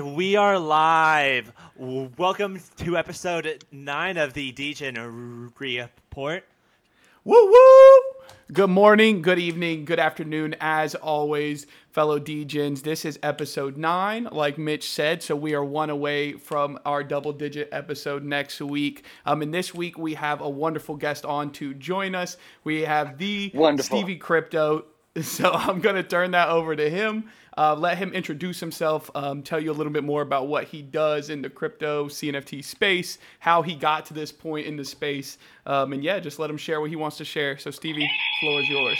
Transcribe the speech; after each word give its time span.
We 0.00 0.36
are 0.36 0.58
live. 0.58 1.52
Welcome 1.76 2.58
to 2.78 2.96
episode 2.96 3.62
nine 3.70 4.16
of 4.16 4.32
the 4.32 4.50
Degen 4.50 4.94
Report. 5.58 6.44
Woo 7.24 7.46
woo! 7.52 8.00
Good 8.54 8.70
morning, 8.70 9.20
good 9.20 9.38
evening, 9.38 9.84
good 9.84 9.98
afternoon, 9.98 10.56
as 10.62 10.94
always, 10.94 11.66
fellow 11.90 12.18
degens. 12.18 12.84
This 12.84 13.04
is 13.04 13.18
episode 13.22 13.76
nine, 13.76 14.30
like 14.32 14.56
Mitch 14.56 14.88
said. 14.88 15.22
So 15.22 15.36
we 15.36 15.52
are 15.52 15.62
one 15.62 15.90
away 15.90 16.32
from 16.38 16.78
our 16.86 17.04
double 17.04 17.34
digit 17.34 17.68
episode 17.70 18.24
next 18.24 18.62
week. 18.62 19.04
Um, 19.26 19.42
and 19.42 19.52
this 19.52 19.74
week 19.74 19.98
we 19.98 20.14
have 20.14 20.40
a 20.40 20.48
wonderful 20.48 20.96
guest 20.96 21.26
on 21.26 21.52
to 21.52 21.74
join 21.74 22.14
us. 22.14 22.38
We 22.64 22.80
have 22.80 23.18
the 23.18 23.50
Wonderful. 23.52 23.98
Stevie 23.98 24.16
Crypto. 24.16 24.86
So 25.20 25.50
I'm 25.52 25.80
going 25.80 25.96
to 25.96 26.02
turn 26.02 26.30
that 26.30 26.48
over 26.48 26.74
to 26.74 26.88
him. 26.88 27.24
Uh, 27.56 27.74
let 27.74 27.98
him 27.98 28.12
introduce 28.12 28.60
himself, 28.60 29.10
um, 29.14 29.42
tell 29.42 29.60
you 29.60 29.70
a 29.70 29.74
little 29.74 29.92
bit 29.92 30.04
more 30.04 30.22
about 30.22 30.48
what 30.48 30.64
he 30.64 30.82
does 30.82 31.30
in 31.30 31.42
the 31.42 31.50
crypto 31.50 32.08
CNFT 32.08 32.64
space, 32.64 33.18
how 33.40 33.62
he 33.62 33.74
got 33.74 34.06
to 34.06 34.14
this 34.14 34.32
point 34.32 34.66
in 34.66 34.76
the 34.76 34.84
space, 34.84 35.38
um, 35.66 35.92
and 35.92 36.02
yeah, 36.02 36.18
just 36.18 36.38
let 36.38 36.48
him 36.48 36.56
share 36.56 36.80
what 36.80 36.90
he 36.90 36.96
wants 36.96 37.18
to 37.18 37.24
share. 37.24 37.58
So, 37.58 37.70
Stevie, 37.70 38.10
floor 38.40 38.60
is 38.60 38.68
yours. 38.68 38.98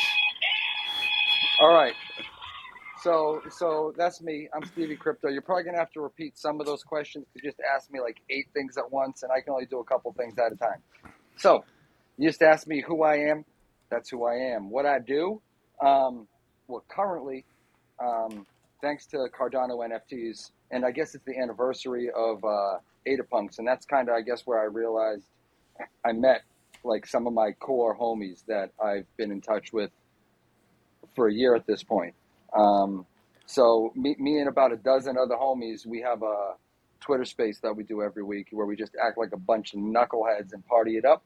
All 1.61 1.73
right. 1.73 1.95
So 3.03 3.43
so 3.51 3.93
that's 3.97 4.23
me. 4.23 4.49
I'm 4.55 4.65
Stevie 4.65 4.95
Crypto. 4.95 5.29
You're 5.29 5.43
probably 5.43 5.65
gonna 5.65 5.79
have 5.79 5.91
to 5.93 6.01
repeat 6.01 6.39
some 6.39 6.61
of 6.61 6.67
those 6.67 6.85
questions 6.85 7.27
to 7.35 7.43
just 7.43 7.57
ask 7.75 7.91
me 7.91 8.01
like 8.01 8.19
eight 8.31 8.47
things 8.55 8.79
at 8.79 8.91
once, 8.93 9.25
and 9.25 9.33
I 9.33 9.41
can 9.41 9.53
only 9.53 9.67
do 9.67 9.81
a 9.81 9.85
couple 9.85 10.13
things 10.13 10.35
at 10.39 10.53
a 10.53 10.57
time. 10.57 10.81
So 11.37 11.65
you 12.17 12.29
just 12.29 12.43
ask 12.43 12.69
me 12.69 12.81
who 12.81 13.03
I 13.03 13.17
am. 13.17 13.45
That's 13.91 14.09
who 14.09 14.25
I 14.25 14.35
am. 14.35 14.71
What 14.71 14.87
I 14.87 15.01
do. 15.01 15.43
Um, 15.81 16.29
well, 16.69 16.85
currently, 16.89 17.45
um, 18.03 18.47
thanks 18.81 19.07
to 19.07 19.29
Cardano 19.39 19.79
NFTs, 19.89 20.51
and 20.71 20.85
I 20.85 20.91
guess 20.91 21.15
it's 21.15 21.25
the 21.25 21.39
anniversary 21.39 22.11
of 22.11 22.45
uh, 22.45 22.79
Adapunks, 23.07 23.59
and 23.59 23.67
that's 23.67 23.87
kind 23.87 24.09
of 24.09 24.15
I 24.15 24.23
guess 24.23 24.43
where 24.45 24.61
I 24.61 24.65
realized 24.65 25.25
I 26.05 26.13
met 26.13 26.43
like 26.85 27.07
some 27.07 27.27
of 27.27 27.33
my 27.33 27.53
core 27.53 27.97
homies 27.97 28.45
that 28.47 28.71
I've 28.83 29.07
been 29.17 29.31
in 29.31 29.41
touch 29.41 29.73
with 29.73 29.91
for 31.15 31.29
a 31.29 31.33
year 31.33 31.55
at 31.55 31.67
this 31.67 31.83
point. 31.83 32.15
Um, 32.57 33.07
so 33.47 33.93
me, 33.95 34.17
me 34.19 34.39
and 34.39 34.49
about 34.49 34.73
a 34.73 34.77
dozen 34.77 35.17
other 35.17 35.37
homies, 35.37 35.87
we 35.87 36.01
have 36.01 36.23
a 36.23 36.55
Twitter 37.01 37.25
space 37.25 37.59
that 37.61 37.75
we 37.75 37.83
do 37.83 38.03
every 38.03 38.23
week 38.23 38.49
where 38.51 38.67
we 38.67 38.77
just 38.77 38.93
act 39.05 39.19
like 39.19 39.33
a 39.33 39.39
bunch 39.39 39.75
of 39.75 39.81
knuckleheads 39.81 40.53
and 40.53 40.65
party 40.67 40.97
it 40.97 41.05
up. 41.05 41.23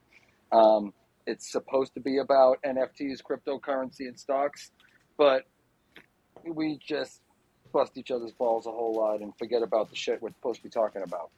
Um, 0.52 0.92
it's 1.26 1.50
supposed 1.50 1.94
to 1.94 2.00
be 2.00 2.18
about 2.18 2.58
NFTs, 2.62 3.20
cryptocurrency, 3.22 4.08
and 4.08 4.18
stocks, 4.18 4.70
but 5.18 5.42
we 6.54 6.78
just 6.86 7.20
bust 7.72 7.96
each 7.98 8.10
other's 8.10 8.32
balls 8.32 8.66
a 8.66 8.70
whole 8.70 8.94
lot 8.94 9.20
and 9.20 9.36
forget 9.38 9.62
about 9.62 9.90
the 9.90 9.96
shit 9.96 10.20
we're 10.22 10.30
supposed 10.30 10.58
to 10.58 10.62
be 10.62 10.70
talking 10.70 11.02
about. 11.02 11.30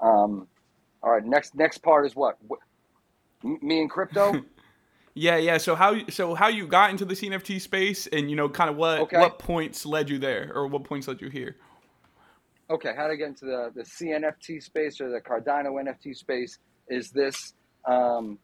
Um, 0.00 0.46
all 1.02 1.10
right, 1.12 1.24
next 1.24 1.54
next 1.54 1.78
part 1.78 2.06
is 2.06 2.14
what? 2.16 2.36
What- 2.46 2.60
Me 3.42 3.80
and 3.80 3.90
crypto. 3.90 4.42
Yeah, 5.16 5.36
yeah. 5.36 5.58
So 5.58 5.76
how 5.76 6.04
so 6.08 6.34
how 6.34 6.48
you 6.48 6.66
got 6.66 6.90
into 6.90 7.04
the 7.04 7.14
CNFT 7.14 7.60
space, 7.60 8.08
and 8.08 8.28
you 8.28 8.34
know, 8.34 8.48
kind 8.48 8.68
of 8.68 8.74
what 8.74 8.98
Okay. 9.02 9.16
what 9.20 9.38
points 9.38 9.86
led 9.86 10.10
you 10.10 10.18
there, 10.18 10.50
or 10.52 10.66
what 10.66 10.82
points 10.82 11.06
led 11.06 11.20
you 11.20 11.28
here? 11.28 11.54
okay, 12.68 12.92
how 12.96 13.06
to 13.06 13.16
get 13.16 13.28
into 13.28 13.44
the, 13.44 13.70
the 13.76 13.82
CNFT 13.82 14.60
space 14.60 15.00
or 15.00 15.10
the 15.10 15.20
Cardano 15.20 15.80
NFT 15.80 16.16
space 16.16 16.58
is 16.88 17.10
this 17.10 17.52
um, 17.86 18.40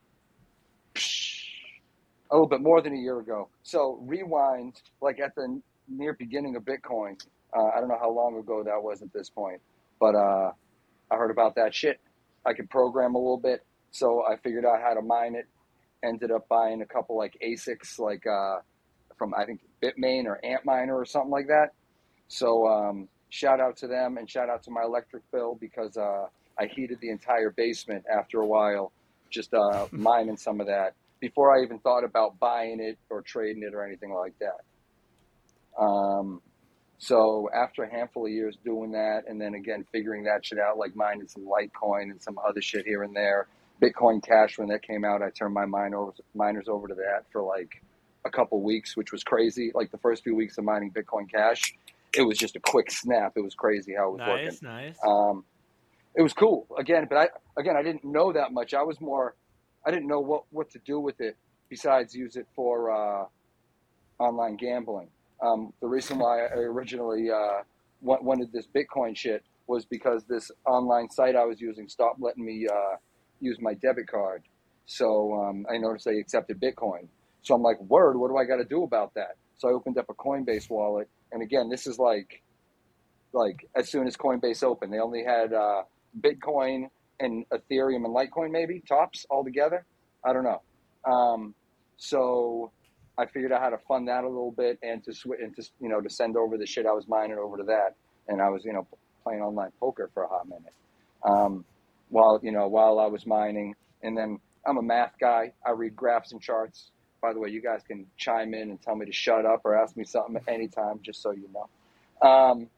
a 2.31 2.34
little 2.34 2.48
bit 2.48 2.61
more 2.61 2.81
than 2.81 2.92
a 2.95 2.98
year 2.98 3.19
ago. 3.19 3.48
So 3.62 3.98
rewind, 4.03 4.81
like 5.00 5.20
at 5.20 5.34
the 5.34 5.61
near 5.91 6.14
beginning 6.14 6.56
of 6.56 6.62
Bitcoin. 6.62 7.20
Uh, 7.56 7.69
I 7.77 7.81
don't 7.81 7.89
know 7.89 7.98
how 8.00 8.11
long 8.11 8.39
ago 8.39 8.62
that 8.64 8.81
was 8.81 9.03
at 9.03 9.12
this 9.12 9.28
point, 9.28 9.61
but 9.98 10.14
uh, 10.14 10.53
I 11.11 11.17
heard 11.17 11.31
about 11.31 11.56
that 11.56 11.75
shit. 11.75 12.01
I 12.47 12.53
could 12.53 12.70
program 12.70 13.14
a 13.14 13.19
little 13.19 13.36
bit, 13.36 13.64
so 13.91 14.25
I 14.25 14.36
figured 14.36 14.64
out 14.64 14.81
how 14.81 14.95
to 14.95 15.03
mine 15.03 15.34
it. 15.34 15.47
Ended 16.03 16.31
up 16.31 16.48
buying 16.48 16.81
a 16.81 16.86
couple 16.86 17.17
like 17.19 17.36
ASICs, 17.45 17.98
like 17.98 18.27
uh, 18.27 18.61
from 19.19 19.35
I 19.35 19.45
think 19.45 19.61
Bitmain 19.83 20.24
or 20.24 20.40
Antminer 20.45 20.95
or 20.95 21.05
something 21.05 21.30
like 21.30 21.48
that. 21.48 21.74
So 22.29 22.67
um, 22.67 23.08
shout 23.29 23.61
out 23.61 23.77
to 23.79 23.86
them 23.86 24.17
and 24.17 24.30
shout 24.30 24.48
out 24.48 24.63
to 24.63 24.70
my 24.70 24.83
electric 24.83 25.29
bill 25.30 25.58
because 25.61 25.98
uh, 25.98 26.27
I 26.58 26.67
heated 26.67 27.01
the 27.02 27.11
entire 27.11 27.51
basement 27.51 28.05
after 28.11 28.40
a 28.40 28.46
while, 28.46 28.92
just 29.29 29.52
uh, 29.52 29.89
mining 29.90 30.39
some 30.39 30.61
of 30.61 30.69
that 30.69 30.95
before 31.20 31.57
I 31.57 31.63
even 31.63 31.79
thought 31.79 32.05
about 32.05 32.39
buying 32.39 32.81
it 32.81 32.98
or 33.08 33.23
trading 33.23 33.63
it 33.63 33.75
or 33.75 33.85
anything 33.85 34.13
like 34.13 34.35
that. 34.41 35.83
Um, 35.83 36.41
so 36.98 37.48
after 37.55 37.85
a 37.85 37.91
handful 37.91 38.27
of 38.27 38.33
years 38.33 38.57
doing 38.64 38.92
that, 38.92 39.23
and 39.29 39.41
then 39.41 39.55
again 39.55 39.86
figuring 39.92 40.25
that 40.25 40.45
shit 40.45 40.58
out, 40.58 40.77
like 40.77 40.95
mining 40.97 41.29
some 41.29 41.47
Litecoin 41.47 42.11
and 42.11 42.20
some 42.20 42.39
other 42.39 42.61
shit 42.61 42.85
here 42.85 43.03
and 43.03 43.14
there, 43.14 43.47
Bitcoin 43.81 44.23
Cash 44.23 44.58
when 44.58 44.69
that 44.69 44.83
came 44.83 45.05
out, 45.05 45.23
I 45.23 45.31
turned 45.31 45.55
my 45.55 45.64
mine 45.64 45.95
over, 45.95 46.13
miners 46.35 46.69
over 46.69 46.89
to 46.89 46.95
that 46.95 47.25
for 47.33 47.42
like 47.42 47.83
a 48.25 48.31
couple 48.31 48.61
weeks, 48.61 48.97
which 48.97 49.13
was 49.13 49.25
crazy. 49.25 49.73
Like 49.75 49.91
the 49.91 49.98
first 49.98 50.23
few 50.23 50.35
weeks 50.35 50.58
of 50.58 50.64
mining 50.64 50.91
Bitcoin 50.91 51.31
Cash, 51.31 51.75
it 52.14 52.23
was 52.23 52.37
just 52.37 52.57
a 52.57 52.61
quick 52.61 52.91
snap. 52.91 53.33
It 53.37 53.41
was 53.41 53.55
crazy 53.55 53.95
how 53.97 54.08
it 54.08 54.19
was 54.19 54.29
working. 54.29 54.45
Nice, 54.47 54.63
nice. 54.63 54.97
Um, 55.07 55.45
it 56.14 56.23
was 56.23 56.33
cool 56.33 56.67
again, 56.79 57.07
but 57.08 57.17
I 57.17 57.61
again 57.61 57.77
I 57.77 57.83
didn't 57.83 58.05
know 58.05 58.33
that 58.33 58.52
much. 58.52 58.75
I 58.75 58.83
was 58.83 59.01
more, 59.01 59.35
I 59.86 59.91
didn't 59.91 60.08
know 60.08 60.20
what 60.20 60.45
what 60.51 60.70
to 60.70 60.79
do 60.80 61.01
with 61.01 61.20
it 61.20 61.36
besides 61.68 62.14
use 62.14 62.36
it 62.36 62.46
for 62.55 62.91
uh, 62.91 63.27
online 64.18 64.57
gambling. 64.57 65.08
Um, 65.42 65.73
the 65.80 65.89
reason 65.89 66.18
why 66.18 66.41
I 66.41 66.58
originally 66.58 67.30
uh, 67.30 67.63
wanted 68.02 68.52
this 68.52 68.67
Bitcoin 68.67 69.17
shit 69.17 69.42
was 69.67 69.85
because 69.85 70.24
this 70.24 70.51
online 70.67 71.08
site 71.11 71.36
I 71.36 71.45
was 71.45 71.61
using 71.61 71.89
stopped 71.89 72.20
letting 72.20 72.45
me 72.45 72.67
uh, 72.70 72.96
use 73.40 73.58
my 73.61 73.74
debit 73.74 74.08
card. 74.08 74.42
So 74.86 75.33
um, 75.35 75.64
I 75.73 75.79
noticed 75.79 76.05
they 76.05 76.19
accepted 76.19 76.61
Bitcoin. 76.61 77.07
So 77.42 77.55
I'm 77.55 77.63
like, 77.63 77.80
word, 77.80 78.19
what 78.19 78.29
do 78.29 78.36
I 78.36 78.45
got 78.45 78.57
to 78.57 78.64
do 78.64 78.83
about 78.83 79.14
that? 79.14 79.36
So 79.57 79.69
I 79.69 79.73
opened 79.73 79.96
up 79.98 80.07
a 80.11 80.14
Coinbase 80.14 80.69
wallet, 80.69 81.08
and 81.33 81.42
again, 81.42 81.69
this 81.69 81.86
is 81.86 81.98
like, 81.98 82.42
like 83.33 83.67
as 83.77 83.89
soon 83.89 84.07
as 84.07 84.17
Coinbase 84.17 84.63
opened, 84.63 84.92
they 84.92 84.98
only 84.98 85.23
had 85.23 85.52
uh, 85.52 85.83
Bitcoin 86.20 86.90
and 87.20 87.45
Ethereum 87.51 88.05
and 88.05 88.14
Litecoin 88.14 88.51
maybe 88.51 88.81
tops 88.81 89.27
all 89.31 89.45
together. 89.45 89.85
I 90.25 90.33
don't 90.33 90.45
know. 90.45 90.63
Um, 91.05 91.55
so 91.97 92.73
I 93.19 93.27
figured 93.27 93.53
out 93.53 93.61
how 93.61 93.70
to 93.70 93.79
fund 93.79 94.08
that 94.08 94.25
a 94.25 94.29
little 94.29 94.53
bit 94.53 94.79
and 94.83 95.05
to 95.05 95.13
switch 95.13 95.41
and 95.41 95.55
to 95.57 95.63
you 95.81 95.89
know 95.89 96.01
to 96.01 96.11
send 96.11 96.36
over 96.36 96.57
the 96.57 96.67
shit 96.67 96.86
I 96.86 96.92
was 96.92 97.07
mining 97.07 97.39
over 97.39 97.57
to 97.58 97.64
that, 97.64 97.95
and 98.29 98.41
I 98.41 98.48
was 98.48 98.64
you 98.64 98.73
know 98.73 98.86
playing 99.23 99.42
online 99.42 99.73
poker 99.79 100.11
for 100.14 100.25
a 100.25 100.29
hot 100.29 100.48
minute, 100.48 100.73
um, 101.25 101.64
while 102.08 102.41
you 102.42 102.53
know 102.53 102.69
while 102.69 102.98
I 102.98 103.07
was 103.07 103.27
mining, 103.27 103.75
and 104.02 104.17
then 104.17 104.39
I'm 104.67 104.79
a 104.79 104.83
math 104.83 105.14
guy. 105.20 105.52
I 105.64 105.73
read 105.73 105.95
graphs 105.95 106.33
and 106.33 106.41
charts. 106.41 106.91
By 107.20 107.35
the 107.35 107.39
way, 107.39 107.51
you 107.51 107.61
guys 107.61 107.83
can 107.87 108.07
chime 108.17 108.55
in 108.55 108.70
and 108.70 108.81
tell 108.81 108.97
me 108.97 109.05
to 109.05 109.13
shut 109.13 109.45
up 109.45 109.61
or 109.64 109.77
ask 109.77 109.95
me 109.97 110.05
something 110.05 110.42
anytime, 110.48 111.01
just 111.02 111.23
so 111.23 111.33
you 111.33 111.48
know. 111.52 112.27
Um, 112.27 112.69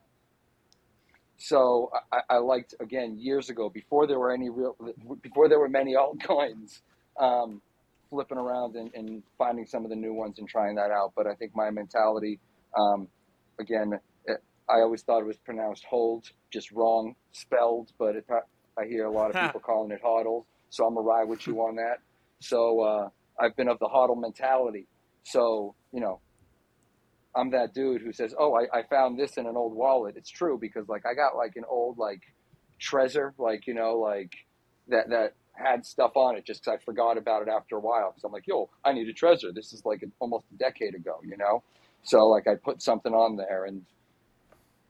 so 1.38 1.90
I, 2.12 2.20
I 2.30 2.38
liked 2.38 2.74
again 2.80 3.18
years 3.18 3.50
ago 3.50 3.68
before 3.68 4.06
there 4.06 4.18
were 4.18 4.32
any 4.32 4.48
real 4.50 4.76
before 5.22 5.48
there 5.48 5.58
were 5.58 5.68
many 5.68 5.94
altcoins. 5.96 6.80
Um, 7.18 7.60
flipping 8.12 8.36
around 8.36 8.76
and, 8.76 8.90
and 8.94 9.22
finding 9.38 9.64
some 9.64 9.84
of 9.84 9.90
the 9.90 9.96
new 9.96 10.12
ones 10.12 10.38
and 10.38 10.46
trying 10.46 10.74
that 10.74 10.90
out. 10.90 11.12
But 11.16 11.26
I 11.26 11.34
think 11.34 11.52
my 11.54 11.70
mentality, 11.70 12.38
um, 12.78 13.08
again, 13.58 13.98
it, 14.26 14.36
I 14.68 14.80
always 14.80 15.00
thought 15.00 15.20
it 15.20 15.26
was 15.26 15.38
pronounced 15.38 15.84
hold, 15.88 16.26
just 16.52 16.70
wrong 16.72 17.14
spelled. 17.32 17.90
But 17.98 18.16
it, 18.16 18.26
I 18.78 18.84
hear 18.86 19.06
a 19.06 19.10
lot 19.10 19.34
of 19.34 19.42
people 19.42 19.60
calling 19.60 19.90
it 19.92 20.02
hodl, 20.04 20.44
so 20.68 20.84
I'm 20.84 20.94
gonna 20.94 21.06
ride 21.06 21.26
with 21.26 21.46
you 21.46 21.56
on 21.60 21.76
that. 21.76 22.00
So 22.40 22.80
uh, 22.80 23.08
I've 23.40 23.56
been 23.56 23.68
of 23.68 23.78
the 23.78 23.88
hodl 23.88 24.20
mentality. 24.20 24.86
So 25.24 25.74
you 25.92 26.00
know, 26.00 26.20
I'm 27.34 27.50
that 27.52 27.74
dude 27.74 28.02
who 28.02 28.12
says, 28.12 28.34
"Oh, 28.38 28.54
I, 28.54 28.78
I 28.78 28.82
found 28.82 29.18
this 29.18 29.36
in 29.36 29.46
an 29.46 29.56
old 29.56 29.74
wallet." 29.74 30.16
It's 30.16 30.30
true 30.30 30.58
because 30.58 30.88
like 30.88 31.04
I 31.06 31.14
got 31.14 31.36
like 31.36 31.56
an 31.56 31.64
old 31.68 31.98
like 31.98 32.20
treasure, 32.78 33.34
like 33.38 33.66
you 33.66 33.74
know, 33.74 33.96
like 33.98 34.32
that 34.88 35.08
that 35.10 35.34
had 35.54 35.84
stuff 35.84 36.12
on 36.16 36.36
it 36.36 36.44
just 36.44 36.64
because 36.64 36.78
I 36.80 36.84
forgot 36.84 37.18
about 37.18 37.42
it 37.42 37.48
after 37.48 37.76
a 37.76 37.80
while. 37.80 38.10
Because 38.10 38.24
I'm 38.24 38.32
like, 38.32 38.46
yo, 38.46 38.68
I 38.84 38.92
need 38.92 39.08
a 39.08 39.12
treasure." 39.12 39.52
This 39.52 39.72
is 39.72 39.82
like 39.84 40.04
almost 40.20 40.44
a 40.52 40.56
decade 40.56 40.94
ago, 40.94 41.20
you 41.24 41.36
know. 41.36 41.62
So 42.02 42.26
like 42.26 42.46
I 42.46 42.56
put 42.56 42.82
something 42.82 43.12
on 43.12 43.36
there 43.36 43.64
and 43.64 43.82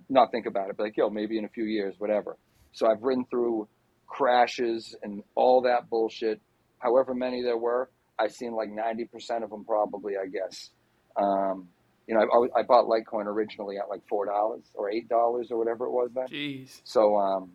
not 0.08 0.30
think 0.30 0.46
about 0.46 0.70
it, 0.70 0.76
but 0.76 0.84
like, 0.84 0.96
yo, 0.96 1.10
maybe 1.10 1.38
in 1.38 1.44
a 1.44 1.48
few 1.48 1.64
years, 1.64 1.94
whatever. 1.98 2.36
So 2.72 2.86
I've 2.90 3.02
ridden 3.02 3.24
through 3.30 3.68
crashes 4.06 4.94
and 5.02 5.22
all 5.34 5.62
that 5.62 5.88
bullshit. 5.88 6.40
However 6.78 7.14
many 7.14 7.42
there 7.42 7.56
were, 7.56 7.90
I've 8.18 8.32
seen 8.32 8.52
like 8.52 8.68
90% 8.68 9.42
of 9.42 9.50
them 9.50 9.64
probably, 9.64 10.14
I 10.16 10.26
guess. 10.26 10.70
Um, 11.16 11.68
you 12.06 12.14
know, 12.14 12.48
I, 12.54 12.60
I 12.60 12.62
bought 12.62 12.86
Litecoin 12.86 13.26
originally 13.26 13.78
at 13.78 13.88
like 13.88 14.00
four 14.08 14.26
dollars 14.26 14.64
or 14.74 14.90
eight 14.90 15.08
dollars 15.08 15.50
or 15.50 15.58
whatever 15.58 15.86
it 15.86 15.90
was 15.92 16.10
then. 16.14 16.26
Jeez. 16.28 16.80
So 16.84 17.16
um, 17.16 17.52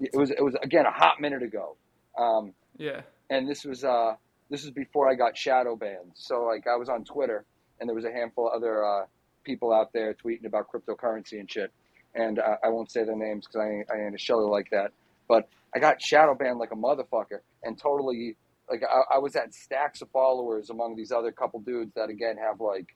it 0.00 0.10
was 0.14 0.30
it 0.30 0.42
was 0.42 0.54
again 0.62 0.86
a 0.86 0.90
hot 0.92 1.20
minute 1.20 1.42
ago. 1.42 1.76
Um, 2.16 2.52
Yeah. 2.76 3.02
and 3.30 3.48
this 3.48 3.64
was 3.64 3.84
uh, 3.84 4.14
this 4.50 4.64
is 4.64 4.70
before 4.70 5.08
I 5.10 5.14
got 5.14 5.36
shadow 5.36 5.76
banned. 5.76 6.12
So 6.14 6.42
like 6.44 6.66
I 6.66 6.76
was 6.76 6.88
on 6.88 7.04
Twitter, 7.04 7.44
and 7.80 7.88
there 7.88 7.94
was 7.96 8.04
a 8.04 8.12
handful 8.12 8.48
of 8.48 8.54
other 8.54 8.84
uh, 8.84 9.06
people 9.44 9.72
out 9.72 9.92
there 9.92 10.14
tweeting 10.14 10.44
about 10.46 10.66
cryptocurrency 10.70 11.40
and 11.40 11.50
shit. 11.50 11.72
and 12.14 12.38
uh, 12.38 12.56
I 12.62 12.68
won't 12.68 12.90
say 12.90 13.04
their 13.04 13.16
names 13.16 13.46
because 13.46 13.60
I, 13.60 13.70
ain't- 13.70 13.90
I 13.90 14.04
ain't 14.06 14.14
a 14.14 14.18
sheller 14.18 14.48
like 14.48 14.70
that. 14.70 14.92
But 15.28 15.48
I 15.74 15.78
got 15.78 16.00
shadow 16.02 16.34
banned 16.34 16.58
like 16.58 16.72
a 16.72 16.76
motherfucker, 16.76 17.40
and 17.62 17.78
totally 17.78 18.36
like 18.70 18.82
I, 18.82 19.16
I 19.16 19.18
was 19.18 19.34
at 19.36 19.54
stacks 19.54 20.02
of 20.02 20.10
followers 20.10 20.70
among 20.70 20.96
these 20.96 21.12
other 21.12 21.32
couple 21.32 21.60
dudes 21.60 21.92
that 21.94 22.08
again 22.10 22.36
have 22.38 22.60
like 22.60 22.94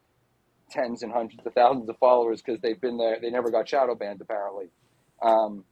tens 0.73 1.03
and 1.03 1.13
hundreds 1.13 1.45
of 1.47 1.53
thousands 1.55 1.89
of 1.89 1.97
followers 1.99 2.43
because 2.43 2.61
they've 2.61 2.81
been 2.81 2.97
there. 2.97 3.19
They 3.21 3.31
never 3.31 3.51
got 3.51 3.69
shadow 3.69 3.95
banned 3.95 4.21
apparently. 4.21 4.67
Um, 5.23 5.65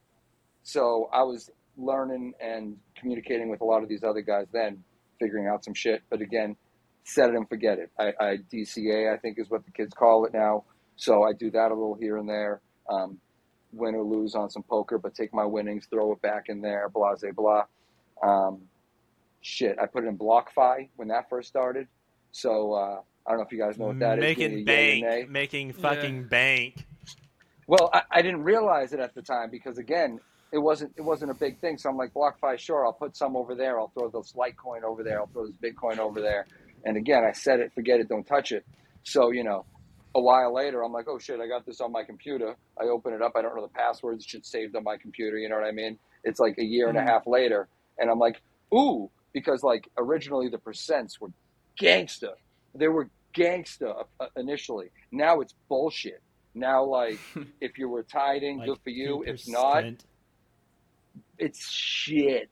so 0.63 1.09
I 1.11 1.23
was 1.23 1.49
learning 1.77 2.33
and 2.39 2.77
communicating 2.95 3.49
with 3.49 3.61
a 3.61 3.65
lot 3.65 3.83
of 3.83 3.89
these 3.89 4.03
other 4.03 4.21
guys 4.21 4.47
then, 4.53 4.83
figuring 5.19 5.47
out 5.47 5.65
some 5.65 5.73
shit. 5.73 6.03
But 6.09 6.21
again, 6.21 6.55
set 7.03 7.29
it 7.29 7.35
and 7.35 7.49
forget 7.49 7.79
it. 7.79 7.91
I, 7.99 8.13
I 8.19 8.37
DCA, 8.53 9.13
I 9.13 9.17
think 9.17 9.39
is 9.39 9.49
what 9.49 9.65
the 9.65 9.71
kids 9.71 9.93
call 9.93 10.25
it 10.25 10.33
now. 10.33 10.65
So 10.95 11.23
I 11.23 11.33
do 11.33 11.49
that 11.51 11.71
a 11.71 11.73
little 11.73 11.95
here 11.95 12.17
and 12.17 12.29
there. 12.29 12.61
Um, 12.89 13.17
win 13.73 13.95
or 13.95 14.03
lose 14.03 14.35
on 14.35 14.49
some 14.49 14.63
poker, 14.63 14.97
but 14.97 15.15
take 15.15 15.33
my 15.33 15.45
winnings, 15.45 15.87
throw 15.89 16.11
it 16.11 16.21
back 16.21 16.45
in 16.49 16.61
there, 16.61 16.89
blah, 16.89 17.15
blah, 17.15 17.31
blah. 17.31 17.63
Um, 18.21 18.61
shit, 19.41 19.77
I 19.81 19.85
put 19.85 20.03
it 20.03 20.07
in 20.07 20.17
BlockFi 20.17 20.89
when 20.97 21.07
that 21.07 21.29
first 21.29 21.47
started. 21.47 21.87
So 22.31 22.73
uh, 22.73 23.01
I 23.31 23.35
don't 23.35 23.39
know 23.39 23.45
if 23.45 23.51
you 23.53 23.59
guys 23.59 23.77
know 23.79 23.85
what 23.85 23.99
that 23.99 24.19
is. 24.19 24.35
Give 24.35 24.51
me 24.51 24.57
making 24.57 24.67
a 24.67 24.71
yay 24.71 25.01
bank, 25.01 25.29
making 25.29 25.73
fucking 25.73 26.27
bank. 26.27 26.85
Well, 27.65 27.89
I, 27.93 28.01
I 28.11 28.21
didn't 28.21 28.43
realize 28.43 28.91
it 28.91 28.99
at 28.99 29.15
the 29.15 29.21
time 29.21 29.49
because 29.49 29.77
again, 29.77 30.19
it 30.51 30.57
wasn't 30.57 30.91
it 30.97 31.01
wasn't 31.01 31.31
a 31.31 31.33
big 31.35 31.59
thing. 31.61 31.77
So 31.77 31.89
I'm 31.89 31.95
like, 31.95 32.13
BlockFi, 32.13 32.59
sure, 32.59 32.85
I'll 32.85 32.91
put 32.91 33.15
some 33.15 33.37
over 33.37 33.55
there. 33.55 33.79
I'll 33.79 33.93
throw 33.97 34.09
this 34.09 34.33
Litecoin 34.35 34.83
over 34.83 35.01
there. 35.01 35.19
I'll 35.21 35.27
throw 35.31 35.47
this 35.47 35.55
Bitcoin 35.63 35.97
over 35.99 36.19
there. 36.19 36.45
And 36.83 36.97
again, 36.97 37.23
I 37.23 37.31
said 37.31 37.61
it, 37.61 37.71
forget 37.73 38.01
it, 38.01 38.09
don't 38.09 38.25
touch 38.27 38.51
it. 38.51 38.65
So 39.03 39.31
you 39.31 39.45
know, 39.45 39.65
a 40.13 40.19
while 40.21 40.53
later, 40.53 40.83
I'm 40.83 40.91
like, 40.91 41.05
oh 41.07 41.19
shit, 41.19 41.39
I 41.39 41.47
got 41.47 41.65
this 41.65 41.79
on 41.79 41.93
my 41.93 42.03
computer. 42.03 42.57
I 42.77 42.85
open 42.85 43.13
it 43.13 43.21
up. 43.21 43.31
I 43.37 43.41
don't 43.41 43.55
know 43.55 43.61
the 43.61 43.69
passwords. 43.69 44.25
Shit 44.25 44.45
saved 44.45 44.75
on 44.75 44.83
my 44.83 44.97
computer. 44.97 45.37
You 45.37 45.47
know 45.47 45.55
what 45.55 45.65
I 45.65 45.71
mean? 45.71 45.97
It's 46.25 46.41
like 46.41 46.55
a 46.59 46.63
year 46.65 46.89
and 46.89 46.97
a 46.97 47.01
Mhm. 47.01 47.07
half 47.07 47.25
later, 47.25 47.69
and 47.97 48.09
I'm 48.11 48.19
like, 48.19 48.41
ooh, 48.73 49.09
because 49.33 49.63
like 49.63 49.87
originally 49.97 50.49
the 50.49 50.57
percents 50.57 51.21
were 51.21 51.29
gangsta. 51.81 52.31
They 52.75 52.89
were 52.89 53.09
gangsta 53.33 54.05
uh, 54.19 54.25
initially. 54.35 54.89
Now 55.11 55.41
it's 55.41 55.53
bullshit. 55.69 56.21
Now 56.53 56.83
like 56.83 57.19
if 57.61 57.77
you 57.77 57.89
were 57.89 58.03
tied 58.03 58.43
in, 58.43 58.57
Like 58.57 58.67
good 58.67 58.79
for 58.83 58.89
you. 58.89 59.23
If 59.25 59.47
not, 59.47 59.83
it's 61.37 61.71
shit. 61.71 62.51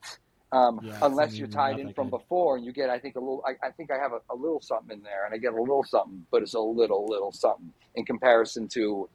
Um, 0.51 0.79
Yeah, 0.81 0.97
unless 1.03 1.35
you're 1.35 1.47
tied 1.47 1.79
in 1.79 1.93
from 1.93 2.09
good. 2.09 2.19
before 2.21 2.57
and 2.57 2.65
you 2.65 2.71
get, 2.73 2.89
I 2.89 2.97
think 2.97 3.15
a 3.15 3.19
little, 3.19 3.43
I, 3.45 3.67
I 3.67 3.69
think 3.71 3.91
I 3.91 3.97
have 4.01 4.13
a, 4.13 4.33
a 4.33 4.35
little 4.35 4.61
something 4.61 4.97
in 4.97 5.03
there 5.03 5.25
and 5.25 5.33
I 5.33 5.37
get 5.37 5.53
a 5.53 5.59
little 5.61 5.83
something, 5.83 6.25
but 6.31 6.41
it's 6.41 6.55
a 6.55 6.59
little, 6.59 7.05
little 7.05 7.31
something 7.31 7.71
in 7.93 8.03
comparison 8.03 8.67
to 8.69 9.07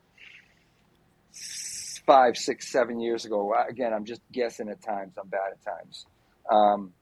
five, 2.06 2.36
six, 2.36 2.70
seven 2.70 3.00
years 3.00 3.24
ago. 3.24 3.52
Again, 3.68 3.92
I'm 3.92 4.04
just 4.04 4.20
guessing 4.30 4.68
at 4.68 4.80
times. 4.82 5.14
I'm 5.20 5.28
bad 5.28 5.52
at 5.52 5.64
times. 5.64 6.06
Um, 6.50 6.92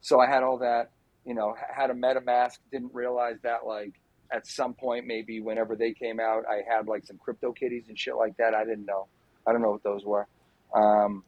so 0.00 0.20
I 0.20 0.26
had 0.26 0.42
all 0.42 0.58
that, 0.58 0.90
you 1.24 1.34
know, 1.34 1.54
had 1.74 1.90
a 1.90 1.94
MetaMask, 1.94 2.58
didn't 2.70 2.94
realize 2.94 3.36
that 3.42 3.66
like 3.66 3.94
at 4.32 4.46
some 4.46 4.74
point, 4.74 5.06
maybe 5.06 5.40
whenever 5.40 5.76
they 5.76 5.92
came 5.92 6.20
out, 6.20 6.44
I 6.48 6.62
had 6.68 6.86
like 6.86 7.04
some 7.04 7.18
crypto 7.18 7.52
kitties 7.52 7.84
and 7.88 7.98
shit 7.98 8.16
like 8.16 8.36
that. 8.36 8.54
I 8.54 8.64
didn't 8.64 8.86
know. 8.86 9.06
I 9.46 9.52
don't 9.52 9.62
know 9.62 9.70
what 9.70 9.82
those 9.82 10.04
were. 10.04 10.26
Um, 10.74 11.24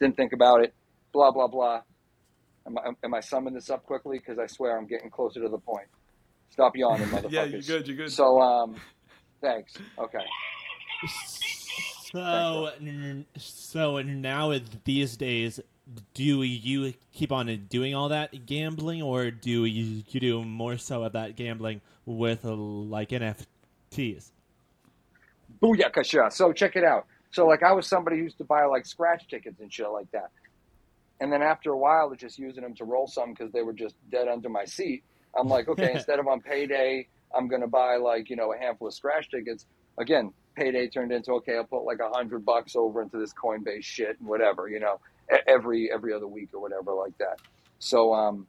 didn't 0.00 0.16
think 0.16 0.32
about 0.32 0.62
it. 0.64 0.74
Blah 1.12 1.30
blah 1.30 1.48
blah. 1.48 1.82
Am 2.66 2.76
I, 2.78 2.90
am 3.02 3.14
I 3.14 3.20
summing 3.20 3.54
this 3.54 3.70
up 3.70 3.84
quickly? 3.84 4.18
Because 4.18 4.38
I 4.38 4.46
swear 4.46 4.76
I'm 4.76 4.86
getting 4.86 5.10
closer 5.10 5.40
to 5.42 5.48
the 5.48 5.58
point. 5.58 5.86
Stop 6.50 6.76
yawning, 6.76 7.06
motherfuckers. 7.08 7.30
yeah, 7.30 7.44
you're 7.44 7.60
good. 7.62 7.88
You're 7.88 7.96
good. 7.96 8.12
So 8.12 8.40
um, 8.40 8.76
thanks. 9.40 9.74
Okay. 9.98 10.24
So, 12.12 12.70
n- 12.80 13.26
so 13.36 14.00
now 14.02 14.48
with 14.48 14.84
these 14.84 15.16
days, 15.16 15.60
do 16.14 16.42
you 16.42 16.94
keep 17.12 17.32
on 17.32 17.66
doing 17.68 17.94
all 17.94 18.08
that 18.10 18.46
gambling, 18.46 19.02
or 19.02 19.30
do 19.30 19.64
you, 19.64 20.02
you 20.08 20.20
do 20.20 20.44
more 20.44 20.76
so 20.76 21.04
of 21.04 21.12
that 21.12 21.36
gambling 21.36 21.80
with 22.04 22.44
uh, 22.44 22.54
like 22.54 23.10
NFTs? 23.10 24.30
Booyakasha. 25.62 26.32
So 26.32 26.52
check 26.52 26.76
it 26.76 26.84
out. 26.84 27.06
So 27.30 27.46
like 27.46 27.62
I 27.62 27.72
was 27.72 27.86
somebody 27.86 28.18
who 28.18 28.24
used 28.24 28.38
to 28.38 28.44
buy 28.44 28.64
like 28.64 28.86
scratch 28.86 29.28
tickets 29.28 29.60
and 29.60 29.72
shit 29.72 29.90
like 29.90 30.10
that. 30.12 30.30
And 31.20 31.32
then 31.32 31.42
after 31.42 31.72
a 31.72 31.76
while 31.76 32.12
of 32.12 32.18
just 32.18 32.38
using 32.38 32.62
them 32.62 32.74
to 32.76 32.84
roll 32.84 33.06
some 33.06 33.32
because 33.32 33.52
they 33.52 33.62
were 33.62 33.72
just 33.72 33.96
dead 34.10 34.28
under 34.28 34.48
my 34.48 34.64
seat, 34.64 35.02
I'm 35.38 35.48
like, 35.48 35.68
okay, 35.68 35.92
instead 35.94 36.18
of 36.18 36.28
on 36.28 36.40
payday, 36.40 37.08
I'm 37.36 37.48
gonna 37.48 37.66
buy 37.66 37.96
like, 37.96 38.30
you 38.30 38.36
know, 38.36 38.52
a 38.52 38.58
handful 38.58 38.88
of 38.88 38.94
scratch 38.94 39.30
tickets. 39.30 39.66
Again, 39.98 40.32
payday 40.54 40.88
turned 40.88 41.12
into 41.12 41.32
okay, 41.32 41.56
I'll 41.56 41.64
put 41.64 41.84
like 41.84 41.98
a 41.98 42.08
hundred 42.08 42.44
bucks 42.44 42.76
over 42.76 43.02
into 43.02 43.18
this 43.18 43.32
Coinbase 43.34 43.84
shit 43.84 44.18
and 44.20 44.28
whatever, 44.28 44.68
you 44.68 44.80
know, 44.80 45.00
every 45.46 45.90
every 45.92 46.12
other 46.12 46.26
week 46.26 46.50
or 46.54 46.60
whatever 46.60 46.94
like 46.94 47.16
that. 47.18 47.40
So 47.78 48.14
um 48.14 48.46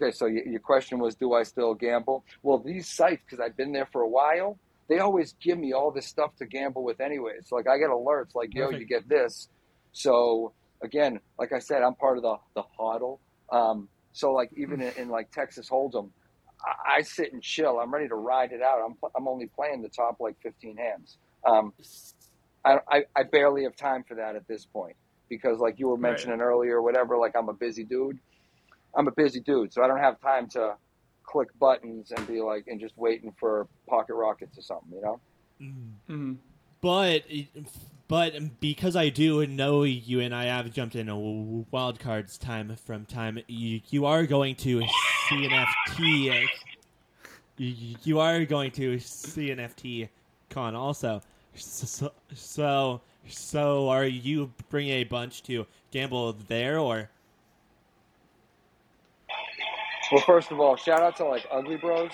Okay, 0.00 0.12
so 0.12 0.26
y- 0.26 0.42
your 0.46 0.60
question 0.60 0.98
was, 1.00 1.16
do 1.16 1.32
I 1.34 1.42
still 1.42 1.74
gamble? 1.74 2.24
Well, 2.42 2.58
these 2.58 2.88
sites, 2.88 3.22
because 3.24 3.40
I've 3.40 3.56
been 3.56 3.72
there 3.72 3.86
for 3.90 4.02
a 4.02 4.08
while, 4.08 4.58
they 4.88 5.00
always 5.00 5.34
give 5.42 5.58
me 5.58 5.72
all 5.72 5.90
this 5.90 6.06
stuff 6.06 6.36
to 6.36 6.46
gamble 6.46 6.84
with 6.84 7.00
anyways. 7.00 7.48
Like 7.50 7.66
I 7.68 7.78
get 7.78 7.90
alerts 7.90 8.34
like, 8.34 8.54
yo, 8.54 8.66
Perfect. 8.66 8.80
you 8.80 8.86
get 8.86 9.08
this. 9.08 9.48
So 9.92 10.54
again, 10.82 11.20
like 11.38 11.52
I 11.52 11.58
said, 11.58 11.82
I'm 11.82 11.94
part 11.96 12.16
of 12.16 12.22
the 12.22 12.36
the 12.54 12.62
hodl. 12.78 13.18
Um, 13.52 13.88
so 14.12 14.32
like 14.32 14.50
even 14.56 14.80
in, 14.80 14.92
in 14.96 15.08
like 15.08 15.30
Texas 15.32 15.68
Hold'em, 15.68 16.10
I, 16.64 16.98
I 16.98 17.02
sit 17.02 17.32
and 17.32 17.42
chill. 17.42 17.78
I'm 17.80 17.92
ready 17.92 18.08
to 18.08 18.14
ride 18.14 18.52
it 18.52 18.62
out. 18.62 18.78
I'm 18.86 18.94
I'm 19.16 19.26
only 19.28 19.46
playing 19.54 19.82
the 19.82 19.88
top 19.88 20.18
like 20.20 20.36
15 20.42 20.76
hands. 20.76 21.18
Um, 21.46 21.72
I, 22.64 22.78
I 22.88 23.04
I 23.16 23.22
barely 23.22 23.62
have 23.64 23.76
time 23.76 24.04
for 24.04 24.14
that 24.16 24.36
at 24.36 24.46
this 24.48 24.66
point 24.66 24.96
because 25.28 25.58
like 25.58 25.78
you 25.78 25.88
were 25.88 25.94
Right. 25.96 26.10
mentioning 26.12 26.40
earlier, 26.40 26.76
or 26.78 26.82
whatever. 26.82 27.16
Like 27.16 27.34
I'm 27.36 27.48
a 27.48 27.52
busy 27.54 27.84
dude. 27.84 28.18
I'm 28.94 29.06
a 29.08 29.12
busy 29.12 29.40
dude, 29.40 29.72
so 29.72 29.82
I 29.82 29.86
don't 29.86 29.98
have 29.98 30.20
time 30.20 30.48
to 30.50 30.74
click 31.22 31.48
buttons 31.58 32.10
and 32.10 32.26
be 32.26 32.40
like 32.40 32.66
and 32.68 32.80
just 32.80 32.96
waiting 32.96 33.32
for 33.38 33.66
pocket 33.88 34.14
rockets 34.14 34.58
or 34.58 34.62
something. 34.62 34.92
You 34.92 35.02
know. 35.02 35.20
Mhm. 36.08 36.36
But 36.80 37.24
but 38.08 38.60
because 38.60 38.96
I 38.96 39.10
do 39.10 39.46
know 39.46 39.82
you 39.82 40.20
and 40.20 40.34
I 40.34 40.44
have 40.44 40.72
jumped 40.72 40.96
in 40.96 41.08
a 41.08 41.18
wild 41.18 42.00
cards 42.00 42.38
time 42.38 42.74
from 42.76 43.04
time, 43.04 43.40
you, 43.48 43.80
you 43.90 44.06
are 44.06 44.24
going 44.26 44.54
to 44.56 44.80
CNFT. 45.28 46.30
uh, 46.30 46.46
You, 47.58 47.96
you 48.04 48.20
are 48.20 48.44
going 48.44 48.70
to 48.72 48.96
CNFT 48.96 50.08
con 50.48 50.74
also. 50.74 51.20
So 51.54 53.00
so 53.28 53.88
are 53.88 54.06
you 54.06 54.52
bringing 54.68 54.94
a 54.94 55.04
bunch 55.04 55.42
to 55.44 55.66
gamble 55.90 56.32
there 56.32 56.78
or? 56.78 57.10
Well, 60.10 60.22
first 60.22 60.50
of 60.50 60.58
all, 60.60 60.76
shout 60.76 61.02
out 61.02 61.16
to 61.16 61.26
like 61.26 61.46
Ugly 61.50 61.76
Bros 61.76 62.12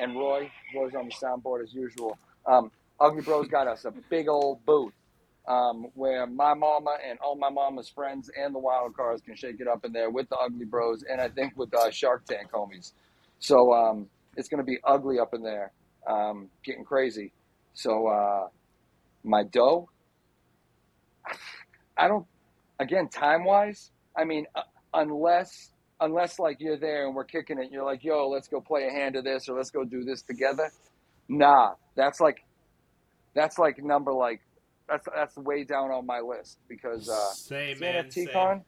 and 0.00 0.16
Roy. 0.16 0.50
Roy's 0.74 0.94
on 0.94 1.06
the 1.06 1.12
soundboard 1.12 1.62
as 1.62 1.74
usual. 1.74 2.16
Um, 2.46 2.70
Ugly 3.00 3.22
Bros 3.22 3.48
got 3.48 3.66
us 3.66 3.84
a 3.84 3.92
big 4.08 4.28
old 4.28 4.64
booth 4.64 4.94
um, 5.46 5.88
where 5.94 6.26
my 6.26 6.54
mama 6.54 6.96
and 7.06 7.18
all 7.18 7.36
my 7.36 7.50
mama's 7.50 7.88
friends 7.88 8.30
and 8.38 8.54
the 8.54 8.58
wild 8.58 8.96
cards 8.96 9.20
can 9.20 9.36
shake 9.36 9.60
it 9.60 9.68
up 9.68 9.84
in 9.84 9.92
there 9.92 10.08
with 10.10 10.28
the 10.30 10.36
Ugly 10.36 10.64
Bros 10.64 11.04
and 11.10 11.20
I 11.20 11.28
think 11.28 11.56
with 11.56 11.74
uh, 11.74 11.90
Shark 11.90 12.24
Tank 12.24 12.50
homies. 12.50 12.92
So 13.40 13.74
um, 13.74 14.06
it's 14.36 14.48
going 14.48 14.58
to 14.58 14.64
be 14.64 14.78
ugly 14.84 15.18
up 15.18 15.34
in 15.34 15.42
there, 15.42 15.72
um, 16.06 16.48
getting 16.64 16.84
crazy. 16.84 17.32
So 17.74 18.06
uh, 18.06 18.48
my 19.24 19.42
dough, 19.42 19.88
I 21.96 22.08
don't. 22.08 22.26
Again, 22.78 23.08
time 23.08 23.44
wise, 23.44 23.90
I 24.16 24.24
mean, 24.24 24.46
uh, 24.54 24.62
unless 24.92 25.70
unless 26.00 26.38
like 26.38 26.56
you're 26.60 26.76
there 26.76 27.06
and 27.06 27.14
we're 27.14 27.24
kicking 27.24 27.58
it, 27.58 27.70
you're 27.70 27.84
like, 27.84 28.04
yo, 28.04 28.28
let's 28.28 28.48
go 28.48 28.60
play 28.60 28.86
a 28.86 28.90
hand 28.90 29.16
of 29.16 29.24
this 29.24 29.48
or 29.48 29.56
let's 29.56 29.70
go 29.70 29.84
do 29.84 30.04
this 30.04 30.22
together. 30.22 30.70
Nah, 31.28 31.74
that's 31.96 32.20
like 32.20 32.44
that's 33.34 33.58
like 33.58 33.82
number 33.82 34.12
like 34.12 34.40
that's 34.88 35.06
that's 35.14 35.36
way 35.36 35.64
down 35.64 35.90
on 35.90 36.06
my 36.06 36.20
list 36.20 36.58
because 36.68 37.08
uh 37.08 37.32
same 37.32 37.76
CNFT 37.78 38.32
con, 38.32 38.62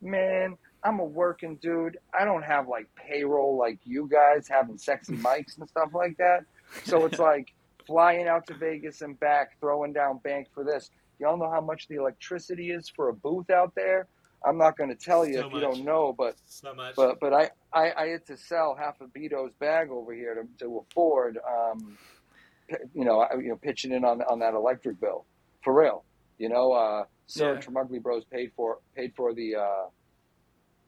man, 0.00 0.56
I'm 0.82 0.98
a 0.98 1.04
working 1.04 1.56
dude. 1.56 1.98
I 2.18 2.24
don't 2.24 2.42
have 2.42 2.68
like 2.68 2.86
payroll 2.94 3.58
like 3.58 3.78
you 3.84 4.08
guys 4.10 4.48
having 4.48 4.78
sexy 4.78 5.14
mics 5.16 5.58
and 5.58 5.68
stuff 5.68 5.90
like 5.94 6.16
that. 6.18 6.44
So 6.84 7.04
it's 7.04 7.18
like 7.18 7.52
flying 7.90 8.28
out 8.28 8.46
to 8.46 8.54
Vegas 8.54 9.00
and 9.00 9.18
back, 9.18 9.58
throwing 9.58 9.92
down 9.92 10.20
bank 10.22 10.46
for 10.54 10.62
this. 10.64 10.90
Y'all 11.18 11.36
know 11.36 11.50
how 11.50 11.60
much 11.60 11.88
the 11.88 11.96
electricity 11.96 12.70
is 12.70 12.88
for 12.94 13.08
a 13.08 13.12
booth 13.14 13.50
out 13.50 13.72
there? 13.74 14.06
I'm 14.46 14.56
not 14.56 14.78
going 14.78 14.90
to 14.90 14.96
tell 14.96 15.26
you 15.26 15.34
So 15.40 15.48
if 15.48 15.52
you 15.54 15.60
don't 15.60 15.84
know, 15.84 16.14
but 16.16 16.36
So 16.46 16.72
much. 16.72 16.94
but 16.96 17.18
but 17.20 17.34
I, 17.34 17.50
I, 17.74 17.92
I 17.96 18.06
had 18.06 18.24
to 18.28 18.36
sell 18.36 18.76
half 18.78 19.00
of 19.00 19.12
Beto's 19.12 19.52
bag 19.58 19.90
over 19.90 20.14
here 20.14 20.34
to, 20.36 20.64
to 20.64 20.78
afford, 20.88 21.36
um, 21.46 21.98
you 22.94 23.04
know, 23.04 23.26
you 23.40 23.48
know, 23.48 23.56
pitching 23.56 23.92
in 23.92 24.04
on 24.04 24.22
on 24.22 24.38
that 24.38 24.54
electric 24.54 25.00
bill 25.00 25.26
for 25.64 25.74
real. 25.78 26.04
You 26.38 26.48
know, 26.48 26.72
uh, 26.72 27.04
Serge 27.26 27.58
Yeah. 27.58 27.64
from 27.66 27.76
Ugly 27.76 27.98
Bros 27.98 28.24
paid 28.32 28.52
for 28.56 28.78
paid 28.96 29.12
for 29.16 29.34
the 29.34 29.56
uh, 29.56 29.86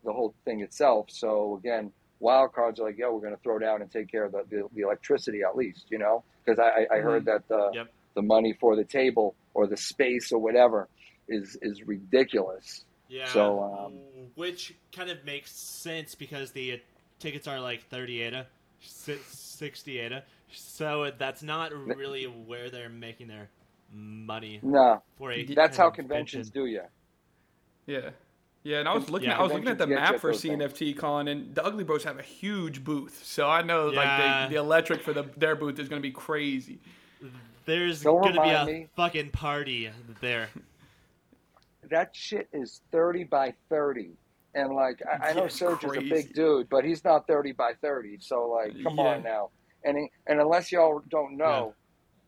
the 0.04 0.12
whole 0.12 0.34
thing 0.44 0.60
itself. 0.60 1.06
So 1.10 1.56
again, 1.58 1.92
wild 2.22 2.52
cards 2.54 2.80
are 2.80 2.84
like, 2.84 2.96
yo, 2.96 3.12
we're 3.12 3.20
going 3.20 3.34
to 3.36 3.42
throw 3.42 3.58
down 3.58 3.82
and 3.82 3.90
take 3.90 4.10
care 4.10 4.24
of 4.24 4.32
the, 4.32 4.42
the, 4.48 4.62
the 4.74 4.82
electricity 4.82 5.40
at 5.42 5.56
least, 5.56 5.86
you 5.90 5.98
know, 5.98 6.22
because 6.44 6.58
I, 6.58 6.84
I 6.94 6.98
I 6.98 7.00
heard 7.00 7.24
that 7.26 7.46
the 7.48 7.70
Yep. 7.74 7.86
the 8.14 8.22
money 8.22 8.54
for 8.60 8.76
the 8.76 8.84
table 8.84 9.34
or 9.54 9.66
the 9.66 9.76
space 9.76 10.32
or 10.32 10.38
whatever 10.38 10.88
is 11.28 11.58
is 11.60 11.82
ridiculous. 11.86 12.84
Yeah. 13.08 13.26
So, 13.26 13.62
um, 13.62 13.98
which 14.36 14.74
kind 14.96 15.10
of 15.10 15.24
makes 15.24 15.52
sense 15.52 16.14
because 16.14 16.52
the 16.52 16.74
uh, 16.74 16.76
tickets 17.18 17.46
are 17.46 17.60
like 17.60 17.86
30 17.90 18.22
ADA, 18.22 18.46
si- 18.80 19.18
60 19.28 19.98
ADA. 19.98 20.24
So 20.54 21.10
that's 21.18 21.42
not 21.42 21.72
really 21.74 22.24
where 22.24 22.70
they're 22.70 22.88
making 22.88 23.28
their 23.28 23.48
money 23.92 24.60
No, 24.62 25.02
for 25.18 25.30
a 25.32 25.44
that's 25.44 25.76
kind 25.76 25.76
how 25.76 25.88
of 25.88 25.94
conventions 25.94 26.50
convention. 26.50 26.88
Yeah. 27.86 28.10
Yeah, 28.64 28.78
and 28.78 28.88
I 28.88 28.94
was 28.94 29.10
looking. 29.10 29.28
Yeah, 29.28 29.38
I 29.38 29.42
was 29.42 29.52
looking 29.52 29.68
at 29.68 29.78
the 29.78 29.86
map 29.88 30.20
for 30.20 30.30
those 30.30 30.40
things. 30.42 30.62
CNFT 30.62 30.96
Con, 30.96 31.26
and 31.28 31.52
the 31.54 31.64
Ugly 31.64 31.82
Bros 31.84 32.04
have 32.04 32.18
a 32.18 32.22
huge 32.22 32.84
booth. 32.84 33.22
So 33.24 33.48
I 33.48 33.62
know 33.62 33.90
Yeah. 33.90 33.96
like 33.96 34.48
the, 34.50 34.54
the 34.54 34.60
electric 34.60 35.02
for 35.02 35.12
the 35.12 35.24
their 35.36 35.56
booth 35.56 35.78
is 35.78 35.88
going 35.88 36.00
to 36.00 36.06
be 36.08 36.12
crazy. 36.12 36.78
There's 37.64 38.02
Don't 38.02 38.22
gonna 38.22 38.42
be 38.42 38.50
a 38.50 38.66
me. 38.66 38.88
fucking 38.96 39.30
party 39.30 39.90
there. 40.20 40.48
that 41.90 42.10
shit 42.14 42.48
is 42.52 42.80
thirty 42.90 43.24
by 43.24 43.54
thirty. 43.68 44.12
And 44.54 44.74
like 44.74 45.00
I, 45.10 45.30
I 45.30 45.32
know 45.32 45.42
Yeah, 45.44 45.48
Serge 45.48 45.84
is 45.84 45.96
a 45.96 46.00
big 46.00 46.34
dude, 46.34 46.68
but 46.68 46.84
he's 46.84 47.04
not 47.04 47.26
thirty 47.26 47.52
by 47.52 47.72
thirty. 47.80 48.18
So 48.20 48.48
like, 48.48 48.74
come 48.82 48.96
Yeah. 48.98 49.02
on 49.04 49.22
now. 49.22 49.50
And 49.84 49.96
he, 49.98 50.08
and 50.26 50.40
unless 50.40 50.70
y'all 50.70 51.02
don't 51.10 51.36
know, 51.36 51.74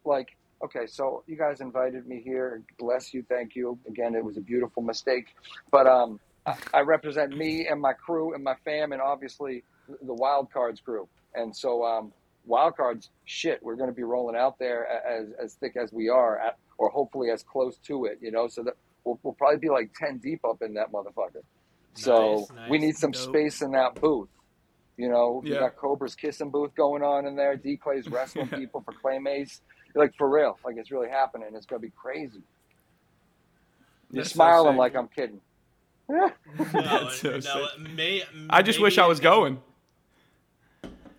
like, 0.05 0.37
okay, 0.63 0.87
so 0.87 1.23
you 1.27 1.37
guys 1.37 1.61
invited 1.61 2.07
me 2.07 2.21
here. 2.25 2.63
Bless 2.79 3.13
you, 3.15 3.25
thank 3.29 3.55
you. 3.57 3.79
Again, 3.89 4.15
it 4.15 4.25
was 4.25 4.37
a 4.37 4.41
beautiful 4.41 4.83
mistake, 4.83 5.27
but 5.71 5.87
um, 5.87 6.21
I, 6.47 6.57
I 6.75 6.81
represent 6.81 7.37
me 7.37 7.67
and 7.69 7.81
my 7.81 7.93
crew 7.93 8.35
and 8.35 8.43
my 8.45 8.55
fam, 8.65 8.93
and 8.93 9.01
obviously 9.01 9.65
the 9.89 10.15
Wild 10.15 10.53
Cards 10.53 10.81
crew. 10.81 11.09
And 11.35 11.55
so 11.55 11.85
um, 11.85 12.13
Wild 12.47 12.77
Cards, 12.77 13.11
shit, 13.25 13.63
we're 13.63 13.77
going 13.77 13.91
to 13.91 13.95
be 13.95 14.03
rolling 14.05 14.37
out 14.37 14.59
there 14.59 14.87
as 14.87 15.29
as 15.43 15.55
thick 15.55 15.77
as 15.77 15.93
we 15.93 16.09
are, 16.09 16.39
at, 16.39 16.57
or 16.79 16.91
hopefully 16.91 17.31
as 17.31 17.43
close 17.43 17.77
to 17.87 18.05
it. 18.07 18.19
You 18.21 18.31
know, 18.31 18.47
so 18.49 18.63
that 18.63 18.75
we'll, 19.05 19.19
we'll 19.23 19.35
probably 19.35 19.59
be 19.59 19.69
like 19.71 19.91
ten 19.99 20.19
deep 20.19 20.45
up 20.45 20.63
in 20.63 20.75
that 20.75 20.93
motherfucker. 20.93 21.43
So 21.95 22.39
Nice, 22.41 22.51
nice. 22.57 22.71
we 22.71 22.79
need 22.79 22.97
some 22.97 23.13
Dope. 23.13 23.23
space 23.23 23.63
in 23.63 23.73
that 23.73 24.01
booth. 24.01 24.29
You 24.97 25.09
know, 25.09 25.41
we 25.43 25.51
Yeah. 25.53 25.61
got 25.61 25.77
Cobra's 25.77 26.15
kissing 26.15 26.51
booth 26.51 26.75
going 26.77 27.03
on 27.03 27.27
in 27.27 27.35
there. 27.37 27.57
D 27.57 27.77
Clay's 27.77 28.09
wrestling 28.09 28.49
people 28.55 28.83
for 28.83 28.93
Claymates. 28.93 29.61
Like 29.95 30.15
for 30.17 30.29
real, 30.29 30.59
like 30.65 30.77
it's 30.77 30.91
really 30.91 31.09
happening. 31.09 31.49
It's 31.55 31.67
gonna 31.67 31.81
be 31.81 31.91
crazy. 31.91 32.43
You're 34.11 34.23
That's 34.23 34.33
smiling 34.33 34.73
sick. 34.75 34.79
like 34.79 34.97
I'm 34.97 35.09
kidding. 35.09 35.41
No, 36.09 36.31
That's 36.73 37.21
so 37.21 37.39
no, 37.39 37.67
may, 37.95 38.23
I 38.51 38.61
just 38.63 38.81
wish 38.81 38.99
I 38.99 39.03
maybe- 39.03 39.09
was 39.09 39.21
going. 39.21 39.63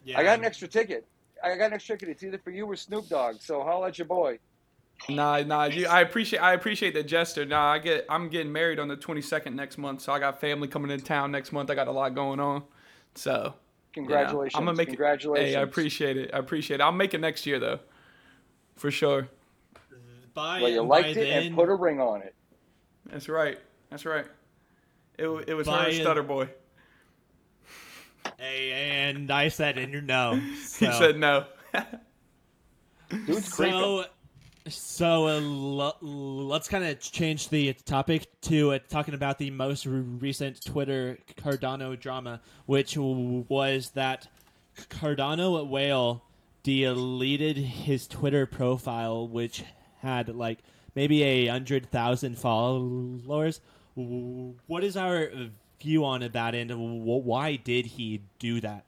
Yeah. 0.03 0.20
I 0.20 0.24
got 0.24 0.38
an 0.38 0.46
extra 0.46 0.67
ticket. 0.67 1.08
I 1.44 1.55
got 1.58 1.67
an 1.67 1.74
extra 1.74 1.98
ticket. 1.98 2.10
It's 2.10 2.24
either 2.24 2.38
for 2.38 2.51
you 2.51 2.65
or 2.67 2.75
Snoop 2.75 3.08
Dogg. 3.10 3.38
So 3.39 3.63
holla 3.63 3.88
at 3.88 3.98
your 3.98 4.05
boy. 4.05 4.38
Nah, 5.10 5.39
nah. 5.41 5.65
You, 5.65 5.88
I 5.88 6.01
appreciate. 6.01 6.39
I 6.39 6.53
appreciate 6.53 6.94
the 6.94 7.03
gesture. 7.03 7.44
Nah, 7.46 7.72
I 7.74 7.79
get. 7.79 8.05
I'm 8.10 8.29
getting 8.29 8.51
married 8.51 8.79
on 8.79 8.88
the 8.88 8.96
22nd 8.96 9.53
next 9.53 9.77
month, 9.77 10.01
so 10.01 10.13
I 10.13 10.20
got 10.20 10.39
family 10.39 10.67
coming 10.67 10.91
into 10.91 11.03
town 11.03 11.32
next 11.32 11.51
month. 11.51 11.70
I 11.70 11.75
got 11.75 11.88
a 11.88 11.91
lot 11.91 12.13
going 12.13 12.39
on. 12.39 12.63
So 13.15 13.32
you 13.32 13.38
know, 13.41 13.53
Congratulations. 13.94 14.58
I'm 14.58 14.65
gonna 14.65 14.77
make. 14.77 14.88
Congratulations. 14.89 15.50
It, 15.50 15.53
hey, 15.53 15.60
I 15.60 15.63
appreciate 15.63 16.17
it. 16.17 16.32
I 16.34 16.38
appreciate 16.38 16.79
it. 16.79 16.84
I'll 16.84 16.91
make 16.91 17.13
it 17.13 17.20
next 17.22 17.46
year 17.46 17.60
though, 17.60 17.79
for 18.75 18.91
sure. 18.91 19.27
By, 20.34 20.62
Well, 20.62 20.70
you 20.72 20.82
by 20.82 20.88
liked 20.88 21.10
it 21.10 21.15
then, 21.15 21.44
and 21.48 21.55
put 21.55 21.70
a 21.70 21.75
ring 21.75 22.00
on 22.01 22.22
it. 22.22 22.36
That's 23.05 23.29
right. 23.29 23.58
That's 23.89 24.05
right. 24.05 24.25
It, 25.17 25.27
it 25.48 25.53
was 25.53 25.67
Buy 25.67 25.84
her 25.86 25.89
in- 25.89 26.01
stutter 26.01 26.24
boy. 26.24 26.50
Hey, 28.38 28.72
and 29.08 29.32
I 29.32 29.48
said 29.50 29.77
in 29.77 29.91
your 29.91 30.01
no. 30.01 30.36
He 30.58 30.65
said 30.91 31.17
no. 31.17 31.46
Dude's 33.10 33.53
creeping. 33.53 33.74
So, 33.79 34.05
so 34.67 35.27
uh, 35.27 35.39
lo- 35.41 35.96
let's 36.01 36.67
kind 36.67 36.84
of 36.84 37.00
change 37.00 37.50
the 37.50 37.74
topic 37.74 38.27
to 38.41 38.74
uh, 38.74 38.79
talking 38.89 39.13
about 39.13 39.38
the 39.38 39.51
most 39.51 39.86
re- 39.86 40.00
recent 40.00 40.65
Twitter 40.65 41.20
Cardano 41.38 41.98
drama, 42.00 42.41
which 42.65 42.96
w- 42.96 43.46
was 43.48 43.91
that 43.91 44.27
Cardano 44.89 45.65
Whale 45.67 46.24
deleted 46.65 47.57
his 47.57 48.07
Twitter 48.07 48.48
profile, 48.48 49.27
which 49.27 49.63
had 50.00 50.36
like 50.36 50.57
maybe 50.95 51.22
a 51.22 51.48
hundred 51.48 51.91
thousand 51.91 52.39
followers. 52.39 53.62
What 53.93 54.84
is 54.84 54.98
our 54.98 55.29
view 55.79 56.03
on 56.03 56.27
that, 56.34 56.55
and 56.55 57.03
why 57.03 57.55
did 57.57 57.86
he 57.86 58.24
do 58.39 58.60
that? 58.62 58.86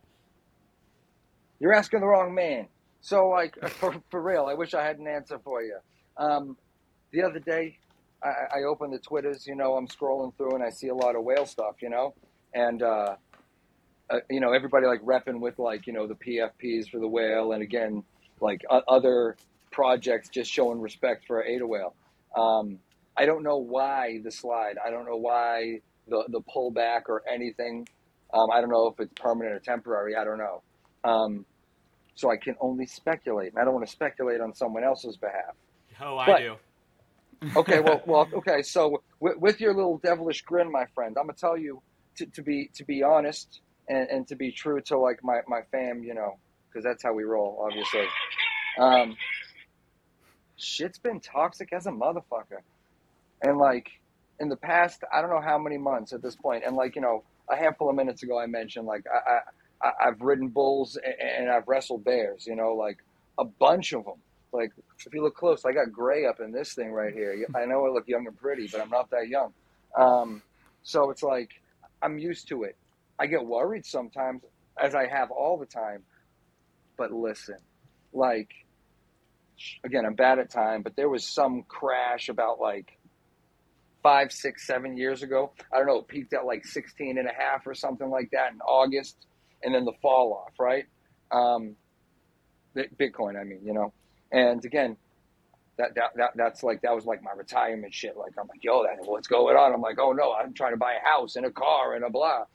You're 1.60 1.74
asking 1.74 2.00
the 2.00 2.08
wrong 2.08 2.34
man. 2.34 2.68
So, 3.02 3.30
like, 3.30 3.56
for, 3.70 3.96
for 4.10 4.22
real, 4.22 4.46
I 4.46 4.56
wish 4.56 4.74
I 4.74 4.84
had 4.84 4.98
an 4.98 5.08
answer 5.08 5.40
for 5.44 5.62
you. 5.62 5.78
Um, 6.18 6.58
the 7.12 7.22
other 7.22 7.40
day, 7.40 7.78
I, 8.24 8.58
I 8.58 8.64
opened 8.64 8.94
the 8.94 9.00
Twitters, 9.00 9.46
you 9.46 9.56
know, 9.56 9.76
I'm 9.76 9.88
scrolling 9.88 10.36
through 10.36 10.56
and 10.56 10.64
I 10.64 10.72
see 10.72 10.88
a 10.88 10.96
lot 10.96 11.16
of 11.16 11.24
whale 11.24 11.46
stuff, 11.46 11.76
you 11.82 11.90
know, 11.90 12.16
and, 12.54 12.82
uh, 12.82 13.16
uh, 14.10 14.20
you 14.30 14.40
know, 14.40 14.54
everybody 14.54 14.86
like 14.86 15.02
repping 15.02 15.40
with 15.40 15.60
like, 15.60 15.88
you 15.88 15.94
know, 15.94 16.08
the 16.08 16.16
PFPs 16.16 16.90
for 16.90 17.00
the 17.00 17.08
whale. 17.08 17.52
And 17.54 17.62
again, 17.62 18.04
like 18.40 18.64
o- 18.70 18.84
other 18.88 19.36
projects 19.72 20.30
just 20.30 20.52
showing 20.52 20.80
respect 20.80 21.26
for 21.28 21.44
Ada 21.44 21.66
Whale. 21.68 21.94
Um, 22.36 22.80
I 23.18 23.26
don't 23.26 23.44
know 23.44 23.58
why 23.58 24.20
the 24.24 24.32
slide. 24.32 24.78
I 24.84 24.90
don't 24.92 25.06
know 25.06 25.18
why 25.18 25.82
the, 26.08 26.24
the 26.30 26.42
pullback 26.42 27.04
or 27.10 27.24
anything. 27.32 27.88
Um, 28.34 28.48
I 28.54 28.62
don't 28.62 28.70
know 28.70 28.88
if 28.88 29.00
it's 29.00 29.14
permanent 29.20 29.56
or 29.56 29.60
temporary. 29.60 30.16
I 30.16 30.24
don't 30.24 30.38
know. 30.38 30.62
Um, 31.04 31.46
so 32.16 32.32
I 32.32 32.38
can 32.38 32.56
only 32.60 32.86
speculate, 32.88 33.50
and 33.54 33.60
I 33.60 33.64
don't 33.66 33.74
want 33.74 33.86
to 33.86 33.92
speculate 33.92 34.42
on 34.42 34.54
someone 34.54 34.84
else's 34.84 35.18
behalf. 35.18 35.56
Oh, 36.02 36.18
I 36.18 36.26
But- 36.26 36.40
do. 36.40 36.56
Okay, 37.56 37.80
well, 37.82 38.02
well, 38.08 38.28
okay. 38.34 38.64
So 38.64 39.04
with, 39.20 39.38
with 39.38 39.62
your 39.62 39.76
little 39.76 40.00
devilish 40.00 40.42
grin, 40.42 40.72
my 40.72 40.86
friend, 40.96 41.16
I'm 41.20 41.26
gonna 41.28 41.38
tell 41.38 41.56
you 41.56 41.84
to, 42.16 42.26
to 42.26 42.42
be 42.42 42.72
to 42.74 42.84
be 42.84 43.04
honest 43.04 43.62
and, 43.90 44.10
and 44.10 44.28
to 44.28 44.36
be 44.36 44.52
true 44.52 44.82
to 44.82 44.98
like 44.98 45.24
my 45.24 45.40
my 45.48 45.62
fam, 45.72 46.04
you 46.04 46.14
know, 46.14 46.38
because 46.70 46.84
that's 46.84 47.04
how 47.04 47.14
we 47.14 47.24
roll, 47.24 47.66
obviously. 47.66 48.06
Um, 48.80 49.16
shit's 50.58 51.00
been 51.00 51.20
toxic 51.20 51.74
as 51.74 51.88
a 51.88 51.92
motherfucker, 51.92 52.62
and 53.42 53.58
like 53.58 53.90
in 54.40 54.50
the 54.50 54.56
past, 54.56 55.04
I 55.14 55.22
don't 55.22 55.30
know 55.30 55.42
how 55.42 55.58
many 55.58 55.78
months 55.78 56.14
at 56.14 56.22
this 56.22 56.36
point, 56.36 56.64
and 56.66 56.76
like 56.76 56.96
you 56.96 57.02
know, 57.02 57.24
a 57.50 57.56
handful 57.56 57.90
of 57.90 57.96
minutes 57.96 58.24
ago, 58.24 58.40
I 58.40 58.46
mentioned 58.46 58.86
like 58.86 59.06
I, 59.08 59.40
I 59.88 59.92
I've 60.08 60.22
ridden 60.22 60.50
bulls 60.50 60.98
and, 60.98 61.16
and 61.20 61.50
I've 61.50 61.68
wrestled 61.68 62.04
bears, 62.04 62.46
you 62.48 62.56
know, 62.56 62.74
like 62.74 62.98
a 63.38 63.46
bunch 63.46 63.94
of 63.94 64.06
them. 64.06 64.16
Like 64.52 64.72
if 65.06 65.14
you 65.14 65.22
look 65.22 65.36
close, 65.36 65.66
I 65.66 65.72
got 65.72 65.92
gray 65.92 66.26
up 66.26 66.40
in 66.40 66.52
this 66.52 66.74
thing 66.74 66.92
right 66.92 67.14
here. 67.14 67.46
I 67.56 67.66
know 67.66 67.86
I 67.86 67.90
look 67.90 68.08
young 68.08 68.26
and 68.28 68.38
pretty, 68.38 68.68
but 68.68 68.82
I'm 68.82 68.90
not 68.90 69.10
that 69.12 69.28
young. 69.28 69.54
Um, 69.96 70.42
so 70.84 71.10
it's 71.12 71.24
like 71.24 71.50
I'm 72.02 72.18
used 72.18 72.48
to 72.50 72.64
it. 72.64 72.76
I 73.20 73.28
get 73.28 73.46
worried 73.46 73.86
sometimes, 73.86 74.44
as 74.82 74.96
I 74.96 75.08
have 75.08 75.32
all 75.32 75.58
the 75.58 75.66
time. 75.66 76.04
But 76.98 77.12
listen, 77.12 77.58
like 78.14 78.50
again, 79.84 80.06
I'm 80.06 80.16
bad 80.16 80.40
at 80.40 80.52
time, 80.52 80.82
but 80.82 80.96
there 80.96 81.10
was 81.10 81.24
some 81.24 81.64
crash 81.68 82.30
about 82.30 82.60
like 82.60 82.98
five, 84.04 84.32
six, 84.32 84.66
seven 84.66 84.98
years 84.98 85.24
ago. 85.24 85.52
I 85.74 85.78
don't 85.78 85.88
know, 85.88 86.00
it 86.00 86.08
peaked 86.08 86.34
at 86.34 86.46
like 86.46 86.66
16 86.66 87.18
and 87.18 87.28
a 87.28 87.34
half 87.34 87.66
or 87.68 87.74
something 87.74 88.10
like 88.10 88.30
that 88.32 88.54
in 88.54 88.62
August, 88.62 89.18
and 89.64 89.74
then 89.74 89.86
the 89.86 89.94
fall 90.02 90.34
off, 90.34 90.54
right? 90.60 90.86
Um, 91.32 91.76
Bi- 92.76 92.90
Bitcoin, 93.00 93.40
I 93.40 93.44
mean, 93.44 93.60
you 93.64 93.74
know. 93.74 93.94
And 94.32 94.64
again, 94.64 94.98
that, 95.78 95.96
that, 95.96 96.12
that 96.16 96.32
that's 96.36 96.64
like 96.64 96.82
that 96.82 96.94
was 96.96 97.06
like 97.06 97.22
my 97.24 97.32
retirement 97.32 97.94
shit. 97.94 98.18
Like 98.18 98.34
I'm 98.40 98.48
like, 98.48 98.64
yo, 98.64 98.84
that 98.84 98.98
what's 99.06 99.28
going 99.28 99.56
on? 99.56 99.74
I'm 99.74 99.82
like, 99.82 100.00
oh 100.00 100.12
no, 100.12 100.34
I'm 100.34 100.54
trying 100.54 100.74
to 100.74 100.78
buy 100.78 100.94
a 100.94 101.08
house 101.08 101.36
and 101.36 101.46
a 101.46 101.52
car 101.52 101.96
and 101.96 102.04
a 102.04 102.10
blah. 102.10 102.46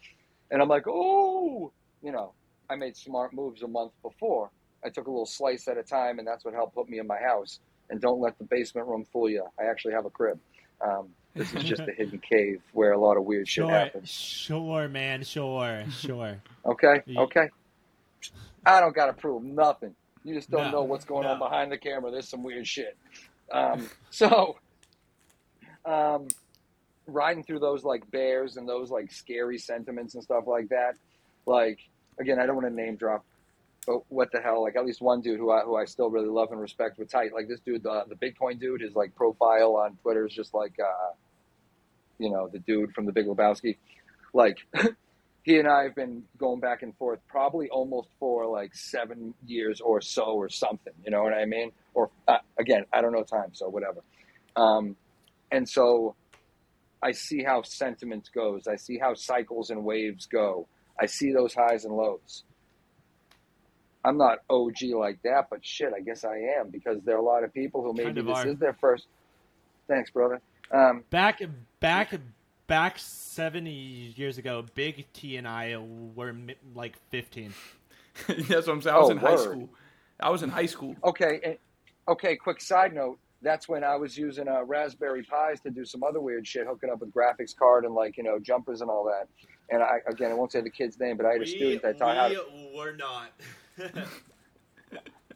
And 0.52 0.62
I'm 0.62 0.68
like, 0.68 0.84
oh, 0.86 1.72
you 2.02 2.12
know, 2.12 2.34
I 2.70 2.76
made 2.76 2.96
smart 2.96 3.32
moves 3.32 3.62
a 3.62 3.68
month 3.68 3.92
before. 4.02 4.50
I 4.84 4.90
took 4.90 5.06
a 5.06 5.10
little 5.10 5.26
slice 5.26 5.66
at 5.66 5.78
a 5.78 5.82
time, 5.82 6.18
and 6.18 6.28
that's 6.28 6.44
what 6.44 6.54
helped 6.54 6.74
put 6.74 6.88
me 6.88 6.98
in 6.98 7.06
my 7.06 7.18
house. 7.18 7.58
And 7.90 8.00
don't 8.00 8.20
let 8.20 8.38
the 8.38 8.44
basement 8.44 8.86
room 8.86 9.04
fool 9.12 9.28
you. 9.28 9.44
I 9.58 9.64
actually 9.64 9.94
have 9.94 10.04
a 10.04 10.10
crib. 10.10 10.38
Um, 10.80 11.08
this 11.34 11.52
is 11.54 11.64
just 11.64 11.82
a 11.82 11.92
hidden 11.92 12.20
cave 12.20 12.60
where 12.72 12.92
a 12.92 12.98
lot 12.98 13.16
of 13.16 13.24
weird 13.24 13.48
shit 13.48 13.64
Sure, 13.64 13.70
happens. 13.70 14.10
sure, 14.10 14.88
man, 14.88 15.24
sure, 15.24 15.84
sure. 15.90 16.36
Okay, 16.66 17.02
okay. 17.16 17.48
I 18.66 18.80
don't 18.80 18.94
gotta 18.94 19.12
prove 19.14 19.42
nothing. 19.42 19.94
You 20.24 20.34
just 20.34 20.50
don't 20.50 20.66
No, 20.66 20.78
know 20.78 20.82
what's 20.84 21.04
going 21.04 21.26
on 21.26 21.38
behind 21.38 21.72
the 21.72 21.78
camera. 21.78 22.10
There's 22.10 22.28
some 22.28 22.42
weird 22.44 22.66
shit. 22.66 22.96
Um, 23.52 23.88
so, 24.10 24.56
um, 25.84 26.28
riding 27.06 27.42
through 27.42 27.58
those 27.58 27.84
like 27.84 28.10
bears 28.10 28.56
and 28.56 28.68
those 28.68 28.90
like 28.90 29.12
scary 29.12 29.58
sentiments 29.58 30.14
and 30.14 30.22
stuff 30.22 30.44
like 30.46 30.68
that. 30.68 30.94
Like 31.46 31.78
again, 32.20 32.38
I 32.38 32.46
don't 32.46 32.56
want 32.56 32.68
to 32.68 32.74
name 32.74 32.96
drop, 32.96 33.24
but 33.86 34.02
what 34.08 34.30
the 34.32 34.40
hell? 34.40 34.62
Like 34.62 34.76
at 34.76 34.84
least 34.84 35.00
one 35.00 35.20
dude 35.20 35.38
who 35.38 35.50
I 35.50 35.60
who 35.60 35.76
I 35.76 35.84
still 35.84 36.10
really 36.10 36.28
love 36.28 36.50
and 36.52 36.60
respect 36.60 36.98
with 36.98 37.10
tight. 37.10 37.32
Like 37.34 37.48
this 37.48 37.60
dude, 37.60 37.82
the 37.82 38.04
the 38.08 38.14
Bitcoin 38.14 38.60
dude, 38.60 38.80
his 38.80 38.94
like 38.94 39.14
profile 39.14 39.76
on 39.76 39.96
Twitter 40.02 40.26
is 40.26 40.34
just 40.34 40.54
like, 40.54 40.74
uh, 40.78 41.12
you 42.18 42.30
know, 42.30 42.48
the 42.48 42.60
dude 42.60 42.92
from 42.92 43.06
the 43.06 43.12
Big 43.12 43.26
Lebowski. 43.26 43.76
Like 44.32 44.58
he 45.42 45.58
and 45.58 45.68
I 45.68 45.84
have 45.84 45.94
been 45.94 46.22
going 46.38 46.60
back 46.60 46.82
and 46.82 46.96
forth 46.96 47.20
probably 47.28 47.68
almost 47.68 48.08
for 48.20 48.46
like 48.46 48.74
seven 48.74 49.34
years 49.46 49.80
or 49.80 50.00
so 50.00 50.22
or 50.22 50.48
something. 50.48 50.92
You 51.04 51.10
know 51.10 51.22
what 51.22 51.34
I 51.34 51.44
mean? 51.44 51.72
Or 51.94 52.10
uh, 52.28 52.38
again, 52.58 52.84
I 52.92 53.00
don't 53.00 53.12
know 53.12 53.24
time, 53.24 53.50
so 53.52 53.68
whatever. 53.68 54.00
Um, 54.54 54.96
and 55.50 55.68
so 55.68 56.14
I 57.02 57.12
see 57.12 57.42
how 57.42 57.62
sentiment 57.62 58.30
goes. 58.34 58.66
I 58.68 58.76
see 58.76 58.98
how 58.98 59.14
cycles 59.14 59.70
and 59.70 59.84
waves 59.84 60.26
go. 60.26 60.66
I 61.00 61.06
see 61.06 61.32
those 61.32 61.52
highs 61.54 61.84
and 61.84 61.94
lows. 61.96 62.44
I'm 64.04 64.18
not 64.18 64.38
OG 64.50 64.82
like 64.96 65.20
that, 65.22 65.46
but 65.50 65.64
shit, 65.64 65.92
I 65.96 66.00
guess 66.00 66.24
I 66.24 66.36
am 66.58 66.70
because 66.70 66.98
there 67.04 67.14
are 67.16 67.20
a 67.20 67.24
lot 67.24 67.44
of 67.44 67.52
people 67.54 67.82
who 67.82 67.92
maybe 67.92 68.06
Kind 68.06 68.18
of 68.18 68.26
this 68.26 68.36
are. 68.38 68.48
is 68.48 68.58
their 68.58 68.74
first. 68.74 69.06
Thanks, 69.88 70.10
brother. 70.10 70.40
Um, 70.72 71.04
Back, 71.10 71.42
back, 71.80 72.12
back 72.66 72.98
seventy 72.98 73.70
years 74.16 74.38
ago, 74.38 74.64
Big 74.74 75.06
T 75.12 75.36
and 75.36 75.46
I 75.46 75.76
were 75.76 76.34
like 76.74 76.96
15. 77.10 77.52
That's 78.26 78.66
what 78.66 78.68
I'm 78.68 78.82
saying. 78.82 78.96
I 78.96 78.98
was 79.00 79.08
Oh, 79.08 79.12
in 79.12 79.18
high 79.18 79.36
school. 79.36 79.68
I 80.20 80.30
was 80.30 80.42
in 80.42 80.50
high 80.50 80.66
school. 80.66 80.96
Okay, 81.04 81.40
and, 81.44 81.56
okay. 82.08 82.36
Quick 82.36 82.60
side 82.60 82.94
note: 82.94 83.18
that's 83.42 83.68
when 83.68 83.84
I 83.84 83.96
was 83.96 84.16
using 84.16 84.48
uh, 84.48 84.62
Raspberry 84.64 85.22
Pis 85.22 85.60
to 85.60 85.70
do 85.70 85.84
some 85.84 86.02
other 86.02 86.20
weird 86.20 86.46
shit, 86.46 86.66
hooking 86.66 86.90
up 86.90 87.00
with 87.00 87.12
graphics 87.12 87.56
card 87.56 87.84
and 87.84 87.94
like 87.94 88.16
you 88.16 88.22
know 88.22 88.38
jumpers 88.38 88.80
and 88.80 88.90
all 88.90 89.04
that. 89.04 89.28
And 89.70 89.82
I 89.82 89.98
again, 90.06 90.30
I 90.30 90.34
won't 90.34 90.52
say 90.52 90.60
the 90.60 90.70
kid's 90.70 90.98
name, 90.98 91.16
but 91.16 91.26
I 91.26 91.32
had 91.32 91.42
a 91.42 91.46
student 91.46 91.82
that 91.82 91.98
taught 91.98 92.16
how. 92.16 92.28
To, 92.28 92.44
were 92.74 92.96
not. 92.96 93.32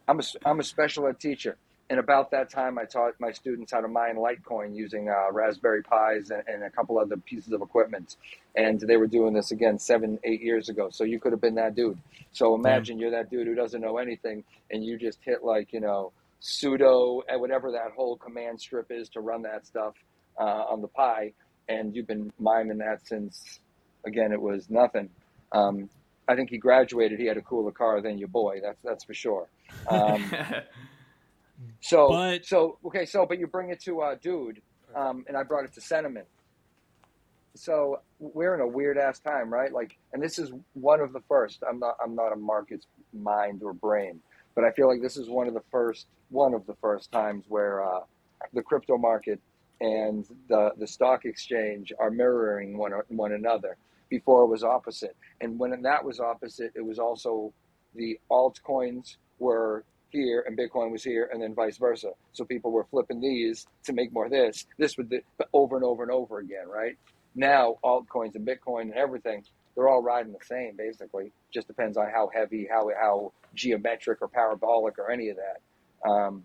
I'm 0.08 0.20
a 0.20 0.22
I'm 0.44 0.60
a 0.60 0.64
special 0.64 1.06
ed 1.08 1.18
teacher, 1.18 1.56
and 1.90 1.98
about 1.98 2.30
that 2.30 2.50
time, 2.50 2.78
I 2.78 2.84
taught 2.84 3.14
my 3.18 3.32
students 3.32 3.72
how 3.72 3.80
to 3.80 3.88
mine 3.88 4.16
Litecoin 4.16 4.75
using 4.75 5.08
uh, 5.08 5.32
Raspberry 5.32 5.82
Pis 5.82 6.30
and, 6.30 6.42
and 6.46 6.62
a 6.64 6.70
couple 6.70 6.98
other 6.98 7.16
pieces 7.16 7.52
of 7.52 7.62
equipment. 7.62 8.16
And 8.54 8.80
they 8.80 8.96
were 8.96 9.06
doing 9.06 9.34
this 9.34 9.50
again 9.50 9.78
seven, 9.78 10.18
eight 10.25 10.42
years 10.42 10.68
ago. 10.68 10.90
So 10.90 11.04
you 11.04 11.18
could 11.20 11.32
have 11.32 11.40
been 11.40 11.56
that 11.56 11.75
dude. 11.75 11.98
So 12.32 12.54
imagine 12.54 12.98
you're 12.98 13.10
that 13.12 13.30
dude 13.30 13.46
who 13.46 13.54
doesn't 13.54 13.80
know 13.80 13.98
anything, 13.98 14.44
and 14.70 14.84
you 14.84 14.98
just 14.98 15.18
hit 15.22 15.44
like 15.44 15.72
you 15.72 15.80
know 15.80 16.12
sudo 16.42 17.22
and 17.28 17.40
whatever 17.40 17.72
that 17.72 17.92
whole 17.96 18.16
command 18.16 18.60
strip 18.60 18.86
is 18.90 19.08
to 19.10 19.20
run 19.20 19.42
that 19.42 19.66
stuff 19.66 19.94
uh, 20.38 20.64
on 20.70 20.80
the 20.82 20.88
Pi, 20.88 21.32
and 21.68 21.94
you've 21.94 22.06
been 22.06 22.32
mining 22.38 22.78
that 22.78 23.06
since 23.06 23.60
again 24.04 24.32
it 24.32 24.40
was 24.40 24.68
nothing. 24.70 25.08
Um, 25.52 25.88
I 26.28 26.34
think 26.34 26.50
he 26.50 26.58
graduated. 26.58 27.18
He 27.20 27.26
had 27.26 27.36
a 27.36 27.42
cooler 27.42 27.70
car 27.70 28.00
than 28.00 28.18
your 28.18 28.28
boy. 28.28 28.60
That's 28.62 28.80
that's 28.82 29.04
for 29.04 29.14
sure. 29.14 29.48
Um, 29.88 30.30
so 31.80 32.08
But- 32.08 32.44
so 32.44 32.78
okay. 32.86 33.06
So 33.06 33.26
but 33.26 33.38
you 33.38 33.46
bring 33.46 33.70
it 33.70 33.80
to 33.82 34.00
uh, 34.00 34.16
dude, 34.20 34.60
um, 34.94 35.24
and 35.28 35.36
I 35.36 35.42
brought 35.42 35.64
it 35.64 35.72
to 35.74 35.80
sentiment. 35.80 36.26
So 37.54 38.00
we're 38.18 38.54
in 38.54 38.60
a 38.60 38.66
weird 38.68 38.98
ass 38.98 39.18
time, 39.18 39.50
right? 39.50 39.72
Like, 39.72 39.96
and 40.12 40.22
this 40.22 40.38
is 40.38 40.50
one 40.74 41.00
of 41.00 41.14
the 41.14 41.20
first. 41.28 41.62
I'm 41.68 41.78
not 41.78 41.96
I'm 42.04 42.14
not 42.14 42.32
a 42.32 42.36
market's 42.36 42.86
mind 43.14 43.62
or 43.62 43.72
brain, 43.72 44.20
but 44.56 44.64
I 44.64 44.72
feel 44.72 44.88
like 44.88 45.02
this 45.02 45.18
is 45.18 45.30
one 45.30 45.48
of 45.48 45.54
the 45.54 45.62
first 45.70 46.08
one 46.30 46.54
of 46.54 46.66
the 46.66 46.75
first 46.82 47.12
times 47.12 47.44
where 47.48 47.84
uh, 47.84 48.00
the 48.54 48.62
crypto 48.62 48.98
market 48.98 49.40
and 49.80 50.26
the 50.48 50.72
the 50.78 50.88
stock 50.88 51.26
exchange 51.26 51.92
are 52.00 52.10
mirroring 52.10 52.78
one 52.78 52.92
one 53.08 53.32
another. 53.32 53.76
Before 54.08 54.44
it 54.44 54.48
was 54.48 54.64
opposite, 54.64 55.16
and 55.40 55.58
when 55.58 55.82
that 55.82 56.04
was 56.04 56.20
opposite, 56.20 56.72
it 56.76 56.84
was 56.84 56.98
also 56.98 57.52
the 57.94 58.18
altcoins 58.30 59.18
were 59.40 59.84
here 60.10 60.44
and 60.46 60.58
Bitcoin 60.58 60.92
was 60.92 61.04
here, 61.04 61.30
and 61.32 61.42
then 61.42 61.54
vice 61.54 61.78
versa. 61.78 62.12
So 62.32 62.44
people 62.44 62.72
were 62.72 62.84
flipping 62.84 63.20
these 63.20 63.66
to 63.84 63.92
make 63.92 64.12
more 64.12 64.26
of 64.26 64.30
this, 64.30 64.66
this 64.78 64.96
would 64.96 65.12
over 65.52 65.76
and 65.76 65.84
over 65.84 66.02
and 66.02 66.12
over 66.12 66.38
again, 66.38 66.68
right? 66.68 66.96
Now 67.34 67.76
altcoins 67.84 68.34
and 68.36 68.46
Bitcoin 68.46 68.82
and 68.82 68.94
everything, 68.94 69.44
they're 69.76 69.88
all 69.88 70.02
riding 70.02 70.33
the 70.33 70.45
same 70.45 70.75
basically. 70.76 71.30
Just 71.52 71.66
depends 71.68 71.97
on 71.97 72.06
how 72.12 72.30
heavy, 72.35 72.66
how 72.71 72.90
how 72.99 73.33
geometric 73.54 74.21
or 74.23 74.28
parabolic 74.28 74.99
or 74.99 75.11
any 75.11 75.28
of 75.28 75.37
that. 75.37 76.09
Um, 76.11 76.45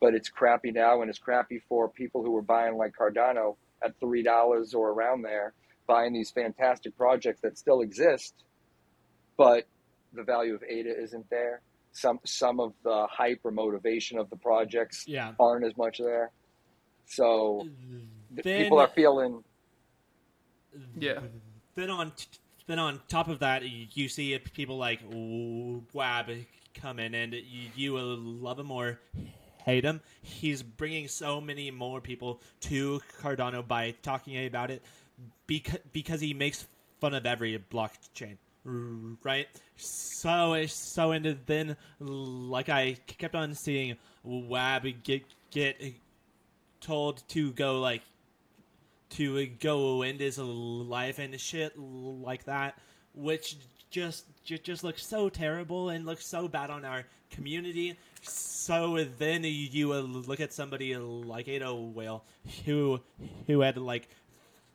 but 0.00 0.14
it's 0.14 0.28
crappy 0.28 0.72
now, 0.72 1.00
and 1.02 1.10
it's 1.10 1.18
crappy 1.18 1.60
for 1.68 1.88
people 1.88 2.22
who 2.22 2.30
were 2.30 2.42
buying 2.42 2.76
like 2.76 2.92
Cardano 2.98 3.56
at 3.84 3.98
three 4.00 4.22
dollars 4.22 4.74
or 4.74 4.90
around 4.90 5.22
there, 5.22 5.52
buying 5.86 6.12
these 6.12 6.30
fantastic 6.30 6.96
projects 6.96 7.40
that 7.42 7.58
still 7.58 7.80
exist, 7.80 8.34
but 9.36 9.66
the 10.12 10.22
value 10.22 10.54
of 10.54 10.62
ADA 10.62 11.00
isn't 11.02 11.28
there. 11.30 11.60
Some 11.92 12.20
some 12.24 12.58
of 12.60 12.72
the 12.84 13.06
hype 13.10 13.40
or 13.44 13.50
motivation 13.50 14.18
of 14.18 14.30
the 14.30 14.36
projects 14.36 15.04
Yeah. 15.06 15.32
aren't 15.38 15.64
as 15.64 15.76
much 15.76 15.98
there. 15.98 16.30
So 17.06 17.66
Then- 18.30 18.42
people 18.44 18.78
are 18.78 18.88
feeling 18.88 19.44
Yeah. 20.96 21.20
Then 21.74 21.90
on, 21.90 22.12
then 22.72 22.78
on 22.78 23.00
top 23.08 23.28
of 23.28 23.40
that, 23.40 23.62
you 23.62 23.86
you 23.92 24.08
see 24.08 24.38
people 24.54 24.78
like 24.78 25.00
Wab 25.92 26.30
come 26.74 26.98
in, 26.98 27.14
and 27.14 27.34
you, 27.34 27.68
you 27.76 27.92
will 27.92 28.16
love 28.16 28.58
him 28.58 28.70
or 28.70 28.98
hate 29.64 29.84
him. 29.84 30.00
He's 30.22 30.62
bringing 30.62 31.06
so 31.06 31.40
many 31.40 31.70
more 31.70 32.00
people 32.00 32.40
to 32.60 33.00
Cardano 33.20 33.66
by 33.66 33.94
talking 34.02 34.46
about 34.46 34.70
it, 34.70 34.82
because 35.46 35.80
because 35.92 36.20
he 36.20 36.32
makes 36.32 36.66
fun 36.98 37.12
of 37.12 37.26
every 37.26 37.62
blockchain, 37.70 38.38
right? 39.22 39.48
So 39.76 40.64
so 40.66 41.12
and 41.12 41.38
then 41.44 41.76
like 42.00 42.70
I 42.70 42.96
kept 43.06 43.34
on 43.34 43.54
seeing 43.54 43.96
Wab 44.24 44.86
get 45.02 45.24
get 45.50 45.78
told 46.80 47.22
to 47.28 47.52
go 47.52 47.80
like 47.80 48.02
to 49.12 49.46
go 49.46 50.02
end 50.02 50.20
his 50.20 50.38
life 50.38 51.18
and 51.18 51.38
shit 51.40 51.78
like 51.78 52.44
that, 52.44 52.78
which 53.14 53.56
just 53.90 54.24
ju- 54.44 54.58
just 54.58 54.82
looks 54.84 55.06
so 55.06 55.28
terrible 55.28 55.90
and 55.90 56.06
looks 56.06 56.26
so 56.26 56.48
bad 56.48 56.70
on 56.70 56.84
our 56.84 57.04
community. 57.30 57.96
So 58.22 59.04
then 59.18 59.44
you 59.44 59.92
uh, 59.92 60.00
look 60.00 60.40
at 60.40 60.52
somebody 60.52 60.96
like 60.96 61.48
Ada 61.48 61.74
Whale, 61.74 62.24
who 62.64 63.00
who 63.46 63.60
had 63.60 63.76
like 63.76 64.08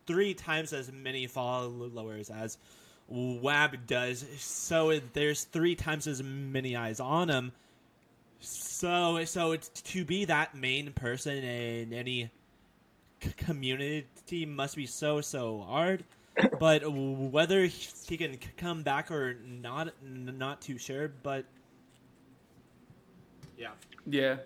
three 0.06 0.34
times 0.34 0.74
as 0.74 0.92
many 0.92 1.28
followers 1.28 2.30
as 2.30 2.58
Wab 3.08 3.88
does. 3.88 4.26
So 4.38 5.00
there's 5.14 5.46
three 5.46 5.76
times 5.76 6.08
as 6.08 6.22
many 6.22 6.76
eyes 6.76 7.00
on 7.00 7.30
him. 7.30 7.52
So 8.40 9.24
so 9.26 9.52
it's 9.54 9.70
to 9.70 10.06
be 10.06 10.26
that 10.26 10.56
main 10.56 10.92
person 10.92 11.38
in 11.38 11.94
any 11.94 12.30
community 13.38 14.46
must 14.46 14.76
be 14.76 14.86
so 14.86 15.22
so 15.22 15.60
hard. 15.68 16.04
But 16.60 16.84
whether 16.86 17.66
he 17.66 18.16
can 18.18 18.38
come 18.58 18.84
back 18.84 19.10
or 19.10 19.36
not, 19.44 19.88
n- 20.04 20.36
not 20.38 20.62
too 20.62 20.78
sure. 20.78 21.12
But 21.24 21.46
yeah, 23.58 23.72
Yeah. 24.06 24.38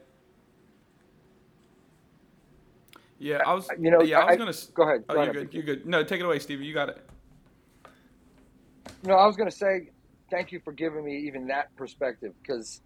Yeah, 3.20 3.44
I 3.46 3.54
was. 3.54 3.70
Uh, 3.70 3.74
you 3.80 3.92
know, 3.92 4.02
yeah, 4.02 4.20
I 4.22 4.26
was 4.32 4.38
gonna. 4.38 4.50
s- 4.50 4.72
go 4.74 4.84
ahead, 4.84 5.04
Oh, 5.10 5.14
go 5.14 5.22
you're 5.22 5.32
ahead. 5.32 5.52
good. 5.52 5.54
You're 5.54 5.64
good. 5.64 5.86
No, 5.86 6.04
take 6.04 6.22
it 6.22 6.26
away, 6.26 6.40
Stevie. 6.40 6.66
You 6.66 6.74
got 6.74 6.90
it. 6.90 6.98
No, 9.04 9.14
I 9.14 9.28
was 9.28 9.36
gonna 9.36 9.52
say 9.52 9.90
thank 10.32 10.52
you 10.52 10.60
for 10.64 10.72
giving 10.72 11.04
me 11.06 11.18
even 11.28 11.46
that 11.48 11.76
perspective 11.76 12.34
because, 12.42 12.82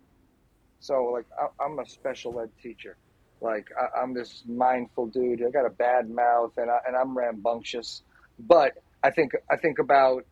so 0.81 1.05
like 1.05 1.25
I, 1.39 1.63
I'm 1.63 1.79
a 1.79 1.85
special 1.85 2.37
ed 2.41 2.49
teacher, 2.61 2.97
like 3.41 3.67
I, 3.79 4.01
I'm 4.01 4.13
this 4.13 4.43
mindful 4.47 5.07
dude. 5.07 5.43
I 5.43 5.49
got 5.49 5.65
a 5.65 5.69
bad 5.69 6.09
mouth 6.09 6.53
and 6.57 6.69
I, 6.69 6.79
and 6.87 6.95
I'm 6.95 7.17
rambunctious, 7.17 8.03
but 8.39 8.73
I 9.03 9.11
think 9.11 9.33
I 9.51 9.57
think 9.57 9.79
about, 9.79 10.25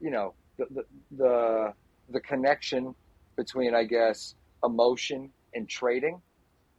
you 0.00 0.10
know, 0.10 0.34
the 0.58 0.66
the 0.70 0.84
the, 1.16 1.72
the 2.10 2.20
connection 2.20 2.94
between 3.36 3.74
I 3.74 3.84
guess 3.84 4.34
emotion 4.64 5.30
and 5.54 5.68
trading, 5.68 6.20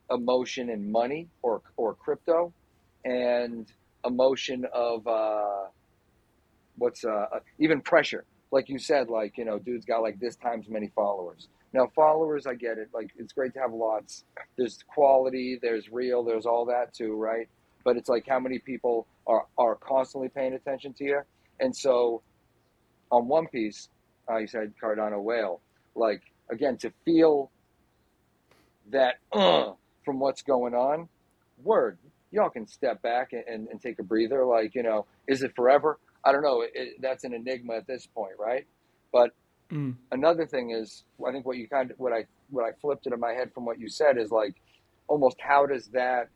emotion 0.09 0.69
and 0.69 0.91
money 0.91 1.27
or 1.41 1.61
or 1.77 1.93
crypto, 1.95 2.53
and 3.05 3.67
emotion 4.05 4.65
of. 4.73 5.07
Uh, 5.07 5.67
what's 6.77 7.03
uh, 7.03 7.25
even 7.59 7.81
pressure 7.81 8.25
like 8.51 8.69
you 8.69 8.79
said 8.79 9.09
like 9.09 9.37
you 9.37 9.45
know 9.45 9.59
dude's 9.59 9.85
got 9.85 10.01
like 10.01 10.19
this 10.19 10.35
times 10.35 10.67
many 10.69 10.91
followers 10.95 11.47
now 11.73 11.87
followers 11.95 12.45
i 12.47 12.53
get 12.53 12.77
it. 12.77 12.89
Like 12.93 13.11
it's 13.17 13.33
great 13.33 13.53
to 13.53 13.59
have 13.59 13.73
lots. 13.73 14.23
There's 14.57 14.79
quality 14.87 15.59
there's 15.61 15.91
real 15.91 16.23
there's 16.23 16.45
all 16.45 16.65
that 16.65 16.93
too 16.93 17.15
right? 17.15 17.47
But 17.83 17.97
it's 17.97 18.09
like 18.09 18.27
how 18.27 18.39
many 18.39 18.59
people 18.59 19.07
are 19.27 19.45
are 19.57 19.75
constantly 19.75 20.29
paying 20.29 20.53
attention 20.53 20.93
to 20.93 21.03
you. 21.03 21.21
And 21.59 21.75
so 21.75 22.21
on 23.11 23.27
one 23.27 23.47
piece 23.47 23.89
you 24.39 24.47
said 24.47 24.73
cardano 24.81 25.21
whale 25.21 25.59
like 25.95 26.21
again 26.49 26.77
to 26.77 26.91
feel 27.03 27.51
that 28.91 29.15
uh, 29.33 29.73
from 30.05 30.19
what's 30.19 30.41
going 30.41 30.73
on 30.73 31.09
word 31.63 31.97
y'all 32.31 32.49
can 32.49 32.65
step 32.65 33.01
back 33.01 33.33
and, 33.33 33.43
and, 33.45 33.67
and 33.67 33.81
take 33.81 33.99
a 33.99 34.03
breather 34.03 34.45
like 34.45 34.73
you 34.73 34.83
know 34.83 35.05
is 35.27 35.43
it 35.43 35.55
forever? 35.55 35.97
I 36.25 36.31
don't 36.31 36.43
know. 36.43 36.61
It, 36.61 37.01
that's 37.01 37.23
an 37.23 37.33
enigma 37.33 37.75
at 37.75 37.87
this 37.87 38.05
point, 38.05 38.33
right? 38.37 38.65
But 39.11 39.31
Mm. 39.71 39.95
another 40.11 40.45
thing 40.45 40.71
is, 40.71 41.03
I 41.25 41.31
think 41.31 41.45
what 41.45 41.57
you 41.57 41.67
kind 41.67 41.91
of 41.91 41.99
what 41.99 42.11
I 42.11 42.25
what 42.49 42.65
I 42.65 42.71
flipped 42.81 43.07
it 43.07 43.13
in 43.13 43.19
my 43.19 43.31
head 43.31 43.53
from 43.53 43.65
what 43.65 43.79
you 43.79 43.87
said 43.87 44.17
is 44.17 44.29
like, 44.31 44.55
almost 45.07 45.37
how 45.39 45.65
does 45.65 45.87
that 45.87 46.29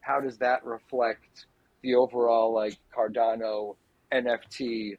how 0.00 0.20
does 0.20 0.38
that 0.38 0.64
reflect 0.64 1.46
the 1.82 1.94
overall 1.94 2.52
like 2.52 2.78
Cardano 2.96 3.76
NFT 4.12 4.96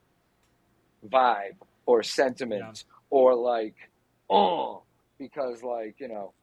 vibe 1.09 1.57
or 1.86 2.03
sentiment 2.03 2.86
or 3.09 3.36
like 3.36 3.75
oh 4.29 4.83
because 5.19 5.63
like 5.63 5.95
you 5.99 6.07
know 6.07 6.33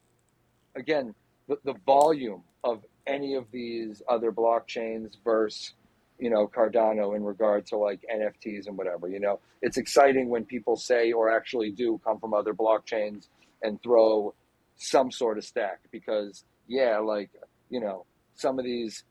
again 0.77 1.14
the, 1.49 1.59
the 1.64 1.75
volume 1.87 2.43
of 2.62 2.85
any 3.07 3.35
of 3.35 3.47
these 3.51 4.03
other 4.09 4.31
blockchains 4.31 5.16
versus 5.25 5.75
you 6.21 6.31
know 6.31 6.47
cardano 6.47 7.17
in 7.17 7.25
regard 7.25 7.67
to 7.67 7.77
like 7.77 8.05
nfts 8.15 8.67
and 8.67 8.77
whatever 8.77 9.09
you 9.09 9.19
know? 9.19 9.41
It's 9.63 9.79
exciting 9.79 10.29
when 10.29 10.45
people 10.45 10.77
say 10.77 11.13
or 11.13 11.35
actually 11.35 11.71
do 11.71 12.01
come 12.05 12.21
from 12.21 12.35
other 12.35 12.55
blockchains 12.55 13.29
and 13.63 13.83
throw 13.83 14.35
some 14.77 15.11
sort 15.11 15.39
of 15.39 15.45
stack 15.45 15.81
because 15.91 16.45
yeah 16.69 16.99
like 16.99 17.31
you 17.69 17.81
know 17.81 18.05
some 18.35 18.59
of 18.59 18.65
these 18.65 19.05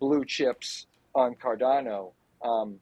blue 0.00 0.24
chips 0.24 0.86
on 1.14 1.34
cardano 1.34 2.12
um, 2.42 2.78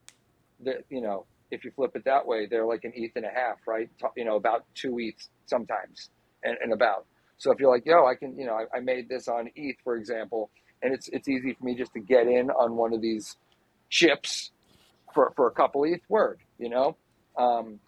that 0.61 0.85
you 0.91 1.01
know 1.01 1.25
if 1.51 1.65
you 1.65 1.71
flip 1.71 1.93
it 1.95 2.05
that 2.05 2.27
way 2.27 2.47
they're 2.47 2.67
like 2.67 2.85
an 2.85 2.93
eth 2.95 3.17
and 3.17 3.25
a 3.25 3.31
half 3.31 3.57
right? 3.67 3.89
You 4.17 4.25
know 4.25 4.37
about 4.37 4.65
two 4.75 4.93
eths 4.99 5.29
sometimes 5.47 6.11
and, 6.45 6.57
and 6.63 6.73
about. 6.73 7.07
So 7.39 7.53
if 7.53 7.61
you're 7.61 7.71
like 7.71 7.87
yo 7.87 8.07
i 8.07 8.15
can 8.15 8.39
you 8.39 8.47
know 8.47 8.55
I, 8.55 8.79
I 8.79 8.81
made 8.81 9.09
this 9.09 9.29
on 9.29 9.49
eth 9.57 9.77
for 9.85 9.97
example 9.97 10.51
and 10.83 10.95
it's 10.95 11.09
it's 11.09 11.29
easy 11.29 11.55
for 11.55 11.65
me 11.65 11.75
just 11.75 11.93
to 11.95 12.01
get 12.01 12.27
in 12.27 12.51
on 12.51 12.77
one 12.77 12.93
of 12.93 13.01
these 13.01 13.37
chips 13.89 14.51
for, 15.15 15.33
for 15.37 15.47
a 15.47 15.51
couple 15.51 15.85
ETH 15.85 16.03
word, 16.09 16.39
you 16.59 16.69
know? 16.69 16.97
Um, 17.37 17.81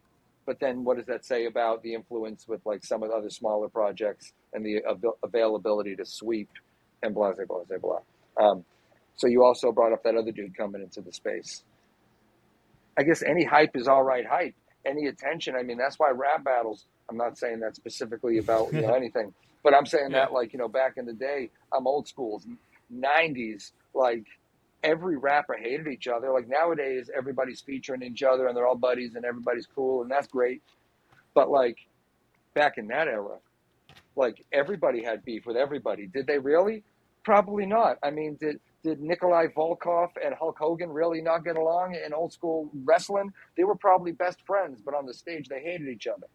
but 0.46 0.60
then 0.60 0.84
what 0.84 0.96
does 0.96 1.06
that 1.06 1.24
say 1.24 1.46
about 1.46 1.82
the 1.82 1.94
influence 1.94 2.48
with 2.48 2.64
like 2.64 2.84
some 2.84 3.02
of 3.02 3.10
the 3.10 3.14
other 3.14 3.30
smaller 3.30 3.68
projects 3.68 4.32
and 4.52 4.64
the 4.64 4.84
av- 4.84 5.04
availability 5.22 5.94
to 5.96 6.06
sweep 6.06 6.48
and 7.02 7.14
blah, 7.14 7.32
blah, 7.32 7.64
blah, 7.68 7.78
blah. 7.78 8.00
Um, 8.42 8.64
so 9.16 9.26
you 9.26 9.44
also 9.44 9.72
brought 9.72 9.92
up 9.92 10.04
that 10.04 10.14
other 10.14 10.32
dude 10.32 10.56
coming 10.56 10.80
into 10.80 11.00
the 11.00 11.12
space. 11.12 11.64
I 12.96 13.02
guess 13.02 13.22
any 13.22 13.44
hype 13.44 13.76
is 13.76 13.88
all 13.88 14.02
right 14.02 14.26
hype. 14.26 14.54
Any 14.86 15.06
attention. 15.06 15.54
I 15.56 15.62
mean, 15.62 15.76
that's 15.76 15.98
why 15.98 16.10
rap 16.10 16.44
battles. 16.44 16.86
I'm 17.10 17.16
not 17.16 17.36
saying 17.36 17.60
that 17.60 17.76
specifically 17.76 18.38
about 18.38 18.72
you 18.72 18.80
know 18.80 18.94
anything, 18.96 19.34
but 19.62 19.74
I'm 19.74 19.86
saying 19.86 20.12
yeah. 20.12 20.20
that 20.20 20.32
like 20.32 20.52
you 20.52 20.58
know 20.58 20.68
back 20.68 20.94
in 20.96 21.04
the 21.04 21.12
day, 21.12 21.50
I'm 21.72 21.86
old 21.86 22.08
school, 22.08 22.40
90s. 22.94 23.72
Like 23.94 24.24
every 24.82 25.16
rapper 25.16 25.54
hated 25.54 25.88
each 25.88 26.06
other. 26.06 26.32
Like 26.32 26.48
nowadays, 26.48 27.10
everybody's 27.16 27.60
featuring 27.60 28.02
each 28.02 28.22
other 28.22 28.46
and 28.46 28.56
they're 28.56 28.66
all 28.66 28.76
buddies 28.76 29.14
and 29.14 29.24
everybody's 29.24 29.66
cool 29.66 30.02
and 30.02 30.10
that's 30.10 30.28
great. 30.28 30.62
But 31.34 31.50
like 31.50 31.78
back 32.54 32.78
in 32.78 32.88
that 32.88 33.08
era, 33.08 33.38
like 34.16 34.44
everybody 34.52 35.02
had 35.02 35.24
beef 35.24 35.46
with 35.46 35.56
everybody. 35.56 36.06
Did 36.06 36.26
they 36.26 36.38
really? 36.38 36.82
Probably 37.24 37.66
not. 37.66 37.98
I 38.02 38.10
mean, 38.10 38.36
did 38.40 38.60
did 38.84 39.00
Nikolai 39.00 39.48
Volkov 39.56 40.10
and 40.24 40.34
Hulk 40.34 40.56
Hogan 40.58 40.90
really 40.90 41.20
not 41.20 41.44
get 41.44 41.56
along 41.56 41.96
in 41.96 42.14
old 42.14 42.32
school 42.32 42.70
wrestling? 42.84 43.32
They 43.56 43.64
were 43.64 43.74
probably 43.74 44.12
best 44.12 44.38
friends, 44.46 44.80
but 44.84 44.94
on 44.94 45.04
the 45.04 45.14
stage 45.14 45.48
they 45.48 45.60
hated 45.60 45.88
each 45.88 46.06
other. 46.06 46.28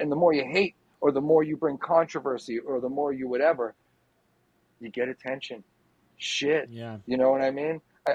And 0.00 0.10
the 0.10 0.16
more 0.16 0.32
you 0.32 0.44
hate, 0.44 0.76
or 1.00 1.10
the 1.10 1.20
more 1.20 1.42
you 1.42 1.56
bring 1.56 1.78
controversy, 1.78 2.58
or 2.58 2.80
the 2.80 2.88
more 2.88 3.12
you 3.12 3.28
whatever, 3.28 3.74
you 4.78 4.90
get 4.90 5.08
attention 5.08 5.64
shit. 6.20 6.68
Yeah. 6.70 6.98
You 7.06 7.16
know 7.16 7.30
what 7.30 7.42
I 7.42 7.50
mean? 7.50 7.80
I, 8.06 8.12
I, 8.12 8.14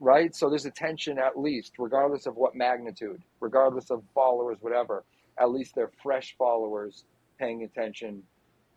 right? 0.00 0.34
So 0.34 0.48
there's 0.48 0.66
a 0.66 0.70
tension 0.70 1.18
at 1.18 1.38
least, 1.38 1.72
regardless 1.78 2.26
of 2.26 2.36
what 2.36 2.54
magnitude, 2.54 3.20
regardless 3.40 3.90
of 3.90 4.02
followers, 4.14 4.58
whatever. 4.60 5.04
At 5.38 5.50
least 5.50 5.74
they're 5.74 5.90
fresh 6.02 6.36
followers 6.38 7.04
paying 7.38 7.64
attention 7.64 8.22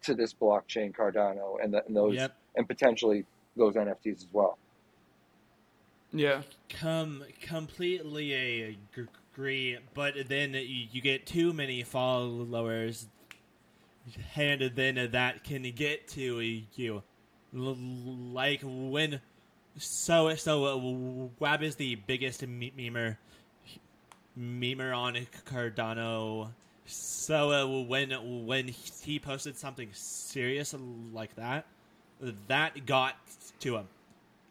to 0.03 0.15
this 0.15 0.33
blockchain 0.33 0.95
Cardano 0.95 1.57
and, 1.61 1.73
the, 1.73 1.85
and 1.85 1.95
those 1.95 2.15
yep. 2.15 2.35
and 2.55 2.67
potentially 2.67 3.25
those 3.55 3.75
NFTs 3.75 4.17
as 4.23 4.27
well. 4.31 4.57
Yeah. 6.13 6.41
Come 6.69 7.23
completely 7.41 8.77
agree, 8.95 9.77
but 9.93 10.15
then 10.27 10.53
you 10.53 11.01
get 11.01 11.25
too 11.25 11.53
many 11.53 11.83
followers, 11.83 13.07
and 14.35 14.71
then 14.75 15.09
that 15.11 15.43
can 15.43 15.63
get 15.71 16.07
to 16.09 16.39
you 16.75 17.03
like 17.53 18.61
when 18.63 19.21
so 19.77 20.33
so 20.35 20.65
uh, 20.65 21.29
Wab 21.39 21.63
is 21.63 21.75
the 21.75 21.95
biggest 21.95 22.41
memer 22.41 23.17
memer 24.37 24.95
on 24.95 25.15
Cardano. 25.45 26.51
So 26.85 27.51
uh, 27.51 27.83
when 27.83 28.45
when 28.45 28.67
he 28.67 29.19
posted 29.19 29.57
something 29.57 29.89
serious 29.93 30.73
like 31.13 31.35
that, 31.35 31.65
that 32.47 32.85
got 32.85 33.15
to 33.59 33.77
him. 33.77 33.87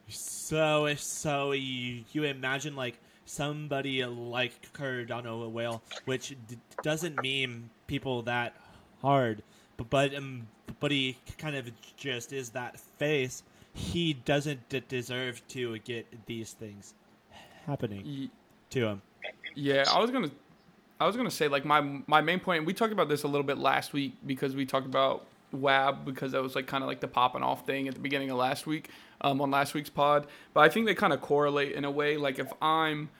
So 0.09 0.95
so 0.97 1.53
you, 1.53 2.05
you 2.13 2.25
imagine 2.25 2.77
like 2.77 2.99
somebody 3.25 4.05
like 4.05 4.73
Cardano 4.73 5.51
Whale, 5.51 5.83
which 6.05 6.37
d- 6.47 6.59
doesn't 6.83 7.23
meme 7.23 7.71
people 7.87 8.23
that 8.23 8.55
hard, 9.03 9.43
but 9.77 9.91
but 9.91 10.15
um, 10.15 10.47
but 10.81 10.91
he 10.91 11.17
kind 11.39 11.57
of 11.57 11.71
just 11.97 12.33
is 12.33 12.51
that 12.51 12.79
face. 12.79 13.43
He 13.73 14.15
doesn't 14.15 14.69
d- 14.69 14.83
deserve 14.89 15.47
to 15.49 15.79
get 15.81 16.27
these 16.27 16.53
things 16.53 16.95
happening 17.67 18.31
to 18.71 18.87
him. 18.87 19.03
Yeah, 19.55 19.85
I 19.91 20.01
was 20.01 20.11
gonna, 20.11 20.31
I 21.01 21.07
was 21.07 21.17
gonna 21.17 21.31
say 21.31 21.49
like 21.49 21.65
my 21.65 21.81
my 22.07 22.21
main 22.21 22.41
point. 22.41 22.65
We 22.65 22.73
talked 22.73 22.93
about 22.93 23.09
this 23.09 23.23
a 23.23 23.29
little 23.29 23.47
bit 23.47 23.59
last 23.59 23.93
week 23.93 24.15
because 24.27 24.55
we 24.55 24.65
talked 24.67 24.87
about 24.87 25.27
Wab 25.53 26.05
because 26.05 26.33
that 26.33 26.43
was 26.43 26.55
like 26.55 26.67
kind 26.67 26.83
of 26.83 26.89
like 26.89 27.01
the 27.01 27.09
popping 27.09 27.43
off 27.43 27.67
thing 27.67 27.89
at 27.89 27.95
the 27.95 28.01
beginning 28.01 28.31
of 28.31 28.37
last 28.37 28.67
week 28.67 28.91
um, 29.21 29.41
on 29.41 29.51
last 29.51 29.75
week's 29.75 29.91
pod. 29.91 30.27
But 30.55 30.61
I 30.61 30.69
think 30.69 30.87
they 30.87 30.95
kind 30.95 31.13
of 31.13 31.21
correlate 31.21 31.73
in 31.73 31.85
a 31.85 31.91
way. 31.91 32.17
Like 32.17 32.39
if 32.39 32.53
I'm 32.63 33.11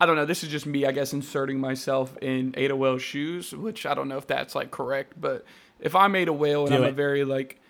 I 0.00 0.06
don't 0.06 0.16
know. 0.16 0.26
This 0.26 0.42
is 0.42 0.50
just 0.50 0.66
me, 0.66 0.84
I 0.84 0.92
guess, 0.92 1.12
inserting 1.12 1.60
myself 1.60 2.16
in 2.18 2.54
Ada 2.56 2.74
Whale's 2.76 3.02
shoes, 3.02 3.52
which 3.52 3.86
I 3.86 3.94
don't 3.94 4.08
know 4.08 4.18
if 4.18 4.26
that's 4.26 4.54
like 4.54 4.70
correct, 4.70 5.14
but 5.20 5.44
if 5.80 5.94
I 5.94 6.08
made 6.08 6.28
a 6.28 6.32
whale 6.32 6.62
and 6.62 6.70
Do 6.70 6.76
I'm 6.76 6.84
it. 6.84 6.90
a 6.90 6.92
very 6.92 7.24
like 7.24 7.60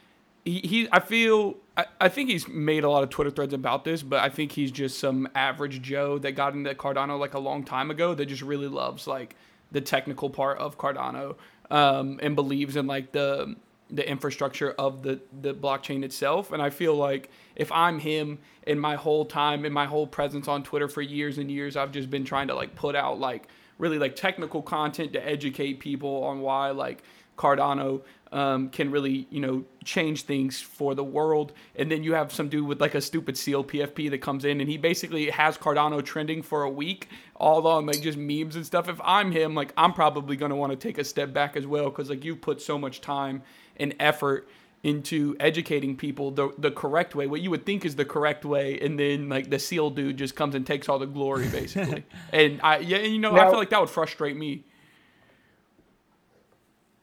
he, 0.45 0.61
he 0.61 0.89
I 0.93 1.01
feel 1.01 1.57
I, 1.77 1.87
I 2.01 2.09
think 2.09 2.31
he's 2.31 2.47
made 2.47 2.85
a 2.85 2.91
lot 2.91 3.03
of 3.03 3.11
Twitter 3.11 3.31
threads 3.31 3.55
about 3.55 3.85
this, 3.85 4.03
but 4.03 4.21
I 4.21 4.29
think 4.29 4.53
he's 4.53 4.71
just 4.71 4.99
some 4.99 5.29
average 5.35 5.83
Joe 5.83 6.19
that 6.19 6.33
got 6.33 6.55
into 6.55 6.75
Cardano 6.75 7.19
like 7.19 7.35
a 7.35 7.39
long 7.39 7.65
time 7.65 7.91
ago 7.91 8.15
that 8.15 8.27
just 8.27 8.43
really 8.43 8.69
loves 8.69 9.07
like 9.07 9.37
the 9.73 9.81
technical 9.81 10.31
part 10.31 10.59
of 10.59 10.79
Cardano 10.79 11.37
um, 11.71 12.21
and 12.23 12.37
believes 12.37 12.77
in 12.77 12.87
like 12.87 13.13
the 13.13 13.57
the 13.91 14.09
infrastructure 14.09 14.73
of 14.73 15.03
the 15.03 15.21
the 15.41 15.55
blockchain 15.55 16.05
itself. 16.05 16.53
And 16.53 16.63
I 16.63 16.71
feel 16.71 16.95
like 16.95 17.31
if 17.57 17.71
I'm 17.73 17.99
him 17.99 18.39
in 18.67 18.79
my 18.79 18.97
whole 18.97 19.25
time 19.25 19.65
in 19.65 19.73
my 19.73 19.87
whole 19.87 20.07
presence 20.07 20.49
on 20.49 20.63
Twitter 20.63 20.89
for 20.89 21.03
years 21.03 21.39
and 21.39 21.51
years, 21.51 21.77
I've 21.77 21.93
just 21.93 22.11
been 22.11 22.25
trying 22.25 22.49
to 22.49 22.55
like 22.55 22.75
put 22.75 22.95
out 22.97 23.19
like 23.19 23.49
really 23.79 23.99
like 23.99 24.15
technical 24.15 24.63
content 24.63 25.13
to 25.15 25.27
educate 25.27 25.81
people 25.81 26.23
on 26.25 26.41
why 26.41 26.71
like 26.71 27.03
Cardano 27.37 28.03
um, 28.35 28.69
can 28.69 28.91
really, 28.91 29.29
you 29.31 29.41
know, 29.41 29.65
change 29.85 30.23
things 30.23 30.61
for 30.61 30.95
the 30.95 31.05
world. 31.05 31.53
And 31.77 31.91
then 31.91 32.03
you 32.03 32.15
have 32.15 32.33
some 32.33 32.49
dude 32.49 32.67
with 32.67 32.81
like 32.81 32.97
a 32.97 33.01
stupid 33.01 33.39
seal 33.39 33.63
PFP 33.63 34.11
that 34.11 34.19
comes 34.19 34.45
in 34.45 34.61
and 34.61 34.69
he 34.69 34.77
basically 34.77 35.31
has 35.31 35.57
Cardano 35.57 36.05
trending 36.05 36.43
for 36.43 36.65
a 36.65 36.71
week, 36.71 37.09
all 37.37 37.67
on 37.67 37.87
like 37.87 38.01
just 38.03 38.19
memes 38.19 38.57
and 38.57 38.67
stuff. 38.67 38.89
If 38.89 39.01
I'm 39.05 39.31
him, 39.31 39.55
like 39.55 39.73
I'm 39.77 39.93
probably 39.93 40.37
gonna 40.37 40.57
want 40.57 40.73
to 40.73 40.77
take 40.77 40.99
a 40.99 41.05
step 41.05 41.33
back 41.33 41.57
as 41.57 41.67
well 41.67 41.85
because 41.85 42.11
like 42.11 42.25
you 42.25 42.35
put 42.35 42.61
so 42.61 42.77
much 42.77 43.01
time 43.01 43.43
and 43.77 43.95
effort 44.01 44.49
into 44.83 45.35
educating 45.41 45.97
people 45.97 46.31
the 46.31 46.53
the 46.59 46.71
correct 46.71 47.15
way, 47.15 47.27
what 47.27 47.41
you 47.41 47.51
would 47.51 47.65
think 47.65 47.85
is 47.85 47.97
the 47.97 48.05
correct 48.05 48.45
way, 48.45 48.79
and 48.81 48.99
then 48.99 49.29
like 49.29 49.49
the 49.49 49.59
seal 49.59 49.91
dude 49.91 50.17
just 50.17 50.37
comes 50.37 50.55
and 50.55 50.67
takes 50.67 50.89
all 50.89 50.99
the 50.99 51.07
glory 51.07 51.49
basically. 51.49 52.05
and 52.33 52.61
I 52.63 52.79
yeah, 52.79 52.99
and 52.99 53.13
you 53.13 53.19
know 53.19 53.35
I 53.35 53.49
feel 53.49 53.59
like 53.59 53.71
that 53.71 53.81
would 53.81 53.91
frustrate 53.91 54.37
me. 54.37 54.65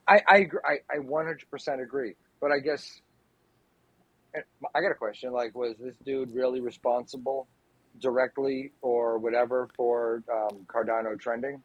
I 0.07 0.21
I 0.27 0.37
agree, 0.39 0.59
I, 0.65 0.79
I 0.93 0.97
100% 0.97 1.81
agree, 1.81 2.15
but 2.39 2.51
I 2.51 2.59
guess 2.59 3.01
I 4.35 4.81
got 4.81 4.91
a 4.91 4.95
question. 4.95 5.31
Like, 5.31 5.55
was 5.55 5.75
this 5.79 5.95
dude 6.05 6.31
really 6.33 6.61
responsible, 6.61 7.47
directly 7.99 8.71
or 8.81 9.17
whatever, 9.17 9.69
for 9.75 10.23
um, 10.31 10.65
Cardano 10.67 11.19
trending? 11.19 11.61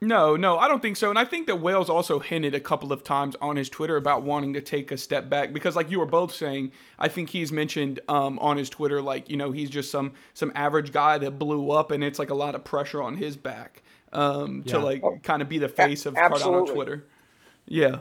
No, 0.00 0.34
no, 0.34 0.58
I 0.58 0.66
don't 0.66 0.82
think 0.82 0.96
so. 0.96 1.10
And 1.10 1.18
I 1.18 1.24
think 1.24 1.46
that 1.46 1.60
Wales 1.60 1.88
also 1.88 2.18
hinted 2.18 2.56
a 2.56 2.60
couple 2.60 2.92
of 2.92 3.04
times 3.04 3.36
on 3.40 3.54
his 3.54 3.68
Twitter 3.68 3.96
about 3.96 4.24
wanting 4.24 4.52
to 4.54 4.60
take 4.60 4.90
a 4.90 4.96
step 4.96 5.28
back 5.28 5.52
because, 5.52 5.76
like 5.76 5.92
you 5.92 6.00
were 6.00 6.06
both 6.06 6.34
saying, 6.34 6.72
I 6.98 7.06
think 7.06 7.30
he's 7.30 7.52
mentioned 7.52 8.00
um, 8.08 8.36
on 8.40 8.56
his 8.56 8.68
Twitter, 8.68 9.00
like 9.00 9.30
you 9.30 9.36
know, 9.36 9.52
he's 9.52 9.70
just 9.70 9.92
some 9.92 10.12
some 10.34 10.50
average 10.56 10.92
guy 10.92 11.18
that 11.18 11.38
blew 11.38 11.70
up, 11.70 11.92
and 11.92 12.02
it's 12.02 12.18
like 12.18 12.30
a 12.30 12.34
lot 12.34 12.56
of 12.56 12.64
pressure 12.64 13.00
on 13.00 13.16
his 13.16 13.36
back 13.36 13.84
um, 14.12 14.62
to 14.64 14.78
like 14.78 15.02
Oh, 15.04 15.18
kind 15.22 15.42
of 15.42 15.48
be 15.48 15.58
the 15.58 15.68
face 15.68 16.06
of 16.06 16.14
Cardano 16.14 16.34
absolutely. 16.34 16.74
Twitter. 16.74 17.06
Yeah, 17.66 17.98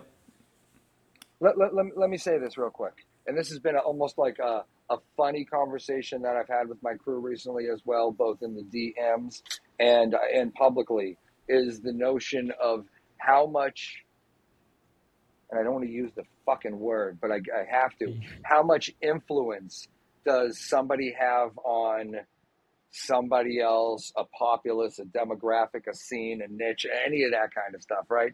Let, 1.39 1.57
let, 1.57 1.73
let, 1.75 1.85
me- 1.85 1.91
let 1.95 2.09
me 2.09 2.17
say 2.17 2.37
this 2.39 2.57
real 2.57 2.69
quick. 2.69 3.05
And 3.27 3.37
this 3.37 3.49
has 3.49 3.59
been 3.59 3.75
almost 3.77 4.17
like 4.17 4.39
a, 4.39 4.63
a 4.89 4.97
funny 5.15 5.45
conversation 5.45 6.23
that 6.23 6.35
I've 6.35 6.47
had 6.49 6.67
with 6.67 6.81
my 6.81 6.95
crew 6.95 7.19
recently 7.19 7.67
as 7.71 7.81
well, 7.85 8.11
both 8.11 8.41
in 8.41 8.55
the 8.55 8.63
DMs 8.63 9.41
and, 9.79 10.15
and 10.33 10.53
publicly, 10.55 11.17
is 11.47 11.79
the 11.81 11.93
notion 11.93 12.51
of 12.61 12.85
how 13.17 13.45
much, 13.45 14.03
and 15.51 15.59
I 15.59 15.63
don't 15.63 15.73
want 15.73 15.85
to 15.85 15.91
use 15.91 16.11
the 16.15 16.23
fucking 16.45 16.77
word, 16.79 17.19
but 17.21 17.31
I, 17.31 17.35
I 17.35 17.65
have 17.69 17.95
to, 17.99 18.15
how 18.43 18.63
much 18.63 18.91
influence 19.01 19.87
does 20.25 20.59
somebody 20.59 21.15
have 21.17 21.51
on 21.63 22.15
somebody 22.91 23.59
else, 23.59 24.11
a 24.17 24.23
populace, 24.25 24.99
a 24.99 25.05
demographic, 25.05 25.87
a 25.89 25.95
scene, 25.95 26.41
a 26.41 26.47
niche, 26.47 26.85
any 27.05 27.23
of 27.23 27.31
that 27.31 27.53
kind 27.53 27.73
of 27.73 27.81
stuff, 27.81 28.05
right? 28.09 28.33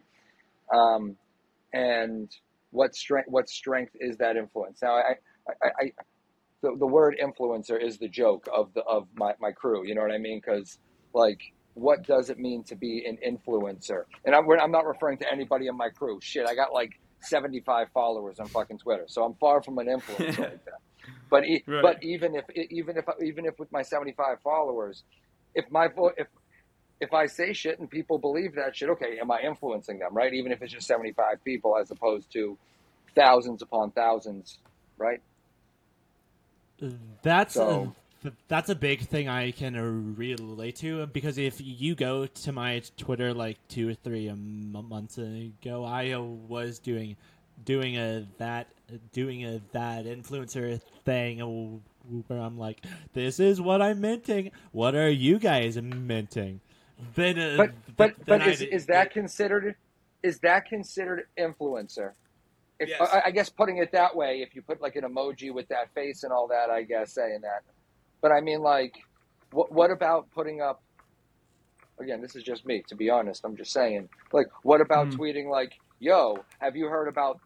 Um, 0.72 1.16
and 1.72 2.30
what 2.70 2.94
strength 2.94 3.28
what 3.28 3.48
strength 3.48 3.92
is 4.00 4.16
that 4.18 4.36
influence? 4.36 4.80
Now, 4.82 4.96
I, 4.96 5.14
I, 5.62 5.68
I 5.80 5.92
the, 6.62 6.76
the 6.76 6.86
word 6.86 7.16
influencer 7.22 7.80
is 7.80 7.98
the 7.98 8.08
joke 8.08 8.48
of 8.52 8.72
the 8.74 8.82
of 8.82 9.06
my, 9.14 9.34
my 9.40 9.52
crew. 9.52 9.86
You 9.86 9.94
know 9.94 10.02
what 10.02 10.12
I 10.12 10.18
mean? 10.18 10.40
Because 10.44 10.78
like, 11.14 11.40
what 11.74 12.06
does 12.06 12.30
it 12.30 12.38
mean 12.38 12.64
to 12.64 12.74
be 12.74 13.04
an 13.06 13.18
influencer? 13.26 14.04
And 14.24 14.34
I'm 14.34 14.50
I'm 14.60 14.72
not 14.72 14.86
referring 14.86 15.18
to 15.18 15.32
anybody 15.32 15.68
in 15.68 15.76
my 15.76 15.88
crew. 15.88 16.18
Shit, 16.20 16.46
I 16.46 16.54
got 16.54 16.72
like 16.72 16.98
75 17.20 17.88
followers 17.94 18.40
on 18.40 18.48
fucking 18.48 18.78
Twitter, 18.78 19.04
so 19.06 19.24
I'm 19.24 19.34
far 19.34 19.62
from 19.62 19.78
an 19.78 19.86
influencer 19.86 20.38
like 20.38 20.64
that. 20.64 20.80
But 21.30 21.44
e- 21.46 21.62
Right. 21.66 21.82
but 21.82 22.02
even 22.02 22.34
if 22.34 22.44
even 22.70 22.96
if 22.96 23.04
even 23.22 23.44
if 23.46 23.58
with 23.58 23.70
my 23.72 23.82
75 23.82 24.40
followers, 24.42 25.02
if 25.54 25.70
my 25.70 25.88
vo- 25.88 26.12
if 26.16 26.28
if 27.00 27.12
I 27.12 27.26
say 27.26 27.52
shit 27.52 27.78
and 27.78 27.88
people 27.90 28.18
believe 28.18 28.54
that 28.56 28.74
shit, 28.76 28.88
okay, 28.90 29.18
am 29.20 29.30
I 29.30 29.40
influencing 29.42 29.98
them, 29.98 30.14
right? 30.14 30.32
Even 30.34 30.50
if 30.52 30.62
it's 30.62 30.72
just 30.72 30.86
75 30.86 31.44
people 31.44 31.76
as 31.76 31.90
opposed 31.90 32.32
to 32.32 32.56
thousands 33.14 33.62
upon 33.62 33.90
thousands, 33.92 34.58
right? 34.96 35.20
That's 37.22 37.54
So- 37.54 37.94
th- 38.22 38.34
that's 38.48 38.68
a 38.68 38.74
big 38.74 39.00
thing 39.00 39.28
I 39.28 39.50
can 39.50 39.76
uh, 39.76 39.82
relate 39.82 40.76
to 40.76 41.06
because 41.06 41.38
if 41.38 41.56
you 41.60 41.94
go 41.94 42.26
to 42.26 42.52
my 42.52 42.82
Twitter 42.96 43.34
like 43.34 43.58
two 43.68 43.88
or 43.90 43.94
three 43.94 44.30
months 44.32 45.18
ago, 45.18 45.84
I 45.84 46.12
uh, 46.12 46.20
was 46.22 46.78
doing 46.78 47.16
doing 47.64 47.96
a 47.96 48.26
that 48.38 48.68
doing 49.12 49.44
a 49.44 49.60
that 49.72 50.06
influencer 50.06 50.80
thing 51.04 51.82
where 52.26 52.38
I'm 52.40 52.58
like, 52.58 52.84
this 53.12 53.38
is 53.38 53.60
what 53.60 53.82
I'm 53.82 54.00
minting. 54.00 54.50
What 54.72 54.94
are 54.94 55.10
you 55.10 55.38
guys 55.38 55.80
minting? 55.80 56.60
Then, 57.14 57.38
uh, 57.38 57.56
But 57.58 57.70
but 57.96 58.14
then 58.26 58.40
but 58.40 58.42
I 58.42 58.50
is, 58.50 58.62
is 58.62 58.86
that 58.86 59.10
considered 59.12 59.76
is 60.22 60.38
that 60.40 60.66
considered 60.66 61.24
influencer? 61.38 62.12
If, 62.80 62.88
Yes. 62.90 63.00
I, 63.12 63.22
I 63.26 63.30
guess 63.32 63.48
putting 63.50 63.78
it 63.78 63.90
that 63.92 64.14
way, 64.14 64.40
if 64.40 64.54
you 64.54 64.62
put 64.62 64.80
like 64.80 64.96
an 64.96 65.02
emoji 65.02 65.52
with 65.52 65.68
that 65.68 65.92
face 65.94 66.22
and 66.22 66.32
all 66.32 66.48
that, 66.48 66.70
I 66.70 66.82
guess 66.82 67.12
saying 67.12 67.40
that. 67.42 67.62
But 68.22 68.32
I 68.32 68.40
mean, 68.40 68.60
like, 68.60 68.94
what 69.50 69.70
what 69.72 69.90
about 69.90 70.30
putting 70.30 70.60
up? 70.60 70.82
Again, 72.00 72.20
this 72.22 72.36
is 72.36 72.44
just 72.44 72.64
me. 72.64 72.84
To 72.88 72.94
be 72.94 73.10
honest, 73.10 73.44
I'm 73.44 73.56
just 73.56 73.72
saying. 73.72 74.08
Like, 74.32 74.46
what 74.62 74.80
about 74.80 75.12
Hmm. 75.12 75.20
tweeting 75.20 75.50
like, 75.50 75.72
"Yo, 75.98 76.44
have 76.60 76.76
you 76.76 76.86
heard 76.86 77.08
about 77.08 77.40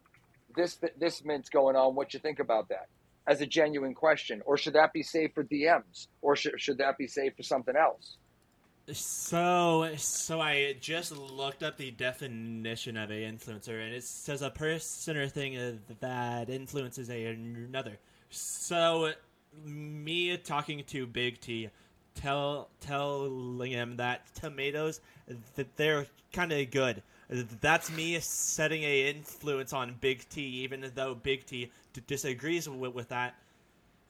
this 0.55 0.79
this 0.97 1.23
mint's 1.23 1.49
going 1.49 1.75
on? 1.75 1.95
What 1.95 2.13
you 2.13 2.19
think 2.19 2.39
about 2.39 2.69
that?" 2.69 2.87
As 3.25 3.41
a 3.41 3.45
genuine 3.45 3.93
question, 3.93 4.41
or 4.45 4.57
should 4.57 4.73
that 4.73 4.91
be 4.91 5.03
saved 5.03 5.33
for 5.33 5.43
DMs, 5.43 6.07
or 6.21 6.35
should 6.35 6.59
should 6.59 6.77
that 6.79 6.97
be 6.97 7.07
saved 7.07 7.37
for 7.37 7.43
something 7.43 7.75
else? 7.75 8.17
So, 8.91 9.89
so 9.95 10.41
I 10.41 10.75
just 10.81 11.15
looked 11.15 11.63
up 11.63 11.77
the 11.77 11.91
definition 11.91 12.97
of 12.97 13.11
a 13.11 13.13
influencer, 13.13 13.81
and 13.81 13.93
it 13.93 14.03
says 14.03 14.41
a 14.41 14.49
person 14.49 15.15
or 15.15 15.29
thing 15.29 15.79
that 16.01 16.49
influences 16.49 17.09
a, 17.09 17.27
another. 17.27 17.97
So, 18.29 19.13
me 19.63 20.35
talking 20.35 20.83
to 20.87 21.07
Big 21.07 21.39
T, 21.39 21.69
tell 22.15 22.67
telling 22.81 23.71
him 23.71 23.95
that 23.97 24.21
tomatoes 24.35 24.99
that 25.55 25.77
they're 25.77 26.07
kind 26.33 26.51
of 26.51 26.69
good. 26.69 27.03
That's 27.61 27.89
me 27.91 28.19
setting 28.19 28.83
a 28.83 29.09
influence 29.09 29.73
on 29.73 29.95
Big 29.99 30.27
T, 30.29 30.41
even 30.41 30.91
though 30.93 31.15
Big 31.15 31.45
T 31.45 31.71
d- 31.93 32.01
disagrees 32.05 32.69
with, 32.69 32.93
with 32.93 33.09
that. 33.09 33.33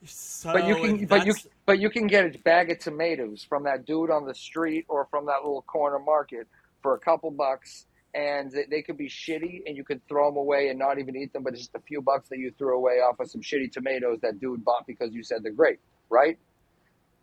So 0.04 0.52
But 0.52 0.66
you 0.66 0.74
can, 0.74 1.06
but 1.06 1.24
you, 1.24 1.34
but 1.64 1.78
you 1.78 1.88
can 1.88 2.06
get 2.06 2.26
a 2.26 2.38
bag 2.40 2.70
of 2.70 2.80
tomatoes 2.80 3.42
from 3.48 3.64
that 3.64 3.86
dude 3.86 4.10
on 4.10 4.26
the 4.26 4.34
street 4.34 4.84
or 4.88 5.06
from 5.10 5.24
that 5.26 5.38
little 5.42 5.62
corner 5.62 5.98
market 5.98 6.46
for 6.82 6.94
a 6.94 6.98
couple 6.98 7.30
bucks, 7.30 7.86
and 8.14 8.52
they, 8.52 8.64
they 8.68 8.82
could 8.82 8.98
be 8.98 9.08
shitty, 9.08 9.62
and 9.66 9.74
you 9.74 9.84
could 9.84 10.06
throw 10.06 10.28
them 10.28 10.36
away 10.36 10.68
and 10.68 10.78
not 10.78 10.98
even 10.98 11.16
eat 11.16 11.32
them. 11.32 11.44
But 11.44 11.54
it's 11.54 11.62
just 11.62 11.74
a 11.74 11.80
few 11.80 12.02
bucks 12.02 12.28
that 12.28 12.38
you 12.38 12.52
threw 12.58 12.76
away 12.76 12.94
off 12.94 13.20
of 13.20 13.30
some 13.30 13.40
shitty 13.40 13.72
tomatoes 13.72 14.18
that 14.20 14.38
dude 14.38 14.62
bought 14.62 14.86
because 14.86 15.14
you 15.14 15.22
said 15.22 15.42
they're 15.42 15.52
great, 15.52 15.78
right? 16.10 16.38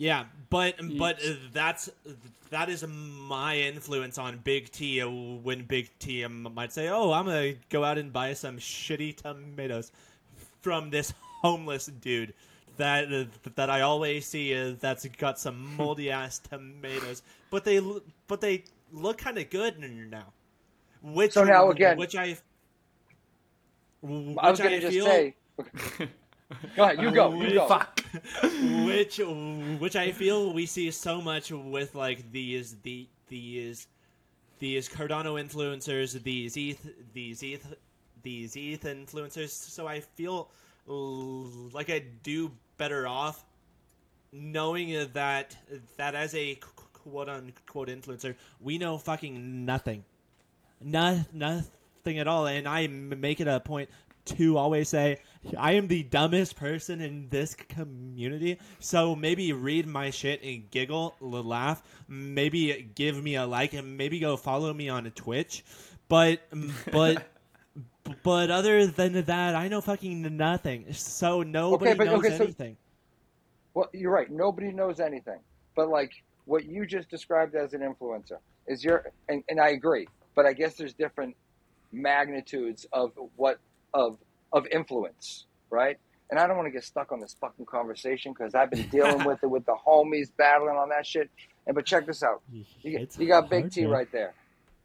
Yeah, 0.02 0.24
but 0.50 0.78
but 0.98 1.24
uh, 1.24 1.34
that's 1.54 1.88
that 2.50 2.70
is 2.70 2.84
my 2.88 3.56
influence 3.56 4.18
on 4.18 4.40
Big 4.44 4.72
T. 4.72 5.00
uh, 5.00 5.08
When 5.08 5.64
Big 5.66 5.92
T 6.00 6.24
um, 6.26 6.48
might 6.56 6.74
say, 6.74 6.90
"Oh, 6.90 7.12
I'm 7.12 7.26
gonna 7.26 7.54
go 7.70 7.84
out 7.84 8.00
and 8.00 8.12
buy 8.12 8.34
some 8.34 8.58
shitty 8.58 9.16
tomatoes 9.18 9.92
from 10.64 10.90
this 10.90 11.14
homeless 11.44 11.86
dude 11.86 12.34
that 12.78 13.14
uh, 13.14 13.26
that 13.54 13.70
I 13.70 13.82
always 13.82 14.26
see 14.26 14.56
uh, 14.58 14.74
that's 14.80 15.06
got 15.20 15.38
some 15.38 15.76
moldy 15.78 16.10
ass 16.10 16.40
tomatoes, 16.40 17.22
but 17.52 17.64
they 17.64 17.80
but 18.28 18.42
they 18.42 18.64
look 18.92 19.20
kind 19.20 19.38
of 19.38 19.52
good 19.52 19.80
now." 20.10 20.34
Which 21.04 21.34
So 21.34 21.44
now 21.44 21.70
again- 21.70 21.98
which 22.00 22.16
I 22.16 22.38
which 24.02 24.38
I 24.40 24.50
was 24.50 24.60
going 24.60 24.72
to 24.72 24.82
just 24.82 24.94
feel, 24.94 25.06
say. 25.06 25.36
Go 26.76 26.84
ahead, 26.84 27.02
you 27.02 27.12
go, 27.12 27.34
you 27.42 27.54
go. 27.56 27.68
Fuck. 27.68 28.04
which 28.86 29.20
which 29.80 29.96
I 29.96 30.12
feel 30.12 30.54
we 30.54 30.66
see 30.66 30.92
so 30.92 31.22
much 31.22 31.52
with 31.52 31.96
like 31.96 32.32
these 32.32 32.76
the 32.84 33.08
these 33.28 33.88
these 34.60 34.90
Cardano 34.90 35.42
influencers, 35.42 36.22
these 36.24 36.58
ETH 36.58 37.14
these 37.14 37.42
ETH 37.44 37.76
these 38.24 38.56
ETH 38.56 38.84
influencers. 38.84 39.50
So 39.50 39.88
I 39.88 40.02
feel 40.02 40.50
like 40.88 41.90
I 41.90 42.04
do 42.24 42.52
better 42.78 43.08
off 43.08 43.46
knowing 44.32 45.08
that 45.14 45.56
that 45.98 46.16
as 46.16 46.34
a 46.36 46.56
quote 46.56 47.30
unquote 47.30 47.88
influencer, 47.88 48.36
we 48.60 48.78
know 48.78 48.98
fucking 48.98 49.66
nothing, 49.66 50.04
no, 50.80 51.24
nothing 51.34 52.20
at 52.20 52.28
all, 52.28 52.48
and 52.48 52.68
I 52.68 52.88
make 52.88 53.40
it 53.40 53.48
a 53.48 53.60
point 53.60 53.90
to 54.26 54.58
always 54.58 54.90
say 54.90 55.20
I 55.58 55.74
am 55.74 55.88
the 55.88 56.04
dumbest 56.04 56.56
person 56.56 57.02
in 57.02 57.28
this 57.30 57.56
community. 57.56 58.60
So 58.80 59.16
maybe 59.16 59.54
read 59.54 59.88
my 59.88 60.10
shit 60.10 60.44
and 60.44 60.70
giggle, 60.70 61.16
laugh, 61.20 61.84
maybe 62.08 62.90
give 62.96 63.22
me 63.22 63.36
a 63.36 63.46
like, 63.46 63.74
and 63.74 63.98
maybe 63.98 64.20
go 64.20 64.38
follow 64.38 64.74
me 64.74 64.90
on 64.90 65.10
Twitch. 65.12 65.64
But 66.08 66.42
but. 66.92 67.28
But 68.24 68.50
other 68.50 68.88
than 68.88 69.14
that, 69.26 69.56
I 69.56 69.68
know 69.68 69.80
fucking 69.80 70.36
nothing. 70.36 70.92
So 70.92 71.44
nobody 71.44 71.94
but- 71.94 72.06
knows 72.06 72.20
okay, 72.26 72.38
so- 72.38 72.44
anything. 72.44 72.78
Well, 73.74 73.90
you're 73.94 74.12
right. 74.12 74.30
Nobody 74.30 74.72
knows 74.72 75.00
anything. 75.00 75.40
But 75.76 75.90
like 75.90 76.12
what 76.46 76.66
you 76.66 76.86
just 76.86 77.10
described 77.10 77.56
as 77.56 77.74
an 77.74 77.82
influencer 77.82 78.38
is 78.68 78.84
your, 78.84 79.12
and, 79.30 79.44
and 79.48 79.62
I 79.62 79.70
agree. 79.70 80.08
But 80.36 80.46
I 80.46 80.54
guess 80.54 80.76
there's 80.76 80.94
different 80.94 81.36
magnitudes 81.92 82.86
of 82.92 83.12
what 83.36 83.60
of 83.94 84.18
of 84.54 84.68
influence, 84.72 85.46
right? 85.70 85.98
And 86.30 86.40
I 86.40 86.48
don't 86.48 86.56
want 86.56 86.68
to 86.68 86.72
get 86.72 86.84
stuck 86.86 87.12
on 87.12 87.20
this 87.20 87.36
fucking 87.42 87.66
conversation 87.66 88.32
because 88.32 88.56
I've 88.56 88.72
been 88.72 88.88
dealing 88.88 89.26
with 89.26 89.44
it 89.44 89.48
with 89.48 89.66
the 89.66 89.76
homies 89.86 90.30
battling 90.38 90.78
on 90.78 90.90
that 90.90 91.06
shit. 91.06 91.30
And 91.68 91.76
but 91.76 91.86
check 91.86 92.06
this 92.06 92.24
out. 92.24 92.42
You, 92.84 93.08
you 93.18 93.28
got 93.28 93.50
Big 93.50 93.64
hard, 93.64 93.72
T 93.74 93.82
man. 93.82 93.90
right 93.92 94.12
there. 94.12 94.34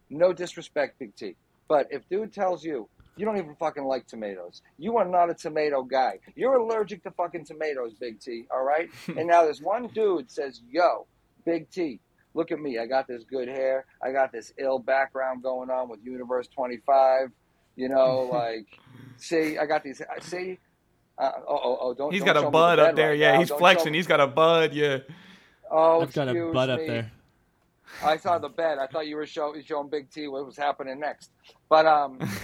No 0.09 0.33
disrespect, 0.33 0.99
Big 0.99 1.15
T. 1.15 1.35
But 1.67 1.87
if 1.89 2.07
dude 2.09 2.33
tells 2.33 2.63
you 2.63 2.87
you 3.15 3.25
don't 3.25 3.37
even 3.37 3.55
fucking 3.55 3.83
like 3.83 4.05
tomatoes, 4.07 4.61
you 4.77 4.97
are 4.97 5.05
not 5.05 5.29
a 5.29 5.33
tomato 5.33 5.81
guy. 5.83 6.19
You're 6.35 6.55
allergic 6.57 7.01
to 7.03 7.11
fucking 7.11 7.45
tomatoes, 7.45 7.93
Big 7.99 8.19
T. 8.19 8.45
All 8.51 8.63
right. 8.63 8.89
and 9.07 9.27
now 9.27 9.45
this 9.45 9.59
one 9.61 9.87
dude 9.87 10.29
says, 10.29 10.61
"Yo, 10.69 11.07
Big 11.45 11.69
T, 11.71 11.99
look 12.33 12.51
at 12.51 12.59
me. 12.59 12.77
I 12.77 12.85
got 12.85 13.07
this 13.07 13.23
good 13.23 13.47
hair. 13.47 13.85
I 14.03 14.11
got 14.11 14.31
this 14.31 14.53
ill 14.59 14.79
background 14.79 15.41
going 15.43 15.69
on 15.69 15.89
with 15.89 15.99
Universe 16.03 16.47
25. 16.49 17.31
You 17.77 17.87
know, 17.87 18.23
like, 18.33 18.67
see, 19.15 19.57
I 19.57 19.65
got 19.65 19.83
these. 19.83 20.01
See." 20.21 20.59
Uh, 21.17 21.31
oh, 21.47 21.59
oh, 21.63 21.77
oh, 21.81 21.93
don't. 21.95 22.11
He's 22.11 22.21
don't 22.21 22.27
got 22.33 22.37
a 22.37 22.41
me 22.41 22.45
the 22.47 22.51
bud 22.51 22.79
up 22.79 22.95
there. 22.95 23.09
right 23.11 23.17
Yeah, 23.17 23.31
now. 23.33 23.39
he's 23.39 23.49
Don't 23.49 23.57
flexing. 23.57 23.93
He's 23.93 24.05
got 24.05 24.19
a 24.19 24.27
bud. 24.27 24.71
Yeah. 24.73 24.97
Oh, 25.71 26.01
I've 26.01 26.13
got 26.13 26.27
a 26.27 26.33
bud 26.33 26.53
butt 26.53 26.69
up 26.69 26.79
there. 26.85 27.11
I 28.03 28.17
saw 28.17 28.37
the 28.37 28.49
bed. 28.49 28.77
I 28.77 28.85
thought 28.85 29.07
you 29.07 29.15
were 29.15 29.25
show, 29.25 29.55
showing 29.65 29.87
Big 29.89 30.11
T 30.11 30.27
what 30.27 30.45
was 30.45 30.57
happening 30.57 30.99
next. 30.99 31.31
But 31.69 31.85
um, 31.87 32.19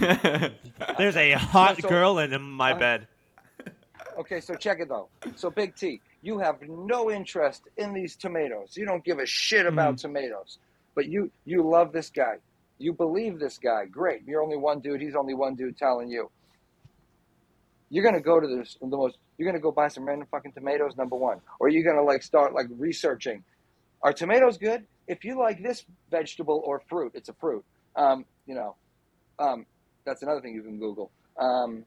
There's 0.98 1.16
a 1.16 1.32
hot 1.34 1.80
So- 1.80 1.88
girl 1.88 2.18
in 2.18 2.40
my 2.42 2.72
Uh, 2.72 2.78
bed. 2.78 3.08
okay, 4.18 4.40
so 4.40 4.54
check 4.54 4.80
it 4.80 4.88
though. 4.88 5.08
So 5.36 5.50
Big 5.50 5.76
T, 5.76 6.00
you 6.22 6.38
have 6.38 6.56
no 6.62 7.10
interest 7.12 7.62
in 7.76 7.92
these 7.94 8.16
tomatoes. 8.16 8.76
You 8.76 8.86
don't 8.86 9.04
give 9.04 9.18
a 9.20 9.26
shit 9.26 9.66
about 9.66 9.98
tomatoes, 9.98 10.58
but 10.96 11.06
you 11.06 11.30
you 11.44 11.62
love 11.62 11.92
this 11.92 12.10
guy. 12.10 12.36
You 12.78 12.92
believe 12.92 13.38
this 13.38 13.58
guy. 13.58 13.86
Great. 13.86 14.22
You're 14.26 14.42
only 14.42 14.56
one 14.56 14.80
dude. 14.80 15.00
He's 15.00 15.14
only 15.14 15.34
one 15.34 15.54
dude 15.54 15.76
telling 15.78 16.08
you. 16.10 16.30
You're 17.90 18.04
gonna 18.04 18.20
go 18.20 18.40
to 18.40 18.46
this 18.46 18.76
the 18.80 18.86
most. 18.86 19.18
You're 19.38 19.48
gonna 19.48 19.60
go 19.62 19.70
buy 19.72 19.88
some 19.88 20.04
random 20.04 20.26
fucking 20.30 20.52
tomatoes. 20.52 20.96
Number 20.96 21.16
one, 21.16 21.40
or 21.60 21.68
you're 21.68 21.84
gonna 21.84 22.04
like 22.04 22.22
start 22.22 22.54
like 22.54 22.66
researching. 22.78 23.44
Are 24.02 24.12
tomatoes 24.12 24.58
good? 24.58 24.86
If 25.06 25.24
you 25.24 25.38
like 25.38 25.62
this 25.62 25.84
vegetable 26.10 26.62
or 26.64 26.82
fruit, 26.88 27.12
it's 27.14 27.28
a 27.28 27.34
fruit. 27.34 27.64
Um, 27.96 28.24
you 28.46 28.54
know, 28.54 28.76
um, 29.38 29.66
that's 30.04 30.22
another 30.22 30.40
thing 30.40 30.54
you 30.54 30.62
can 30.62 30.78
Google. 30.78 31.10
Um, 31.38 31.84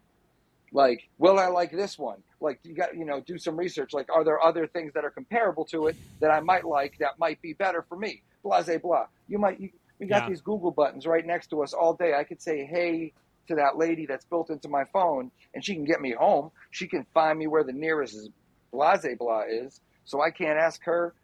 Like, 0.74 1.08
will 1.18 1.40
I 1.40 1.48
like 1.48 1.72
this 1.72 1.98
one? 1.98 2.22
Like, 2.42 2.60
you 2.64 2.74
got, 2.76 2.96
you 2.96 3.06
know, 3.06 3.22
do 3.22 3.38
some 3.38 3.56
research. 3.58 3.94
Like, 3.94 4.10
are 4.14 4.24
there 4.24 4.42
other 4.44 4.68
things 4.68 4.94
that 4.94 5.06
are 5.06 5.10
comparable 5.10 5.66
to 5.66 5.88
it 5.88 5.96
that 6.20 6.30
I 6.30 6.42
might 6.42 6.66
like 6.66 6.98
that 7.00 7.18
might 7.20 7.42
be 7.42 7.54
better 7.54 7.86
for 7.88 7.98
me? 7.98 8.22
Blah, 8.44 8.64
blah, 8.64 8.78
blah. 8.78 9.06
You 9.28 9.40
might, 9.40 9.60
you, 9.60 9.70
we 10.00 10.08
got 10.08 10.24
Yeah. 10.24 10.30
these 10.30 10.42
Google 10.42 10.72
buttons 10.72 11.06
right 11.06 11.26
next 11.26 11.48
to 11.48 11.64
us 11.64 11.74
all 11.74 11.94
day. 11.94 12.14
I 12.14 12.24
could 12.24 12.42
say, 12.42 12.66
hey, 12.66 13.14
to 13.48 13.56
that 13.56 13.78
lady 13.78 14.06
that's 14.06 14.26
built 14.26 14.50
into 14.50 14.68
my 14.70 14.84
phone, 14.94 15.32
and 15.54 15.64
she 15.64 15.74
can 15.74 15.86
get 15.86 16.02
me 16.02 16.12
home. 16.12 16.52
She 16.72 16.88
can 16.88 17.06
find 17.14 17.40
me 17.40 17.48
where 17.48 17.64
the 17.64 17.74
nearest 17.74 18.30
blase 18.72 19.06
blah 19.18 19.44
is. 19.50 19.82
So 20.06 20.22
I 20.22 20.32
can't 20.32 20.60
ask 20.60 20.82
her, 20.84 21.16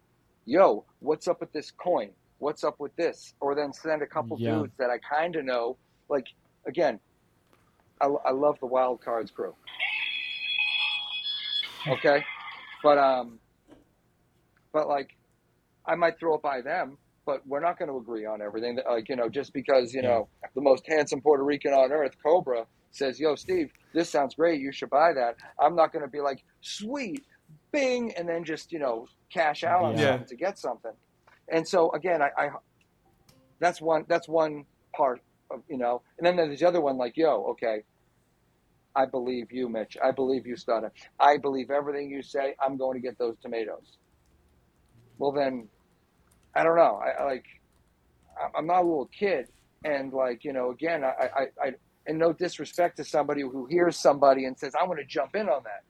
yo, 0.46 0.84
what's 1.00 1.28
up 1.28 1.40
with 1.40 1.52
this 1.52 1.70
coin? 1.70 2.10
What's 2.38 2.64
up 2.64 2.76
with 2.78 2.94
this? 2.96 3.34
Or 3.40 3.54
then 3.54 3.72
send 3.72 4.02
a 4.02 4.06
couple 4.06 4.38
Yeah. 4.38 4.60
dudes 4.60 4.74
that 4.78 4.90
I 4.90 4.98
kind 4.98 5.36
of 5.36 5.44
know. 5.44 5.78
Like, 6.08 6.26
again, 6.66 7.00
I, 8.00 8.06
I 8.26 8.32
love 8.32 8.56
the 8.60 8.66
Wild 8.66 9.00
Cards 9.02 9.30
crew. 9.30 9.54
Okay, 11.86 12.24
but 12.82 12.96
um, 12.96 13.38
but 14.72 14.88
like, 14.88 15.10
I 15.86 15.94
might 15.96 16.18
throw 16.18 16.34
it 16.34 16.42
by 16.42 16.62
them, 16.62 16.98
but 17.26 17.46
we're 17.46 17.60
not 17.60 17.78
going 17.78 17.90
to 17.90 17.96
agree 17.96 18.26
on 18.26 18.42
everything. 18.42 18.78
Like, 18.88 19.08
you 19.08 19.16
know, 19.16 19.28
just 19.28 19.52
because 19.52 19.92
you 19.94 20.02
know 20.02 20.28
the 20.54 20.62
most 20.62 20.84
handsome 20.88 21.20
Puerto 21.20 21.44
Rican 21.44 21.72
on 21.72 21.92
earth, 21.92 22.12
Cobra, 22.24 22.66
says, 22.90 23.18
"Yo, 23.20 23.34
Steve, 23.34 23.70
this 23.94 24.10
sounds 24.10 24.34
great. 24.34 24.60
You 24.60 24.72
should 24.72 24.90
buy 24.90 25.12
that." 25.14 25.36
I'm 25.60 25.76
not 25.76 25.92
going 25.92 26.04
to 26.04 26.10
be 26.10 26.20
like, 26.20 26.42
"Sweet, 26.60 27.22
Bing," 27.72 28.12
and 28.16 28.28
then 28.28 28.44
just 28.44 28.72
you 28.72 28.78
know 28.78 29.06
cash 29.32 29.64
out 29.64 29.84
on 29.84 29.96
Yeah. 29.96 30.10
something 30.12 30.28
to 30.28 30.36
get 30.36 30.58
something. 30.58 30.92
And 31.50 31.66
so 31.66 31.90
again, 31.92 32.22
I, 32.22 32.30
I 32.38 32.48
that's 33.60 33.80
one 33.80 34.04
that's 34.08 34.28
one 34.28 34.64
part 34.96 35.20
of 35.50 35.62
you 35.68 35.78
know, 35.78 36.02
and 36.18 36.26
then 36.26 36.36
there's 36.36 36.60
the 36.60 36.68
other 36.68 36.80
one 36.80 36.96
like, 36.98 37.16
"Yo, 37.16 37.44
okay." 37.52 37.82
I 38.96 39.06
believe 39.06 39.48
you, 39.50 39.68
Mitch. 39.68 39.96
I 40.02 40.12
believe 40.12 40.46
you, 40.46 40.56
Stunner. 40.56 40.92
I 41.18 41.36
believe 41.38 41.70
everything 41.70 42.10
you 42.10 42.22
say. 42.22 42.54
I'm 42.64 42.76
going 42.76 42.94
to 42.94 43.00
get 43.00 43.18
those 43.18 43.36
tomatoes. 43.42 43.98
Well, 45.18 45.32
then, 45.32 45.68
I 46.54 46.62
don't 46.62 46.76
know. 46.76 47.00
I, 47.04 47.22
I 47.22 47.24
like. 47.24 47.44
I- 48.38 48.58
I'm 48.58 48.66
not 48.66 48.80
a 48.80 48.86
little 48.86 49.10
kid, 49.16 49.48
and 49.84 50.12
like 50.12 50.44
you 50.44 50.52
know, 50.52 50.70
again, 50.70 51.04
I, 51.04 51.08
I, 51.36 51.46
I, 51.62 51.72
and 52.06 52.18
no 52.18 52.32
disrespect 52.32 52.96
to 52.98 53.04
somebody 53.04 53.42
who 53.42 53.66
hears 53.66 53.96
somebody 53.96 54.44
and 54.46 54.58
says, 54.58 54.74
"I 54.80 54.84
want 54.84 54.98
to 55.00 55.06
jump 55.06 55.36
in 55.36 55.48
on 55.48 55.62
that," 55.64 55.82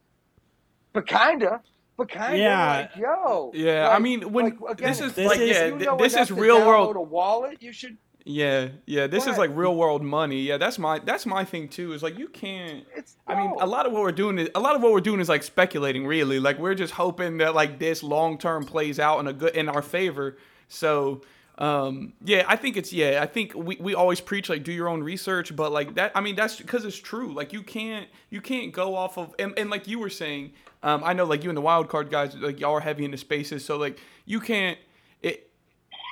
but 0.93 1.07
kinda, 1.07 1.61
but 1.97 2.09
kinda, 2.09 2.37
Yeah. 2.39 2.77
like, 2.77 2.97
yo, 2.97 3.51
Yeah, 3.55 3.89
like- 3.89 3.97
I 3.97 3.99
mean, 4.01 4.33
when 4.33 4.45
like, 4.45 4.55
again, 4.71 4.89
this 4.89 5.01
is 5.01 5.07
if 5.11 5.15
This 5.17 5.27
like 5.29 5.41
is- 5.41 5.51
yeah, 5.51 5.67
you 5.67 5.77
know 5.77 5.97
this 5.97 6.17
is 6.17 6.29
to 6.29 6.35
real 6.35 6.59
download 6.59 6.67
world. 6.67 6.97
A 6.97 7.01
wallet, 7.01 7.63
you 7.63 7.73
should. 7.73 7.97
Yeah, 8.27 8.69
yeah, 8.87 9.07
this 9.07 9.27
is 9.27 9.37
like 9.37 9.51
real 9.53 9.77
world 9.77 10.03
money. 10.03 10.41
Yeah, 10.41 10.57
that's 10.57 10.79
my 10.79 10.99
that's 10.99 11.27
my 11.27 11.45
thing 11.45 11.69
too. 11.69 11.93
Is 11.93 12.03
like 12.03 12.19
you 12.19 12.29
can't. 12.29 12.85
It's. 12.97 13.17
I 13.27 13.35
mean, 13.35 13.53
a 13.61 13.67
lot 13.67 13.85
of 13.85 13.93
what 13.93 14.01
we're 14.01 14.13
doing 14.13 14.39
is 14.39 14.49
a 14.55 14.61
lot 14.61 14.75
of 14.77 14.83
what 14.83 14.93
we're 14.93 15.03
doing 15.03 15.21
is 15.21 15.29
like 15.29 15.43
speculating. 15.43 16.07
Really, 16.07 16.41
like 16.41 16.59
we're 16.59 16.75
just 16.75 16.95
hoping 16.95 17.37
that 17.39 17.55
like 17.55 17.79
this 17.79 18.03
long 18.03 18.39
term 18.39 18.65
plays 18.65 18.99
out 18.99 19.19
in 19.21 19.27
a 19.27 19.33
good 19.35 19.55
in 19.55 19.69
our 19.69 19.83
favor. 19.83 20.39
So, 20.69 21.23
um, 21.59 22.15
yeah, 22.25 22.45
I 22.49 22.57
think 22.57 22.77
it's 22.77 22.93
yeah. 22.93 23.21
I 23.23 23.27
think 23.27 23.55
we, 23.55 23.77
we 23.77 23.95
always 23.95 24.21
preach 24.21 24.49
like 24.49 24.65
do 24.65 24.73
your 24.73 24.89
own 24.89 25.03
research, 25.03 25.55
but 25.55 25.73
like 25.73 25.95
that. 25.95 26.13
I 26.15 26.21
mean, 26.21 26.35
that's 26.35 26.57
because 26.57 26.85
it's 26.85 26.97
true. 26.97 27.33
Like 27.33 27.53
you 27.53 27.63
can't 27.63 28.09
you 28.31 28.41
can't 28.41 28.73
go 28.73 28.97
off 28.97 29.17
of 29.19 29.35
and, 29.39 29.57
and 29.59 29.71
like 29.71 29.87
you 29.87 29.99
were 29.99 30.11
saying. 30.11 30.53
Um, 30.83 31.03
I 31.03 31.15
know 31.15 31.25
like 31.25 31.43
you 31.43 31.49
and 31.49 31.57
the 31.57 31.63
wild 31.63 31.89
card 31.89 32.11
guys 32.11 32.37
like 32.37 32.61
y'all 32.61 32.75
are 32.75 32.81
heavy 32.81 33.07
into 33.07 33.17
spaces, 33.17 33.65
so 33.65 33.79
like 33.79 33.99
you 34.27 34.39
can't 34.39 34.77
it 35.23 35.51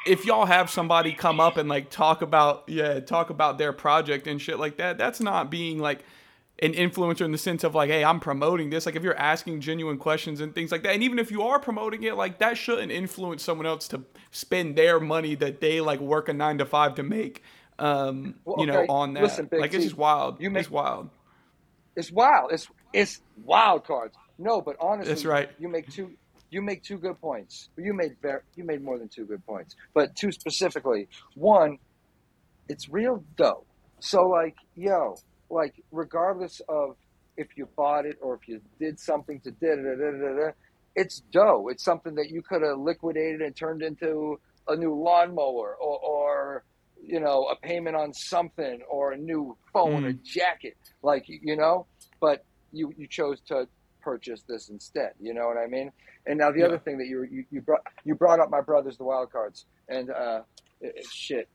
if 0.07 0.25
y'all 0.25 0.47
have 0.47 0.71
somebody 0.71 1.13
come 1.13 1.41
up 1.41 1.57
and 1.57 1.69
like 1.69 1.91
talk 1.91 2.23
about 2.23 2.65
yeah 2.69 3.01
talk 3.01 3.31
about 3.31 3.59
their 3.59 3.73
project 3.73 4.27
and 4.27 4.41
shit 4.41 4.59
like 4.59 4.79
that 4.79 4.97
that's 4.97 5.21
not 5.21 5.51
being 5.51 5.79
like 5.79 6.05
an 6.63 6.73
influencer 6.73 7.23
in 7.23 7.33
the 7.33 7.39
sense 7.39 7.65
of 7.65 7.75
like 7.75 7.91
hey 7.91 8.05
i'm 8.05 8.21
promoting 8.21 8.71
this 8.71 8.87
like 8.87 8.97
if 8.97 9.03
you're 9.03 9.19
asking 9.19 9.61
genuine 9.61 9.99
questions 9.99 10.41
and 10.41 10.55
things 10.55 10.73
like 10.73 10.83
that 10.85 10.95
and 10.95 11.03
even 11.03 11.19
if 11.19 11.31
you 11.31 11.43
are 11.43 11.59
promoting 11.59 12.03
it 12.05 12.15
like 12.17 12.39
that 12.39 12.57
shouldn't 12.57 12.93
influence 12.93 13.43
someone 13.43 13.67
else 13.67 13.89
to 13.89 14.03
spend 14.31 14.77
their 14.77 15.01
money 15.01 15.35
that 15.35 15.61
they 15.61 15.81
like 15.81 16.01
work 16.01 16.29
a 16.29 16.33
nine 16.33 16.59
to 16.59 16.65
five 16.65 16.95
to 16.95 17.03
make 17.03 17.43
um 17.79 18.37
Well, 18.45 18.57
you 18.61 18.67
know 18.67 18.85
on 18.89 19.15
that 19.15 19.23
listen, 19.25 19.47
Big 19.51 19.61
like 19.61 19.75
it's 19.75 19.85
just 19.85 19.97
wild 19.97 20.41
you 20.41 20.51
make, 20.51 20.63
it's 20.63 20.71
wild 20.71 21.11
It's 21.97 22.11
wild. 22.13 22.53
It's 22.53 22.69
it's 22.93 23.21
wild 23.37 23.85
cards. 23.85 24.15
No, 24.39 24.61
but 24.61 24.77
honestly, 24.81 25.13
That's 25.13 25.25
right. 25.25 25.51
You 25.59 25.69
make 25.69 25.89
two. 25.91 26.13
You 26.51 26.63
make 26.63 26.83
two 26.83 26.99
good 26.99 27.21
points. 27.21 27.71
You 27.79 27.95
made 27.95 28.13
you 28.57 28.65
made 28.65 28.83
more 28.83 28.99
than 28.99 29.09
two 29.09 29.27
good 29.27 29.45
points, 29.47 29.75
but 29.95 30.15
two 30.17 30.33
specifically. 30.33 31.09
One, 31.35 31.79
it's 32.69 32.89
real 32.89 33.25
dough. 33.37 33.67
So 34.01 34.23
like, 34.23 34.57
yo, 34.75 35.17
like 35.53 35.75
regardless 35.91 36.61
of 36.69 36.97
if 37.37 37.49
you 37.57 37.69
bought 37.77 38.07
it 38.07 38.17
or 38.23 38.35
if 38.35 38.49
you 38.49 38.61
did 38.81 38.99
something 38.99 39.41
to 39.41 39.51
da 39.53 39.77
da 39.77 39.95
da 39.97 40.11
da 40.11 40.37
da, 40.47 40.51
it's 40.97 41.21
dough. 41.33 41.69
It's 41.71 41.85
something 41.85 42.15
that 42.17 42.31
you 42.31 42.43
could 42.43 42.63
have 42.63 42.79
liquidated 42.79 43.41
and 43.43 43.55
turned 43.57 43.83
into 43.83 44.41
a 44.69 44.77
new 44.77 44.95
lawnmower 44.95 45.75
or, 45.81 45.99
or 45.99 46.65
you 47.03 47.21
know 47.21 47.47
a 47.51 47.57
payment 47.67 47.97
on 47.97 48.13
something 48.13 48.81
or 48.91 49.13
a 49.13 49.17
new 49.19 49.57
phone, 49.73 50.05
a 50.07 50.13
jacket, 50.13 50.75
like 51.03 51.25
you 51.29 51.57
know. 51.57 51.87
But 52.21 52.45
you 52.73 52.93
you 52.97 53.07
chose 53.09 53.41
to 53.49 53.67
purchase 54.03 54.43
this 54.49 54.69
instead. 54.69 55.13
You 55.21 55.35
know 55.35 55.47
what 55.47 55.57
I 55.59 55.67
mean? 55.67 55.93
And 56.27 56.39
now 56.39 56.51
the 56.51 56.61
Yeah. 56.61 56.67
other 56.67 56.79
thing 56.79 56.99
that 56.99 57.07
you 57.07 57.27
you, 57.31 57.45
you 57.51 57.61
brought 57.61 57.81
you 58.05 58.15
brought 58.15 58.41
up 58.41 58.51
my 58.51 58.61
brothers, 58.61 58.97
the 58.99 59.05
wild 59.05 59.31
cards, 59.33 59.67
and 59.89 60.11
uh, 60.11 60.41
it, 60.81 60.93
it- 60.97 61.07
shit, 61.13 61.49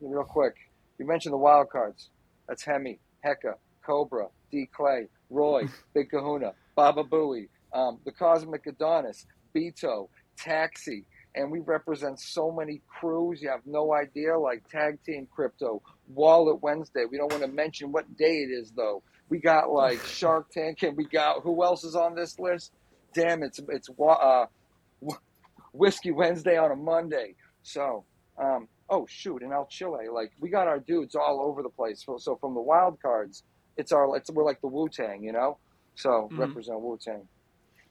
real 0.00 0.24
quick. 0.24 0.54
You 0.98 1.06
mentioned 1.06 1.32
the 1.32 1.38
wild 1.38 1.70
cards. 1.70 2.10
That's 2.48 2.62
Hemi, 2.64 3.00
Hecka, 3.24 3.54
Cobra, 3.84 4.28
D 4.50 4.68
Clay, 4.74 5.08
Roy, 5.30 5.68
Big 5.94 6.10
Kahuna, 6.10 6.52
Baba 6.74 7.04
Booey, 7.04 7.48
um, 7.72 7.98
the 8.04 8.12
Cosmic 8.12 8.66
Adonis, 8.66 9.26
Beto, 9.54 10.08
Taxi, 10.36 11.06
and 11.34 11.50
we 11.50 11.60
represent 11.60 12.20
so 12.20 12.52
many 12.52 12.80
crews. 12.86 13.42
You 13.42 13.50
have 13.50 13.66
no 13.66 13.92
idea, 13.92 14.38
like 14.38 14.68
Tag 14.68 14.98
Team 15.04 15.26
Crypto, 15.34 15.82
Wallet 16.08 16.62
Wednesday. 16.62 17.04
We 17.10 17.18
don't 17.18 17.30
want 17.30 17.42
to 17.42 17.48
mention 17.48 17.92
what 17.92 18.16
day 18.16 18.42
it 18.42 18.50
is 18.50 18.72
though. 18.76 19.02
We 19.28 19.38
got 19.38 19.70
like 19.70 20.00
Shark 20.06 20.50
Tank, 20.50 20.82
and 20.82 20.96
we 20.96 21.06
got 21.06 21.42
who 21.42 21.64
else 21.64 21.84
is 21.84 21.96
on 21.96 22.14
this 22.14 22.38
list? 22.38 22.72
Damn, 23.14 23.42
it's 23.42 23.60
it's 23.68 23.88
uh, 23.98 24.46
Whiskey 25.72 26.12
Wednesday 26.12 26.56
on 26.56 26.70
a 26.70 26.76
Monday. 26.76 27.34
So, 27.62 28.04
um, 28.38 28.68
oh 28.90 29.06
shoot, 29.08 29.42
in 29.42 29.52
El 29.52 29.66
Chile, 29.70 30.08
like 30.12 30.32
we 30.40 30.50
got 30.50 30.68
our 30.68 30.78
dudes 30.80 31.14
all 31.14 31.40
over 31.42 31.62
the 31.62 31.70
place. 31.70 32.02
So, 32.04 32.16
so 32.18 32.36
from 32.36 32.54
the 32.54 32.60
wild 32.60 33.00
cards, 33.00 33.42
it's 33.76 33.92
our 33.92 34.16
it's 34.16 34.30
we're 34.30 34.44
like 34.44 34.60
the 34.60 34.68
Wu 34.68 34.88
Tang, 34.88 35.22
you 35.22 35.32
know. 35.32 35.58
So 35.96 36.30
Mhm. 36.32 36.38
represent 36.38 36.80
Wu 36.80 36.98
Tang. 37.02 37.28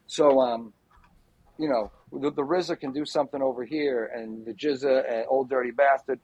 So 0.06 0.40
um, 0.40 0.72
you 1.58 1.68
know, 1.68 1.92
the, 2.12 2.30
the 2.30 2.42
RZA 2.42 2.78
can 2.80 2.92
do 2.92 3.04
something 3.04 3.40
over 3.42 3.64
here, 3.64 4.10
and 4.14 4.44
the 4.46 4.52
GZA 4.52 5.04
and 5.12 5.26
Old 5.28 5.48
Dirty 5.50 5.70
Bastard 5.70 6.20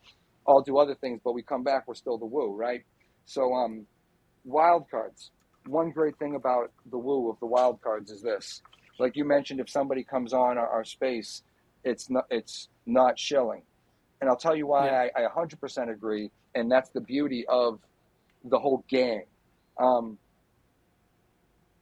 all 0.47 0.63
do 0.63 0.79
other 0.79 0.95
things, 0.97 1.21
but 1.25 1.33
we 1.33 1.43
come 1.43 1.63
back, 1.63 1.87
we're 1.87 1.95
still 1.95 2.19
the 2.19 2.27
Wu, 2.27 2.55
right? 2.57 2.83
So 3.27 3.53
um, 3.55 3.87
wild 4.45 4.87
cards. 4.91 5.31
One 5.67 5.91
great 5.91 6.19
thing 6.19 6.35
about 6.35 6.73
the 6.91 6.99
Wu 6.99 7.31
of 7.31 7.39
the 7.41 7.47
wild 7.47 7.81
cards 7.83 8.11
is 8.11 8.23
this: 8.23 8.63
like 8.99 9.17
you 9.17 9.25
mentioned, 9.25 9.61
if 9.61 9.69
somebody 9.69 10.05
comes 10.05 10.33
on 10.33 10.59
our, 10.59 10.67
our 10.69 10.85
space, 10.85 11.43
it's 11.85 12.09
not 12.11 12.25
it's 12.31 12.69
not 12.87 13.19
shilling, 13.19 13.63
and 14.21 14.29
I'll 14.29 14.37
tell 14.37 14.57
you 14.57 14.67
why 14.67 14.87
Yeah. 14.87 15.09
I, 15.17 15.25
I 15.25 15.29
100% 15.29 15.91
agree, 15.91 16.31
and 16.55 16.71
that's 16.71 16.91
the 16.91 17.01
beauty 17.01 17.45
of 17.49 17.81
the 18.45 18.59
whole 18.59 18.85
game. 18.89 19.23
Um, 19.79 20.19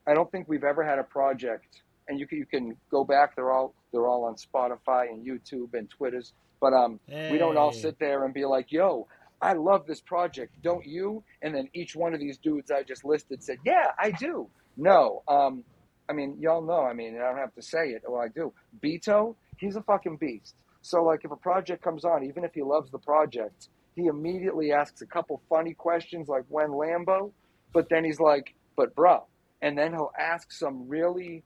I 0.07 0.15
don't 0.15 0.31
think 0.31 0.49
we've 0.49 0.65
ever 0.65 0.85
had 0.85 0.99
a 0.99 1.05
project, 1.05 1.83
and 2.09 2.19
you 2.19 2.27
can, 2.27 2.39
you 2.39 2.47
can 2.47 2.77
go 2.91 3.05
back. 3.05 3.37
They're 3.37 3.51
all 3.53 3.75
they're 3.93 4.07
all 4.07 4.25
on 4.25 4.37
Spotify 4.37 5.09
and 5.09 5.27
YouTube 5.27 5.75
and 5.75 5.89
Twitters, 5.91 6.33
but 6.61 6.73
um, 6.73 7.01
we 7.33 7.39
don't 7.39 7.57
all 7.57 7.73
sit 7.73 7.99
there 7.99 8.25
and 8.25 8.33
be 8.33 8.45
like, 8.45 8.71
"Yo, 8.73 9.07
I 9.41 9.53
love 9.55 9.87
this 9.87 10.01
project, 10.01 10.53
don't 10.63 10.87
you?" 10.87 11.23
And 11.43 11.55
then 11.55 11.69
each 11.75 11.95
one 11.97 12.15
of 12.15 12.21
these 12.21 12.39
dudes 12.39 12.71
I 12.71 12.83
just 12.83 13.05
listed 13.05 13.43
said, 13.43 13.59
"Yeah, 13.65 13.89
I 13.99 14.11
do." 14.13 14.49
No, 14.77 15.23
um, 15.29 15.65
I 16.09 16.13
mean, 16.13 16.37
y'all 16.41 16.63
know. 16.63 16.83
I 16.83 16.93
mean, 16.95 17.17
I 17.17 17.29
don't 17.29 17.39
have 17.39 17.55
to 17.57 17.63
say 17.63 17.91
it. 17.91 18.03
Well, 18.09 18.23
I 18.23 18.29
do. 18.29 18.53
Beto, 18.83 19.35
he's 19.59 19.77
a 19.77 19.83
fucking 19.83 20.17
beast. 20.17 20.55
So, 20.89 21.05
like, 21.05 21.23
if 21.23 21.31
a 21.31 21.37
project 21.37 21.83
comes 21.83 22.07
on, 22.07 22.25
even 22.25 22.45
if 22.45 22.55
he 22.55 22.63
loves 22.63 22.91
the 22.91 22.99
project, 22.99 23.69
he 23.95 24.07
immediately 24.07 24.73
asks 24.73 25.03
a 25.03 25.07
couple 25.07 25.43
funny 25.47 25.75
questions, 25.75 26.29
like 26.29 26.45
when 26.49 26.71
Lambo, 26.71 27.31
but 27.75 27.91
then 27.91 28.05
he's 28.05 28.21
like, 28.21 28.55
"But 28.75 28.95
bro," 28.95 29.27
and 29.61 29.77
then 29.77 29.93
he'll 29.93 30.13
ask 30.19 30.51
some 30.51 30.89
really 30.89 31.45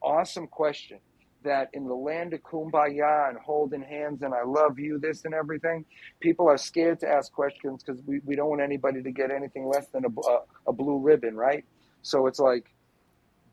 awesome 0.00 0.46
question 0.46 1.00
that 1.42 1.70
in 1.72 1.88
the 1.88 1.94
land 1.94 2.32
of 2.32 2.42
kumbaya 2.42 3.30
and 3.30 3.38
holding 3.38 3.82
hands 3.82 4.22
and 4.22 4.32
I 4.32 4.44
love 4.44 4.78
you, 4.78 4.98
this 5.00 5.24
and 5.24 5.34
everything, 5.34 5.84
people 6.20 6.48
are 6.48 6.58
scared 6.58 7.00
to 7.00 7.08
ask 7.08 7.32
questions 7.32 7.82
because 7.82 8.00
we, 8.06 8.20
we 8.24 8.36
don't 8.36 8.50
want 8.50 8.60
anybody 8.60 9.02
to 9.02 9.10
get 9.10 9.32
anything 9.32 9.66
less 9.66 9.88
than 9.88 10.04
a, 10.04 10.08
a, 10.08 10.42
a 10.68 10.72
blue 10.72 10.98
ribbon, 10.98 11.34
right? 11.36 11.64
So 12.02 12.26
it's 12.28 12.38
like, 12.38 12.70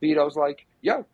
Beto's 0.04 0.36
like, 0.36 0.68
yo, 0.82 1.06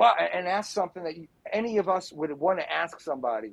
and 0.00 0.48
ask 0.48 0.72
something 0.72 1.04
that 1.04 1.16
you, 1.16 1.26
any 1.52 1.78
of 1.78 1.88
us 1.88 2.12
would 2.12 2.32
want 2.32 2.60
to 2.60 2.72
ask 2.72 3.00
somebody, 3.00 3.52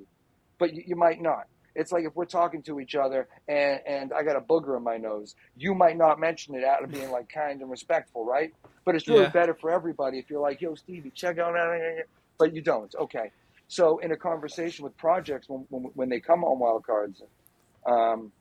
but 0.59 0.73
you, 0.73 0.83
you 0.87 0.95
might 0.95 1.21
not. 1.21 1.43
it's 1.75 1.91
like 1.91 2.05
if 2.05 2.15
we're 2.15 2.25
talking 2.25 2.63
to 2.63 2.79
each 2.79 2.95
other 2.95 3.27
and, 3.47 3.79
and 3.87 4.13
I 4.13 4.23
got 4.23 4.35
a 4.37 4.41
booger 4.41 4.77
in 4.77 4.83
my 4.83 4.97
nose, 4.97 5.35
you 5.55 5.75
might 5.75 5.97
not 5.97 6.19
mention 6.19 6.55
it 6.55 6.63
out 6.63 6.83
of 6.83 6.91
being 6.91 7.09
like 7.11 7.29
kind 7.33 7.61
and 7.61 7.69
respectful, 7.71 8.25
right? 8.25 8.51
But 8.85 8.95
it's 8.95 9.07
really 9.07 9.25
Yeah. 9.25 9.29
better 9.29 9.55
for 9.59 9.71
everybody 9.71 10.19
if 10.19 10.29
you're 10.29 10.41
like, 10.41 10.61
yo, 10.61 10.75
Stevie, 10.75 11.11
check 11.15 11.37
out 11.39 11.53
that. 11.53 12.05
But 12.39 12.55
you 12.55 12.61
don't. 12.61 12.93
Okay. 12.99 13.31
So 13.67 13.99
in 13.99 14.11
a 14.11 14.17
conversation 14.17 14.83
with 14.85 14.97
projects, 14.97 15.47
when, 15.49 15.65
when, 15.69 15.83
when 15.95 16.09
they 16.09 16.19
come 16.21 16.43
on 16.43 16.59
wildcards, 16.61 17.21
um, 17.91 18.31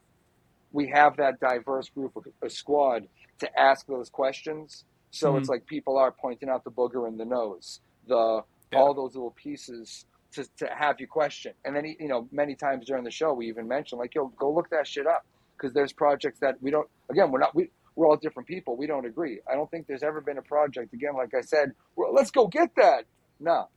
we 0.72 0.88
have 0.90 1.16
that 1.18 1.40
diverse 1.40 1.88
group 1.90 2.12
of 2.16 2.24
a 2.44 2.51
squad 2.51 3.05
to 3.40 3.61
ask 3.61 3.86
those 3.86 4.11
questions. 4.11 4.84
So 5.11 5.36
Mhm. 5.36 5.38
it's 5.38 5.49
like 5.49 5.66
people 5.66 5.99
are 5.99 6.14
pointing 6.20 6.51
out 6.51 6.64
the 6.64 6.70
booger 6.72 7.09
in 7.09 7.18
the 7.18 7.26
nose, 7.26 7.80
the 8.09 8.42
Yeah. 8.72 8.78
all 8.80 8.94
those 8.94 9.14
little 9.14 9.30
pieces 9.30 10.04
to, 10.32 10.44
to 10.59 10.66
have 10.66 11.00
you 11.00 11.06
question. 11.06 11.52
And 11.64 11.74
then 11.76 11.84
you 11.86 12.09
know 12.09 12.28
many 12.32 12.54
times 12.54 12.86
during 12.86 13.04
the 13.04 13.11
show 13.11 13.32
we 13.32 13.48
even 13.48 13.68
mention 13.68 13.98
like, 13.98 14.14
yo, 14.14 14.28
go 14.28 14.52
look 14.52 14.70
that 14.70 14.86
shit 14.86 15.06
up 15.06 15.24
because 15.56 15.72
there's 15.74 15.92
projects 15.92 16.40
that 16.40 16.56
we 16.61 16.70
don't. 16.70 16.88
Again, 17.11 17.30
we're 17.30 17.38
not 17.40 17.54
we. 17.54 17.70
We're 17.96 18.06
all 18.06 18.16
different 18.16 18.46
people. 18.48 18.76
We 18.76 18.86
don't 18.86 19.06
agree. 19.06 19.40
I 19.50 19.54
don't 19.54 19.68
think 19.70 19.88
there's 19.88 20.04
ever 20.04 20.20
been 20.20 20.38
a 20.38 20.42
project. 20.42 20.94
Again, 20.94 21.14
like 21.16 21.34
I 21.34 21.40
said, 21.40 21.72
well, 21.96 22.14
let's 22.14 22.30
go 22.30 22.46
get 22.46 22.74
that. 22.76 23.06
No, 23.40 23.68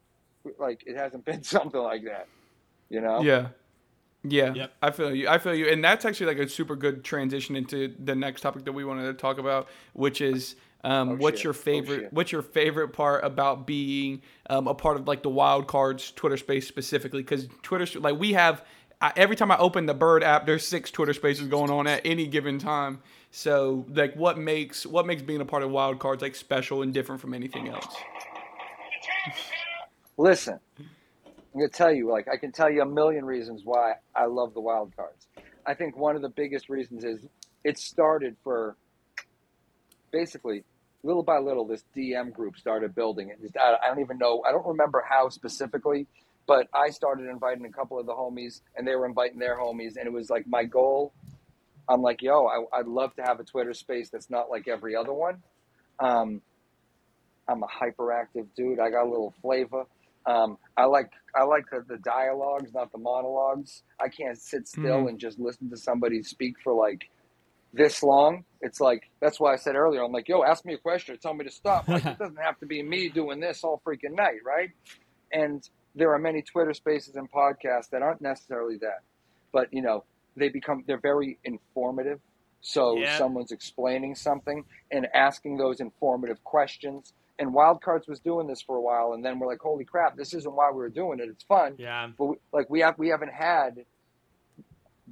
like 0.59 0.83
it 0.85 0.95
hasn't 0.97 1.25
been 1.29 1.41
something 1.43 1.81
like 1.81 2.03
that. 2.05 2.27
You 2.89 3.01
know? 3.01 3.21
Yeah. 3.21 3.47
Yeah, 4.23 4.53
Yep. 4.53 4.73
I 4.83 4.91
feel 4.91 5.15
you. 5.15 5.27
I 5.27 5.39
feel 5.39 5.55
you, 5.55 5.67
and 5.67 5.83
that's 5.83 6.05
actually 6.05 6.27
like 6.27 6.37
a 6.37 6.47
super 6.47 6.75
good 6.75 7.03
transition 7.03 7.55
into 7.55 7.95
the 7.97 8.13
next 8.13 8.41
topic 8.41 8.65
that 8.65 8.73
we 8.73 8.85
wanted 8.85 9.07
to 9.07 9.13
talk 9.15 9.39
about, 9.39 9.67
which 9.93 10.21
is 10.21 10.55
um, 10.83 11.09
Oh, 11.09 11.15
what's 11.15 11.37
shit. 11.39 11.43
your 11.45 11.53
Oh, 11.53 11.57
favorite? 11.57 11.99
shit. 12.01 12.13
what's 12.13 12.31
your 12.31 12.41
favorite 12.41 12.89
part 12.89 13.23
about 13.23 13.67
being 13.67 14.21
um, 14.49 14.67
a 14.67 14.73
part 14.73 14.97
of 14.97 15.07
like 15.07 15.23
the 15.23 15.29
wild 15.29 15.67
cards 15.67 16.11
Twitter 16.11 16.37
space 16.37 16.67
specifically? 16.67 17.21
Because 17.21 17.47
Twitter, 17.61 17.99
like 17.99 18.17
we 18.19 18.33
have, 18.33 18.63
I, 18.99 19.11
every 19.15 19.35
time 19.35 19.51
I 19.51 19.57
open 19.57 19.85
the 19.85 19.93
Bird 19.93 20.23
app, 20.23 20.45
there's 20.45 20.65
six 20.65 20.91
Twitter 20.91 21.13
spaces 21.13 21.47
going 21.47 21.69
on 21.71 21.87
at 21.87 22.01
any 22.05 22.27
given 22.27 22.57
time. 22.59 22.99
So, 23.31 23.85
like, 23.89 24.13
what 24.15 24.37
makes 24.37 24.85
what 24.85 25.05
makes 25.05 25.21
being 25.21 25.39
a 25.41 25.45
part 25.45 25.63
of 25.63 25.71
wild 25.71 25.99
cards 25.99 26.21
like 26.21 26.35
special 26.35 26.81
and 26.81 26.93
different 26.93 27.21
from 27.21 27.33
anything 27.33 27.69
else? 27.69 27.95
Listen, 30.17 30.59
I'm 30.77 30.85
gonna 31.53 31.69
tell 31.69 31.91
you, 31.93 32.09
like 32.09 32.27
I 32.27 32.37
can 32.37 32.51
tell 32.51 32.69
you 32.69 32.81
a 32.81 32.85
million 32.85 33.25
reasons 33.25 33.61
why 33.63 33.93
I 34.15 34.25
love 34.25 34.53
the 34.53 34.61
wild 34.61 34.95
cards. 34.95 35.27
I 35.65 35.73
think 35.73 35.95
one 35.95 36.15
of 36.15 36.21
the 36.21 36.29
biggest 36.29 36.69
reasons 36.69 37.03
is 37.03 37.25
it 37.63 37.77
started 37.77 38.35
for 38.43 38.75
basically 40.11 40.63
little 41.03 41.23
by 41.23 41.39
little 41.39 41.65
this 41.65 41.83
DM 41.95 42.31
group 42.31 42.57
started 42.57 42.93
building 42.93 43.29
it. 43.29 43.41
Just- 43.41 43.57
I 43.57 43.87
don't 43.87 43.99
even 43.99 44.17
know, 44.17 44.43
I 44.47 44.51
don't 44.51 44.65
remember 44.65 45.03
how 45.07 45.29
specifically, 45.29 46.07
but 46.47 46.67
I 46.73 46.89
started 46.89 47.27
inviting 47.27 47.65
a 47.65 47.71
couple 47.71 47.99
of 47.99 48.05
the 48.05 48.13
homies 48.13 48.61
and 48.75 48.87
they 48.87 48.95
were 48.95 49.05
inviting 49.05 49.39
their 49.39 49.57
homies 49.57 49.95
and 49.97 50.05
it 50.05 50.13
was 50.13 50.29
like 50.29 50.45
my 50.47 50.63
goal. 50.63 51.13
I'm 51.89 52.01
like, 52.01 52.21
yo, 52.21 52.45
I, 52.47 52.79
I'd 52.79 52.87
love 52.87 53.15
to 53.15 53.23
have 53.23 53.39
a 53.39 53.43
Twitter 53.43 53.73
space 53.73 54.09
that's 54.09 54.29
not 54.29 54.49
like 54.49 54.67
every 54.67 54.95
other 54.95 55.13
one. 55.13 55.41
Um, 55.99 56.41
I'm 57.47 57.63
a 57.63 57.67
hyperactive 57.67 58.47
dude. 58.55 58.79
I 58.79 58.89
got 58.91 59.03
a 59.05 59.09
little 59.09 59.33
flavor. 59.41 59.85
Um, 60.25 60.57
I 60.77 60.85
like 60.85 61.09
I 61.35 61.43
like 61.43 61.65
the, 61.71 61.83
the 61.87 61.97
dialogues, 61.97 62.71
not 62.73 62.91
the 62.91 62.99
monologues. 62.99 63.81
I 63.99 64.07
can't 64.09 64.37
sit 64.37 64.67
still 64.67 65.03
Mhm. 65.03 65.09
and 65.09 65.19
just 65.19 65.39
listen 65.39 65.69
to 65.71 65.77
somebody 65.77 66.21
speak 66.21 66.59
for 66.63 66.73
like 66.73 67.09
this 67.73 68.03
long. 68.03 68.43
It's 68.61 68.79
like 68.79 69.03
that's 69.21 69.39
why 69.39 69.53
I 69.53 69.55
said 69.57 69.75
earlier. 69.75 70.03
I'm 70.03 70.11
like, 70.11 70.27
yo, 70.27 70.43
ask 70.43 70.65
me 70.65 70.73
a 70.73 70.77
question 70.77 71.17
tell 71.21 71.33
me 71.33 71.45
to 71.45 71.51
stop. 71.51 71.87
Like 71.87 72.05
it 72.05 72.17
doesn't 72.19 72.39
have 72.41 72.57
to 72.59 72.65
be 72.65 72.83
me 72.83 73.09
doing 73.09 73.39
this 73.39 73.63
all 73.63 73.81
freaking 73.85 74.15
night, 74.15 74.39
right? 74.45 74.69
And 75.31 75.63
there 75.95 76.13
are 76.13 76.19
many 76.19 76.41
Twitter 76.41 76.73
spaces 76.73 77.15
and 77.15 77.29
podcasts 77.31 77.89
that 77.91 78.01
aren't 78.01 78.21
necessarily 78.21 78.77
that, 78.81 78.99
but 79.51 79.67
you 79.71 79.81
know, 79.81 80.03
they 80.35 80.49
become 80.49 80.83
they're 80.87 80.99
very 81.01 81.39
informative. 81.43 82.19
So 82.61 82.97
Yeah. 82.97 83.17
someone's 83.17 83.51
explaining 83.51 84.15
something 84.15 84.63
and 84.91 85.07
asking 85.13 85.57
those 85.57 85.79
informative 85.79 86.43
questions. 86.43 87.13
And 87.39 87.55
Wildcards 87.55 88.07
was 88.07 88.19
doing 88.19 88.45
this 88.45 88.61
for 88.61 88.75
a 88.75 88.81
while, 88.81 89.13
and 89.13 89.25
then 89.25 89.39
we're 89.39 89.47
like, 89.47 89.61
"Holy 89.61 89.83
crap! 89.83 90.15
This 90.15 90.33
isn't 90.35 90.53
why 90.53 90.69
we 90.69 90.77
were 90.77 90.89
doing 90.89 91.19
it. 91.19 91.27
It's 91.27 91.43
fun, 91.45 91.75
Yeah. 91.79 92.09
but 92.15 92.25
we, 92.25 92.35
like 92.53 92.69
we 92.69 92.81
have 92.81 92.99
we 92.99 93.07
haven't 93.09 93.33
had 93.33 93.83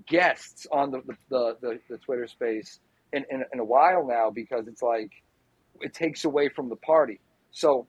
guests 0.07 0.67
on 0.71 0.91
the 0.91 1.01
the, 1.29 1.57
the, 1.61 1.79
the 1.89 1.97
Twitter 1.97 2.27
space 2.27 2.79
in, 3.13 3.25
in 3.29 3.43
in 3.53 3.59
a 3.59 3.63
while 3.63 4.05
now 4.07 4.29
because 4.29 4.67
it's 4.67 4.81
like 4.81 5.11
it 5.81 5.93
takes 5.93 6.25
away 6.25 6.49
from 6.49 6.69
the 6.69 6.75
party. 6.75 7.19
So 7.51 7.87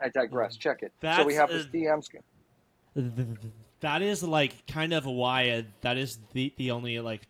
I 0.00 0.08
digress. 0.08 0.56
Check 0.56 0.82
it. 0.82 0.92
so 1.02 1.24
we 1.24 1.34
have 1.34 1.50
this 1.50 1.66
uh, 1.66 1.68
DM. 1.68 2.04
sc- 2.04 2.16
that 3.80 4.02
is 4.02 4.22
like 4.22 4.66
kind 4.66 4.92
of 4.92 5.06
why 5.06 5.50
uh, 5.50 5.62
that 5.82 5.96
is 5.96 6.18
the 6.32 6.52
the 6.56 6.70
only 6.70 6.98
like 7.00 7.22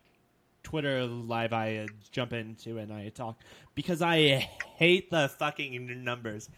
Twitter 0.63 1.07
live 1.07 1.53
I 1.53 1.77
uh, 1.77 1.87
jump 2.11 2.33
into 2.33 2.79
and 2.79 2.93
I 2.93 3.09
talk 3.09 3.39
because 3.75 4.03
I 4.03 4.49
hate 4.77 5.11
the 5.11 5.29
fucking 5.39 6.05
numbers. 6.05 6.49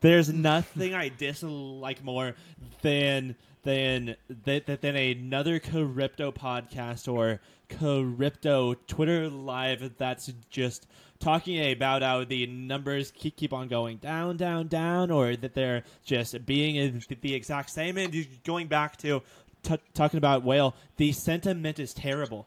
There's 0.00 0.32
nothing 0.32 0.94
I 0.94 1.10
dislike 1.10 2.02
more 2.02 2.34
than 2.82 3.36
than 3.62 4.16
than, 4.44 4.62
than 4.66 4.96
another 4.96 5.58
crypto 5.58 6.32
podcast 6.32 7.12
or 7.12 7.40
crypto 7.78 8.74
Twitter 8.86 9.28
live 9.28 9.92
that's 9.98 10.32
just 10.50 10.86
talking 11.20 11.70
about 11.72 12.02
how 12.02 12.24
the 12.24 12.46
numbers 12.46 13.12
keep, 13.14 13.36
keep 13.36 13.52
on 13.52 13.68
going 13.68 13.98
down, 13.98 14.36
down, 14.36 14.66
down, 14.66 15.10
or 15.10 15.36
that 15.36 15.54
they're 15.54 15.84
just 16.04 16.44
being 16.46 17.02
the, 17.20 17.34
exact 17.34 17.70
same. 17.70 17.98
And 17.98 18.26
going 18.44 18.66
back 18.66 18.96
to 18.98 19.22
t- 19.62 19.78
talking 19.94 20.18
about 20.18 20.42
whale, 20.42 20.74
the 20.96 21.12
sentiment 21.12 21.78
is 21.78 21.92
terrible. 21.92 22.46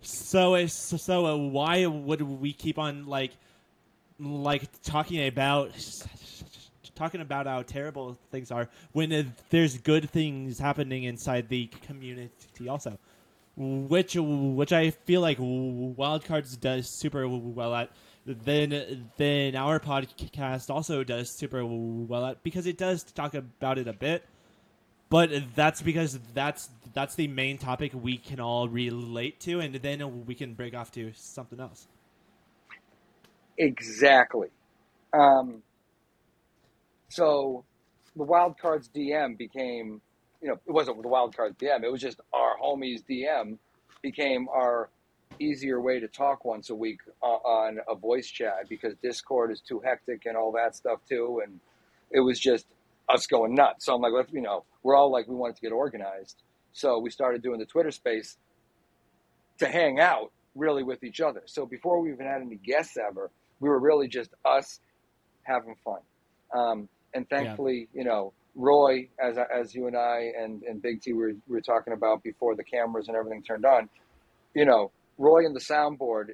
So, 0.00 0.66
so 0.66 1.36
why 1.36 1.86
would 1.86 2.22
we 2.22 2.52
keep 2.52 2.78
on 2.78 3.06
like, 3.06 3.32
like 4.18 4.62
talking 4.82 5.26
about 5.26 5.70
talking 6.94 7.20
about 7.20 7.46
how 7.46 7.62
terrible 7.62 8.18
things 8.30 8.50
are 8.50 8.68
when 8.92 9.34
there's 9.50 9.78
good 9.78 10.10
things 10.10 10.58
happening 10.58 11.04
inside 11.04 11.48
the 11.48 11.66
community 11.86 12.68
also? 12.68 12.98
which 13.56 14.16
which 14.18 14.72
I 14.72 14.90
feel 14.90 15.20
like 15.20 15.38
Wildcards 15.38 16.58
does 16.60 16.88
super 16.88 17.28
well 17.28 17.74
at. 17.74 17.90
Then 18.24 19.08
then 19.16 19.56
our 19.56 19.80
podcast 19.80 20.70
also 20.70 21.02
does 21.04 21.30
super 21.30 21.64
well 21.64 22.26
at 22.26 22.42
because 22.42 22.66
it 22.66 22.78
does 22.78 23.02
talk 23.02 23.34
about 23.34 23.78
it 23.78 23.88
a 23.88 23.92
bit, 23.92 24.24
but 25.10 25.30
that's 25.54 25.82
because 25.82 26.18
that's 26.32 26.70
that's 26.94 27.14
the 27.16 27.28
main 27.28 27.58
topic 27.58 27.92
we 27.94 28.16
can 28.16 28.40
all 28.40 28.68
relate 28.68 29.40
to, 29.40 29.60
and 29.60 29.74
then 29.74 30.24
we 30.24 30.34
can 30.34 30.54
break 30.54 30.74
off 30.74 30.90
to 30.92 31.12
something 31.14 31.60
else. 31.60 31.88
Exactly. 33.58 34.48
Um, 35.12 35.62
so 37.12 37.64
the 38.16 38.24
wild 38.24 38.58
cards 38.58 38.88
DM 38.88 39.36
became, 39.36 40.00
you 40.40 40.48
know, 40.48 40.58
it 40.66 40.72
wasn't 40.72 41.02
the 41.02 41.08
wild 41.08 41.36
cards 41.36 41.56
DM. 41.58 41.84
It 41.84 41.92
was 41.92 42.00
just 42.00 42.20
our 42.32 42.56
homies 42.58 43.02
DM 43.08 43.58
became 44.00 44.48
our 44.48 44.88
easier 45.38 45.78
way 45.78 46.00
to 46.00 46.08
talk 46.08 46.46
once 46.46 46.70
a 46.70 46.74
week 46.74 47.00
uh, 47.22 47.26
on 47.26 47.78
a 47.86 47.94
voice 47.94 48.26
chat 48.26 48.66
because 48.68 48.94
Discord 49.02 49.52
is 49.52 49.60
too 49.60 49.80
hectic 49.80 50.24
and 50.24 50.38
all 50.38 50.52
that 50.52 50.74
stuff 50.74 51.00
too, 51.06 51.42
and 51.44 51.60
it 52.10 52.20
was 52.20 52.40
just 52.40 52.64
us 53.10 53.26
going 53.26 53.54
nuts. 53.54 53.84
So 53.84 53.94
I'm 53.94 54.00
like, 54.00 54.12
let's, 54.14 54.32
you 54.32 54.40
know, 54.40 54.64
we're 54.82 54.96
all 54.96 55.12
like, 55.12 55.28
we 55.28 55.34
wanted 55.34 55.56
to 55.56 55.62
get 55.62 55.72
organized, 55.72 56.42
so 56.72 56.98
we 56.98 57.10
started 57.10 57.42
doing 57.42 57.58
the 57.58 57.66
Twitter 57.66 57.90
space 57.90 58.38
to 59.58 59.68
hang 59.68 60.00
out 60.00 60.32
really 60.54 60.82
with 60.82 61.04
each 61.04 61.20
other. 61.20 61.42
So 61.44 61.66
before 61.66 62.00
we 62.00 62.10
even 62.10 62.26
had 62.26 62.40
any 62.40 62.56
guests 62.56 62.96
ever, 62.96 63.30
we 63.60 63.68
were 63.68 63.78
really 63.78 64.08
just 64.08 64.30
us 64.46 64.80
having 65.42 65.76
fun. 65.84 66.00
Um, 66.54 66.88
and 67.14 67.28
thankfully, 67.28 67.88
you 67.92 68.04
know, 68.04 68.32
Roy, 68.54 69.08
as 69.22 69.36
as 69.38 69.74
you 69.74 69.86
and 69.86 69.96
I 69.96 70.32
and, 70.38 70.62
and 70.62 70.82
Big 70.82 71.00
T 71.02 71.12
were, 71.12 71.32
were 71.48 71.60
talking 71.60 71.92
about 71.92 72.22
before 72.22 72.54
the 72.56 72.64
cameras 72.64 73.08
and 73.08 73.16
everything 73.16 73.42
turned 73.42 73.64
on, 73.64 73.88
you 74.54 74.64
know, 74.64 74.90
Roy 75.18 75.44
and 75.46 75.54
the 75.56 75.60
soundboard. 75.60 76.26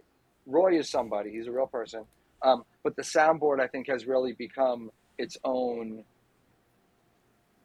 Roy 0.46 0.78
is 0.78 0.90
somebody; 0.90 1.30
he's 1.30 1.46
a 1.46 1.52
real 1.52 1.66
person. 1.66 2.04
Um, 2.44 2.64
but 2.84 2.96
the 2.96 3.02
soundboard, 3.02 3.60
I 3.60 3.66
think, 3.68 3.88
has 3.88 4.06
really 4.06 4.32
become 4.32 4.90
its 5.18 5.36
own 5.44 6.04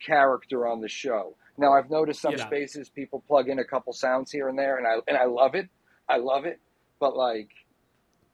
character 0.05 0.67
on 0.67 0.81
the 0.81 0.89
show. 0.89 1.35
Now, 1.57 1.73
I've 1.73 1.89
noticed 1.89 2.21
some 2.21 2.35
Yeah. 2.35 2.45
spaces 2.47 2.89
people 2.89 3.23
plug 3.27 3.47
in 3.49 3.59
a 3.59 3.63
couple 3.63 3.93
sounds 3.93 4.31
here 4.31 4.49
and 4.49 4.57
there, 4.57 4.77
and 4.77 4.87
I 4.87 4.95
and 5.07 5.17
I 5.17 5.25
love 5.25 5.55
it. 5.55 5.69
I 6.09 6.17
love 6.17 6.45
it, 6.45 6.59
but 6.99 7.15
like, 7.15 7.49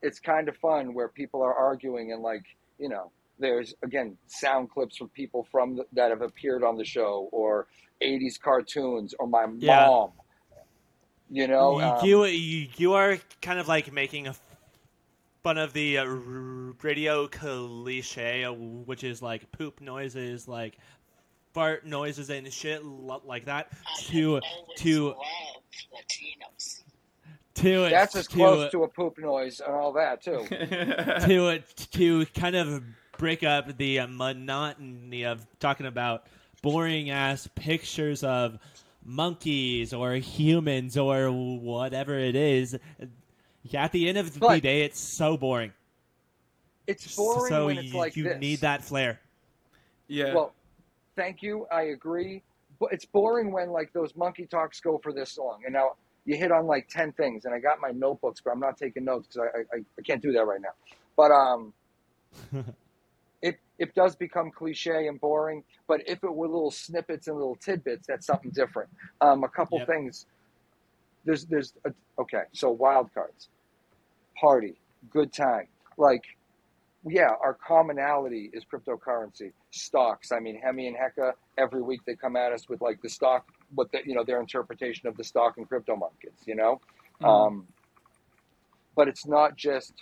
it's 0.01 0.19
kind 0.19 0.49
of 0.49 0.55
fun 0.57 0.93
where 0.93 1.09
people 1.09 1.41
are 1.43 1.53
arguing 1.53 2.11
and 2.13 2.21
like, 2.23 2.43
you 2.77 2.89
know, 2.89 3.11
there's 3.39 3.73
again 3.83 4.17
sound 4.27 4.69
clips 4.69 4.97
from 4.97 5.09
people 5.09 5.47
from 5.51 5.77
the, 5.77 5.85
that 5.93 6.11
have 6.11 6.21
appeared 6.21 6.63
on 6.63 6.77
the 6.77 6.85
show 6.85 7.29
or 7.31 7.67
80s 8.01 8.39
cartoons 8.39 9.13
or 9.19 9.27
my 9.27 9.45
Yeah. 9.57 9.87
mom. 9.87 10.11
You 11.31 11.47
know, 11.47 11.79
um, 11.79 12.05
you, 12.05 12.25
you 12.25 12.67
you 12.75 12.93
are 12.93 13.17
kind 13.41 13.59
of 13.59 13.67
like 13.67 13.93
making 13.93 14.27
a 14.27 14.35
fun 15.43 15.57
of 15.59 15.73
the 15.73 15.99
uh, 15.99 16.05
radio 16.81 17.27
cliche, 17.27 18.43
uh, 18.43 18.51
which 18.51 19.03
is 19.03 19.21
like 19.21 19.51
poop 19.51 19.79
noises, 19.79 20.47
like 20.47 20.77
fart 21.53 21.85
noises 21.85 22.29
and 22.29 22.51
shit 22.51 22.83
like 22.83 23.45
that. 23.45 23.71
To 24.07 24.41
to 24.77 25.15
Latinos. 25.93 26.83
To 27.55 27.85
it, 27.85 27.89
That's 27.89 28.15
as 28.15 28.27
to, 28.27 28.33
close 28.33 28.71
to 28.71 28.83
a 28.83 28.87
poop 28.87 29.17
noise 29.17 29.59
and 29.59 29.73
all 29.75 29.91
that 29.93 30.23
too. 30.23 30.45
to 30.49 31.49
it 31.49 31.75
to 31.91 32.25
kind 32.27 32.55
of 32.55 32.83
break 33.19 33.43
up 33.43 33.77
the 33.77 33.99
uh, 33.99 34.07
monotony 34.07 35.23
of 35.25 35.45
talking 35.59 35.85
about 35.85 36.23
boring 36.63 37.11
ass 37.11 37.47
pictures 37.53 38.23
of 38.23 38.57
monkeys 39.05 39.93
or 39.93 40.13
humans 40.13 40.97
or 40.97 41.29
whatever 41.31 42.17
it 42.17 42.35
is. 42.35 42.77
At 43.73 43.91
the 43.91 44.09
end 44.09 44.17
of 44.17 44.33
the 44.33 44.39
But- 44.39 44.63
day, 44.63 44.81
it's 44.81 44.99
so 44.99 45.37
boring. 45.37 45.73
It's 46.87 47.15
boring 47.15 47.49
so 47.51 47.65
when 47.67 47.77
it's 47.77 47.93
you, 47.93 47.99
like 47.99 48.15
you 48.15 48.23
this. 48.23 48.39
need 48.39 48.59
that 48.61 48.83
flair. 48.83 49.19
yeah. 50.07 50.33
Well, 50.33 50.53
thank 51.15 51.43
you. 51.43 51.67
I 51.71 51.83
agree. 51.83 52.41
But 52.79 52.93
it's 52.93 53.05
boring 53.05 53.51
when 53.51 53.69
like 53.69 53.93
those 53.93 54.15
monkey 54.15 54.47
talks 54.47 54.79
go 54.79 54.97
for 54.97 55.13
this 55.13 55.37
long, 55.37 55.59
and 55.65 55.73
now 55.73 55.91
you 56.25 56.35
hit 56.35 56.51
on 56.51 56.65
like 56.65 56.87
ten 56.87 57.11
things, 57.11 57.45
and 57.45 57.53
I 57.53 57.59
got 57.59 57.79
my 57.79 57.91
notebooks, 57.91 58.41
but 58.43 58.51
I'm 58.51 58.59
not 58.59 58.75
taking 58.77 59.03
notes 59.03 59.27
because 59.27 59.49
I, 59.53 59.77
I 59.77 59.79
I 59.99 60.01
can't 60.01 60.21
do 60.21 60.31
that 60.31 60.45
right 60.45 60.61
now. 60.61 60.69
But 61.15 61.29
um, 61.31 61.73
it 63.79 63.95
does 63.95 64.15
become 64.15 64.51
cliche 64.51 65.07
and 65.07 65.19
boring. 65.19 65.63
But 65.87 66.01
if 66.07 66.23
it 66.23 66.33
were 66.33 66.47
little 66.47 66.71
snippets 66.71 67.27
and 67.27 67.37
little 67.37 67.55
tidbits, 67.55 68.07
that's 68.07 68.27
something 68.27 68.51
different. 68.51 68.89
Um, 69.21 69.43
a 69.43 69.49
couple 69.49 69.79
Yep. 69.79 69.87
things. 69.87 70.27
There's 71.25 71.45
there's 71.45 71.73
a, 71.85 71.93
okay. 72.21 72.43
So 72.53 72.69
wild 72.71 73.13
cards, 73.13 73.49
party, 74.39 74.79
good 75.09 75.33
time, 75.33 75.67
like 75.97 76.23
yeah, 77.05 77.29
our 77.41 77.53
commonality 77.65 78.49
is 78.53 78.65
cryptocurrency 78.65 79.53
stocks. 79.71 80.33
I 80.33 80.39
mean, 80.41 80.59
Hemi 80.59 80.87
and 80.87 80.97
Hecka 80.97 81.31
every 81.57 81.81
week 81.81 82.01
they 82.05 82.15
come 82.15 82.35
at 82.35 82.51
us 82.51 82.67
with 82.67 82.81
like 82.81 83.01
the 83.01 83.09
stock, 83.09 83.47
what 83.73 83.91
the, 83.93 83.99
you 84.05 84.15
know 84.15 84.23
their 84.25 84.41
interpretation 84.41 85.07
of 85.07 85.15
the 85.15 85.23
stock 85.23 85.57
and 85.57 85.67
crypto 85.67 85.95
markets. 85.95 86.43
You 86.45 86.55
know, 86.55 86.81
Mhm. 87.21 87.27
um, 87.27 87.67
but 88.95 89.07
it's 89.07 89.25
not 89.25 89.55
just 89.55 89.93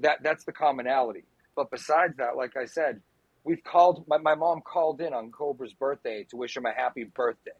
that. 0.00 0.22
That's 0.22 0.44
the 0.44 0.52
commonality. 0.52 1.24
But 1.58 1.72
besides 1.72 2.16
that, 2.18 2.36
like 2.36 2.56
I 2.56 2.66
said, 2.66 3.00
we've 3.42 3.64
called. 3.64 4.04
My, 4.06 4.18
my 4.18 4.36
mom 4.36 4.60
called 4.60 5.00
in 5.00 5.12
on 5.12 5.32
Cobra's 5.32 5.72
birthday 5.72 6.24
to 6.30 6.36
wish 6.36 6.56
him 6.56 6.66
a 6.66 6.72
happy 6.72 7.02
birthday 7.02 7.50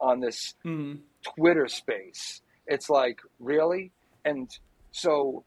on 0.00 0.18
this 0.18 0.54
Mhm. 0.64 0.98
Twitter 1.22 1.68
space. 1.68 2.42
It's 2.66 2.90
like, 2.90 3.20
really? 3.38 3.92
And 4.24 4.50
so 4.90 5.44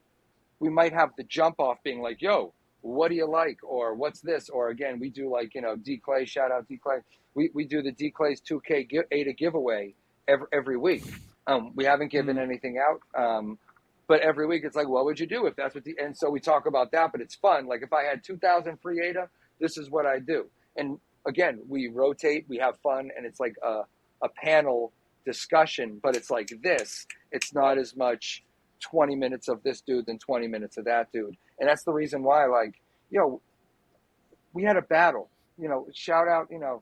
we 0.62 0.70
might 0.70 0.93
have 0.93 1.10
the 1.18 1.24
jump 1.26 1.60
off 1.60 1.84
being 1.84 2.01
like, 2.01 2.22
yo, 2.22 2.53
what 2.80 3.10
do 3.10 3.16
you 3.16 3.28
like? 3.30 3.58
Or 3.62 3.93
what's 3.93 4.22
this? 4.22 4.47
Or 4.47 4.70
again, 4.70 4.99
we 5.01 5.10
do 5.10 5.30
like, 5.30 5.53
you 5.53 5.60
know, 5.60 5.76
D 5.76 5.97
Clay, 5.97 6.24
shout 6.24 6.49
out 6.49 6.66
D 6.70 6.78
Clay. 6.78 6.99
We, 7.36 7.51
we 7.53 7.66
do 7.66 7.82
the 7.82 7.91
D 7.91 8.10
Clay's 8.10 8.39
2K 8.39 8.89
gi- 8.89 9.01
ADA 9.12 9.34
giveaway 9.34 9.93
every, 10.30 10.47
every 10.53 10.78
week. 10.78 11.03
Um, 11.45 11.74
we 11.76 11.84
haven't 11.84 12.08
given 12.12 12.38
Mhm. 12.38 12.43
anything 12.43 12.78
out. 12.80 13.01
Um, 13.14 13.60
but 14.08 14.22
every 14.22 14.47
week 14.47 14.64
it's 14.66 14.76
like, 14.76 14.88
what 14.88 15.05
would 15.05 15.20
you 15.20 15.28
do 15.28 15.45
if 15.45 15.55
that's 15.55 15.76
what 15.76 15.84
the, 15.84 15.95
and 16.01 16.18
so 16.18 16.30
we 16.30 16.39
talk 16.39 16.66
about 16.66 16.91
that, 16.91 17.12
but 17.12 17.22
it's 17.22 17.36
fun. 17.36 17.68
Like 17.68 17.82
if 17.84 17.91
I 17.91 18.03
had 18.03 18.24
2000 18.24 18.78
free 18.82 19.05
ADA, 19.05 19.30
this 19.60 19.78
is 19.78 19.89
what 19.89 20.05
I 20.05 20.20
do. 20.20 20.45
And 20.78 20.99
again, 21.28 21.60
we 21.68 21.88
rotate, 21.88 22.45
we 22.47 22.58
have 22.58 22.78
fun, 22.80 23.10
and 23.16 23.26
it's 23.26 23.39
like 23.39 23.55
a, 23.64 23.82
a 24.24 24.30
panel 24.30 24.93
discussion, 25.26 25.99
but 26.01 26.16
it's 26.16 26.30
like 26.30 26.51
this. 26.64 27.05
It's 27.32 27.53
not 27.53 27.78
as 27.78 27.95
much 27.95 28.43
20 28.80 29.16
minutes 29.16 29.49
of 29.49 29.62
this 29.64 29.82
dude 29.82 30.05
than 30.05 30.20
20 30.20 30.47
minutes 30.47 30.78
of 30.78 30.86
that 30.86 31.12
dude. 31.12 31.36
And 31.60 31.68
that's 31.68 31.84
the 31.84 31.91
reason 31.91 32.24
why, 32.24 32.45
like, 32.45 32.76
yo, 33.10 33.41
we 34.53 34.64
had 34.64 34.78
a 34.78 34.82
battle. 34.82 35.30
You 35.58 35.68
know, 35.68 35.88
shout 35.93 36.28
out, 36.28 36.47
you 36.49 36.60
know, 36.60 36.82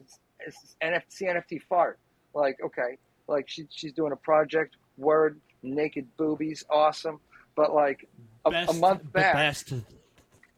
it's, 0.00 0.18
it's 0.40 0.76
NFT, 0.82 1.34
NFT 1.36 1.62
fart. 1.68 1.98
Like, 2.34 2.58
okay, 2.64 2.96
like 3.28 3.48
she, 3.48 3.66
she's 3.70 3.92
doing 3.92 4.12
a 4.12 4.16
project, 4.16 4.76
word, 4.96 5.38
naked 5.62 6.06
boobies, 6.16 6.64
awesome. 6.70 7.20
But 7.56 7.74
like 7.74 8.08
a, 8.44 8.48
a 8.48 8.52
Best, 8.52 8.80
month 8.80 9.02
the 9.02 9.08
back, 9.10 9.34
best 9.34 9.72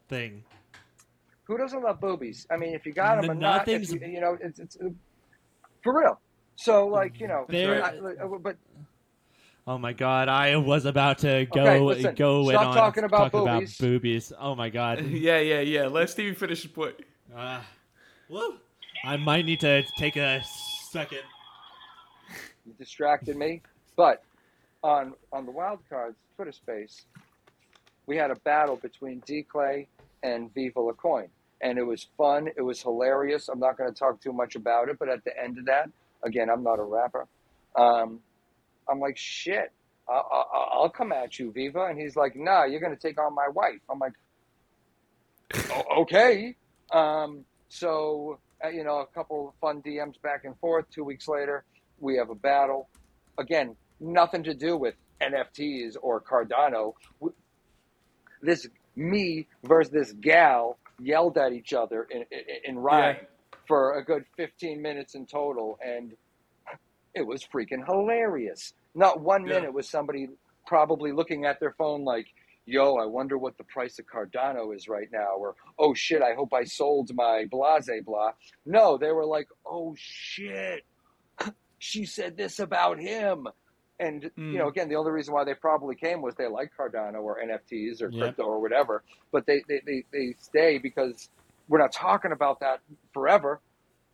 thing. 0.09 0.45
who 1.45 1.59
doesn't 1.59 1.83
love 1.83 2.01
boobies? 2.01 2.47
I 2.51 2.57
mean, 2.57 2.75
if 2.75 2.87
you 2.87 2.93
got 2.93 3.17
them 3.17 3.25
N- 3.25 3.31
or 3.31 3.35
not, 3.41 3.57
nothing's- 3.67 3.93
you, 3.93 4.01
you 4.01 4.21
know, 4.21 4.39
it's, 4.41 4.59
it's 4.59 4.77
for 5.83 5.99
real. 5.99 6.21
So 6.57 6.87
like, 6.87 7.19
you 7.21 7.29
know, 7.29 7.47
There- 7.49 7.83
I, 7.85 7.99
but 8.41 8.57
Oh 9.67 9.79
my 9.79 9.95
god, 9.95 10.29
I 10.29 10.57
was 10.57 10.85
about 10.85 11.19
to 11.21 11.47
go 11.47 11.63
Okay, 11.63 11.81
listen, 11.81 12.15
go 12.17 12.41
in 12.51 12.55
stop 12.55 12.67
on 12.67 12.75
talking 12.77 13.05
about 13.05 13.33
talking 13.33 13.41
boobies. 13.51 13.81
about 13.81 13.87
boobies. 13.89 14.33
Oh 14.39 14.55
my 14.55 14.69
god. 14.69 15.01
yeah, 15.07 15.39
yeah, 15.39 15.61
yeah. 15.61 15.87
Let 15.87 16.11
Stevie 16.11 16.35
finish 16.35 16.63
his 16.63 16.71
point. 16.71 16.97
Uh, 17.35 17.63
woo. 18.29 18.57
I 19.07 19.17
might 19.17 19.47
need 19.47 19.61
to 19.61 19.83
take 19.99 20.17
a 20.17 20.43
second. 20.91 21.23
you 22.67 22.75
distracted 22.79 23.37
me. 23.39 23.63
But 23.97 24.23
on 24.85 25.15
on 25.33 25.47
the 25.47 25.51
wild 25.51 25.81
cards 25.89 26.17
Twitter 26.37 26.53
space, 26.53 27.07
we 28.07 28.17
had 28.17 28.31
a 28.31 28.37
battle 28.37 28.77
between 28.77 29.21
D 29.27 29.43
Clay 29.43 29.89
and 30.23 30.53
Viva 30.55 30.81
La 30.81 30.93
Coin. 30.93 31.29
And 31.61 31.79
it 31.79 31.83
was 31.83 32.07
fun. 32.19 32.49
It 32.57 32.63
was 32.63 32.83
hilarious. 32.83 33.49
I'm 33.49 33.59
not 33.59 33.79
going 33.79 33.91
to 33.91 33.99
talk 33.99 34.21
too 34.21 34.33
much 34.33 34.55
about 34.55 34.89
it, 34.91 34.99
but 34.99 35.09
at 35.09 35.25
the 35.25 35.33
end 35.43 35.59
of 35.59 35.65
that, 35.67 35.89
again, 36.23 36.51
I'm 36.51 36.63
not 36.63 36.79
a 36.79 36.83
rapper. 36.83 37.27
Um, 37.75 38.21
I'm 38.89 39.01
like, 39.01 39.17
shit, 39.17 39.73
I, 40.09 40.13
I, 40.13 40.45
I'll 40.73 40.91
come 40.91 41.11
at 41.13 41.39
you, 41.39 41.53
Viva. 41.53 41.87
And 41.87 41.99
he's 41.99 42.17
like, 42.17 42.37
nah, 42.37 42.65
you're 42.65 42.81
going 42.81 42.95
to 42.95 43.01
take 43.01 43.19
on 43.19 43.35
my 43.35 43.49
wife. 43.49 43.81
I'm 43.91 43.99
like, 43.99 44.13
"O- 45.71 46.01
okay. 46.03 46.55
Um, 46.93 47.47
so, 47.71 48.39
uh, 48.63 48.69
you 48.69 48.85
know, 48.85 48.99
a 48.99 49.07
couple 49.07 49.49
of 49.49 49.55
fun 49.61 49.81
DMs 49.81 50.21
back 50.21 50.45
and 50.45 50.59
forth. 50.59 50.85
Two 50.91 51.05
weeks 51.05 51.29
later, 51.29 51.65
we 51.99 52.17
have 52.17 52.29
a 52.29 52.35
battle. 52.35 52.89
Again, 53.39 53.75
nothing 54.01 54.43
to 54.45 54.55
do 54.55 54.77
with 54.77 54.95
NFTs 55.21 55.97
or 56.03 56.21
Cardano. 56.21 56.95
This 58.43 58.69
me 58.97 59.47
versus 59.65 59.93
this 59.93 60.13
gal 60.13 60.79
yelled 61.01 61.37
at 61.39 61.53
each 61.53 61.73
other 61.73 62.05
in, 62.11 62.25
in, 62.31 62.41
in 62.65 62.79
rhyme 62.79 63.17
for 63.67 63.99
a 63.99 64.05
good 64.05 64.25
15 64.37 64.81
minutes 64.83 65.15
in 65.15 65.27
total, 65.27 65.79
and 65.85 66.15
it 67.15 67.27
was 67.27 67.43
freaking 67.45 67.85
hilarious. 67.87 68.75
Not 68.95 69.21
one 69.21 69.47
Yeah. 69.47 69.55
minute 69.55 69.73
was 69.73 69.89
somebody 69.89 70.29
probably 70.67 71.13
looking 71.13 71.45
at 71.47 71.61
their 71.61 71.73
phone 71.73 72.05
like, 72.05 72.27
yo, 72.67 72.97
I 72.97 73.07
wonder 73.07 73.37
what 73.39 73.57
the 73.59 73.65
price 73.65 73.99
of 73.99 74.07
Cardano 74.07 74.75
is 74.75 74.89
right 74.89 75.09
now, 75.13 75.37
or 75.39 75.55
oh 75.79 75.95
shit, 75.95 76.23
I 76.23 76.35
hope 76.35 76.53
I 76.53 76.65
sold 76.65 77.11
my 77.15 77.47
blase 77.51 77.89
blah. 78.05 78.33
No, 78.67 78.97
they 78.99 79.13
were 79.13 79.27
like, 79.27 79.49
oh 79.67 79.95
shit, 79.99 80.85
she 81.79 82.05
said 82.05 82.37
this 82.37 82.59
about 82.59 82.99
him. 82.99 83.49
And 84.05 84.31
you 84.37 84.59
know, 84.59 84.67
Mm. 84.67 84.71
again, 84.71 84.89
the 84.89 84.97
only 84.97 85.11
reason 85.13 85.35
why 85.35 85.45
they 85.45 85.55
probably 85.55 85.95
came 85.97 86.23
was 86.23 86.35
they 86.37 86.47
like 86.47 86.71
Cardano 86.79 87.23
or 87.23 87.41
NFTs 87.41 88.03
or 88.03 88.11
Yep. 88.11 88.21
crypto 88.21 88.45
or 88.45 88.61
whatever. 88.61 89.03
But 89.33 89.47
they, 89.47 89.63
they, 89.69 89.81
they, 89.87 90.05
they 90.13 90.35
stay 90.39 90.79
because 90.79 91.29
we're 91.69 91.79
not 91.79 91.93
talking 91.93 92.33
about 92.33 92.61
that 92.61 92.81
forever. 93.13 93.61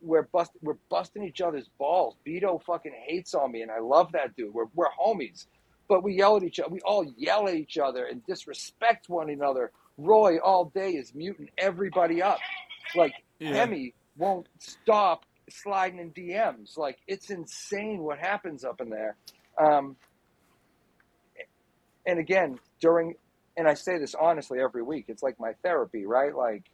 We're 0.03 0.23
bust, 0.23 0.53
we're 0.63 0.79
busting 0.89 1.25
each 1.25 1.41
other's 1.43 1.69
balls. 1.79 2.17
Beto 2.27 2.63
fucking 2.63 2.95
hates 3.07 3.35
on 3.35 3.53
me, 3.53 3.61
and 3.63 3.71
I 3.71 3.81
love 3.81 4.13
that 4.13 4.35
dude. 4.37 4.55
We're 4.55 4.67
we're 4.75 4.89
homies, 4.99 5.47
but 5.89 6.03
we 6.03 6.15
yell 6.15 6.37
at 6.39 6.43
each 6.43 6.59
other. 6.61 6.71
We 6.71 6.81
all 6.81 7.05
yell 7.19 7.49
at 7.49 7.55
each 7.55 7.77
other 7.77 8.07
and 8.07 8.25
disrespect 8.27 9.09
one 9.11 9.29
another. 9.29 9.73
Roy 9.99 10.39
all 10.39 10.67
day 10.67 10.93
is 10.93 11.15
muting 11.15 11.51
everybody 11.59 12.23
up. 12.23 12.39
Like 12.95 13.13
Yeah. 13.41 13.55
Hemi 13.57 13.93
won't 14.17 14.49
stop 14.59 15.27
sliding 15.51 15.99
in 15.99 16.13
DMs. 16.13 16.79
Like 16.79 16.99
it's 17.07 17.29
insane 17.31 17.99
what 18.03 18.19
happens 18.19 18.65
up 18.65 18.81
in 18.81 18.89
there. 18.89 19.17
Um, 19.61 19.97
and 22.07 22.19
again, 22.19 22.59
during, 22.81 23.15
and 23.57 23.69
I 23.69 23.75
say 23.75 23.99
this 23.99 24.15
honestly 24.15 24.59
every 24.61 24.83
week, 24.83 25.07
it's 25.09 25.23
like 25.23 25.39
my 25.39 25.53
therapy, 25.63 26.07
right? 26.07 26.35
Like 26.35 26.65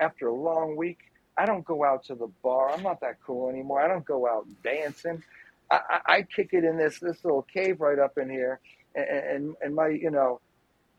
after 0.00 0.28
a 0.28 0.34
long 0.34 0.76
week, 0.76 0.98
I 1.38 1.44
don't 1.44 1.64
go 1.64 1.84
out 1.84 2.04
to 2.04 2.14
the 2.14 2.28
bar. 2.42 2.70
I'm 2.72 2.82
not 2.82 3.00
that 3.02 3.18
cool 3.24 3.50
anymore. 3.50 3.82
I 3.82 3.88
don't 3.88 4.04
go 4.04 4.26
out 4.26 4.46
dancing. 4.64 5.22
I, 5.70 5.80
I, 5.90 6.00
I 6.16 6.22
kick 6.22 6.50
it 6.52 6.64
in 6.64 6.78
this 6.78 6.98
this 7.00 7.22
little 7.24 7.42
cave 7.42 7.80
right 7.80 7.98
up 7.98 8.16
in 8.16 8.30
here, 8.30 8.60
and, 8.94 9.06
and 9.08 9.54
and 9.60 9.74
my 9.74 9.88
you 9.88 10.10
know, 10.10 10.40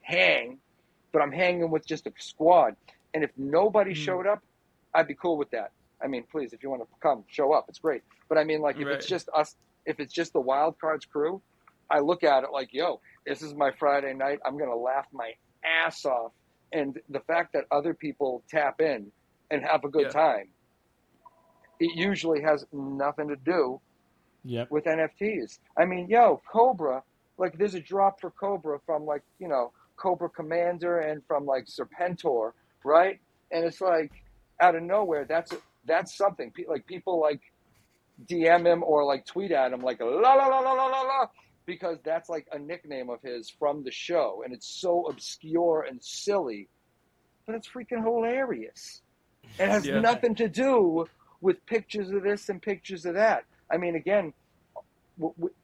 hang, 0.02 0.60
but 1.12 1.22
I'm 1.24 1.32
hanging 1.32 1.72
with 1.72 1.88
just 1.88 2.06
a 2.06 2.12
squad. 2.20 2.76
And 3.16 3.24
if 3.24 3.32
nobody 3.38 3.92
Hmm. 3.92 3.96
showed 3.96 4.28
up, 4.28 4.44
I'd 4.94 5.08
be 5.08 5.16
cool 5.16 5.38
with 5.38 5.50
that. 5.52 5.72
I 6.04 6.08
mean, 6.08 6.24
please, 6.32 6.54
if 6.54 6.62
you 6.62 6.70
want 6.70 6.84
to 6.84 6.88
come, 7.02 7.24
show 7.28 7.54
up. 7.54 7.66
It's 7.70 7.80
great. 7.80 8.04
But 8.30 8.38
I 8.38 8.44
mean, 8.44 8.62
like, 8.62 8.76
if 8.76 8.88
it's 8.88 9.08
just 9.08 9.30
us, 9.36 9.56
if 9.88 10.00
it's 10.00 10.14
just 10.14 10.34
the 10.34 10.42
wild 10.42 10.80
cards 10.80 11.06
crew, 11.06 11.42
I 11.90 12.00
look 12.00 12.24
at 12.24 12.44
it 12.44 12.52
like, 12.54 12.70
yo, 12.74 13.02
this 13.26 13.42
is 13.42 13.56
my 13.56 13.72
Friday 13.80 14.14
night. 14.14 14.40
I'm 14.46 14.58
gonna 14.60 14.76
laugh 14.76 15.08
my 15.14 15.32
ass 15.66 16.06
off. 16.06 16.34
And 16.74 17.00
the 17.10 17.22
fact 17.22 17.54
that 17.54 17.64
other 17.72 17.94
people 17.96 18.44
tap 18.50 18.82
in 18.82 19.12
and 19.50 19.64
have 19.64 19.86
a 19.86 19.90
good 19.90 20.08
Yeah. 20.08 20.12
time, 20.12 20.50
it 21.80 21.96
usually 21.96 22.42
has 22.42 22.66
nothing 22.74 23.30
to 23.30 23.36
do 23.38 23.80
Yep. 24.44 24.72
with 24.72 24.86
NFTs. 24.88 25.60
I 25.78 25.86
mean, 25.86 26.08
yo, 26.10 26.42
Cobra, 26.52 27.04
like 27.38 27.58
there's 27.58 27.76
a 27.76 27.80
drop 27.82 28.20
for 28.20 28.32
Cobra 28.32 28.80
from 28.86 29.06
like, 29.06 29.24
you 29.40 29.48
know, 29.48 29.72
Cobra 29.98 30.30
Commander 30.30 31.00
and 31.00 31.26
from 31.26 31.46
like 31.46 31.66
Serpentor, 31.66 32.54
right? 32.84 33.20
And 33.52 33.66
it's 33.66 33.82
like 33.82 34.12
out 34.60 34.76
of 34.76 34.84
nowhere, 34.84 35.26
that's 35.26 35.54
that's 35.86 36.18
something. 36.18 36.52
Like 36.68 36.86
people 36.86 37.20
like 37.20 37.42
DM 38.26 38.66
him 38.66 38.84
or 38.84 39.04
like 39.06 39.26
tweet 39.26 39.52
at 39.52 39.72
him 39.74 39.82
like 39.82 40.00
la 40.00 40.08
la 40.08 40.48
la 40.48 40.60
la 40.60 40.74
la 40.74 40.86
la 40.86 41.02
la 41.02 41.26
because 41.66 41.98
that's 42.04 42.30
like 42.30 42.48
a 42.52 42.58
nickname 42.60 43.10
of 43.10 43.22
his 43.22 43.50
from 43.60 43.84
the 43.84 43.92
show 43.92 44.42
and 44.44 44.54
it's 44.54 44.80
so 44.82 45.06
obscure 45.08 45.86
and 45.88 46.04
silly, 46.04 46.70
but 47.46 47.56
it's 47.56 47.68
freaking 47.70 48.04
hilarious. 48.04 49.02
It 49.60 49.70
has 49.70 49.86
Yeah. 49.86 50.00
nothing 50.00 50.36
to 50.36 50.48
do 50.48 51.08
with 51.42 51.64
pictures 51.66 52.10
of 52.10 52.24
this 52.24 52.50
and 52.50 52.62
pictures 52.62 53.06
of 53.06 53.16
that. 53.16 53.44
I 53.72 53.78
mean, 53.78 53.96
again, 53.96 54.34
w- 55.20 55.34
w- 55.38 55.56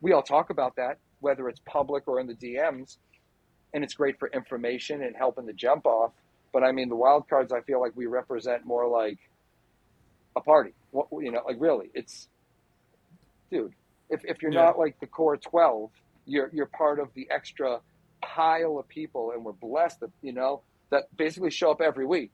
we 0.00 0.12
all 0.12 0.22
talk 0.22 0.50
about 0.50 0.76
that, 0.76 0.98
whether 1.20 1.48
it's 1.48 1.60
public 1.66 2.06
or 2.06 2.20
in 2.20 2.26
the 2.26 2.34
DMs, 2.34 2.98
and 3.74 3.82
it's 3.82 3.94
great 3.94 4.18
for 4.18 4.28
information 4.28 5.02
and 5.02 5.16
helping 5.16 5.46
the 5.46 5.52
jump 5.52 5.86
off. 5.86 6.12
But 6.52 6.62
I 6.62 6.72
mean, 6.72 6.88
the 6.88 6.96
wild 6.96 7.28
cards, 7.28 7.52
I 7.52 7.62
feel 7.62 7.80
like 7.80 7.92
we 7.96 8.06
represent 8.06 8.64
more 8.64 8.86
like 8.86 9.18
a 10.38 10.42
party. 10.42 10.74
What 10.92 11.08
you 11.12 11.32
know, 11.32 11.42
like 11.46 11.58
really, 11.60 11.90
it's 11.94 12.28
dude. 13.50 13.74
If 14.10 14.22
if 14.24 14.42
you're 14.42 14.52
Yeah. 14.52 14.64
not 14.66 14.78
like 14.78 14.96
the 15.00 15.06
core 15.06 15.36
twelve, 15.36 15.90
you're 16.26 16.50
you're 16.52 16.66
part 16.66 17.00
of 17.00 17.08
the 17.14 17.28
extra 17.30 17.80
pile 18.24 18.78
of 18.78 18.88
people, 18.88 19.32
and 19.32 19.44
we're 19.44 19.52
blessed 19.52 20.00
that 20.00 20.10
you 20.22 20.32
know 20.32 20.62
that 20.90 21.04
basically 21.16 21.50
show 21.50 21.70
up 21.70 21.80
every 21.82 22.06
week 22.06 22.32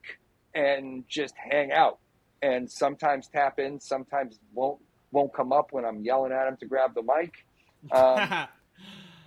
and 0.55 1.05
just 1.09 1.35
hang 1.51 1.71
out, 1.73 1.99
and 2.41 2.71
sometimes 2.71 3.27
tap 3.27 3.59
in, 3.59 3.79
sometimes 3.81 4.39
won't 4.53 4.81
won't 5.11 5.33
come 5.33 5.51
up 5.53 5.67
when 5.71 5.85
I'm 5.85 6.01
yelling 6.03 6.31
at 6.31 6.45
them 6.45 6.57
to 6.57 6.65
grab 6.67 6.93
the 6.95 7.03
mic. 7.03 7.33
Um, 7.91 8.31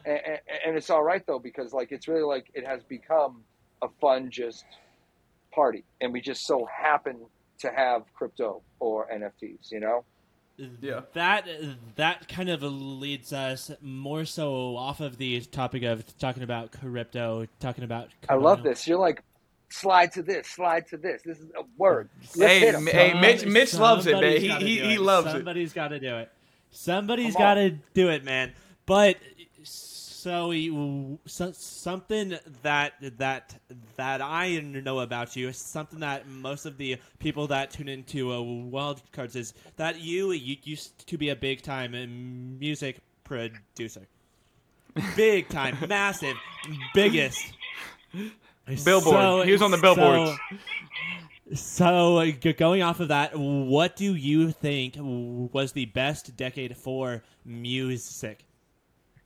and, 0.04 0.20
and, 0.26 0.40
and 0.66 0.76
it's 0.76 0.90
all 0.90 1.02
right 1.02 1.22
though 1.26 1.38
because 1.38 1.72
like 1.72 1.92
it's 1.92 2.08
really 2.08 2.22
like 2.24 2.46
it 2.54 2.66
has 2.66 2.82
become 2.84 3.44
a 3.82 3.88
fun 4.00 4.30
just 4.30 4.64
party 5.54 5.84
and 6.00 6.12
we 6.12 6.20
just 6.20 6.46
so 6.46 6.66
happen 6.66 7.16
to 7.60 7.70
have 7.70 8.02
crypto 8.14 8.62
or 8.80 9.06
nfts 9.12 9.70
you 9.72 9.80
know 9.80 10.04
Yeah. 10.80 11.02
That 11.14 11.46
that 11.96 12.26
kind 12.28 12.48
of 12.50 12.62
leads 12.62 13.32
us 13.32 13.70
more 13.80 14.24
so 14.24 14.76
off 14.76 15.00
of 15.00 15.16
the 15.18 15.40
topic 15.42 15.82
of 15.84 16.04
talking 16.18 16.42
about 16.42 16.72
crypto, 16.72 17.46
talking 17.60 17.84
about. 17.84 18.08
i 18.28 18.34
love 18.34 18.62
this 18.64 18.86
you're 18.88 18.98
like 18.98 19.22
slide 19.70 20.10
to 20.12 20.22
this 20.22 20.46
slide 20.48 20.86
to 20.88 20.96
this 20.96 21.22
this 21.24 21.38
is 21.38 21.50
a 21.56 21.62
word 21.76 22.08
Let's 22.22 22.34
Hey, 22.36 22.58
hit 22.60 22.74
'em. 22.74 22.86
hey, 22.86 23.14
Mitch- 23.20 23.44
Mitch 23.46 23.74
loves 23.74 24.06
it, 24.06 24.12
man. 24.20 24.40
He- 24.40 24.48
gotta 24.48 24.64
he- 24.64 24.78
do 24.78 24.84
he 24.84 24.94
it. 24.94 25.00
loves 25.00 25.28
it. 25.28 25.32
Somebody's 25.32 25.72
got 25.72 25.88
to 25.88 26.00
do 26.00 26.16
it. 26.16 26.30
Somebody's 26.70 27.34
Come 27.34 27.42
got 27.42 27.54
to 27.54 27.70
do 27.94 28.08
it, 28.08 28.24
man. 28.24 28.52
But 28.86 29.16
so, 30.22 30.50
you- 30.50 31.18
so 31.26 31.52
something 31.52 32.36
that 32.62 32.94
that 33.18 33.54
that 33.96 34.20
I 34.20 34.58
know 34.60 35.00
about 35.00 35.36
you, 35.36 35.52
something 35.52 36.00
that 36.00 36.26
most 36.28 36.66
of 36.66 36.76
the 36.76 36.96
people 37.18 37.46
that 37.48 37.70
tune 37.70 37.88
into 37.88 38.32
uh, 38.32 38.40
Wild 38.40 39.00
Cards 39.12 39.36
is 39.36 39.54
that 39.76 40.00
you, 40.00 40.32
you 40.32 40.56
used 40.64 41.06
to 41.06 41.16
be 41.18 41.28
a 41.30 41.36
big 41.36 41.62
time 41.62 41.92
music 42.58 42.98
producer, 43.24 44.06
big 45.16 45.48
time, 45.48 45.76
massive, 45.88 46.36
biggest. 46.94 47.40
Billboard. 48.84 49.14
So- 49.14 49.42
he 49.42 49.52
was 49.52 49.62
on 49.62 49.70
the 49.70 49.78
billboards. 49.78 50.30
so- 50.50 50.56
so, 51.54 52.18
uh, 52.18 52.30
going 52.58 52.82
off 52.82 53.00
of 53.00 53.08
that, 53.08 53.34
what 53.34 53.96
do 53.96 54.14
you 54.14 54.50
think 54.50 54.96
was 54.98 55.72
the 55.72 55.86
best 55.86 56.36
decade 56.36 56.76
for 56.76 57.22
music? 57.42 58.44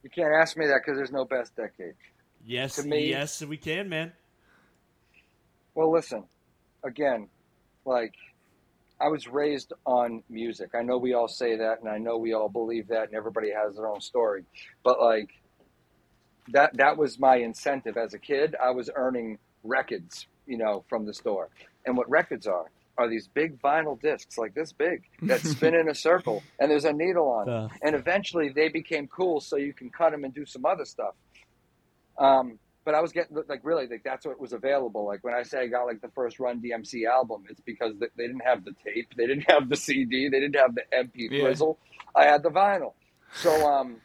You 0.03 0.11
can't 0.11 0.33
ask 0.35 0.57
me 0.57 0.67
that 0.67 0.81
because 0.85 0.97
there's 0.97 1.13
no 1.13 1.25
best 1.25 1.55
decade 1.57 1.95
Yes, 2.45 2.77
To 2.77 2.83
me- 2.83 3.11
yes, 3.11 3.43
we 3.43 3.57
can, 3.57 3.89
man. 3.89 4.13
Well, 5.75 5.93
listen, 5.93 6.25
again, 6.85 7.29
like 7.85 8.15
I 9.01 9.09
was 9.09 9.27
raised 9.27 9.73
on 9.85 10.23
music. 10.29 10.71
I 10.75 10.83
know 10.83 10.99
we 10.99 11.15
all 11.15 11.29
say 11.29 11.57
that, 11.57 11.81
and 11.81 11.89
I 11.89 11.99
know 11.99 12.19
we 12.19 12.35
all 12.35 12.49
believe 12.49 12.89
that, 12.89 13.05
and 13.09 13.15
everybody 13.15 13.51
has 13.51 13.77
their 13.77 13.87
own 13.87 14.01
story. 14.01 14.45
But 14.85 15.01
like 15.01 15.31
that, 16.49 16.77
that 16.77 16.97
was 16.97 17.19
my 17.19 17.37
incentive 17.37 17.97
as 17.97 18.15
a 18.15 18.19
kid. 18.19 18.55
I 18.63 18.71
was 18.71 18.91
earning 18.95 19.39
records, 19.65 20.27
you 20.47 20.59
know, 20.59 20.85
from 20.89 21.07
the 21.07 21.15
store. 21.15 21.49
And 21.87 21.97
what 21.97 22.09
records 22.11 22.47
are 22.47 22.71
are 22.99 23.09
these 23.09 23.27
big 23.29 23.61
vinyl 23.61 24.01
discs, 24.01 24.37
like 24.37 24.55
this 24.55 24.73
big, 24.73 25.03
that 25.23 25.41
spin 25.53 25.75
in 25.75 25.89
a 25.89 25.95
circle, 25.95 26.43
and 26.61 26.71
there's 26.71 26.85
a 26.85 26.93
needle 26.93 27.29
on 27.29 27.49
it. 27.49 27.51
The- 27.53 27.87
And 27.87 27.95
eventually, 27.97 28.51
they 28.51 28.69
became 28.69 29.07
cool, 29.09 29.41
so 29.41 29.57
you 29.57 29.73
can 29.73 29.91
cut 29.91 30.11
them 30.13 30.25
and 30.25 30.35
do 30.35 30.45
some 30.45 30.65
other 30.67 30.85
stuff. 30.85 31.15
Um, 32.19 32.59
but 32.85 32.95
I 32.95 33.01
was 33.01 33.13
getting 33.13 33.37
like 33.49 33.61
really 33.63 33.87
like 33.87 34.03
that's 34.05 34.27
what 34.27 34.41
was 34.41 34.53
available. 34.53 35.07
Like 35.07 35.23
when 35.23 35.35
I 35.35 35.45
say 35.45 35.61
I 35.61 35.67
got 35.69 35.85
like 35.85 36.01
the 36.01 36.09
first 36.09 36.41
Run 36.41 36.61
DMC 36.61 37.07
album, 37.09 37.45
it's 37.49 37.61
because 37.61 37.95
they, 38.01 38.09
didn't 38.27 38.41
have 38.45 38.65
the 38.65 38.75
tape, 38.85 39.09
they 39.17 39.27
didn't 39.27 39.49
have 39.51 39.69
the 39.69 39.77
CD, 39.77 40.29
they 40.29 40.41
didn't 40.41 40.57
have 40.57 40.75
the 40.75 40.83
MP 40.93 41.31
Yeah. 41.31 41.45
frizzle. 41.45 41.79
I 42.15 42.25
had 42.25 42.43
the 42.43 42.51
vinyl. 42.51 42.93
So 43.37 43.51
um, 43.73 43.97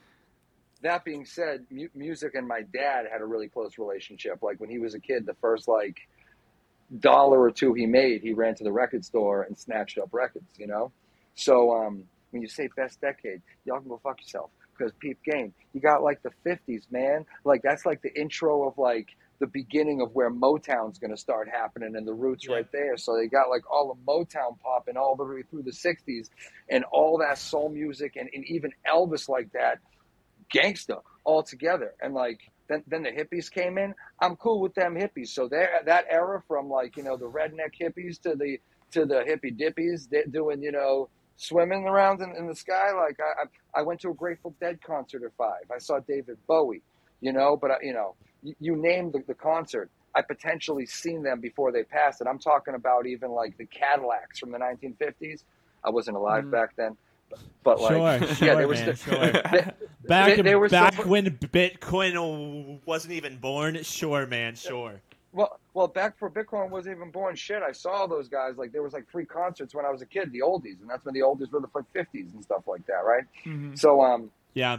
that 0.83 1.03
being 1.03 1.25
said, 1.25 1.65
mu- 1.71 1.89
music 1.95 2.35
and 2.35 2.47
my 2.47 2.61
dad 2.61 3.05
had 3.11 3.19
a 3.21 3.25
really 3.25 3.49
close 3.49 3.77
relationship. 3.79 4.43
Like 4.43 4.59
when 4.59 4.69
he 4.69 4.77
was 4.77 4.93
a 4.93 4.99
kid, 4.99 5.25
the 5.25 5.33
first 5.41 5.67
like 5.67 5.97
dollar 6.99 7.39
or 7.41 7.51
two 7.51 7.73
he 7.73 7.85
made, 7.85 8.21
he 8.21 8.33
ran 8.33 8.55
to 8.55 8.63
the 8.63 8.71
record 8.71 9.03
store 9.05 9.43
and 9.43 9.57
snatched 9.57 9.97
up 9.97 10.09
records. 10.11 10.51
You 10.57 10.67
know, 10.67 10.91
so 11.35 11.75
um, 11.75 12.03
when 12.31 12.41
you 12.41 12.47
say 12.47 12.69
best 12.75 13.01
decade, 13.01 13.41
y'all 13.65 13.79
can 13.79 13.89
go 13.89 13.99
fuck 14.03 14.21
yourself 14.21 14.49
because 14.77 14.93
peep 14.99 15.19
game, 15.23 15.53
you 15.73 15.81
got 15.81 16.03
like 16.03 16.21
the 16.23 16.31
'50s, 16.45 16.83
man. 16.91 17.25
Like 17.43 17.61
that's 17.63 17.85
like 17.85 18.01
the 18.01 18.13
intro 18.19 18.67
of 18.67 18.77
like 18.77 19.09
the 19.39 19.47
beginning 19.47 20.01
of 20.01 20.11
where 20.15 20.31
Motown's 20.31 20.97
going 20.97 21.11
to 21.11 21.17
start 21.17 21.47
happening 21.47 21.95
and 21.95 22.07
the 22.07 22.13
roots 22.13 22.47
Yeah. 22.47 22.55
right 22.55 22.71
there. 22.71 22.97
So 22.97 23.15
they 23.15 23.27
got 23.27 23.49
like 23.49 23.69
all 23.71 23.91
of 23.91 23.97
Motown 23.99 24.59
popping 24.63 24.97
all 24.97 25.15
the 25.15 25.23
way 25.25 25.43
through 25.43 25.63
the 25.63 25.71
'60s 25.71 26.29
and 26.69 26.83
all 26.85 27.19
that 27.19 27.37
soul 27.37 27.69
music 27.69 28.15
and, 28.15 28.29
and 28.33 28.43
even 28.45 28.71
Elvis 28.89 29.29
like 29.29 29.51
that, 29.53 29.79
gangsta 30.53 31.01
all 31.23 31.43
together. 31.43 31.93
And 32.01 32.13
like 32.13 32.39
then 32.69 32.83
then 32.87 33.03
the 33.03 33.11
hippies 33.11 33.51
came 33.51 33.77
in. 33.77 33.93
I'm 34.21 34.35
cool 34.37 34.61
with 34.61 34.73
them 34.75 34.95
hippies. 34.95 35.29
So 35.29 35.47
there 35.47 35.69
that 35.85 36.05
era 36.09 36.41
from 36.47 36.69
like 36.69 36.97
you 36.97 37.03
know 37.03 37.17
the 37.17 37.29
redneck 37.29 37.73
hippies 37.81 38.21
to 38.21 38.35
the 38.35 38.59
to 38.91 39.05
the 39.05 39.23
hippie 39.27 39.57
dippies 39.57 40.07
doing 40.31 40.61
you 40.63 40.71
know 40.71 41.09
swimming 41.37 41.85
around 41.87 42.21
in, 42.21 42.35
in 42.35 42.47
the 42.47 42.55
sky. 42.55 42.91
Like 42.93 43.17
I, 43.19 43.43
I 43.77 43.79
I 43.79 43.83
went 43.83 44.01
to 44.01 44.09
a 44.09 44.13
Grateful 44.13 44.55
Dead 44.59 44.79
concert 44.81 45.23
at 45.23 45.31
five. 45.37 45.63
I 45.73 45.79
saw 45.79 45.99
David 45.99 46.37
Bowie. 46.47 46.81
You 47.19 47.33
know, 47.33 47.57
but 47.57 47.71
I, 47.71 47.75
you 47.81 47.93
know 47.93 48.15
you, 48.43 48.55
you 48.59 48.75
name 48.75 49.11
the, 49.11 49.23
the 49.27 49.33
concert. 49.33 49.89
I 50.15 50.21
potentially 50.23 50.85
seen 50.87 51.21
them 51.23 51.39
before 51.41 51.71
they 51.71 51.83
passed 51.83 52.21
it. 52.21 52.27
I'm 52.27 52.39
talking 52.39 52.73
about 52.73 53.05
even 53.05 53.31
like 53.31 53.55
the 53.57 53.65
Cadillacs 53.67 54.39
from 54.39 54.51
the 54.51 54.57
1950s. 54.57 55.43
I 55.83 55.89
wasn't 55.91 56.17
alive 56.17 56.45
Mhm. 56.45 56.51
back 56.51 56.75
then, 56.75 56.97
but, 57.29 57.39
but 57.63 57.81
like 57.81 58.19
Sure, 58.23 58.35
sure, 58.35 58.47
yeah, 58.47 58.55
there 58.55 58.67
was 58.67 58.79
man, 58.79 58.89
the, 58.89 58.95
sure. 58.95 59.17
they- 59.51 59.71
Back, 60.07 60.35
they- 60.37 60.41
they 60.41 60.55
were 60.55 60.69
so- 60.69 60.73
back 60.73 61.05
when 61.05 61.25
Bitcoin 61.25 62.79
wasn't 62.85 63.13
even 63.13 63.37
born. 63.37 63.81
Sure, 63.83 64.25
man, 64.25 64.55
sure. 64.55 65.01
Well, 65.33 65.59
well, 65.73 65.87
back 65.87 66.17
for 66.17 66.31
Bitcoin 66.31 66.69
wasn't 66.69 66.95
even 66.95 67.11
born. 67.11 67.35
Shit, 67.35 67.61
I 67.61 67.71
saw 67.73 68.07
those 68.07 68.27
guys. 68.29 68.55
Like 68.57 68.71
there 68.71 68.81
was 68.81 68.93
like 68.93 69.07
free 69.11 69.25
concerts 69.25 69.75
when 69.75 69.85
I 69.85 69.91
was 69.91 70.01
a 70.01 70.05
kid, 70.05 70.31
the 70.31 70.39
oldies, 70.39 70.79
and 70.81 70.89
that's 70.89 71.03
when 71.05 71.13
the 71.13 71.19
oldies 71.19 71.51
were 71.51 71.59
the 71.59 71.67
like 71.75 71.83
fifties 71.93 72.33
and 72.33 72.43
stuff 72.43 72.63
like 72.67 72.85
that, 72.87 73.03
right? 73.05 73.23
Mhm. 73.45 73.77
So, 73.77 74.01
um, 74.01 74.31
Yeah, 74.53 74.77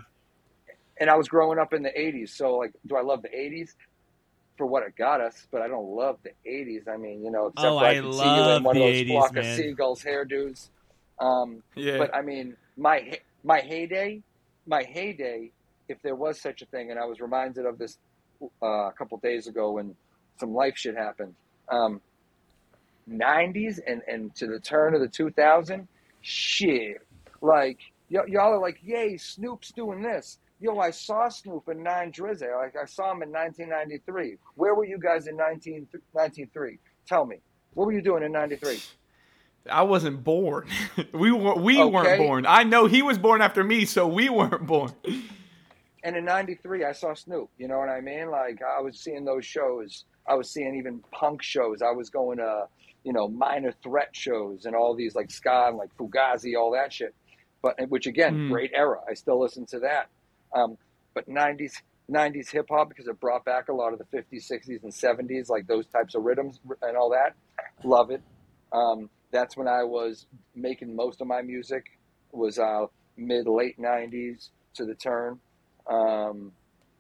and 0.97 1.11
I 1.11 1.15
was 1.17 1.29
growing 1.29 1.59
up 1.59 1.75
in 1.75 1.83
the 1.83 1.91
'80s. 1.91 2.31
So, 2.31 2.57
like, 2.57 2.73
do 2.87 2.97
I 2.97 3.03
love 3.03 3.23
the 3.23 3.29
'80s 3.29 3.75
for 4.57 4.67
what 4.67 4.83
it 4.83 4.97
got 4.97 5.21
us? 5.21 5.47
But 5.53 5.61
I 5.63 5.69
don't 5.69 5.91
love 5.95 6.19
the 6.25 6.33
'80s. 6.51 6.89
I 6.89 6.97
mean, 6.97 7.23
you 7.23 7.31
know, 7.31 7.49
except 7.49 7.67
Oh, 7.69 7.79
for 7.79 7.85
I, 7.85 7.91
I 7.91 7.95
could 8.01 8.15
see 8.15 8.19
you 8.21 8.25
love 8.25 8.57
in 8.57 8.63
one 8.65 8.77
of 8.77 8.83
the 8.83 8.89
those 8.89 8.97
80s, 9.03 9.09
flock 9.13 9.37
of 9.37 9.45
seagulls 9.45 10.03
hairdos. 10.03 10.69
Um, 11.21 11.63
Yeah. 11.75 11.99
but 11.99 12.15
I 12.15 12.23
mean, 12.23 12.57
my 12.77 13.19
my 13.45 13.61
heyday, 13.61 14.23
my 14.67 14.83
heyday, 14.83 15.51
if 15.89 16.01
there 16.03 16.15
was 16.15 16.41
such 16.41 16.63
a 16.63 16.67
thing, 16.67 16.91
and 16.91 16.99
I 16.99 17.05
was 17.07 17.21
reminded 17.21 17.67
of 17.67 17.79
this 17.79 17.99
uh, 18.63 18.67
a 18.67 18.93
couple 18.97 19.19
days 19.19 19.47
ago 19.47 19.73
when 19.73 19.95
some 20.39 20.55
life 20.55 20.77
shit 20.77 20.97
happened. 20.97 21.35
Um, 21.71 22.01
90s 23.11 23.79
and 23.87 24.03
and 24.07 24.35
to 24.37 24.47
the 24.47 24.61
turn 24.61 24.95
of 24.95 25.01
the 25.01 25.09
2000, 25.09 25.89
shit, 26.21 26.99
like 27.41 27.79
y- 28.11 28.21
y'all 28.29 28.53
are 28.55 28.61
like, 28.61 28.79
yay, 28.83 29.17
Snoop's 29.17 29.73
doing 29.73 30.03
this. 30.03 30.39
Yo, 30.61 30.79
I 30.79 30.91
saw 30.91 31.29
Snoop 31.29 31.69
in 31.69 31.83
Nine 31.83 32.11
Drizzy. 32.13 32.53
Like 32.55 32.75
I 32.77 32.85
saw 32.85 33.13
him 33.13 33.23
in 33.23 33.31
1993. 33.31 34.37
Where 34.57 34.75
were 34.75 34.85
you 34.85 34.99
guys 34.99 35.27
in 35.29 35.37
19, 35.37 35.87
1993? 36.13 36.79
Tell 37.07 37.25
me, 37.25 37.37
what 37.75 37.87
were 37.87 37.93
you 37.93 38.03
doing 38.03 38.25
in 38.25 38.33
93? 38.33 38.81
I 39.71 39.83
wasn't 39.83 40.25
born. 40.25 40.67
we 41.13 41.31
were, 41.33 41.55
we 41.55 41.81
Okay. 41.81 41.91
weren't 41.91 42.19
born. 42.19 42.47
I 42.47 42.63
know 42.65 42.87
he 42.87 43.03
was 43.03 43.19
born 43.19 43.41
after 43.43 43.63
me, 43.65 43.85
so 43.85 44.07
we 44.07 44.29
weren't 44.29 44.67
born. 44.67 44.93
And 46.05 46.17
in 46.17 46.25
'93, 46.25 46.85
I 46.85 46.93
saw 46.93 47.15
Snoop. 47.15 47.51
You 47.59 47.69
know 47.69 47.79
what 47.79 47.89
I 47.89 48.01
mean? 48.01 48.31
Like 48.31 48.61
I 48.63 48.81
was 48.81 48.99
seeing 49.01 49.25
those 49.25 49.45
shows. 49.45 50.05
I 50.27 50.35
was 50.35 50.51
seeing 50.51 50.75
even 50.77 51.01
punk 51.13 51.43
shows. 51.43 51.83
I 51.83 51.91
was 51.91 52.11
going 52.11 52.39
to, 52.39 52.67
you 53.05 53.13
know, 53.13 53.29
minor 53.29 53.73
threat 53.83 54.11
shows 54.13 54.65
and 54.67 54.77
all 54.77 54.95
these 54.95 55.15
like 55.15 55.31
ska 55.31 55.67
and 55.69 55.77
like 55.77 55.91
Fugazi, 55.99 56.55
all 56.59 56.73
that 56.73 56.93
shit. 56.93 57.15
But 57.63 57.77
which 57.89 58.07
again, 58.07 58.35
Mm. 58.37 58.51
great 58.51 58.71
era. 58.75 58.99
I 59.09 59.15
still 59.15 59.41
listen 59.41 59.67
to 59.67 59.81
that. 59.81 60.09
Um, 60.55 60.79
but 61.15 61.29
'90s 61.29 61.73
'90s 62.11 62.51
hip 62.51 62.67
hop 62.71 62.89
because 62.89 63.09
it 63.09 63.19
brought 63.21 63.45
back 63.45 63.69
a 63.69 63.73
lot 63.73 63.93
of 63.93 63.99
the 63.99 64.05
'50s, 64.17 64.49
'60s, 64.51 64.83
and 64.85 64.93
'70s, 64.93 65.49
like 65.49 65.67
those 65.67 65.87
types 65.87 66.15
of 66.15 66.23
rhythms 66.23 66.61
and 66.83 66.97
all 66.97 67.11
that. 67.11 67.35
Love 67.83 68.11
it. 68.11 68.23
Um, 68.73 69.11
that's 69.31 69.57
when 69.57 69.69
I 69.69 69.85
was 69.85 70.27
making 70.55 70.95
most 70.95 71.21
of 71.21 71.27
my 71.27 71.43
music. 71.43 71.87
was 72.33 72.59
uh, 72.59 72.87
mid 73.17 73.47
late 73.47 73.79
'90s 73.79 74.51
to 74.75 74.85
the 74.85 74.95
turn, 74.95 75.39
um, 75.91 76.53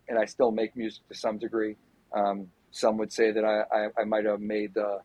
and 0.09 0.18
I 0.18 0.24
still 0.24 0.51
make 0.51 0.76
music 0.76 1.07
to 1.09 1.14
some 1.14 1.39
degree. 1.39 1.76
Um, 2.14 2.49
some 2.70 2.97
would 2.99 3.12
say 3.12 3.33
that 3.33 3.45
I, 3.45 3.62
I, 3.74 3.89
I 4.03 4.05
might 4.05 4.24
have 4.24 4.41
made 4.41 4.74
the 4.74 4.99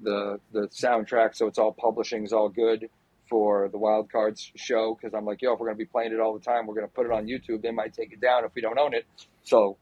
the 0.00 0.40
the 0.52 0.68
soundtrack, 0.68 1.34
so 1.34 1.46
it's 1.46 1.58
all 1.58 1.72
publishing 1.72 2.24
is 2.24 2.32
all 2.32 2.48
good 2.48 2.88
for 3.28 3.68
the 3.68 3.78
Wild 3.78 4.10
Cards 4.10 4.52
show 4.54 4.96
because 4.96 5.14
I'm 5.14 5.24
like, 5.24 5.42
yo, 5.42 5.54
if 5.54 5.60
we're 5.60 5.66
gonna 5.66 5.76
be 5.76 5.84
playing 5.84 6.12
it 6.12 6.20
all 6.20 6.34
the 6.34 6.44
time, 6.44 6.66
we're 6.66 6.74
gonna 6.74 6.88
put 6.88 7.06
it 7.06 7.12
on 7.12 7.26
YouTube. 7.26 7.62
They 7.62 7.70
might 7.70 7.92
take 7.92 8.12
it 8.12 8.20
down 8.20 8.44
if 8.44 8.54
we 8.54 8.62
don't 8.62 8.78
own 8.78 8.94
it. 8.94 9.04
So 9.42 9.76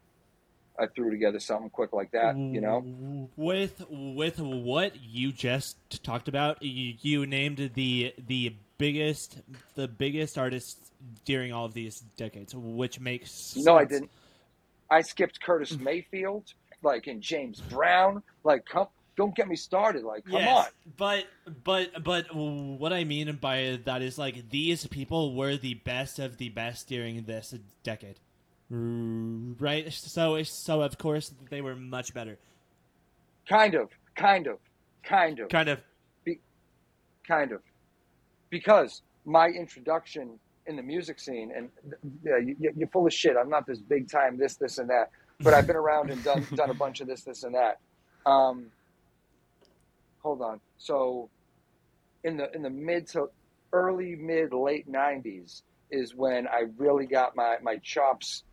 I 0.78 0.86
threw 0.86 1.10
together 1.10 1.38
something 1.38 1.70
quick 1.70 1.92
like 1.92 2.10
that, 2.12 2.36
you 2.36 2.60
know. 2.60 3.28
With 3.36 3.84
with 3.88 4.40
what 4.40 4.96
you 5.00 5.32
just 5.32 5.76
talked 6.02 6.26
about, 6.28 6.62
you, 6.62 6.94
you 7.00 7.26
named 7.26 7.70
the 7.74 8.12
the 8.26 8.56
biggest 8.78 9.38
the 9.76 9.86
biggest 9.86 10.36
artists 10.36 10.90
during 11.24 11.52
all 11.52 11.64
of 11.64 11.74
these 11.74 12.00
decades, 12.16 12.54
which 12.54 12.98
makes 12.98 13.56
No, 13.56 13.76
I 13.76 13.84
didn't. 13.84 14.10
I 14.90 15.00
skipped 15.02 15.40
Curtis 15.40 15.72
mm. 15.72 15.80
Mayfield, 15.80 16.52
like 16.82 17.06
in 17.06 17.20
James 17.20 17.60
Brown. 17.60 18.22
Like, 18.42 18.66
come, 18.66 18.88
don't 19.16 19.34
get 19.34 19.48
me 19.48 19.56
started. 19.56 20.02
Like, 20.02 20.24
come 20.24 20.34
Yes, 20.34 20.66
on. 20.66 20.72
But 20.96 21.24
but 21.62 22.02
but 22.02 22.34
what 22.34 22.92
I 22.92 23.04
mean 23.04 23.32
by 23.40 23.78
that 23.84 24.02
is 24.02 24.18
like 24.18 24.50
these 24.50 24.86
people 24.86 25.34
were 25.34 25.56
the 25.56 25.74
best 25.74 26.18
of 26.18 26.38
the 26.38 26.48
best 26.48 26.88
during 26.88 27.24
this 27.24 27.54
decade. 27.82 28.18
Right? 28.70 29.92
So 29.92 30.42
so 30.42 30.80
of 30.82 30.98
course 30.98 31.32
they 31.50 31.60
were 31.60 31.76
much 31.76 32.14
better. 32.14 32.38
Kind 33.48 33.74
of, 33.74 33.90
kind 34.16 34.46
of, 34.46 34.58
kind 35.02 35.38
of, 35.38 35.48
Kind 35.48 35.68
of. 35.68 35.80
Be- 36.24 36.40
kind 37.26 37.52
of. 37.52 37.60
Because 38.50 39.02
my 39.24 39.48
introduction 39.48 40.38
in 40.66 40.76
the 40.76 40.82
music 40.82 41.20
scene, 41.20 41.52
and 41.54 41.68
yeah, 42.24 42.38
you, 42.38 42.56
you're 42.76 42.88
full 42.88 43.06
of 43.06 43.12
shit. 43.12 43.36
I'm 43.36 43.50
not 43.50 43.66
this 43.66 43.80
big 43.80 44.10
time, 44.10 44.38
this, 44.38 44.56
this, 44.56 44.78
and 44.78 44.88
that. 44.88 45.10
But 45.40 45.52
I've 45.52 45.66
been 45.66 45.76
around 45.76 46.10
and 46.10 46.22
done 46.24 46.46
done 46.54 46.70
a 46.70 46.74
bunch 46.74 47.00
of 47.00 47.06
this, 47.06 47.22
this, 47.22 47.42
and 47.42 47.54
that. 47.54 47.80
Um, 48.24 48.66
hold 50.22 50.40
on. 50.40 50.60
So, 50.78 51.28
in 52.22 52.36
the 52.36 52.50
in 52.54 52.62
the 52.62 52.70
mid 52.70 53.08
to 53.08 53.28
early 53.72 54.14
mid 54.14 54.52
late 54.54 54.90
'90s 54.90 55.62
is 55.90 56.14
when 56.14 56.46
I 56.46 56.64
really 56.78 57.06
got 57.06 57.36
my 57.36 57.56
my 57.62 57.76
chops 57.78 58.44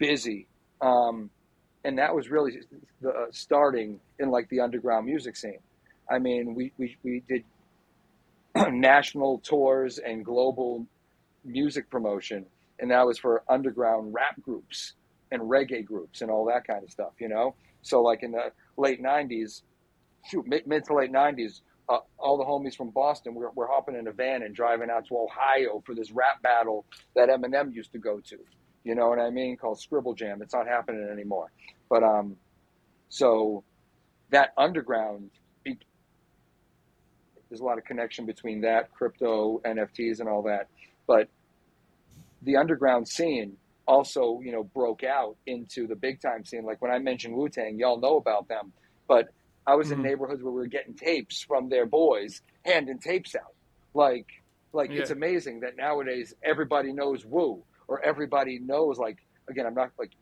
busy, 0.00 0.48
um, 0.80 1.30
and 1.84 1.98
that 1.98 2.12
was 2.12 2.28
really 2.28 2.58
the 3.00 3.10
uh, 3.10 3.26
starting 3.30 4.00
in 4.18 4.30
like 4.30 4.48
the 4.48 4.58
underground 4.58 5.06
music 5.06 5.36
scene. 5.36 5.60
I 6.10 6.18
mean, 6.18 6.56
we 6.56 6.72
we, 6.76 6.96
we 7.04 7.22
did 7.28 7.44
national 8.72 9.38
tours 9.38 9.98
and 9.98 10.24
global 10.24 10.84
music 11.44 11.88
promotion, 11.88 12.46
and 12.80 12.90
that 12.90 13.06
was 13.06 13.18
for 13.18 13.44
underground 13.48 14.12
rap 14.12 14.40
groups 14.42 14.94
and 15.30 15.42
reggae 15.42 15.84
groups 15.84 16.22
and 16.22 16.30
all 16.30 16.44
that 16.46 16.66
kind 16.66 16.82
of 16.82 16.90
stuff. 16.90 17.12
You 17.20 17.28
know, 17.28 17.54
so 17.82 18.02
like 18.02 18.24
in 18.24 18.32
the 18.32 18.50
late 18.76 19.00
'90s, 19.00 19.62
shoot, 20.28 20.46
mid, 20.48 20.66
mid 20.66 20.84
to 20.86 20.94
late 20.94 21.12
'90s, 21.12 21.60
uh, 21.90 21.98
all 22.18 22.38
the 22.38 22.44
homies 22.44 22.74
from 22.76 22.90
Boston 22.90 23.34
were, 23.34 23.50
were 23.50 23.66
hopping 23.66 23.96
in 23.96 24.08
a 24.08 24.12
van 24.12 24.42
and 24.42 24.54
driving 24.54 24.88
out 24.90 25.06
to 25.08 25.16
Ohio 25.16 25.82
for 25.84 25.94
this 25.94 26.10
rap 26.10 26.42
battle 26.42 26.86
that 27.14 27.28
Eminem 27.28 27.74
used 27.74 27.92
to 27.92 27.98
go 27.98 28.18
to. 28.20 28.38
You 28.84 28.94
know 28.94 29.08
what 29.08 29.18
I 29.18 29.30
mean? 29.30 29.56
Called 29.56 29.78
Scribble 29.80 30.14
Jam. 30.14 30.40
It's 30.42 30.54
not 30.54 30.66
happening 30.66 31.06
anymore. 31.12 31.50
But 31.88 32.02
um, 32.02 32.36
so 33.08 33.62
that 34.30 34.52
underground, 34.56 35.30
be- 35.64 35.78
there's 37.48 37.60
a 37.60 37.64
lot 37.64 37.78
of 37.78 37.84
connection 37.84 38.26
between 38.26 38.62
that 38.62 38.92
crypto, 38.92 39.60
NFTs, 39.64 40.20
and 40.20 40.28
all 40.28 40.42
that. 40.42 40.68
But 41.06 41.28
the 42.42 42.56
underground 42.56 43.08
scene 43.08 43.56
also, 43.86 44.40
you 44.42 44.52
know, 44.52 44.62
broke 44.62 45.02
out 45.04 45.36
into 45.46 45.86
the 45.86 45.96
big 45.96 46.20
time 46.20 46.44
scene. 46.44 46.64
Like 46.64 46.80
when 46.80 46.90
I 46.92 46.98
mentioned 46.98 47.34
Wu 47.34 47.48
Tang, 47.48 47.78
y'all 47.78 48.00
know 48.00 48.16
about 48.16 48.48
them. 48.48 48.72
But 49.08 49.28
I 49.66 49.74
was 49.74 49.90
in 49.90 49.98
Mhm. 49.98 50.04
neighborhoods 50.04 50.42
where 50.42 50.52
we 50.52 50.60
were 50.60 50.66
getting 50.68 50.94
tapes 50.94 51.42
from 51.42 51.68
their 51.68 51.86
boys, 51.86 52.40
handing 52.64 52.98
tapes 52.98 53.34
out. 53.34 53.54
Like, 53.92 54.26
like 54.72 54.90
it's 54.90 55.10
amazing 55.10 55.60
that 55.60 55.76
nowadays 55.76 56.32
everybody 56.42 56.92
knows 56.92 57.26
Wu 57.26 57.62
or 57.90 58.00
everybody 58.02 58.58
knows. 58.60 58.98
Like, 58.98 59.18
again, 59.48 59.66
I'm 59.66 59.74
not 59.74 59.90
like 59.98 60.12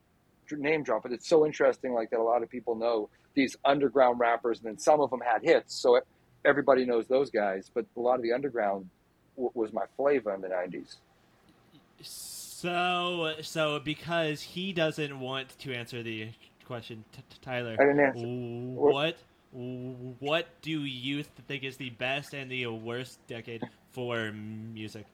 name 0.50 0.82
drop, 0.82 1.02
but 1.02 1.12
it's 1.12 1.28
so 1.28 1.46
interesting. 1.46 1.92
Like 1.92 2.10
that, 2.10 2.18
a 2.18 2.22
lot 2.22 2.42
of 2.42 2.48
people 2.48 2.74
know 2.74 3.10
these 3.34 3.56
underground 3.64 4.18
rappers, 4.18 4.58
and 4.58 4.66
then 4.66 4.78
some 4.78 5.00
of 5.00 5.10
them 5.10 5.20
had 5.20 5.42
hits, 5.42 5.74
so 5.74 6.00
everybody 6.44 6.84
knows 6.84 7.06
those 7.06 7.30
guys. 7.30 7.70
But 7.72 7.84
a 7.96 8.00
lot 8.00 8.16
of 8.16 8.22
the 8.22 8.32
underground 8.32 8.88
w- 9.36 9.52
was 9.54 9.72
my 9.72 9.84
flavor 9.96 10.34
in 10.34 10.40
the 10.40 10.48
'90s. 10.48 10.96
So 12.00 13.34
so 13.42 13.78
because 13.78 14.40
he 14.40 14.72
doesn't 14.72 15.20
want 15.20 15.56
to 15.60 15.74
answer 15.74 16.02
the 16.02 16.30
question, 16.64 17.04
t- 17.12 17.22
t- 17.28 17.36
Tyler. 17.42 17.76
I 17.78 17.84
didn't 17.84 18.00
answer. 18.00 18.26
What 18.26 19.18
what 19.52 20.46
do 20.62 20.80
you 20.80 21.22
think 21.22 21.64
is 21.64 21.76
the 21.76 21.90
best 21.90 22.32
and 22.32 22.50
the 22.50 22.66
worst 22.66 23.18
decade 23.26 23.62
for 23.92 24.32
music? 24.32 25.06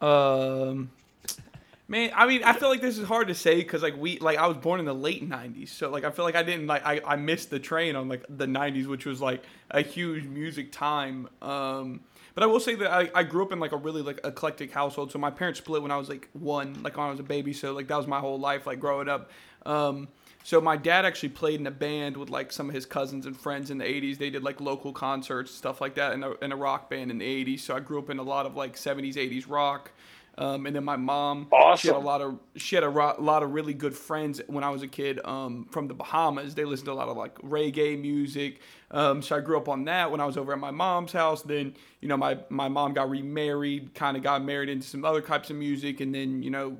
Um, 0.00 0.90
man, 1.88 2.10
I 2.14 2.26
mean, 2.26 2.42
I 2.44 2.52
feel 2.52 2.68
like 2.68 2.80
this 2.80 2.98
is 2.98 3.06
hard 3.06 3.28
to 3.28 3.34
say 3.34 3.56
because 3.56 3.82
like 3.82 3.96
we, 3.96 4.18
like 4.18 4.38
I 4.38 4.46
was 4.46 4.56
born 4.56 4.80
in 4.80 4.86
the 4.86 4.94
late 4.94 5.28
'90s, 5.28 5.68
so 5.68 5.90
like 5.90 6.04
I 6.04 6.10
feel 6.10 6.24
like 6.24 6.36
I 6.36 6.42
didn't 6.42 6.66
like 6.66 6.84
I, 6.84 7.00
I 7.04 7.16
missed 7.16 7.50
the 7.50 7.58
train 7.58 7.96
on 7.96 8.08
like 8.08 8.24
the 8.28 8.46
'90s, 8.46 8.86
which 8.86 9.06
was 9.06 9.20
like 9.20 9.42
a 9.70 9.82
huge 9.82 10.24
music 10.24 10.72
time. 10.72 11.28
Um, 11.42 12.00
but 12.34 12.42
I 12.42 12.46
will 12.46 12.60
say 12.60 12.74
that 12.74 12.92
I, 12.92 13.10
I 13.14 13.22
grew 13.22 13.42
up 13.44 13.52
in 13.52 13.60
like 13.60 13.72
a 13.72 13.78
really 13.78 14.02
like 14.02 14.20
eclectic 14.22 14.70
household. 14.70 15.10
So 15.10 15.18
my 15.18 15.30
parents 15.30 15.58
split 15.58 15.80
when 15.80 15.90
I 15.90 15.96
was 15.96 16.10
like 16.10 16.28
one, 16.34 16.82
like 16.82 16.98
when 16.98 17.06
I 17.06 17.10
was 17.10 17.18
a 17.18 17.24
baby. 17.24 17.54
So 17.54 17.72
like 17.72 17.88
that 17.88 17.96
was 17.96 18.06
my 18.06 18.20
whole 18.20 18.38
life, 18.38 18.66
like 18.66 18.78
growing 18.78 19.08
up. 19.08 19.30
Um, 19.64 20.08
so 20.44 20.60
my 20.60 20.76
dad 20.76 21.06
actually 21.06 21.30
played 21.30 21.58
in 21.58 21.66
a 21.66 21.70
band 21.70 22.16
with 22.16 22.28
like 22.28 22.52
some 22.52 22.68
of 22.68 22.74
his 22.74 22.84
cousins 22.84 23.24
and 23.24 23.34
friends 23.34 23.70
in 23.70 23.78
the 23.78 23.84
80s. 23.84 24.18
They 24.18 24.28
did 24.28 24.44
like 24.44 24.60
local 24.60 24.92
concerts, 24.92 25.50
stuff 25.50 25.80
like 25.80 25.94
that, 25.94 26.12
in 26.12 26.22
a, 26.22 26.32
in 26.34 26.52
a 26.52 26.56
rock 26.56 26.90
band 26.90 27.10
in 27.10 27.18
the 27.18 27.44
80s. 27.44 27.60
So 27.60 27.74
I 27.74 27.80
grew 27.80 27.98
up 27.98 28.10
in 28.10 28.18
a 28.18 28.22
lot 28.22 28.44
of 28.44 28.54
like 28.54 28.76
70s, 28.76 29.14
80s 29.14 29.48
rock. 29.48 29.90
Um, 30.38 30.66
and 30.66 30.76
then 30.76 30.84
my 30.84 30.96
mom, 30.96 31.48
she 31.78 31.88
had 31.88 31.96
a 31.96 32.00
lot 32.00 32.20
of 32.20 32.38
she 32.56 32.76
had 32.76 32.84
a 32.84 32.88
ro- 32.88 33.16
lot 33.18 33.42
of 33.42 33.52
really 33.52 33.72
good 33.72 33.94
friends 33.96 34.40
when 34.48 34.64
I 34.64 34.70
was 34.70 34.82
a 34.82 34.88
kid 34.88 35.18
um, 35.24 35.66
from 35.70 35.88
the 35.88 35.94
Bahamas. 35.94 36.54
They 36.54 36.64
listened 36.64 36.86
to 36.86 36.92
a 36.92 36.94
lot 36.94 37.08
of 37.08 37.16
like 37.16 37.34
reggae 37.36 37.98
music. 38.00 38.60
Um, 38.90 39.22
so 39.22 39.36
I 39.36 39.40
grew 39.40 39.56
up 39.56 39.68
on 39.68 39.84
that 39.86 40.10
when 40.10 40.20
I 40.20 40.26
was 40.26 40.36
over 40.36 40.52
at 40.52 40.58
my 40.58 40.70
mom's 40.70 41.12
house. 41.12 41.42
Then 41.42 41.74
you 42.00 42.08
know 42.08 42.16
my 42.18 42.38
my 42.50 42.68
mom 42.68 42.92
got 42.92 43.08
remarried, 43.08 43.94
kind 43.94 44.16
of 44.16 44.22
got 44.22 44.44
married 44.44 44.68
into 44.68 44.86
some 44.86 45.04
other 45.04 45.22
types 45.22 45.48
of 45.48 45.56
music, 45.56 46.00
and 46.00 46.14
then 46.14 46.42
you 46.42 46.50
know 46.50 46.76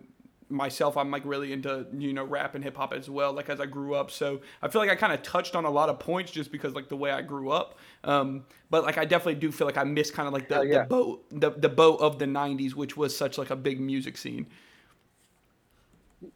myself 0.49 0.97
i'm 0.97 1.11
like 1.11 1.24
really 1.24 1.53
into 1.53 1.86
you 1.99 2.12
know 2.12 2.24
rap 2.24 2.55
and 2.55 2.64
hip 2.64 2.76
hop 2.76 2.92
as 2.92 3.11
well 3.11 3.32
like 3.32 3.49
as 3.51 3.61
i 3.61 3.66
grew 3.66 3.94
up 3.94 4.11
so 4.11 4.40
i 4.62 4.68
feel 4.68 4.80
like 4.80 4.90
i 4.90 4.94
kind 4.94 5.12
of 5.12 5.22
touched 5.22 5.57
on 5.57 5.64
a 5.64 5.70
lot 5.70 5.88
of 5.88 5.99
points 5.99 6.30
just 6.32 6.53
because 6.53 6.74
like 6.74 6.88
the 6.88 6.97
way 6.97 7.11
i 7.11 7.22
grew 7.22 7.51
up 7.51 7.78
um 8.05 8.44
but 8.70 8.84
like 8.84 8.99
i 8.99 9.05
definitely 9.05 9.34
do 9.34 9.51
feel 9.53 9.66
like 9.66 9.76
i 9.78 9.84
missed 9.84 10.14
kind 10.14 10.28
of 10.28 10.34
like 10.34 10.49
the, 10.49 10.62
yeah. 10.62 10.80
the 10.82 10.84
boat 10.84 11.24
the, 11.30 11.51
the 11.51 11.68
boat 11.68 12.01
of 12.01 12.18
the 12.18 12.26
90s 12.26 12.74
which 12.74 12.97
was 12.97 13.16
such 13.16 13.38
like 13.38 13.51
a 13.51 13.57
big 13.57 13.80
music 13.80 14.16
scene 14.16 14.47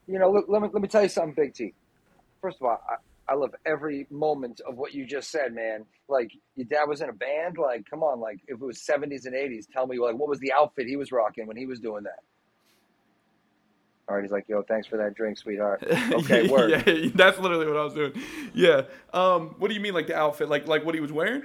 You 0.07 0.19
know, 0.19 0.31
look, 0.31 0.47
let 0.49 0.63
me 0.63 0.69
let 0.73 0.83
me 0.83 0.89
tell 0.89 1.03
you 1.03 1.09
something, 1.09 1.35
Big 1.35 1.55
T. 1.55 1.75
First 2.43 2.59
of 2.61 2.67
all, 2.67 2.81
I, 2.89 2.97
I 3.33 3.37
love 3.37 3.55
every 3.67 4.07
moment 4.11 4.61
of 4.67 4.77
what 4.77 4.95
you 4.95 5.07
just 5.07 5.31
said, 5.31 5.55
man. 5.55 5.85
Like 6.09 6.33
your 6.57 6.67
dad 6.67 6.85
was 6.89 7.01
in 7.01 7.09
a 7.09 7.13
band. 7.13 7.59
Like, 7.59 7.87
come 7.89 8.03
on, 8.03 8.21
like 8.21 8.41
if 8.49 8.61
it 8.61 8.65
was 8.65 8.83
seventies 8.83 9.27
and 9.27 9.35
eighties, 9.35 9.67
tell 9.73 9.87
me 9.87 9.99
like 9.99 10.17
what 10.17 10.29
was 10.29 10.41
the 10.41 10.53
outfit 10.53 10.87
he 10.87 10.97
was 10.97 11.13
rocking 11.13 11.47
when 11.47 11.57
he 11.57 11.67
was 11.67 11.81
doing 11.81 12.05
that. 12.05 12.21
He's 14.19 14.31
like, 14.33 14.49
yo, 14.49 14.63
thanks 14.63 14.87
for 14.87 14.97
that 14.97 15.15
drink, 15.15 15.39
sweetheart. 15.39 15.83
Okay, 16.13 16.49
word. 16.49 16.71
yeah 16.71 17.09
that's 17.15 17.39
literally 17.39 17.67
what 17.67 17.77
i 17.77 17.85
was 17.85 17.95
doing 17.95 18.13
yeah 18.55 18.83
um 19.13 19.55
what 19.59 19.69
do 19.69 19.75
you 19.75 19.81
mean 19.81 19.95
like 19.95 20.07
the 20.07 20.17
outfit 20.17 20.49
like 20.49 20.67
like 20.67 20.85
what 20.85 20.95
he 20.95 21.01
was 21.01 21.13
wearing 21.13 21.43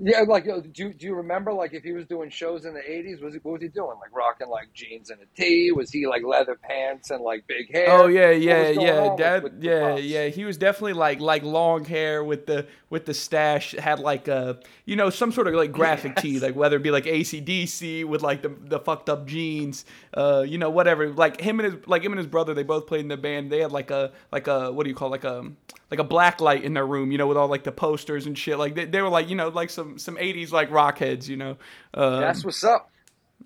Yeah, 0.00 0.20
like, 0.20 0.44
do 0.44 0.62
you, 0.74 0.94
do 0.94 1.06
you 1.06 1.14
remember, 1.16 1.52
like, 1.52 1.74
if 1.74 1.82
he 1.82 1.90
was 1.92 2.06
doing 2.06 2.30
shows 2.30 2.64
in 2.64 2.72
the 2.74 2.80
'80s, 2.80 3.20
was 3.20 3.34
he, 3.34 3.40
what 3.42 3.54
was 3.54 3.62
he 3.62 3.68
doing? 3.68 3.96
Like, 4.00 4.14
rocking 4.14 4.48
like 4.48 4.72
jeans 4.72 5.10
and 5.10 5.18
a 5.20 5.24
tee? 5.36 5.72
Was 5.72 5.90
he 5.90 6.06
like 6.06 6.22
leather 6.22 6.54
pants 6.54 7.10
and 7.10 7.22
like 7.22 7.46
big 7.48 7.72
hair? 7.72 7.86
Oh 7.88 8.06
yeah, 8.06 8.30
yeah, 8.30 8.68
yeah. 8.68 8.98
on 9.00 9.10
with- 9.10 9.18
Dad, 9.18 9.42
with 9.42 9.62
yeah, 9.62 9.96
yeah. 9.96 10.28
He 10.28 10.44
was 10.44 10.56
definitely 10.56 10.92
like 10.92 11.20
like 11.20 11.42
long 11.42 11.84
hair 11.84 12.22
with 12.22 12.46
the 12.46 12.66
with 12.90 13.06
the 13.06 13.14
stash. 13.14 13.72
Had 13.72 13.98
like 13.98 14.28
a 14.28 14.60
you 14.84 14.94
know 14.94 15.10
some 15.10 15.32
sort 15.32 15.48
of 15.48 15.54
like 15.54 15.72
graphic 15.72 16.16
tee, 16.16 16.38
like 16.38 16.54
whether 16.54 16.76
it 16.76 16.82
be 16.82 16.90
like 16.92 17.04
ACDC 17.04 18.04
with 18.04 18.22
like 18.22 18.42
the 18.42 18.54
the 18.66 18.78
fucked 18.78 19.08
up 19.10 19.26
jeans, 19.26 19.84
uh, 20.14 20.44
you 20.46 20.58
know 20.58 20.70
whatever. 20.70 21.08
Like 21.12 21.40
him 21.40 21.58
and 21.58 21.72
his 21.72 21.86
like 21.88 22.04
him 22.04 22.12
and 22.12 22.18
his 22.18 22.28
brother, 22.28 22.54
they 22.54 22.62
both 22.62 22.86
played 22.86 23.00
in 23.00 23.08
the 23.08 23.16
band. 23.16 23.50
They 23.50 23.60
had 23.60 23.72
like 23.72 23.90
a 23.90 24.12
like 24.30 24.46
a 24.46 24.70
what 24.72 24.84
do 24.84 24.90
you 24.90 24.96
call 24.96 25.08
it? 25.08 25.10
like 25.10 25.24
a 25.24 25.50
like 25.90 26.00
a 26.00 26.04
black 26.04 26.40
light 26.40 26.64
in 26.64 26.74
their 26.74 26.86
room, 26.86 27.10
you 27.10 27.18
know, 27.18 27.26
with 27.26 27.36
all 27.38 27.48
like 27.48 27.64
the 27.64 27.72
posters 27.72 28.26
and 28.26 28.36
shit. 28.36 28.58
Like 28.58 28.74
they, 28.74 28.84
they 28.84 29.00
were 29.02 29.08
like 29.08 29.28
you 29.28 29.34
know 29.36 29.48
like 29.48 29.70
some 29.70 29.87
some 29.96 30.16
'80s 30.16 30.52
like 30.52 30.70
rock 30.70 30.98
heads, 30.98 31.28
you 31.28 31.36
know. 31.38 31.56
Um, 31.94 32.20
That's 32.20 32.44
what's 32.44 32.62
up. 32.64 32.90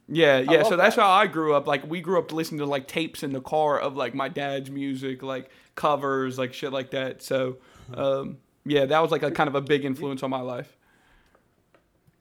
yeah, 0.09 0.39
yeah. 0.39 0.59
love 0.63 0.67
So 0.69 0.77
that's 0.77 0.97
that. 0.97 1.03
how 1.03 1.11
I 1.11 1.27
grew 1.29 1.55
up. 1.55 1.67
Like 1.69 1.87
we 1.89 2.01
grew 2.01 2.19
up 2.19 2.33
listening 2.33 2.59
to 2.59 2.67
like 2.67 2.89
tapes 2.89 3.23
in 3.23 3.33
the 3.33 3.41
car 3.41 3.79
of 3.79 3.97
like 3.97 4.15
my 4.15 4.29
dad's 4.29 4.71
music, 4.71 5.23
like 5.23 5.51
covers, 5.75 6.39
like 6.39 6.53
shit 6.55 6.73
like 6.73 6.91
that. 6.91 7.23
So, 7.23 7.59
um, 7.95 8.39
yeah, 8.65 8.87
that 8.87 9.01
was 9.01 9.11
like 9.13 9.23
a 9.23 9.31
kind 9.31 9.49
of 9.49 9.55
a 9.55 9.61
big 9.61 9.85
influence 9.85 10.23
on 10.23 10.31
my 10.31 10.41
life. 10.41 10.77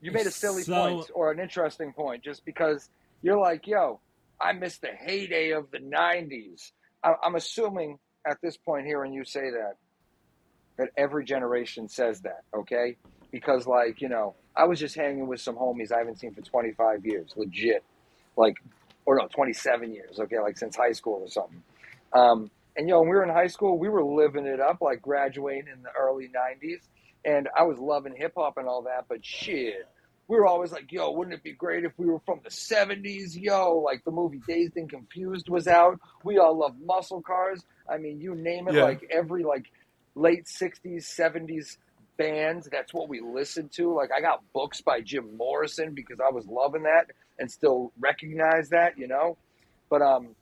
you 0.01 0.11
made 0.11 0.27
a 0.27 0.31
silly 0.31 0.63
So- 0.63 0.73
point 0.73 1.09
or 1.13 1.31
an 1.31 1.39
interesting 1.39 1.93
point 1.93 2.23
just 2.23 2.45
because 2.45 2.89
you're 3.21 3.39
like, 3.39 3.67
yo, 3.67 3.99
I 4.39 4.53
miss 4.53 4.77
the 4.79 4.87
heyday 4.89 5.51
of 5.51 5.69
the 5.71 5.77
'90s. 5.79 6.71
I, 7.03 7.13
I'm 7.23 7.35
assuming 7.35 7.99
at 8.25 8.37
this 8.41 8.57
point 8.57 8.85
hearing 8.85 9.13
you 9.13 9.23
say 9.23 9.49
that 9.51 9.73
that 10.77 10.89
every 10.97 11.25
generation 11.25 11.87
says 11.89 12.21
that, 12.21 12.43
okay? 12.55 12.95
Because 13.31 13.65
like 13.67 14.01
you 14.01 14.09
know, 14.09 14.35
I 14.55 14.65
was 14.65 14.79
just 14.79 14.95
hanging 14.95 15.27
with 15.27 15.39
some 15.41 15.55
homies 15.55 15.91
I 15.91 15.99
haven't 15.99 16.19
seen 16.19 16.33
for 16.33 16.41
25 16.41 17.05
years, 17.05 17.31
legit, 17.35 17.83
like, 18.35 18.55
or 19.05 19.15
no, 19.15 19.27
27 19.27 19.93
years, 19.93 20.19
okay, 20.19 20.39
like 20.39 20.57
since 20.57 20.75
high 20.75 20.91
school 20.91 21.21
or 21.23 21.29
something. 21.29 21.63
Um, 22.13 22.51
and 22.75 22.87
yo, 22.89 22.99
when 22.99 23.09
we 23.09 23.15
were 23.15 23.23
in 23.23 23.29
high 23.29 23.47
school, 23.47 23.77
we 23.77 23.89
were 23.89 24.03
living 24.03 24.45
it 24.45 24.59
up, 24.59 24.77
like 24.81 25.01
graduating 25.01 25.67
in 25.73 25.81
the 25.83 25.89
early 25.97 26.29
'90s, 26.29 26.81
and 27.25 27.47
I 27.57 27.63
was 27.63 27.77
loving 27.79 28.15
hip 28.15 28.33
hop 28.35 28.57
and 28.57 28.67
all 28.67 28.81
that. 28.83 29.05
But 29.09 29.25
shit, 29.25 29.87
we 30.27 30.37
were 30.37 30.45
always 30.47 30.71
like, 30.71 30.91
yo, 30.91 31.11
wouldn't 31.11 31.33
it 31.35 31.43
be 31.43 31.51
great 31.53 31.83
if 31.83 31.91
we 31.97 32.05
were 32.05 32.19
from 32.25 32.39
the 32.43 32.49
'70s? 32.49 33.31
Yo, 33.35 33.77
like 33.77 34.03
the 34.05 34.11
movie 34.11 34.41
Dazed 34.47 34.77
and 34.77 34.89
Confused 34.89 35.49
was 35.49 35.67
out. 35.67 35.99
We 36.23 36.37
all 36.37 36.57
love 36.57 36.75
muscle 36.83 37.21
cars. 37.21 37.63
I 37.89 37.97
mean, 37.97 38.19
you 38.21 38.35
name 38.35 38.67
it, 38.67 38.75
Yeah. 38.75 38.83
like 38.83 39.05
every 39.11 39.43
like 39.43 39.71
late 40.15 40.45
'60s, 40.45 41.03
'70s 41.03 41.77
bands. 42.21 42.67
That's 42.71 42.93
what 42.93 43.09
we 43.09 43.19
listened 43.21 43.71
to. 43.73 43.93
Like 43.93 44.11
I 44.15 44.21
got 44.21 44.41
books 44.53 44.81
by 44.81 45.01
Jim 45.01 45.35
Morrison 45.37 45.93
because 45.93 46.19
I 46.19 46.31
was 46.31 46.45
loving 46.47 46.83
that 46.83 47.07
and 47.39 47.51
still 47.51 47.91
recognize 47.99 48.69
that, 48.69 48.97
you 48.97 49.07
know. 49.07 49.37
But 49.89 50.01
um, 50.01 50.35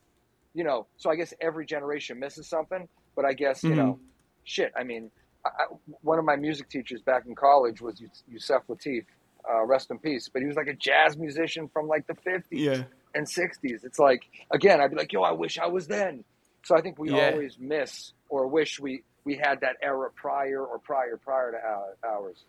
you 0.54 0.64
know, 0.64 0.88
so 0.98 1.10
I 1.10 1.16
guess 1.16 1.34
every 1.42 1.66
generation 1.66 2.20
misses 2.20 2.48
something. 2.48 2.88
But 3.16 3.26
I 3.26 3.34
guess 3.34 3.64
you 3.64 3.72
Mhm. 3.72 3.76
know, 3.78 4.00
shit. 4.44 4.72
I 4.78 4.84
mean, 4.84 5.12
I, 5.46 5.66
one 6.02 6.20
of 6.20 6.26
my 6.26 6.36
music 6.36 6.70
teachers 6.70 7.02
back 7.02 7.26
in 7.26 7.36
college 7.36 7.82
was 7.82 8.00
Yus- 8.02 8.24
Yusef 8.28 8.64
Lateef. 8.68 9.06
Uh, 9.50 9.66
rest 9.66 9.90
in 9.90 9.98
peace. 9.98 10.30
But 10.32 10.42
he 10.42 10.48
was 10.48 10.58
like 10.58 10.68
a 10.68 10.74
jazz 10.74 11.18
musician 11.18 11.70
from 11.70 11.88
like 11.88 12.06
the 12.08 12.14
50s 12.14 12.44
Yeah. 12.52 12.84
and 13.16 13.26
60s. 13.26 13.84
It's 13.86 13.98
like, 13.98 14.22
again, 14.52 14.80
I'd 14.82 14.92
be 14.92 14.98
like, 14.98 15.14
yo, 15.14 15.24
I 15.24 15.32
wish 15.32 15.58
I 15.58 15.66
was 15.68 15.88
then. 15.88 16.24
So 16.66 16.76
I 16.76 16.82
think 16.82 17.00
we 17.00 17.10
Yeah. 17.12 17.32
always 17.32 17.58
miss 17.58 18.12
or 18.28 18.48
wish 18.48 18.80
we, 18.82 19.04
we 19.26 19.36
had 19.36 19.61
that 19.61 19.78
era 19.82 20.09
prior 20.15 20.63
or 20.63 20.80
prior, 20.80 21.17
prior 21.17 21.51
to 21.51 22.07
ours, 22.07 22.45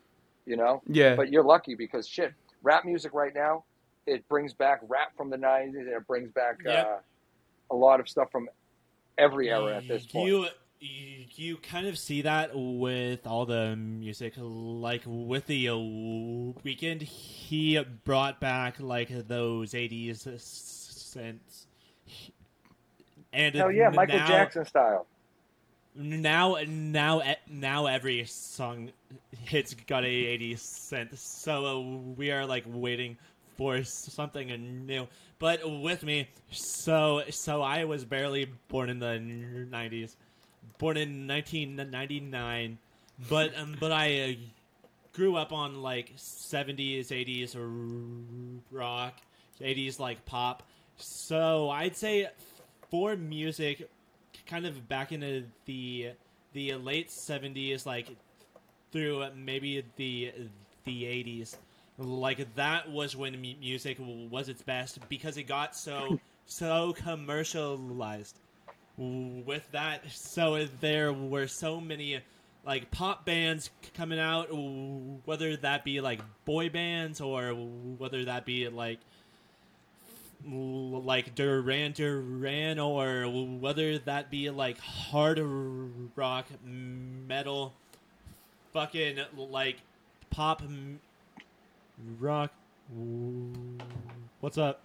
you 0.46 0.56
know? 0.56 0.82
Yeah. 0.86 1.16
But 1.16 1.30
you're 1.32 1.44
lucky 1.44 1.74
because 1.74 2.06
shit, 2.08 2.32
rap 2.62 2.84
music 2.84 3.12
right 3.14 3.34
now, 3.34 3.64
it 4.06 4.26
brings 4.28 4.52
back 4.54 4.80
rap 4.88 5.16
from 5.16 5.30
the 5.30 5.36
90s 5.36 5.76
and 5.76 5.88
it 5.88 6.06
brings 6.06 6.30
back 6.32 6.58
Yep. 6.64 6.86
uh, 6.86 7.74
a 7.74 7.76
lot 7.76 8.00
of 8.00 8.08
stuff 8.08 8.30
from 8.30 8.48
every 9.18 9.50
era 9.50 9.76
at 9.76 9.86
this 9.88 10.06
point. 10.06 10.26
You, 10.26 10.46
you 10.80 11.26
you 11.34 11.56
kind 11.58 11.86
of 11.86 11.98
see 11.98 12.22
that 12.22 12.52
with 12.54 13.26
all 13.26 13.44
the 13.44 13.76
music, 13.76 14.34
like 14.38 15.02
with 15.04 15.46
the 15.46 15.68
uh, 15.68 15.72
Weeknd, 15.74 17.02
he 17.02 17.78
brought 18.04 18.40
back 18.40 18.80
like 18.80 19.10
those 19.28 19.72
'80s 19.72 20.26
synths, 20.26 21.66
and 23.32 23.54
Hell 23.54 23.70
yeah, 23.70 23.90
Michael 23.90 24.18
now, 24.18 24.26
Jackson 24.26 24.64
style. 24.64 25.06
Now, 25.94 26.56
now, 26.66 27.22
now, 27.48 27.86
every 27.86 28.24
song 28.24 28.92
hits 29.44 29.74
got 29.74 30.04
a 30.04 30.06
80 30.06 30.56
cent 30.56 31.18
so 31.18 32.14
we 32.16 32.30
are 32.30 32.46
like 32.46 32.64
waiting 32.66 33.16
for 33.56 33.82
something 33.82 34.86
new. 34.86 35.08
But 35.40 35.60
with 35.68 36.02
me, 36.02 36.28
so 36.50 37.22
so 37.30 37.62
I 37.62 37.84
was 37.84 38.04
barely 38.04 38.46
born 38.68 38.88
in 38.88 38.98
the 39.00 39.18
90s, 39.70 40.14
born 40.78 40.96
in 40.96 41.26
1999, 41.26 42.78
but 43.28 43.56
um, 43.58 43.76
but 43.80 43.90
I 43.90 44.20
uh, 44.20 44.32
grew 45.12 45.36
up 45.36 45.52
on 45.52 45.82
like 45.82 46.14
70s, 46.16 47.08
80s 47.08 48.60
rock, 48.70 49.14
80s 49.60 49.98
like 49.98 50.24
pop. 50.24 50.62
So 50.96 51.70
I'd 51.70 51.96
say 51.96 52.28
for 52.90 53.16
music, 53.16 53.88
kind 54.50 54.66
of 54.66 54.88
back 54.88 55.12
into 55.12 55.44
the 55.64 56.10
the 56.52 56.74
late 56.74 57.08
70s, 57.08 57.86
like 57.86 58.08
through 58.90 59.24
maybe 59.36 59.84
the 59.96 60.32
the 60.84 61.04
80s 61.04 61.56
like 62.00 62.54
that 62.54 62.90
was 62.90 63.14
when 63.14 63.34
mu- 63.40 63.54
music 63.60 63.98
was 64.00 64.48
its 64.48 64.62
best 64.62 64.98
because 65.08 65.36
it 65.36 65.44
got 65.44 65.76
so 65.76 66.18
so 66.46 66.94
commercialized. 66.94 68.38
With 68.96 69.66
that 69.72 70.10
so 70.10 70.66
there 70.80 71.12
were 71.12 71.46
so 71.46 71.80
many 71.80 72.20
like 72.66 72.90
pop 72.90 73.24
bands 73.24 73.70
coming 73.94 74.18
out 74.18 74.48
whether 75.24 75.56
that 75.56 75.84
be 75.84 76.00
like 76.00 76.20
boy 76.44 76.68
bands 76.68 77.20
or 77.20 77.52
whether 77.52 78.26
that 78.26 78.44
be 78.44 78.68
like 78.68 78.98
like 80.46 81.34
Duran 81.34 81.92
Duran 81.92 82.78
or 82.78 83.24
whether 83.24 83.98
that 83.98 84.30
be 84.30 84.50
like 84.50 84.78
hard 84.78 85.40
rock 86.16 86.46
metal 86.64 87.74
fucking 88.72 89.18
like 89.36 89.76
pop 90.30 90.62
rock 92.18 92.52
what's 94.40 94.58
up 94.58 94.80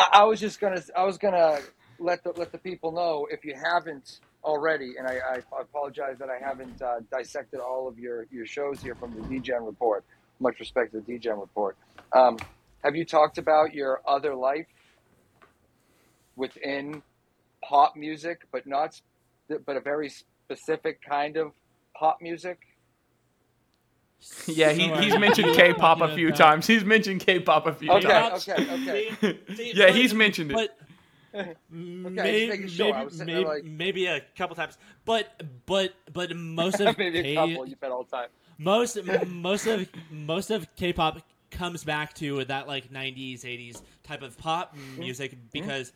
I, 0.00 0.08
I 0.20 0.24
was 0.24 0.40
just 0.40 0.60
gonna, 0.60 0.82
I 0.96 1.04
was 1.04 1.18
gonna 1.18 1.58
let 1.98 2.24
the 2.24 2.32
let 2.36 2.52
the 2.52 2.58
people 2.58 2.90
know 2.90 3.26
if 3.30 3.44
you 3.44 3.54
haven't 3.54 4.20
already, 4.42 4.94
and 4.98 5.06
I, 5.06 5.18
I 5.52 5.60
apologize 5.60 6.16
that 6.18 6.30
I 6.30 6.38
haven't 6.42 6.80
uh, 6.80 7.00
dissected 7.12 7.60
all 7.60 7.86
of 7.86 7.98
your 7.98 8.26
your 8.32 8.46
shows 8.46 8.80
here 8.82 8.94
from 8.94 9.14
the 9.14 9.20
Degen 9.28 9.64
report. 9.64 10.04
Much 10.40 10.58
respect 10.58 10.92
to 10.92 11.00
the 11.00 11.04
Degen 11.04 11.38
report. 11.38 11.76
Um, 12.12 12.38
have 12.82 12.96
you 12.96 13.04
talked 13.04 13.38
about 13.38 13.74
your 13.74 14.00
other 14.06 14.34
life 14.34 14.66
within 16.36 17.02
pop 17.62 17.96
music, 17.96 18.42
but 18.52 18.66
not, 18.66 19.00
but 19.66 19.76
a 19.76 19.80
very 19.80 20.08
specific 20.08 21.00
kind 21.06 21.36
of 21.36 21.52
pop 21.96 22.18
music? 22.20 22.58
yeah, 24.46 24.70
he, 24.72 24.88
he's 25.02 25.18
mentioned 25.18 25.54
K-pop 25.54 26.00
a 26.02 26.14
few 26.14 26.30
times. 26.30 26.66
He's 26.66 26.84
mentioned 26.84 27.20
K-pop 27.20 27.66
a 27.66 27.72
few 27.74 27.90
Okay, 27.90 28.08
times. 28.08 28.46
okay, 28.48 28.70
okay. 29.18 29.38
See, 29.56 29.72
Yeah, 29.74 29.90
he's 29.90 30.12
mentioned 30.12 30.50
it. 30.52 30.54
But 30.54 30.76
Okay, 31.34 31.54
may- 31.70 32.46
just 32.46 32.50
making 32.50 32.68
sure. 32.68 32.92
Maybe, 32.94 33.24
maybe, 33.24 33.44
like- 33.44 33.64
Maybe 33.64 34.06
a 34.06 34.20
couple 34.36 34.56
times. 34.56 34.76
but 35.04 35.42
but 35.64 35.94
but 36.12 36.34
most 36.36 36.80
of 36.80 36.98
Maybe 36.98 37.22
K- 37.22 37.32
a 37.32 37.34
couple. 37.36 37.66
You 37.68 37.76
bet 37.76 37.90
all 37.92 38.04
the 38.04 38.14
time. 38.16 38.28
most 38.58 38.98
most 39.26 39.66
of 39.66 39.88
most 40.10 40.50
of 40.50 40.66
K-pop 40.76 41.22
comes 41.50 41.84
back 41.84 42.14
to 42.14 42.44
that 42.44 42.66
like 42.66 42.92
90s 42.92 43.42
80s 43.42 43.82
type 44.02 44.22
of 44.22 44.36
pop 44.38 44.76
mm-hmm. 44.76 45.00
music 45.00 45.32
mm-hmm. 45.32 45.46
because 45.52 45.92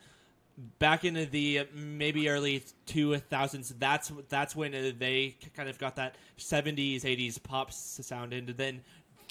back 0.79 1.05
in 1.05 1.29
the 1.31 1.67
maybe 1.75 2.29
early 2.29 2.63
2000s 2.87 3.73
that's 3.79 4.13
that's 4.29 4.55
when 4.55 4.73
they 4.99 5.37
kind 5.57 5.69
of 5.69 5.79
got 5.79 5.97
that 5.97 6.17
70s 6.39 7.03
80s 7.03 7.43
pop 7.43 7.73
sound 7.73 8.33
and 8.33 8.49
then 8.51 8.81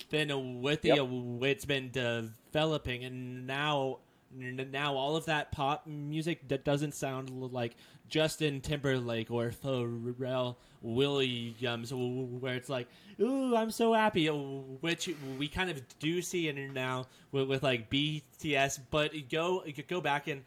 then 0.09 0.61
with 0.61 0.81
the 0.81 0.89
Yep. 0.89 1.07
it's 1.43 1.65
been 1.65 1.91
developing 1.91 3.05
and 3.05 3.47
now 3.47 3.99
now 4.35 4.95
all 4.95 5.15
of 5.15 5.25
that 5.25 5.51
pop 5.51 5.85
music 5.87 6.47
that 6.49 6.63
doesn't 6.65 6.93
sound 6.93 7.29
like 7.51 7.75
Justin 8.09 8.61
Timberlake 8.61 9.31
or 9.31 9.49
Pharrell 9.51 10.55
Williams, 10.81 11.93
where 11.93 12.55
it's 12.55 12.69
like, 12.69 12.87
"Ooh, 13.19 13.55
I'm 13.55 13.71
so 13.71 13.93
happy," 13.93 14.29
uh, 14.29 14.33
which 14.33 15.09
we 15.37 15.47
kind 15.47 15.69
of 15.69 15.81
do 15.99 16.21
see 16.21 16.47
in 16.49 16.73
now 16.73 17.07
with, 17.31 17.47
with 17.47 17.63
like 17.63 17.89
BTS. 17.89 18.79
But 18.91 19.11
go 19.31 19.63
go 19.87 20.01
back 20.01 20.27
and 20.27 20.43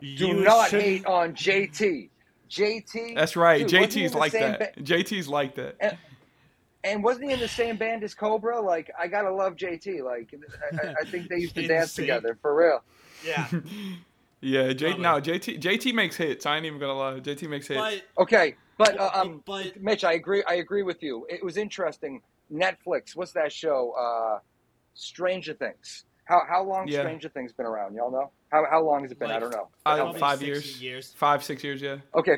Do 0.00 0.42
not 0.42 0.70
should- 0.70 0.82
hate 0.82 1.06
on 1.06 1.34
JT. 1.34 2.08
JT. 2.48 3.14
That's 3.16 3.34
right. 3.36 3.66
Dude, 3.66 3.72
wasn't 3.80 3.92
he 3.94 4.02
JT's 4.04 4.14
like 4.14 4.32
that. 4.32 4.58
ba- 4.76 4.82
JT's 4.82 5.28
like 5.28 5.56
that. 5.56 5.76
and 5.80 5.98
wasn't 7.02 7.26
he 7.26 7.32
in 7.32 7.40
the 7.40 7.48
same 7.48 7.76
band 7.76 8.02
as 8.04 8.14
Cobra? 8.14 8.60
Like, 8.60 8.90
I 8.98 9.06
gotta 9.06 9.32
love 9.32 9.56
JT. 9.56 10.02
Like, 10.04 10.34
I, 10.72 10.88
I- 10.88 10.94
I 11.00 11.04
think 11.04 11.28
they 11.28 11.36
used 11.38 11.54
to 11.56 11.66
dance 11.68 11.92
sync. 11.92 12.06
together 12.08 12.38
for 12.40 12.54
real. 12.54 12.82
Yeah. 13.24 13.48
Yeah, 14.42 14.74
J, 14.74 14.90
Love 14.90 14.98
no. 15.00 15.08
JT 15.20 15.60
JT 15.60 15.94
makes 15.94 16.14
hits. 16.14 16.44
I 16.44 16.56
ain't 16.56 16.66
even 16.66 16.78
gonna 16.78 16.92
lie. 16.92 17.14
JT 17.20 17.48
makes 17.48 17.66
hits. 17.68 17.80
But 17.80 18.02
Okay, 18.22 18.54
but 18.76 19.00
uh, 19.00 19.10
um, 19.14 19.42
But- 19.46 19.80
Mitch, 19.80 20.04
I 20.04 20.12
agree. 20.12 20.44
I 20.46 20.56
agree 20.56 20.82
with 20.82 21.02
you. 21.02 21.26
It 21.30 21.42
was 21.42 21.56
interesting. 21.56 22.20
Netflix. 22.52 23.16
What's 23.16 23.32
that 23.32 23.50
show? 23.50 23.92
Uh, 23.98 24.38
Stranger 24.94 25.54
Things. 25.54 26.04
How 26.26 26.42
how 26.46 26.62
long 26.62 26.86
Yeah. 26.86 27.00
Stranger 27.00 27.30
Things 27.30 27.52
been 27.54 27.64
around? 27.66 27.94
Y'all 27.94 28.10
know? 28.12 28.30
How 28.52 28.66
how 28.70 28.82
long 28.82 29.02
has 29.02 29.10
it 29.10 29.18
been? 29.18 29.30
I 29.30 29.38
don't 29.40 29.50
know. 29.50 29.68
I- 29.86 29.96
probably 29.96 30.20
five 30.20 30.42
years. 30.42 30.80
years. 30.82 31.14
Five, 31.16 31.42
six 31.42 31.64
years, 31.64 31.80
yeah. 31.80 31.96
Okay, 32.14 32.36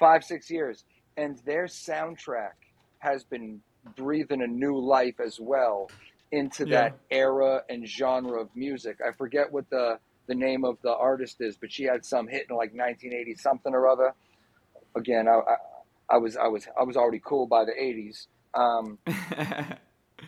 five 0.00 0.24
six 0.24 0.50
years, 0.50 0.84
and 1.18 1.36
their 1.44 1.64
soundtrack 1.66 2.52
has 2.98 3.22
been 3.22 3.60
breathing 3.96 4.42
a 4.42 4.46
new 4.46 4.78
life 4.78 5.20
as 5.20 5.38
well 5.40 5.90
into 6.32 6.66
Yeah. 6.66 6.82
that 6.90 6.98
era 7.10 7.62
and 7.68 7.86
genre 7.88 8.40
of 8.40 8.48
music. 8.56 8.98
I 9.06 9.12
forget 9.12 9.50
what 9.52 9.68
the 9.70 9.98
the 10.26 10.34
name 10.34 10.64
of 10.64 10.78
the 10.82 10.92
artist 10.94 11.36
is, 11.40 11.56
but 11.58 11.70
she 11.70 11.84
had 11.84 12.02
some 12.04 12.26
hit 12.26 12.46
in 12.48 12.56
like 12.56 12.72
1980 12.72 13.34
something 13.36 13.74
or 13.74 13.86
other. 13.86 14.14
Again, 14.96 15.28
I, 15.28 15.32
I, 15.32 15.56
I 16.10 16.16
was 16.16 16.36
I 16.36 16.46
was 16.48 16.66
I 16.80 16.84
was 16.84 16.96
already 16.96 17.20
cool 17.24 17.46
by 17.46 17.64
the 17.64 17.72
80s. 17.72 18.26
Um, 18.54 18.98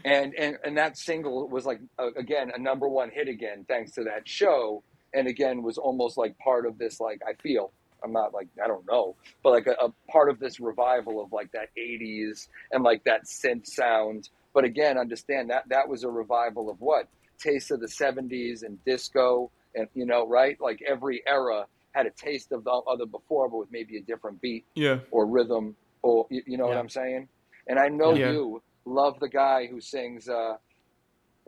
and 0.04 0.34
and 0.34 0.58
and 0.64 0.76
that 0.76 0.98
single 0.98 1.48
was 1.48 1.64
like 1.64 1.80
uh, 1.98 2.12
again 2.16 2.50
a 2.54 2.58
number 2.58 2.88
one 2.88 3.10
hit 3.10 3.28
again 3.28 3.64
thanks 3.68 3.92
to 3.92 4.04
that 4.04 4.28
show, 4.28 4.82
and 5.14 5.26
again 5.26 5.62
was 5.62 5.78
almost 5.78 6.18
like 6.18 6.36
part 6.38 6.66
of 6.66 6.76
this 6.78 7.00
like 7.00 7.20
I 7.26 7.32
feel 7.42 7.72
I'm 8.06 8.12
not 8.12 8.32
like 8.32 8.48
I 8.62 8.68
don't 8.68 8.86
know, 8.86 9.16
but 9.42 9.50
like 9.50 9.66
a, 9.66 9.72
a 9.84 9.92
part 10.10 10.30
of 10.30 10.38
this 10.38 10.60
revival 10.60 11.20
of 11.22 11.32
like 11.32 11.50
that 11.52 11.68
'80s 11.76 12.46
and 12.70 12.84
like 12.84 13.02
that 13.04 13.24
synth 13.24 13.66
sound. 13.66 14.28
But 14.54 14.64
again, 14.64 14.96
understand 14.96 15.50
that 15.50 15.64
that 15.68 15.88
was 15.88 16.04
a 16.04 16.08
revival 16.08 16.70
of 16.70 16.80
what 16.80 17.08
taste 17.38 17.70
of 17.72 17.80
the 17.80 17.88
'70s 17.88 18.62
and 18.62 18.78
disco, 18.84 19.50
and 19.74 19.88
you 19.94 20.06
know, 20.06 20.26
right? 20.26 20.56
Like 20.60 20.80
every 20.86 21.22
era 21.26 21.66
had 21.92 22.06
a 22.06 22.10
taste 22.10 22.52
of 22.52 22.62
the 22.64 22.70
other 22.70 23.06
before, 23.06 23.48
but 23.48 23.56
with 23.58 23.72
maybe 23.72 23.96
a 23.96 24.02
different 24.02 24.40
beat 24.40 24.64
Yeah. 24.74 24.98
or 25.10 25.26
rhythm, 25.26 25.74
or 26.02 26.26
you, 26.30 26.42
you 26.46 26.58
know 26.58 26.66
what 26.66 26.76
I'm 26.76 26.88
saying? 26.88 27.28
And 27.66 27.78
I 27.78 27.88
know 27.88 28.14
Yeah. 28.14 28.30
you 28.30 28.62
love 28.84 29.18
the 29.18 29.28
guy 29.28 29.66
who 29.66 29.80
sings. 29.80 30.28
uh 30.28 30.56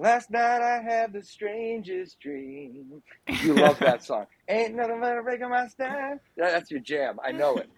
Last 0.00 0.30
night 0.30 0.60
I 0.62 0.80
had 0.80 1.12
the 1.12 1.22
strangest 1.22 2.20
dream. 2.20 3.02
You 3.42 3.54
love 3.54 3.78
that 3.80 4.04
song. 4.04 4.26
Ain't 4.48 4.74
nothing 4.76 5.00
but 5.00 5.18
a 5.18 5.22
break 5.22 5.42
on 5.42 5.50
my 5.50 5.66
style. 5.66 6.20
That's 6.36 6.70
your 6.70 6.80
jam. 6.80 7.18
I 7.24 7.32
know 7.32 7.56
it. 7.56 7.68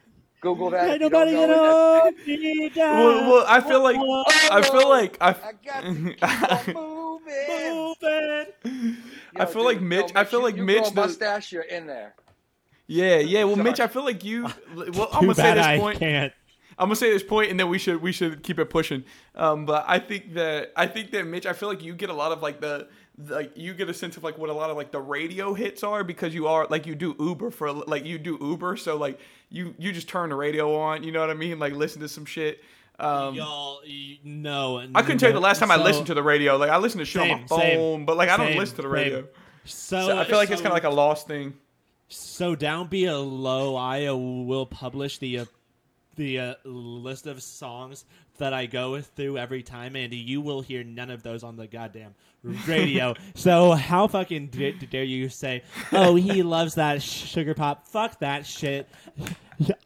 Google 0.43 0.71
that. 0.71 0.85
Ain't 0.85 0.95
if 0.97 1.01
you 1.03 1.09
nobody 1.11 1.33
know 1.33 1.47
gonna 1.47 2.17
it. 2.17 2.27
me 2.27 2.69
down. 2.71 2.99
Well, 2.99 3.31
well, 3.31 3.45
I 3.49 3.61
feel 3.61 3.83
like 3.83 3.97
I 3.97 4.59
oh, 4.59 4.63
feel 4.63 4.89
like 4.89 5.17
I. 5.21 5.29
I 5.31 5.53
got 5.65 5.81
to 5.83 6.65
keep 6.67 6.77
on 6.77 7.23
moving. 7.23 8.45
Moving. 8.65 8.97
I 9.37 9.45
feel 9.47 9.65
like 9.65 9.79
dude, 9.79 9.87
Mitch- 9.89 10.15
no, 10.15 10.21
I 10.21 10.25
feel 10.25 10.41
you- 10.41 10.45
like 10.47 10.57
you 10.57 10.63
Mitch 10.65 10.77
grow 10.79 10.87
a 10.89 10.95
does- 10.95 10.95
mustache. 11.19 11.53
You're 11.53 11.63
in 11.63 11.87
there. 11.87 12.15
Yeah, 12.87 13.19
yeah. 13.19 13.45
Well, 13.45 13.55
Sorry. 13.57 13.65
Mitch, 13.71 13.81
I 13.81 13.87
feel 13.87 14.05
like 14.05 14.25
you. 14.25 14.45
Well, 14.75 14.87
I'm 14.87 14.93
Too 14.93 15.27
gonna 15.27 15.35
say 15.35 15.43
bad 15.43 15.59
this 15.59 15.67
I 15.67 15.79
point. 15.79 15.99
can't. 15.99 16.33
I'm 16.81 16.87
gonna 16.87 16.97
say 16.97 17.13
this 17.13 17.23
point, 17.23 17.51
and 17.51 17.61
then 17.61 17.69
we 17.69 17.79
should 17.79 18.01
we 18.01 18.11
should 18.11 18.43
keep 18.43 18.59
it 18.59 18.71
pushing. 18.71 19.05
Um, 19.35 19.67
but 19.67 19.85
I 19.87 19.99
think 19.99 20.33
that 20.33 20.73
I 20.75 20.87
think 20.87 21.11
that 21.11 21.27
Mitch, 21.27 21.45
I 21.45 21.53
feel 21.53 21.69
like 21.69 21.83
you 21.83 21.95
get 21.95 22.09
a 22.09 22.15
lot 22.15 22.33
of 22.33 22.41
like 22.41 22.61
the 22.63 22.89
like 23.29 23.53
you 23.55 23.75
get 23.75 23.91
a 23.91 23.95
sense 23.95 24.17
of 24.17 24.25
like 24.25 24.39
what 24.39 24.49
a 24.49 24.55
lot 24.55 24.71
of 24.71 24.79
like 24.79 24.91
the 24.91 25.01
radio 25.01 25.53
hits 25.53 25.85
are 25.85 26.03
because 26.03 26.35
you 26.35 26.49
are 26.49 26.67
like 26.71 26.87
you 26.87 26.95
do 26.95 27.15
Uber 27.21 27.51
for 27.51 27.71
like 27.71 28.07
you 28.07 28.19
do 28.19 28.39
Uber, 28.41 28.77
so 28.77 28.97
like 28.97 29.21
you 29.51 29.75
you 29.79 29.93
just 29.93 30.09
turn 30.09 30.31
the 30.31 30.35
radio 30.35 30.75
on, 30.75 31.03
you 31.03 31.13
know 31.13 31.21
what 31.21 31.29
I 31.29 31.35
mean? 31.35 31.59
Like 31.59 31.75
listen 31.75 32.01
to 32.01 32.09
some 32.09 32.25
shit. 32.25 32.65
Um, 32.99 33.35
Y'all, 33.35 33.81
no. 34.25 34.79
I 34.95 35.03
couldn't 35.03 35.19
tell 35.19 35.29
you 35.29 35.35
the 35.35 35.41
last 35.41 35.59
time 35.59 35.71
I 35.71 35.77
listened 35.77 36.07
to 36.09 36.15
the 36.15 36.23
radio. 36.23 36.57
Like 36.57 36.71
I 36.71 36.79
listen 36.79 36.99
to 36.99 37.05
shit 37.05 37.23
on 37.23 37.29
my 37.29 37.47
phone, 37.47 37.61
same, 37.61 38.07
but 38.07 38.17
like 38.17 38.31
I 38.31 38.37
don't 38.37 38.49
same, 38.49 38.59
listen 38.59 38.77
to 38.77 38.83
the 38.83 38.89
radio. 38.89 39.27
So, 39.65 40.07
So 40.07 40.19
I 40.19 40.25
feel 40.25 40.37
like 40.37 40.51
it's 40.51 40.63
kind 40.63 40.73
of 40.73 40.75
like 40.75 40.85
a 40.85 40.91
lost 40.91 41.27
thing. 41.27 41.55
So 42.09 42.57
down 42.57 42.89
below, 42.89 43.77
I 43.77 44.07
uh, 44.07 44.17
will 44.17 44.67
publish 44.67 45.19
the 45.19 45.41
uh, 45.41 45.45
the 46.21 46.39
uh, 46.39 46.55
list 46.65 47.27
of 47.27 47.43
songs 47.43 48.05
that 48.37 48.53
I 48.53 48.67
go 48.67 49.01
through 49.01 49.39
every 49.39 49.63
time, 49.63 49.97
and 49.97 50.13
you 50.13 50.43
will 50.43 50.61
hear 50.61 50.85
none 50.85 51.11
of 51.11 51.23
those 51.23 51.43
on 51.43 51.57
the 51.57 51.67
goddamn 51.67 52.15
radio. 52.67 53.15
so 53.35 53.73
how 53.73 54.07
fucking 54.07 54.49
d- 54.49 54.73
dare 54.91 55.03
you 55.03 55.31
say, 55.31 55.63
"Oh, 55.93 56.15
he 56.17 56.43
loves 56.43 56.75
that 56.75 57.03
sugar 57.03 57.55
pop"? 57.55 57.89
Fuck 57.89 58.21
that 58.21 58.45
shit. 58.47 58.87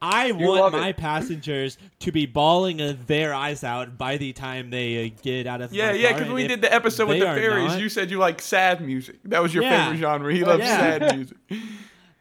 I 0.03 0.31
love 0.33 0.41
want 0.41 0.75
it. 0.75 0.79
my 0.79 0.93
passengers 0.93 1.79
to 2.01 2.13
be 2.13 2.27
bawling 2.27 2.81
uh, 2.81 2.97
their 3.07 3.33
eyes 3.35 3.63
out 3.65 3.97
by 3.99 4.17
the 4.17 4.33
time 4.33 4.71
they 4.71 5.07
uh, 5.07 5.11
get 5.23 5.47
out 5.47 5.61
of 5.63 5.73
Yeah, 5.73 5.87
my 5.87 5.93
yeah, 5.93 6.11
car, 6.11 6.19
because 6.19 6.33
we 6.35 6.47
did 6.49 6.61
the 6.61 6.73
episode 6.73 7.09
with 7.09 7.19
the 7.21 7.25
fairies. 7.27 7.69
not- 7.69 7.81
You 7.81 7.89
said 7.89 8.11
you 8.11 8.19
like 8.19 8.41
sad 8.43 8.81
music. 8.81 9.17
That 9.25 9.41
was 9.43 9.53
your 9.55 9.63
Yeah. 9.65 9.85
favorite 9.85 10.01
genre. 10.01 10.33
He 10.33 10.45
loves 10.45 10.63
Yeah. 10.65 10.79
sad 10.99 11.17
music. 11.17 11.37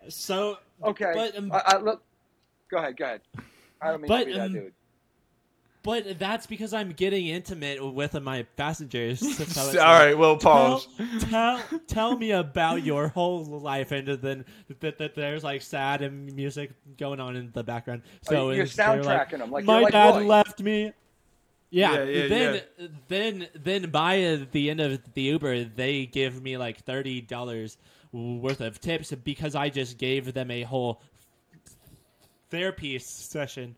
So 0.09 0.57
Okay. 0.84 1.11
But, 1.16 1.38
um, 1.38 1.51
I, 1.51 1.61
I, 1.66 1.78
look, 1.78 2.03
go 2.70 2.78
ahead. 2.78 2.97
Go 2.97 3.05
ahead. 3.05 3.22
I 3.84 3.91
don't 3.91 4.01
mean 4.01 4.07
But, 4.09 4.19
to 4.19 4.25
be 4.25 4.34
that 4.34 4.45
um, 4.45 4.53
dude. 4.53 4.73
But 5.84 6.17
that's 6.17 6.47
because 6.47 6.73
I'm 6.73 6.93
getting 6.93 7.27
intimate 7.27 7.84
with 7.93 8.13
my 8.21 8.43
passengers. 8.55 9.19
So 9.38 9.43
it's 9.43 9.57
All 9.57 9.67
like, 9.67 9.75
right, 9.77 10.17
well, 10.17 10.38
pause. 10.38 10.88
Tell, 11.19 11.59
tell, 11.59 11.79
tell 11.88 12.17
me 12.17 12.31
about 12.45 12.84
your 12.84 13.09
whole 13.09 13.43
life, 13.43 13.91
and 13.91 14.07
then 14.07 14.45
that, 14.79 14.97
that 14.97 15.13
there's 15.13 15.43
like 15.43 15.61
sad 15.61 16.01
and 16.01 16.34
music 16.34 16.71
going 16.97 17.19
on 17.19 17.36
in 17.36 17.51
the 17.51 17.63
background. 17.63 18.03
So 18.21 18.36
Oh, 18.36 18.51
you're 18.51 18.63
it's- 18.63 18.77
they're 18.77 19.03
like, 19.03 19.29
them 19.31 19.51
like 19.51 19.65
my 19.65 19.73
you're 19.73 19.84
like 19.84 19.91
dad 19.91 20.15
Roy. 20.15 20.25
left 20.25 20.61
me. 20.61 20.93
Yeah, 21.69 21.93
Yeah, 21.95 22.03
yeah, 22.03 22.27
then 22.27 22.61
then 23.07 23.47
then 23.55 23.89
by 23.89 24.23
uh, 24.23 24.45
the 24.51 24.69
end 24.69 24.79
of 24.79 25.01
the 25.15 25.21
Uber, 25.23 25.63
they 25.65 26.05
give 26.05 26.41
me 26.41 26.55
like 26.55 26.77
thirty 26.86 27.19
dollars 27.19 27.77
worth 28.13 28.61
of 28.61 28.79
tips 28.79 29.11
because 29.11 29.55
I 29.55 29.69
just 29.69 29.97
gave 29.97 30.34
them 30.36 30.51
a 30.51 30.61
whole 30.61 31.01
therapy 32.54 32.99
session 32.99 33.76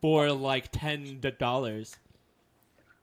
for 0.00 0.30
like 0.30 0.68
ten 0.70 1.20
dollars. 1.38 1.96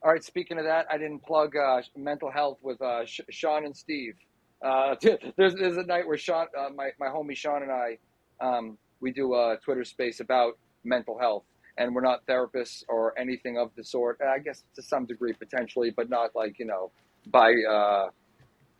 All 0.02 0.12
right. 0.12 0.24
Speaking 0.24 0.58
of 0.58 0.64
that, 0.64 0.86
I 0.90 0.98
didn't 0.98 1.20
plug 1.20 1.56
uh, 1.56 1.82
mental 1.96 2.32
health 2.32 2.60
with 2.62 2.82
uh, 2.82 3.06
Sh- 3.06 3.22
Sean 3.30 3.66
and 3.66 3.76
Steve. 3.76 4.16
Uh, 4.64 4.96
there's 5.38 5.54
there's 5.56 5.78
a 5.78 5.84
night 5.84 6.08
where 6.08 6.18
Sean, 6.18 6.48
uh, 6.58 6.70
my 6.74 6.92
my 6.98 7.08
homie 7.08 7.36
Sean 7.36 7.62
and 7.62 7.72
I, 7.72 7.98
um, 8.40 8.78
we 9.02 9.12
do 9.12 9.34
a 9.34 9.58
Twitter 9.62 9.84
space 9.84 10.22
about 10.22 10.58
mental 10.86 11.20
health, 11.20 11.44
and 11.78 11.94
we're 11.94 12.02
not 12.02 12.26
therapists 12.26 12.84
or 12.88 13.18
anything 13.20 13.58
of 13.58 13.70
the 13.76 13.84
sort. 13.84 14.20
I 14.22 14.40
guess 14.40 14.64
to 14.76 14.82
some 14.82 15.06
degree 15.06 15.34
potentially, 15.34 15.92
but 15.92 16.10
not 16.10 16.36
like 16.36 16.58
you 16.58 16.66
know 16.66 16.90
by 17.28 17.54
uh, 17.70 18.08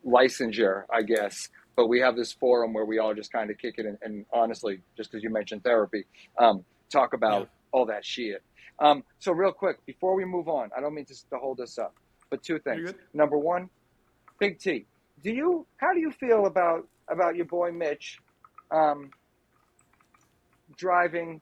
licensure, 0.06 0.84
I 0.90 1.02
guess. 1.02 1.50
But 1.76 1.88
we 1.88 2.00
have 2.00 2.16
this 2.16 2.32
forum 2.32 2.74
where 2.74 2.86
we 2.86 3.00
all 3.00 3.14
just 3.16 3.32
kind 3.32 3.50
of 3.50 3.58
kick 3.58 3.76
it, 3.78 3.86
and, 3.86 3.98
and 4.04 4.26
honestly, 4.32 4.82
just 4.96 5.12
because 5.12 5.24
you 5.24 5.30
mentioned 5.32 5.64
therapy, 5.64 6.06
um, 6.38 6.64
talk 6.92 7.14
about 7.14 7.42
Yeah. 7.42 7.48
all 7.72 7.86
that 7.88 8.06
shit. 8.06 8.44
Um, 8.80 9.04
so 9.20 9.32
real 9.32 9.52
quick, 9.52 9.84
before 9.86 10.16
we 10.16 10.26
move 10.26 10.48
on, 10.48 10.70
I 10.78 10.82
don't 10.82 10.94
mean 10.94 11.06
to, 11.06 11.16
to 11.32 11.38
hold 11.38 11.58
this 11.58 11.78
up, 11.80 11.96
but 12.30 12.44
two 12.44 12.60
things. 12.60 12.92
Number 13.14 13.38
one, 13.38 13.70
Big 14.40 14.60
T, 14.60 14.86
do 15.24 15.32
you 15.32 15.66
how 15.78 15.94
do 15.94 16.00
you 16.00 16.12
feel 16.12 16.46
about 16.46 16.88
about 17.10 17.36
your 17.36 17.46
boy 17.46 17.72
Mitch 17.72 18.20
um, 18.72 19.10
driving 20.78 21.42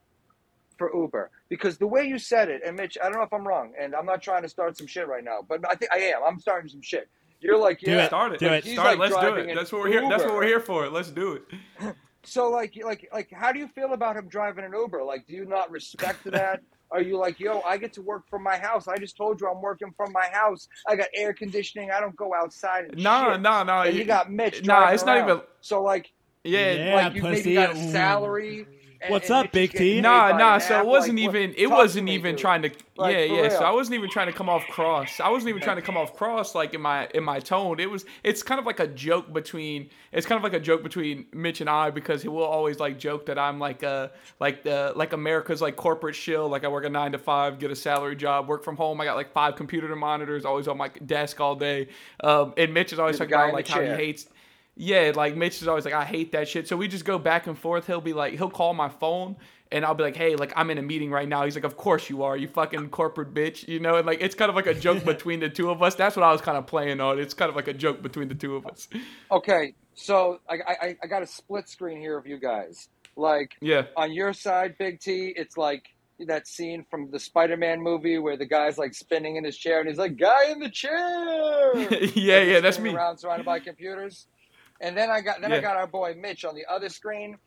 for 0.77 0.91
Uber? 0.95 1.29
Because 1.49 1.77
the 1.77 1.87
way 1.87 2.05
you 2.05 2.17
said 2.17 2.49
it, 2.49 2.61
and 2.65 2.75
Mitch, 2.77 2.97
I 3.01 3.05
don't 3.09 3.17
know 3.17 3.23
if 3.23 3.33
I'm 3.33 3.47
wrong, 3.47 3.73
and 3.79 3.95
I'm 3.95 4.05
not 4.05 4.21
trying 4.21 4.43
to 4.43 4.49
start 4.49 4.77
some 4.77 4.87
shit 4.87 5.07
right 5.07 5.23
now, 5.23 5.39
but 5.47 5.59
I 5.69 5.75
think 5.75 5.91
I 5.93 5.97
am. 5.99 6.21
I'm 6.25 6.39
starting 6.39 6.69
some 6.69 6.81
shit. 6.81 7.09
You're 7.41 7.57
like, 7.57 7.79
Do 7.79 7.91
yeah. 7.91 8.03
it. 8.03 8.07
Start 8.07 8.33
it. 8.33 8.39
Do 8.39 8.47
it. 8.47 8.63
He's 8.63 8.73
Start 8.73 8.93
it. 8.95 8.99
like 8.99 9.11
Let's 9.11 9.21
do 9.25 9.35
it. 9.35 9.55
That's 9.55 9.71
what 9.71 9.81
we're 9.81 9.87
here. 9.89 10.07
That's 10.07 10.23
what 10.23 10.33
we're 10.35 10.45
here 10.45 10.59
for. 10.59 10.87
Let's 10.89 11.09
do 11.09 11.33
it. 11.33 11.43
So 12.23 12.51
like 12.51 12.79
like 12.85 13.09
like 13.11 13.31
how 13.31 13.51
do 13.51 13.57
you 13.57 13.67
feel 13.67 13.93
about 13.93 14.15
him 14.15 14.27
driving 14.27 14.63
an 14.63 14.73
Uber? 14.73 15.03
Like 15.03 15.25
do 15.25 15.33
you 15.33 15.43
not 15.45 15.71
respect 15.71 16.23
that? 16.25 16.61
Are 16.91 17.01
you 17.01 17.17
like, 17.17 17.39
yo, 17.39 17.61
I 17.61 17.77
get 17.77 17.93
to 17.93 18.01
work 18.01 18.27
from 18.29 18.43
my 18.43 18.57
house. 18.57 18.87
I 18.87 18.97
just 18.97 19.15
told 19.17 19.39
you 19.41 19.47
I'm 19.49 19.61
working 19.61 19.91
from 19.95 20.11
my 20.11 20.27
house. 20.31 20.67
I 20.87 20.95
got 20.97 21.07
air 21.15 21.33
conditioning. 21.33 21.89
I 21.89 21.99
don't 22.01 22.15
go 22.17 22.33
outside 22.35 22.83
and 22.91 23.01
No, 23.01 23.31
shit. 23.31 23.41
no, 23.41 23.63
no. 23.63 23.83
You 23.83 24.03
got 24.03 24.29
Mitch 24.29 24.63
Nah, 24.65 24.79
driving 24.79 24.93
it's 24.95 25.05
not 25.05 25.17
even- 25.17 25.41
So 25.61 25.81
like 25.81 26.11
Yeah. 26.43 26.71
Yeah. 26.73 26.95
like 26.95 27.15
you 27.15 27.21
pussy. 27.21 27.31
maybe 27.43 27.53
got 27.55 27.71
a 27.71 27.79
mm. 27.79 27.91
salary. 27.91 28.59
and- 28.59 28.80
What's 29.07 29.29
and 29.29 29.37
up, 29.37 29.45
Mitch 29.45 29.51
Big 29.51 29.73
T? 29.73 30.01
Nah, 30.01 30.31
nah. 30.37 30.57
So 30.59 30.75
app. 30.75 30.85
it 30.85 30.87
wasn't 30.87 31.19
Like, 31.19 31.29
even. 31.29 31.53
It 31.57 31.67
wasn't 31.67 32.09
even 32.09 32.35
dude. 32.35 32.41
trying 32.41 32.61
to. 32.63 32.71
Like, 32.97 33.15
yeah, 33.15 33.27
for 33.27 33.33
yeah. 33.33 33.49
So. 33.49 33.63
I 33.63 33.71
wasn't 33.71 33.95
even 33.95 34.09
trying 34.09 34.27
to 34.27 34.33
come 34.33 34.49
off 34.49 34.67
cross. 34.67 35.19
I 35.19 35.29
wasn't 35.29 35.49
even 35.49 35.61
trying 35.61 35.77
to 35.77 35.81
come 35.81 35.97
off 35.97 36.15
cross 36.15 36.53
like 36.53 36.73
in 36.73 36.81
my 36.81 37.07
in 37.15 37.23
my 37.23 37.39
tone. 37.39 37.79
It 37.79 37.89
was. 37.89 38.05
It's 38.23 38.43
kind 38.43 38.59
of 38.59 38.65
like 38.65 38.79
a 38.79 38.87
joke 38.87 39.33
between. 39.33 39.89
It's 40.11 40.27
kind 40.27 40.37
of 40.37 40.43
like 40.43 40.53
a 40.53 40.59
joke 40.59 40.83
between 40.83 41.25
Mitch 41.33 41.61
and 41.61 41.69
I 41.69 41.89
because 41.89 42.21
he 42.21 42.27
will 42.27 42.43
always 42.43 42.79
like 42.79 42.99
joke 42.99 43.25
that 43.27 43.39
I'm 43.39 43.59
like 43.59 43.83
uh 43.83 44.09
like 44.39 44.63
the 44.63 44.93
like 44.95 45.13
America's 45.13 45.61
like 45.61 45.75
corporate 45.75 46.15
shill. 46.15 46.47
Like 46.47 46.63
I 46.63 46.67
work 46.67 46.85
a 46.85 46.89
nine 46.89 47.11
to 47.13 47.17
five, 47.17 47.59
get 47.59 47.71
a 47.71 47.75
salary 47.75 48.15
job, 48.15 48.47
work 48.47 48.63
from 48.63 48.75
home. 48.75 49.01
I 49.01 49.05
got 49.05 49.15
like 49.15 49.31
five 49.33 49.55
computer 49.55 49.95
monitors, 49.95 50.45
always 50.45 50.67
on 50.67 50.77
my 50.77 50.89
desk 50.89 51.39
all 51.39 51.55
day. 51.55 51.87
Um, 52.23 52.53
and 52.57 52.73
Mitch 52.73 52.93
is 52.93 52.99
always 52.99 53.17
You're 53.19 53.27
talking 53.27 53.33
about 53.35 53.45
in 53.45 53.51
the 53.51 53.55
like 53.55 53.67
how 53.67 53.81
he 53.81 53.87
hates. 53.87 54.27
Yeah, 54.75 55.11
like 55.15 55.35
Mitch 55.35 55.61
is 55.61 55.67
always 55.67 55.85
like, 55.85 55.93
I 55.93 56.05
hate 56.05 56.31
that 56.31 56.47
shit. 56.47 56.67
So 56.67 56.77
we 56.77 56.87
just 56.87 57.05
go 57.05 57.19
back 57.19 57.47
and 57.47 57.57
forth. 57.57 57.87
He'll 57.87 58.01
be 58.01 58.13
like, 58.13 58.33
he'll 58.33 58.49
call 58.49 58.73
my 58.73 58.89
phone 58.89 59.35
and 59.71 59.85
I'll 59.85 59.93
be 59.93 60.03
like, 60.03 60.15
hey, 60.15 60.35
like 60.35 60.53
I'm 60.55 60.69
in 60.69 60.77
a 60.77 60.81
meeting 60.81 61.11
right 61.11 61.27
now. 61.27 61.45
He's 61.45 61.55
like, 61.55 61.63
of 61.63 61.77
course 61.77 62.09
you 62.09 62.23
are, 62.23 62.35
you 62.35 62.47
fucking 62.47 62.89
corporate 62.89 63.33
bitch, 63.33 63.67
you 63.67 63.79
know. 63.79 63.95
And 63.95 64.05
like 64.05 64.21
it's 64.21 64.35
kind 64.35 64.49
of 64.49 64.55
like 64.55 64.67
a 64.67 64.73
joke 64.73 65.03
between 65.05 65.39
the 65.39 65.49
two 65.49 65.69
of 65.69 65.81
us. 65.81 65.95
That's 65.95 66.15
what 66.15 66.23
I 66.23 66.31
was 66.31 66.41
kind 66.41 66.57
of 66.57 66.67
playing 66.67 66.99
on. 66.99 67.19
It's 67.19 67.33
kind 67.33 67.49
of 67.49 67.55
like 67.55 67.67
a 67.67 67.73
joke 67.73 68.01
between 68.01 68.27
the 68.27 68.35
two 68.35 68.55
of 68.55 68.65
us. 68.67 68.87
Okay, 69.31 69.73
so 69.93 70.39
I, 70.49 70.55
I 70.67 70.97
I 71.03 71.07
got 71.07 71.23
a 71.23 71.27
split 71.27 71.69
screen 71.69 71.99
here 71.99 72.17
of 72.17 72.27
you 72.27 72.37
guys. 72.37 72.89
Like 73.15 73.55
Yeah, 73.61 73.83
on 73.95 74.11
your 74.11 74.33
side, 74.33 74.77
Big 74.77 74.99
T, 74.99 75.33
it's 75.35 75.57
like 75.57 75.85
that 76.27 76.47
scene 76.47 76.85
from 76.89 77.09
the 77.09 77.19
Spider-Man 77.19 77.81
movie 77.81 78.19
where 78.19 78.37
the 78.37 78.45
guy's 78.45 78.77
like 78.77 78.93
spinning 78.93 79.37
in 79.37 79.43
his 79.43 79.57
chair 79.57 79.79
and 79.79 79.89
he's 79.89 79.97
like, 79.97 80.17
"Guy 80.17 80.51
in 80.51 80.59
the 80.59 80.69
chair." 80.69 81.75
yeah, 82.15 82.41
yeah. 82.41 82.59
That's 82.59 82.79
me. 82.79 82.93
Around 82.93 83.17
surrounded 83.17 83.45
by 83.45 83.59
computers, 83.59 84.27
and 84.81 84.97
then 84.97 85.09
I 85.09 85.21
got 85.21 85.39
then 85.41 85.53
I 85.53 85.59
got 85.61 85.77
our 85.77 85.87
boy 85.87 86.15
Mitch 86.19 86.43
on 86.43 86.55
the 86.55 86.65
other 86.69 86.89
screen. 86.89 87.37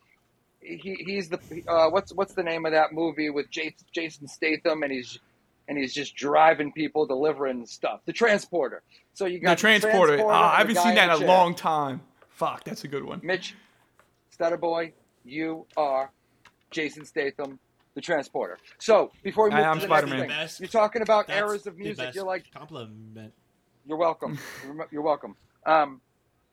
He 0.61 0.97
he's 1.07 1.29
the 1.29 1.39
uh, 1.69 1.91
what's 1.91 2.13
what's 2.15 2.33
the 2.35 2.43
name 2.43 2.65
of 2.65 2.73
that 2.73 2.93
movie 2.93 3.29
with 3.29 3.51
Jason, 3.51 3.87
Jason 3.93 4.27
Statham 4.27 4.83
and 4.83 4.91
he's 4.91 5.19
and 5.69 5.77
he's 5.79 5.93
just 5.93 6.15
driving 6.17 6.73
people 6.73 7.07
delivering 7.07 7.67
stuff. 7.67 8.01
The 8.07 8.13
transporter. 8.13 8.83
So 9.13 9.27
you 9.27 9.39
The 9.41 9.47
got 9.47 9.59
transporter. 9.59 10.15
and 10.15 10.23
Ah, 10.23 10.55
I 10.55 10.59
haven't 10.59 10.77
seen 10.77 10.95
that 10.95 11.09
in 11.11 11.15
a 11.17 11.19
chair. 11.19 11.29
long 11.29 11.55
time. 11.55 12.01
Fuck, 12.31 12.65
that's 12.65 12.85
a 12.85 12.89
good 12.89 13.05
one. 13.05 13.21
Mitch, 13.23 13.55
Stutter 14.31 14.57
Boy, 14.57 14.93
you 15.25 15.67
are 15.77 16.11
Jason 16.71 17.05
Statham 17.05 17.59
the 17.95 18.01
transporter. 18.01 18.59
So 18.79 19.13
before 19.23 19.49
we 19.49 19.55
I 19.55 19.59
move 19.59 19.67
am 19.67 19.75
to 19.75 19.81
the 19.83 19.87
next 19.87 20.01
Spider-Man. 20.01 20.19
thing, 20.21 20.29
Best- 20.29 20.61
you're 20.61 20.69
talking 20.69 21.01
about 21.03 21.29
That's 21.29 21.39
eras 21.39 21.67
of 21.69 21.77
the 21.77 21.83
music. 21.85 21.99
best 22.07 22.17
You're 22.17 22.25
like, 22.25 22.45
compliment. 22.53 23.33
you're 23.87 23.97
welcome. 23.97 24.37
You're- 24.67 24.87
You're 24.91 25.03
welcome. 25.03 25.37
Um, 25.65 26.01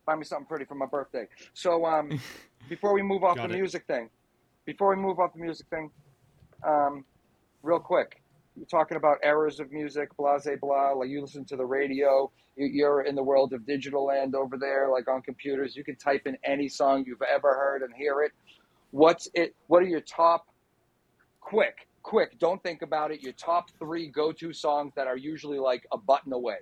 find 0.04 0.18
me 0.18 0.24
something 0.24 0.46
pretty 0.46 0.64
for 0.64 0.74
my 0.74 0.86
birthday. 0.86 1.26
So 1.54 1.84
um, 1.84 2.20
before 2.68 2.92
we 2.92 3.02
move 3.02 3.24
off 3.24 3.36
Got 3.36 3.48
the 3.48 3.54
it. 3.54 3.58
music 3.58 3.86
thing, 3.86 4.08
before 4.64 4.94
we 4.94 4.96
move 4.96 5.18
off 5.18 5.32
the 5.32 5.40
music 5.40 5.66
thing, 5.68 5.90
um, 6.66 7.04
real 7.62 7.78
quick, 7.78 8.22
you're 8.56 8.66
talking 8.66 8.96
about 8.96 9.18
errors 9.22 9.60
of 9.60 9.72
music, 9.72 10.14
blah, 10.16 10.38
blah, 10.38 10.56
blah. 10.60 10.90
Like 10.90 11.08
you 11.08 11.20
listen 11.22 11.44
to 11.46 11.56
the 11.56 11.64
radio. 11.64 12.30
You're 12.56 13.02
in 13.02 13.14
the 13.14 13.22
world 13.22 13.54
of 13.54 13.66
digital 13.66 14.04
land 14.04 14.34
over 14.34 14.58
there, 14.58 14.90
like 14.90 15.08
on 15.08 15.22
computers. 15.22 15.74
You 15.74 15.84
can 15.84 15.96
type 15.96 16.22
in 16.26 16.36
any 16.44 16.68
song 16.68 17.04
you've 17.06 17.22
ever 17.22 17.54
heard 17.54 17.82
and 17.82 17.94
hear 17.94 18.20
it. 18.22 18.32
What's 18.90 19.28
it? 19.32 19.54
What 19.68 19.82
are 19.82 19.86
your 19.86 20.02
top? 20.02 20.46
Quick, 21.40 21.88
quick. 22.02 22.38
Don't 22.38 22.62
think 22.62 22.82
about 22.82 23.10
it. 23.10 23.22
Your 23.22 23.32
top 23.32 23.70
three 23.78 24.08
go-to 24.08 24.52
songs 24.52 24.92
that 24.96 25.06
are 25.06 25.16
usually 25.16 25.58
like 25.58 25.86
a 25.90 25.96
button 25.96 26.34
away. 26.34 26.58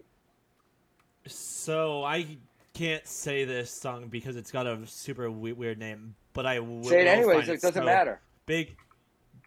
So 1.27 2.05
I 2.05 2.39
can't 2.75 3.07
say 3.07 3.45
this 3.45 3.71
song 3.71 4.09
because 4.09 4.37
it's 4.37 4.51
got 4.51 4.67
a 4.67 4.87
super 4.87 5.31
we- 5.31 5.53
weird 5.53 5.79
name, 5.79 6.15
but 6.33 6.47
I 6.47 6.61
will 6.61 6.85
Say 6.85 7.03
it 7.03 7.07
anyways. 7.07 7.47
find 7.47 7.49
It 7.51 7.61
doesn't 7.63 7.75
So, 7.75 7.85
matter. 7.85 8.21
Big, 8.47 8.77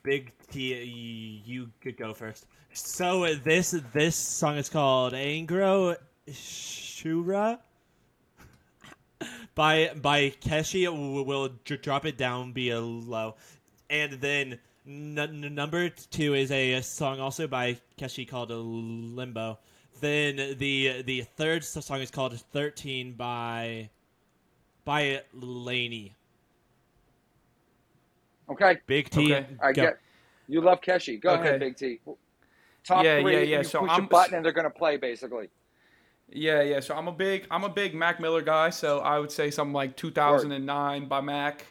big 0.04 0.32
T. 0.52 1.42
You 1.46 1.70
could 1.82 1.98
go 1.98 2.14
first. 2.14 2.46
So 2.74 3.34
this 3.36 3.72
this 3.94 4.16
song 4.16 4.58
is 4.58 4.68
called 4.70 5.14
Angro 5.14 5.96
Shura 6.28 7.60
by 9.56 9.92
by 10.02 10.32
Keshi. 10.42 10.88
We'll 11.26 11.50
drop 11.66 12.06
it 12.06 12.18
down 12.18 12.52
below, 12.52 13.36
and 13.90 14.14
then 14.14 14.60
n- 14.88 15.54
number 15.54 15.90
two 15.90 16.34
is 16.34 16.52
a, 16.52 16.82
song 16.82 17.20
also 17.20 17.48
by 17.48 17.78
Keshi 17.98 18.28
called 18.28 18.50
Limbo. 18.50 19.60
Then 20.04 20.58
the 20.58 21.02
the 21.04 21.22
third 21.38 21.64
song 21.64 22.02
is 22.02 22.12
called 22.12 22.38
Thirteen 22.52 23.14
by 23.14 23.90
by 24.84 25.22
LANY. 25.34 26.14
Okay. 28.50 28.80
Big 28.86 29.10
T. 29.10 29.34
Okay. 29.34 29.48
I 29.62 29.72
go. 29.72 29.82
get. 29.84 30.00
You 30.50 30.60
love 30.60 30.82
Keshi. 30.82 31.22
Go 31.22 31.30
Okay. 31.36 31.42
ahead, 31.48 31.60
Big 31.62 31.78
T. 31.78 32.02
Top 32.84 33.06
Yeah, 33.06 33.22
three. 33.22 33.32
yeah, 33.32 33.40
yeah. 33.44 33.58
You 33.60 33.64
So 33.64 33.80
push 33.80 33.92
I'm- 33.92 34.04
a 34.04 34.08
button 34.08 34.36
and 34.36 34.44
they're 34.46 34.52
gonna 34.52 34.70
play 34.70 34.98
basically. 34.98 35.50
Yeah, 36.30 36.62
yeah. 36.64 36.82
So 36.82 36.96
I'm 36.96 37.08
a 37.08 37.14
big 37.14 37.48
I'm 37.50 37.64
a 37.64 37.70
big 37.70 37.96
Mac 37.96 38.20
Miller 38.20 38.42
guy. 38.42 38.72
So 38.72 39.00
I 39.00 39.20
would 39.20 39.32
say 39.32 39.52
something 39.52 39.72
like 39.74 39.96
2009 39.96 41.08
by 41.08 41.22
Mac. 41.22 41.66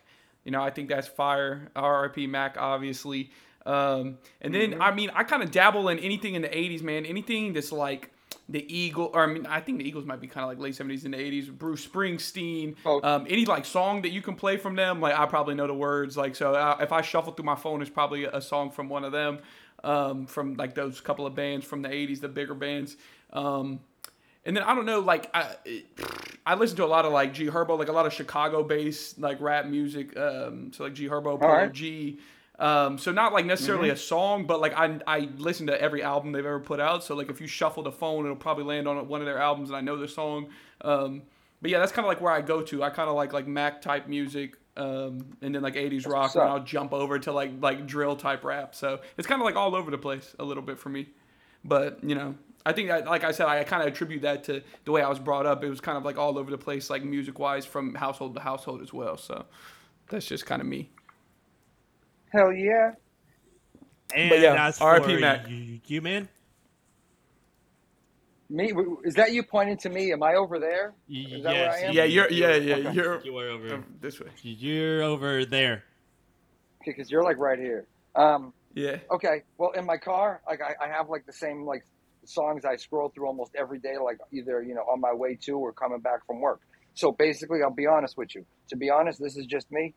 You 0.45 0.53
know, 0.53 0.63
I 0.63 0.71
think 0.71 0.89
that's 0.89 1.07
fire. 1.07 1.71
RRP 1.77 2.27
Mac, 2.31 2.57
obviously. 2.57 3.31
Um, 3.67 4.17
and 4.41 4.55
then 4.55 4.71
Mm-hmm. 4.73 4.83
I 4.83 4.91
mean, 4.95 5.11
I 5.15 5.23
kind 5.23 5.43
of 5.43 5.51
dabble 5.51 5.91
in 5.91 5.99
anything 5.99 6.35
in 6.35 6.41
the 6.41 6.49
80s, 6.49 6.83
man. 6.83 7.05
Anything 7.05 7.53
that's 7.53 7.71
like 7.73 8.09
the 8.49 8.65
Eagle, 8.75 9.11
or 9.15 9.23
I 9.23 9.27
mean, 9.33 9.47
I 9.47 9.61
think 9.61 9.79
the 9.79 9.89
Eagles 9.89 10.05
might 10.05 10.21
be 10.21 10.27
kind 10.27 10.45
of 10.45 10.49
like 10.51 10.59
late 10.59 10.75
70s 10.75 11.05
and 11.05 11.15
80s. 11.15 11.51
Bruce 11.57 11.87
Springsteen, 11.87 12.75
Oh. 12.85 13.01
um, 13.03 13.27
any 13.29 13.45
like 13.45 13.65
song 13.65 14.03
that 14.03 14.11
you 14.11 14.21
can 14.23 14.35
play 14.35 14.57
from 14.57 14.75
them, 14.77 15.01
like 15.01 15.15
I 15.19 15.27
probably 15.27 15.55
know 15.55 15.67
the 15.67 15.75
words. 15.75 16.17
Like 16.17 16.35
so, 16.37 16.55
uh, 16.55 16.77
if 16.81 16.93
I 16.93 17.01
shuffle 17.03 17.33
through 17.33 17.45
my 17.47 17.55
phone, 17.57 17.81
it's 17.83 17.91
probably 17.91 18.25
a 18.25 18.41
song 18.41 18.71
from 18.71 18.89
one 18.89 19.05
of 19.05 19.13
them, 19.13 19.39
um, 19.85 20.27
from 20.27 20.55
like 20.55 20.75
those 20.75 21.01
couple 21.01 21.27
of 21.27 21.35
bands 21.35 21.65
from 21.65 21.83
the 21.83 21.89
80s, 21.89 22.21
the 22.21 22.29
bigger 22.29 22.55
bands. 22.55 22.97
Um, 23.33 23.81
and 24.45 24.57
then 24.57 24.65
I 24.65 24.75
don't 24.75 24.87
know, 24.87 24.99
like 25.01 25.31
I, 25.33 25.55
I 26.45 26.55
listen 26.57 26.77
to 26.79 26.85
a 26.85 26.87
lot 26.87 27.05
of 27.05 27.13
like 27.13 27.33
G 27.33 27.47
Herbo, 27.47 27.79
like 27.79 27.89
a 27.89 27.93
lot 27.93 28.07
of 28.07 28.13
Chicago-based 28.13 29.21
like 29.21 29.41
rap 29.41 29.67
music. 29.67 30.17
Um, 30.19 30.73
so 30.73 30.85
like 30.85 30.95
G 30.95 31.07
Herbo, 31.09 31.39
Polo 31.39 31.53
right. 31.53 31.73
G. 31.73 32.19
Um, 32.59 32.99
so 32.99 33.11
not 33.13 33.33
like 33.33 33.47
necessarily 33.47 33.89
Mm-hmm. 33.89 33.95
a 33.95 33.99
song, 33.99 34.47
but 34.47 34.61
like 34.61 34.75
I 34.75 35.01
I 35.07 35.29
listen 35.39 35.67
to 35.69 35.81
every 35.81 36.03
album 36.03 36.33
they've 36.33 36.45
ever 36.47 36.61
put 36.61 36.81
out. 36.81 37.03
So 37.03 37.15
like 37.15 37.31
if 37.31 37.41
you 37.41 37.47
shuffle 37.47 37.83
the 37.83 37.93
phone, 37.93 38.25
it'll 38.25 38.37
probably 38.37 38.65
land 38.65 38.87
on 38.87 39.09
one 39.09 39.21
of 39.21 39.27
their 39.27 39.39
albums, 39.39 39.71
and 39.71 39.77
I 39.77 39.81
know 39.81 39.97
the 39.97 40.07
song. 40.09 40.49
Um, 40.83 41.23
but 41.61 41.71
yeah, 41.71 41.79
that's 41.79 41.93
kind 41.93 42.05
of 42.05 42.09
like 42.09 42.21
where 42.21 42.33
I 42.33 42.41
go 42.41 42.61
to. 42.63 42.83
I 42.83 42.91
kind 42.91 43.09
of 43.09 43.17
like 43.17 43.33
like 43.33 43.47
Mac 43.47 43.81
type 43.83 44.07
music, 44.07 44.59
um, 44.77 45.25
and 45.41 45.55
then 45.55 45.63
like 45.63 45.75
'80s 45.75 46.07
rock, 46.07 46.35
and. 46.35 46.45
I'll 46.45 46.61
jump 46.65 46.93
over 46.93 47.19
to 47.21 47.33
like 47.33 47.53
like 47.61 47.87
drill 47.87 48.17
type 48.17 48.45
rap. 48.45 48.75
So 48.75 49.01
it's 49.17 49.27
kind 49.27 49.41
of 49.41 49.45
like 49.47 49.57
all 49.57 49.75
over 49.75 49.91
the 49.91 49.99
place 49.99 50.35
a 50.39 50.45
little 50.45 50.63
bit 50.63 50.79
for 50.79 50.89
me. 50.91 51.09
But 51.65 51.99
you 52.05 52.15
know, 52.15 52.35
I 52.67 52.73
think 52.73 52.89
that, 52.89 53.07
like 53.07 53.25
I 53.25 53.33
said, 53.33 53.47
I 53.47 53.63
kind 53.65 53.83
of 53.83 53.89
attribute 53.89 54.23
that 54.23 54.45
to 54.45 54.63
the 54.85 54.93
way 54.93 55.03
I 55.03 55.09
was 55.09 55.19
brought 55.19 55.47
up. 55.47 55.65
It 55.65 55.71
was 55.71 55.81
kind 55.81 55.97
of 55.97 56.05
like 56.05 56.19
all 56.19 56.37
over 56.39 56.51
the 56.51 56.59
place, 56.59 56.91
like 56.91 57.03
music 57.03 57.39
wise, 57.39 57.65
from 57.65 57.95
household 57.95 58.35
to 58.35 58.41
household 58.41 58.83
as 58.83 58.93
well. 58.93 59.17
So 59.17 59.47
that's 60.09 60.27
just 60.27 60.45
kind 60.47 60.61
of 60.61 60.67
me. 60.69 60.91
Hell 62.33 62.53
yeah. 62.53 62.93
And 64.17 64.31
But 64.31 64.41
yeah, 64.41 64.67
as 64.67 64.81
RIP 64.81 65.05
for 65.05 65.19
Mac. 65.21 65.49
you, 65.49 65.81
you, 65.87 66.01
man, 66.03 66.29
Me? 68.51 68.73
Is 69.05 69.15
that 69.15 69.33
you 69.33 69.43
pointing 69.43 69.79
to 69.79 69.89
me? 69.89 70.13
Am 70.13 70.23
I 70.23 70.35
over 70.35 70.59
there? 70.59 70.93
Is 71.09 71.43
that 71.45 71.55
where 71.55 71.71
I 71.71 71.81
am? 71.81 71.95
Yeah, 71.95 72.05
you're. 72.05 72.31
Yeah, 72.31 72.55
yeah, 72.57 72.75
Okay. 72.77 72.93
you're. 72.93 73.21
you 73.23 73.39
are 73.39 73.49
over. 73.49 73.75
um, 73.75 73.85
this 74.01 74.21
way. 74.21 74.29
You're 74.43 75.03
over 75.03 75.45
there. 75.47 75.85
Okay, 76.83 76.93
because 76.97 77.11
you're 77.11 77.23
like 77.23 77.39
right 77.39 77.59
here. 77.59 77.87
Um, 78.15 78.53
Yeah. 78.75 78.99
okay. 79.11 79.43
Well, 79.57 79.71
in 79.71 79.87
my 79.87 79.97
car, 79.97 80.43
like 80.47 80.61
I, 80.61 80.75
I 80.85 80.89
have 80.89 81.09
like 81.09 81.25
the 81.27 81.33
same 81.33 81.65
like 81.65 81.83
songs 82.27 82.65
I 82.65 82.77
scroll 82.77 83.09
through 83.15 83.27
almost 83.27 83.53
every 83.59 83.79
day, 83.79 83.97
like 84.03 84.19
either 84.33 84.63
you 84.63 84.75
know 84.75 84.83
on 84.83 85.01
my 85.01 85.15
way 85.15 85.39
to 85.45 85.53
or 85.53 85.73
coming 85.73 86.01
back 86.01 86.27
from 86.27 86.41
work. 86.41 86.61
So 86.95 87.13
basically, 87.13 87.63
I'll 87.63 87.71
be 87.71 87.87
honest 87.87 88.19
with 88.19 88.35
you. 88.35 88.45
To 88.69 88.77
be 88.77 88.91
honest, 88.91 89.19
this 89.21 89.37
is 89.37 89.47
just 89.47 89.71
me. 89.73 89.95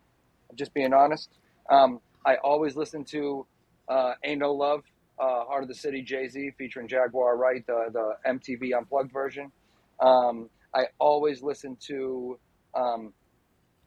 I'm 0.50 0.56
just 0.56 0.74
being 0.74 0.94
honest. 0.94 1.30
Um, 1.70 2.00
I 2.26 2.36
always 2.38 2.76
listen 2.76 3.04
to 3.06 3.46
uh, 3.88 4.14
"Ain't 4.24 4.40
No 4.40 4.54
Love," 4.54 4.84
uh, 5.20 5.46
"Heart 5.46 5.64
of 5.64 5.70
the 5.70 5.76
City," 5.76 6.02
Jay 6.02 6.28
Z 6.28 6.52
featuring 6.58 6.88
Jaguar 6.88 7.38
Wright, 7.38 7.66
the 7.68 7.86
the 7.92 8.16
MTV 8.30 8.76
Unplugged 8.78 9.12
version. 9.12 9.52
Um, 10.00 10.50
I 10.74 10.86
always 11.00 11.42
listen 11.44 11.78
to 11.88 12.38
um, 12.74 13.14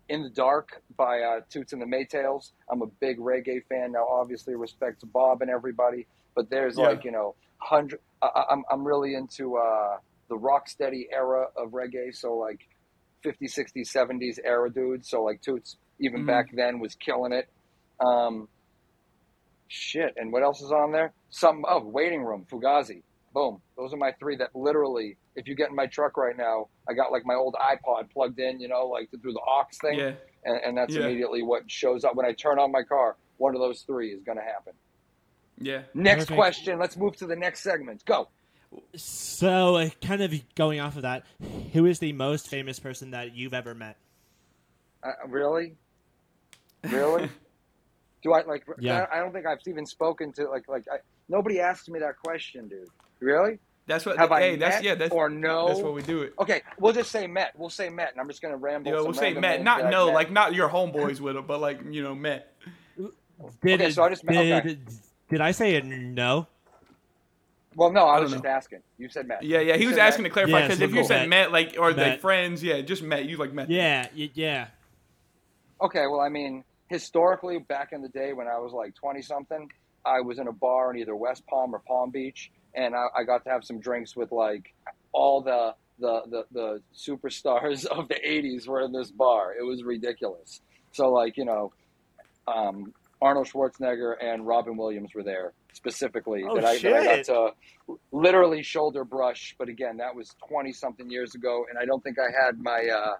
"In 0.08 0.22
the 0.22 0.30
Dark" 0.30 0.82
by 0.96 1.20
uh, 1.20 1.40
Toots 1.50 1.72
and 1.72 1.82
the 1.82 1.86
Maytals. 1.86 2.52
I'm 2.70 2.82
a 2.82 2.86
big 3.00 3.18
reggae 3.18 3.64
fan 3.68 3.92
now. 3.92 4.06
Obviously, 4.08 4.54
respect 4.54 5.00
to 5.00 5.06
Bob 5.06 5.42
and 5.42 5.50
everybody, 5.50 6.06
but 6.34 6.48
there's 6.48 6.78
Yeah. 6.78 6.88
like 6.88 7.04
you 7.04 7.10
know 7.10 7.34
hundred. 7.58 8.00
I, 8.22 8.26
I- 8.26 8.46
I'm 8.52 8.62
I'm 8.70 8.84
really 8.86 9.14
into 9.14 9.56
uh, 9.56 9.98
the 10.28 10.36
rock 10.36 10.68
steady 10.68 11.08
era 11.12 11.46
of 11.56 11.70
reggae. 11.72 12.14
So 12.14 12.34
like 12.36 12.60
50s, 13.24 13.52
60s, 13.58 13.90
70s 13.92 14.38
era 14.44 14.70
dudes. 14.70 15.10
So 15.10 15.24
like 15.24 15.42
Toots, 15.42 15.76
even 15.98 16.22
Mhm. 16.22 16.26
back 16.28 16.46
then, 16.52 16.78
was 16.78 16.94
killing 16.94 17.32
it. 17.32 17.48
Um, 18.04 18.48
shit, 19.68 20.14
and 20.16 20.32
what 20.32 20.42
else 20.42 20.60
is 20.62 20.72
on 20.72 20.92
there? 20.92 21.12
Some 21.30 21.64
oh, 21.68 21.80
Waiting 21.84 22.22
Room, 22.22 22.46
Fugazi. 22.50 23.02
Boom. 23.34 23.60
Those 23.76 23.92
are 23.92 23.98
my 23.98 24.12
three 24.12 24.36
that 24.36 24.54
literally, 24.56 25.16
if 25.36 25.46
you 25.46 25.54
get 25.54 25.68
in 25.68 25.76
my 25.76 25.86
truck 25.86 26.16
right 26.16 26.36
now, 26.36 26.68
I 26.88 26.94
got 26.94 27.12
like 27.12 27.26
my 27.26 27.34
old 27.34 27.54
iPod 27.54 28.10
plugged 28.10 28.38
in, 28.40 28.60
you 28.60 28.68
know, 28.68 28.86
like 28.86 29.10
through 29.20 29.34
the 29.34 29.40
aux 29.40 29.66
thing, 29.80 29.98
Yeah. 29.98 30.12
and, 30.44 30.60
and 30.64 30.76
that's 30.76 30.94
Yeah. 30.94 31.02
immediately 31.02 31.42
what 31.42 31.70
shows 31.70 32.04
up 32.04 32.14
when 32.14 32.24
I 32.26 32.32
turn 32.32 32.58
on 32.58 32.72
my 32.72 32.82
car. 32.82 33.16
One 33.36 33.54
of 33.54 33.60
those 33.60 33.82
three 33.82 34.12
is 34.12 34.22
going 34.22 34.38
to 34.38 34.44
happen. 34.44 34.72
Yeah. 35.58 35.82
Next 35.94 36.24
Perfect. 36.24 36.36
question. 36.36 36.78
Let's 36.78 36.96
move 36.96 37.16
to 37.16 37.26
the 37.26 37.36
next 37.36 37.60
segment. 37.60 38.04
Go. 38.04 38.28
So, 38.96 39.76
uh, 39.76 39.90
kind 40.02 40.22
of 40.22 40.32
going 40.54 40.80
off 40.80 40.96
of 40.96 41.02
that, 41.02 41.24
who 41.72 41.86
is 41.86 41.98
the 42.00 42.12
most 42.12 42.48
famous 42.48 42.78
person 42.78 43.12
that 43.12 43.34
you've 43.34 43.54
ever 43.54 43.74
met? 43.74 43.96
Uh, 45.02 45.10
really? 45.28 45.76
Really? 46.84 47.28
Do 48.22 48.32
I 48.32 48.42
like? 48.42 48.64
Yeah. 48.78 49.06
I, 49.10 49.16
I 49.16 49.20
don't 49.20 49.32
think 49.32 49.46
I've 49.46 49.58
even 49.66 49.86
spoken 49.86 50.32
to 50.32 50.48
like 50.48 50.68
like 50.68 50.84
I, 50.92 50.96
nobody 51.28 51.60
asked 51.60 51.88
me 51.90 51.98
that 52.00 52.16
question, 52.24 52.68
dude. 52.68 52.88
Really? 53.20 53.58
That's 53.86 54.04
what. 54.04 54.18
Have 54.18 54.30
hey, 54.30 54.52
I 54.52 54.56
that's 54.56 54.76
met 54.76 54.84
yeah. 54.84 54.94
That's 54.94 55.12
or 55.12 55.28
no? 55.30 55.68
That's 55.68 55.80
what 55.80 55.94
we 55.94 56.02
do 56.02 56.22
it. 56.22 56.34
Okay, 56.38 56.62
we'll 56.78 56.92
just 56.92 57.10
say 57.10 57.26
met. 57.26 57.54
We'll 57.56 57.70
say 57.70 57.88
met, 57.88 58.12
and 58.12 58.20
I'm 58.20 58.28
just 58.28 58.42
gonna 58.42 58.56
ramble. 58.56 58.88
You 58.90 58.96
know, 58.96 59.02
some 59.02 59.12
we'll 59.12 59.20
say 59.20 59.32
Met, 59.32 59.62
not 59.62 59.82
that 59.82 59.90
no, 59.90 60.06
met. 60.06 60.14
like 60.14 60.30
not 60.30 60.54
your 60.54 60.68
homeboys 60.68 61.20
with 61.20 61.36
them, 61.36 61.46
but 61.46 61.60
like 61.60 61.80
you 61.90 62.02
know 62.02 62.14
Met. 62.14 62.54
Did, 63.62 63.80
Okay, 63.80 63.90
so 63.92 64.02
I 64.02 64.08
just- 64.10 64.26
did, 64.26 64.52
okay. 64.52 64.78
did 65.30 65.40
I 65.40 65.52
say 65.52 65.76
a 65.76 65.82
no? 65.82 66.48
Well, 67.76 67.92
no, 67.92 68.06
I, 68.06 68.16
I 68.16 68.20
was 68.20 68.32
don't 68.32 68.42
just 68.42 68.46
asking. 68.46 68.80
You 68.98 69.08
said 69.08 69.28
met. 69.28 69.44
Yeah, 69.44 69.60
yeah. 69.60 69.76
He 69.76 69.84
You 69.84 69.90
was 69.90 69.98
asking 69.98 70.24
met? 70.24 70.30
to 70.30 70.32
clarify 70.32 70.58
Yeah, 70.58 70.62
because 70.66 70.78
so 70.78 70.84
if 70.84 70.94
you 70.94 71.04
said 71.04 71.28
Met, 71.28 71.52
like 71.52 71.76
or 71.78 71.92
like 71.92 72.20
friends, 72.20 72.62
yeah, 72.62 72.80
just 72.80 73.04
Met. 73.04 73.26
You 73.26 73.36
like 73.36 73.52
Met. 73.52 73.70
Yeah, 73.70 74.08
yeah. 74.14 74.66
Okay, 75.80 76.06
well, 76.08 76.20
I 76.20 76.28
mean, 76.28 76.64
historically, 76.88 77.58
back 77.58 77.92
in 77.92 78.02
the 78.02 78.08
day 78.08 78.32
when 78.32 78.48
I 78.48 78.58
was 78.58 78.72
like 78.72 78.94
20 78.94 79.22
something, 79.22 79.70
I 80.04 80.20
was 80.20 80.38
in 80.38 80.48
a 80.48 80.52
bar 80.52 80.92
in 80.92 81.00
either 81.00 81.14
West 81.14 81.46
Palm 81.46 81.74
or 81.74 81.80
Palm 81.80 82.10
Beach, 82.10 82.50
and 82.74 82.94
I, 82.94 83.06
I 83.16 83.24
got 83.24 83.44
to 83.44 83.50
have 83.50 83.64
some 83.64 83.80
drinks 83.80 84.16
with 84.16 84.32
like 84.32 84.74
all 85.12 85.42
the, 85.42 85.74
the, 85.98 86.22
the, 86.30 86.44
the 86.52 86.82
superstars 86.96 87.84
of 87.98 88.08
the 88.08 88.14
80s 88.14 88.66
were 88.66 88.82
in 88.82 88.92
this 88.92 89.10
bar. 89.10 89.54
It 89.58 89.62
was 89.62 89.82
ridiculous. 89.82 90.60
So, 90.92 91.10
like, 91.10 91.36
you 91.36 91.44
know, 91.44 91.72
um, 92.46 92.94
Arnold 93.20 93.48
Schwarzenegger 93.48 94.14
and 94.20 94.46
Robin 94.46 94.76
Williams 94.76 95.10
were 95.14 95.22
there 95.22 95.52
specifically 95.72 96.44
Oh, 96.48 96.54
that, 96.54 96.64
I, 96.64 96.78
that 96.78 96.94
I 96.94 97.04
got 97.16 97.24
to 97.26 97.50
literally 98.12 98.62
shoulder 98.62 99.04
brush. 99.04 99.54
But 99.58 99.68
again, 99.68 99.98
that 99.98 100.14
was 100.14 100.34
20 100.48 100.72
something 100.72 101.10
years 101.10 101.34
ago, 101.34 101.66
and 101.68 101.78
I 101.78 101.84
don't 101.84 102.02
think 102.02 102.16
I 102.18 102.30
had 102.44 102.58
my. 102.60 102.88
Uh, 102.88 103.14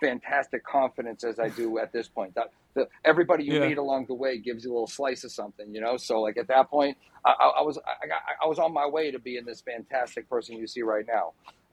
fantastic 0.00 0.64
confidence 0.64 1.24
as 1.24 1.38
I 1.38 1.48
do 1.48 1.78
at 1.78 1.92
this 1.92 2.08
point. 2.08 2.34
That 2.34 2.50
the, 2.74 2.88
everybody 3.04 3.44
you 3.44 3.54
Yeah. 3.54 3.68
meet 3.68 3.78
along 3.78 4.06
the 4.06 4.14
way 4.14 4.38
gives 4.38 4.64
you 4.64 4.70
a 4.70 4.74
little 4.74 4.86
slice 4.86 5.24
of 5.24 5.32
something, 5.32 5.74
you 5.74 5.80
know. 5.80 5.96
So 5.96 6.20
like 6.20 6.36
at 6.36 6.48
that 6.48 6.68
point, 6.70 6.96
I, 7.24 7.30
I, 7.30 7.46
I 7.60 7.62
was 7.62 7.78
I, 7.78 8.06
got, 8.06 8.20
I 8.42 8.46
was 8.46 8.58
on 8.58 8.72
my 8.72 8.86
way 8.86 9.10
to 9.10 9.18
being 9.18 9.44
this 9.44 9.60
fantastic 9.60 10.28
person 10.28 10.56
you 10.56 10.66
see 10.66 10.82
right 10.82 11.04
now. 11.06 11.32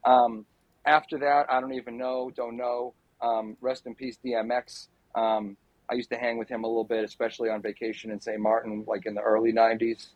Um, 0.10 0.46
after 0.86 1.18
that, 1.20 1.46
I 1.50 1.62
don't 1.62 1.74
even 1.74 1.98
know, 1.98 2.32
don't 2.36 2.58
know. 2.58 2.94
Um, 3.22 3.56
rest 3.62 3.86
in 3.86 3.96
peace, 3.96 4.18
DMX. 4.26 4.88
Um, 5.16 5.56
I 5.90 5.96
used 5.96 6.10
to 6.10 6.18
hang 6.18 6.38
with 6.38 6.50
him 6.50 6.64
a 6.64 6.68
little 6.68 6.84
bit, 6.84 7.04
especially 7.06 7.50
on 7.50 7.62
vacation 7.62 8.12
in 8.12 8.20
St. 8.20 8.40
Martin, 8.40 8.84
like 8.88 9.06
in 9.06 9.14
the 9.14 9.22
early 9.22 9.54
'90s. 9.54 10.08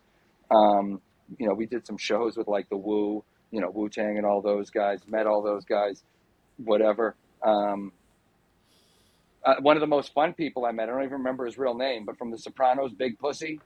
Um, 0.50 1.00
you 1.38 1.46
know, 1.46 1.54
we 1.54 1.66
did 1.66 1.86
some 1.86 1.96
shows 1.98 2.36
with 2.36 2.48
like 2.48 2.68
the 2.70 2.76
Wu, 2.76 3.22
you 3.50 3.60
know, 3.60 3.70
Wu 3.70 3.88
Tang 3.88 4.16
and 4.16 4.26
all 4.26 4.40
those 4.42 4.70
guys. 4.70 5.00
Met 5.06 5.26
all 5.26 5.42
those 5.42 5.64
guys, 5.64 6.02
whatever. 6.56 7.14
Um, 7.42 7.92
uh, 9.44 9.54
one 9.60 9.76
of 9.76 9.80
the 9.80 9.86
most 9.86 10.12
fun 10.12 10.32
people 10.34 10.64
I 10.64 10.72
met. 10.72 10.88
I 10.88 10.92
don't 10.92 11.02
even 11.02 11.12
remember 11.18 11.46
his 11.46 11.56
real 11.58 11.74
name, 11.74 12.04
but 12.04 12.18
from 12.18 12.30
The 12.30 12.38
Sopranos, 12.38 12.92
Big 12.92 13.18
Pussy. 13.18 13.60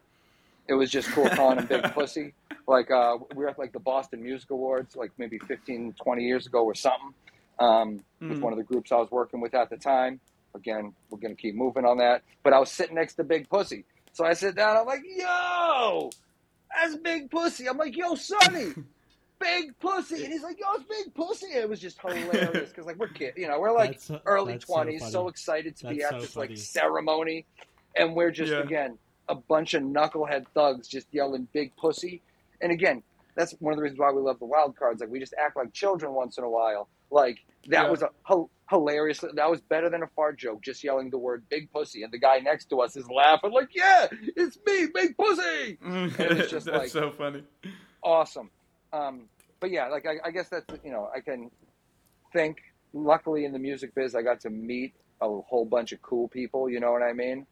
It 0.68 0.74
was 0.74 0.90
just 0.90 1.08
cool 1.10 1.28
calling 1.30 1.58
him 1.58 1.66
Big 1.66 1.82
Pussy. 1.94 2.34
Like 2.68 2.90
uh, 2.90 3.16
we 3.34 3.42
were 3.42 3.48
at 3.50 3.58
like 3.58 3.72
the 3.72 3.80
Boston 3.80 4.22
Music 4.22 4.50
Awards, 4.50 4.94
like 4.94 5.10
maybe 5.18 5.38
15, 5.38 5.94
20 6.02 6.22
years 6.24 6.46
ago 6.46 6.64
or 6.64 6.74
something, 6.74 7.12
um, 7.58 8.00
with 8.20 8.38
Mm. 8.38 8.40
one 8.40 8.52
of 8.52 8.58
the 8.58 8.64
groups 8.64 8.92
I 8.92 8.96
was 8.96 9.10
working 9.10 9.40
with 9.40 9.54
at 9.54 9.70
the 9.70 9.76
time. 9.76 10.20
Again, 10.54 10.92
we're 11.10 11.18
gonna 11.18 11.34
keep 11.34 11.54
moving 11.56 11.84
on 11.84 11.96
that. 11.98 12.22
But 12.44 12.52
I 12.52 12.58
was 12.60 12.70
sitting 12.70 12.94
next 12.94 13.14
to 13.14 13.24
Big 13.24 13.48
Pussy, 13.48 13.84
so 14.12 14.24
I 14.24 14.34
sit 14.34 14.54
down. 14.54 14.76
I'm 14.76 14.86
like, 14.86 15.00
"Yo, 15.16 16.10
that's 16.72 16.94
Big 16.96 17.30
Pussy." 17.30 17.68
I'm 17.68 17.78
like, 17.78 17.96
"Yo, 17.96 18.14
Sonny." 18.14 18.72
Big 19.42 19.78
pussy, 19.80 20.24
and 20.24 20.32
he's 20.32 20.42
like, 20.42 20.58
"Yo, 20.58 20.66
it's 20.74 20.84
big 20.84 21.14
pussy." 21.14 21.46
It 21.46 21.68
was 21.68 21.80
just 21.80 22.00
hilarious 22.00 22.68
because, 22.70 22.86
like, 22.86 22.96
we're 22.96 23.08
kids, 23.08 23.36
you 23.36 23.48
know, 23.48 23.58
we're 23.60 23.72
like 23.74 24.00
That's 24.00 24.22
early 24.24 24.52
that's 24.54 24.66
so 24.66 24.74
twenties, 24.74 25.00
so, 25.10 25.12
funny. 25.20 25.28
excited 25.30 25.76
to 25.76 25.88
be 25.88 26.02
at 26.02 26.10
so 26.10 26.20
this 26.20 26.34
funny. 26.34 26.48
like 26.48 26.58
ceremony, 26.58 27.44
and 27.96 28.14
we're 28.14 28.30
just 28.30 28.52
Yeah. 28.52 28.60
again 28.60 28.98
a 29.28 29.34
bunch 29.34 29.74
of 29.74 29.82
knucklehead 29.82 30.46
thugs 30.54 30.86
just 30.88 31.06
yelling 31.12 31.48
"big 31.52 31.74
pussy," 31.76 32.22
and 32.60 32.70
again, 32.72 33.02
that's 33.34 33.52
one 33.60 33.72
of 33.72 33.76
the 33.78 33.82
reasons 33.82 33.98
why 33.98 34.10
we 34.12 34.20
love 34.22 34.38
the 34.38 34.44
wild 34.46 34.76
cards. 34.76 35.00
Like 35.00 35.10
we 35.10 35.18
just 35.18 35.34
act 35.38 35.56
like 35.56 35.72
children 35.72 36.12
once 36.12 36.38
in 36.38 36.44
a 36.44 36.50
while. 36.50 36.88
Like 37.10 37.38
that 37.68 37.84
Yeah. 37.84 37.90
was 37.90 38.02
a 38.02 38.10
hilarious. 38.70 39.18
That 39.34 39.50
was 39.50 39.60
better 39.60 39.90
than 39.90 40.02
a 40.02 40.06
fart 40.08 40.38
joke. 40.38 40.62
Just 40.62 40.82
yelling 40.84 41.10
the 41.10 41.18
word 41.18 41.44
"big 41.48 41.70
pussy," 41.72 42.02
and 42.04 42.12
the 42.12 42.18
guy 42.18 42.38
next 42.38 42.66
to 42.70 42.80
us 42.80 42.96
is 42.96 43.08
laughing 43.10 43.50
like, 43.52 43.74
"Yeah, 43.74 44.06
it's 44.36 44.58
me, 44.66 44.86
big 44.94 45.16
pussy." 45.16 45.78
it 45.82 46.36
was 46.38 46.50
just 46.50 46.66
That's 46.66 46.78
like- 46.78 46.88
so 46.88 47.10
funny. 47.10 47.42
awesome. 48.02 48.50
Um, 48.92 49.28
but 49.60 49.70
yeah, 49.70 49.88
like 49.88 50.06
I, 50.06 50.16
I 50.28 50.30
guess 50.30 50.48
that's 50.48 50.66
you 50.84 50.90
know 50.90 51.08
I 51.14 51.20
can 51.20 51.50
think. 52.32 52.58
Luckily, 52.94 53.46
in 53.46 53.52
the 53.52 53.58
music 53.58 53.94
biz, 53.94 54.14
I 54.14 54.20
got 54.20 54.40
to 54.40 54.50
meet 54.50 54.92
a 55.22 55.26
whole 55.26 55.64
bunch 55.64 55.92
of 55.92 56.02
cool 56.02 56.28
people. 56.28 56.68
You 56.68 56.78
know 56.78 56.92
what 56.92 57.02
I 57.02 57.12
mean? 57.14 57.46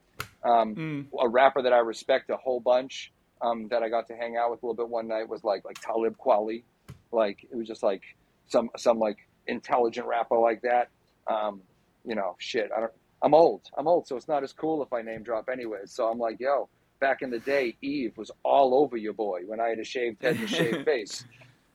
Um, 0.45 0.75
Mm. 0.75 1.07
a 1.19 1.29
rapper 1.29 1.62
that 1.62 1.73
I 1.73 1.79
respect 1.79 2.29
a 2.29 2.37
whole 2.37 2.61
bunch 2.61 3.11
um, 3.41 3.69
that 3.69 3.83
I 3.83 3.89
got 3.89 4.09
to 4.09 4.15
hang 4.15 4.37
out 4.37 4.51
with 4.51 4.62
a 4.62 4.67
little 4.67 4.77
bit 4.85 4.91
one 4.91 5.09
night 5.09 5.29
was 5.31 5.43
like 5.45 5.65
like 5.65 5.81
Talib 5.81 6.17
Kweli. 6.19 6.62
Like 7.11 7.39
it 7.51 7.57
was 7.57 7.67
just 7.67 7.83
like 7.83 8.03
some 8.49 8.69
some 8.77 8.99
like 8.99 9.17
intelligent 9.47 10.07
rapper 10.07 10.37
like 10.37 10.61
that. 10.62 10.89
Um, 11.27 11.62
you 12.05 12.15
know, 12.15 12.37
shit. 12.39 12.71
I 12.77 12.81
don't. 12.81 12.93
I'm 13.23 13.33
old. 13.35 13.62
I'm 13.79 13.87
old, 13.89 14.07
so 14.09 14.17
it's 14.17 14.29
not 14.29 14.43
as 14.45 14.53
cool 14.53 14.83
if 14.83 14.93
I 14.93 15.01
name 15.03 15.23
drop 15.23 15.49
anyways. 15.51 15.93
So 15.93 16.07
I'm 16.07 16.19
like, 16.19 16.39
yo, 16.41 16.69
back 17.01 17.22
in 17.22 17.31
the 17.31 17.39
day, 17.40 17.77
Eve 17.82 18.16
was 18.16 18.31
all 18.44 18.74
over 18.74 18.97
your 18.97 19.12
boy 19.12 19.40
when 19.47 19.60
I 19.60 19.68
had 19.68 19.78
a 19.78 19.85
shaved 19.85 20.22
head 20.22 20.36
and 20.36 20.44
a 20.44 20.48
shaved 20.48 20.85
face. 20.85 21.24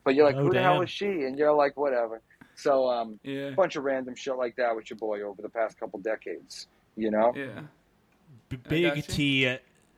But 0.03 0.15
you're 0.15 0.25
like, 0.25 0.35
Oh, 0.35 0.43
who 0.43 0.53
the 0.53 0.61
hell 0.61 0.81
is 0.81 0.89
she? 0.89 1.05
And 1.05 1.37
you're 1.37 1.53
like, 1.53 1.75
whatever. 1.77 2.21
So 2.55 2.87
um, 2.87 3.19
Yeah. 3.23 3.47
a 3.47 3.51
bunch 3.53 3.75
of 3.75 3.83
random 3.83 4.15
shit 4.15 4.37
like 4.37 4.55
that 4.57 4.75
with 4.75 4.89
your 4.89 4.97
boy 4.97 5.21
over 5.23 5.41
the 5.41 5.49
past 5.49 5.79
couple 5.79 5.99
decades. 5.99 6.67
You 6.95 7.11
know? 7.11 7.33
Yeah. 7.35 7.61
B- 8.49 8.57
I 8.65 8.69
Big. 8.69 9.07
T, 9.07 9.47
uh, 9.47 9.57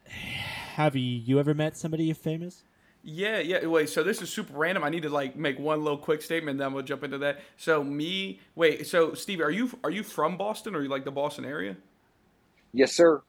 have 0.09 0.95
you, 0.95 1.03
you 1.03 1.39
ever 1.39 1.53
met 1.53 1.77
somebody 1.77 2.11
famous? 2.13 2.63
Yeah, 3.03 3.39
yeah. 3.39 3.65
Wait, 3.65 3.89
so 3.89 4.03
this 4.03 4.21
is 4.21 4.29
super 4.29 4.53
random. 4.53 4.83
I 4.83 4.89
need 4.89 5.03
to 5.03 5.09
like 5.09 5.35
make 5.35 5.59
one 5.59 5.83
little 5.83 5.97
quick 5.97 6.21
statement, 6.21 6.57
then 6.57 6.73
we'll 6.73 6.83
jump 6.83 7.03
into 7.03 7.17
that. 7.19 7.39
So 7.55 7.83
me, 7.83 8.39
wait. 8.55 8.85
So 8.87 9.13
Steve, 9.13 9.39
are 9.39 9.51
you 9.51 9.69
are 9.83 9.89
you 9.91 10.03
from 10.03 10.37
Boston 10.37 10.75
or 10.75 10.81
you 10.81 10.89
like 10.89 11.05
the 11.05 11.11
Boston 11.11 11.45
area? 11.45 11.77
Yes, 12.73 12.91
sir. 12.93 13.21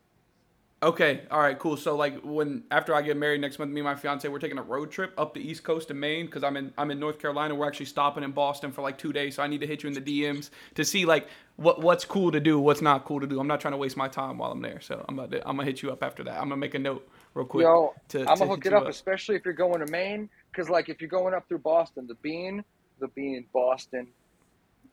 Okay, 0.80 1.22
all 1.32 1.40
right, 1.40 1.58
cool. 1.58 1.76
So 1.76 1.96
like 1.96 2.20
when 2.22 2.62
after 2.70 2.94
I 2.94 3.02
get 3.02 3.16
married 3.16 3.40
next 3.40 3.58
month, 3.58 3.72
me 3.72 3.80
and 3.80 3.84
my 3.84 3.96
fiance 3.96 4.28
we're 4.28 4.38
taking 4.38 4.58
a 4.58 4.62
road 4.62 4.92
trip 4.92 5.12
up 5.18 5.34
the 5.34 5.40
East 5.40 5.64
Coast 5.64 5.88
to 5.88 5.94
Maine 5.94 6.26
because 6.26 6.44
I'm 6.44 6.56
in 6.56 6.72
I'm 6.78 6.92
in 6.92 7.00
North 7.00 7.18
Carolina. 7.18 7.52
We're 7.52 7.66
actually 7.66 7.86
stopping 7.86 8.22
in 8.22 8.30
Boston 8.30 8.70
for 8.70 8.82
like 8.82 8.96
two 8.96 9.12
days, 9.12 9.34
so 9.34 9.42
I 9.42 9.48
need 9.48 9.60
to 9.60 9.66
hit 9.66 9.82
you 9.82 9.88
in 9.88 9.94
the 9.94 10.00
DMs 10.00 10.50
to 10.76 10.84
see 10.84 11.04
like 11.04 11.26
what 11.56 11.82
what's 11.82 12.04
cool 12.04 12.30
to 12.30 12.38
do, 12.38 12.60
what's 12.60 12.80
not 12.80 13.04
cool 13.04 13.18
to 13.18 13.26
do. 13.26 13.40
I'm 13.40 13.48
not 13.48 13.60
trying 13.60 13.72
to 13.72 13.78
waste 13.78 13.96
my 13.96 14.06
time 14.06 14.38
while 14.38 14.52
I'm 14.52 14.62
there, 14.62 14.80
so 14.80 15.04
I'm 15.08 15.18
about 15.18 15.32
to, 15.32 15.48
I'm 15.48 15.56
gonna 15.56 15.64
hit 15.64 15.82
you 15.82 15.90
up 15.90 16.04
after 16.04 16.22
that. 16.22 16.34
I'm 16.34 16.48
gonna 16.48 16.56
make 16.58 16.74
a 16.74 16.78
note 16.78 17.08
real 17.34 17.44
quick. 17.44 17.64
Yo, 17.64 17.92
to, 18.10 18.20
I'm 18.20 18.36
to 18.36 18.38
gonna 18.38 18.50
hook 18.50 18.66
it 18.66 18.70
you 18.70 18.78
up, 18.78 18.86
especially 18.86 19.34
if 19.34 19.44
you're 19.44 19.54
going 19.54 19.84
to 19.84 19.90
Maine, 19.90 20.30
because 20.52 20.70
like 20.70 20.88
if 20.88 21.00
you're 21.00 21.10
going 21.10 21.34
up 21.34 21.48
through 21.48 21.58
Boston, 21.58 22.06
the 22.06 22.14
Bean, 22.16 22.62
the 23.00 23.08
Bean, 23.08 23.46
Boston, 23.52 24.06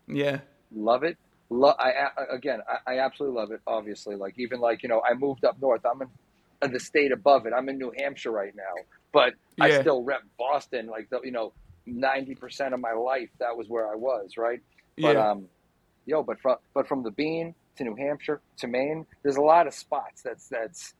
Yeah, 0.07 0.39
love 0.75 1.03
it. 1.03 1.15
Lo- 1.49 1.75
I 1.77 2.09
again, 2.31 2.59
I, 2.87 2.93
I 2.95 2.99
absolutely 2.99 3.39
love 3.39 3.51
it. 3.51 3.61
Obviously, 3.67 4.15
like 4.15 4.33
even 4.37 4.59
like 4.59 4.81
you 4.83 4.89
know, 4.89 5.01
I 5.07 5.13
moved 5.13 5.45
up 5.45 5.61
north. 5.61 5.81
I'm 5.85 6.01
in 6.01 6.07
uh, 6.61 6.67
the 6.67 6.79
state 6.79 7.11
above 7.11 7.45
it. 7.45 7.53
I'm 7.55 7.69
in 7.69 7.77
New 7.77 7.91
Hampshire 7.97 8.31
right 8.31 8.53
now, 8.55 8.83
but 9.11 9.33
I 9.59 9.79
still 9.81 10.01
rep 10.03 10.23
Boston. 10.39 10.87
Like 10.87 11.09
the, 11.11 11.19
you 11.23 11.31
know, 11.31 11.53
ninety 11.85 12.33
percent 12.35 12.73
of 12.73 12.79
my 12.79 12.93
life, 12.93 13.29
that 13.39 13.55
was 13.55 13.67
where 13.69 13.91
I 13.91 13.95
was. 13.95 14.37
Right. 14.37 14.59
But 14.99 15.15
yeah. 15.15 15.29
um, 15.31 15.45
yo, 16.05 16.23
but 16.23 16.39
from 16.41 16.55
but 16.73 16.87
from 16.87 17.03
the 17.03 17.11
Bean 17.11 17.53
to 17.77 17.83
New 17.83 17.95
Hampshire 17.95 18.41
to 18.57 18.67
Maine, 18.67 19.05
there's 19.21 19.35
a 19.37 19.41
lot 19.41 19.67
of 19.67 19.73
spots 19.75 20.23
that's 20.23 20.47
that's 20.47 20.95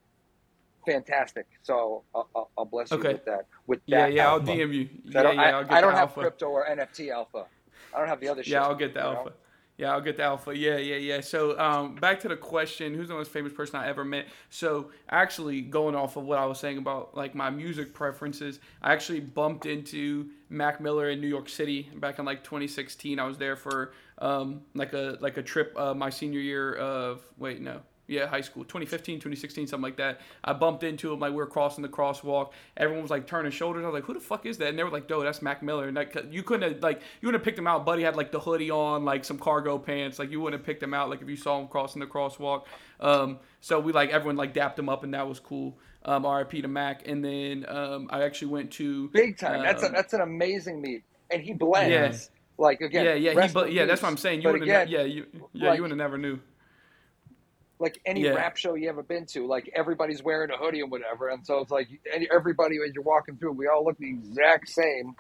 fantastic. 0.86 1.48
So 1.64 2.04
I'll, 2.14 2.30
I'll, 2.36 2.50
I'll 2.58 2.66
bless 2.66 2.92
you 2.92 2.98
Okay. 2.98 3.14
with 3.14 3.26
that. 3.26 3.46
With 3.66 3.80
yeah, 3.88 4.02
that 4.08 4.14
yeah. 4.14 4.28
I'll. 4.30 4.40
DM 4.42 4.74
you. 4.74 4.82
I 4.84 5.00
Yeah, 5.06 5.24
don't, 5.24 5.36
yeah. 5.36 5.42
I, 5.42 5.50
I'll 5.50 5.64
get 5.64 5.72
I 5.74 5.82
don't 5.82 5.94
have 5.94 6.10
alpha. 6.10 6.20
crypto 6.22 6.46
or 6.50 6.68
NFT 6.68 7.10
alpha. 7.10 7.46
I 7.94 8.00
don't 8.00 8.08
have 8.10 8.20
the 8.20 8.28
other 8.28 8.44
shit. 8.44 8.52
Yeah, 8.54 8.64
I'll 8.64 8.76
get 8.76 8.94
the 8.94 9.02
alpha. 9.02 9.30
know? 9.30 9.36
Yeah, 9.78 9.92
I'll 9.92 10.02
get 10.02 10.16
the 10.16 10.24
alpha. 10.24 10.58
Yeah, 10.58 10.78
yeah, 10.78 10.96
yeah. 10.96 11.20
So 11.20 11.60
um, 11.60 11.96
back 11.96 12.22
to 12.22 12.30
the 12.30 12.38
question: 12.38 12.94
Who's 12.94 13.10
the 13.10 13.14
most 13.14 13.32
famous 13.32 13.52
person 13.52 13.76
I 13.76 13.88
ever 13.88 14.06
met? 14.06 14.28
So 14.50 14.92
actually, 15.10 15.62
going 15.62 15.96
off 15.96 16.16
of 16.16 16.24
what 16.24 16.40
I 16.40 16.46
was 16.46 16.60
saying 16.60 16.78
about 16.78 17.16
like 17.16 17.36
my 17.36 17.50
music 17.50 17.94
preferences, 17.94 18.60
I 18.82 18.94
actually 18.94 19.20
bumped 19.20 19.66
into 19.66 20.30
Mac 20.50 20.80
Miller 20.80 21.10
in 21.10 21.20
New 21.20 21.28
York 21.28 21.50
City 21.50 21.90
back 21.96 22.20
in 22.20 22.26
like 22.26 22.44
2016. 22.44 23.20
I 23.20 23.26
was 23.26 23.38
there 23.38 23.58
for 23.58 23.92
um, 24.20 24.62
like 24.76 24.94
a 24.94 25.18
like 25.20 25.36
a 25.36 25.44
trip 25.44 25.74
uh, 25.78 25.94
my 25.94 26.10
senior 26.10 26.40
year 26.40 26.76
of 26.76 27.22
wait 27.38 27.60
no 27.62 27.82
yeah 28.08 28.28
high 28.28 28.42
school. 28.42 28.64
2015 28.64 29.16
2016 29.18 29.68
something 29.68 29.84
like 29.84 29.98
that. 29.98 30.22
I 30.44 30.54
bumped 30.54 30.84
into 30.84 31.12
him 31.12 31.20
like 31.20 31.32
we 31.32 31.38
were 31.38 31.48
crossing 31.48 31.82
the 31.82 31.90
crosswalk. 31.90 32.52
Everyone 32.78 33.02
was 33.02 33.12
like 33.12 33.28
turning 33.28 33.52
shoulders. 33.52 33.84
I 33.84 33.88
was 33.88 33.94
like 33.94 34.04
who 34.04 34.14
the 34.14 34.20
fuck 34.20 34.46
is 34.46 34.58
that? 34.60 34.70
And 34.70 34.78
they 34.78 34.84
were 34.84 34.92
like 34.92 35.10
yo 35.10 35.24
that's 35.24 35.42
mac 35.42 35.64
miller. 35.64 35.88
And 35.88 35.96
like 35.96 36.16
you 36.30 36.44
couldn't 36.44 36.74
have 36.74 36.84
like 36.84 37.02
you 37.22 37.28
wouldn't 37.28 37.42
have 37.42 37.46
picked 37.46 37.60
him 37.60 37.68
out. 37.68 37.86
Buddy 37.86 38.04
had 38.04 38.16
like 38.16 38.32
the 38.32 38.40
hoodie 38.40 38.72
on 38.72 39.06
like 39.06 39.26
some 39.26 39.40
cargo 39.40 39.78
pants. 39.78 40.20
Like 40.20 40.32
you 40.32 40.40
wouldn't 40.42 40.60
have 40.60 40.66
picked 40.66 40.84
him 40.84 40.94
out 40.94 41.10
like 41.10 41.22
if 41.22 41.30
you 41.30 41.36
saw 41.36 41.60
him 41.60 41.68
crossing 41.68 42.00
the 42.00 42.08
crosswalk. 42.08 42.64
Um 43.00 43.40
so 43.62 43.80
we 43.80 43.92
like 43.92 44.12
everyone 44.12 44.36
like 44.36 44.54
dapped 44.54 44.78
him 44.78 44.90
up 44.90 45.04
and 45.04 45.14
that 45.14 45.28
was 45.28 45.40
cool. 45.40 45.78
Um 46.04 46.26
rip 46.26 46.52
to 46.52 46.68
mac. 46.68 47.08
And 47.08 47.24
then 47.24 47.66
um 47.68 48.08
i 48.12 48.24
actually 48.24 48.50
went 48.50 48.72
to 48.74 49.10
Big 49.10 49.38
time. 49.38 49.64
that's 49.64 49.84
a, 49.84 49.88
um, 49.88 49.94
that's 49.94 50.14
an 50.14 50.22
amazing 50.22 50.82
meet, 50.82 51.04
and 51.32 51.42
he 51.42 51.54
blends. 51.54 51.92
Yeah. 51.92 52.32
Like 52.58 52.80
again, 52.80 53.06
yeah 53.06 53.14
yeah 53.16 53.48
he, 53.48 53.76
yeah 53.76 53.86
that's 53.86 54.02
what 54.02 54.10
i'm 54.10 54.18
saying. 54.18 54.42
You 54.42 54.52
would 54.52 54.66
yeah 54.66 54.84
you 54.84 55.26
yeah 55.54 55.70
like- 55.70 55.78
you 55.78 55.82
would 55.82 55.92
have 55.92 55.98
never 55.98 56.18
knew 56.18 56.40
like 57.80 58.00
any 58.06 58.22
Yeah. 58.22 58.32
rap 58.32 58.58
show 58.58 58.76
you 58.76 58.90
ever 58.90 59.04
been 59.04 59.26
to, 59.34 59.46
like 59.48 59.70
everybody's 59.76 60.24
wearing 60.24 60.52
a 60.52 60.58
hoodie 60.58 60.82
and 60.82 60.92
whatever, 60.92 61.30
and 61.30 61.46
so 61.46 61.60
it's 61.60 61.72
like 61.72 61.88
any, 62.14 62.28
everybody 62.34 62.78
as 62.88 62.94
you're 62.94 63.04
walking 63.04 63.38
through, 63.38 63.54
we 63.54 63.68
all 63.68 63.84
look 63.86 63.98
the 63.98 64.10
exact 64.10 64.70
same, 64.70 65.16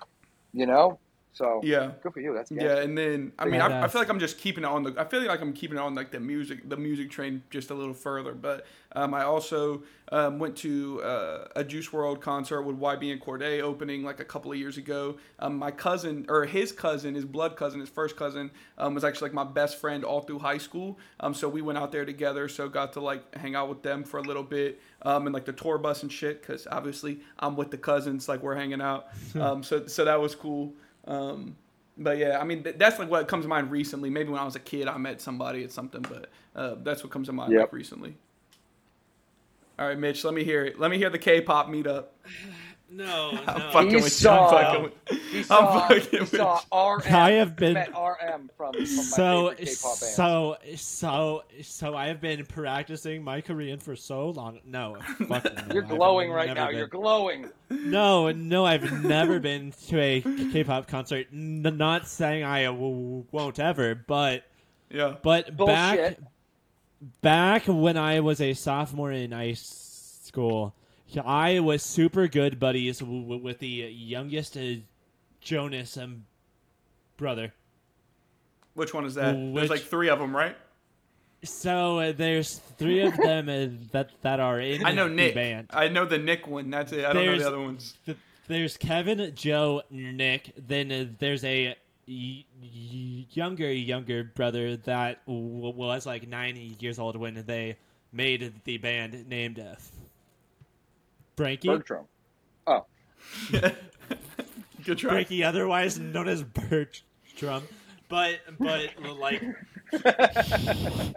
you 0.53 0.65
know. 0.65 0.99
So 1.35 1.59
yeah 1.63 1.91
good 2.01 2.13
for 2.13 2.21
you. 2.21 2.33
That's 2.33 2.49
good. 2.49 2.61
Yeah, 2.61 2.77
and 2.77 2.97
then 2.97 3.33
I 3.37 3.45
mean, 3.45 3.59
I, 3.59 3.83
I 3.83 3.87
feel 3.89 3.99
like 3.99 4.09
I'm 4.09 4.19
just 4.19 4.37
keeping 4.37 4.63
it 4.63 4.67
on 4.67 4.83
the. 4.83 4.95
I 4.97 5.03
feel 5.03 5.21
like 5.25 5.41
I'm 5.41 5.51
keeping 5.51 5.77
it 5.77 5.81
on 5.81 5.93
like 5.93 6.11
the 6.11 6.19
music, 6.19 6.67
the 6.69 6.77
music 6.77 7.11
train 7.11 7.43
just 7.49 7.71
a 7.71 7.73
little 7.73 7.93
further. 7.93 8.33
But 8.33 8.65
um, 8.93 9.13
I 9.13 9.23
also 9.23 9.83
um, 10.13 10.39
went 10.39 10.55
to 10.57 11.03
uh, 11.03 11.47
a 11.57 11.63
Juice 11.65 11.89
WRLD 11.89 12.21
concert 12.21 12.61
with 12.61 12.79
YBN 12.79 13.21
Cordae 13.21 13.61
opening 13.61 14.03
like 14.03 14.21
a 14.21 14.25
couple 14.25 14.49
of 14.49 14.57
years 14.57 14.77
ago. 14.77 15.17
Um, 15.39 15.57
my 15.57 15.71
cousin 15.71 16.25
or 16.29 16.45
his 16.45 16.71
cousin, 16.71 17.15
his 17.15 17.25
blood 17.25 17.57
cousin, 17.57 17.81
his 17.81 17.89
first 17.89 18.15
cousin, 18.15 18.49
um, 18.77 18.93
was 18.93 19.03
actually 19.03 19.29
like 19.29 19.33
my 19.33 19.43
best 19.43 19.77
friend 19.77 20.05
all 20.05 20.21
through 20.21 20.39
high 20.39 20.57
school. 20.57 20.97
Um, 21.19 21.33
so 21.33 21.49
we 21.49 21.61
went 21.61 21.77
out 21.77 21.91
there 21.91 22.05
together. 22.05 22.47
So 22.47 22.69
got 22.69 22.93
to 22.93 23.01
like 23.01 23.35
hang 23.35 23.55
out 23.55 23.67
with 23.67 23.83
them 23.83 24.05
for 24.05 24.19
a 24.19 24.23
little 24.23 24.43
bit. 24.43 24.79
Um, 25.01 25.27
and 25.27 25.33
like 25.33 25.45
the 25.45 25.53
tour 25.53 25.77
bus 25.77 26.01
and 26.01 26.11
shit, 26.11 26.41
because 26.41 26.65
obviously 26.71 27.19
I'm 27.39 27.57
with 27.57 27.71
the 27.71 27.77
cousins, 27.77 28.29
like 28.29 28.41
we're 28.41 28.55
hanging 28.55 28.81
out. 28.81 29.07
Um, 29.35 29.63
so 29.63 29.85
so 29.85 30.05
that 30.05 30.21
was 30.21 30.33
cool. 30.33 30.73
Um, 31.07 31.55
but 31.97 32.17
yeah, 32.17 32.39
I 32.39 32.43
mean 32.43 32.63
th- 32.63 32.75
that's 32.77 32.99
like 32.99 33.09
what 33.09 33.27
comes 33.27 33.45
to 33.45 33.49
mind 33.49 33.71
recently. 33.71 34.09
Maybe 34.09 34.29
when 34.29 34.39
I 34.41 34.45
was 34.45 34.55
a 34.55 34.59
kid, 34.59 34.87
I 34.87 34.97
met 34.97 35.21
somebody 35.21 35.63
at 35.63 35.71
something, 35.71 36.01
but 36.01 36.29
uh, 36.55 36.75
that's 36.83 37.03
what 37.03 37.11
comes 37.11 37.27
to 37.27 37.33
mind 37.33 37.53
Yep. 37.53 37.71
recently. 37.73 38.15
All 39.77 39.87
right, 39.87 39.97
Mitch, 39.99 40.23
let 40.23 40.33
me 40.33 40.43
hear 40.43 40.65
it. 40.65 40.79
Let 40.79 40.89
me 40.89 40.97
hear 40.97 41.09
the 41.09 41.19
K-pop 41.19 41.67
meetup. 41.67 42.05
No, 42.87 43.31
I'm 43.47 43.59
no. 43.59 43.71
fucking 43.71 43.89
He 43.89 43.95
with 43.95 44.11
saw- 44.11 44.51
you. 44.51 44.57
I'm 44.57 44.63
fucking 44.65 44.83
with 45.09 45.21
He 45.31 45.37
I'm 45.39 45.43
saw, 45.45 45.87
fucking 45.87 46.19
with 46.19 46.29
saw 46.29 46.93
RM. 46.95 47.01
I 47.13 47.31
have 47.31 47.55
been- 47.55 47.75
RM 47.77 47.87
from 47.95 48.49
from, 48.55 48.73
from 48.73 48.79
my 48.81 48.85
so 48.85 49.49
favorite 49.49 49.57
K-pop 49.57 49.99
bands. 49.99 50.13
so 50.15 50.55
so 50.75 51.43
so 51.61 51.95
I 51.95 52.07
have 52.07 52.21
been 52.21 52.45
practicing 52.45 53.23
my 53.23 53.41
Korean 53.41 53.79
for 53.79 53.95
so 53.95 54.29
long. 54.29 54.59
No, 54.65 54.97
fuck 55.27 55.43
no, 55.67 55.73
You're 55.73 55.83
I've 55.83 55.89
glowing 55.89 56.31
right 56.31 56.53
now. 56.53 56.67
been. 56.67 56.77
You're 56.77 56.87
glowing. 56.87 57.49
No, 57.69 58.31
no, 58.31 58.65
I've 58.65 59.03
never 59.03 59.39
been 59.39 59.73
to 59.87 59.99
a 59.99 60.21
K-pop 60.21 60.87
concert. 60.87 61.27
N- 61.33 61.61
not 61.77 62.07
saying 62.07 62.43
I 62.43 62.65
w- 62.65 63.25
won't 63.31 63.59
ever, 63.59 63.95
but 63.95 64.43
Yeah. 64.91 65.15
but 65.23 65.57
back 65.57 65.97
Bullshit. 65.97 66.23
back 67.21 67.63
when 67.67 67.97
I 67.97 68.19
was 68.19 68.39
a 68.41 68.53
sophomore 68.53 69.11
in 69.11 69.31
high 69.31 69.53
school, 69.53 70.73
I 71.17 71.59
was 71.59 71.83
super 71.83 72.27
good 72.27 72.59
buddies 72.59 72.99
w- 72.99 73.37
with 73.37 73.59
the 73.59 73.67
youngest 73.67 74.57
uh, 74.57 74.75
Jonas 75.41 75.97
um, 75.97 76.25
brother. 77.17 77.53
Which 78.73 78.93
one 78.93 79.05
is 79.05 79.15
that? 79.15 79.35
Which- 79.35 79.55
There's 79.55 79.69
like 79.69 79.81
three 79.81 80.09
of 80.09 80.19
them, 80.19 80.35
right? 80.35 80.55
So 81.43 81.99
uh, 81.99 82.11
there's 82.11 82.57
three 82.77 83.01
of 83.01 83.15
them 83.17 83.49
uh, 83.49 83.67
that 83.91 84.09
that 84.23 84.39
are 84.39 84.59
in 84.59 84.83
I 84.85 84.91
know 84.93 85.07
the 85.07 85.13
Nick. 85.13 85.35
band. 85.35 85.67
I 85.71 85.87
know 85.89 86.05
the 86.05 86.17
Nick 86.17 86.47
one. 86.47 86.71
That's 86.71 86.91
it. 86.91 87.05
I 87.05 87.13
don't 87.13 87.23
know 87.25 87.31
There's- 87.31 87.41
the 87.43 87.47
other 87.47 87.59
ones. 87.61 87.93
Th- 88.05 88.17
There's 88.47 88.77
Kevin, 88.77 89.31
Joe, 89.35 89.83
Nick. 89.91 90.53
Then 90.57 90.91
uh, 90.91 91.05
there's 91.19 91.43
a 91.43 91.75
y- 92.07 92.45
y- 92.61 93.25
younger 93.31 93.71
younger 93.71 94.23
brother 94.23 94.75
that 94.77 95.23
w- 95.27 95.69
was 95.75 96.05
like 96.07 96.27
nine 96.27 96.75
years 96.79 96.97
old 96.99 97.15
when 97.15 97.43
they 97.45 97.77
made 98.11 98.53
the 98.63 98.77
band 98.79 99.27
named 99.29 99.59
Frankie. 101.37 101.67
Bertram. 101.67 102.05
Oh, 102.67 102.85
Good 104.83 104.97
try. 104.99 105.11
Frankie, 105.11 105.43
otherwise 105.43 105.97
known 105.99 106.27
as 106.27 106.43
Bertram, 106.43 107.63
but 108.07 108.39
but 108.59 108.89
like, 109.19 109.43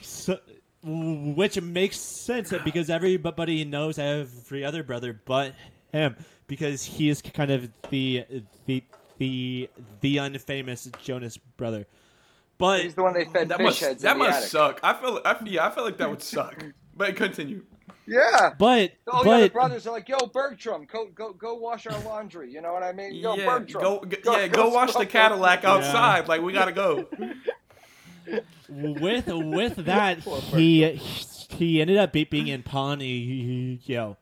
so, 0.00 0.38
which 0.82 1.60
makes 1.60 1.98
sense 1.98 2.52
because 2.64 2.90
everybody 2.90 3.64
knows 3.64 3.98
every 3.98 4.64
other 4.64 4.82
brother 4.82 5.20
but 5.24 5.54
him 5.92 6.16
because 6.46 6.84
he 6.84 7.08
is 7.08 7.22
kind 7.22 7.50
of 7.50 7.68
the 7.90 8.24
the 8.66 8.82
the 9.18 9.68
the 10.00 10.16
unfamous 10.16 10.90
Jonas 11.02 11.36
brother. 11.36 11.86
But 12.56 12.82
he's 12.82 12.94
the 12.94 13.02
one 13.02 13.14
they 13.14 13.24
fed 13.24 13.48
That 13.48 13.58
fish 13.58 13.64
must 13.64 13.80
heads 13.80 14.02
that 14.02 14.12
in 14.12 14.18
the 14.18 14.24
must 14.24 14.38
attic. 14.38 14.50
suck. 14.50 14.80
I 14.82 14.94
feel 14.94 15.20
I, 15.24 15.36
yeah, 15.44 15.66
I 15.66 15.70
feel 15.70 15.84
like 15.84 15.96
that 15.98 16.08
would 16.08 16.22
suck. 16.22 16.64
But 16.96 17.16
continue. 17.16 17.64
Yeah. 18.06 18.52
but 18.58 18.92
Oh 19.06 19.24
yeah, 19.24 19.40
the 19.40 19.44
but 19.46 19.52
brothers 19.52 19.86
are 19.86 19.92
like, 19.92 20.08
"Yo, 20.08 20.18
Bertram, 20.26 20.86
go 20.90 21.06
go 21.14 21.32
go 21.32 21.54
wash 21.54 21.86
our 21.86 21.98
laundry." 22.04 22.50
You 22.52 22.60
know 22.60 22.72
what 22.72 22.82
I 22.82 22.92
mean? 22.92 23.14
Yo, 23.14 23.34
yeah, 23.34 23.46
Bertram, 23.46 23.82
go, 23.82 24.04
g- 24.04 24.18
yeah, 24.24 24.46
go 24.48 24.68
wash 24.68 24.92
the 24.92 25.06
Cadillac 25.06 25.62
those- 25.62 25.84
outside. 25.84 26.28
Like 26.28 26.42
we 26.42 26.52
gotta 26.52 26.72
go. 26.72 27.06
with 28.68 29.26
with 29.26 29.76
that 29.84 30.18
he 30.20 30.94
he 31.50 31.80
ended 31.80 31.96
up 31.96 32.12
being 32.12 32.48
in 32.48 32.62
Ponyo. 32.62 34.16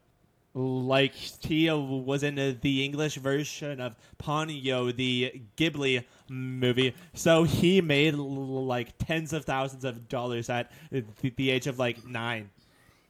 Like 0.55 1.13
he 1.15 1.71
was 1.71 2.23
in 2.23 2.35
the, 2.35 2.55
the 2.61 2.85
English 2.85 3.17
version 3.17 3.81
of 3.81 3.97
Ponyo, 4.23 4.95
the 4.95 5.41
Ghibli 5.57 6.05
movie. 6.29 6.95
So 7.15 7.45
he 7.45 7.81
made 7.81 8.15
like 8.15 8.99
tens 8.99 9.33
of 9.33 9.47
thousands 9.47 9.85
of 9.85 10.09
dollars 10.11 10.51
at 10.51 10.71
the, 10.91 11.05
the 11.37 11.51
age 11.51 11.67
of 11.67 11.79
like 11.79 12.07
nine. 12.07 12.51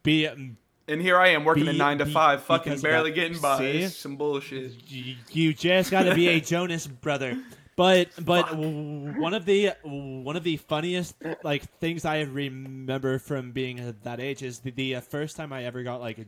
Be 0.02 0.26
And 0.26 0.56
here 1.00 1.16
I 1.18 1.28
am 1.28 1.44
working 1.44 1.68
a 1.68 1.72
nine 1.72 1.98
to 1.98 2.04
be- 2.06 2.12
five, 2.12 2.42
fucking 2.42 2.80
barely 2.80 3.10
that. 3.10 3.14
getting 3.16 3.38
by. 3.40 3.58
See? 3.58 3.88
Some 3.88 4.16
bullshit. 4.16 4.72
you 4.90 5.16
you 5.30 5.54
just 5.54 5.90
got 5.90 6.04
to 6.04 6.14
be 6.14 6.28
a 6.28 6.40
Jonas 6.52 6.86
brother. 6.86 7.40
But 7.76 8.10
but 8.22 8.48
w- 8.50 9.18
one 9.20 9.32
of 9.32 9.44
the 9.46 9.72
one 9.82 10.36
of 10.36 10.44
the 10.44 10.56
funniest 10.58 11.14
like 11.42 11.62
things 11.78 12.04
I 12.04 12.20
remember 12.22 13.18
from 13.18 13.52
being 13.52 13.94
that 14.02 14.20
age 14.20 14.42
is 14.42 14.58
the, 14.58 14.70
the 14.72 14.96
uh, 14.96 15.00
first 15.00 15.36
time 15.36 15.52
I 15.52 15.64
ever 15.64 15.82
got 15.82 16.00
like 16.00 16.18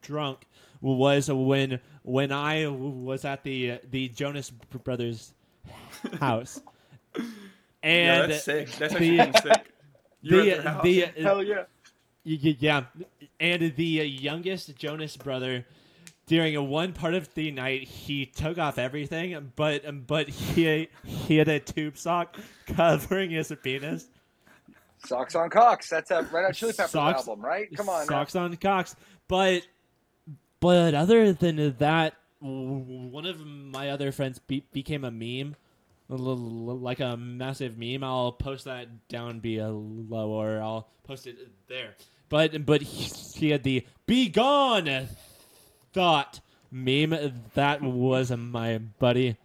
drunk 0.00 0.46
was 0.80 1.30
when 1.30 1.80
when 2.02 2.32
I 2.32 2.66
was 2.68 3.24
at 3.24 3.42
the 3.42 3.80
the 3.90 4.08
Jonas 4.08 4.50
brothers 4.50 5.34
house. 6.20 6.60
Yeah, 7.86 7.90
And 8.22 8.32
that's 8.32 8.44
sick. 8.44 8.70
That's 8.72 8.94
the- 8.94 9.18
actually 9.20 9.40
sick. 9.52 9.72
You're 10.22 10.42
the 10.42 10.50
at 10.52 10.62
their 10.64 10.72
house. 10.72 10.82
the 10.82 11.00
Hell 11.22 11.42
yeah. 11.42 11.64
Yeah, 12.24 12.84
and 13.38 13.76
the 13.76 14.00
uh, 14.00 14.04
youngest 14.04 14.74
Jonas 14.76 15.16
brother, 15.16 15.66
during 16.26 16.56
a 16.56 16.62
one 16.62 16.94
part 16.94 17.12
of 17.12 17.32
the 17.34 17.50
night, 17.50 17.82
he 17.82 18.24
took 18.24 18.58
off 18.58 18.78
everything, 18.78 19.52
but 19.56 19.86
um, 19.86 20.04
but 20.06 20.28
he 20.28 20.88
he 21.04 21.36
had 21.36 21.48
a 21.48 21.60
tube 21.60 21.98
sock 21.98 22.36
covering 22.66 23.30
his 23.30 23.52
penis. 23.62 24.06
Socks 25.04 25.34
on 25.34 25.50
cocks 25.50 25.90
that's 25.90 26.10
a 26.10 26.22
Red 26.32 26.44
Hot 26.46 26.54
Chili 26.54 26.72
Peppers 26.72 26.92
Socks- 26.92 27.28
album, 27.28 27.44
right? 27.44 27.68
Come 27.76 27.90
on. 27.90 28.06
now. 28.06 28.20
socks 28.20 28.34
on 28.34 28.56
cocks. 28.56 28.96
But 29.28 29.66
but 30.60 30.94
other 30.94 31.34
than 31.34 31.76
that, 31.76 32.14
one 32.40 33.26
of 33.26 33.44
my 33.44 33.90
other 33.90 34.12
friends 34.12 34.38
be- 34.38 34.64
became 34.72 35.04
a 35.04 35.10
meme. 35.10 35.56
Like 36.08 37.00
a 37.00 37.16
massive 37.16 37.76
meme, 37.78 38.04
I'll 38.04 38.32
post 38.32 38.64
that 38.66 39.08
down 39.08 39.40
below, 39.40 40.28
or 40.28 40.60
I'll 40.60 40.88
post 41.02 41.26
it 41.26 41.36
there. 41.66 41.94
But 42.34 42.66
but 42.66 42.82
he, 42.82 43.04
he 43.38 43.50
had 43.50 43.62
the 43.62 43.86
"Be 44.06 44.28
gone" 44.28 45.06
thought 45.92 46.40
meme. 46.68 47.14
That 47.54 47.80
was 47.80 48.32
my 48.32 48.78
buddy. 48.98 49.36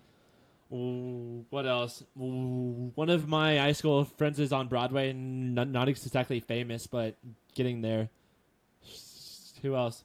Ooh, 0.73 1.45
What 1.51 1.67
else? 1.67 2.03
Ooh, 2.19 2.91
One 2.95 3.11
of 3.11 3.27
my 3.27 3.59
high 3.59 3.73
school 3.73 4.05
friends 4.05 4.39
is 4.39 4.51
on 4.51 4.69
Broadway, 4.69 5.13
not, 5.13 5.67
not 5.67 5.87
exactly 5.87 6.39
famous, 6.39 6.87
but 6.87 7.15
getting 7.53 7.81
there. 7.81 8.09
Who 9.61 9.75
else? 9.75 10.03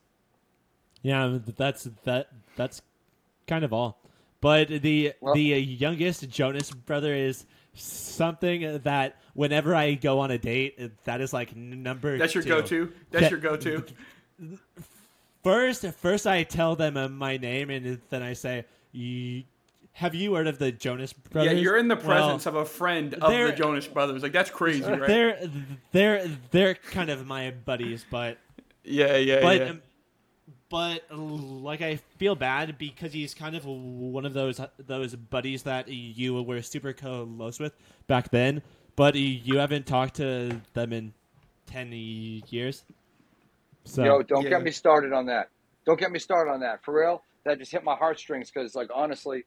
Yeah, 1.00 1.38
that's 1.56 1.88
that. 2.04 2.28
That's 2.56 2.82
kind 3.46 3.64
of 3.64 3.72
all. 3.72 3.98
But 4.42 4.68
the 4.68 5.14
Well- 5.22 5.32
the 5.32 5.40
youngest 5.40 6.28
Jonas 6.28 6.70
brother 6.70 7.14
is 7.14 7.46
something 7.72 8.82
that 8.82 9.16
whenever 9.34 9.74
I 9.74 9.94
go 9.94 10.20
on 10.20 10.30
a 10.30 10.38
date, 10.38 10.78
that 11.04 11.20
is 11.20 11.32
like 11.32 11.54
number. 11.54 12.16
That's 12.18 12.34
your 12.34 12.44
go-to. 12.44 12.92
That's 13.10 13.24
That- 13.24 13.30
your 13.30 13.40
go-to. 13.40 13.84
First, 15.42 15.84
first 15.98 16.26
I 16.26 16.42
tell 16.42 16.74
them 16.74 16.96
uh, 16.96 17.08
my 17.08 17.36
name, 17.36 17.68
and 17.68 18.00
then 18.08 18.22
I 18.22 18.32
say, 18.32 18.64
"You- 18.92 19.42
"Have 19.92 20.14
you 20.14 20.34
heard 20.34 20.46
of 20.46 20.58
the 20.58 20.72
Jonas 20.72 21.12
Brothers?" 21.12 21.52
Yeah, 21.52 21.58
you're 21.58 21.76
in 21.76 21.88
the 21.88 21.96
Well, 21.96 22.04
presence 22.04 22.46
of 22.46 22.54
a 22.54 22.64
friend 22.64 23.12
of 23.12 23.30
the 23.30 23.52
Jonas 23.52 23.86
Brothers. 23.86 24.22
Like 24.22 24.32
that's 24.32 24.48
crazy, 24.50 24.82
right? 24.90 25.06
They're 25.06 25.50
they're 25.92 26.30
they're 26.50 26.74
kind 26.74 27.10
of 27.10 27.26
my 27.26 27.50
buddies, 27.50 28.06
but 28.10 28.38
Yeah, 28.84 29.16
yeah, 29.16 29.42
but 29.42 29.60
yeah. 29.60 29.64
um, 29.68 29.82
but 30.70 31.02
like 31.14 31.82
I 31.82 31.96
feel 32.16 32.34
bad 32.34 32.78
because 32.78 33.12
he's 33.12 33.34
kind 33.34 33.54
of 33.54 33.66
one 33.66 34.24
of 34.24 34.32
those 34.32 34.62
those 34.78 35.14
buddies 35.14 35.64
that 35.64 35.88
you 35.88 36.42
were 36.42 36.62
super 36.62 36.94
close 36.94 37.60
with 37.60 37.74
back 38.06 38.30
then, 38.30 38.62
but 38.96 39.14
you 39.14 39.58
haven't 39.58 39.86
talked 39.86 40.16
to 40.16 40.60
them 40.74 40.92
in 40.92 41.12
ten 41.66 41.92
years. 41.92 42.84
So 43.84 44.04
Yo, 44.04 44.22
don't 44.22 44.44
Yeah. 44.44 44.50
get 44.50 44.62
me 44.62 44.70
started 44.70 45.12
on 45.12 45.26
that. 45.26 45.48
Don't 45.84 45.98
get 46.00 46.10
me 46.10 46.18
started 46.18 46.50
on 46.50 46.60
that. 46.60 46.82
For 46.84 46.94
real, 46.98 47.22
that 47.44 47.58
just 47.58 47.70
hit 47.72 47.84
my 47.84 47.94
heartstrings 47.96 48.50
because, 48.50 48.74
like, 48.74 48.88
honestly, 48.94 49.44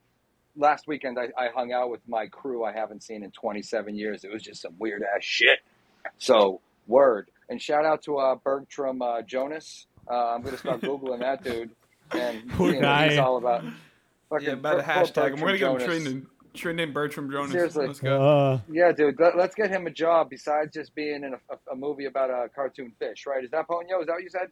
last 0.56 0.88
weekend 0.88 1.18
I, 1.18 1.30
I 1.41 1.49
hung 1.53 1.72
out 1.72 1.90
with 1.90 2.02
my 2.07 2.28
crew 2.28 2.64
I 2.64 2.72
haven't 2.74 3.03
seen 3.03 3.24
in 3.24 3.32
27 3.32 3.95
years. 3.95 4.24
It 4.24 4.32
was 4.32 4.44
just 4.44 4.61
some 4.61 4.76
weird 4.78 5.02
ass 5.03 5.24
shit. 5.24 5.60
So, 6.19 6.61
word. 6.88 7.30
And 7.49 7.61
shout 7.61 7.86
out 7.86 8.03
to 8.03 8.18
uh, 8.18 8.36
Bertram 8.36 9.02
uh, 9.02 9.22
Jonas. 9.24 9.88
Uh, 10.10 10.34
I'm 10.36 10.41
going 10.41 10.53
to 10.53 10.60
start 10.60 10.82
Googling 10.82 11.19
that 11.19 11.44
dude 11.44 11.72
and 12.11 12.48
Poor 12.52 12.72
seeing 12.72 12.84
what 12.84 13.10
he's 13.10 13.18
all 13.19 13.38
about. 13.38 13.64
Fucking 14.30 14.48
yeah, 14.48 14.53
about 14.53 14.74
a 14.76 14.78
Ber- 14.78 14.84
poor 14.84 15.03
hashtag. 15.06 15.34
And 15.34 15.41
we're 15.41 15.57
gonna 15.57 15.80
get 15.80 15.90
him 15.90 16.03
Bertram 16.03 16.30
Jonas. 16.57 16.61
trending. 16.61 16.77
Trending 16.88 16.93
Bertram 16.93 17.31
Jonas. 17.31 17.51
Seriously. 17.51 17.88
Let's 17.88 17.99
go. 17.99 18.21
uh, 18.21 18.59
Yeah, 18.71 18.91
dude. 18.91 19.19
Let, 19.19 19.35
us 19.35 19.55
get 19.55 19.69
him 19.69 19.88
a 19.88 19.91
job 19.91 20.29
besides 20.29 20.73
just 20.73 20.93
being 20.95 21.23
in 21.23 21.34
a, 21.34 21.38
a, 21.53 21.73
a 21.73 21.75
movie 21.75 22.05
about 22.05 22.29
a 22.29 22.49
cartoon 22.53 22.91
fish, 22.99 23.25
right? 23.25 23.43
Is 23.43 23.51
that 23.51 23.67
Ponyo? 23.67 24.01
Is 24.01 24.07
that 24.07 24.13
what 24.13 24.23
you 24.23 24.29
said? 24.29 24.49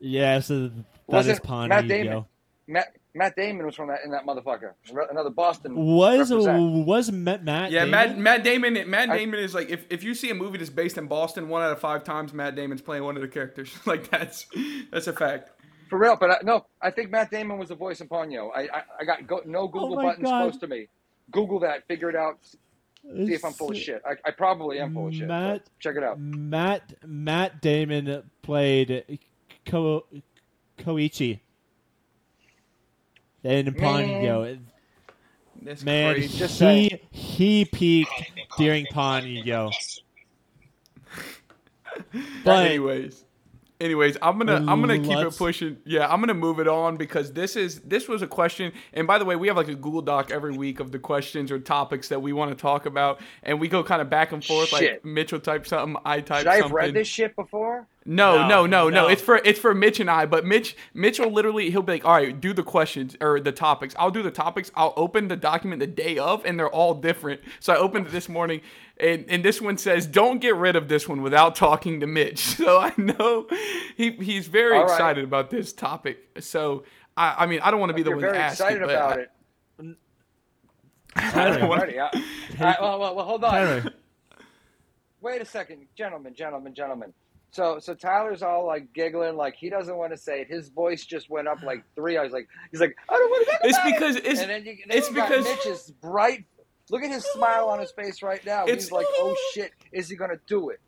yeah, 0.00 0.40
so 0.40 0.68
that 0.68 0.72
Wasn't 1.06 1.34
is 1.34 1.40
Ponyo. 1.40 1.68
Matt 1.68 1.88
Damon? 1.88 2.24
Matt 2.66 2.96
Matt 3.16 3.36
Damon 3.36 3.66
was 3.66 3.76
from 3.76 3.88
that 3.88 4.00
in 4.04 4.10
that 4.12 4.26
motherfucker. 4.26 4.72
Re- 4.92 5.06
Another 5.10 5.30
Boston. 5.30 5.74
Was 5.76 6.30
represent. 6.30 6.86
was 6.86 7.12
Matt, 7.12 7.44
Matt 7.44 7.70
Yeah, 7.70 7.84
Damon? 7.84 7.90
Matt 7.90 8.18
Matt 8.18 8.44
Damon. 8.44 8.90
Matt 8.90 9.10
I- 9.10 9.18
Damon 9.18 9.38
is 9.40 9.54
like 9.54 9.68
if, 9.70 9.84
if 9.90 10.02
you 10.02 10.14
see 10.14 10.30
a 10.30 10.34
movie 10.34 10.58
that's 10.58 10.70
based 10.70 10.96
in 10.98 11.06
Boston, 11.06 11.48
one 11.48 11.62
out 11.62 11.70
of 11.72 11.78
five 11.80 12.04
times 12.04 12.32
Matt 12.32 12.56
Damon's 12.56 12.80
playing 12.82 13.04
one 13.04 13.16
of 13.16 13.22
the 13.22 13.28
characters. 13.28 13.72
like 13.86 14.10
that's 14.10 14.46
that's 14.90 15.06
a 15.06 15.12
fact. 15.12 15.50
For 15.90 15.98
real, 15.98 16.16
but 16.16 16.30
I, 16.30 16.36
no, 16.42 16.64
I 16.80 16.90
think 16.90 17.10
Matt 17.10 17.30
Damon 17.30 17.58
was 17.58 17.68
the 17.68 17.74
voice 17.76 18.00
in 18.00 18.08
Ponyo. 18.08 18.48
I 18.56 18.62
I, 18.62 18.82
I 19.00 19.04
got 19.04 19.26
go, 19.26 19.42
no 19.44 19.68
Google 19.68 19.96
my 19.96 20.06
buttons 20.06 20.24
God. 20.24 20.50
close 20.50 20.60
to 20.60 20.66
me. 20.66 20.88
Google 21.30 21.60
that, 21.60 21.86
figure 21.86 22.10
it 22.10 22.16
out, 22.16 22.38
see 22.44 23.34
if 23.34 23.44
I'm 23.44 23.52
full 23.52 23.70
of 23.70 23.76
shit. 23.76 24.02
I, 24.06 24.12
I 24.26 24.30
probably 24.30 24.78
am 24.78 24.94
full 24.94 25.08
of 25.08 25.14
shit. 25.14 25.26
Matt- 25.28 25.68
check 25.80 25.96
it 25.96 26.02
out. 26.02 26.18
Matt 26.18 26.94
Matt 27.06 27.60
Damon 27.60 28.22
played 28.42 29.18
Ko, 29.66 30.04
Koichi 30.78 31.40
in 33.42 33.66
Ponyo. 33.74 34.58
That's 35.62 35.82
Man, 35.82 36.14
crazy. 36.14 36.38
Just 36.38 36.54
he 36.54 36.58
saying. 36.58 36.98
he 37.10 37.64
peaked 37.64 38.10
during 38.58 38.86
Ponyo. 38.86 39.72
But 42.12 42.22
But 42.44 42.66
anyways, 42.66 43.23
anyways, 43.84 44.16
I'm 44.22 44.38
gonna 44.38 44.56
I'm 44.56 44.80
gonna 44.80 44.98
keep 44.98 45.12
it 45.12 45.24
Let's- 45.24 45.38
pushing. 45.38 45.76
Yeah, 45.84 46.08
I'm 46.12 46.20
gonna 46.20 46.34
move 46.34 46.58
it 46.58 46.66
on 46.66 46.96
because 46.96 47.32
this 47.32 47.54
is 47.54 47.80
this 47.80 48.08
was 48.08 48.22
a 48.22 48.26
question. 48.26 48.72
And 48.92 49.06
by 49.06 49.18
the 49.18 49.24
way, 49.24 49.36
we 49.36 49.48
have 49.48 49.56
like 49.56 49.68
a 49.68 49.74
Google 49.74 50.02
Doc 50.02 50.30
every 50.30 50.56
week 50.56 50.80
of 50.80 50.90
the 50.90 50.98
questions 50.98 51.52
or 51.52 51.58
topics 51.58 52.08
that 52.08 52.20
we 52.20 52.32
want 52.32 52.50
to 52.50 52.56
talk 52.60 52.86
about, 52.86 53.20
and 53.42 53.60
we 53.60 53.68
go 53.68 53.84
kind 53.84 54.00
of 54.02 54.10
back 54.10 54.32
and 54.32 54.44
forth. 54.44 54.72
Like 54.72 55.04
Mitchell 55.04 55.38
type 55.40 55.66
something, 55.66 56.00
I 56.04 56.20
type 56.20 56.38
Should 56.40 56.48
I 56.48 56.56
have 56.56 56.72
read 56.72 56.94
this 56.94 57.08
shit 57.08 57.36
before? 57.36 57.86
No, 58.06 58.36
No, 58.42 58.46
no, 58.48 58.66
no, 58.66 58.66
no, 58.66 58.90
no. 58.90 59.08
It's 59.08 59.22
for 59.22 59.36
it's 59.44 59.58
for 59.58 59.74
Mitch 59.74 59.98
and 59.98 60.10
I. 60.10 60.26
But 60.26 60.44
Mitch, 60.44 60.76
Mitch 60.92 61.18
will 61.18 61.30
literally 61.32 61.70
he'll 61.70 61.80
be 61.82 61.92
like, 61.94 62.04
"All 62.04 62.12
right, 62.12 62.38
do 62.38 62.52
the 62.52 62.62
questions 62.62 63.16
or 63.20 63.40
the 63.40 63.50
topics." 63.52 63.94
I'll 63.98 64.10
do 64.10 64.22
the 64.22 64.30
topics. 64.30 64.70
I'll 64.74 64.92
open 64.96 65.28
the 65.28 65.36
document 65.36 65.80
the 65.80 65.86
day 65.86 66.18
of, 66.18 66.44
and 66.44 66.58
they're 66.58 66.68
all 66.68 66.92
different. 66.92 67.40
So 67.60 67.72
I 67.72 67.76
opened 67.78 68.06
it 68.08 68.10
this 68.12 68.28
morning, 68.28 68.60
and 68.98 69.24
and 69.28 69.42
this 69.42 69.58
one 69.62 69.78
says, 69.78 70.06
"Don't 70.06 70.38
get 70.38 70.54
rid 70.54 70.76
of 70.76 70.88
this 70.88 71.08
one 71.08 71.22
without 71.22 71.54
talking 71.54 72.00
to 72.00 72.06
Mitch." 72.06 72.40
So 72.64 72.78
I 72.78 72.92
know 72.98 73.46
he 73.96 74.10
he's 74.12 74.48
very 74.48 74.76
All 74.76 74.84
right. 74.84 74.90
excited 74.92 75.24
about 75.24 75.48
this 75.48 75.72
topic. 75.72 76.18
So 76.40 76.84
I 77.16 77.34
I 77.38 77.46
mean 77.46 77.60
I 77.62 77.70
don't 77.70 77.80
want 77.80 77.88
to 77.90 77.94
be 77.94 78.02
the 78.02 78.10
You're 78.10 78.16
one 78.18 78.24
very 78.26 78.36
asking, 78.38 78.66
excited 78.66 78.80
but 78.86 78.90
about 78.94 79.18
I- 79.18 79.20
it. 79.20 79.96
Tyler, 81.16 81.66
wanna- 81.66 81.82
Ready? 81.86 82.00
I, 82.00 82.10
I, 82.60 82.76
well, 82.80 82.98
well, 83.00 83.14
well, 83.16 83.24
hold 83.24 83.44
on. 83.44 83.50
Tyler, 83.52 83.84
Wait 85.22 85.40
a 85.40 85.44
second, 85.46 85.86
gentlemen, 85.96 86.34
gentlemen, 86.34 86.74
gentlemen. 86.74 87.14
So, 87.54 87.78
so 87.78 87.94
Tyler's 87.94 88.42
all 88.42 88.66
like 88.66 88.92
giggling, 88.92 89.36
like 89.36 89.54
he 89.54 89.70
doesn't 89.70 89.96
want 89.96 90.12
to 90.12 90.16
say 90.18 90.40
it. 90.40 90.48
His 90.48 90.70
voice 90.70 91.04
just 91.04 91.30
went 91.30 91.46
up 91.46 91.62
like 91.62 91.84
three. 91.94 92.18
I 92.18 92.22
was 92.24 92.32
like, 92.32 92.48
he's 92.72 92.80
like, 92.80 92.96
I 93.08 93.12
don't 93.14 93.30
want 93.30 93.46
to 93.46 93.68
It's 93.68 93.78
about 93.78 93.86
it." 93.86 93.92
because 93.94 94.16
it's 94.16 94.40
and 94.40 94.50
then 94.50 94.64
you, 94.64 94.76
then 94.88 94.98
it's 94.98 95.08
because- 95.08 95.44
Mitch's 95.44 95.90
bright. 96.02 96.44
Look 96.90 97.02
at 97.02 97.10
his 97.10 97.24
smile 97.32 97.68
on 97.68 97.78
his 97.78 97.92
face 97.92 98.22
right 98.22 98.44
now. 98.44 98.64
It's- 98.64 98.84
He's 98.84 98.92
like, 98.92 99.06
oh 99.08 99.36
shit, 99.52 99.70
is 99.92 100.08
he 100.08 100.16
gonna 100.16 100.38
do 100.48 100.70
it? 100.70 100.80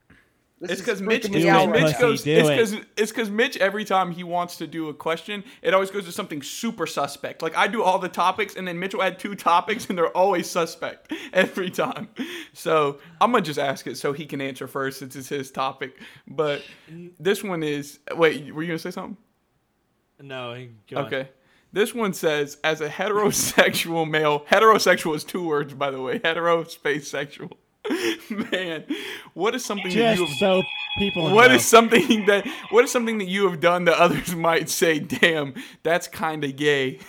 This 0.58 0.70
It's 0.70 0.80
because 0.80 1.02
Mitch, 1.02 1.24
freaking 1.24 1.32
Do 1.32 1.38
me 1.38 1.46
it, 1.48 1.50
out 1.50 1.68
Mitch 1.68 1.82
right 1.82 1.94
pussy, 1.94 1.94
now. 1.94 2.00
goes. 2.00 2.22
do 2.22 2.30
It's 2.32 2.48
it. 2.48 2.52
because 2.52 2.86
it's 2.96 3.12
because 3.12 3.30
Mitch 3.30 3.56
every 3.58 3.84
time 3.84 4.10
he 4.10 4.24
wants 4.24 4.56
to 4.56 4.66
do 4.66 4.88
a 4.88 4.94
question, 4.94 5.44
it 5.60 5.74
always 5.74 5.90
goes 5.90 6.06
to 6.06 6.12
something 6.12 6.40
super 6.42 6.86
suspect. 6.86 7.42
Like 7.42 7.54
I 7.56 7.66
do 7.66 7.82
all 7.82 7.98
the 7.98 8.08
topics, 8.08 8.56
and 8.56 8.66
then 8.66 8.78
Mitch 8.78 8.94
will 8.94 9.02
add 9.02 9.18
two 9.18 9.34
topics, 9.34 9.86
and 9.90 9.98
they're 9.98 10.16
always 10.16 10.48
suspect 10.48 11.12
every 11.34 11.68
time. 11.70 12.08
So 12.54 13.00
I'm 13.20 13.32
gonna 13.32 13.42
just 13.44 13.58
ask 13.58 13.86
it 13.86 13.98
so 13.98 14.14
he 14.14 14.24
can 14.24 14.40
answer 14.40 14.66
first 14.66 14.98
since 14.98 15.14
it's 15.14 15.28
his 15.28 15.50
topic. 15.50 15.98
But 16.26 16.62
this 17.20 17.44
one 17.44 17.62
is. 17.62 17.98
Wait, 18.14 18.54
were 18.54 18.62
you 18.62 18.68
gonna 18.68 18.78
say 18.78 18.90
something? 18.92 19.18
no, 20.22 20.66
go 20.88 20.96
on. 20.98 21.04
Okay. 21.06 21.28
This 21.72 21.94
one 21.94 22.14
says, 22.14 22.56
as 22.64 22.80
a 22.80 22.88
heterosexual 22.88 24.08
male, 24.08 24.46
heterosexual 24.50 25.14
is 25.14 25.24
two 25.24 25.46
words, 25.46 25.74
by 25.74 25.90
the 25.90 26.00
way. 26.00 26.18
Hetero 26.24 26.64
space 26.64 27.10
sexual. 27.10 27.50
Man, 28.52 28.84
what 29.34 29.54
is 29.54 29.64
something 29.64 29.96
that 29.98 30.08
Just 30.16 30.20
you 30.20 30.26
have 30.26 30.36
so 30.38 30.62
people 30.98 31.30
what 31.30 31.50
know. 31.50 31.56
is 31.56 31.66
something 31.66 32.26
that 32.26 32.46
what 32.70 32.84
is 32.84 32.92
something 32.92 33.18
that 33.18 33.28
you 33.28 33.48
have 33.50 33.60
done 33.60 33.84
that 33.86 33.98
others 33.98 34.34
might 34.36 34.68
say, 34.70 34.98
"Damn, 35.00 35.54
that's 35.82 36.08
kind 36.08 36.44
of 36.44 36.56
gay." 36.56 37.00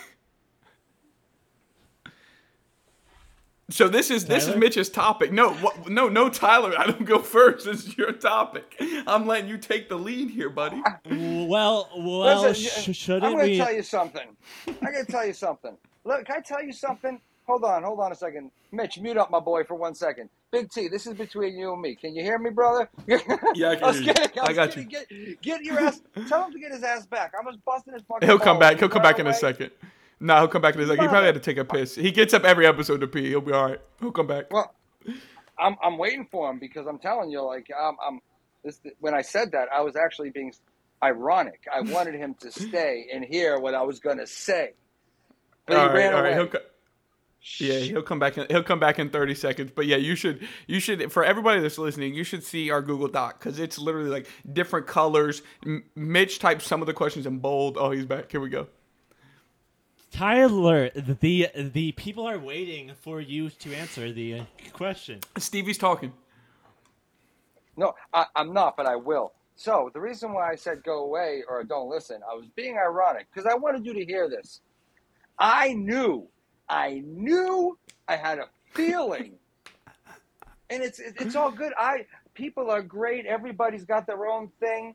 So 3.70 3.88
this 3.88 4.10
is 4.10 4.26
this 4.26 4.48
is 4.48 4.56
Mitch's 4.56 4.88
topic. 4.90 5.32
No, 5.32 5.52
what, 5.54 5.88
no, 5.90 6.08
no, 6.08 6.30
Tyler. 6.30 6.74
I 6.78 6.86
don't 6.86 7.04
go 7.04 7.18
first. 7.20 7.66
This 7.66 7.86
is 7.86 7.98
your 7.98 8.12
topic. 8.12 8.76
I'm 9.06 9.26
letting 9.26 9.48
you 9.50 9.58
take 9.58 9.88
the 9.90 9.96
lead 9.98 10.30
here, 10.30 10.50
buddy. 10.50 10.82
Well, 11.10 11.90
well, 11.96 12.42
Listen, 12.42 12.54
sh- 12.54 12.96
shouldn't 12.96 13.24
I'm 13.24 13.32
going 13.34 13.46
to 13.46 13.52
we? 13.52 13.58
tell 13.58 13.72
you 13.74 13.82
something. 13.82 14.36
I'm 14.68 14.92
going 14.92 15.04
to 15.06 15.12
tell 15.12 15.26
you 15.26 15.34
something. 15.34 15.76
Look, 16.04 16.26
can 16.26 16.36
I 16.36 16.40
tell 16.40 16.64
you 16.64 16.72
something? 16.72 17.20
Hold 17.48 17.64
on, 17.64 17.82
hold 17.82 17.98
on 18.00 18.12
a 18.12 18.14
second. 18.14 18.50
Mitch, 18.72 18.98
mute 19.00 19.16
up 19.16 19.30
my 19.30 19.40
boy 19.40 19.64
for 19.64 19.74
one 19.74 19.94
second. 19.94 20.28
Big 20.52 20.70
T, 20.70 20.86
this 20.88 21.06
is 21.06 21.14
between 21.14 21.56
you 21.58 21.72
and 21.72 21.80
me. 21.80 21.94
Can 21.94 22.14
you 22.14 22.22
hear 22.22 22.38
me, 22.38 22.50
brother? 22.50 22.88
Yeah, 23.54 23.70
I 23.70 23.74
can 23.76 23.84
I 23.84 23.86
was 23.86 23.98
hear 23.98 24.08
you. 24.08 24.14
kidding. 24.14 24.38
I, 24.40 24.44
I 24.44 24.52
got 24.52 24.70
kidding. 24.70 24.88
Get, 24.88 25.08
get 25.42 25.62
your 25.64 25.80
ass. 25.80 26.00
Tell 26.28 26.44
him 26.44 26.52
to 26.52 26.58
get 26.58 26.72
his 26.72 26.82
ass 26.84 27.06
back. 27.06 27.32
I 27.38 27.44
was 27.44 27.56
busting 27.66 27.94
his 27.94 28.02
fucking. 28.02 28.28
He'll 28.28 28.38
come 28.38 28.58
back. 28.58 28.78
He'll 28.78 28.90
come 28.90 29.02
back 29.02 29.18
in 29.18 29.26
a 29.26 29.32
second. 29.34 29.70
No, 30.20 30.36
he'll 30.36 30.48
come 30.48 30.60
back 30.62 30.74
in 30.74 30.80
a 30.82 30.86
second. 30.86 31.02
He 31.02 31.08
probably 31.08 31.26
had 31.26 31.34
to 31.36 31.40
take 31.40 31.56
a 31.56 31.64
piss. 31.64 31.94
He 31.94 32.10
gets 32.10 32.34
up 32.34 32.44
every 32.44 32.66
episode 32.66 33.00
to 33.00 33.06
pee. 33.06 33.28
He'll 33.28 33.40
be 33.40 33.52
all 33.52 33.66
right. 33.70 33.80
He'll 34.00 34.12
come 34.12 34.26
back. 34.26 34.52
Well, 34.52 34.74
I'm 35.58 35.76
I'm 35.82 35.96
waiting 35.96 36.26
for 36.30 36.50
him 36.50 36.58
because 36.58 36.86
I'm 36.86 36.98
telling 36.98 37.30
you, 37.30 37.40
like, 37.42 37.68
I'm, 37.78 37.96
I'm 38.06 38.20
this 38.62 38.78
when 39.00 39.14
I 39.14 39.22
said 39.22 39.52
that, 39.52 39.68
I 39.74 39.80
was 39.80 39.96
actually 39.96 40.30
being 40.30 40.52
ironic. 41.02 41.60
I 41.74 41.80
wanted 41.80 42.14
him 42.16 42.34
to 42.40 42.50
stay 42.52 43.06
and 43.14 43.24
hear 43.24 43.58
what 43.58 43.74
I 43.74 43.82
was 43.82 44.00
gonna 44.00 44.26
say, 44.26 44.72
but 45.66 45.76
he 45.76 45.80
all 45.80 45.86
right, 45.88 45.94
ran 45.94 46.12
all 46.12 46.20
away. 46.20 46.28
right. 46.30 46.36
He'll 46.36 46.46
co- 46.48 46.58
Yeah, 47.58 47.78
he'll 47.78 48.02
come 48.02 48.18
back. 48.18 48.38
In, 48.38 48.46
he'll 48.50 48.62
come 48.62 48.78
back 48.80 48.98
in 48.98 49.10
thirty 49.10 49.34
seconds. 49.34 49.72
But 49.74 49.86
yeah, 49.86 49.96
you 49.96 50.14
should 50.14 50.46
you 50.66 50.80
should 50.80 51.10
for 51.12 51.24
everybody 51.24 51.60
that's 51.60 51.78
listening, 51.78 52.14
you 52.14 52.24
should 52.24 52.44
see 52.44 52.70
our 52.70 52.82
Google 52.82 53.08
Doc 53.08 53.38
because 53.38 53.58
it's 53.58 53.78
literally 53.78 54.10
like 54.10 54.28
different 54.52 54.86
colors. 54.86 55.42
M- 55.64 55.84
Mitch 55.96 56.38
typed 56.38 56.62
some 56.62 56.80
of 56.80 56.86
the 56.86 56.94
questions 56.94 57.26
in 57.26 57.38
bold. 57.38 57.76
Oh, 57.78 57.90
he's 57.90 58.06
back. 58.06 58.30
Here 58.30 58.40
we 58.40 58.50
go. 58.50 58.68
Tyler, 60.10 60.90
the 60.90 61.48
the 61.54 61.92
people 61.92 62.26
are 62.26 62.38
waiting 62.38 62.92
for 63.00 63.20
you 63.20 63.50
to 63.50 63.74
answer 63.74 64.12
the 64.12 64.40
uh, 64.40 64.44
question. 64.72 65.20
Stevie's 65.36 65.78
talking. 65.78 66.12
No, 67.76 67.94
I, 68.12 68.26
I'm 68.34 68.52
not, 68.52 68.76
but 68.76 68.86
I 68.86 68.96
will. 68.96 69.32
So 69.54 69.90
the 69.92 70.00
reason 70.00 70.32
why 70.32 70.50
I 70.50 70.56
said 70.56 70.82
go 70.84 71.04
away 71.04 71.42
or 71.48 71.62
don't 71.64 71.88
listen, 71.88 72.20
I 72.30 72.34
was 72.34 72.46
being 72.56 72.76
ironic 72.78 73.26
because 73.32 73.50
I 73.50 73.56
wanted 73.56 73.84
you 73.84 73.92
to 73.94 74.04
hear 74.04 74.28
this. 74.28 74.60
I 75.38 75.74
knew, 75.74 76.28
I 76.68 77.02
knew, 77.04 77.78
I 78.06 78.16
had 78.16 78.38
a 78.38 78.46
feeling, 78.74 79.34
and 80.70 80.82
it's 80.82 80.98
it's 80.98 81.34
all 81.34 81.50
good. 81.50 81.72
I 81.78 82.06
people 82.34 82.70
are 82.70 82.82
great. 82.82 83.26
Everybody's 83.26 83.84
got 83.84 84.06
their 84.06 84.26
own 84.26 84.50
thing. 84.60 84.94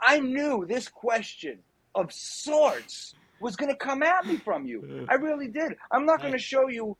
I 0.00 0.18
knew 0.18 0.66
this 0.66 0.88
question 0.88 1.58
of 1.94 2.12
sorts 2.12 3.14
was 3.40 3.56
going 3.56 3.70
to 3.70 3.76
come 3.76 4.02
at 4.02 4.26
me 4.26 4.36
from 4.36 4.66
you. 4.66 5.06
I 5.08 5.14
really 5.14 5.48
did. 5.48 5.74
I'm 5.90 6.06
not 6.06 6.20
going 6.20 6.32
to 6.32 6.38
show 6.38 6.68
you 6.68 6.96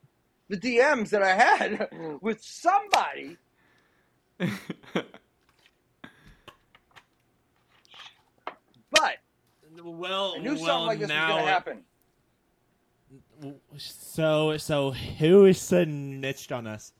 the 0.48 0.56
DMs 0.56 1.10
that 1.10 1.22
I 1.22 1.34
had 1.34 1.88
mm. 1.90 2.20
with 2.20 2.42
somebody 2.42 3.38
But 8.90 9.16
Well, 9.82 10.34
I 10.36 10.42
knew 10.42 10.54
well, 10.54 10.64
something 10.64 10.86
like 10.86 10.98
this 10.98 11.08
now, 11.08 11.28
was 11.28 11.34
going 11.34 11.46
to 11.46 11.50
happen. 11.50 11.84
So, 13.76 14.56
so 14.56 14.90
who 14.92 15.52
snitched 15.52 16.52
on 16.52 16.66
us? 16.66 16.92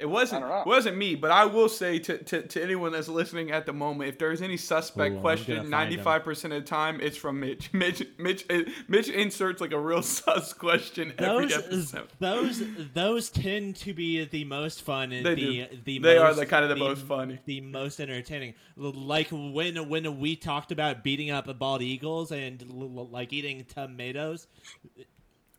It 0.00 0.08
wasn't 0.08 0.44
I 0.44 0.48
don't 0.48 0.56
know. 0.56 0.62
it 0.62 0.74
wasn't 0.74 0.96
me, 0.96 1.14
but 1.14 1.30
I 1.30 1.44
will 1.44 1.68
say 1.68 1.98
to, 2.00 2.16
to, 2.18 2.42
to 2.42 2.62
anyone 2.62 2.90
that's 2.92 3.08
listening 3.08 3.50
at 3.52 3.66
the 3.66 3.72
moment, 3.72 4.08
if 4.08 4.18
there's 4.18 4.40
any 4.42 4.56
suspect 4.56 5.16
Ooh, 5.16 5.20
question, 5.20 5.68
ninety 5.68 5.96
five 5.98 6.24
percent 6.24 6.54
of 6.54 6.62
the 6.62 6.68
time 6.68 7.00
it's 7.00 7.16
from 7.16 7.38
Mitch. 7.40 7.72
Mitch 7.74 8.02
Mitch 8.18 8.44
uh, 8.50 8.62
Mitch 8.88 9.08
inserts 9.08 9.60
like 9.60 9.72
a 9.72 9.78
real 9.78 10.02
sus 10.16 10.52
question 10.54 11.12
every 11.18 11.46
Those, 11.48 11.58
episode. 11.94 12.08
those, 12.18 12.62
those 12.94 13.28
tend 13.30 13.76
to 13.76 13.92
be 13.94 14.24
the 14.24 14.44
most 14.44 14.82
fun 14.82 15.12
and 15.12 15.24
They 15.26 15.34
the 15.34 15.42
do. 15.70 15.78
the 15.84 15.98
They 15.98 16.16
are 16.18 16.28
most, 16.28 16.36
the 16.38 16.46
kind 16.46 16.64
of 16.64 16.70
the 16.70 16.76
most 16.76 17.02
funny. 17.02 17.38
the 17.44 17.60
most 17.60 18.00
entertaining. 18.00 18.54
Like 18.76 19.28
when 19.30 19.88
when 19.88 20.18
we 20.18 20.34
talked 20.36 20.72
about 20.72 21.04
beating 21.04 21.30
up 21.30 21.46
bald 21.58 21.82
eagles 21.82 22.32
and 22.32 22.62
l- 22.62 22.82
l- 23.00 23.08
like 23.08 23.32
eating 23.32 23.64
tomatoes, 23.66 24.46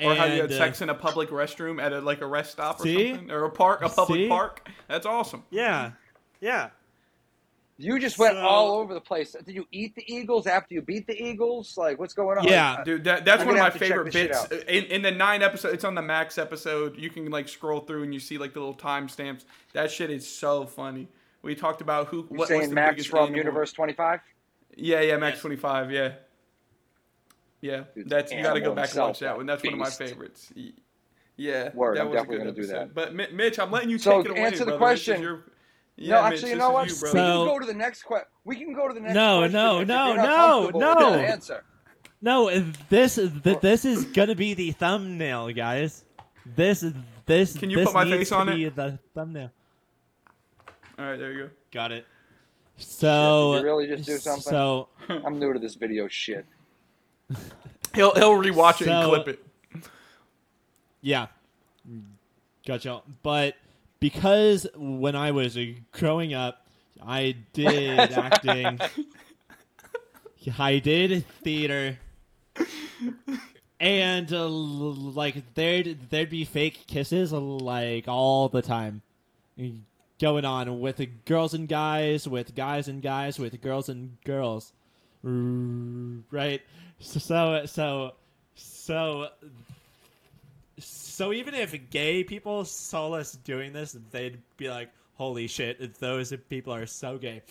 Or 0.02 0.16
how 0.16 0.26
you 0.26 0.32
had 0.42 0.46
And, 0.46 0.54
uh, 0.54 0.58
sex 0.58 0.82
in 0.82 0.90
a 0.90 0.96
public 0.96 1.30
restroom 1.30 1.82
at 1.82 1.94
a 1.94 2.00
like 2.02 2.22
a 2.22 2.26
rest 2.28 2.52
stop 2.52 2.80
or 2.80 2.84
See? 2.84 3.12
something, 3.12 3.32
or 3.32 3.44
a 3.46 3.50
park, 3.52 3.82
a 3.84 3.90
public 3.90 4.22
See? 4.22 4.28
park. 4.28 4.68
That's 4.88 5.06
awesome. 5.06 5.44
Yeah, 5.50 5.92
yeah. 6.40 6.70
You 7.78 7.98
just 8.00 8.20
went 8.20 8.36
So- 8.36 8.42
all 8.42 8.76
over 8.80 8.94
the 8.94 9.02
place. 9.02 9.32
Did 9.44 9.56
you 9.56 9.66
eat 9.72 9.96
the 9.96 10.04
Eagles 10.12 10.46
after 10.46 10.76
you 10.76 10.82
beat 10.84 11.08
the 11.08 11.20
Eagles? 11.20 11.76
Like, 11.78 11.98
what's 11.98 12.14
going 12.14 12.38
on? 12.38 12.44
Yeah. 12.44 12.76
Like, 12.76 12.86
Dude, 12.86 13.04
that, 13.06 13.26
that's 13.26 13.42
I'm 13.42 13.48
one 13.48 13.56
of 13.56 13.60
my 13.60 13.64
have 13.66 13.74
to 13.74 13.80
check 13.80 13.88
favorite 13.88 14.14
bits. 14.14 14.46
In, 14.68 14.84
in 14.86 15.02
the 15.02 15.10
nine 15.10 15.42
episode, 15.42 15.74
it's 15.74 15.84
on 15.84 15.96
the 15.96 16.02
Max 16.04 16.38
episode. 16.38 16.96
You 16.98 17.10
can 17.10 17.32
like 17.32 17.50
scroll 17.50 17.80
through 17.80 18.04
and 18.04 18.14
you 18.14 18.20
see 18.20 18.38
like 18.38 18.54
the 18.54 18.60
little 18.60 18.76
timestamps. 18.76 19.46
That 19.74 19.90
shit 19.90 20.12
is 20.12 20.28
so 20.30 20.66
funny. 20.68 21.08
We 21.42 21.56
talked 21.56 21.82
about 21.82 22.08
who. 22.10 22.18
you 22.18 22.24
What, 22.24 22.40
what's 22.40 22.50
saying 22.52 22.70
the 22.70 22.76
Max 22.76 22.92
biggest 22.92 23.10
from 23.10 23.20
animal- 23.24 23.38
Universe 23.38 23.74
25? 23.74 24.20
Yeah, 24.78 25.02
yeah, 25.02 25.18
Max 25.18 25.36
Yes. 25.38 25.42
twenty 25.42 25.56
five. 25.58 25.92
Yeah, 25.92 26.14
yeah. 27.62 27.84
That's 27.96 28.32
you 28.32 28.42
got 28.44 28.54
to 28.54 28.60
go 28.60 28.72
animal 28.72 28.76
back 28.76 28.92
and 28.92 29.00
watch 29.00 29.20
that 29.20 29.38
one. 29.38 29.46
That's 29.46 29.64
one 29.64 29.74
of 29.74 29.80
my 29.80 29.90
favorites. 29.90 30.52
Yeah, 31.38 31.72
Word, 31.74 31.98
that 31.98 32.02
I'm 32.02 32.08
was 32.08 32.16
a 32.16 32.18
definitely 32.18 32.38
good 32.46 32.56
gonna 32.56 32.68
do 32.68 32.68
that. 32.68 32.94
But 32.94 33.34
Mitch, 33.34 33.58
I'm 33.60 33.72
letting 33.72 33.90
you 33.90 33.98
So, 33.98 34.18
take 34.22 34.26
it 34.28 34.32
away. 34.32 34.42
answer 34.42 34.60
the 34.60 34.66
brother. 34.66 34.78
Question. 34.78 35.22
your- 35.22 35.38
no, 35.38 35.44
Yeah, 35.98 36.24
Mitch, 36.30 36.34
actually, 36.34 36.52
you 36.52 36.58
know 36.58 36.72
what? 36.72 36.88
you, 36.90 36.96
we 37.04 37.12
can 37.12 37.46
go 37.46 37.60
to 37.60 37.66
the 37.66 37.74
next 37.74 38.04
question. 38.04 38.28
We 38.44 38.56
can 38.58 38.74
go 38.74 38.88
to 38.88 38.94
the 38.94 39.00
next 39.00 39.14
No, 39.14 39.40
question. 39.40 39.54
no, 39.54 39.84
no, 39.84 40.14
no, 40.16 40.70
no. 40.72 41.14
Answer. 41.16 41.64
No, 42.22 42.50
this 42.90 43.16
th- 43.16 43.60
this 43.62 43.86
is 43.86 44.06
gonna 44.06 44.36
be 44.36 44.54
the 44.54 44.72
thumbnail, 44.72 45.52
guys. 45.54 46.06
This 46.56 46.84
this 47.26 47.58
Can 47.58 47.70
you 47.70 47.78
this 47.78 47.86
put 47.86 47.94
my 47.96 48.04
needs 48.04 48.18
face 48.18 48.30
to 48.30 48.36
on 48.36 48.48
be 48.48 48.66
it? 48.66 48.76
The 48.76 49.00
thumbnail. 49.16 49.52
All 51.00 51.06
right, 51.06 51.18
there 51.18 51.32
you 51.32 51.44
go. 51.46 51.50
Got 51.72 51.92
it. 51.92 52.06
So 52.78 53.54
Did 53.54 53.60
you 53.60 53.66
really 53.66 53.88
just 53.88 54.06
do 54.06 54.18
something? 54.18 54.42
So 54.52 54.90
I'm 55.10 55.40
new 55.40 55.54
to 55.54 55.60
this 55.60 55.76
video 55.76 56.08
shit. 56.08 56.46
He'll 57.94 58.14
he'll 58.16 58.32
rewatch 58.32 58.82
it 58.82 58.88
and 58.88 59.10
clip 59.10 59.28
it. 59.28 59.46
Yeah, 61.02 61.28
gotcha. 62.66 63.02
But 63.22 63.56
because 64.00 64.66
when 64.76 65.16
I 65.16 65.32
was 65.32 65.58
growing 65.92 66.34
up, 66.34 66.66
I 67.06 67.36
did 67.52 68.00
acting. 68.14 68.80
I 70.58 70.80
did 70.80 71.26
theater, 71.44 72.00
and 73.80 74.32
uh, 74.32 74.48
like 74.48 75.54
there'd 75.56 76.10
there'd 76.10 76.30
be 76.30 76.46
fake 76.46 76.88
kisses 76.88 77.34
like 77.34 78.08
all 78.08 78.48
the 78.48 78.62
time 78.62 79.02
going 80.20 80.46
on 80.46 80.80
with 80.80 81.02
girls 81.26 81.54
and 81.54 81.68
guys, 81.68 82.28
with 82.28 82.56
guys 82.56 82.88
and 82.88 83.02
guys, 83.02 83.40
with 83.40 83.60
girls 83.60 83.90
and 83.90 84.18
girls, 84.24 84.72
Mm, 85.26 86.24
right? 86.32 86.62
So 87.00 87.20
so 87.20 87.66
so 87.66 88.12
so 88.56 89.28
so 90.80 91.34
even 91.34 91.54
if 91.54 91.76
gay 91.90 92.24
people 92.24 92.66
saw 92.66 93.12
us 93.14 93.34
doing 93.34 93.74
this, 93.74 93.96
they'd 94.12 94.42
be 94.58 94.70
like, 94.70 94.90
"Holy 95.16 95.48
shit, 95.48 96.00
those 96.00 96.34
people 96.50 96.74
are 96.74 96.86
so 96.88 97.18
gay." 97.18 97.44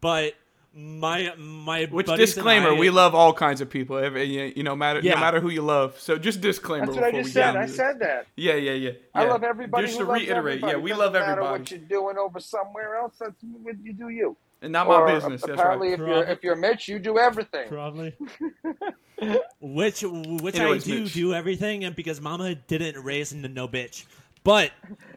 But 0.00 0.34
my 0.74 1.32
my 1.38 1.86
Which 1.86 2.06
disclaimer? 2.06 2.70
I- 2.70 2.78
we 2.78 2.90
love 2.90 3.14
all 3.14 3.32
kinds 3.32 3.62
of 3.62 3.70
people. 3.70 4.02
You 4.18 4.52
you 4.54 4.62
know, 4.62 4.76
matter 4.76 5.00
Yeah. 5.00 5.14
no 5.14 5.20
matter 5.20 5.40
who 5.40 5.48
you 5.48 5.62
love. 5.62 5.98
So 5.98 6.18
just 6.18 6.42
disclaimer. 6.42 6.84
That's 6.86 6.96
what 6.96 7.04
I 7.04 7.10
before 7.12 7.22
just 7.22 7.34
we 7.34 7.40
get 7.40 7.44
said. 7.46 7.56
I 7.56 7.66
this. 7.66 7.76
said 7.76 7.98
that. 8.00 8.26
Yeah, 8.36 8.54
yeah, 8.54 8.72
yeah. 8.72 8.90
I 9.14 9.24
yeah. 9.24 9.30
love 9.30 9.42
everybody. 9.42 9.86
Just 9.86 9.98
to 9.98 10.04
loves 10.04 10.20
reiterate, 10.20 10.60
yeah, 10.60 10.76
we 10.76 10.90
Doesn't 10.90 10.98
love 11.04 11.12
matter 11.14 11.30
everybody. 11.32 11.60
What 11.62 11.70
you're 11.70 11.80
doing 11.80 12.18
over 12.18 12.40
somewhere 12.40 12.96
else, 12.96 13.14
that's 13.18 13.42
what 13.62 13.76
you 13.82 13.94
do 13.94 14.10
you. 14.10 14.36
And 14.62 14.72
not 14.72 14.86
Or 14.86 15.06
my 15.06 15.14
business. 15.14 15.42
That's 15.42 15.52
apparently, 15.54 15.90
right. 15.90 16.00
if 16.00 16.06
you're 16.06 16.24
if 16.24 16.42
you're 16.44 16.56
Mitch, 16.56 16.88
you 16.88 16.98
do 16.98 17.18
everything. 17.18 17.68
Probably. 17.68 18.14
which 19.60 20.02
which 20.02 20.58
Anyways, 20.58 20.84
I 20.86 20.90
do 20.90 21.02
Mitch. 21.02 21.12
do 21.14 21.34
everything, 21.34 21.84
and 21.84 21.94
because 21.96 22.20
Mama 22.20 22.54
didn't 22.54 23.02
raise 23.02 23.32
n- 23.32 23.52
no 23.54 23.68
bitch. 23.68 24.04
But 24.44 24.70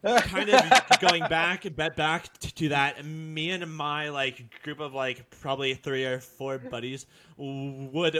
kind 0.03 0.49
of 0.49 0.61
going 1.01 1.21
back 1.29 1.75
back 1.75 1.95
back 1.95 2.33
to 2.39 2.69
that, 2.69 3.05
me 3.05 3.51
and 3.51 3.71
my 3.75 4.09
like 4.09 4.43
group 4.63 4.79
of 4.79 4.93
like 4.95 5.29
probably 5.39 5.75
three 5.75 6.03
or 6.03 6.19
four 6.19 6.57
buddies 6.57 7.05
would 7.37 8.19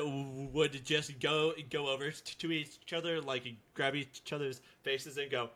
would 0.53 0.85
just 0.85 1.19
go 1.19 1.53
go 1.71 1.89
over 1.89 2.11
to 2.11 2.51
each 2.51 2.93
other, 2.93 3.21
like 3.21 3.43
grab 3.73 3.95
each 3.95 4.31
other's 4.31 4.61
faces 4.83 5.17
and 5.17 5.31
go, 5.31 5.49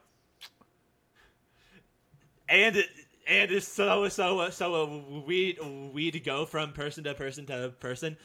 and 2.50 2.84
and 3.28 3.52
it's 3.52 3.68
so 3.68 4.08
so 4.10 4.50
so 4.50 4.84
uh, 4.84 5.22
we 5.26 5.58
we'd 5.94 6.24
go 6.24 6.46
from 6.46 6.74
person 6.74 7.04
to 7.04 7.14
person 7.14 7.46
to 7.46 7.74
person 7.80 8.18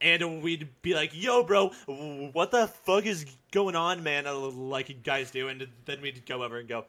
and 0.00 0.42
we'd 0.42 0.68
be 0.82 0.94
like 0.94 1.10
yo 1.14 1.42
bro 1.42 1.68
what 2.32 2.50
the 2.50 2.66
fuck 2.66 3.06
is 3.06 3.24
going 3.52 3.76
on 3.76 4.02
man? 4.02 4.26
Uh, 4.26 4.34
like 4.34 5.02
guys 5.02 5.30
do 5.30 5.48
and 5.48 5.66
then 5.86 6.00
we'd 6.00 6.24
go 6.26 6.42
over 6.42 6.58
and 6.58 6.68
go 6.68 6.84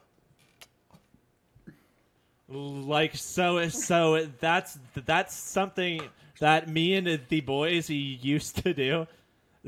like 2.48 3.16
so 3.16 3.68
so 3.68 4.26
that's 4.40 4.78
that's 5.04 5.34
something 5.34 6.00
that 6.38 6.68
me 6.68 6.94
and 6.94 7.20
the 7.28 7.40
boys 7.40 7.90
used 7.90 8.56
to 8.62 8.74
do 8.74 9.06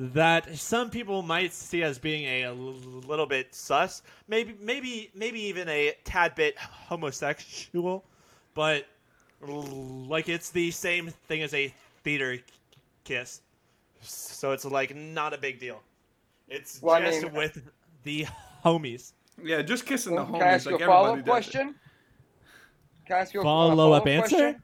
that 0.00 0.56
some 0.56 0.90
people 0.90 1.22
might 1.22 1.52
see 1.52 1.82
as 1.82 1.98
being 1.98 2.24
a, 2.44 2.52
little 2.52 3.26
bit 3.26 3.52
sus, 3.52 4.02
maybe 4.28 4.54
maybe 4.60 5.10
maybe 5.14 5.40
even 5.40 5.68
a 5.68 5.92
tad 6.04 6.36
bit 6.36 6.56
homosexual, 6.56 8.04
but 8.54 8.86
like 9.42 10.28
it's 10.28 10.50
the 10.50 10.70
same 10.70 11.08
thing 11.26 11.42
as 11.42 11.52
a 11.52 11.74
theater 12.04 12.38
kiss, 13.02 13.40
so 14.00 14.52
it's 14.52 14.64
like 14.64 14.94
not 14.94 15.34
a 15.34 15.38
big 15.38 15.58
deal. 15.58 15.80
It's 16.48 16.80
Well, 16.80 16.94
I 16.94 17.00
just 17.04 17.22
mean- 17.24 17.32
with 17.34 17.60
the 18.04 18.26
homies. 18.64 19.12
Yeah, 19.42 19.62
just 19.62 19.84
kissing 19.84 20.14
the 20.16 20.22
homies. 20.22 20.26
Can 20.26 20.40
homies 20.40 20.42
I 20.42 20.46
ask 20.46 20.66
you 20.66 20.72
like 20.72 20.80
a 20.80 20.86
follow 20.86 21.08
up 21.10 21.14
does. 21.16 21.22
it. 21.22 21.26
question? 21.26 21.74
Can 23.06 23.16
I 23.16 23.20
ask 23.20 23.34
you 23.34 23.40
a 23.40 23.42
Follow-up 23.42 23.76
follow-up 23.76 24.06
answer? 24.06 24.36
question? 24.36 24.62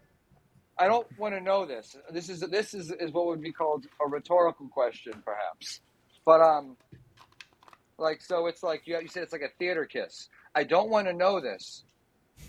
I 0.79 0.87
don't 0.87 1.07
want 1.19 1.35
to 1.35 1.41
know 1.41 1.67
this. 1.67 1.97
This 2.11 2.29
is 2.29 2.41
this 2.41 2.75
is, 2.75 2.91
is 2.91 3.13
what 3.13 3.27
would 3.27 3.41
be 3.41 3.53
called 3.53 3.87
a 4.05 4.09
rhetorical 4.09 4.69
question, 4.69 5.13
perhaps. 5.25 5.81
But 6.25 6.41
um, 6.41 6.77
like 7.99 8.21
so, 8.23 8.47
it's 8.47 8.63
like 8.63 8.83
you 8.87 8.99
you 9.01 9.09
said 9.09 9.23
it's 9.23 9.33
like 9.33 9.43
a 9.43 9.57
theater 9.59 9.85
kiss. 9.85 10.29
I 10.55 10.65
don't 10.65 10.91
want 10.91 11.07
to 11.07 11.13
know 11.13 11.41
this, 11.41 11.85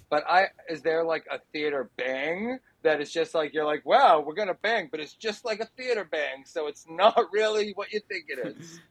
but 0.10 0.24
I 0.28 0.48
is 0.70 0.82
there 0.82 1.04
like 1.04 1.26
a 1.32 1.40
theater 1.54 1.90
bang 1.98 2.60
that 2.86 3.02
is 3.02 3.12
just 3.12 3.36
like 3.36 3.54
you're 3.54 3.66
like 3.66 3.86
wow 3.86 4.24
we're 4.26 4.34
gonna 4.34 4.58
bang, 4.62 4.88
but 4.92 5.00
it's 5.00 5.14
just 5.14 5.44
like 5.46 5.60
a 5.60 5.66
theater 5.78 6.08
bang, 6.10 6.44
so 6.46 6.68
it's 6.68 6.86
not 6.90 7.18
really 7.34 7.74
what 7.76 7.92
you 7.94 8.00
think 8.10 8.26
it 8.30 8.40
is. 8.58 8.80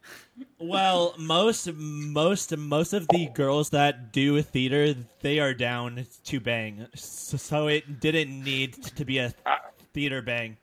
Well, 0.59 1.15
most 1.17 1.71
most 1.73 2.55
most 2.57 2.93
of 2.93 3.07
the 3.09 3.27
girls 3.27 3.69
that 3.71 4.11
do 4.13 4.41
theater, 4.41 4.95
they 5.21 5.39
are 5.39 5.53
down 5.53 6.05
to 6.25 6.39
bang, 6.39 6.87
so, 6.95 7.37
so 7.37 7.67
it 7.67 7.99
didn't 7.99 8.43
need 8.43 8.73
to 8.95 9.05
be 9.05 9.17
a 9.19 9.33
ah. 9.45 9.59
theater 9.93 10.21
bang. 10.21 10.57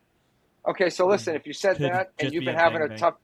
Okay, 0.67 0.91
so 0.91 1.07
listen, 1.07 1.35
if 1.35 1.47
you 1.47 1.53
said 1.53 1.79
Could 1.79 1.93
that 1.93 2.13
and 2.19 2.33
you've 2.33 2.41
be 2.41 2.47
been 2.47 2.55
a 2.55 2.59
having 2.59 2.81
bang 2.81 2.87
a 2.87 2.89
bang. 2.89 2.99
tough, 2.99 3.15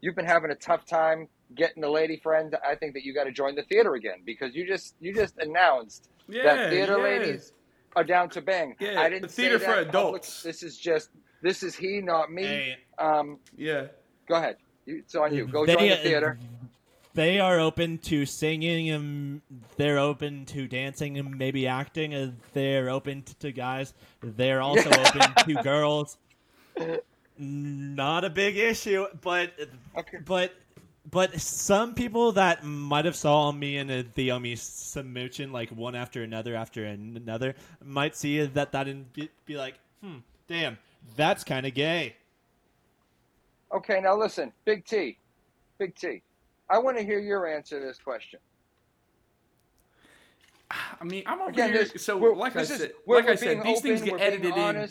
you've 0.00 0.16
been 0.16 0.26
having 0.26 0.50
a 0.50 0.54
tough 0.56 0.84
time 0.86 1.28
getting 1.54 1.84
a 1.84 1.90
lady 1.90 2.18
friend, 2.18 2.56
I 2.66 2.74
think 2.74 2.94
that 2.94 3.04
you 3.04 3.14
got 3.14 3.24
to 3.24 3.32
join 3.32 3.54
the 3.54 3.62
theater 3.62 3.94
again 3.94 4.22
because 4.24 4.54
you 4.54 4.66
just 4.66 4.94
you 5.00 5.14
just 5.14 5.38
announced 5.38 6.08
Yeah, 6.28 6.42
that 6.44 6.70
theater 6.70 6.98
yeah. 6.98 7.04
ladies 7.04 7.52
are 7.96 8.04
down 8.04 8.28
to 8.30 8.42
bang. 8.42 8.76
Yeah, 8.78 9.00
I 9.00 9.08
didn't 9.08 9.22
the 9.22 9.28
say 9.30 9.42
theater 9.44 9.58
that 9.58 9.64
for 9.64 9.80
in 9.80 9.86
public. 9.86 10.22
adults. 10.22 10.42
This 10.42 10.62
is 10.62 10.78
just 10.78 11.10
this 11.42 11.62
is 11.62 11.74
he, 11.74 12.00
not 12.00 12.30
me. 12.30 12.44
Hey, 12.44 12.76
Um, 12.98 13.38
Yeah. 13.56 13.86
go 14.28 14.36
ahead. 14.36 14.56
You, 14.84 14.98
it's 14.98 15.14
on 15.14 15.34
you. 15.34 15.46
Go 15.46 15.66
they, 15.66 15.74
join 15.74 15.88
the 15.88 15.96
theater. 15.96 16.38
They 17.14 17.40
are 17.40 17.58
open 17.58 17.98
to 17.98 18.26
singing, 18.26 18.90
and 18.90 19.40
they're 19.76 19.98
open 19.98 20.44
to 20.46 20.68
dancing, 20.68 21.16
and 21.18 21.36
maybe 21.38 21.66
acting. 21.66 22.12
and 22.14 22.36
They're 22.52 22.90
open 22.90 23.24
to 23.40 23.52
guys. 23.52 23.94
They're 24.20 24.60
also 24.60 24.90
open 25.06 25.22
to 25.46 25.62
girls. 25.62 26.18
Not 27.38 28.24
a 28.24 28.30
big 28.30 28.56
issue, 28.56 29.06
but 29.22 29.52
Okay. 29.96 30.18
but 30.24 30.52
but 31.10 31.40
some 31.40 31.94
people 31.94 32.32
that 32.32 32.64
might 32.64 33.04
have 33.04 33.16
saw 33.16 33.52
me 33.52 33.76
and 33.76 34.12
the 34.14 34.30
Omi 34.30 34.54
Samuchin 34.54 35.52
like 35.52 35.70
one 35.70 35.94
after 35.94 36.22
another 36.22 36.54
after 36.54 36.84
another 36.84 37.54
might 37.84 38.16
see 38.16 38.44
that 38.44 38.72
that 38.72 38.88
and 38.88 39.12
be, 39.12 39.28
be 39.44 39.56
like, 39.56 39.74
hmm, 40.02 40.18
damn, 40.48 40.78
that's 41.16 41.44
kind 41.44 41.66
of 41.66 41.74
gay. 41.74 42.16
Okay, 43.72 44.00
now 44.00 44.16
listen, 44.16 44.52
Big 44.64 44.84
T, 44.84 45.18
Big 45.78 45.94
T. 45.94 46.22
I 46.68 46.78
want 46.78 46.96
to 46.96 47.04
hear 47.04 47.18
your 47.18 47.46
answer 47.46 47.78
to 47.78 47.86
this 47.86 47.98
question. 47.98 48.40
I 50.70 51.04
mean, 51.04 51.22
I'm 51.26 51.40
over 51.40 51.50
Again, 51.50 51.72
here. 51.72 51.84
this, 51.84 52.02
So, 52.02 52.16
like 52.18 52.56
I 52.56 52.64
said, 52.64 52.92
like 53.06 53.28
I 53.28 53.36
said, 53.36 53.62
these 53.62 53.80
things 53.80 54.02
get 54.02 54.12
we're 54.12 54.18
being 54.18 54.32
edited 54.32 54.56
in. 54.56 54.88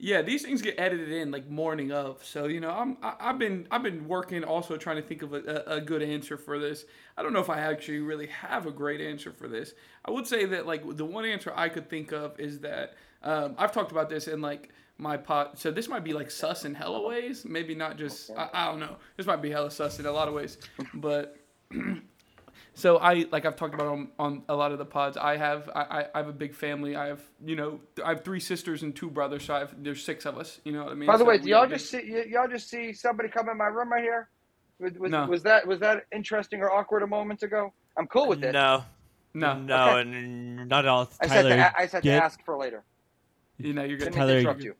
Yeah, 0.00 0.22
these 0.22 0.42
things 0.42 0.62
get 0.62 0.78
edited 0.78 1.10
in 1.10 1.32
like 1.32 1.50
morning 1.50 1.90
of. 1.90 2.24
So 2.24 2.46
you 2.46 2.60
know, 2.60 2.70
I'm 2.70 2.96
I, 3.02 3.14
I've 3.18 3.38
been 3.38 3.66
I've 3.70 3.82
been 3.82 4.06
working 4.06 4.44
also 4.44 4.76
trying 4.76 4.96
to 4.96 5.02
think 5.02 5.22
of 5.22 5.32
a, 5.32 5.64
a, 5.66 5.76
a 5.76 5.80
good 5.80 6.02
answer 6.02 6.36
for 6.36 6.58
this. 6.58 6.84
I 7.16 7.22
don't 7.22 7.32
know 7.32 7.40
if 7.40 7.50
I 7.50 7.60
actually 7.60 7.98
really 8.00 8.28
have 8.28 8.66
a 8.66 8.70
great 8.70 9.00
answer 9.00 9.32
for 9.32 9.48
this. 9.48 9.74
I 10.04 10.12
would 10.12 10.26
say 10.26 10.44
that 10.46 10.66
like 10.66 10.96
the 10.96 11.04
one 11.04 11.24
answer 11.24 11.52
I 11.54 11.68
could 11.68 11.90
think 11.90 12.12
of 12.12 12.38
is 12.38 12.60
that 12.60 12.94
um, 13.24 13.56
I've 13.58 13.72
talked 13.72 13.90
about 13.90 14.08
this 14.08 14.28
in 14.28 14.40
like 14.40 14.70
my 14.98 15.16
pot. 15.16 15.58
So 15.58 15.72
this 15.72 15.88
might 15.88 16.04
be 16.04 16.12
like 16.12 16.30
sus 16.30 16.64
in 16.64 16.74
hella 16.74 17.06
ways. 17.06 17.44
Maybe 17.44 17.74
not 17.74 17.98
just 17.98 18.30
I, 18.36 18.48
I 18.52 18.66
don't 18.66 18.80
know. 18.80 18.96
This 19.16 19.26
might 19.26 19.42
be 19.42 19.50
hella 19.50 19.70
sus 19.70 19.98
in 19.98 20.06
a 20.06 20.12
lot 20.12 20.28
of 20.28 20.34
ways, 20.34 20.58
but. 20.94 21.36
So 22.78 22.96
I 22.98 23.26
like 23.32 23.44
I've 23.44 23.56
talked 23.56 23.74
about 23.74 23.88
on, 23.88 24.08
on 24.20 24.42
a 24.48 24.54
lot 24.54 24.70
of 24.70 24.78
the 24.78 24.84
pods. 24.84 25.16
I 25.16 25.36
have 25.36 25.68
I, 25.74 25.80
I- 25.82 26.06
I 26.14 26.18
have 26.18 26.28
a 26.28 26.32
big 26.32 26.54
family. 26.54 26.94
I 26.94 27.06
have 27.08 27.20
you 27.44 27.56
know 27.56 27.80
I 28.04 28.10
have 28.10 28.22
three 28.24 28.38
sisters 28.40 28.82
and 28.84 28.94
two 28.94 29.10
brothers. 29.10 29.44
So 29.44 29.54
I 29.54 29.58
have 29.60 29.74
there's 29.82 30.02
six 30.02 30.24
of 30.26 30.38
us. 30.38 30.60
You 30.64 30.72
know 30.72 30.84
what 30.84 30.92
I 30.92 30.94
mean? 30.94 31.08
By 31.08 31.14
the 31.16 31.24
So 31.24 31.28
way, 31.28 31.38
do 31.38 31.48
y'all 31.48 31.66
just 31.66 31.90
big- 31.90 32.04
see 32.06 32.12
y- 32.12 32.24
y'all 32.28 32.48
just 32.48 32.70
see 32.70 32.92
somebody 32.92 33.28
come 33.30 33.48
in 33.48 33.56
my 33.56 33.66
room 33.66 33.90
right 33.92 34.02
here? 34.02 34.28
Was, 34.80 34.92
was, 34.94 35.10
No. 35.10 35.26
was 35.26 35.42
that 35.42 35.66
was 35.66 35.80
that 35.80 36.04
interesting 36.14 36.60
or 36.60 36.70
awkward 36.72 37.02
a 37.02 37.06
moment 37.08 37.42
ago? 37.42 37.72
I'm 37.96 38.06
cool 38.06 38.28
with 38.28 38.44
it. 38.44 38.52
No, 38.52 38.84
no 39.34 39.58
no, 39.58 39.88
Okay. 39.98 40.00
n- 40.08 40.68
not 40.68 40.84
at 40.84 40.88
all. 40.88 41.10
I 41.20 41.26
said 41.26 41.42
Tyler, 41.42 41.56
to, 41.56 41.62
a- 41.62 41.74
I 41.82 41.86
said 41.88 42.02
to 42.04 42.10
ask 42.12 42.44
for 42.44 42.56
later. 42.56 42.84
you 43.58 43.72
know 43.72 43.82
you're 43.82 43.98
Didn't 43.98 44.14
good. 44.14 44.18
mean 44.20 44.26
to 44.28 44.32
Tyler, 44.34 44.38
interrupt 44.40 44.62
you. 44.62 44.74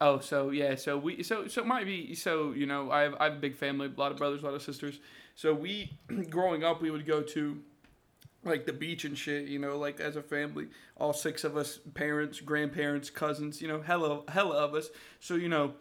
Oh, 0.00 0.18
so 0.18 0.50
yeah, 0.50 0.76
so 0.76 0.96
we 0.96 1.22
so 1.22 1.46
so 1.46 1.60
it 1.60 1.66
might 1.66 1.84
be 1.84 2.14
so 2.14 2.52
you 2.52 2.64
know 2.64 2.90
I 2.90 3.02
have 3.02 3.14
I 3.20 3.24
have 3.24 3.34
a 3.34 3.38
big 3.38 3.54
family, 3.54 3.86
a 3.94 4.00
lot 4.00 4.12
of 4.12 4.18
brothers, 4.18 4.42
a 4.42 4.46
lot 4.46 4.54
of 4.54 4.62
sisters. 4.62 4.98
So 5.34 5.52
we 5.52 5.98
growing 6.30 6.64
up, 6.64 6.80
we 6.80 6.90
would 6.90 7.04
go 7.06 7.22
to 7.22 7.58
like 8.44 8.66
the 8.66 8.72
beach 8.72 9.04
and 9.04 9.18
shit. 9.18 9.48
You 9.48 9.58
know, 9.58 9.78
like 9.78 10.00
as 10.00 10.16
a 10.16 10.22
family, 10.22 10.68
all 10.96 11.12
six 11.12 11.44
of 11.44 11.56
us, 11.56 11.80
parents, 11.94 12.40
grandparents, 12.40 13.10
cousins. 13.10 13.62
You 13.62 13.68
know, 13.68 13.82
hella 13.82 14.22
hella 14.28 14.56
of 14.56 14.74
us. 14.74 14.90
So 15.20 15.34
you 15.36 15.48
know. 15.48 15.74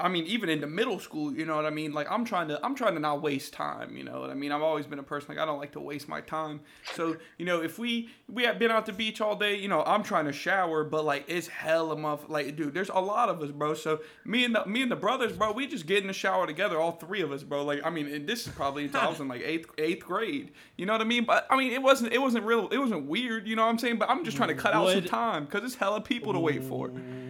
I 0.00 0.08
mean, 0.08 0.26
even 0.26 0.48
into 0.48 0.66
middle 0.66 1.00
school, 1.00 1.32
you 1.32 1.44
know 1.44 1.56
what 1.56 1.66
I 1.66 1.70
mean? 1.70 1.92
Like 1.92 2.10
I'm 2.10 2.24
trying 2.24 2.48
to 2.48 2.64
I'm 2.64 2.74
trying 2.74 2.94
to 2.94 3.00
not 3.00 3.22
waste 3.22 3.52
time, 3.52 3.96
you 3.96 4.04
know 4.04 4.20
what 4.20 4.30
I 4.30 4.34
mean? 4.34 4.52
I've 4.52 4.62
always 4.62 4.86
been 4.86 4.98
a 4.98 5.04
person 5.04 5.34
like 5.34 5.38
I 5.38 5.46
don't 5.46 5.58
like 5.58 5.72
to 5.72 5.80
waste 5.80 6.08
my 6.08 6.20
time. 6.20 6.60
So, 6.94 7.16
you 7.38 7.46
know, 7.46 7.62
if 7.62 7.78
we 7.78 8.10
we 8.28 8.44
have 8.44 8.58
been 8.58 8.70
out 8.70 8.86
the 8.86 8.92
beach 8.92 9.20
all 9.20 9.36
day, 9.36 9.56
you 9.56 9.68
know, 9.68 9.82
I'm 9.82 10.02
trying 10.02 10.26
to 10.26 10.32
shower, 10.32 10.84
but 10.84 11.04
like 11.04 11.24
it's 11.28 11.48
hell 11.48 11.80
hella 11.80 11.96
muff 11.96 12.28
like 12.28 12.56
dude, 12.56 12.74
there's 12.74 12.90
a 12.90 13.00
lot 13.00 13.28
of 13.28 13.42
us, 13.42 13.50
bro. 13.50 13.74
So 13.74 14.00
me 14.24 14.44
and 14.44 14.54
the 14.54 14.66
me 14.66 14.82
and 14.82 14.90
the 14.90 14.96
brothers, 14.96 15.32
bro, 15.32 15.52
we 15.52 15.66
just 15.66 15.86
get 15.86 15.98
in 15.98 16.06
the 16.06 16.12
shower 16.12 16.46
together, 16.46 16.78
all 16.78 16.92
three 16.92 17.22
of 17.22 17.32
us, 17.32 17.42
bro. 17.42 17.64
Like 17.64 17.80
I 17.84 17.90
mean, 17.90 18.06
and 18.06 18.26
this 18.26 18.46
is 18.46 18.52
probably 18.52 18.84
until 18.84 19.00
I 19.00 19.08
was 19.08 19.20
in 19.20 19.28
like 19.34 19.42
eighth 19.42 19.70
eighth 19.78 20.04
grade. 20.04 20.52
You 20.76 20.86
know 20.86 20.92
what 20.92 21.00
I 21.00 21.04
mean? 21.04 21.24
But 21.24 21.46
I 21.50 21.56
mean 21.56 21.72
it 21.72 21.82
wasn't 21.82 22.12
it 22.12 22.20
wasn't 22.20 22.44
real 22.44 22.68
it 22.68 22.78
wasn't 22.78 23.06
weird, 23.06 23.46
you 23.46 23.56
know 23.56 23.62
what 23.62 23.70
I'm 23.70 23.78
saying? 23.78 23.98
But 23.98 24.10
I'm 24.10 24.24
just 24.24 24.36
trying 24.36 24.50
to 24.50 24.54
mm, 24.54 24.58
cut 24.58 24.74
out 24.74 24.90
some 24.90 25.04
time 25.04 25.44
because 25.46 25.64
it's 25.64 25.74
hella 25.74 26.00
people 26.00 26.32
to 26.32 26.38
wait 26.38 26.62
for. 26.64 26.88
Mm. 26.88 27.29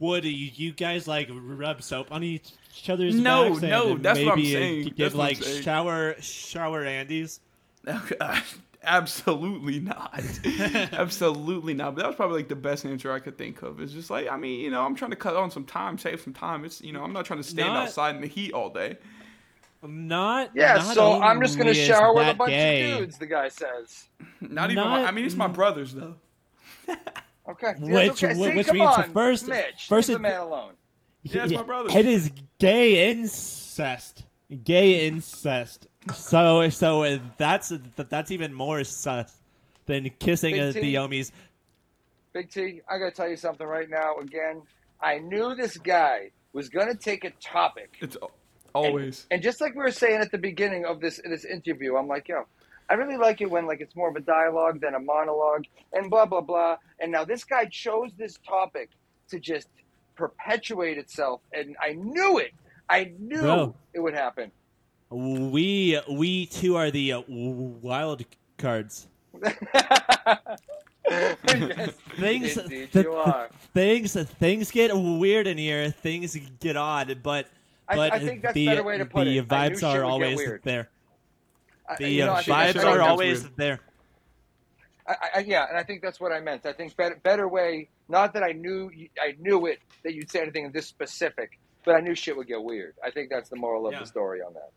Would 0.00 0.24
you, 0.24 0.50
you 0.54 0.72
guys 0.72 1.06
like 1.06 1.28
rub 1.30 1.82
soap 1.82 2.10
on 2.10 2.24
each 2.24 2.52
other's 2.88 3.14
No, 3.14 3.50
backs? 3.50 3.62
and 3.62 3.70
no, 3.70 3.96
that's 3.98 4.18
what 4.18 4.32
I'm 4.32 4.36
maybe, 4.38 4.56
uh, 4.56 4.58
saying. 4.58 4.84
Give 4.84 4.96
That's 4.96 5.14
what 5.14 5.22
I'm 5.22 5.28
like 5.28 5.42
saying. 5.42 5.62
Shower, 5.62 6.16
shower 6.20 6.84
Andes. 6.84 7.40
Absolutely 8.82 9.80
not. 9.80 10.22
Absolutely 10.92 11.74
not. 11.74 11.94
But 11.94 12.00
that 12.02 12.06
was 12.08 12.16
probably 12.16 12.38
like 12.38 12.48
the 12.48 12.56
best 12.56 12.86
answer 12.86 13.12
I 13.12 13.18
could 13.18 13.36
think 13.36 13.60
of. 13.62 13.78
It's 13.80 13.92
just 13.92 14.08
like, 14.08 14.28
I 14.30 14.36
mean, 14.38 14.60
you 14.60 14.70
know, 14.70 14.82
I'm 14.82 14.94
trying 14.94 15.10
to 15.10 15.16
cut 15.18 15.36
on 15.36 15.50
some 15.50 15.64
time, 15.64 15.98
save 15.98 16.20
some 16.22 16.32
time. 16.32 16.64
It's, 16.64 16.80
you 16.80 16.92
know, 16.92 17.04
I'm 17.04 17.12
not 17.12 17.26
trying 17.26 17.40
to 17.40 17.48
stand 17.48 17.74
Not- 17.74 17.88
outside 17.88 18.14
in 18.14 18.22
the 18.22 18.26
heat 18.26 18.52
all 18.52 18.70
day. 18.70 18.96
Not 19.82 20.50
Yeah, 20.54 20.74
not 20.74 20.94
so 20.94 21.22
I'm 21.22 21.40
just 21.40 21.56
gonna 21.56 21.72
shower 21.72 22.12
with 22.14 22.28
a 22.28 22.34
bunch 22.34 22.50
gay, 22.50 22.92
of 22.92 22.98
dudes. 22.98 23.16
The 23.18 23.24
guy 23.26 23.48
says. 23.48 24.08
Not 24.40 24.70
even. 24.70 24.84
My, 24.84 25.04
I 25.04 25.10
mean, 25.10 25.24
it's 25.24 25.36
my 25.36 25.46
brothers 25.46 25.94
though. 25.94 26.16
Okay. 27.50 27.74
Which- 27.78 28.22
okay. 28.24 28.34
which 28.54 28.66
See, 28.66 28.70
come 28.70 28.78
means 28.78 28.96
on, 28.96 29.12
first- 29.12 29.48
Mitch, 29.48 29.86
first 29.88 30.08
leave 30.08 30.16
it- 30.16 30.18
the 30.18 30.22
man 30.28 30.40
alone. 30.40 30.72
Yeah, 31.22 31.44
it's 31.44 31.52
my 31.52 31.62
brothers. 31.62 31.94
It 31.94 32.06
is 32.06 32.30
gay 32.58 33.10
incest. 33.10 34.24
Gay 34.64 35.06
incest. 35.06 35.86
So 36.14 36.68
so 36.70 37.20
that's 37.36 37.72
that's 37.96 38.30
even 38.30 38.54
more 38.54 38.82
sus 38.84 39.36
than 39.86 40.08
kissing 40.18 40.54
Big 40.54 40.74
T. 40.74 40.80
the 40.80 40.94
Omis. 40.94 41.30
Big 42.32 42.50
T, 42.50 42.80
I 42.88 42.98
gotta 42.98 43.10
tell 43.10 43.28
you 43.28 43.36
something 43.36 43.66
right 43.66 43.88
now. 43.90 44.16
Again, 44.16 44.62
I 45.00 45.18
knew 45.18 45.54
this 45.54 45.76
guy 45.76 46.30
was 46.52 46.68
gonna 46.68 46.94
take 46.94 47.24
a 47.24 47.30
topic, 47.40 47.96
It's 48.00 48.16
al- 48.22 48.30
always. 48.74 49.26
and 49.30 49.42
just 49.42 49.60
like 49.60 49.74
we 49.74 49.82
were 49.82 49.90
saying 49.90 50.20
at 50.20 50.30
the 50.30 50.38
beginning 50.38 50.84
of 50.86 51.00
this 51.00 51.20
this 51.24 51.44
interview, 51.44 51.96
I'm 51.96 52.08
like, 52.08 52.28
yo, 52.28 52.46
I 52.90 52.94
really 52.94 53.16
like 53.16 53.40
it 53.40 53.48
when 53.50 53.66
like 53.66 53.80
it's 53.80 53.94
more 53.96 54.08
of 54.10 54.16
a 54.16 54.20
dialogue 54.20 54.80
than 54.80 54.94
a 54.94 54.98
monologue, 55.00 55.64
and 55.92 56.10
blah 56.10 56.26
blah 56.26 56.40
blah. 56.40 56.76
And 56.98 57.10
now 57.12 57.24
this 57.24 57.44
guy 57.44 57.64
chose 57.66 58.10
this 58.18 58.36
topic 58.46 58.90
to 59.30 59.38
just 59.38 59.68
perpetuate 60.16 60.98
itself, 60.98 61.40
and 61.52 61.76
I 61.80 61.92
knew 61.92 62.38
it. 62.38 62.50
I 62.88 63.12
knew 63.18 63.40
Bro. 63.40 63.74
it 63.94 64.00
would 64.00 64.14
happen. 64.14 64.50
We 65.08 66.00
we 66.10 66.46
too 66.46 66.76
are 66.76 66.90
the 66.90 67.12
uh, 67.12 67.22
wild 67.28 68.24
cards. 68.58 69.06
yes, 71.08 71.92
Things 72.18 72.56
indeed 72.56 72.92
th- 72.92 73.04
you 73.04 73.12
are. 73.14 73.48
things 73.74 74.14
things 74.14 74.70
get 74.70 74.90
weird 74.96 75.46
in 75.46 75.58
here. 75.58 75.90
Things 75.90 76.36
get 76.60 76.76
odd, 76.76 77.20
but 77.22 77.46
I- 77.88 77.96
but 77.96 78.12
I 78.12 78.18
think 78.18 78.42
that's 78.42 78.54
the 78.54 78.66
better 78.66 78.82
way 78.84 78.98
to 78.98 79.04
put 79.06 79.24
the 79.24 79.38
it. 79.38 79.48
Vibes 79.48 79.82
are 79.82 80.04
always 80.04 80.36
weird. 80.36 80.62
There. 81.98 82.06
I- 82.06 82.08
The 82.08 82.10
you 82.14 82.24
know, 82.26 82.32
uh, 82.32 82.34
I 82.36 82.42
think 82.42 82.56
that's 82.74 82.78
vibes 82.78 82.84
are 82.92 83.00
always 83.02 83.42
weird. 83.42 83.56
there. 83.56 83.80
I, 85.06 85.14
I, 85.36 85.38
yeah, 85.40 85.66
and 85.68 85.76
I 85.76 85.82
think 85.82 86.02
that's 86.02 86.20
what 86.20 86.30
I 86.30 86.40
meant. 86.40 86.64
I 86.66 86.72
think 86.72 86.94
better, 86.96 87.18
better 87.22 87.48
way. 87.48 87.88
Not 88.08 88.32
that 88.34 88.42
I 88.42 88.52
knew 88.52 88.90
I 89.20 89.34
knew 89.40 89.66
it 89.66 89.78
that 90.04 90.14
you'd 90.14 90.30
say 90.30 90.40
anything 90.40 90.70
this 90.72 90.86
specific, 90.86 91.58
but 91.84 91.94
I 91.96 92.00
knew 92.00 92.14
shit 92.14 92.36
would 92.36 92.46
get 92.46 92.62
weird. 92.62 92.94
I 93.04 93.10
think 93.10 93.28
that's 93.30 93.48
the 93.48 93.56
moral 93.56 93.86
of 93.86 93.92
Yeah. 93.92 94.00
the 94.00 94.06
story 94.06 94.40
on 94.42 94.52
that. 94.54 94.70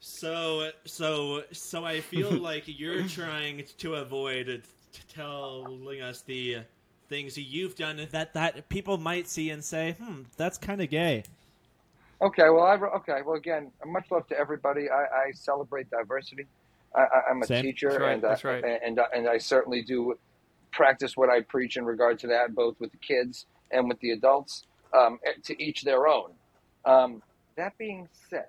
So 0.00 0.70
so 0.84 1.42
so 1.52 1.84
I 1.84 2.00
feel 2.00 2.30
like 2.50 2.64
you're 2.66 3.06
trying 3.08 3.64
to 3.78 3.94
avoid 3.96 4.46
t- 4.92 5.00
telling 5.12 6.00
us 6.00 6.22
the 6.22 6.58
things 7.08 7.36
you've 7.36 7.74
done 7.74 8.06
that 8.12 8.34
that 8.34 8.68
people 8.68 8.98
might 8.98 9.28
see 9.28 9.50
and 9.50 9.64
say, 9.64 9.96
"Hmm, 10.00 10.22
that's 10.36 10.58
kind 10.58 10.80
of 10.80 10.90
gay." 10.90 11.24
Okay, 12.20 12.48
well, 12.50 12.64
I 12.64 12.74
okay, 12.74 13.20
well, 13.24 13.36
again, 13.36 13.70
much 13.86 14.10
love 14.10 14.26
to 14.28 14.38
everybody. 14.38 14.90
I, 14.90 15.28
I 15.28 15.32
celebrate 15.32 15.88
diversity. 15.90 16.46
I, 16.94 17.00
I, 17.00 17.30
I'm 17.30 17.42
a 17.42 17.46
Same. 17.46 17.62
teacher, 17.62 17.90
That's 17.90 18.00
right, 18.00 18.14
and 18.14 18.24
uh, 18.24 18.38
right. 18.44 18.80
and 18.84 19.00
and 19.14 19.28
I 19.28 19.38
certainly 19.38 19.82
do 19.82 20.18
practice 20.72 21.16
what 21.16 21.30
I 21.30 21.42
preach 21.42 21.76
in 21.76 21.84
regard 21.84 22.18
to 22.20 22.26
that, 22.28 22.54
both 22.54 22.80
with 22.80 22.90
the 22.90 22.98
kids 22.98 23.46
and 23.70 23.88
with 23.88 24.00
the 24.00 24.10
adults. 24.10 24.64
Um, 24.92 25.18
to 25.44 25.62
each 25.62 25.82
their 25.82 26.06
own. 26.08 26.30
Um, 26.86 27.22
that 27.56 27.76
being 27.76 28.08
said, 28.30 28.46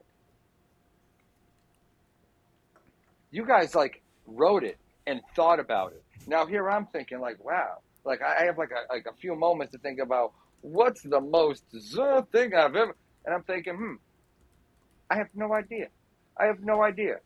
you 3.30 3.46
guys 3.46 3.76
like 3.76 4.02
wrote 4.26 4.64
it 4.64 4.78
and 5.06 5.20
thought 5.36 5.60
about 5.60 5.92
it. 5.92 6.02
Now 6.28 6.46
here 6.46 6.70
I'm 6.70 6.86
thinking 6.88 7.20
like, 7.20 7.44
wow, 7.44 7.80
like 8.06 8.22
I 8.22 8.44
I 8.44 8.46
have 8.46 8.58
like 8.58 8.72
a 8.72 8.92
like 8.94 9.06
a 9.06 9.14
few 9.20 9.36
moments 9.36 9.74
to 9.74 9.80
think 9.80 10.00
about 10.00 10.32
what's 10.62 11.02
the 11.02 11.20
most 11.20 11.64
zuh 11.74 12.26
thing 12.30 12.54
I've 12.54 12.76
ever, 12.76 12.96
and 13.30 13.36
I'm 13.36 13.44
thinking, 13.44 13.76
hmm, 13.76 13.94
I 15.08 15.18
have 15.18 15.28
no 15.36 15.54
idea. 15.54 15.90
I 16.36 16.46
have 16.46 16.62
no 16.62 16.82
idea. 16.82 17.18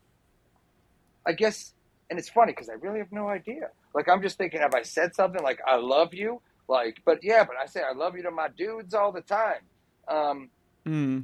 I 1.25 1.31
guess, 1.31 1.73
and 2.09 2.19
it's 2.19 2.27
funny 2.27 2.51
because 2.51 2.67
I 2.67 2.73
really 2.73 2.99
have 2.99 3.13
no 3.13 3.30
idea. 3.30 3.69
Like 3.95 4.09
I'm 4.09 4.21
just 4.21 4.38
thinking, 4.38 4.59
have 4.59 4.75
I 4.75 4.81
said 4.81 5.15
something 5.15 5.41
like 5.41 5.59
I 5.65 5.77
love 5.77 6.13
you? 6.13 6.41
Like, 6.67 7.01
but 7.05 7.23
yeah, 7.23 7.45
but 7.45 7.55
I 7.55 7.67
say 7.67 7.81
I 7.81 7.93
love 7.93 8.17
you 8.17 8.23
to 8.23 8.31
my 8.31 8.49
dudes 8.49 8.93
all 8.93 9.11
the 9.13 9.21
time. 9.21 9.61
Um, 10.09 10.49
Mm. 10.85 11.23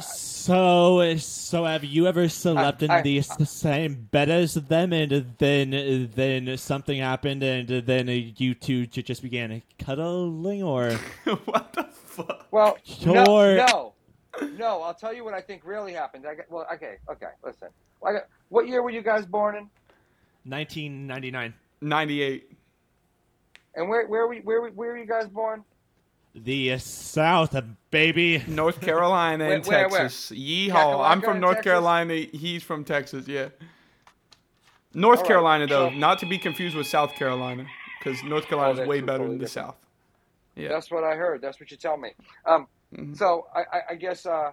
So, 0.00 1.16
so 1.18 1.64
have 1.66 1.84
you 1.84 2.06
ever 2.06 2.26
slept 2.30 2.82
in 2.82 2.90
I- 2.90 3.02
the 3.02 3.18
s- 3.18 3.50
same 3.50 4.08
bed 4.10 4.30
as 4.30 4.54
them, 4.54 4.92
and 4.94 5.34
then 5.38 6.10
then 6.14 6.56
something 6.56 6.98
happened, 6.98 7.42
and 7.42 7.68
then 7.86 8.08
you 8.08 8.54
two 8.54 8.86
just 8.86 9.20
began 9.22 9.60
cuddling, 9.78 10.62
or 10.62 10.92
what 11.44 11.74
the 11.74 11.86
fuck? 12.12 12.46
well, 12.50 12.78
Sure. 12.84 13.14
no, 13.14 13.54
no, 13.66 14.46
no. 14.58 14.82
I'll 14.82 14.94
tell 14.94 15.12
you 15.12 15.24
what 15.24 15.34
I 15.34 15.40
think 15.40 15.62
really 15.64 15.92
happened. 15.92 16.26
I 16.26 16.34
got, 16.34 16.50
well, 16.50 16.66
okay, 16.74 16.96
okay. 17.10 17.26
Listen, 17.44 17.68
I 18.04 18.12
got, 18.12 18.26
what 18.48 18.66
year 18.68 18.82
were 18.82 18.90
you 18.90 19.02
guys 19.02 19.26
born 19.26 19.56
in? 19.56 19.68
1999. 20.44 21.54
98. 21.80 22.50
And 23.74 23.88
where 23.88 24.06
where 24.06 24.26
were 24.26 24.34
you, 24.34 24.42
where 24.42 24.60
were- 24.60 24.70
where 24.70 24.90
were 24.90 24.98
you 24.98 25.06
guys 25.06 25.28
born? 25.28 25.64
the 26.34 26.78
South, 26.78 27.54
baby? 27.90 28.42
North 28.48 28.80
Carolina 28.80 29.44
and 29.50 29.64
Where- 29.66 29.80
where- 29.80 29.88
where? 29.90 30.00
Texas. 30.02 30.38
Yeehaw. 30.38 31.04
I'm 31.06 31.20
from 31.20 31.40
North 31.40 31.56
Texas? 31.56 31.70
Carolina. 31.70 32.14
He's 32.14 32.62
from 32.62 32.84
Texas, 32.84 33.28
yeah. 33.28 33.48
North 34.94 35.18
All 35.18 35.22
right, 35.22 35.28
Carolina, 35.28 35.66
though, 35.66 35.90
not 35.90 36.18
to 36.20 36.26
be 36.26 36.38
confused 36.38 36.74
with 36.76 36.86
South 36.86 37.14
Carolina, 37.14 37.66
because 37.98 38.22
North 38.24 38.46
Carolina 38.46 38.68
Oh, 38.70 38.72
is 38.72 38.78
they're 38.78 38.86
way 38.86 39.00
better 39.02 39.24
than 39.24 39.38
the 39.38 39.44
different. 39.46 39.68
South. 39.68 39.81
Yeah. 40.56 40.68
That's 40.68 40.90
what 40.90 41.02
I 41.04 41.14
heard. 41.14 41.40
That's 41.42 41.58
what 41.60 41.70
you 41.70 41.76
tell 41.76 41.96
me. 41.96 42.10
Um, 42.46 42.66
Mhm. 42.94 43.16
So 43.16 43.46
I, 43.54 43.60
I, 43.60 43.80
I 43.90 43.94
guess 43.94 44.26
uh, 44.26 44.52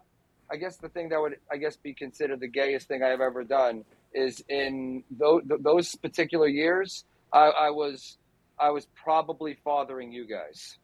I 0.49 0.55
guess 0.55 0.77
the 0.77 0.87
thing 0.87 1.09
that 1.09 1.19
would 1.19 1.35
I 1.51 1.57
guess 1.57 1.75
be 1.75 1.93
considered 1.93 2.39
the 2.39 2.47
gayest 2.47 2.87
thing 2.87 3.03
I've 3.03 3.19
ever 3.19 3.43
done 3.43 3.83
is 4.13 4.41
in 4.47 5.03
those, 5.11 5.41
those 5.59 5.95
particular 5.95 6.47
years 6.47 7.03
I, 7.33 7.47
I 7.49 7.69
was 7.71 8.17
I 8.57 8.69
was 8.69 8.87
probably 8.95 9.57
fathering 9.65 10.13
you 10.13 10.25
guys. 10.25 10.77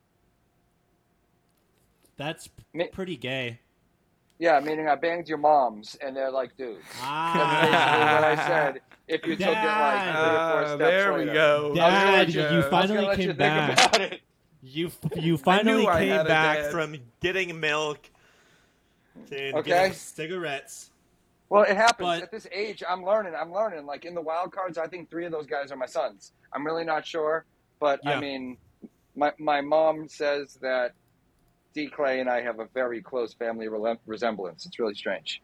That's 2.17 2.49
Me- 2.73 2.87
pretty 2.91 3.17
gay. 3.17 3.59
Yeah, 4.37 4.59
meaning 4.59 4.87
I 4.89 4.95
banged 4.95 5.29
your 5.29 5.37
moms, 5.37 5.95
and 6.05 6.13
they're 6.15 6.29
like, 6.31 6.57
dude. 6.57 6.75
That's 6.77 6.99
Ah, 7.01 7.61
basically 7.61 8.15
what 8.15 8.23
I 8.25 8.47
said. 8.47 8.81
If 9.07 9.25
you 9.25 9.35
took 9.37 9.47
it 9.47 9.53
like 9.53 9.55
Dad. 9.55 10.11
three 10.11 10.35
or 10.35 10.51
four 10.51 10.63
Ah, 10.63 10.65
steps 10.67 10.79
there 10.79 11.13
we 11.13 11.19
later. 11.19 11.33
go. 11.33 11.65
I 11.65 11.69
was 11.69 11.77
Dad, 11.77 12.13
let 12.17 12.33
you 12.33 12.41
I 12.41 12.43
was 12.43 12.65
gonna 12.65 12.69
finally 12.69 13.05
let 13.05 13.17
you 13.19 13.27
came 13.27 13.37
think 13.37 13.39
back. 13.39 14.21
About 14.65 14.71
it. 14.71 14.75
You 14.75 14.91
you 15.31 15.37
finally 15.37 15.83
knew 15.83 15.87
I 15.87 15.99
came 16.05 16.25
back 16.27 16.57
dad. 16.57 16.71
From 16.71 16.95
getting 17.21 17.59
milk 17.59 18.09
to 19.29 19.51
Okay. 19.57 19.69
getting 19.69 19.93
cigarettes. 19.93 20.91
Well, 21.49 21.63
it 21.63 21.75
happens 21.77 22.07
But- 22.07 22.23
at 22.23 22.31
this 22.31 22.47
age. 22.51 22.83
I'm 22.87 23.03
learning. 23.05 23.33
I'm 23.39 23.51
learning. 23.53 23.85
Like 23.85 24.05
in 24.05 24.15
the 24.15 24.21
wild 24.21 24.51
cards, 24.51 24.77
I 24.77 24.87
think 24.87 25.09
three 25.09 25.25
of 25.25 25.31
those 25.31 25.45
guys 25.45 25.71
are 25.71 25.75
my 25.77 25.85
sons. 25.85 26.33
I'm 26.53 26.65
really 26.65 26.83
not 26.83 27.05
sure, 27.05 27.45
but 27.79 28.05
I 28.05 28.19
mean, 28.19 28.57
my 29.15 29.31
my 29.37 29.61
mom 29.61 30.07
says 30.07 30.55
that 30.61 30.93
D 31.73 31.87
Clay 31.87 32.19
and 32.21 32.29
I 32.29 32.41
have 32.41 32.59
a 32.59 32.65
very 32.73 33.01
close 33.01 33.33
family 33.33 33.67
rele- 33.67 33.99
resemblance. 34.05 34.65
It's 34.65 34.79
really 34.79 34.95
strange. 34.95 35.41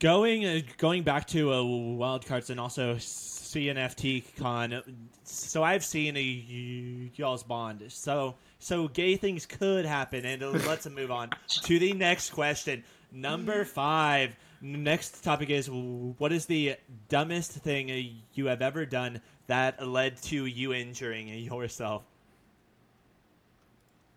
Going 0.00 0.44
uh, 0.44 0.60
going 0.76 1.02
back 1.02 1.26
to 1.28 1.52
uh, 1.52 1.62
wild 1.62 2.26
cards 2.26 2.50
and 2.50 2.60
also 2.60 2.96
CNFT 2.96 4.36
con. 4.36 4.82
So 5.22 5.62
I've 5.62 5.84
seen 5.84 6.16
a 6.16 6.20
y- 6.20 7.10
y'all's 7.14 7.42
bond. 7.42 7.84
So 7.88 8.34
so 8.58 8.88
gay 8.88 9.16
things 9.16 9.46
could 9.46 9.84
happen, 9.84 10.24
and 10.24 10.42
let's 10.66 10.88
move 10.88 11.10
on 11.10 11.30
to 11.62 11.78
the 11.78 11.92
next 11.92 12.30
question. 12.30 12.84
Number 13.12 13.64
five. 13.64 14.36
Next 14.60 15.22
topic 15.22 15.50
is 15.50 15.68
what 15.70 16.32
is 16.32 16.46
the 16.46 16.76
dumbest 17.10 17.52
thing 17.52 18.16
you 18.32 18.46
have 18.46 18.62
ever 18.62 18.86
done 18.86 19.20
that 19.46 19.86
led 19.86 20.16
to 20.22 20.46
you 20.46 20.72
injuring 20.72 21.28
yourself? 21.28 22.02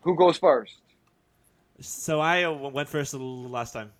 Who 0.00 0.16
goes 0.16 0.38
first? 0.38 0.78
So 1.80 2.20
I 2.20 2.48
went 2.48 2.88
first 2.88 3.12
last 3.12 3.72
time. 3.72 3.92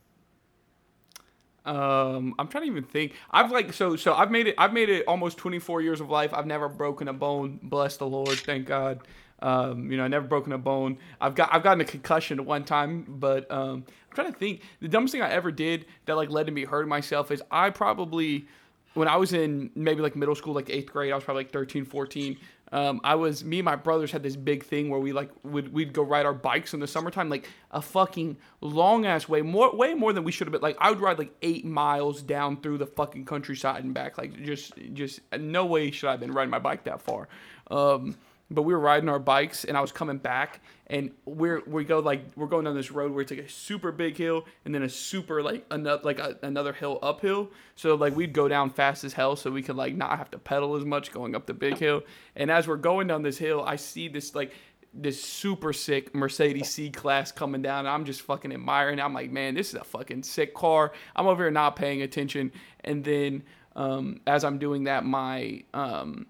Um, 1.68 2.34
I'm 2.38 2.48
trying 2.48 2.64
to 2.64 2.70
even 2.70 2.84
think. 2.84 3.12
I've 3.30 3.50
like 3.50 3.72
so 3.72 3.94
so 3.96 4.14
I've 4.14 4.30
made 4.30 4.46
it. 4.46 4.54
I've 4.56 4.72
made 4.72 4.88
it 4.88 5.04
almost 5.06 5.36
24 5.36 5.82
years 5.82 6.00
of 6.00 6.08
life. 6.08 6.32
I've 6.32 6.46
never 6.46 6.68
broken 6.68 7.08
a 7.08 7.12
bone. 7.12 7.60
Bless 7.62 7.96
the 7.98 8.06
Lord. 8.06 8.38
Thank 8.38 8.66
God. 8.66 9.00
Um, 9.40 9.90
you 9.90 9.96
know, 9.96 10.04
I 10.04 10.08
never 10.08 10.26
broken 10.26 10.52
a 10.52 10.58
bone. 10.58 10.98
I've 11.20 11.34
got 11.34 11.50
I've 11.52 11.62
gotten 11.62 11.80
a 11.80 11.84
concussion 11.84 12.44
one 12.44 12.64
time, 12.64 13.04
but 13.06 13.50
um, 13.50 13.84
I'm 13.86 14.14
trying 14.14 14.32
to 14.32 14.38
think. 14.38 14.62
The 14.80 14.88
dumbest 14.88 15.12
thing 15.12 15.22
I 15.22 15.30
ever 15.30 15.52
did 15.52 15.86
that 16.06 16.16
like 16.16 16.30
led 16.30 16.46
to 16.46 16.52
me 16.52 16.64
hurting 16.64 16.88
myself 16.88 17.30
is 17.30 17.42
I 17.50 17.70
probably 17.70 18.48
when 18.94 19.06
I 19.08 19.16
was 19.16 19.32
in 19.32 19.70
maybe 19.74 20.02
like 20.02 20.16
middle 20.16 20.34
school, 20.34 20.54
like 20.54 20.70
eighth 20.70 20.90
grade, 20.90 21.12
I 21.12 21.14
was 21.14 21.24
probably 21.24 21.44
like 21.44 21.52
13, 21.52 21.84
14. 21.84 22.36
Um, 22.70 23.00
I 23.02 23.14
was 23.14 23.44
me 23.44 23.60
and 23.60 23.64
my 23.64 23.76
brothers 23.76 24.12
had 24.12 24.22
this 24.22 24.36
big 24.36 24.64
thing 24.64 24.90
where 24.90 25.00
we 25.00 25.12
like 25.12 25.30
would 25.42 25.72
we'd 25.72 25.92
go 25.92 26.02
ride 26.02 26.26
our 26.26 26.34
bikes 26.34 26.74
in 26.74 26.80
the 26.80 26.86
summertime, 26.86 27.28
like 27.30 27.48
a 27.70 27.80
fucking 27.80 28.36
long 28.60 29.06
ass 29.06 29.28
way, 29.28 29.42
more 29.42 29.74
way 29.74 29.94
more 29.94 30.12
than 30.12 30.24
we 30.24 30.32
should 30.32 30.46
have 30.46 30.52
been. 30.52 30.60
Like 30.60 30.76
I 30.78 30.90
would 30.90 31.00
ride 31.00 31.18
like 31.18 31.32
eight 31.42 31.64
miles 31.64 32.22
down 32.22 32.60
through 32.60 32.78
the 32.78 32.86
fucking 32.86 33.24
countryside 33.24 33.84
and 33.84 33.94
back. 33.94 34.18
Like 34.18 34.42
just 34.42 34.74
just 34.92 35.20
no 35.38 35.64
way 35.66 35.90
should 35.90 36.08
I 36.08 36.12
have 36.12 36.20
been 36.20 36.32
riding 36.32 36.50
my 36.50 36.58
bike 36.58 36.84
that 36.84 37.00
far. 37.00 37.28
Um, 37.70 38.16
but 38.50 38.62
we 38.62 38.72
were 38.72 38.80
riding 38.80 39.08
our 39.08 39.18
bikes 39.18 39.64
and 39.64 39.76
I 39.76 39.80
was 39.80 39.92
coming 39.92 40.18
back 40.18 40.60
and 40.86 41.10
we're 41.26 41.62
we 41.66 41.84
go 41.84 41.98
like 41.98 42.22
we're 42.34 42.46
going 42.46 42.64
down 42.64 42.74
this 42.74 42.90
road 42.90 43.12
where 43.12 43.20
it's 43.20 43.30
like 43.30 43.40
a 43.40 43.48
super 43.48 43.92
big 43.92 44.16
hill 44.16 44.46
and 44.64 44.74
then 44.74 44.82
a 44.82 44.88
super 44.88 45.42
like 45.42 45.66
another 45.70 46.02
like 46.02 46.18
a, 46.18 46.38
another 46.42 46.72
hill 46.72 46.98
uphill. 47.02 47.50
So 47.76 47.94
like 47.94 48.16
we'd 48.16 48.32
go 48.32 48.48
down 48.48 48.70
fast 48.70 49.04
as 49.04 49.12
hell 49.12 49.36
so 49.36 49.50
we 49.50 49.62
could 49.62 49.76
like 49.76 49.94
not 49.94 50.16
have 50.18 50.30
to 50.30 50.38
pedal 50.38 50.76
as 50.76 50.84
much 50.84 51.12
going 51.12 51.34
up 51.34 51.46
the 51.46 51.54
big 51.54 51.76
hill. 51.76 52.02
And 52.36 52.50
as 52.50 52.66
we're 52.66 52.76
going 52.76 53.06
down 53.06 53.22
this 53.22 53.36
hill, 53.36 53.62
I 53.66 53.76
see 53.76 54.08
this 54.08 54.34
like 54.34 54.52
this 54.94 55.22
super 55.22 55.74
sick 55.74 56.14
Mercedes 56.14 56.70
C 56.70 56.90
class 56.90 57.30
coming 57.30 57.60
down. 57.60 57.86
I'm 57.86 58.06
just 58.06 58.22
fucking 58.22 58.52
admiring. 58.52 58.98
I'm 58.98 59.12
like, 59.12 59.30
man, 59.30 59.54
this 59.54 59.68
is 59.68 59.74
a 59.74 59.84
fucking 59.84 60.22
sick 60.22 60.54
car. 60.54 60.92
I'm 61.14 61.26
over 61.26 61.44
here 61.44 61.50
not 61.50 61.76
paying 61.76 62.00
attention. 62.00 62.52
And 62.84 63.04
then 63.04 63.42
um, 63.76 64.20
as 64.26 64.42
I'm 64.44 64.58
doing 64.58 64.84
that, 64.84 65.04
my 65.04 65.62
um, 65.74 66.26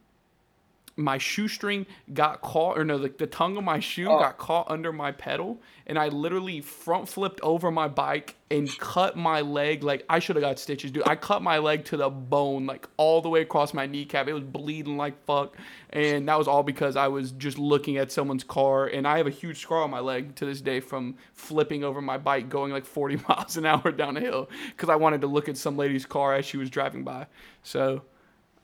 my 0.99 1.17
shoestring 1.17 1.87
got 2.13 2.41
caught, 2.43 2.77
or 2.77 2.85
no, 2.85 2.97
like 2.97 3.19
the 3.19 3.27
tongue 3.29 3.57
of 3.57 3.63
my 3.63 3.79
shoe 3.79 4.09
Oh. 4.09 4.19
got 4.19 4.37
caught 4.37 4.69
under 4.69 4.93
my 4.93 5.13
pedal, 5.13 5.63
and 5.87 5.97
I 5.97 6.09
literally 6.09 6.61
front 6.61 7.09
flipped 7.09 7.41
over 7.43 7.71
my 7.71 7.87
bike 7.87 8.35
and 8.51 8.69
cut 8.81 9.17
my 9.17 9.41
leg. 9.41 9.85
Like 9.85 10.05
I 10.11 10.19
should 10.19 10.35
have 10.35 10.43
got 10.43 10.59
stitches, 10.59 10.91
dude. 10.91 11.07
I 11.07 11.15
cut 11.15 11.41
my 11.41 11.59
leg 11.59 11.85
to 11.87 11.97
the 11.97 12.11
bone, 12.11 12.67
like 12.67 12.89
all 12.97 13.23
the 13.23 13.29
way 13.29 13.43
across 13.43 13.73
my 13.73 13.87
kneecap. 13.87 14.27
It 14.27 14.33
was 14.33 14.43
bleeding 14.43 14.97
like 14.97 15.25
fuck, 15.25 15.57
and 15.91 16.29
that 16.29 16.37
was 16.37 16.49
all 16.49 16.65
because 16.65 16.97
I 16.97 17.07
was 17.07 17.31
just 17.31 17.59
looking 17.59 17.97
at 17.97 18.11
someone's 18.11 18.43
car, 18.43 18.87
and 18.89 19.07
I 19.07 19.19
have 19.19 19.29
a 19.29 19.31
huge 19.31 19.61
scar 19.61 19.85
on 19.85 19.91
my 19.93 20.01
leg 20.01 20.35
to 20.35 20.47
this 20.47 20.61
day 20.61 20.81
from 20.81 21.15
flipping 21.33 21.85
over 21.85 22.03
my 22.03 22.19
bike 22.19 22.49
going 22.49 22.73
like 22.73 22.85
40 22.85 23.21
miles 23.29 23.57
an 23.57 23.67
hour 23.67 23.93
down 23.93 24.17
a 24.17 24.21
hill 24.21 24.51
because 24.71 24.89
I 24.89 24.97
wanted 24.97 25.21
to 25.21 25.29
look 25.29 25.49
at 25.49 25.57
some 25.57 25.77
lady's 25.77 26.07
car 26.07 26.35
as 26.35 26.45
she 26.45 26.57
was 26.57 26.69
driving 26.71 27.05
by. 27.05 27.29
So. 27.63 28.03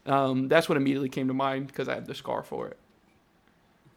Um, 0.07 0.49
that's 0.49 0.69
what 0.69 0.77
immediately 0.77 1.09
came 1.09 1.29
to 1.29 1.35
mind 1.35 1.67
because 1.69 1.89
I 1.89 1.95
have 1.95 2.07
the 2.07 2.15
scar 2.15 2.43
for 2.43 2.69
it. 2.69 2.79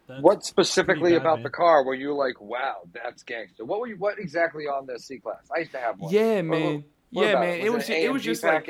That's 0.06 0.22
What 0.22 0.42
specifically 0.42 1.12
bad, 1.12 1.20
about 1.20 1.36
man. 1.36 1.42
the 1.44 1.50
car 1.50 1.84
were 1.84 1.94
you 1.94 2.14
like, 2.14 2.40
wow, 2.40 2.76
that's 2.92 3.22
gangster? 3.22 3.64
What 3.64 3.80
were 3.80 3.86
you? 3.86 3.96
What 3.98 4.18
exactly 4.18 4.64
on 4.64 4.86
the 4.86 4.98
C 4.98 5.18
class? 5.18 5.46
I 5.54 5.60
used 5.60 5.72
to 5.72 5.78
have 5.78 5.98
one. 5.98 6.12
Yeah, 6.12 6.40
man. 6.42 6.84
what 7.10 7.26
yeah, 7.26 7.34
man. 7.38 7.60
It 7.60 7.72
was 7.72 7.88
an 7.90 7.96
it 7.96 8.12
was 8.12 8.22
AMG 8.22 8.24
just 8.24 8.42
like 8.42 8.66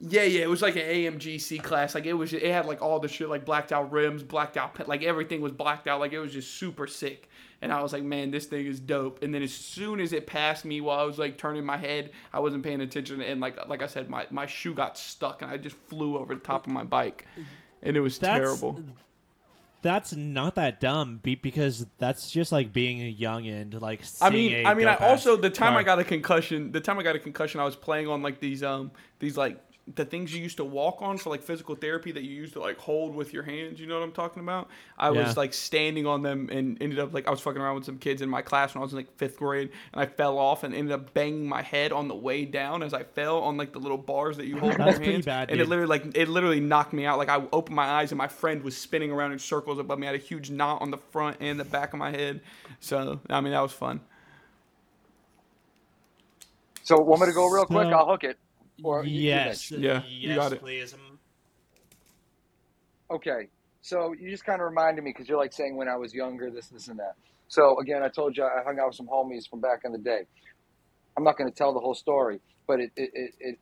yeah, 0.00 0.22
yeah. 0.22 0.42
It 0.42 0.50
was 0.50 0.62
like 0.62 0.76
an 0.76 0.82
AMG 0.82 1.40
C 1.40 1.58
class. 1.58 1.94
Like 1.94 2.06
it 2.06 2.12
was. 2.12 2.32
It 2.32 2.42
had 2.42 2.66
like 2.66 2.82
all 2.82 3.00
the 3.00 3.08
shit, 3.08 3.28
like 3.28 3.44
blacked 3.44 3.72
out 3.72 3.90
rims, 3.90 4.22
blacked 4.22 4.56
out, 4.56 4.88
like 4.88 5.02
everything 5.02 5.40
was 5.40 5.52
blacked 5.52 5.88
out. 5.88 6.00
Like 6.00 6.12
it 6.12 6.18
was 6.20 6.32
just 6.32 6.54
super 6.54 6.86
sick. 6.86 7.28
And 7.64 7.72
I 7.72 7.82
was 7.82 7.94
like, 7.94 8.02
man, 8.02 8.30
this 8.30 8.44
thing 8.44 8.66
is 8.66 8.78
dope. 8.78 9.22
And 9.22 9.32
then 9.32 9.42
as 9.42 9.50
soon 9.50 9.98
as 9.98 10.12
it 10.12 10.26
passed 10.26 10.66
me 10.66 10.82
while 10.82 10.98
I 10.98 11.04
was 11.04 11.18
like 11.18 11.38
turning 11.38 11.64
my 11.64 11.78
head, 11.78 12.10
I 12.30 12.40
wasn't 12.40 12.62
paying 12.62 12.82
attention. 12.82 13.22
And 13.22 13.40
like 13.40 13.56
like 13.66 13.82
I 13.82 13.86
said, 13.86 14.10
my 14.10 14.26
my 14.30 14.44
shoe 14.44 14.74
got 14.74 14.98
stuck, 14.98 15.40
and 15.40 15.50
I 15.50 15.56
just 15.56 15.74
flew 15.88 16.18
over 16.18 16.34
the 16.34 16.42
top 16.42 16.66
of 16.66 16.74
my 16.74 16.84
bike, 16.84 17.26
and 17.82 17.96
it 17.96 18.00
was 18.00 18.18
That's, 18.18 18.38
terrible. 18.38 18.82
That's 19.80 20.14
not 20.14 20.56
that 20.56 20.78
dumb 20.78 21.20
because 21.22 21.86
that's 21.96 22.30
just 22.30 22.52
like 22.52 22.70
being 22.70 23.00
a 23.00 23.08
young 23.08 23.46
and 23.46 23.80
like. 23.80 24.02
I 24.20 24.28
mean, 24.28 24.66
I 24.66 24.74
mean, 24.74 24.86
I 24.86 24.96
also 24.96 25.34
the 25.34 25.48
time 25.48 25.72
car. 25.72 25.80
I 25.80 25.84
got 25.84 25.98
a 25.98 26.04
concussion, 26.04 26.70
the 26.70 26.82
time 26.82 26.98
I 26.98 27.02
got 27.02 27.16
a 27.16 27.18
concussion, 27.18 27.62
I 27.62 27.64
was 27.64 27.76
playing 27.76 28.08
on 28.08 28.20
like 28.20 28.40
these 28.40 28.62
um 28.62 28.90
these 29.20 29.38
like 29.38 29.58
the 29.96 30.04
things 30.04 30.34
you 30.34 30.42
used 30.42 30.56
to 30.56 30.64
walk 30.64 31.02
on 31.02 31.18
for 31.18 31.30
like 31.30 31.42
physical 31.42 31.74
therapy 31.74 32.10
that 32.12 32.22
you 32.22 32.30
used 32.30 32.54
to 32.54 32.60
like 32.60 32.78
hold 32.78 33.14
with 33.14 33.34
your 33.34 33.42
hands. 33.42 33.78
You 33.78 33.86
know 33.86 33.94
what 33.98 34.04
I'm 34.04 34.12
talking 34.12 34.42
about? 34.42 34.70
I 34.98 35.10
Yeah. 35.10 35.24
was 35.24 35.36
like 35.36 35.52
standing 35.52 36.06
on 36.06 36.22
them 36.22 36.48
and 36.50 36.80
ended 36.82 36.98
up 36.98 37.12
like 37.12 37.28
I 37.28 37.30
was 37.30 37.40
fucking 37.40 37.60
around 37.60 37.74
with 37.76 37.84
some 37.84 37.98
kids 37.98 38.22
in 38.22 38.28
my 38.28 38.42
class 38.42 38.74
when 38.74 38.80
I 38.80 38.84
was 38.84 38.92
in 38.92 38.98
like 38.98 39.14
fifth 39.18 39.36
grade, 39.38 39.70
and 39.92 40.00
I 40.00 40.06
fell 40.06 40.38
off 40.38 40.64
and 40.64 40.74
ended 40.74 40.92
up 40.92 41.12
banging 41.14 41.46
my 41.48 41.62
head 41.62 41.92
on 41.92 42.08
the 42.08 42.14
way 42.14 42.44
down 42.46 42.82
as 42.82 42.94
I 42.94 43.02
fell 43.02 43.40
on 43.40 43.56
like 43.58 43.72
the 43.72 43.78
little 43.80 43.98
bars 43.98 44.38
that 44.38 44.46
you 44.46 44.56
hold 44.56 44.78
in 44.78 44.84
That's 44.84 44.90
your 44.90 45.00
pretty 45.00 45.12
hands. 45.12 45.26
bad, 45.26 45.50
and 45.50 45.60
it 45.60 45.68
literally 45.68 45.88
like 45.88 46.16
it 46.16 46.28
literally 46.28 46.60
knocked 46.60 46.92
me 46.94 47.06
out. 47.06 47.18
Like 47.18 47.28
I 47.28 47.42
opened 47.52 47.76
my 47.76 47.86
eyes 47.86 48.12
and 48.12 48.18
my 48.18 48.28
friend 48.28 48.62
was 48.62 48.76
spinning 48.76 49.12
around 49.12 49.32
in 49.32 49.38
circles 49.38 49.78
above 49.78 49.98
me. 49.98 50.06
I 50.08 50.12
had 50.12 50.20
a 50.20 50.24
huge 50.24 50.50
knot 50.50 50.82
on 50.82 50.90
the 50.90 50.98
front 50.98 51.38
and 51.40 51.60
the 51.60 51.64
back 51.64 51.92
of 51.92 51.98
my 51.98 52.10
head. 52.10 52.40
So 52.80 53.20
I 53.30 53.40
mean 53.42 53.52
that 53.52 53.60
was 53.62 53.72
fun. 53.72 54.00
So, 56.82 57.00
want 57.00 57.20
me 57.22 57.28
to 57.28 57.32
go 57.34 57.46
real 57.48 57.66
quick? 57.66 57.90
So- 57.90 57.92
I'll 57.92 58.06
hook 58.06 58.24
it. 58.24 58.38
Or 58.82 59.04
you- 59.04 59.10
you 59.12 59.20
yes. 59.22 59.70
Yeah, 59.70 60.02
you 60.06 60.34
got 60.34 60.52
it. 60.52 60.60
please. 60.60 60.94
Okay, 63.10 63.48
so 63.82 64.12
you 64.14 64.30
just 64.30 64.44
kind 64.44 64.60
of 64.60 64.66
reminded 64.66 65.04
me 65.04 65.10
because 65.12 65.28
you're 65.28 65.38
like 65.38 65.52
saying 65.52 65.76
when 65.76 65.88
I 65.88 65.96
was 65.96 66.14
younger, 66.14 66.50
this, 66.50 66.68
this, 66.68 66.88
and 66.88 66.98
that. 66.98 67.14
So 67.48 67.78
again, 67.78 68.02
I 68.02 68.08
told 68.08 68.36
you 68.36 68.44
I 68.44 68.62
hung 68.64 68.78
out 68.78 68.88
with 68.88 68.96
some 68.96 69.06
homies 69.06 69.48
from 69.48 69.60
back 69.60 69.80
in 69.84 69.92
the 69.92 69.98
day. 69.98 70.22
I'm 71.16 71.22
not 71.22 71.36
going 71.36 71.48
to 71.50 71.56
tell 71.56 71.72
the 71.72 71.80
whole 71.80 71.94
story, 71.94 72.40
but 72.66 72.80
it, 72.80 72.90
it, 72.96 73.10
it, 73.14 73.34
it 73.38 73.58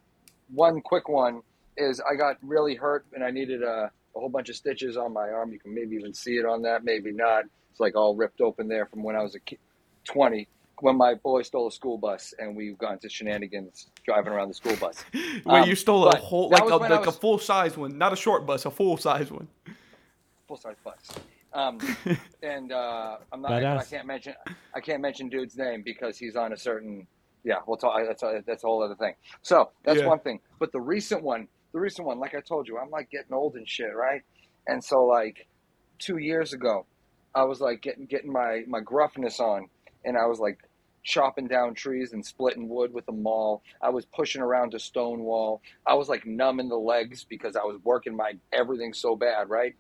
one 0.55 0.81
quick 0.81 1.09
one 1.09 1.43
is 1.77 2.01
I 2.01 2.15
got 2.15 2.37
really 2.43 2.75
hurt 2.77 3.05
and 3.13 3.23
I 3.25 3.31
needed 3.31 3.63
a, 3.63 3.91
a 4.17 4.19
whole 4.19 4.29
bunch 4.29 4.49
of 4.49 4.57
stitches 4.57 4.97
on 4.97 5.13
my 5.13 5.29
arm. 5.29 5.53
You 5.53 5.59
can 5.59 5.75
maybe 5.75 5.97
even 5.97 6.15
see 6.15 6.37
it 6.37 6.47
on 6.47 6.63
that, 6.63 6.85
maybe 6.85 7.11
not. 7.13 7.45
It's 7.71 7.81
like 7.81 7.97
all 7.97 8.15
ripped 8.15 8.41
open 8.41 8.69
there 8.69 8.87
from 8.87 9.03
when 9.03 9.17
I 9.17 9.23
was 9.23 9.35
a 9.35 9.41
kid, 9.41 9.59
20 10.05 10.47
when 10.83 10.97
my 10.97 11.15
boy 11.15 11.43
stole 11.43 11.69
a 11.69 11.71
school 11.71 11.97
bus 11.97 12.35
and 12.41 12.57
we 12.57 12.75
got 12.77 12.95
into 12.95 13.09
shenanigans 13.09 13.87
driving 14.05 14.33
around 14.33 14.49
the 14.49 14.55
school 14.55 14.77
bus. 14.81 15.05
Wait, 15.15 15.47
Um, 15.47 15.69
you 15.69 15.77
stole 15.77 16.09
a 16.09 16.17
whole 16.17 16.51
like 16.51 16.69
a, 16.69 16.77
when 16.77 16.91
I 16.91 16.97
like 16.99 17.07
a 17.07 17.13
full 17.13 17.39
size 17.39 17.77
one, 17.77 17.97
not 17.97 18.13
a 18.13 18.17
short 18.17 18.45
bus, 18.47 18.67
a 18.67 18.71
full 18.71 18.97
size 18.97 19.31
one. 19.31 19.47
full 20.49 20.57
size 20.57 20.75
bus. 20.83 20.99
Um, 21.53 21.79
and 22.43 22.73
uh, 22.73 23.19
I'm 23.33 23.43
not. 23.43 23.53
I, 23.53 23.77
I 23.77 23.85
can't 23.85 24.09
mention. 24.09 24.35
I 24.75 24.81
can't 24.81 25.01
mention 25.01 25.29
dude's 25.29 25.57
name 25.57 25.83
because 25.85 26.19
he's 26.19 26.35
on 26.35 26.53
a 26.53 26.57
certain. 26.57 27.07
Yeah, 27.45 27.59
we'll 27.65 27.77
talk. 27.77 28.01
That's 28.05 28.25
a, 28.25 28.43
that's 28.45 28.65
a 28.65 28.67
whole 28.67 28.83
other 28.83 28.97
thing. 28.97 29.15
So 29.43 29.71
that's 29.85 30.01
Yeah. 30.01 30.07
one 30.07 30.19
thing. 30.19 30.41
But 30.59 30.73
the 30.73 30.81
recent 30.81 31.23
one, 31.23 31.47
the 31.73 31.79
recent 31.79 32.09
one, 32.09 32.19
like 32.19 32.35
I 32.35 32.41
told 32.41 32.67
you, 32.67 32.77
I'm 32.79 32.91
like 32.91 33.09
getting 33.09 33.33
old 33.33 33.55
and 33.55 33.69
shit, 33.69 33.95
right? 33.95 34.23
And 34.67 34.83
so 34.83 35.05
like 35.05 35.47
two 36.01 36.17
years 36.19 36.53
ago, 36.53 36.87
I 37.37 37.45
was 37.45 37.61
like 37.61 37.83
getting 37.83 38.07
getting 38.07 38.33
my 38.33 38.63
my 38.67 38.81
gruffness 38.81 39.39
on, 39.39 39.69
and 40.05 40.17
I 40.19 40.27
was 40.27 40.41
like 40.41 40.59
chopping 41.03 41.49
down 41.49 41.75
trees 41.75 42.13
and 42.13 42.25
splitting 42.25 42.69
wood 42.69 42.93
with 42.93 43.09
a 43.09 43.13
maul. 43.13 43.63
I 43.81 43.91
was 43.91 44.05
pushing 44.05 44.41
around 44.43 44.75
a 44.75 44.79
stone 44.79 45.21
wall. 45.21 45.61
I 45.87 45.95
was 45.95 46.09
like 46.09 46.27
numb 46.27 46.61
in 46.61 46.69
the 46.69 46.77
legs 46.79 47.25
because 47.29 47.57
I 47.57 47.65
was 47.65 47.79
working 47.85 48.15
my 48.17 48.33
everything 48.53 48.93
so 48.93 49.17
bad, 49.17 49.49
right? 49.51 49.75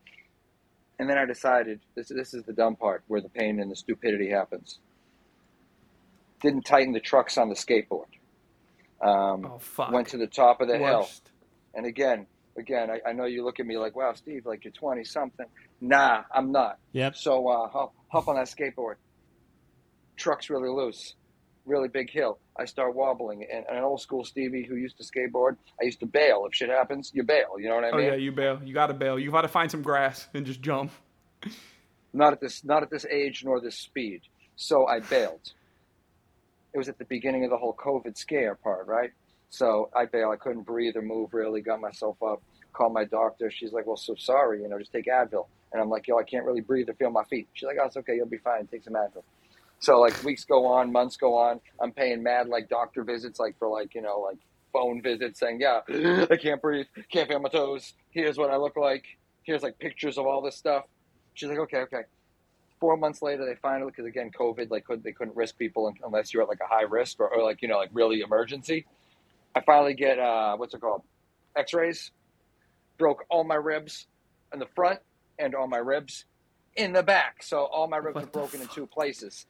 And 0.98 1.08
then 1.08 1.18
I 1.18 1.24
decided 1.24 1.80
this 1.94 2.08
this 2.08 2.34
is 2.34 2.44
the 2.44 2.52
dumb 2.52 2.76
part 2.76 3.02
where 3.08 3.20
the 3.20 3.28
pain 3.28 3.60
and 3.60 3.70
the 3.70 3.76
stupidity 3.76 4.28
happens. 4.30 4.78
Didn't 6.40 6.62
tighten 6.62 6.92
the 6.92 7.00
trucks 7.00 7.38
on 7.38 7.48
the 7.48 7.54
skateboard. 7.54 8.06
Um, 9.00 9.44
Oh 9.46 9.58
fuck. 9.58 9.90
went 9.92 10.08
to 10.08 10.16
the 10.16 10.26
top 10.26 10.60
of 10.60 10.68
the 10.68 10.78
hill. 10.78 11.00
Worst. 11.00 11.30
And 11.74 11.86
again, 11.86 12.26
again, 12.56 12.90
I, 12.90 13.10
I 13.10 13.12
know 13.12 13.24
you 13.24 13.44
look 13.44 13.58
at 13.60 13.66
me 13.66 13.78
like, 13.78 13.96
wow, 13.96 14.12
Steve, 14.14 14.46
like 14.46 14.64
you're 14.64 14.72
20 14.72 15.04
something. 15.04 15.46
Nah, 15.80 16.22
I'm 16.32 16.52
not. 16.52 16.78
Yep. 16.92 17.16
So 17.16 17.48
uh, 17.48 17.68
hop, 17.68 17.94
hop 18.08 18.28
on 18.28 18.36
that 18.36 18.46
skateboard. 18.46 18.94
Truck's 20.16 20.50
really 20.50 20.68
loose, 20.68 21.14
really 21.66 21.88
big 21.88 22.10
hill. 22.10 22.38
I 22.56 22.64
start 22.66 22.94
wobbling, 22.94 23.46
and, 23.50 23.64
and 23.68 23.78
an 23.78 23.84
old 23.84 24.00
school 24.00 24.24
Stevie 24.24 24.64
who 24.64 24.76
used 24.76 24.98
to 24.98 25.04
skateboard, 25.04 25.56
I 25.80 25.84
used 25.84 26.00
to 26.00 26.06
bail. 26.06 26.44
If 26.46 26.54
shit 26.54 26.68
happens, 26.68 27.10
you 27.14 27.22
bail. 27.22 27.58
You 27.58 27.68
know 27.68 27.76
what 27.76 27.84
I 27.84 27.90
oh, 27.90 27.96
mean? 27.96 28.06
Oh 28.06 28.10
yeah, 28.10 28.16
you 28.16 28.32
bail. 28.32 28.60
You 28.62 28.74
gotta 28.74 28.94
bail. 28.94 29.18
You 29.18 29.30
gotta 29.30 29.48
find 29.48 29.70
some 29.70 29.82
grass 29.82 30.28
and 30.34 30.44
just 30.44 30.60
jump. 30.60 30.92
Not 32.12 32.32
at 32.32 32.40
this, 32.40 32.62
not 32.64 32.82
at 32.82 32.90
this 32.90 33.06
age 33.06 33.42
nor 33.44 33.60
this 33.60 33.78
speed. 33.78 34.22
So 34.56 34.86
I 34.86 35.00
bailed. 35.00 35.52
It 36.74 36.78
was 36.78 36.88
at 36.88 36.98
the 36.98 37.04
beginning 37.04 37.44
of 37.44 37.50
the 37.50 37.56
whole 37.56 37.74
COVID 37.74 38.16
scare 38.16 38.54
part, 38.54 38.86
right? 38.86 39.10
So 39.50 39.90
I 39.94 40.06
bailed. 40.06 40.32
I 40.32 40.36
couldn't 40.36 40.62
breathe 40.62 40.96
or 40.96 41.02
move 41.02 41.34
really. 41.34 41.60
Got 41.60 41.80
myself 41.80 42.22
up. 42.22 42.42
Called 42.72 42.94
my 42.94 43.04
doctor. 43.04 43.50
She's 43.50 43.72
like, 43.72 43.86
"Well, 43.86 43.96
so 43.96 44.14
sorry. 44.14 44.62
You 44.62 44.68
know, 44.68 44.78
just 44.78 44.92
take 44.92 45.06
Advil." 45.06 45.46
And 45.72 45.80
I'm 45.80 45.90
like, 45.90 46.06
"Yo, 46.06 46.18
I 46.18 46.22
can't 46.22 46.44
really 46.44 46.62
breathe 46.62 46.88
or 46.88 46.94
feel 46.94 47.10
my 47.10 47.24
feet." 47.24 47.48
She's 47.52 47.66
like, 47.66 47.76
"Oh, 47.80 47.86
it's 47.86 47.96
okay. 47.98 48.16
You'll 48.16 48.26
be 48.26 48.38
fine. 48.38 48.66
Take 48.66 48.84
some 48.84 48.94
Advil." 48.94 49.22
So 49.82 50.00
like 50.00 50.22
weeks 50.24 50.44
go 50.44 50.66
on, 50.66 50.92
months 50.92 51.16
go 51.16 51.36
on. 51.36 51.60
I'm 51.80 51.92
paying 51.92 52.22
mad 52.22 52.48
like 52.48 52.68
doctor 52.68 53.04
visits, 53.04 53.38
like 53.38 53.58
for 53.58 53.68
like 53.68 53.94
you 53.94 54.02
know 54.02 54.20
like 54.20 54.38
phone 54.72 55.02
visits, 55.02 55.40
saying, 55.40 55.60
"Yeah, 55.60 55.80
I 56.30 56.36
can't 56.36 56.62
breathe, 56.62 56.86
can't 57.12 57.28
feel 57.28 57.40
my 57.40 57.50
toes. 57.50 57.94
Here's 58.10 58.38
what 58.38 58.50
I 58.50 58.56
look 58.56 58.76
like. 58.76 59.04
Here's 59.42 59.62
like 59.62 59.78
pictures 59.78 60.18
of 60.18 60.26
all 60.26 60.40
this 60.40 60.56
stuff." 60.56 60.84
She's 61.34 61.48
like, 61.50 61.58
"Okay, 61.58 61.78
okay." 61.78 62.02
four 62.82 62.96
months 62.96 63.22
later, 63.22 63.46
they 63.46 63.54
finally 63.62 63.92
because 63.92 64.06
again, 64.06 64.32
COVID, 64.36 64.68
like 64.68 64.84
could 64.84 65.04
they 65.04 65.12
couldn't 65.12 65.36
risk 65.36 65.56
people 65.56 65.94
unless 66.04 66.34
you're 66.34 66.42
at 66.42 66.48
like 66.48 66.58
a 66.60 66.66
high 66.66 66.82
risk 66.82 67.20
or, 67.20 67.32
or 67.32 67.44
like 67.44 67.62
you 67.62 67.68
know 67.68 67.76
like 67.78 67.90
really 67.92 68.22
emergency. 68.22 68.86
I 69.54 69.60
finally 69.60 69.94
get 69.94 70.18
uh, 70.18 70.56
what's 70.56 70.74
it 70.74 70.80
called, 70.80 71.02
X-rays. 71.56 72.10
Broke 72.98 73.24
all 73.30 73.44
my 73.44 73.54
ribs 73.54 74.08
in 74.52 74.58
the 74.58 74.66
front 74.74 74.98
and 75.38 75.54
all 75.54 75.68
my 75.68 75.78
ribs 75.78 76.24
in 76.74 76.92
the 76.92 77.04
back. 77.04 77.44
So 77.44 77.58
all 77.58 77.86
my 77.86 77.98
ribs 77.98 78.16
What 78.16 78.24
are 78.24 78.26
broken 78.26 78.60
in 78.60 78.66
two 78.66 78.86
places, 78.88 79.46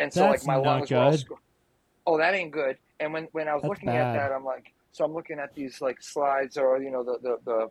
and 0.00 0.12
so 0.14 0.26
That's 0.26 0.28
like 0.28 0.44
my 0.44 0.56
lungs 0.56 0.92
were 0.92 1.00
all. 1.00 1.12
good. 1.12 1.20
sc- 1.20 1.28
Oh, 2.06 2.18
that 2.18 2.34
ain't 2.34 2.52
good. 2.52 2.76
And 3.00 3.14
when 3.14 3.28
when 3.32 3.48
I 3.48 3.54
was 3.54 3.64
That's 3.64 3.66
looking 3.66 3.96
at 3.96 4.12
that, 4.12 4.32
I'm 4.32 4.44
like, 4.44 4.66
so 4.92 5.04
I'm 5.04 5.14
looking 5.14 5.40
at 5.40 5.50
these 5.56 5.80
like 5.82 5.98
slides 6.02 6.58
or 6.58 6.82
you 6.82 6.90
know 6.92 7.04
the 7.04 7.18
the 7.22 7.36
the, 7.46 7.68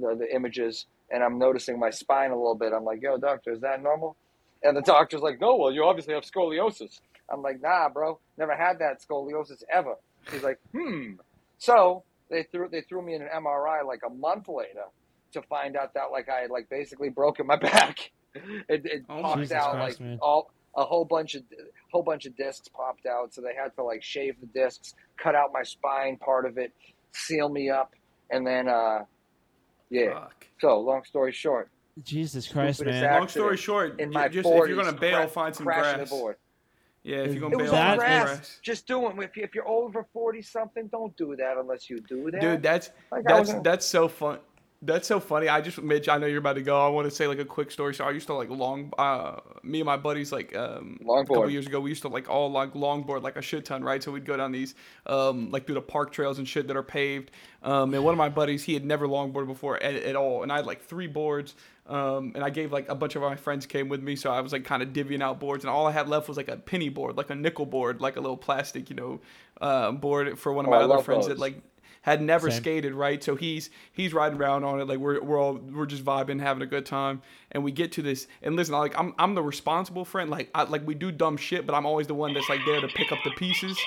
the, 0.00 0.16
the 0.20 0.34
images, 0.34 0.86
and 1.10 1.24
I'm 1.24 1.38
noticing 1.38 1.80
my 1.80 1.90
spine 1.90 2.32
a 2.32 2.36
little 2.36 2.56
bit. 2.56 2.72
I'm 2.74 2.84
like, 2.84 3.00
yo, 3.02 3.18
doctor, 3.18 3.52
is 3.52 3.62
that 3.62 3.82
normal? 3.82 4.16
And 4.64 4.76
the 4.76 4.82
doctor's 4.82 5.22
like, 5.22 5.40
no, 5.40 5.56
well, 5.56 5.72
you 5.72 5.84
obviously 5.84 6.14
have 6.14 6.24
scoliosis. 6.24 7.00
I'm 7.32 7.42
like, 7.42 7.60
nah, 7.62 7.90
bro, 7.90 8.20
never 8.38 8.56
had 8.56 8.80
that 8.80 8.98
scoliosis 9.02 9.62
ever. 9.72 9.94
He's 10.30 10.42
like, 10.44 10.58
hmm. 10.74 11.14
So 11.58 12.04
they 12.30 12.44
threw 12.52 12.68
they 12.70 12.82
threw 12.82 13.02
me 13.04 13.14
in 13.16 13.22
an 13.22 13.28
MRI 13.36 13.86
like 13.86 14.00
a 14.06 14.10
month 14.14 14.48
later 14.48 14.86
to 15.34 15.42
find 15.44 15.76
out 15.76 15.94
that 15.94 16.10
like 16.12 16.28
I 16.30 16.42
had 16.42 16.50
like 16.50 16.68
basically 16.70 17.10
broken 17.10 17.46
my 17.46 17.56
back. 17.60 17.98
It, 18.68 18.86
it 18.86 19.02
Oh 19.08 19.22
popped 19.22 19.40
Jesus 19.40 19.52
out 19.52 19.70
Christ, 19.70 20.00
like 20.00 20.00
man. 20.00 20.20
all 20.20 20.52
a 20.76 20.84
whole 20.84 21.04
bunch 21.04 21.34
of 21.34 21.42
whole 21.92 22.02
bunch 22.02 22.26
of 22.26 22.36
discs 22.36 22.68
popped 22.68 23.06
out, 23.06 23.32
so 23.34 23.40
they 23.40 23.54
had 23.54 23.74
to 23.76 23.82
like 23.82 24.02
shave 24.02 24.36
the 24.40 24.46
discs, 24.46 24.94
cut 25.16 25.34
out 25.34 25.50
my 25.52 25.62
spine 25.62 26.16
part 26.16 26.46
of 26.46 26.58
it, 26.58 26.72
seal 27.12 27.48
me 27.48 27.70
up, 27.70 27.92
and 28.30 28.46
then 28.46 28.68
uh, 28.68 29.04
yeah. 29.90 30.14
Fuck. 30.14 30.46
So 30.60 30.80
long 30.80 31.04
story 31.04 31.32
short, 31.32 31.70
Jesus 32.02 32.48
Christ, 32.48 32.84
man. 32.84 33.04
Long 33.04 33.28
story 33.28 33.56
short, 33.56 34.00
in 34.00 34.10
my 34.10 34.28
just 34.28 34.48
40s, 34.48 34.62
if 34.62 34.68
you're 34.68 34.84
gonna 34.84 34.92
bail, 34.96 35.18
cra- 35.18 35.28
find 35.28 35.54
some 35.54 35.64
grass. 35.64 35.98
the 36.10 36.16
board. 36.16 36.36
Yeah, 37.04 37.18
if 37.18 37.32
you're 37.34 37.40
gonna 37.42 37.56
It 37.56 37.66
bail, 37.66 37.74
on 37.74 37.86
find 37.86 37.98
grass. 38.00 38.24
grass. 38.24 38.58
Just 38.62 38.86
do 38.86 39.06
it. 39.08 39.14
If, 39.18 39.36
you, 39.36 39.42
if 39.44 39.54
you're 39.54 39.68
over 39.68 40.06
forty 40.12 40.40
something, 40.42 40.88
don't 40.88 41.14
do 41.16 41.36
that 41.36 41.58
unless 41.58 41.88
you 41.90 42.00
do 42.00 42.30
that. 42.30 42.40
Dude, 42.40 42.62
that's 42.62 42.90
Like, 43.12 43.24
that's 43.24 43.50
gonna- 43.50 43.62
that's 43.62 43.84
so 43.86 44.08
fun. 44.08 44.38
That's 44.86 45.08
so 45.08 45.18
funny. 45.18 45.48
I 45.48 45.62
just, 45.62 45.80
Mitch, 45.80 46.10
I 46.10 46.18
know 46.18 46.26
you're 46.26 46.40
about 46.40 46.56
to 46.56 46.62
go. 46.62 46.84
I 46.84 46.88
want 46.90 47.08
to 47.08 47.10
say 47.10 47.26
like 47.26 47.38
a 47.38 47.44
quick 47.44 47.70
story. 47.70 47.94
So 47.94 48.04
I 48.04 48.10
used 48.10 48.26
to 48.26 48.34
like 48.34 48.50
long, 48.50 48.92
uh, 48.98 49.40
me 49.62 49.80
and 49.80 49.86
my 49.86 49.96
buddies 49.96 50.30
like 50.30 50.54
um, 50.54 50.98
a 51.02 51.24
couple 51.24 51.48
years 51.48 51.66
ago. 51.66 51.80
We 51.80 51.88
used 51.90 52.02
to 52.02 52.08
like 52.08 52.28
all 52.28 52.50
like 52.50 52.74
longboard 52.74 53.22
like 53.22 53.36
a 53.36 53.42
shit 53.42 53.64
ton, 53.64 53.82
right? 53.82 54.02
So 54.02 54.12
we'd 54.12 54.26
go 54.26 54.36
down 54.36 54.52
these 54.52 54.74
um, 55.06 55.50
like 55.50 55.64
through 55.64 55.76
the 55.76 55.80
park 55.80 56.12
trails 56.12 56.38
and 56.38 56.46
shit 56.46 56.66
that 56.68 56.76
are 56.76 56.82
paved. 56.82 57.30
Um, 57.62 57.94
and 57.94 58.04
one 58.04 58.12
of 58.12 58.18
my 58.18 58.28
buddies, 58.28 58.62
he 58.62 58.74
had 58.74 58.84
never 58.84 59.08
longboarded 59.08 59.46
before 59.46 59.82
at, 59.82 59.94
at 59.94 60.16
all, 60.16 60.42
and 60.42 60.52
I 60.52 60.56
had 60.56 60.66
like 60.66 60.84
three 60.84 61.06
boards. 61.06 61.54
Um, 61.86 62.32
and 62.34 62.42
I 62.42 62.48
gave 62.50 62.72
like 62.72 62.88
a 62.88 62.94
bunch 62.94 63.14
of 63.14 63.22
my 63.22 63.36
friends 63.36 63.66
came 63.66 63.88
with 63.88 64.02
me, 64.02 64.16
so 64.16 64.30
I 64.30 64.40
was 64.40 64.52
like 64.52 64.64
kind 64.64 64.82
of 64.82 64.90
divvying 64.90 65.22
out 65.22 65.38
boards, 65.40 65.64
and 65.64 65.70
all 65.70 65.86
I 65.86 65.92
had 65.92 66.08
left 66.08 66.28
was 66.28 66.36
like 66.36 66.48
a 66.48 66.56
penny 66.56 66.88
board, 66.88 67.16
like 67.16 67.30
a 67.30 67.34
nickel 67.34 67.66
board, 67.66 68.00
like 68.00 68.16
a 68.16 68.20
little 68.20 68.36
plastic, 68.38 68.88
you 68.90 68.96
know, 68.96 69.20
uh, 69.60 69.92
board 69.92 70.38
for 70.38 70.52
one 70.52 70.64
of 70.66 70.70
Oh, 70.70 70.72
my 70.72 70.78
I 70.78 70.84
other 70.84 70.98
friends 70.98 71.26
those. 71.26 71.36
that 71.36 71.38
like 71.38 71.60
had 72.04 72.20
never 72.20 72.50
Same. 72.50 72.60
skated 72.60 72.92
right? 72.92 73.24
So 73.24 73.34
he's 73.34 73.70
he's 73.90 74.12
riding 74.12 74.38
around 74.38 74.62
on 74.62 74.78
it. 74.78 74.86
Like 74.86 74.98
we're, 74.98 75.22
we're 75.22 75.40
all 75.40 75.54
we're 75.54 75.86
just 75.86 76.04
vibing 76.04 76.38
having 76.38 76.62
a 76.62 76.66
good 76.66 76.84
time. 76.84 77.22
And 77.50 77.64
we 77.64 77.72
get 77.72 77.92
to 77.92 78.02
this 78.02 78.26
and 78.42 78.56
listen 78.56 78.74
like 78.74 78.96
i'm, 78.98 79.14
I'm 79.18 79.34
the 79.34 79.42
responsible 79.42 80.04
friend. 80.04 80.28
Like 80.28 80.50
I, 80.54 80.64
like 80.64 80.86
we 80.86 80.94
do 80.94 81.10
dumb 81.10 81.38
shit 81.38 81.66
but 81.66 81.74
i'm 81.74 81.86
always 81.86 82.06
the 82.06 82.14
one 82.14 82.34
that's 82.34 82.48
like 82.50 82.60
there 82.66 82.80
to 82.82 82.88
pick 82.88 83.10
up 83.10 83.20
the 83.24 83.30
pieces. 83.30 83.78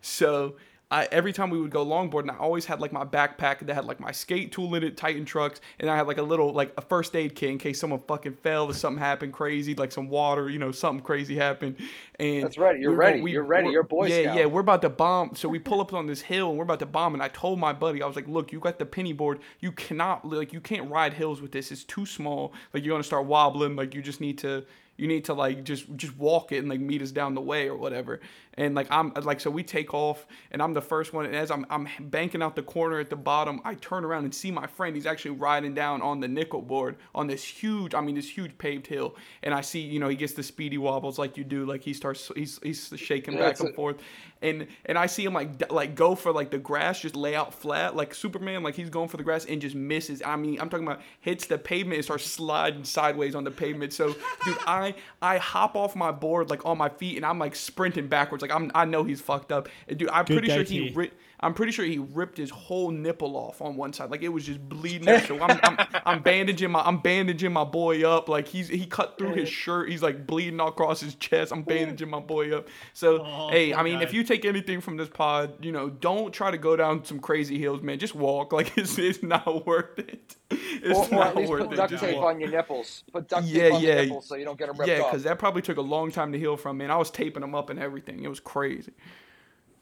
So 0.00 0.56
I, 0.88 1.08
every 1.10 1.32
time 1.32 1.50
we 1.50 1.60
would 1.60 1.72
go 1.72 1.84
longboarding, 1.84 2.30
I 2.30 2.38
always 2.38 2.64
had 2.64 2.80
like 2.80 2.92
my 2.92 3.04
backpack 3.04 3.58
that 3.66 3.74
had 3.74 3.86
like 3.86 3.98
my 3.98 4.12
skate 4.12 4.52
tool 4.52 4.72
in 4.76 4.84
it, 4.84 4.96
Titan 4.96 5.24
trucks, 5.24 5.60
and 5.80 5.90
I 5.90 5.96
had 5.96 6.06
like 6.06 6.18
a 6.18 6.22
little 6.22 6.52
like 6.52 6.72
a 6.76 6.80
first 6.80 7.16
aid 7.16 7.34
kit 7.34 7.50
in 7.50 7.58
case 7.58 7.80
someone 7.80 7.98
fucking 8.06 8.34
fell 8.34 8.66
or 8.66 8.72
something 8.72 9.00
happened 9.02 9.32
crazy, 9.32 9.74
like 9.74 9.90
some 9.90 10.08
water, 10.08 10.48
you 10.48 10.60
know, 10.60 10.70
something 10.70 11.04
crazy 11.04 11.34
happened. 11.36 11.76
And 12.20 12.44
That's 12.44 12.56
right, 12.56 12.78
you're 12.78 12.94
ready, 12.94 13.20
we- 13.20 13.32
you're 13.32 13.42
ready, 13.42 13.70
you're 13.70 13.82
Boy 13.82 14.06
yeah, 14.06 14.22
Scout. 14.22 14.36
yeah, 14.36 14.46
we're 14.46 14.60
about 14.60 14.82
to 14.82 14.88
bomb. 14.88 15.34
So 15.34 15.48
we 15.48 15.58
pull 15.58 15.80
up 15.80 15.92
on 15.92 16.06
this 16.06 16.20
hill 16.20 16.50
and 16.50 16.58
we're 16.58 16.64
about 16.64 16.78
to 16.78 16.86
bomb. 16.86 17.14
And 17.14 17.22
I 17.22 17.28
told 17.28 17.58
my 17.58 17.72
buddy, 17.72 18.00
I 18.02 18.06
was 18.06 18.14
like, 18.16 18.28
look, 18.28 18.52
you 18.52 18.60
got 18.60 18.78
the 18.78 18.86
penny 18.86 19.12
board. 19.12 19.40
You 19.60 19.72
cannot, 19.72 20.24
like, 20.24 20.52
you 20.52 20.60
can't 20.60 20.88
ride 20.90 21.14
hills 21.14 21.42
with 21.42 21.50
this. 21.50 21.72
It's 21.72 21.84
too 21.84 22.06
small. 22.06 22.52
Like, 22.72 22.84
you're 22.84 22.92
going 22.92 23.02
to 23.02 23.06
start 23.06 23.26
wobbling. 23.26 23.74
Like, 23.76 23.94
you 23.94 24.02
just 24.02 24.20
need 24.20 24.38
to, 24.38 24.64
you 24.96 25.06
need 25.08 25.24
to, 25.26 25.34
like, 25.34 25.62
just, 25.64 25.94
just 25.96 26.16
walk 26.16 26.52
it 26.52 26.58
and, 26.58 26.68
like, 26.68 26.80
meet 26.80 27.02
us 27.02 27.10
down 27.10 27.34
the 27.34 27.40
way 27.40 27.68
or 27.68 27.76
whatever. 27.76 28.20
And, 28.56 28.74
like, 28.74 28.86
I'm, 28.90 29.12
like, 29.22 29.40
so 29.40 29.50
we 29.50 29.62
take 29.62 29.92
off 29.92 30.26
and 30.50 30.62
I'm 30.62 30.72
the 30.72 30.80
first 30.80 31.12
one. 31.12 31.26
And 31.26 31.36
as 31.36 31.50
I'm, 31.50 31.66
I'm 31.70 31.88
banking 32.00 32.42
out 32.42 32.56
the 32.56 32.62
corner 32.62 32.98
at 32.98 33.10
the 33.10 33.16
bottom, 33.16 33.60
I 33.64 33.74
turn 33.74 34.04
around 34.04 34.24
and 34.24 34.34
see 34.34 34.50
my 34.50 34.66
friend. 34.66 34.94
He's 34.94 35.06
actually 35.06 35.32
riding 35.32 35.74
down 35.74 36.02
on 36.02 36.20
the 36.20 36.28
nickel 36.28 36.62
board 36.62 36.96
on 37.14 37.26
this 37.26 37.44
huge, 37.44 37.94
I 37.94 38.00
mean, 38.00 38.14
this 38.14 38.28
huge 38.28 38.56
paved 38.58 38.86
hill. 38.86 39.16
And 39.42 39.52
I 39.54 39.60
see, 39.60 39.80
you 39.80 40.00
know, 40.00 40.08
he 40.08 40.16
gets 40.16 40.32
the 40.32 40.42
speedy 40.42 40.78
wobbles 40.78 41.18
like 41.18 41.36
you 41.36 41.44
do. 41.44 41.66
Like, 41.66 41.82
he 41.82 41.92
starts, 41.92 42.30
he's, 42.34 42.58
he's 42.62 42.92
shaking 42.96 43.34
Yeah, 43.34 43.40
back 43.40 43.60
and 43.60 43.74
forth 43.74 43.96
and 44.42 44.66
and 44.84 44.98
I 44.98 45.06
see 45.06 45.24
him 45.24 45.32
like 45.32 45.70
like 45.72 45.94
go 45.94 46.14
for 46.14 46.32
like 46.32 46.50
the 46.50 46.58
grass, 46.58 47.00
just 47.00 47.16
lay 47.16 47.34
out 47.34 47.54
flat 47.54 47.96
like 47.96 48.14
Superman, 48.14 48.62
like 48.62 48.74
he's 48.74 48.90
going 48.90 49.08
for 49.08 49.16
the 49.16 49.22
grass 49.22 49.44
and 49.46 49.60
just 49.60 49.74
misses. 49.74 50.22
I 50.24 50.36
mean, 50.36 50.60
I'm 50.60 50.68
talking 50.68 50.86
about 50.86 51.00
hits 51.20 51.46
the 51.46 51.58
pavement 51.58 51.96
and 51.96 52.04
starts 52.04 52.26
sliding 52.26 52.84
sideways 52.84 53.34
on 53.34 53.44
the 53.44 53.50
pavement. 53.50 53.92
So, 53.92 54.14
dude, 54.44 54.58
I 54.66 54.94
I 55.22 55.38
hop 55.38 55.74
off 55.74 55.96
my 55.96 56.12
board 56.12 56.50
like 56.50 56.64
on 56.66 56.76
my 56.78 56.88
feet 56.88 57.16
and 57.16 57.24
I'm 57.24 57.38
like 57.38 57.56
sprinting 57.56 58.08
backwards. 58.08 58.42
Like 58.48 58.60
I'm 58.60 58.70
I 58.74 58.84
know 58.84 59.04
he's 59.04 59.20
fucked 59.20 59.52
up. 59.52 59.68
And, 59.88 59.98
dude, 59.98 60.08
I'm 60.10 60.24
Good 60.24 60.38
pretty 60.38 60.48
sure 60.52 60.62
he 60.64 60.90
ri- 60.94 61.10
I'm 61.40 61.52
pretty 61.54 61.72
sure 61.72 61.84
he 61.84 61.98
ripped 61.98 62.38
his 62.38 62.50
whole 62.50 62.90
nipple 62.90 63.36
off 63.36 63.60
on 63.60 63.76
one 63.76 63.92
side. 63.92 64.10
Like 64.10 64.22
it 64.22 64.30
was 64.30 64.46
just 64.46 64.66
bleeding. 64.68 65.18
So 65.20 65.38
I'm, 65.40 65.58
I'm 65.62 65.86
I'm 66.06 66.22
bandaging 66.22 66.70
my 66.70 66.80
I'm 66.80 66.98
bandaging 66.98 67.52
my 67.52 67.64
boy 67.64 68.08
up. 68.08 68.28
Like 68.28 68.48
he's 68.48 68.68
he 68.68 68.86
cut 68.86 69.18
through 69.18 69.34
his 69.34 69.48
shirt. 69.48 69.90
He's 69.90 70.02
like 70.02 70.26
bleeding 70.26 70.58
all 70.60 70.68
across 70.68 71.00
his 71.00 71.14
chest. 71.16 71.52
I'm 71.52 71.62
bandaging 71.62 72.08
my 72.08 72.20
boy 72.20 72.56
up. 72.56 72.68
So 72.94 73.22
Oh, 73.24 73.48
hey, 73.50 73.74
I 73.74 73.82
mean, 73.82 73.98
guy. 73.98 74.04
if 74.04 74.14
you 74.14 74.24
take 74.24 74.44
anything 74.44 74.80
from 74.80 74.96
this 74.96 75.08
pod, 75.08 75.62
you 75.64 75.72
know, 75.72 75.90
don't 75.90 76.32
try 76.32 76.50
to 76.50 76.58
go 76.58 76.74
down 76.76 77.04
some 77.04 77.20
crazy 77.20 77.58
hills, 77.58 77.82
man. 77.82 77.98
Just 77.98 78.14
walk. 78.14 78.52
Like 78.56 78.76
it's 78.78 78.96
it's 78.98 79.22
not 79.22 79.66
worth 79.66 79.98
it. 79.98 80.36
It's 80.50 80.98
Or, 80.98 81.04
or 81.06 81.10
not 81.10 81.26
at 81.28 81.36
least 81.36 81.50
worth 81.50 81.64
put 81.64 81.72
it. 81.74 81.76
duct 81.76 81.98
tape 81.98 82.16
on 82.18 82.40
your 82.40 82.48
nipples. 82.50 83.04
Put 83.12 83.28
duct 83.28 83.44
Yeah, 83.46 83.62
tape 83.64 83.74
on 83.74 83.82
yeah. 83.82 83.94
the 83.96 84.02
nipples 84.04 84.26
so 84.26 84.36
you 84.36 84.44
don't 84.44 84.58
get 84.58 84.68
them 84.68 84.76
ripped 84.78 84.88
Yeah, 84.88 85.00
off. 85.00 85.10
because 85.10 85.24
that 85.24 85.38
probably 85.38 85.60
took 85.62 85.76
a 85.76 85.82
long 85.82 86.10
time 86.10 86.32
to 86.32 86.38
heal 86.38 86.56
from, 86.56 86.78
man. 86.78 86.90
I 86.90 86.96
was 86.96 87.10
taping 87.10 87.42
them 87.42 87.54
up 87.54 87.68
and 87.68 87.78
everything. 87.78 88.22
It 88.24 88.28
was 88.28 88.40
crazy. 88.40 88.92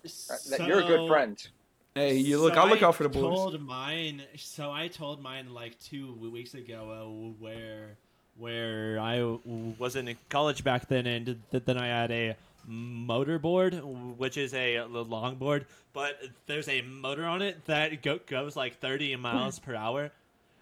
That- 0.04 0.66
you're 0.66 0.80
a 0.80 0.84
good 0.86 1.08
friend. 1.08 1.48
Hey, 1.94 2.16
you 2.16 2.40
look. 2.40 2.54
So 2.54 2.60
I 2.60 2.68
look 2.68 2.82
I 2.82 2.86
out 2.86 2.96
for 2.96 3.04
the 3.04 3.08
boys. 3.08 3.22
Told 3.22 3.60
mine. 3.60 4.22
So 4.36 4.70
I 4.72 4.88
told 4.88 5.22
mine 5.22 5.54
like 5.54 5.78
two 5.78 6.12
weeks 6.14 6.54
ago 6.54 6.90
uh, 6.90 7.34
where 7.42 7.96
where 8.36 8.98
I 8.98 9.22
was 9.78 9.94
in 9.94 10.16
college 10.28 10.64
back 10.64 10.88
then, 10.88 11.06
and 11.06 11.40
th- 11.52 11.64
then 11.64 11.78
I 11.78 11.86
had 11.86 12.10
a 12.10 12.36
motorboard, 12.68 14.16
which 14.16 14.36
is 14.36 14.54
a 14.54 14.76
longboard, 14.88 15.66
but 15.92 16.20
there's 16.46 16.68
a 16.68 16.82
motor 16.82 17.24
on 17.26 17.42
it 17.42 17.64
that 17.66 18.02
go- 18.02 18.18
goes 18.26 18.56
like 18.56 18.80
30 18.80 19.14
miles 19.16 19.58
per 19.58 19.74
hour. 19.74 20.10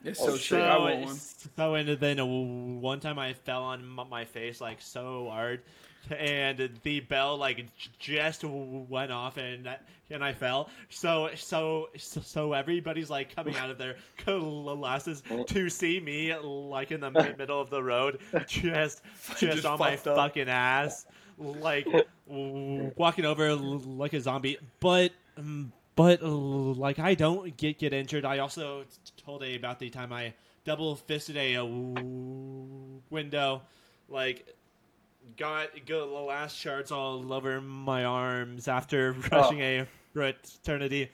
It's 0.04 0.20
Oh, 0.20 0.26
so 0.30 0.36
shit. 0.36 0.44
sick. 0.48 0.62
I 0.62 0.76
want 0.78 1.00
one. 1.04 1.16
So 1.16 1.74
and 1.76 1.88
then 1.88 2.80
one 2.82 3.00
time 3.00 3.18
I 3.18 3.32
fell 3.34 3.62
on 3.62 3.86
my 3.86 4.24
face 4.24 4.60
like 4.60 4.80
so 4.82 5.28
hard, 5.30 5.62
and 6.10 6.70
the 6.82 7.00
bell 7.00 7.36
like 7.36 7.58
j- 7.76 7.90
just 7.98 8.44
went 8.44 9.12
off 9.12 9.36
and 9.36 9.68
and 10.10 10.22
I 10.24 10.32
fell. 10.32 10.68
So 10.90 11.30
so 11.34 11.88
so 11.96 12.52
everybody's 12.52 13.10
like 13.10 13.34
coming 13.34 13.56
out 13.56 13.70
of 13.70 13.78
their 13.78 13.96
glasses 14.24 15.22
oh. 15.30 15.44
to 15.44 15.68
see 15.68 16.00
me 16.00 16.34
like 16.36 16.90
in 16.90 17.00
the 17.00 17.10
middle 17.38 17.60
of 17.60 17.70
the 17.70 17.82
road, 17.82 18.18
just 18.46 19.02
just, 19.38 19.40
Just 19.40 19.64
on 19.64 19.78
my 19.78 19.94
up. 19.94 20.00
fucking 20.00 20.48
ass, 20.48 21.06
like 21.38 21.86
walking 22.26 23.24
over 23.24 23.54
like 23.54 24.12
a 24.12 24.20
zombie. 24.20 24.58
But. 24.80 25.12
but 25.94 26.22
like 26.22 26.98
I 26.98 27.14
don't 27.14 27.56
get 27.56 27.78
get 27.78 27.92
injured. 27.92 28.24
I 28.24 28.38
also 28.38 28.84
told 29.24 29.42
A 29.42 29.56
about 29.56 29.78
the 29.78 29.90
time 29.90 30.12
I 30.12 30.34
double 30.64 30.96
fisted 30.96 31.36
a, 31.36 31.58
window, 33.10 33.62
like 34.08 34.46
got 35.36 35.68
got 35.86 36.06
the 36.06 36.06
last 36.06 36.56
shards 36.56 36.90
all 36.92 37.32
over 37.32 37.60
my 37.60 38.04
arms 38.04 38.68
after 38.68 39.12
rushing 39.30 39.60
a 39.60 39.86
fraternity. 40.12 41.08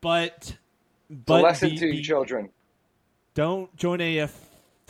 But 0.00 0.34
It's 0.34 0.50
a 1.10 1.14
but 1.26 1.42
lesson 1.42 1.70
the- 1.70 1.76
to 1.76 1.86
you 1.86 1.92
the- 1.94 2.02
children. 2.02 2.50
don't 3.34 3.74
join 3.76 4.00
a, 4.00 4.20
uh, 4.20 4.28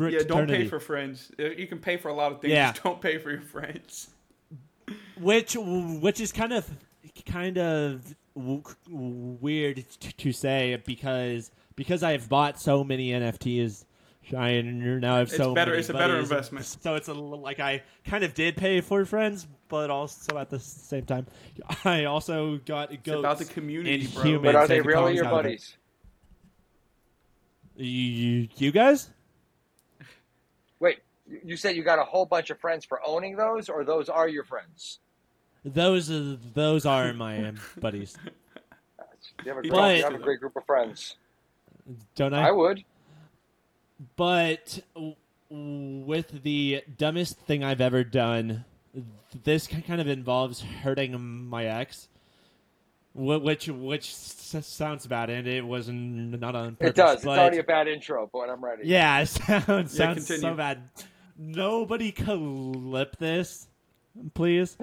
Yeah, 0.00 0.20
don't 0.26 0.46
pay 0.48 0.66
for 0.66 0.80
friends. 0.80 1.30
Uh, 1.38 1.50
You 1.50 1.66
can 1.66 1.78
pay 1.78 1.96
for 1.98 2.08
a 2.08 2.14
lot 2.14 2.32
of 2.32 2.40
things. 2.40 2.52
Yeah. 2.52 2.70
Just 2.72 2.82
don't 2.84 3.00
pay 3.00 3.18
for 3.18 3.30
your 3.30 3.42
friends. 3.42 4.08
which 5.18 5.56
which 5.56 6.20
is 6.20 6.32
kind 6.32 6.52
of 6.52 6.68
kind 7.26 7.58
of 7.58 8.14
weird 8.88 9.84
to 10.18 10.32
say 10.32 10.80
because 10.86 11.50
because 11.76 12.02
I've 12.02 12.28
bought 12.28 12.60
so 12.60 12.82
many 12.84 13.10
NFTs. 13.10 13.84
I 14.36 14.60
now 14.62 15.16
have 15.16 15.28
It's 15.28 15.36
so 15.36 15.54
better- 15.54 15.70
many 15.72 15.80
it's 15.80 15.88
a 15.88 15.92
better 15.94 16.16
investment. 16.16 16.64
So 16.66 16.94
it's 16.94 17.08
a, 17.08 17.12
l- 17.12 17.40
like 17.40 17.60
I 17.60 17.82
kind 18.04 18.22
of 18.24 18.34
did 18.34 18.56
pay 18.56 18.80
for 18.80 19.04
friends, 19.04 19.46
but 19.68 19.90
also 19.90 20.38
at 20.38 20.50
the 20.50 20.58
same 20.58 21.04
time, 21.06 21.26
I 21.84 22.04
also 22.04 22.58
got 22.58 22.92
It's 22.92 23.02
goats 23.02 23.18
about 23.20 23.38
the 23.38 23.44
community, 23.46 24.04
and 24.04 24.14
bro. 24.14 24.22
humans 24.22 24.44
But 24.44 24.54
are 24.56 24.66
they 24.68 24.80
really 24.80 25.14
your 25.14 25.24
songs 25.24 25.32
out 25.34 25.40
of 25.40 25.46
it. 25.46 25.48
buddies? 25.48 25.76
You, 27.76 28.48
you 28.56 28.72
guys? 28.72 29.10
Wait, 30.80 30.98
You- 31.28 31.40
You 31.44 31.56
said 31.56 31.76
you 31.76 31.82
got 31.82 31.98
a 31.98 32.04
whole 32.04 32.26
bunch 32.26 32.50
of 32.50 32.58
friends 32.60 32.84
for 32.84 33.00
owning 33.06 33.36
those, 33.36 33.68
or 33.68 33.84
those 33.84 34.08
are 34.08 34.28
your 34.28 34.44
friends? 34.44 34.98
Those 35.64 36.10
uh, 36.10 36.36
those 36.54 36.86
are 36.86 37.12
my 37.12 37.48
um, 37.48 37.60
buddies. 37.80 38.16
You 39.44 39.48
have 39.52 39.58
a 39.58 39.62
great, 39.62 39.70
talks 39.72 39.96
you 39.98 40.04
have 40.04 40.14
a 40.14 40.18
great 40.18 40.40
group 40.40 40.56
of 40.56 40.64
friends. 40.66 41.16
Don't 42.14 42.34
I? 42.34 42.48
I 42.48 42.50
would. 42.50 42.82
But 44.16 44.80
with 45.50 46.42
the 46.42 46.82
dumbest 46.96 47.38
thing 47.40 47.64
I've 47.64 47.80
ever 47.80 48.04
done, 48.04 48.64
this 49.44 49.66
kind 49.66 50.00
of 50.00 50.08
involves 50.08 50.62
hurting 50.62 51.18
my 51.48 51.64
ex, 51.66 52.08
which 53.14 53.68
which 53.68 54.14
sounds 54.14 55.06
bad, 55.06 55.30
and 55.30 55.46
it 55.46 55.66
was 55.66 55.88
not 55.88 56.54
on 56.54 56.76
purpose. 56.76 56.90
It 56.90 56.96
does. 56.96 57.16
It's 57.18 57.26
already 57.26 57.58
a 57.58 57.64
bad 57.64 57.88
intro, 57.88 58.28
but 58.32 58.48
I'm 58.48 58.64
ready. 58.64 58.82
yeah, 58.86 59.20
it 59.22 59.26
sounds 59.26 59.98
Yeah, 59.98 60.06
sounds 60.06 60.26
continue. 60.26 60.40
so 60.40 60.54
bad. 60.54 60.82
Nobody 61.36 62.12
clip 62.12 63.16
this, 63.18 63.66
please. 64.34 64.76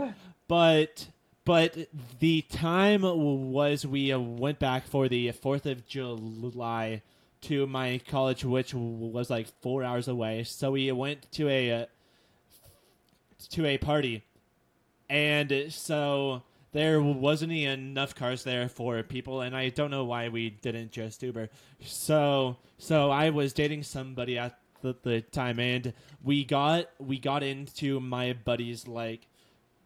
But 0.48 1.08
but 1.46 1.78
the 2.20 2.42
time 2.44 3.04
was 3.04 3.86
we 3.86 4.12
uh, 4.12 4.20
went 4.20 4.60
back 4.60 4.86
for 4.88 5.08
the 5.08 5.32
Fourth 5.32 5.66
of 5.66 5.88
July 5.88 7.02
to 7.42 7.68
my 7.68 8.02
college, 8.08 8.44
which 8.44 8.74
was 8.74 9.30
like 9.30 9.48
four 9.62 9.84
hours 9.84 10.08
away. 10.08 10.44
So 10.44 10.72
we 10.72 10.92
went 10.92 11.32
to 11.34 11.50
a 11.50 11.84
uh, 11.84 11.86
to 13.52 13.66
a 13.66 13.78
party, 13.78 14.24
and 15.10 15.66
so 15.70 16.44
there 16.72 17.02
wasn't 17.02 17.52
enough 17.52 18.16
cars 18.16 18.44
there 18.44 18.68
for 18.70 19.02
people, 19.04 19.42
and 19.42 19.56
I 19.56 19.70
don't 19.70 19.92
know 19.92 20.06
why 20.06 20.30
we 20.30 20.50
didn't 20.50 20.92
just 20.92 21.24
Uber. 21.24 21.50
So 21.82 22.58
so 22.78 23.10
I 23.12 23.30
was 23.30 23.54
dating 23.54 23.84
somebody 23.84 24.38
at 24.38 24.58
the, 24.82 24.96
the 25.04 25.22
time, 25.22 25.60
and 25.60 25.94
we 26.24 26.44
got 26.44 26.90
we 27.00 27.20
got 27.20 27.44
into 27.44 28.00
my 28.00 28.34
buddy's 28.34 28.88
like 28.88 29.28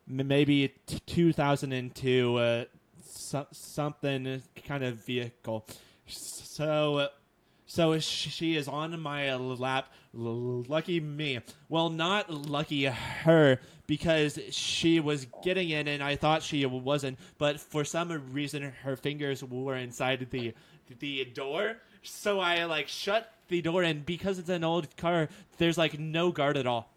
maybe 0.07 0.73
t- 0.85 0.99
2002 1.05 2.35
uh, 2.35 2.65
so- 3.03 3.47
something 3.51 4.41
kind 4.67 4.83
of 4.83 5.05
vehicle. 5.05 5.65
So 6.07 7.07
so 7.71 7.97
she 7.99 8.57
is 8.57 8.67
on 8.67 8.99
my 8.99 9.33
lap. 9.33 9.93
Lucky 10.13 10.99
me. 10.99 11.39
Well, 11.69 11.89
not 11.89 12.29
lucky 12.29 12.83
her 12.83 13.61
because 13.87 14.37
she 14.49 14.99
was 14.99 15.25
getting 15.41 15.69
in 15.69 15.87
and 15.87 16.03
I 16.03 16.17
thought 16.17 16.43
she 16.43 16.65
wasn't. 16.65 17.17
But 17.37 17.61
for 17.61 17.85
some 17.85 18.11
reason, 18.33 18.73
her 18.83 18.97
fingers 18.97 19.41
were 19.41 19.77
inside 19.77 20.27
the 20.31 20.53
the 20.99 21.23
door. 21.23 21.77
So 22.03 22.41
I 22.41 22.65
like 22.65 22.89
shut 22.89 23.31
the 23.47 23.61
door, 23.61 23.83
and 23.83 24.05
because 24.05 24.37
it's 24.37 24.49
an 24.49 24.65
old 24.65 24.97
car, 24.97 25.29
there's 25.57 25.77
like 25.77 25.97
no 25.97 26.33
guard 26.33 26.57
at 26.57 26.67
all. 26.67 26.91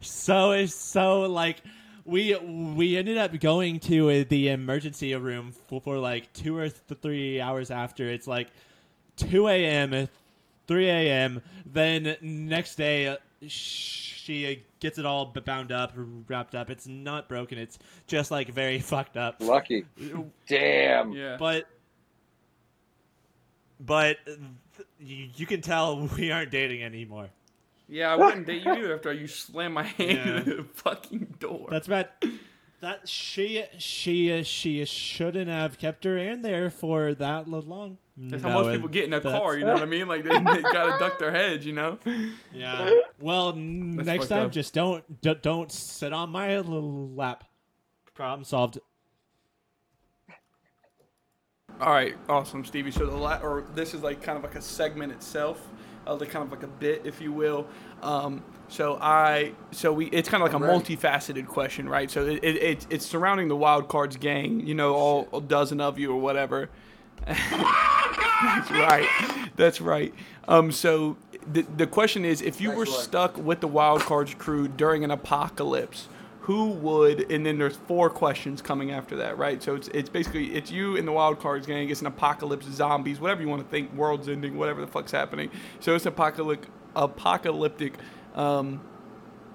So 0.00 0.50
it's 0.50 0.74
so 0.74 1.20
like 1.20 1.62
we 2.04 2.34
we 2.34 2.96
ended 2.96 3.16
up 3.16 3.38
going 3.38 3.78
to 3.80 4.24
the 4.24 4.48
emergency 4.48 5.14
room 5.14 5.52
for, 5.68 5.80
for 5.80 5.98
like 5.98 6.32
two 6.32 6.56
or 6.56 6.68
th- 6.68 7.00
three 7.00 7.40
hours 7.40 7.70
after. 7.70 8.08
It's 8.10 8.26
like 8.26 8.48
two 9.16 9.48
a.m., 9.48 10.08
three 10.66 10.88
a.m. 10.88 11.42
Then 11.66 12.16
next 12.20 12.76
day, 12.76 13.08
uh, 13.08 13.16
she 13.46 14.46
uh, 14.46 14.54
gets 14.80 14.98
it 14.98 15.06
all 15.06 15.26
bound 15.26 15.72
up, 15.72 15.92
wrapped 16.28 16.54
up. 16.54 16.70
It's 16.70 16.86
not 16.86 17.28
broken. 17.28 17.58
It's 17.58 17.78
just 18.06 18.30
like 18.30 18.48
very 18.52 18.78
fucked 18.80 19.16
up. 19.16 19.36
Lucky. 19.40 19.84
Damn. 20.46 21.12
Yeah. 21.12 21.36
But 21.38 21.66
but 23.80 24.18
you, 25.00 25.28
you 25.34 25.46
can 25.46 25.60
tell 25.60 26.06
we 26.16 26.30
aren't 26.30 26.50
dating 26.50 26.82
anymore. 26.82 27.28
yeah, 27.88 28.12
I 28.12 28.16
wouldn't 28.16 28.46
date 28.46 28.62
you 28.64 28.94
after 28.94 29.12
you 29.12 29.26
slam 29.26 29.72
my 29.72 29.82
hand 29.98 30.18
Yeah. 30.18 30.36
in 30.38 30.44
the 30.44 30.66
fucking 30.74 31.34
door. 31.40 31.66
That's 31.70 31.86
about 31.88 32.06
that. 32.82 33.08
She 33.08 33.64
she 33.78 34.42
she 34.44 34.84
shouldn't 34.84 35.48
have 35.48 35.78
kept 35.78 36.04
her 36.04 36.16
in 36.18 36.42
there 36.42 36.70
for 36.70 37.14
that 37.14 37.48
long. 37.48 37.98
That's 38.16 38.42
how 38.42 38.50
most 38.50 38.74
people 38.74 38.88
get 38.88 39.04
in 39.04 39.14
a 39.14 39.20
car, 39.20 39.56
you 39.56 39.64
know 39.64 39.72
what 39.72 39.82
I 39.82 39.86
mean? 39.86 40.06
Like 40.06 40.22
they, 40.22 40.30
they 40.30 40.62
gotta 40.62 40.98
duck 40.98 41.18
their 41.18 41.30
heads, 41.30 41.64
you 41.64 41.72
know. 41.72 41.98
Yeah. 42.52 42.90
Well, 43.20 43.52
That's 43.52 44.06
next 44.06 44.26
time, 44.28 44.46
up. 44.46 44.52
just 44.52 44.74
don't 44.74 45.20
d- 45.20 45.36
don't 45.42 45.70
sit 45.70 46.12
on 46.12 46.30
my 46.30 46.56
little 46.56 47.08
lap. 47.14 47.44
Problem 48.14 48.42
solved. 48.44 48.80
All 51.80 51.90
right, 51.92 52.16
awesome, 52.28 52.64
Stevie. 52.64 52.90
So 52.90 53.06
the 53.06 53.16
la- 53.16 53.38
or 53.42 53.64
this 53.74 53.94
is 53.94 54.02
like 54.02 54.20
kind 54.22 54.36
of 54.36 54.42
like 54.42 54.56
a 54.56 54.60
segment 54.60 55.12
itself, 55.12 55.68
uh, 56.06 56.14
like 56.14 56.30
kind 56.30 56.44
of 56.44 56.50
like 56.50 56.62
a 56.62 56.68
bit, 56.68 57.02
if 57.04 57.20
you 57.20 57.32
will. 57.32 57.66
Um, 58.02 58.42
so 58.68 58.98
I, 59.00 59.52
so 59.70 59.92
we, 59.92 60.06
it's 60.06 60.28
kind 60.28 60.42
of 60.42 60.52
like 60.52 60.60
a 60.60 60.64
multifaceted 60.64 61.46
question, 61.46 61.88
right? 61.88 62.10
So 62.10 62.26
it, 62.26 62.42
it, 62.42 62.56
it 62.56 62.86
it's 62.88 63.06
surrounding 63.06 63.48
the 63.48 63.56
wild 63.56 63.88
cards 63.88 64.16
gang, 64.16 64.66
you 64.66 64.74
know, 64.74 64.94
all 64.94 65.28
a 65.32 65.40
dozen 65.40 65.80
of 65.80 65.98
you 65.98 66.10
or 66.12 66.20
whatever. 66.20 66.70
That's 67.26 68.70
right. 68.70 69.08
That's 69.56 69.80
right. 69.80 70.14
Um, 70.48 70.72
so 70.72 71.16
the 71.46 71.62
the 71.62 71.86
question 71.86 72.24
is, 72.24 72.40
if 72.40 72.60
you 72.60 72.70
were 72.72 72.86
stuck 72.86 73.36
with 73.36 73.60
the 73.60 73.68
wild 73.68 74.00
cards 74.02 74.34
crew 74.34 74.68
during 74.68 75.04
an 75.04 75.10
apocalypse, 75.10 76.08
who 76.42 76.70
would? 76.70 77.30
And 77.30 77.46
then 77.46 77.58
there's 77.58 77.76
four 77.76 78.10
questions 78.10 78.60
coming 78.60 78.90
after 78.90 79.16
that, 79.16 79.38
right? 79.38 79.62
So 79.62 79.74
it's 79.74 79.88
it's 79.88 80.08
basically 80.08 80.54
it's 80.54 80.70
you 80.70 80.96
and 80.96 81.06
the 81.06 81.12
wild 81.12 81.40
cards 81.40 81.66
gang. 81.66 81.88
It's 81.88 82.00
an 82.00 82.08
apocalypse, 82.08 82.66
zombies, 82.66 83.20
whatever 83.20 83.42
you 83.42 83.48
want 83.48 83.62
to 83.62 83.68
think, 83.68 83.92
world's 83.94 84.28
ending, 84.28 84.56
whatever 84.56 84.80
the 84.80 84.86
fuck's 84.86 85.12
happening. 85.12 85.50
So 85.80 85.94
it's 85.94 86.06
apocalyptic, 86.06 86.68
apocalyptic. 86.94 87.94
Um, 88.34 88.80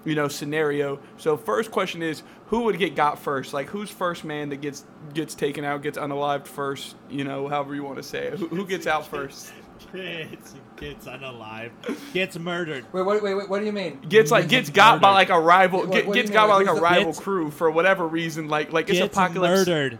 you 0.04 0.14
know 0.14 0.28
scenario. 0.28 1.00
So 1.18 1.36
first 1.36 1.70
question 1.70 2.02
is 2.02 2.22
who 2.46 2.62
would 2.62 2.78
get 2.78 2.94
got 2.94 3.18
first? 3.18 3.52
Like 3.52 3.68
who's 3.68 3.90
first 3.90 4.24
man 4.24 4.48
that 4.48 4.60
gets 4.60 4.84
gets 5.12 5.34
taken 5.34 5.64
out, 5.64 5.82
gets 5.82 5.98
unalived 5.98 6.46
first? 6.46 6.96
You 7.10 7.24
know, 7.24 7.48
however 7.48 7.74
you 7.74 7.84
want 7.84 7.98
to 7.98 8.02
say 8.02 8.28
it. 8.28 8.38
Who, 8.38 8.48
who 8.48 8.66
gets 8.66 8.86
out 8.86 9.06
first? 9.06 9.52
Gets 9.92 10.54
gets 10.76 11.06
unalive. 11.06 11.70
Gets 12.12 12.38
murdered. 12.38 12.84
Wait, 12.92 13.02
wait, 13.06 13.22
wait, 13.22 13.34
wait. 13.34 13.48
What 13.48 13.60
do 13.60 13.66
you 13.66 13.72
mean? 13.72 14.00
Gets 14.08 14.30
like 14.30 14.48
gets 14.48 14.70
got 14.70 15.00
by 15.00 15.12
like 15.12 15.30
a 15.30 15.40
rival. 15.40 15.80
What- 15.80 15.90
Get, 15.92 16.06
what 16.06 16.14
do 16.14 16.20
gets 16.22 16.30
got 16.32 16.48
mean? 16.48 16.50
by 16.50 16.56
like 16.56 16.66
a 16.66 16.70
Who's 16.70 16.78
the- 16.78 16.82
rival 16.84 17.04
Gets- 17.12 17.20
crew 17.20 17.50
for 17.50 17.70
whatever 17.70 18.06
reason. 18.06 18.48
Like 18.48 18.72
like 18.72 18.88
it's 18.90 18.98
Gets 18.98 19.16
apocalypse. 19.16 19.66
murdered. 19.66 19.98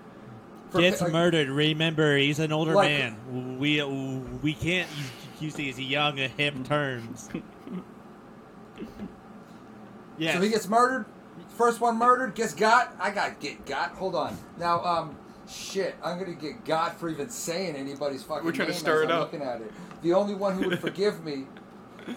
For- 0.70 0.80
Gets 0.80 1.00
like- 1.00 1.12
murdered. 1.12 1.48
Remember, 1.48 2.16
he's 2.16 2.38
an 2.38 2.52
older 2.52 2.74
Like- 2.74 2.90
man. 2.90 3.59
We 3.59 3.82
we 4.42 4.52
can't 4.55 4.88
use 5.40 5.55
these 5.55 5.78
young 5.80 6.16
hip 6.16 6.55
terms. 6.64 7.28
Yes. 10.18 10.34
So 10.34 10.40
he 10.40 10.48
gets 10.50 10.68
murdered. 10.68 11.06
First 11.56 11.80
one 11.80 11.96
murdered, 11.98 12.34
gets 12.34 12.55
got. 12.55 12.94
I 13.00 13.10
got 13.10 13.40
get 13.40 13.64
got. 13.66 13.90
Hold 13.92 14.14
on. 14.14 14.36
Now, 14.59 14.84
um, 14.84 15.16
shit. 15.49 15.95
I'm 16.03 16.19
gonna 16.19 16.35
get 16.35 16.65
God 16.65 16.93
for 16.93 17.09
even 17.09 17.29
saying 17.29 17.77
anybody's 17.77 18.23
fucking 18.23 18.45
We're 18.45 18.53
trying 18.53 18.69
to 18.69 18.73
name 18.73 18.81
stir 18.81 19.05
as 19.05 19.11
it 19.11 19.12
I'm 19.12 19.23
up. 19.23 19.33
looking 19.33 19.47
at 19.47 19.61
it. 19.61 19.73
The 20.03 20.12
only 20.12 20.35
one 20.35 20.57
who 20.57 20.69
would 20.69 20.79
forgive 20.81 21.25
me. 21.25 21.47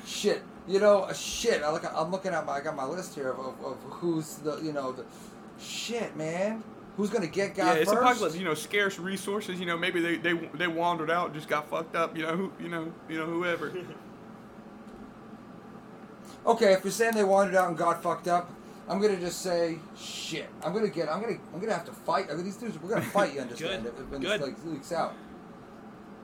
Shit. 0.06 0.44
You 0.68 0.80
know, 0.80 1.04
uh, 1.04 1.14
shit. 1.14 1.64
I 1.64 1.72
look. 1.72 1.84
I'm 1.96 2.12
looking 2.12 2.34
at 2.34 2.46
my. 2.46 2.54
I 2.54 2.62
got 2.62 2.76
my 2.76 2.86
list 2.86 3.16
here 3.16 3.30
of, 3.32 3.40
of, 3.40 3.66
of 3.66 3.78
who's 3.90 4.36
the. 4.36 4.58
You 4.58 4.74
know 4.74 4.92
the. 4.92 5.06
Shit, 5.60 6.16
man. 6.16 6.64
Who's 6.98 7.10
gonna 7.10 7.28
get 7.28 7.56
God? 7.56 7.76
Yeah, 7.76 7.82
it's 7.82 7.92
first? 7.92 8.02
apocalypse. 8.02 8.36
You 8.36 8.46
know, 8.46 8.54
scarce 8.54 9.00
resources. 9.00 9.60
You 9.60 9.66
know, 9.66 9.78
maybe 9.78 10.02
they, 10.02 10.18
they 10.18 10.34
they 10.34 10.68
wandered 10.68 11.10
out, 11.10 11.34
just 11.34 11.48
got 11.48 11.70
fucked 11.70 11.96
up. 11.96 12.16
You 12.16 12.24
know, 12.24 12.36
who 12.36 12.52
you 12.62 12.70
know 12.70 12.92
you 13.10 13.18
know 13.18 13.26
whoever. 13.26 13.74
Okay, 16.44 16.74
if 16.74 16.84
you're 16.84 16.92
saying 16.92 17.14
they 17.14 17.24
wandered 17.24 17.56
out 17.56 17.68
and 17.70 17.78
got 17.78 18.02
fucked 18.02 18.28
up, 18.28 18.50
I'm 18.88 19.00
gonna 19.02 19.18
just 19.18 19.42
say 19.42 19.80
shit. 19.98 20.50
I'm 20.64 20.74
gonna 20.74 20.90
get. 20.90 21.10
I'm 21.10 21.22
gonna. 21.22 21.38
I'm 21.54 21.60
gonna 21.60 21.74
have 21.74 21.86
to 21.86 21.94
fight. 21.94 22.28
I 22.30 22.36
mean, 22.36 22.46
these 22.46 22.58
dudes. 22.58 22.78
We're 22.82 22.90
gonna 22.90 23.02
fight. 23.20 23.34
You 23.34 23.42
understand? 23.42 23.84
Good, 23.84 24.12
when 24.12 24.22
good. 24.22 24.42
this 24.42 24.48
like 24.48 24.66
leaks 24.66 24.92
out. 24.92 25.14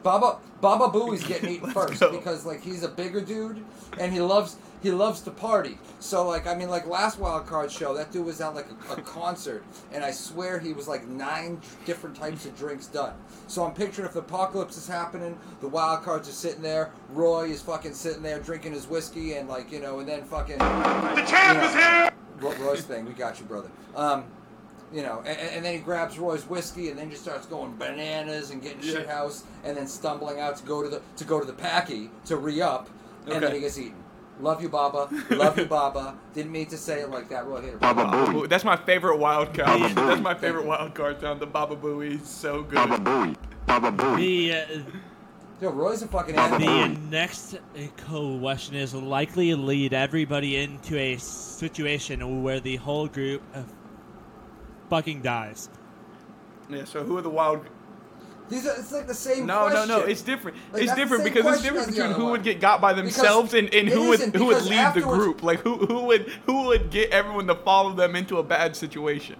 Baba 0.03 0.37
Baba 0.61 0.87
Booey's 0.89 1.23
getting 1.25 1.49
eaten 1.49 1.69
first 1.73 1.99
go. 1.99 2.11
because 2.11 2.45
like 2.45 2.61
he's 2.61 2.83
a 2.83 2.87
bigger 2.87 3.19
dude 3.19 3.63
and 3.99 4.13
he 4.13 4.21
loves 4.21 4.55
he 4.81 4.91
loves 4.91 5.21
to 5.21 5.31
party. 5.31 5.79
So 5.99 6.25
like 6.27 6.45
I 6.47 6.55
mean 6.55 6.69
like 6.69 6.85
last 6.87 7.19
wild 7.19 7.47
card 7.47 7.71
show 7.71 7.95
that 7.95 8.11
dude 8.11 8.25
was 8.25 8.39
at 8.39 8.53
like 8.55 8.67
a, 8.89 8.93
a 8.93 9.01
concert 9.01 9.63
and 9.91 10.03
I 10.05 10.11
swear 10.11 10.59
he 10.59 10.71
was 10.71 10.87
like 10.87 11.07
nine 11.07 11.59
different 11.85 12.15
types 12.15 12.45
of 12.45 12.55
drinks 12.55 12.85
done. 12.87 13.13
So 13.47 13.65
I'm 13.65 13.73
picturing 13.73 14.07
if 14.07 14.13
the 14.13 14.19
apocalypse 14.19 14.77
is 14.77 14.87
happening, 14.87 15.37
the 15.61 15.67
wild 15.67 16.03
cards 16.03 16.29
are 16.29 16.33
sitting 16.33 16.61
there, 16.61 16.91
Roy 17.09 17.45
is 17.49 17.61
fucking 17.61 17.93
sitting 17.93 18.21
there 18.21 18.39
drinking 18.39 18.73
his 18.73 18.87
whiskey 18.87 19.33
and 19.33 19.49
like 19.49 19.71
you 19.71 19.79
know 19.79 19.99
and 19.99 20.07
then 20.07 20.23
fucking 20.25 20.59
the 20.59 21.25
champ 21.27 21.63
is 21.63 21.73
here. 21.73 22.11
Roy's 22.39 22.83
thing, 22.83 23.05
we 23.05 23.13
got 23.13 23.39
you, 23.39 23.45
brother. 23.45 23.69
Um, 23.95 24.25
you 24.93 25.01
know, 25.01 25.21
and, 25.25 25.37
and 25.37 25.65
then 25.65 25.73
he 25.73 25.79
grabs 25.79 26.17
Roy's 26.17 26.47
whiskey 26.47 26.89
and 26.89 26.97
then 26.97 27.09
just 27.09 27.23
starts 27.23 27.45
going 27.45 27.75
bananas 27.75 28.51
and 28.51 28.61
getting 28.61 28.81
shit 28.81 29.07
house 29.07 29.43
and 29.63 29.75
then 29.75 29.87
stumbling 29.87 30.39
out 30.39 30.55
to 30.57 30.63
go 30.65 30.81
to 30.81 30.87
the 30.87 31.01
to 31.17 31.25
go 31.25 31.39
to 31.39 31.45
the 31.45 31.53
packy 31.53 32.09
to 32.25 32.37
re 32.37 32.61
up 32.61 32.89
and 33.25 33.43
then 33.43 33.53
he 33.53 33.59
gets 33.59 33.77
eaten. 33.77 34.03
Love 34.39 34.61
you, 34.61 34.69
Baba. 34.69 35.09
Love 35.31 35.57
you, 35.57 35.65
Baba. 35.65 36.15
Didn't 36.33 36.51
mean 36.51 36.67
to 36.67 36.77
say 36.77 37.01
it 37.01 37.09
like 37.09 37.27
that. 37.29 37.47
Roy, 37.47 37.61
hit 37.61 37.73
it. 37.73 37.79
Baba 37.79 38.03
Baba 38.03 38.17
Booey. 38.17 38.33
Booey. 38.33 38.49
That's 38.49 38.63
my 38.63 38.77
favorite 38.77 39.17
wild 39.17 39.53
card. 39.53 39.79
Baba 39.79 39.93
That's 39.93 40.21
my 40.21 40.35
favorite 40.35 40.65
wild 40.65 40.93
card 40.93 41.19
sound. 41.19 41.39
The 41.39 41.47
Baba 41.47 41.75
Booey 41.75 42.21
is 42.21 42.27
so 42.27 42.61
good. 42.61 42.75
Baba 42.75 42.97
Booey. 42.97 43.35
Baba 43.65 43.91
Booey. 43.91 44.17
the 44.17 44.53
uh, 44.53 44.81
Yo, 45.59 45.71
Roy's 45.71 46.03
a 46.03 46.07
fucking 46.07 46.35
The 46.35 46.97
next 47.09 47.57
question 47.95 48.75
is 48.75 48.93
likely 48.93 49.49
to 49.49 49.57
lead 49.57 49.91
everybody 49.91 50.57
into 50.57 50.95
a 50.97 51.17
situation 51.17 52.43
where 52.43 52.59
the 52.59 52.75
whole 52.75 53.07
group 53.07 53.41
uh, 53.55 53.63
fucking 54.87 55.23
dies. 55.23 55.69
Yeah. 56.69 56.83
So 56.83 57.03
who 57.03 57.17
are 57.17 57.23
the 57.23 57.31
wild? 57.31 57.65
These 58.49 58.67
are, 58.67 58.75
it's 58.77 58.91
like 58.91 59.07
the 59.07 59.15
same. 59.15 59.47
No, 59.47 59.67
question. 59.67 59.89
no, 59.89 59.99
no. 59.99 60.05
It's 60.05 60.21
different. 60.21 60.57
Like, 60.71 60.83
it's 60.83 60.93
different 60.93 61.23
because 61.23 61.45
it's 61.45 61.63
different 61.63 61.87
between 61.87 62.11
who 62.11 62.23
one. 62.23 62.31
would 62.33 62.43
get 62.43 62.61
got 62.61 62.79
by 62.79 62.93
themselves 62.93 63.55
and, 63.55 63.73
and 63.73 63.89
who 63.89 64.09
would 64.09 64.19
who 64.19 64.45
would 64.45 64.53
because 64.53 64.69
lead 64.69 64.93
the 64.93 65.01
group. 65.01 65.41
Like 65.41 65.61
who 65.61 65.77
who 65.77 66.03
would 66.03 66.29
who 66.45 66.67
would 66.67 66.91
get 66.91 67.09
everyone 67.09 67.47
to 67.47 67.55
follow 67.55 67.93
them 67.93 68.15
into 68.15 68.37
a 68.37 68.43
bad 68.43 68.75
situation. 68.75 69.37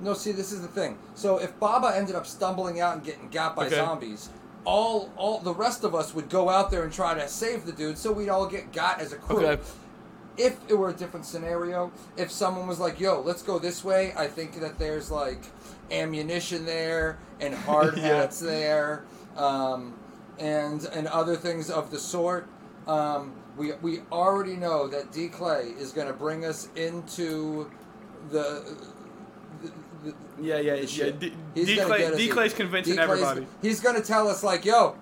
No, 0.00 0.12
see, 0.14 0.32
this 0.32 0.52
is 0.52 0.60
the 0.60 0.68
thing. 0.68 0.98
So 1.14 1.38
if 1.38 1.58
Baba 1.60 1.92
ended 1.96 2.14
up 2.16 2.26
stumbling 2.26 2.80
out 2.80 2.94
and 2.94 3.04
getting 3.04 3.28
got 3.30 3.54
by 3.56 3.66
Okay. 3.66 3.76
zombies, 3.76 4.28
all 4.64 5.10
all 5.16 5.38
the 5.40 5.54
rest 5.54 5.84
of 5.84 5.94
us 5.94 6.14
would 6.14 6.28
go 6.30 6.48
out 6.48 6.70
there 6.70 6.82
and 6.84 6.92
try 6.92 7.14
to 7.14 7.28
save 7.28 7.64
the 7.66 7.72
dude, 7.72 7.98
so 7.98 8.12
we'd 8.12 8.28
all 8.28 8.46
get 8.46 8.72
got 8.72 9.00
as 9.00 9.12
a 9.12 9.16
crew. 9.16 9.46
Okay. 9.46 9.62
If 10.36 10.56
it 10.68 10.74
were 10.74 10.88
a 10.88 10.92
different 10.94 11.26
scenario, 11.26 11.92
if 12.16 12.30
someone 12.32 12.66
was 12.66 12.80
like, 12.80 12.98
"Yo, 12.98 13.20
let's 13.20 13.42
go 13.42 13.58
this 13.58 13.84
way," 13.84 14.12
I 14.16 14.26
think 14.26 14.58
that 14.60 14.78
there's 14.78 15.10
like 15.10 15.42
ammunition 15.92 16.64
there 16.66 17.18
and 17.40 17.54
hard 17.66 17.96
Yeah. 17.96 18.02
hats 18.20 18.40
there, 18.40 19.04
um, 19.36 19.94
and 20.38 20.84
and 20.92 21.06
other 21.08 21.36
things 21.36 21.70
of 21.70 21.90
the 21.90 21.98
sort. 22.00 22.48
Um, 22.88 23.32
we 23.56 23.72
we 23.80 24.00
already 24.10 24.56
know 24.56 24.88
that 24.88 25.12
D 25.12 25.28
Clay 25.28 25.72
is 25.78 25.92
going 25.92 26.08
to 26.08 26.12
bring 26.14 26.44
us 26.44 26.68
into 26.74 27.70
the. 28.30 28.64
The, 30.04 30.10
the 30.10 30.42
Yeah, 30.42 30.58
yeah, 30.58 30.74
the 30.76 30.80
yeah. 30.82 30.86
shit. 30.86 31.18
D, 31.20 31.32
He's 31.54 31.66
D, 31.66 31.76
gonna 31.76 31.88
Clay, 31.88 31.98
get 31.98 32.12
us 32.12 32.18
D 32.18 32.26
in- 32.28 32.32
Clay's 32.32 32.54
convincing 32.54 32.96
D. 32.96 33.02
Clay's- 33.02 33.10
everybody. 33.22 33.46
He's 33.62 33.80
gonna 33.80 34.00
tell 34.02 34.28
us 34.28 34.42
like, 34.42 34.64
yo. 34.64 34.96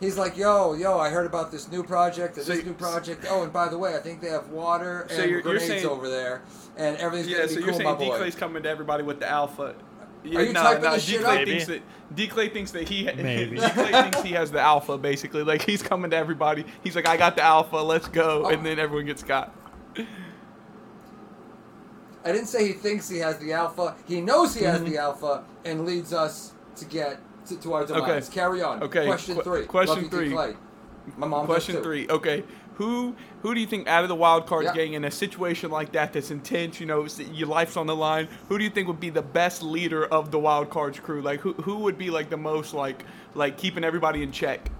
He's 0.00 0.18
like, 0.18 0.36
yo, 0.36 0.74
yo, 0.74 0.98
I 0.98 1.08
heard 1.08 1.24
about 1.24 1.50
this 1.52 1.70
new 1.70 1.82
project, 1.84 2.36
and 2.36 2.44
So 2.44 2.54
this 2.54 2.64
new 2.64 2.74
project. 2.74 3.24
Oh, 3.30 3.42
and 3.44 3.52
by 3.52 3.68
the 3.68 3.78
way, 3.78 3.94
I 3.96 4.00
think 4.00 4.20
they 4.20 4.28
have 4.28 4.48
water 4.50 5.02
and 5.02 5.10
So 5.12 5.18
you're- 5.18 5.30
you're 5.32 5.42
grenades 5.42 5.66
saying- 5.66 5.86
over 5.86 6.08
there, 6.10 6.42
and 6.76 6.96
everything's 6.98 7.28
Yeah, 7.30 7.36
gonna 7.38 7.48
be 7.48 7.54
so 7.54 7.60
be 7.60 7.64
you're 7.66 7.74
saying 7.74 7.84
my 7.84 7.96
D. 7.98 8.10
Clay's 8.10 8.34
coming 8.34 8.62
to 8.64 8.68
everybody 8.68 9.02
with 9.04 9.20
the 9.20 9.30
alpha. 9.30 9.74
Yeah, 10.24 10.38
Are 10.38 10.42
you 10.42 10.52
nah, 10.54 10.62
typing 10.62 10.84
nah, 10.84 10.92
this 10.94 11.04
D 11.06 11.12
shit 11.12 11.20
Clay 11.22 11.42
up? 11.42 11.48
thinks 11.48 11.66
that 11.66 11.82
D 12.14 12.26
Clay 12.28 12.48
thinks 12.48 12.70
that 12.72 12.88
he 12.88 13.04
Maybe. 13.16 13.56
D 13.56 13.68
Clay 13.68 13.92
thinks 13.92 14.22
he 14.22 14.32
has 14.32 14.50
the 14.50 14.60
alpha 14.60 14.96
basically. 14.98 15.42
Like 15.44 15.62
he's 15.62 15.82
coming 15.82 16.10
to 16.12 16.16
everybody. 16.16 16.64
He's 16.82 16.96
like, 16.96 17.06
I 17.06 17.16
got 17.18 17.36
the 17.36 17.42
alpha. 17.42 17.76
Let's 17.76 18.08
go, 18.08 18.42
Oh. 18.46 18.48
and 18.48 18.64
then 18.64 18.78
everyone 18.78 19.06
gets 19.06 19.22
got. 19.22 19.54
I 22.24 22.32
didn't 22.32 22.46
say 22.46 22.66
he 22.66 22.72
thinks 22.72 23.08
he 23.08 23.18
has 23.18 23.38
the 23.38 23.52
alpha. 23.52 23.94
He 24.06 24.20
knows 24.20 24.54
he 24.54 24.64
has 24.64 24.80
Mm-hmm. 24.80 24.90
the 24.90 24.98
alpha 24.98 25.44
and 25.64 25.84
leads 25.84 26.12
us 26.12 26.52
to 26.76 26.84
get 26.86 27.20
to, 27.46 27.56
to 27.60 27.72
our 27.74 27.84
demise. 27.86 28.02
Okay. 28.28 28.34
Carry 28.34 28.62
on. 28.62 28.82
Okay, 28.82 29.04
Question 29.06 29.36
qu- 29.36 29.42
three. 29.42 29.66
question 29.66 30.08
three. 30.08 30.30
My 31.18 31.26
mom 31.26 31.44
Question 31.44 31.82
three. 31.82 32.08
Okay, 32.08 32.42
who 32.76 33.14
who 33.42 33.52
do 33.54 33.60
you 33.60 33.66
think 33.66 33.86
out 33.86 34.04
of 34.04 34.08
the 34.08 34.14
wild 34.14 34.46
cards 34.46 34.64
Yeah. 34.68 34.74
gang 34.74 34.94
in 34.94 35.04
a 35.04 35.10
situation 35.10 35.70
like 35.70 35.92
that 35.92 36.14
that's 36.14 36.30
intense? 36.30 36.80
You 36.80 36.86
know, 36.86 37.06
your 37.30 37.46
life's 37.48 37.76
on 37.76 37.86
the 37.86 37.94
line. 37.94 38.26
Who 38.48 38.56
do 38.56 38.64
you 38.64 38.70
think 38.70 38.88
would 38.88 39.00
be 39.00 39.10
the 39.10 39.20
best 39.20 39.62
leader 39.62 40.06
of 40.06 40.30
the 40.30 40.38
wild 40.38 40.70
cards 40.70 40.98
crew? 40.98 41.20
Like 41.20 41.40
who 41.40 41.52
who 41.54 41.80
would 41.80 41.98
be 41.98 42.08
like 42.08 42.30
the 42.30 42.38
most 42.38 42.72
like 42.72 43.04
like 43.34 43.58
keeping 43.58 43.84
everybody 43.84 44.22
in 44.22 44.32
check? 44.32 44.70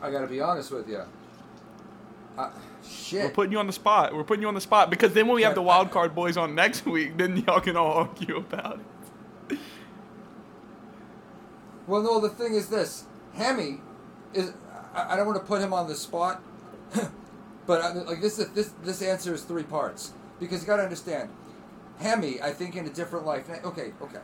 I 0.00 0.10
gotta 0.10 0.26
be 0.28 0.40
honest 0.40 0.70
with 0.70 0.88
you. 0.88 1.02
Uh, 2.38 2.50
We're 3.12 3.30
putting 3.30 3.50
you 3.52 3.58
on 3.58 3.66
the 3.66 3.72
spot. 3.72 4.14
We're 4.14 4.22
putting 4.22 4.42
you 4.42 4.48
on 4.48 4.54
the 4.54 4.60
spot 4.60 4.90
because 4.90 5.12
then 5.12 5.26
when 5.26 5.34
we 5.34 5.42
have 5.42 5.56
the 5.56 5.62
wild 5.62 5.90
card 5.90 6.14
boys 6.14 6.36
on 6.36 6.54
next 6.54 6.86
week, 6.86 7.16
then 7.18 7.36
y'all 7.46 7.60
can 7.60 7.76
all 7.76 7.92
argue 7.92 8.36
about 8.36 8.80
it. 9.50 9.58
Well, 11.88 12.02
no. 12.02 12.20
The 12.20 12.28
thing 12.28 12.54
is 12.54 12.68
this: 12.68 13.04
Hemi 13.34 13.80
is. 14.34 14.52
I, 14.94 15.14
I 15.14 15.16
don't 15.16 15.26
want 15.26 15.38
to 15.40 15.44
put 15.44 15.60
him 15.60 15.72
on 15.72 15.88
the 15.88 15.94
spot, 15.96 16.40
but 17.66 17.82
I, 17.82 17.92
like 17.92 18.20
this. 18.20 18.38
is- 18.38 18.50
This 18.50 18.72
this 18.84 19.02
answer 19.02 19.34
is 19.34 19.42
three 19.42 19.62
parts 19.64 20.12
because 20.38 20.60
you 20.60 20.66
got 20.66 20.76
to 20.76 20.82
understand. 20.84 21.30
Hemi, 21.98 22.40
I 22.40 22.52
think, 22.52 22.76
in 22.76 22.86
a 22.86 22.90
different 22.90 23.26
life. 23.26 23.50
Okay, 23.64 23.92
okay. 24.00 24.20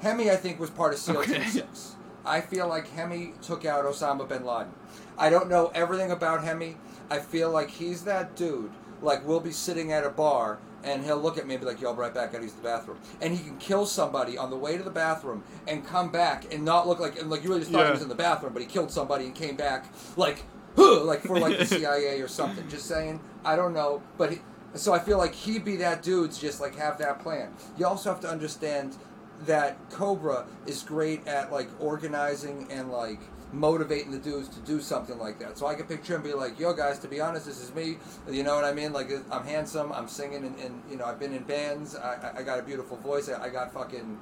Hemi, 0.00 0.30
I 0.30 0.36
think, 0.36 0.58
was 0.58 0.70
part 0.70 0.94
of 0.94 0.98
SEAL 0.98 1.22
Team 1.24 1.34
Okay. 1.36 1.44
Six. 1.48 1.96
I 2.24 2.40
feel 2.40 2.68
like 2.68 2.88
Hemi 2.90 3.34
took 3.42 3.64
out 3.64 3.84
Osama 3.84 4.28
bin 4.28 4.44
Laden. 4.44 4.72
I 5.18 5.30
don't 5.30 5.48
know 5.48 5.70
everything 5.74 6.10
about 6.10 6.44
Hemi. 6.44 6.76
I 7.10 7.18
feel 7.18 7.50
like 7.50 7.70
he's 7.70 8.04
that 8.04 8.36
dude. 8.36 8.70
Like 9.02 9.26
we'll 9.26 9.40
be 9.40 9.52
sitting 9.52 9.92
at 9.92 10.04
a 10.04 10.10
bar 10.10 10.58
and 10.84 11.04
he'll 11.04 11.18
look 11.18 11.36
at 11.38 11.46
me 11.46 11.54
and 11.54 11.60
be 11.62 11.66
like, 11.66 11.80
"Yo, 11.80 11.88
I'll 11.88 11.94
be 11.94 12.00
right 12.00 12.14
back. 12.14 12.30
I 12.30 12.32
gotta 12.38 12.46
the 12.46 12.62
bathroom." 12.62 12.98
And 13.20 13.34
he 13.36 13.42
can 13.42 13.56
kill 13.58 13.84
somebody 13.86 14.36
on 14.38 14.50
the 14.50 14.56
way 14.56 14.76
to 14.76 14.82
the 14.82 14.90
bathroom 14.90 15.42
and 15.66 15.86
come 15.86 16.10
back 16.10 16.52
and 16.52 16.64
not 16.64 16.86
look 16.86 17.00
like 17.00 17.18
and 17.18 17.28
like 17.30 17.42
you 17.42 17.48
really 17.48 17.60
just 17.60 17.72
thought 17.72 17.80
Yeah. 17.80 17.86
he 17.86 17.92
was 17.92 18.02
in 18.02 18.08
the 18.08 18.14
bathroom, 18.14 18.52
but 18.52 18.62
he 18.62 18.68
killed 18.68 18.90
somebody 18.90 19.24
and 19.26 19.34
came 19.34 19.56
back 19.56 19.86
like, 20.16 20.44
huh, 20.76 21.02
like 21.04 21.20
for 21.22 21.38
like 21.38 21.58
the 21.58 21.66
CIA 21.76 22.20
or 22.20 22.28
something. 22.28 22.68
Just 22.68 22.86
saying. 22.86 23.20
I 23.44 23.56
don't 23.56 23.72
know, 23.72 24.02
but 24.18 24.32
he, 24.32 24.38
so 24.74 24.92
I 24.92 24.98
feel 24.98 25.16
like 25.18 25.34
he'd 25.34 25.64
be 25.64 25.76
that 25.76 26.02
dude 26.02 26.30
to 26.32 26.40
just 26.40 26.60
like 26.60 26.76
have 26.76 26.98
that 26.98 27.18
plan. 27.20 27.52
You 27.78 27.86
also 27.86 28.10
have 28.10 28.20
to 28.20 28.28
understand 28.30 28.96
that 29.46 29.76
Cobra 29.90 30.46
is 30.66 30.82
great 30.82 31.26
at 31.26 31.52
like 31.52 31.68
organizing 31.80 32.66
and 32.70 32.90
like 32.90 33.18
motivating 33.52 34.12
the 34.12 34.18
dudes 34.18 34.48
to 34.48 34.60
do 34.60 34.80
something 34.80 35.18
like 35.18 35.38
that. 35.40 35.58
So 35.58 35.66
I 35.66 35.74
can 35.74 35.86
picture 35.86 36.14
him 36.14 36.22
be 36.22 36.32
like, 36.34 36.58
"Yo, 36.60 36.72
guys, 36.72 36.98
to 37.00 37.08
be 37.08 37.20
honest, 37.20 37.46
this 37.46 37.60
is 37.60 37.74
me. 37.74 37.98
You 38.30 38.42
know 38.44 38.54
what 38.54 38.64
I 38.64 38.72
mean? 38.72 38.92
Like, 38.92 39.10
I'm 39.30 39.44
handsome. 39.44 39.92
I'm 39.92 40.08
singing, 40.08 40.44
and, 40.44 40.58
and 40.60 40.82
you 40.90 40.96
know, 40.96 41.04
I've 41.04 41.18
been 41.18 41.34
in 41.34 41.42
bands. 41.42 41.96
I, 41.96 42.32
I- 42.38 42.42
got 42.42 42.58
a 42.58 42.62
beautiful 42.62 42.96
voice. 42.98 43.28
I, 43.28 43.44
I 43.44 43.48
got 43.48 43.72
fucking 43.72 44.18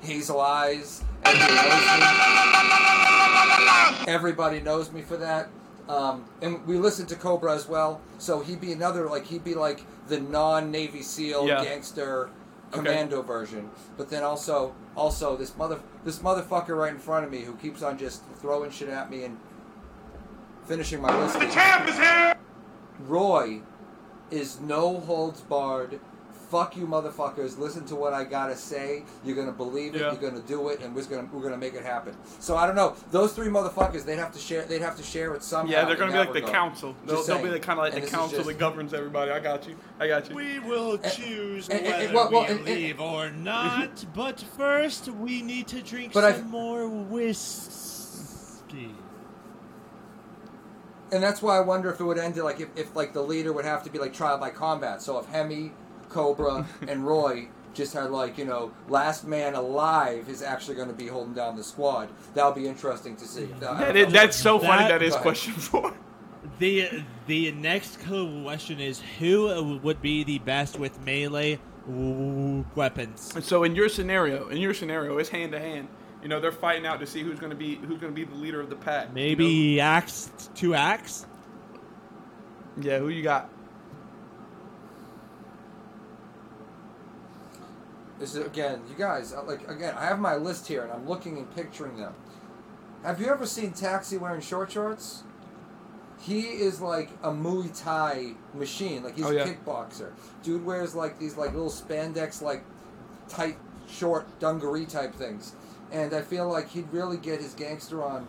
hazel 0.00 0.40
eyes. 0.40 1.04
Everybody 1.24 1.60
knows 1.60 1.82
me. 4.00 4.12
Everybody 4.12 4.60
knows 4.60 4.92
me 4.92 5.02
for 5.02 5.16
that." 5.18 5.48
Um, 5.88 6.24
and 6.42 6.66
we 6.66 6.78
listen 6.78 7.06
to 7.06 7.14
Cobra 7.14 7.54
as 7.54 7.68
well, 7.68 8.00
so 8.18 8.40
he'd 8.40 8.60
be 8.60 8.72
another 8.72 9.08
like 9.08 9.26
he'd 9.26 9.44
be 9.44 9.54
like 9.54 9.82
the 10.08 10.18
non-Navy 10.18 11.02
SEAL 11.02 11.46
Yeah. 11.46 11.62
gangster 11.62 12.28
Okay. 12.72 12.78
commando 12.78 13.22
version. 13.22 13.70
But 13.96 14.10
then 14.10 14.22
also, 14.22 14.74
also 14.96 15.36
this 15.36 15.56
mother, 15.56 15.80
this 16.04 16.18
motherfucker 16.18 16.76
right 16.76 16.92
in 16.92 16.98
front 16.98 17.24
of 17.24 17.30
me 17.30 17.42
who 17.42 17.54
keeps 17.54 17.82
on 17.82 17.96
just 17.98 18.22
throwing 18.40 18.70
shit 18.70 18.88
at 18.88 19.10
me 19.10 19.24
and 19.24 19.38
finishing 20.66 21.00
my 21.00 21.16
list. 21.20 21.38
The 21.38 21.46
champ 21.46 21.88
is- 21.88 21.96
here. 21.96 22.36
Roy 23.06 23.60
is 24.30 24.60
no 24.60 25.00
holds 25.00 25.40
barred. 25.42 26.00
Fuck 26.50 26.76
you, 26.76 26.86
motherfuckers! 26.86 27.58
Listen 27.58 27.84
to 27.86 27.96
what 27.96 28.12
I 28.12 28.22
gotta 28.22 28.54
say. 28.54 29.02
You're 29.24 29.34
gonna 29.34 29.50
believe 29.50 29.96
it. 29.96 30.00
Yeah. 30.00 30.12
You're 30.12 30.30
gonna 30.30 30.42
do 30.42 30.68
it, 30.68 30.80
and 30.80 30.94
we're 30.94 31.04
gonna 31.04 31.28
we're 31.32 31.42
gonna 31.42 31.56
make 31.56 31.74
it 31.74 31.82
happen. 31.82 32.14
So 32.38 32.56
I 32.56 32.66
don't 32.66 32.76
know. 32.76 32.94
Those 33.10 33.32
three 33.32 33.48
motherfuckers, 33.48 34.04
they'd 34.04 34.18
have 34.18 34.32
to 34.32 34.38
share. 34.38 34.64
They'd 34.64 34.80
have 34.80 34.96
to 34.96 35.02
share 35.02 35.34
it 35.34 35.42
somehow. 35.42 35.72
Yeah, 35.72 35.84
they're 35.84 35.96
gonna 35.96 36.12
be 36.12 36.18
that 36.18 36.32
like 36.32 36.44
the 36.44 36.48
council. 36.50 36.94
They'll, 37.04 37.24
they'll 37.24 37.42
be 37.42 37.48
the 37.48 37.58
kind 37.58 37.80
of 37.80 37.84
like 37.84 37.94
And 37.94 38.04
the 38.04 38.08
council 38.08 38.38
just- 38.38 38.48
that 38.48 38.58
governs 38.58 38.94
everybody. 38.94 39.32
I 39.32 39.40
got 39.40 39.66
you. 39.66 39.74
I 39.98 40.06
got 40.06 40.30
you. 40.30 40.36
We 40.36 40.60
will 40.60 41.00
And- 41.02 41.12
choose 41.12 41.68
and- 41.68 41.80
and- 41.84 42.12
whether 42.12 42.14
well- 42.14 42.30
well, 42.30 42.42
we 42.42 42.46
and- 42.48 42.58
and- 42.60 42.64
leave 42.68 43.00
or 43.00 43.30
not, 43.30 44.04
but 44.14 44.40
first 44.56 45.08
we 45.08 45.42
need 45.42 45.66
to 45.68 45.82
drink 45.82 46.12
But 46.12 46.32
some 46.36 46.44
I- 46.44 46.48
more 46.48 46.88
whiskey. 46.88 48.94
And 51.12 51.22
that's 51.22 51.40
why 51.40 51.56
I 51.56 51.60
wonder 51.60 51.90
if 51.92 52.00
it 52.00 52.04
would 52.04 52.18
end 52.18 52.36
like 52.36 52.60
if, 52.60 52.68
if 52.76 52.94
like 52.96 53.12
the 53.12 53.22
leader 53.22 53.52
would 53.52 53.64
have 53.64 53.82
to 53.84 53.90
be 53.90 53.98
like 53.98 54.12
trial 54.12 54.38
by 54.38 54.50
combat. 54.50 55.02
So 55.02 55.18
if 55.18 55.26
Hemi, 55.26 55.72
Cobra, 56.16 56.66
and 56.88 57.06
Roy 57.06 57.48
just 57.74 57.92
had 57.92 58.10
like 58.10 58.38
you 58.38 58.46
know 58.46 58.72
last 58.88 59.26
man 59.26 59.54
alive 59.54 60.28
is 60.30 60.40
actually 60.42 60.76
going 60.76 60.88
to 60.88 60.94
be 60.94 61.06
holding 61.06 61.34
down 61.34 61.56
the 61.56 61.62
squad. 61.62 62.08
That'll 62.34 62.52
be 62.52 62.66
interesting 62.66 63.16
to 63.16 63.26
see. 63.26 63.44
That- 63.60 63.78
That 63.78 63.96
is, 63.96 64.12
that's 64.12 64.36
so 64.36 64.58
funny. 64.58 64.84
That- 64.84 65.00
that 65.00 65.02
is 65.02 65.14
question 65.16 65.52
four. 65.54 65.92
The 66.58 67.02
the 67.26 67.52
next 67.52 67.98
question 68.06 68.80
is 68.80 69.02
who 69.18 69.78
would 69.82 70.00
be 70.00 70.24
the 70.24 70.38
best 70.38 70.78
with 70.78 70.98
melee 71.04 71.58
weapons? 72.74 73.34
So 73.44 73.64
in 73.64 73.74
your 73.74 73.88
scenario, 73.88 74.48
in 74.48 74.58
your 74.58 74.72
scenario, 74.72 75.18
it's 75.18 75.28
hand 75.28 75.52
to 75.52 75.58
hand. 75.58 75.88
You 76.22 76.28
know, 76.28 76.40
they're 76.40 76.52
fighting 76.52 76.86
out 76.86 76.98
to 77.00 77.06
see 77.06 77.22
who's 77.22 77.38
gonna 77.38 77.54
be 77.54 77.74
who's 77.76 77.98
gonna 78.00 78.12
be 78.12 78.24
the 78.24 78.34
leader 78.36 78.60
of 78.60 78.70
the 78.70 78.76
pack. 78.76 79.08
you 79.08 79.14
Maybe 79.14 79.80
axe 79.80 80.30
to 80.56 80.74
axe. 80.74 81.26
Yeah. 82.80 82.98
Who 83.00 83.08
you 83.08 83.22
got? 83.22 83.50
This 88.18 88.34
is 88.34 88.46
again, 88.46 88.80
you 88.88 88.94
guys. 88.96 89.32
uh, 89.34 89.42
Like 89.42 89.68
again, 89.68 89.94
I 89.96 90.04
have 90.06 90.18
my 90.18 90.36
list 90.36 90.66
here, 90.68 90.82
and 90.82 90.92
I'm 90.92 91.06
looking 91.08 91.36
and 91.38 91.54
picturing 91.54 91.96
them. 91.98 92.14
Have 93.02 93.20
you 93.20 93.28
ever 93.28 93.46
seen 93.46 93.72
Taxi 93.72 94.16
wearing 94.16 94.40
short 94.40 94.72
shorts? 94.72 95.22
He 96.20 96.40
is 96.40 96.80
like 96.80 97.10
a 97.22 97.30
Muay 97.30 97.70
Thai 97.78 98.32
machine. 98.54 99.02
Like 99.04 99.16
he's 99.16 99.26
Oh, 99.26 99.36
a 99.36 99.44
kickboxer. 99.44 100.12
Dude 100.42 100.64
wears 100.64 100.94
like 100.94 101.18
these 101.18 101.36
like 101.36 101.52
little 101.52 101.70
spandex 101.70 102.40
like 102.40 102.64
tight 103.28 103.58
short 103.88 104.26
dungaree 104.40 104.86
type 104.86 105.14
things, 105.14 105.52
and 105.92 106.14
I 106.14 106.22
feel 106.22 106.48
like 106.48 106.70
he'd 106.70 106.90
really 106.92 107.18
get 107.18 107.40
his 107.40 107.52
gangster 107.54 108.02
on, 108.02 108.26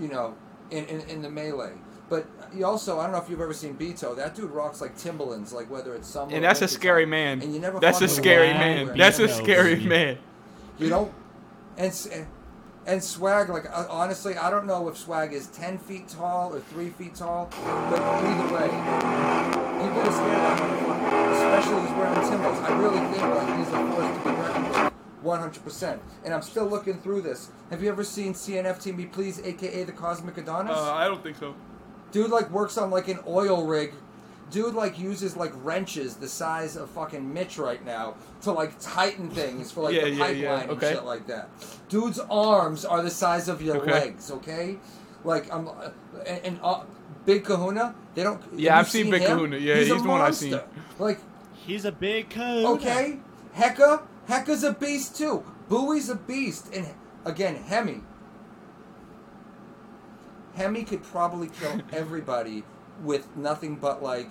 you 0.00 0.08
know, 0.08 0.34
in 0.70 0.84
in, 0.86 1.00
in 1.02 1.22
the 1.22 1.30
melee. 1.30 1.74
But 2.12 2.26
you 2.54 2.66
also, 2.66 2.98
I 2.98 3.04
don't 3.04 3.12
know 3.12 3.22
if 3.22 3.30
you've 3.30 3.40
ever 3.40 3.54
seen 3.54 3.74
Beto. 3.74 4.14
That 4.14 4.34
dude 4.34 4.50
rocks 4.50 4.82
like 4.82 4.98
Timberlands, 4.98 5.50
like 5.50 5.70
whether 5.70 5.94
it's 5.94 6.06
summer. 6.06 6.34
And 6.34 6.44
that's 6.44 6.60
a 6.60 6.68
scary 6.68 7.04
time. 7.04 7.10
man. 7.10 7.40
And 7.40 7.54
you 7.54 7.58
never. 7.58 7.80
That's 7.80 8.02
a 8.02 8.08
scary 8.08 8.52
man. 8.52 8.80
underwear. 8.80 8.98
That's 8.98 9.18
a 9.18 9.28
scary 9.28 9.76
baby. 9.76 9.88
man. 9.88 10.18
You 10.78 10.90
don't. 10.90 11.10
And 11.78 11.90
and 12.84 13.02
swag, 13.02 13.48
like 13.48 13.64
uh, 13.64 13.86
honestly, 13.88 14.36
I 14.36 14.50
don't 14.50 14.66
know 14.66 14.90
if 14.90 14.98
swag 14.98 15.32
is 15.32 15.46
ten 15.46 15.78
feet 15.78 16.06
tall 16.06 16.54
or 16.54 16.60
three 16.60 16.90
feet 16.90 17.14
tall, 17.14 17.48
but 17.88 18.02
either 18.02 18.54
way, 18.54 18.68
people 19.80 20.00
are 20.02 20.12
scared 20.12 20.36
of 20.36 20.42
that 20.42 20.60
motherfucker. 20.60 21.32
Especially 21.32 21.80
he's 21.80 21.96
wearing 21.96 22.28
Timbers. 22.28 22.58
I 22.58 22.78
really 22.78 22.98
think 23.10 23.22
like 23.22 23.56
he's 23.56 23.68
a 23.68 23.80
force 23.88 24.18
to 24.18 24.22
be 24.22 24.36
reckoned 24.36 24.68
with. 24.68 24.92
100%. 25.24 26.00
And 26.24 26.34
I'm 26.34 26.42
still 26.42 26.66
looking 26.66 26.98
through 26.98 27.22
this. 27.22 27.50
Have 27.70 27.82
you 27.82 27.88
ever 27.88 28.04
seen 28.04 28.34
CNFT 28.34 28.94
Me 28.94 29.06
Please, 29.06 29.40
aka 29.40 29.84
the 29.84 29.92
Cosmic 29.92 30.36
Adonis? 30.36 30.76
Uh, 30.76 30.92
I 30.92 31.06
don't 31.06 31.22
think 31.22 31.38
so. 31.38 31.54
Dude 32.12 32.30
like 32.30 32.50
works 32.50 32.78
on 32.78 32.90
like 32.90 33.08
an 33.08 33.18
oil 33.26 33.66
rig. 33.66 33.92
Dude 34.50 34.74
like 34.74 34.98
uses 34.98 35.34
like 35.36 35.52
wrenches 35.64 36.16
the 36.16 36.28
size 36.28 36.76
of 36.76 36.90
fucking 36.90 37.32
Mitch 37.32 37.56
right 37.58 37.82
now 37.84 38.14
to 38.42 38.52
like 38.52 38.78
tighten 38.78 39.30
things 39.30 39.72
for 39.72 39.84
like 39.84 39.94
Yeah, 39.96 40.02
the 40.04 40.10
yeah, 40.10 40.18
pipeline 40.18 40.40
yeah, 40.42 40.60
and 40.62 40.70
okay. 40.72 40.92
shit 40.92 41.04
like 41.04 41.26
that. 41.28 41.48
Dude's 41.88 42.18
arms 42.30 42.84
are 42.84 43.02
the 43.02 43.10
size 43.10 43.48
of 43.48 43.62
your 43.62 43.78
Okay. 43.78 43.90
legs, 43.92 44.30
okay? 44.30 44.76
Like 45.24 45.52
I'm 45.52 45.68
uh, 45.68 45.90
and, 46.26 46.40
and 46.44 46.60
uh, 46.62 46.82
Big 47.24 47.44
Kahuna, 47.44 47.94
they 48.14 48.22
don't. 48.24 48.42
Yeah, 48.54 48.76
have 48.76 48.86
I've 48.88 48.94
you 48.94 49.02
seen 49.04 49.10
Big 49.10 49.22
him? 49.22 49.28
Kahuna. 49.38 49.56
Yeah, 49.56 49.76
he's, 49.76 49.90
a 49.90 49.94
he's 49.94 50.02
the 50.02 50.08
one 50.08 50.20
I've 50.20 50.34
seen. 50.36 50.50
monster. 50.50 50.68
Like 50.98 51.18
He's 51.64 51.84
a 51.84 51.92
big 51.92 52.28
code. 52.28 52.64
okay, 52.80 53.18
Hecka, 53.56 54.02
Hecka's 54.28 54.64
a 54.64 54.72
beast 54.72 55.16
too. 55.16 55.44
Bowie's 55.68 56.08
a 56.10 56.16
beast, 56.16 56.74
and 56.74 56.88
again 57.24 57.54
Hemi. 57.54 58.02
Hemi 60.54 60.84
could 60.84 61.02
probably 61.02 61.48
kill 61.48 61.80
everybody 61.92 62.64
with 63.02 63.36
nothing 63.36 63.76
but 63.76 64.02
like 64.02 64.30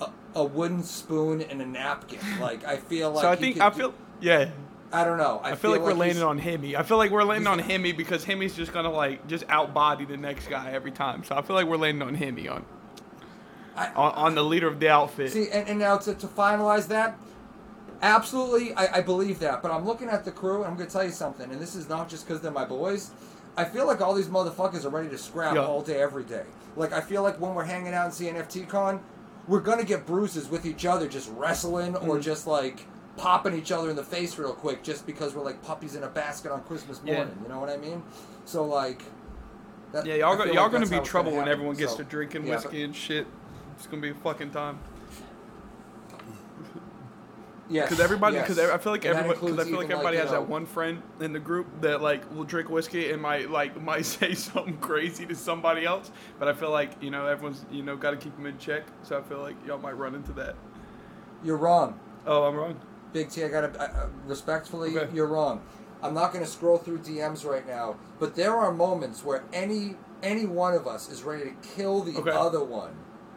a, 0.00 0.10
a 0.34 0.44
wooden 0.44 0.82
spoon 0.82 1.42
and 1.42 1.60
a 1.60 1.66
napkin. 1.66 2.18
Like 2.40 2.64
I 2.64 2.76
feel 2.76 3.10
like 3.10 3.22
so 3.22 3.30
I 3.30 3.36
think 3.36 3.60
I 3.60 3.70
do- 3.70 3.76
feel 3.76 3.94
yeah. 4.20 4.50
I 4.90 5.04
don't 5.04 5.18
know. 5.18 5.38
I, 5.44 5.50
I 5.50 5.54
feel 5.54 5.70
like 5.70 5.82
we're 5.82 5.92
landing 5.92 6.22
on 6.24 6.38
Hemi. 6.38 6.74
I 6.74 6.82
feel 6.82 6.96
like 6.96 7.10
we're 7.10 7.22
landing 7.24 7.46
on 7.46 7.58
Hemi 7.70 7.92
because 7.92 8.24
Hemi's 8.24 8.54
just 8.54 8.72
gonna 8.72 8.90
like 8.90 9.26
just 9.28 9.46
outbody 9.48 10.08
the 10.08 10.16
next 10.16 10.48
guy 10.48 10.70
every 10.72 10.92
time. 10.92 11.24
So 11.24 11.36
I 11.36 11.42
feel 11.42 11.54
like 11.56 11.66
we're 11.66 11.76
landing 11.76 12.06
on 12.08 12.14
Hemi 12.14 12.48
on 12.48 12.64
I- 13.76 13.92
on, 13.92 14.12
on 14.12 14.34
the 14.34 14.42
leader 14.42 14.66
of 14.66 14.80
the 14.80 14.88
outfit. 14.88 15.30
See, 15.32 15.50
and, 15.50 15.68
and 15.68 15.78
now 15.78 15.98
to, 15.98 16.14
to 16.14 16.26
finalize 16.26 16.88
that, 16.88 17.18
absolutely, 18.02 18.72
I, 18.74 18.98
I 18.98 19.00
believe 19.02 19.38
that. 19.40 19.62
But 19.62 19.70
I'm 19.70 19.84
looking 19.86 20.08
at 20.08 20.24
the 20.24 20.32
crew, 20.32 20.58
and 20.62 20.66
I'm 20.66 20.76
going 20.76 20.86
to 20.88 20.92
tell 20.92 21.04
you 21.04 21.10
something, 21.12 21.50
and 21.50 21.60
this 21.60 21.74
is 21.74 21.88
not 21.88 22.08
just 22.08 22.26
because 22.26 22.40
they're 22.40 22.50
my 22.50 22.64
boys. 22.64 23.10
I 23.58 23.64
feel 23.64 23.86
like 23.86 24.00
all 24.00 24.14
these 24.14 24.28
motherfuckers 24.28 24.84
are 24.84 24.88
ready 24.88 25.08
to 25.08 25.18
scrap 25.18 25.54
Yeah. 25.56 25.64
all 25.66 25.82
day, 25.82 26.00
every 26.00 26.22
day. 26.22 26.44
Like, 26.76 26.92
I 26.92 27.00
feel 27.00 27.22
like 27.24 27.40
when 27.40 27.54
we're 27.54 27.64
hanging 27.64 27.92
out 27.92 28.06
in 28.06 28.12
CNFT 28.12 28.68
Con, 28.68 29.00
we're 29.48 29.60
to 29.80 29.84
get 29.84 30.06
bruises 30.06 30.48
with 30.48 30.64
each 30.64 30.86
other 30.86 31.08
just 31.08 31.28
wrestling 31.36 31.94
Mm. 31.94 32.06
or 32.06 32.20
just 32.20 32.46
like 32.46 32.86
popping 33.16 33.54
each 33.54 33.72
other 33.72 33.90
in 33.90 33.96
the 33.96 34.04
face 34.04 34.38
real 34.38 34.52
quick 34.52 34.84
just 34.84 35.04
because 35.06 35.34
we're 35.34 35.42
like 35.42 35.60
puppies 35.62 35.96
in 35.96 36.04
a 36.04 36.06
basket 36.08 36.52
on 36.52 36.62
Christmas 36.62 37.00
Yeah. 37.04 37.16
morning. 37.16 37.38
You 37.42 37.48
know 37.48 37.58
what 37.58 37.68
I 37.68 37.76
mean? 37.76 38.02
So, 38.44 38.64
like. 38.64 39.02
That, 39.90 40.06
yeah, 40.06 40.14
y'all 40.16 40.36
go, 40.36 40.44
y'all 40.44 40.64
like 40.64 40.72
gonna 40.72 40.86
be 40.86 41.00
trouble 41.00 41.30
when 41.32 41.40
happen. 41.40 41.52
everyone 41.52 41.74
gets 41.76 41.92
So, 41.92 41.98
to 41.98 42.04
drinking 42.04 42.46
yeah, 42.46 42.54
whiskey 42.56 42.84
and 42.84 42.94
shit. 42.94 43.26
It's 43.76 43.86
gonna 43.86 44.02
be 44.02 44.10
a 44.10 44.14
fucking 44.14 44.50
time. 44.50 44.78
Yes, 47.70 47.88
Because 47.90 48.02
everybody, 48.02 48.36
yes. 48.36 48.48
because 48.48 48.70
I 48.70 48.78
feel 48.78 48.92
like 48.92 49.04
And 49.04 49.14
everybody, 49.14 49.40
because 49.40 49.58
I 49.66 49.68
feel 49.68 49.78
like 49.78 49.90
everybody 49.90 50.16
you 50.16 50.22
has 50.22 50.32
know, 50.32 50.40
that 50.40 50.48
one 50.48 50.64
friend 50.64 51.02
in 51.20 51.32
the 51.34 51.38
group 51.38 51.66
that 51.82 52.00
like 52.00 52.30
will 52.34 52.44
drink 52.44 52.70
whiskey 52.70 53.10
and 53.10 53.20
might 53.20 53.50
like 53.50 53.80
might 53.82 54.06
say 54.06 54.34
something 54.34 54.78
crazy 54.78 55.26
to 55.26 55.34
somebody 55.34 55.84
else. 55.84 56.10
But 56.38 56.48
I 56.48 56.54
feel 56.54 56.70
like 56.70 56.92
you 57.02 57.10
know 57.10 57.26
everyone's 57.26 57.66
you 57.70 57.82
know 57.82 57.96
got 57.96 58.12
to 58.12 58.16
keep 58.16 58.34
them 58.36 58.46
in 58.46 58.56
check. 58.58 58.84
So 59.02 59.18
I 59.18 59.22
feel 59.22 59.40
like 59.40 59.56
y'all 59.66 59.78
might 59.78 59.96
run 59.98 60.14
into 60.14 60.32
that. 60.32 60.54
You're 61.44 61.58
wrong. 61.58 61.98
Oh, 62.26 62.44
I'm 62.44 62.56
wrong. 62.56 62.80
Big 63.12 63.30
T, 63.30 63.44
I 63.44 63.48
gotta 63.48 63.68
uh, 63.80 64.06
respectfully, 64.26 64.96
Okay. 64.98 65.14
you're 65.14 65.26
wrong. 65.26 65.60
I'm 66.02 66.14
not 66.14 66.32
gonna 66.32 66.46
scroll 66.46 66.78
through 66.78 66.98
DMs 66.98 67.44
right 67.44 67.66
now, 67.66 67.96
but 68.18 68.34
there 68.34 68.56
are 68.56 68.72
moments 68.72 69.24
where 69.24 69.44
any 69.52 69.96
any 70.22 70.46
one 70.46 70.74
of 70.74 70.86
us 70.86 71.08
is 71.10 71.22
ready 71.22 71.44
to 71.50 71.68
kill 71.76 72.00
the 72.02 72.16
Okay. 72.18 72.30
other 72.30 72.62
one 72.62 72.92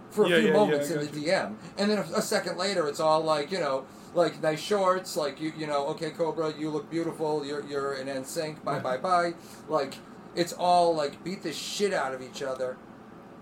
for 0.10 0.26
a 0.26 0.30
Yeah, 0.30 0.36
few 0.38 0.46
yeah, 0.48 0.52
yeah, 0.54 0.58
moments 0.60 0.90
I 0.90 0.94
in 0.94 1.00
the 1.02 1.06
got 1.06 1.16
DM, 1.16 1.56
and 1.78 1.92
then 1.92 1.98
a, 2.00 2.18
a 2.18 2.22
second 2.22 2.58
later, 2.58 2.88
it's 2.88 3.00
all 3.00 3.22
like 3.22 3.52
you 3.52 3.60
know, 3.60 3.86
like 4.14 4.42
nice 4.42 4.60
shorts, 4.62 5.16
like 5.16 5.40
you 5.40 5.54
you 5.58 5.68
know, 5.68 5.88
okay, 5.88 6.12
Cobra, 6.12 6.54
you 6.58 6.70
look 6.70 6.90
beautiful, 6.90 7.46
you're 7.46 7.66
you're 7.66 7.94
an 7.94 8.08
NSYNC, 8.08 8.64
bye 8.64 8.80
bye 8.80 8.98
bye, 8.98 9.34
like 9.68 9.96
it's 10.36 10.54
all 10.54 10.96
like 10.96 11.24
beat 11.24 11.44
the 11.44 11.54
shit 11.54 11.94
out 11.94 12.14
of 12.14 12.22
each 12.22 12.42
other. 12.42 12.78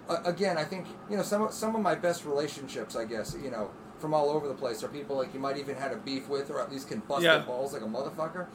Uh, 0.07 0.17
again, 0.25 0.57
I 0.57 0.63
think 0.63 0.87
you 1.09 1.17
know 1.17 1.23
some 1.23 1.43
of, 1.43 1.53
some 1.53 1.75
of 1.75 1.81
my 1.81 1.95
best 1.95 2.25
relationships, 2.25 2.95
I 2.95 3.05
guess, 3.05 3.35
you 3.41 3.51
know, 3.51 3.71
from 3.99 4.13
all 4.13 4.29
over 4.29 4.47
the 4.47 4.53
place 4.53 4.83
are 4.83 4.87
people 4.87 5.15
like 5.15 5.33
you 5.33 5.39
might 5.39 5.57
even 5.57 5.75
had 5.75 5.91
a 5.91 5.97
beef 5.97 6.27
with, 6.29 6.49
or 6.49 6.61
at 6.61 6.71
least 6.71 6.87
can 6.87 6.99
bust 6.99 7.23
Yeah. 7.23 7.37
their 7.37 7.45
balls 7.47 7.73
like 7.73 7.81
a 7.81 7.85
motherfucker. 7.85 8.47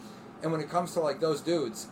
And 0.42 0.52
when 0.52 0.60
it 0.60 0.68
comes 0.68 0.92
to 0.94 1.00
like 1.00 1.20
those 1.20 1.40
dudes, 1.40 1.88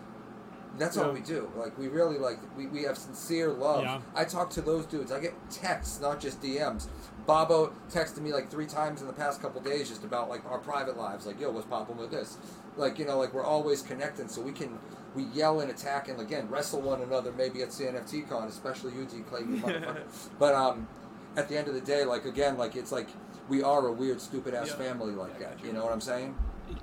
that's 0.78 0.96
all 0.96 1.12
we 1.12 1.20
do. 1.20 1.50
Like 1.56 1.76
we 1.78 1.88
really 1.88 2.18
like 2.18 2.38
we, 2.56 2.66
we 2.66 2.82
have 2.84 2.96
sincere 2.98 3.50
love. 3.52 3.82
Yeah. 3.82 4.00
I 4.14 4.24
talk 4.24 4.50
to 4.50 4.60
those 4.62 4.84
dudes. 4.86 5.10
I 5.12 5.20
get 5.20 5.34
texts, 5.50 6.00
not 6.00 6.20
just 6.20 6.40
DMs. 6.42 6.86
Bobo 7.26 7.72
texted 7.90 8.18
me 8.18 8.32
like 8.32 8.50
three 8.50 8.66
times 8.66 9.00
in 9.00 9.06
the 9.06 9.12
past 9.12 9.40
couple 9.40 9.60
days 9.60 9.88
just 9.88 10.02
about 10.04 10.28
like 10.28 10.44
our 10.50 10.58
private 10.58 10.96
lives. 10.96 11.26
Like, 11.26 11.40
yo, 11.40 11.50
what's 11.50 11.66
popping 11.66 11.96
with 11.96 12.10
this? 12.10 12.36
Like, 12.76 12.98
you 12.98 13.04
know, 13.04 13.18
like 13.18 13.32
we're 13.32 13.44
always 13.44 13.82
connecting, 13.82 14.28
so 14.28 14.40
we 14.40 14.52
can 14.52 14.78
we 15.14 15.24
yell 15.24 15.60
and 15.60 15.70
attack 15.70 16.08
and 16.08 16.20
again 16.20 16.48
wrestle 16.48 16.80
one 16.80 17.00
another. 17.02 17.32
Maybe 17.32 17.62
at 17.62 17.68
CNFT 17.68 18.28
Con, 18.28 18.48
especially 18.48 18.92
you, 18.94 19.04
D 19.04 19.20
Clay, 19.28 19.40
you 19.40 19.46
motherfucker. 19.62 20.02
But 20.38 20.54
um, 20.54 20.88
at 21.36 21.48
the 21.48 21.56
end 21.56 21.68
of 21.68 21.74
the 21.74 21.80
day, 21.80 22.04
like 22.04 22.24
again, 22.24 22.56
like 22.58 22.74
it's 22.76 22.90
like 22.92 23.08
we 23.48 23.62
are 23.62 23.86
a 23.86 23.92
weird, 23.92 24.20
stupid 24.20 24.54
ass 24.54 24.68
Yeah. 24.68 24.74
family 24.76 25.12
like 25.12 25.32
Yeah, 25.34 25.48
that. 25.50 25.56
got 25.58 25.66
You 25.66 25.72
know 25.72 25.84
what 25.84 25.92
I'm 25.92 26.00
saying? 26.00 26.34
I 26.70 26.72
got 26.72 26.80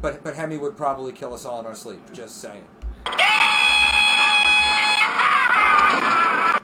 But 0.00 0.24
but 0.24 0.36
Hemi 0.36 0.56
would 0.56 0.76
probably 0.76 1.12
kill 1.12 1.34
us 1.34 1.44
all 1.44 1.60
in 1.60 1.66
our 1.66 1.74
sleep. 1.74 2.00
Just 2.12 2.38
saying. 2.40 2.64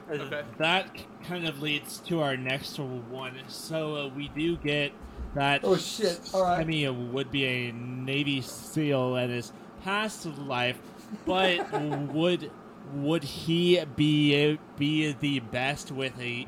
Okay. 0.09 0.43
That 0.57 0.89
kind 1.23 1.47
of 1.47 1.61
leads 1.61 1.99
to 2.07 2.21
our 2.21 2.35
next 2.35 2.79
one. 2.79 3.33
So 3.47 3.95
uh, 3.95 4.07
we 4.09 4.29
do 4.29 4.57
get 4.57 4.91
that 5.35 5.61
Oh, 5.63 5.77
shit. 5.77 6.19
All 6.33 6.43
right. 6.43 6.57
Hemi 6.59 6.87
would 6.89 7.29
be 7.31 7.45
a 7.45 7.71
Navy 7.71 8.41
SEAL 8.41 9.15
in 9.17 9.29
his 9.29 9.51
past 9.83 10.25
life, 10.25 10.79
but 11.25 11.71
would 12.13 12.51
would 12.93 13.23
he 13.23 13.83
be 13.95 14.57
be 14.77 15.11
the 15.13 15.39
best 15.39 15.91
with 15.91 16.19
a 16.19 16.47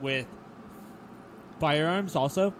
with 0.00 0.26
firearms 1.60 2.16
also? 2.16 2.54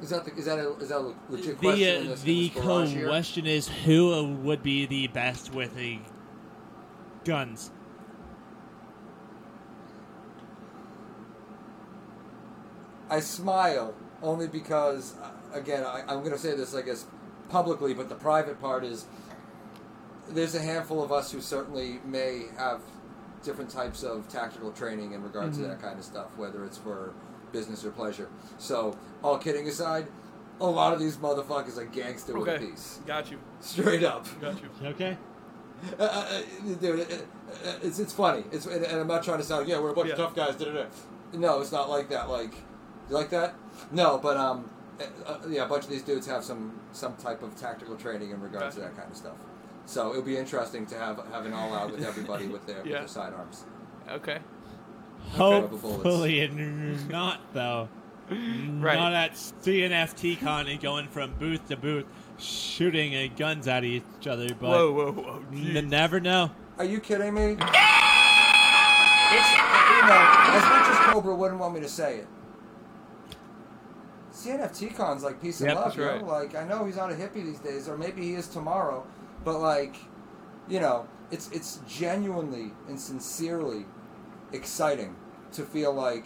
Is 0.00 0.10
that 0.10 0.24
the, 0.26 0.34
is 0.34 0.44
that 0.44 0.58
a 0.58 0.76
is 0.76 0.90
that 0.90 0.98
a 0.98 1.14
legit 1.30 1.58
The 1.58 1.66
question? 1.66 1.96
uh, 1.96 2.00
in 2.02 2.08
this, 2.08 2.22
in 2.22 2.26
the 2.26 2.48
this 2.50 2.64
barrage 2.64 2.90
here? 2.92 3.08
question 3.08 3.46
is 3.46 3.68
who 3.68 4.34
would 4.42 4.62
be 4.62 4.86
the 4.86 5.08
best 5.08 5.52
with 5.54 5.76
a 5.78 5.98
guns? 7.26 7.70
I 13.10 13.20
smile 13.20 13.94
only 14.22 14.48
because, 14.48 15.14
uh, 15.22 15.30
again, 15.52 15.84
I, 15.84 16.00
I'm 16.08 16.20
going 16.20 16.32
to 16.32 16.38
say 16.38 16.56
this, 16.56 16.74
I 16.74 16.82
guess, 16.82 17.06
publicly, 17.48 17.94
but 17.94 18.08
the 18.08 18.14
private 18.16 18.60
part 18.60 18.84
is 18.84 19.04
there's 20.28 20.54
a 20.54 20.60
handful 20.62 21.02
of 21.02 21.12
us 21.12 21.30
who 21.30 21.40
certainly 21.40 22.00
may 22.04 22.46
have 22.56 22.80
different 23.44 23.70
types 23.70 24.02
of 24.02 24.28
tactical 24.28 24.72
training 24.72 25.12
in 25.12 25.22
regard 25.22 25.52
Mm-hmm. 25.52 25.62
to 25.62 25.68
that 25.68 25.80
kind 25.80 25.98
of 25.98 26.04
stuff, 26.04 26.26
whether 26.36 26.64
it's 26.64 26.78
for 26.78 27.12
business 27.52 27.84
or 27.84 27.90
pleasure. 27.92 28.28
So, 28.58 28.98
all 29.22 29.38
kidding 29.38 29.68
aside, 29.68 30.08
a 30.60 30.66
lot 30.66 30.92
of 30.92 30.98
these 30.98 31.16
motherfuckers 31.18 31.76
are 31.78 31.84
gangster 31.84 32.36
with 32.36 32.48
a 32.48 32.58
piece. 32.58 32.98
Got 33.06 33.30
you. 33.30 33.38
Straight 33.60 34.02
up. 34.02 34.26
Got 34.40 34.60
you. 34.60 34.68
Okay. 34.88 35.16
Uh, 35.98 36.02
uh, 36.02 36.06
uh, 36.06 36.74
dude, 36.80 37.00
uh, 37.00 37.02
uh, 37.04 37.78
it's, 37.82 37.98
it's 37.98 38.12
funny. 38.12 38.44
It's 38.50 38.66
and, 38.66 38.84
and 38.84 39.00
I'm 39.00 39.06
not 39.06 39.22
trying 39.22 39.38
to 39.38 39.44
sound 39.44 39.68
yeah 39.68 39.78
we're 39.78 39.90
a 39.90 39.94
bunch 39.94 40.10
of 40.10 40.16
tough 40.16 40.34
guys. 40.34 40.56
Da-da-da. 40.56 40.86
No, 41.32 41.60
it's 41.60 41.72
not 41.72 41.90
like 41.90 42.08
that. 42.08 42.28
Like 42.28 42.54
you 43.08 43.14
like 43.14 43.30
that? 43.30 43.54
No, 43.90 44.18
but 44.18 44.36
um, 44.36 44.70
uh, 45.00 45.04
uh, 45.26 45.38
yeah, 45.48 45.64
a 45.64 45.68
bunch 45.68 45.84
of 45.84 45.90
these 45.90 46.02
dudes 46.02 46.26
have 46.26 46.44
some 46.44 46.80
some 46.92 47.14
type 47.16 47.42
of 47.42 47.56
tactical 47.56 47.96
training 47.96 48.30
in 48.30 48.40
regards 48.40 48.74
to 48.76 48.80
that 48.80 48.96
kind 48.96 49.10
of 49.10 49.16
stuff. 49.16 49.36
So 49.84 50.10
it'll 50.10 50.22
be 50.22 50.36
interesting 50.36 50.86
to 50.86 50.98
have 50.98 51.20
have 51.30 51.46
an 51.46 51.52
all 51.52 51.72
out 51.74 51.92
with 51.92 52.04
everybody 52.04 52.46
with 52.48 52.66
their, 52.66 52.82
with 52.82 52.86
their 52.92 53.08
sidearms. 53.08 53.64
Okay. 54.10 54.38
Hopefully 55.32 56.48
not 57.08 57.40
though. 57.52 57.88
Right. 58.28 58.98
Not 58.98 59.12
at 59.12 59.34
CNFT 59.34 60.40
con 60.40 60.66
and 60.66 60.80
going 60.80 61.06
from 61.06 61.34
booth 61.34 61.68
to 61.68 61.76
booth, 61.76 62.06
shooting 62.38 63.14
uh, 63.14 63.28
guns 63.36 63.66
at 63.68 63.84
each 63.84 64.02
other. 64.28 64.48
But 64.48 64.68
whoa, 64.70 64.92
whoa, 64.92 65.12
whoa. 65.12 65.42
n- 65.52 65.88
never 65.88 66.20
know. 66.20 66.50
Are 66.78 66.84
you 66.84 67.00
kidding 67.00 67.32
me? 67.34 67.56
It's, 69.28 69.50
you 69.50 70.02
know, 70.06 70.26
as 70.48 70.62
much 70.64 70.88
as 70.88 70.96
Cobra 71.12 71.34
wouldn't 71.34 71.58
want 71.60 71.74
me 71.74 71.80
to 71.80 71.88
say 71.88 72.18
it. 72.18 72.26
CNFT 74.32 74.94
con's 74.94 75.24
like 75.24 75.40
peace 75.40 75.60
and 75.60 75.68
Yep, 75.68 75.76
love, 75.76 75.84
that's 75.86 75.96
yo. 75.96 76.06
right. 76.06 76.24
Like 76.26 76.54
I 76.54 76.64
know 76.66 76.84
he's 76.84 76.96
not 76.96 77.10
a 77.10 77.14
hippie 77.14 77.44
these 77.44 77.58
days, 77.58 77.88
or 77.88 77.96
maybe 77.96 78.22
he 78.22 78.34
is 78.34 78.46
tomorrow, 78.48 79.06
but 79.44 79.58
like, 79.58 79.96
you 80.68 80.78
know, 80.80 81.08
it's 81.30 81.50
it's 81.52 81.80
genuinely 81.88 82.72
and 82.88 83.00
sincerely 83.00 83.86
exciting 84.52 85.16
to 85.52 85.62
feel 85.64 85.92
like 85.92 86.24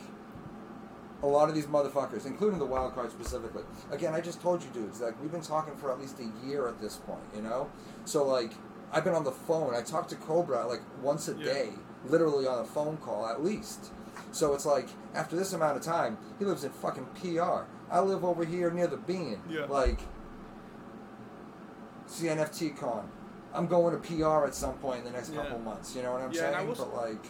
a 1.23 1.27
lot 1.27 1.49
of 1.49 1.55
these 1.55 1.67
motherfuckers, 1.67 2.25
including 2.27 2.59
the 2.59 2.65
wild 2.67 2.95
card 2.95 3.11
specifically. 3.11 3.63
Again, 3.91 4.15
I 4.15 4.21
just 4.21 4.41
told 4.41 4.63
you 4.63 4.71
dudes, 4.71 5.01
like 5.01 5.21
we've 5.21 5.31
been 5.33 5.43
talking 5.43 5.75
for 5.77 5.93
at 5.93 6.01
least 6.01 6.19
a 6.21 6.47
year 6.47 6.67
at 6.69 6.81
this 6.81 6.97
point, 6.97 7.21
you 7.35 7.43
know? 7.43 7.69
So 8.05 8.25
like 8.27 8.53
I've 8.93 9.05
been 9.05 9.15
on 9.15 9.25
the 9.25 9.31
phone. 9.33 9.75
I 9.75 9.83
talk 9.83 10.09
to 10.09 10.17
Cobra 10.17 10.67
like 10.67 10.81
once 11.03 11.29
a 11.29 11.35
Yeah. 11.35 11.45
day, 11.45 11.69
literally 12.07 12.47
on 12.47 12.59
a 12.61 12.65
phone 12.65 12.97
call 12.97 13.27
at 13.27 13.43
least. 13.45 13.91
So 14.33 14.55
it's 14.55 14.65
like 14.67 14.89
after 15.15 15.37
this 15.37 15.53
amount 15.53 15.77
of 15.77 15.83
time, 15.83 16.17
he 16.39 16.45
lives 16.45 16.65
in 16.65 16.71
fucking 16.71 17.07
PR. 17.21 17.65
I 17.91 18.01
live 18.01 18.25
over 18.25 18.45
here 18.45 18.71
near 18.71 18.87
the 18.87 18.97
Bean. 18.97 19.41
Yeah. 19.49 19.67
Like 19.67 20.01
CNFT 22.09 22.77
Con. 22.77 23.09
I'm 23.53 23.67
going 23.67 24.01
to 24.01 24.09
PR 24.09 24.47
at 24.47 24.55
some 24.55 24.75
point 24.75 25.01
in 25.01 25.05
the 25.05 25.11
next 25.11 25.31
Yeah. 25.33 25.43
couple 25.43 25.59
months. 25.59 25.95
You 25.97 26.03
know 26.03 26.13
what 26.13 26.23
I'm 26.23 26.33
Yeah, 26.33 26.53
saying? 26.53 26.69
was- 26.69 26.79
But 26.79 26.95
like, 26.97 27.25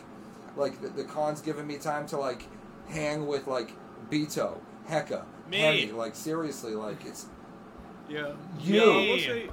like 0.57 0.81
the, 0.83 0.89
the 0.89 1.05
con's 1.05 1.41
giving 1.41 1.67
me 1.67 1.77
time 1.79 2.07
to 2.09 2.17
like 2.19 2.45
hang 2.91 3.27
with 3.27 3.47
like 3.47 3.71
Beto, 4.11 4.59
Hecka, 4.89 5.25
Me. 5.51 5.59
Hemi. 5.59 5.93
Like 5.93 6.15
seriously, 6.15 6.75
like 6.75 7.05
it's. 7.07 7.27
Yeah. 8.09 8.33
You. 8.61 8.83
I 8.83 8.87
will 9.09 9.19
say, 9.19 9.51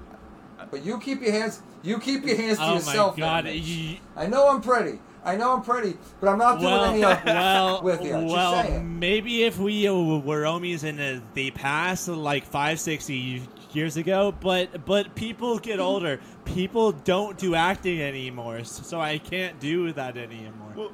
But 0.72 0.84
you 0.84 1.00
keep 1.00 1.22
your 1.22 1.32
hands. 1.32 1.62
You 1.84 2.00
keep 2.00 2.26
your 2.26 2.36
hands 2.36 2.58
to 2.58 2.64
Oh 2.64 2.68
my 2.70 2.74
yourself. 2.76 3.16
god! 3.18 3.44
man. 3.46 3.54
y- 3.62 4.00
I 4.16 4.26
know 4.28 4.50
I'm 4.50 4.62
pretty. 4.62 5.00
I 5.24 5.36
know 5.36 5.54
I'm 5.54 5.62
pretty, 5.62 5.98
but 6.22 6.30
I'm 6.30 6.38
not 6.38 6.60
doing 6.60 6.72
well, 6.72 6.86
any 6.86 7.04
of 7.04 7.22
well, 7.26 7.82
with 7.84 8.02
you. 8.02 8.12
Just 8.12 8.34
well, 8.34 8.64
saying. 8.64 8.98
maybe 9.00 9.44
if 9.44 9.60
we 9.60 9.88
uh, 9.88 9.94
were 9.94 10.44
homies 10.44 10.84
in 10.86 11.22
the 11.34 11.52
past, 11.52 12.08
like 12.08 12.46
five, 12.46 12.80
six 12.80 13.10
years 13.10 13.98
ago, 13.98 14.34
but 14.40 14.86
but 14.86 15.14
people 15.16 15.60
get 15.60 15.80
older. 15.80 16.20
People 16.46 16.94
don't 16.94 17.38
do 17.38 17.56
acting 17.56 18.02
anymore, 18.02 18.64
so 18.64 19.02
I 19.02 19.18
can't 19.18 19.60
do 19.60 19.92
that 19.94 20.16
anymore. 20.18 20.74
well, 20.76 20.92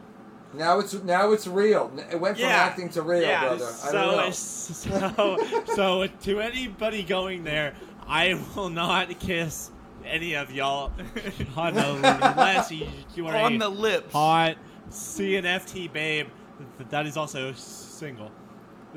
Now 0.53 0.79
it's 0.79 0.93
now 0.93 1.31
it's 1.31 1.47
real. 1.47 1.91
It 2.11 2.19
went 2.19 2.37
from 2.37 2.45
Yeah. 2.47 2.55
acting 2.55 2.89
to 2.89 3.01
real, 3.01 3.21
yeah, 3.21 3.47
brother. 3.47 3.71
I 3.83 3.91
don't 3.91 4.33
so, 4.33 4.89
know. 4.99 5.37
so 5.65 5.73
so 5.75 6.07
to 6.07 6.39
anybody 6.39 7.03
going 7.03 7.43
there, 7.43 7.73
I 8.07 8.39
will 8.55 8.69
not 8.69 9.19
kiss 9.19 9.71
any 10.05 10.35
of 10.35 10.51
y'all 10.51 10.91
on 11.55 11.73
the 11.73 12.29
unless 12.31 12.71
you, 12.71 12.87
you 13.15 13.27
are 13.27 13.35
on 13.35 13.55
a 13.55 13.59
the 13.59 13.69
lips. 13.69 14.11
hot 14.11 14.57
CNFT 14.89 15.91
babe 15.91 16.27
that 16.89 17.05
is 17.05 17.17
also 17.17 17.53
single. 17.53 18.31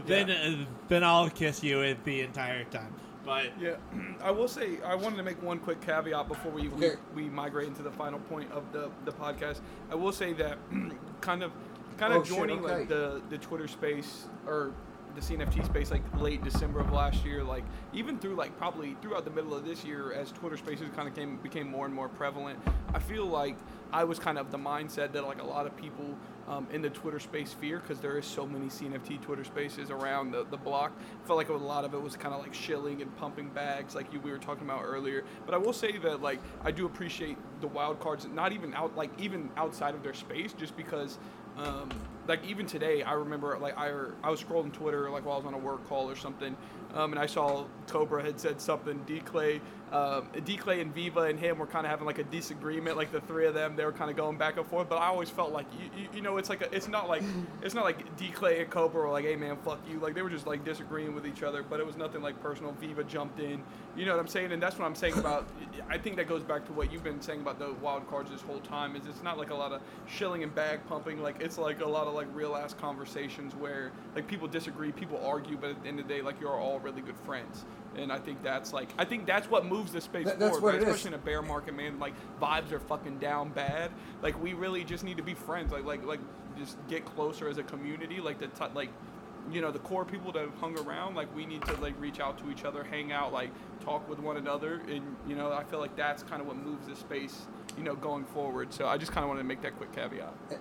Then 0.07 0.31
uh, 0.31 0.67
then 0.89 1.03
I'll 1.05 1.31
kiss 1.31 1.63
you 1.63 1.97
the 2.05 2.21
entire 2.21 2.65
time. 2.65 2.93
But 3.27 3.61
Yeah, 3.61 3.75
I 4.23 4.31
will 4.31 4.49
say 4.49 4.79
I 4.85 4.95
wanted 4.95 5.17
to 5.17 5.23
make 5.25 5.43
one 5.43 5.59
quick 5.59 5.81
caveat 5.83 6.29
before 6.29 6.53
we, 6.53 6.69
Okay. 6.69 6.93
we, 7.15 7.25
we 7.25 7.29
migrate 7.29 7.67
into 7.69 7.83
the 7.83 7.91
final 7.91 8.21
point 8.21 8.51
of 8.53 8.73
the, 8.73 8.89
the 9.05 9.13
podcast. 9.13 9.61
I 9.91 9.97
will 9.97 10.13
say 10.13 10.33
that 10.35 10.57
kind 11.21 11.43
of 11.43 11.53
kind 11.99 12.13
of 12.15 12.21
Oh, 12.21 12.25
shit, 12.25 12.37
joining 12.37 12.61
okay. 12.65 12.79
like 12.79 12.89
the 12.89 13.21
the 13.31 13.39
Twitter 13.39 13.67
space 13.69 14.27
or 14.47 14.73
the 15.17 15.23
CNFT 15.23 15.65
space 15.65 15.91
like 15.91 16.03
late 16.21 16.45
December 16.45 16.81
of 16.81 16.93
last 16.93 17.25
year, 17.25 17.43
like 17.43 17.65
even 17.95 18.19
through 18.19 18.35
like 18.35 18.57
probably 18.59 18.97
throughout 19.01 19.25
the 19.25 19.31
middle 19.31 19.55
of 19.55 19.65
this 19.65 19.83
year 19.83 20.13
as 20.13 20.31
Twitter 20.31 20.59
spaces 20.59 20.89
kind 20.95 21.09
of 21.09 21.15
came 21.15 21.39
became 21.39 21.69
more 21.69 21.87
and 21.87 21.95
more 21.95 22.09
prevalent. 22.09 22.59
I 22.95 22.99
feel 22.99 23.25
like 23.25 23.57
I 23.93 24.05
was 24.05 24.19
kind 24.19 24.39
of 24.39 24.51
the 24.51 24.59
mindset 24.59 25.13
that 25.13 25.27
like 25.27 25.41
a 25.41 25.47
lot 25.47 25.67
of 25.67 25.75
people 25.77 26.15
um, 26.49 26.67
in 26.71 26.83
the 26.83 26.91
Twitter 26.91 27.19
space 27.19 27.55
fear 27.55 27.79
because 27.79 27.99
there 27.99 28.19
is 28.19 28.27
so 28.27 28.47
many 28.47 28.67
CNFT 28.67 29.21
Twitter 29.23 29.43
spaces 29.43 29.91
around 29.91 30.33
the, 30.33 30.45
the 30.51 30.57
block. 30.57 30.93
I 31.25 31.27
felt 31.27 31.39
like 31.39 31.49
a 31.49 31.55
lot 31.55 31.85
of 31.85 31.95
it 31.95 32.03
was 32.03 32.15
kind 32.17 32.35
of 32.35 32.41
like 32.41 32.53
shilling 32.53 33.01
and 33.01 33.17
pumping 33.17 33.49
bags, 33.49 33.95
like 33.95 34.13
you 34.13 34.21
we 34.21 34.31
were 34.31 34.39
talking 34.39 34.65
about 34.65 34.83
earlier. 34.85 35.25
But 35.47 35.55
I 35.55 35.59
will 35.59 35.73
say 35.73 35.97
that 35.99 36.21
like 36.21 36.41
I 36.63 36.71
do 36.71 36.85
appreciate 36.85 37.39
the 37.63 37.69
wild 37.69 38.01
cards, 38.01 38.29
not 38.35 38.53
even 38.53 38.75
out 38.75 38.95
like 38.97 39.11
even 39.19 39.49
outside 39.57 39.95
of 39.95 40.03
their 40.03 40.15
space, 40.15 40.53
just 40.53 40.77
because. 40.77 41.19
Um, 41.57 41.89
like 42.29 42.45
even 42.45 42.67
today, 42.67 43.03
I 43.03 43.13
remember 43.15 43.59
like 43.59 43.77
I, 43.77 43.93
I 44.23 44.31
was 44.31 44.43
scrolling 44.43 44.73
Twitter 44.73 45.11
like 45.11 45.25
while 45.25 45.35
I 45.35 45.39
was 45.39 45.47
on 45.47 45.55
a 45.55 45.59
work 45.59 45.87
call 45.89 46.11
or 46.11 46.17
something, 46.17 46.57
um, 46.95 47.13
and 47.13 47.21
I 47.21 47.27
saw 47.27 47.65
Cobra 47.89 48.23
had 48.23 48.41
said 48.41 48.61
something. 48.61 49.03
D 49.07 49.21
Clay, 49.21 49.61
um, 49.93 50.29
D 50.45 50.57
Clay 50.57 50.81
and 50.81 50.95
Viva 50.95 51.23
and 51.23 51.39
him 51.39 51.59
were 51.59 51.67
kind 51.67 51.85
of 51.85 51.91
having 51.91 52.07
like 52.07 52.19
a 52.19 52.25
disagreement. 52.25 52.97
Like 52.97 53.13
the 53.13 53.21
three 53.21 53.47
of 53.47 53.55
them, 53.55 53.77
they 53.77 53.85
were 53.85 53.93
kind 53.93 54.11
of 54.11 54.17
going 54.17 54.39
back 54.39 54.57
and 54.57 54.67
forth. 54.67 54.89
But 54.89 54.97
I 54.97 55.07
always 55.07 55.29
felt 55.29 55.53
like 55.53 55.67
you, 55.79 56.03
you, 56.03 56.09
you 56.15 56.23
know, 56.23 56.39
it's 56.39 56.49
like 56.49 56.63
a, 56.63 56.75
it's 56.75 56.89
not 56.89 57.09
like 57.09 57.23
it's 57.63 57.75
not 57.75 57.85
like 57.85 58.17
D 58.17 58.29
Clay 58.29 58.63
and 58.63 58.71
Cobra 58.71 59.03
were 59.03 59.11
like, 59.11 59.25
hey 59.25 59.37
man, 59.37 59.57
fuck 59.65 59.79
you. 59.89 59.99
Like 60.01 60.15
they 60.15 60.23
were 60.23 60.31
just 60.31 60.47
like 60.47 60.65
disagreeing 60.65 61.15
with 61.15 61.27
each 61.27 61.43
other. 61.43 61.63
But 61.63 61.81
it 61.81 61.87
was 61.87 61.97
nothing 61.97 62.23
like 62.23 62.41
personal. 62.43 62.73
Viva 62.81 63.05
jumped 63.05 63.41
in. 63.41 63.63
You 63.95 64.07
know 64.07 64.13
what 64.13 64.21
I'm 64.21 64.29
saying? 64.29 64.53
And 64.53 64.63
that's 64.63 64.79
what 64.79 64.87
I'm 64.87 64.95
saying 64.95 65.19
about. 65.19 65.47
I 65.89 65.99
think 65.99 66.17
that 66.17 66.29
goes 66.29 66.43
back 66.43 66.65
to 66.67 66.73
what 66.73 66.91
you've 66.91 67.05
been 67.05 67.21
saying 67.21 67.43
about 67.43 67.59
the 67.59 67.75
wild 67.75 68.09
cards 68.09 68.31
this 68.31 68.43
whole 68.43 68.61
time. 68.61 68.97
Is 68.97 69.07
it's 69.07 69.23
not 69.23 69.37
like 69.37 69.51
a 69.51 69.55
lot 69.55 69.73
of 69.73 69.83
shilling 70.07 70.43
and 70.43 70.55
bag 70.55 70.81
pumping. 70.89 71.23
Like 71.23 71.41
it's 71.41 71.59
like 71.59 71.81
a 71.81 71.89
lot 71.89 72.07
of 72.07 72.15
like 72.17 72.27
real 72.35 72.57
ass 72.57 72.75
conversations 72.75 73.55
where 73.55 73.93
like 74.15 74.27
people 74.27 74.49
disagree, 74.49 74.93
people 74.93 75.21
argue, 75.25 75.57
but 75.57 75.71
at 75.71 75.83
the 75.83 75.89
end 75.89 76.01
of 76.01 76.09
the 76.09 76.15
day, 76.15 76.23
like 76.23 76.41
you're 76.41 76.59
all 76.59 76.79
really 76.81 77.03
good 77.03 77.19
friends. 77.25 77.65
And 77.97 78.13
I 78.13 78.19
think 78.19 78.43
that's 78.43 78.73
like 78.73 78.89
I 78.99 79.05
think 79.05 79.27
that's 79.27 79.49
what 79.49 79.67
moves 79.67 79.93
the 79.93 80.01
space 80.01 80.31
forward, 80.31 80.63
right? 80.63 80.75
it 80.75 80.83
is. 80.83 80.89
especially 80.89 81.09
in 81.09 81.15
a 81.15 81.25
bear 81.25 81.43
market, 81.43 81.75
man. 81.75 81.99
Like 81.99 82.15
vibes 82.41 82.73
are 82.73 82.81
fucking 82.81 83.19
down 83.19 83.51
bad. 83.51 83.91
Like 84.23 84.41
we 84.43 84.55
really 84.55 84.85
just 84.85 85.05
need 85.05 85.17
to 85.17 85.23
be 85.23 85.35
friends. 85.35 85.73
Like 85.73 85.85
like 85.85 86.05
like 86.05 86.21
just 86.59 86.77
get 86.89 87.05
closer 87.05 87.49
as 87.49 87.59
a 87.59 87.63
community. 87.63 88.21
Like 88.21 88.39
the 88.39 88.49
t- 88.49 88.73
like 88.75 88.91
you 89.51 89.61
know 89.61 89.71
the 89.71 89.79
core 89.79 90.05
people 90.05 90.33
that 90.33 90.43
have 90.43 90.55
hung 90.57 90.79
around 90.81 91.15
like 91.15 91.35
we 91.35 91.47
need 91.47 91.63
to 91.63 91.73
like 91.81 91.95
reach 92.01 92.21
out 92.21 92.39
to 92.39 92.51
each 92.51 92.65
other 92.65 92.83
hang 92.83 93.13
out 93.13 93.33
like 93.33 93.51
talk 93.85 94.09
with 94.09 94.19
one 94.19 94.37
another 94.37 94.81
and 94.89 95.17
you 95.27 95.37
know 95.37 95.53
i 95.53 95.63
feel 95.65 95.79
like 95.79 95.95
that's 95.97 96.23
kind 96.23 96.41
of 96.41 96.49
what 96.49 96.57
moves 96.57 96.87
the 96.87 96.97
space 96.97 97.47
you 97.77 97.85
know 97.85 97.95
going 97.95 98.25
forward 98.25 98.73
so 98.73 98.87
i 98.87 98.97
just 98.97 99.13
kind 99.13 99.25
of 99.25 99.29
wanted 99.29 99.43
to 99.43 99.47
make 99.47 99.63
that 99.63 99.77
quick 99.77 99.93
caveat 99.93 100.35
eh, 100.51 100.57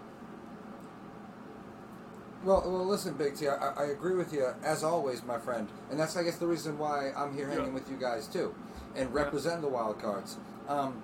Well, 2.45 2.61
well, 2.63 2.85
listen, 2.85 3.15
Big 3.15 3.35
T. 3.35 3.47
I, 3.47 3.55
I 3.75 3.85
agree 3.85 4.13
with 4.13 4.31
you 4.31 4.47
as 4.63 4.83
always, 4.83 5.23
my 5.23 5.39
friend, 5.39 5.67
and 5.89 5.99
that's 5.99 6.15
I 6.15 6.21
guess 6.23 6.37
the 6.37 6.45
reason 6.45 6.77
why 6.77 7.11
I'm 7.17 7.35
here 7.35 7.47
hanging 7.47 7.65
Yeah. 7.67 7.71
with 7.73 7.89
you 7.89 7.97
guys 7.97 8.27
too, 8.27 8.53
and 8.95 9.11
represent 9.11 9.61
the 9.61 9.67
wild 9.67 9.99
cards. 9.99 10.37
Um, 10.67 11.01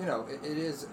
you 0.00 0.04
know, 0.04 0.26
it, 0.26 0.44
it 0.44 0.58
is 0.58 0.88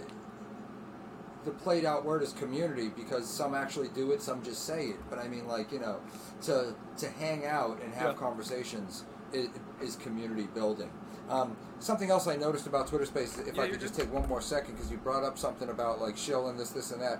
the 1.45 1.51
played 1.51 1.83
out 1.83 2.05
word 2.05 2.21
is 2.21 2.31
community 2.33 2.89
because 2.95 3.27
some 3.27 3.55
actually 3.55 3.87
do 3.87 4.11
it, 4.11 4.21
some 4.21 4.43
just 4.43 4.65
say 4.65 4.87
it. 4.89 4.97
But 5.09 5.17
I 5.17 5.27
mean, 5.27 5.47
like 5.47 5.71
you 5.71 5.79
know, 5.79 5.99
to 6.43 6.75
to 6.97 7.09
hang 7.09 7.47
out 7.47 7.81
and 7.83 7.91
have 7.95 8.11
Yeah. 8.11 8.19
conversations 8.19 9.03
is, 9.33 9.49
is 9.81 9.95
community 9.95 10.47
building. 10.53 10.91
Um, 11.27 11.55
something 11.79 12.11
else 12.11 12.27
I 12.27 12.35
noticed 12.35 12.67
about 12.67 12.87
Twitter 12.87 13.05
Space, 13.05 13.37
if 13.39 13.57
I 13.57 13.67
could 13.67 13.79
just 13.79 13.95
take 13.95 14.11
one 14.13 14.27
more 14.27 14.41
second, 14.41 14.75
because 14.75 14.91
you 14.91 14.97
brought 14.97 15.23
up 15.23 15.37
something 15.39 15.69
about 15.69 15.99
like 16.01 16.17
shill 16.17 16.49
and 16.49 16.59
this, 16.59 16.69
this, 16.69 16.91
and 16.91 17.01
that. 17.01 17.19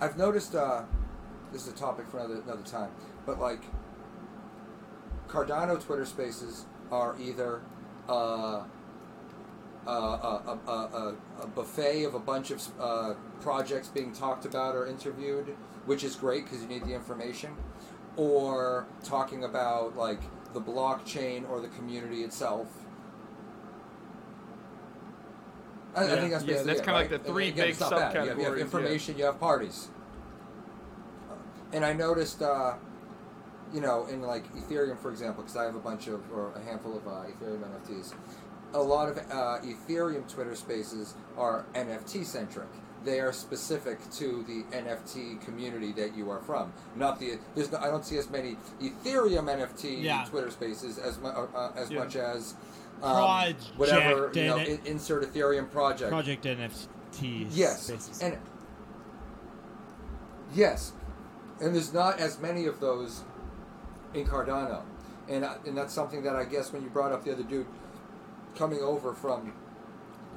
I've 0.00 0.18
noticed. 0.18 0.54
Uh, 0.54 0.82
this 1.52 1.66
is 1.66 1.72
a 1.72 1.76
topic 1.76 2.06
for 2.08 2.18
another 2.18 2.40
another 2.42 2.62
time, 2.62 2.90
but 3.24 3.40
like 3.40 3.60
Cardano 5.28 5.82
Twitter 5.82 6.04
Spaces 6.04 6.66
are 6.90 7.16
either 7.18 7.62
uh, 8.08 8.62
a, 9.86 9.90
a, 9.90 10.58
a, 10.66 10.70
a, 10.70 11.14
a 11.42 11.46
buffet 11.46 12.04
of 12.04 12.14
a 12.14 12.18
bunch 12.18 12.50
of 12.50 12.62
uh, 12.78 13.14
projects 13.40 13.88
being 13.88 14.12
talked 14.12 14.44
about 14.44 14.74
or 14.74 14.86
interviewed, 14.86 15.56
which 15.86 16.04
is 16.04 16.14
great 16.14 16.44
because 16.44 16.62
you 16.62 16.68
need 16.68 16.84
the 16.84 16.94
information, 16.94 17.56
or 18.16 18.86
talking 19.02 19.44
about 19.44 19.96
like 19.96 20.20
the 20.52 20.60
blockchain 20.60 21.48
or 21.48 21.60
the 21.60 21.68
community 21.68 22.22
itself. 22.22 22.68
I, 25.96 26.04
I 26.04 26.06
think 26.20 26.30
that's 26.32 26.44
Yeah, 26.44 26.62
that's 26.62 26.80
kinda 26.80 26.92
like 26.92 27.10
right? 27.10 27.22
the 27.24 27.30
three 27.30 27.48
Again, 27.48 27.68
big 27.68 27.78
bad. 27.78 27.90
You 27.90 27.96
have- 27.98 28.14
You 28.14 28.20
have 28.20 28.36
subcategories, 28.38 28.56
yeah. 28.56 28.62
information, 28.62 29.18
you 29.18 29.24
have 29.24 29.40
parties. 29.40 29.88
And 31.72 31.84
I 31.84 31.92
noticed, 31.92 32.42
uh, 32.42 32.74
you 33.72 33.80
know, 33.80 34.06
in 34.06 34.22
like 34.22 34.44
Ethereum, 34.54 34.98
for 34.98 35.10
example, 35.10 35.42
because 35.42 35.56
I 35.56 35.64
have 35.64 35.74
a 35.74 35.80
bunch 35.80 36.06
of, 36.06 36.20
or 36.32 36.52
a 36.54 36.60
handful 36.62 36.96
of 36.96 37.06
uh, 37.06 37.22
Ethereum 37.26 37.62
NFTs, 37.64 38.14
a 38.74 38.80
lot 38.80 39.08
of 39.08 39.18
uh, 39.18 39.58
Ethereum 39.64 40.30
Twitter 40.32 40.54
spaces 40.54 41.14
are 41.36 41.64
NFT 41.74 42.24
centric. 42.24 42.68
They 43.04 43.20
are 43.20 43.32
specific 43.32 43.98
to 44.12 44.44
the 44.48 44.64
NFT 44.76 45.40
community 45.44 45.92
that 45.92 46.16
you 46.16 46.28
are 46.30 46.40
from. 46.40 46.72
Not 46.96 47.20
the 47.20 47.38
there's 47.54 47.70
no, 47.70 47.78
I 47.78 47.86
don't 47.86 48.04
see 48.04 48.18
as 48.18 48.28
many 48.30 48.56
Ethereum 48.80 49.46
NFT 49.48 50.02
Yeah. 50.02 50.24
Twitter 50.28 50.50
spaces 50.50 50.98
as 50.98 51.18
mu- 51.18 51.28
uh, 51.28 51.46
uh, 51.54 51.72
as 51.76 51.90
Yeah. 51.90 51.98
much 52.00 52.16
as 52.16 52.54
um, 53.02 53.54
whatever 53.76 54.30
you 54.34 54.44
know. 54.46 54.56
in- 54.58 54.80
insert 54.86 55.22
Ethereum 55.32 55.70
project. 55.70 56.10
Project 56.10 56.44
NFT. 56.44 57.46
Yes, 57.50 57.82
spaces. 57.82 58.20
and 58.22 58.36
yes, 60.54 60.92
and 61.60 61.74
there's 61.74 61.92
not 61.92 62.18
as 62.20 62.38
many 62.40 62.66
of 62.66 62.80
those 62.80 63.22
in 64.14 64.26
Cardano, 64.26 64.82
and 65.28 65.44
I- 65.44 65.56
and 65.66 65.76
that's 65.76 65.92
something 65.92 66.22
that 66.22 66.36
I 66.36 66.44
guess 66.44 66.72
when 66.72 66.82
you 66.82 66.88
brought 66.90 67.12
up 67.12 67.24
the 67.24 67.32
other 67.32 67.42
dude 67.42 67.66
coming 68.54 68.80
over 68.80 69.12
from 69.12 69.52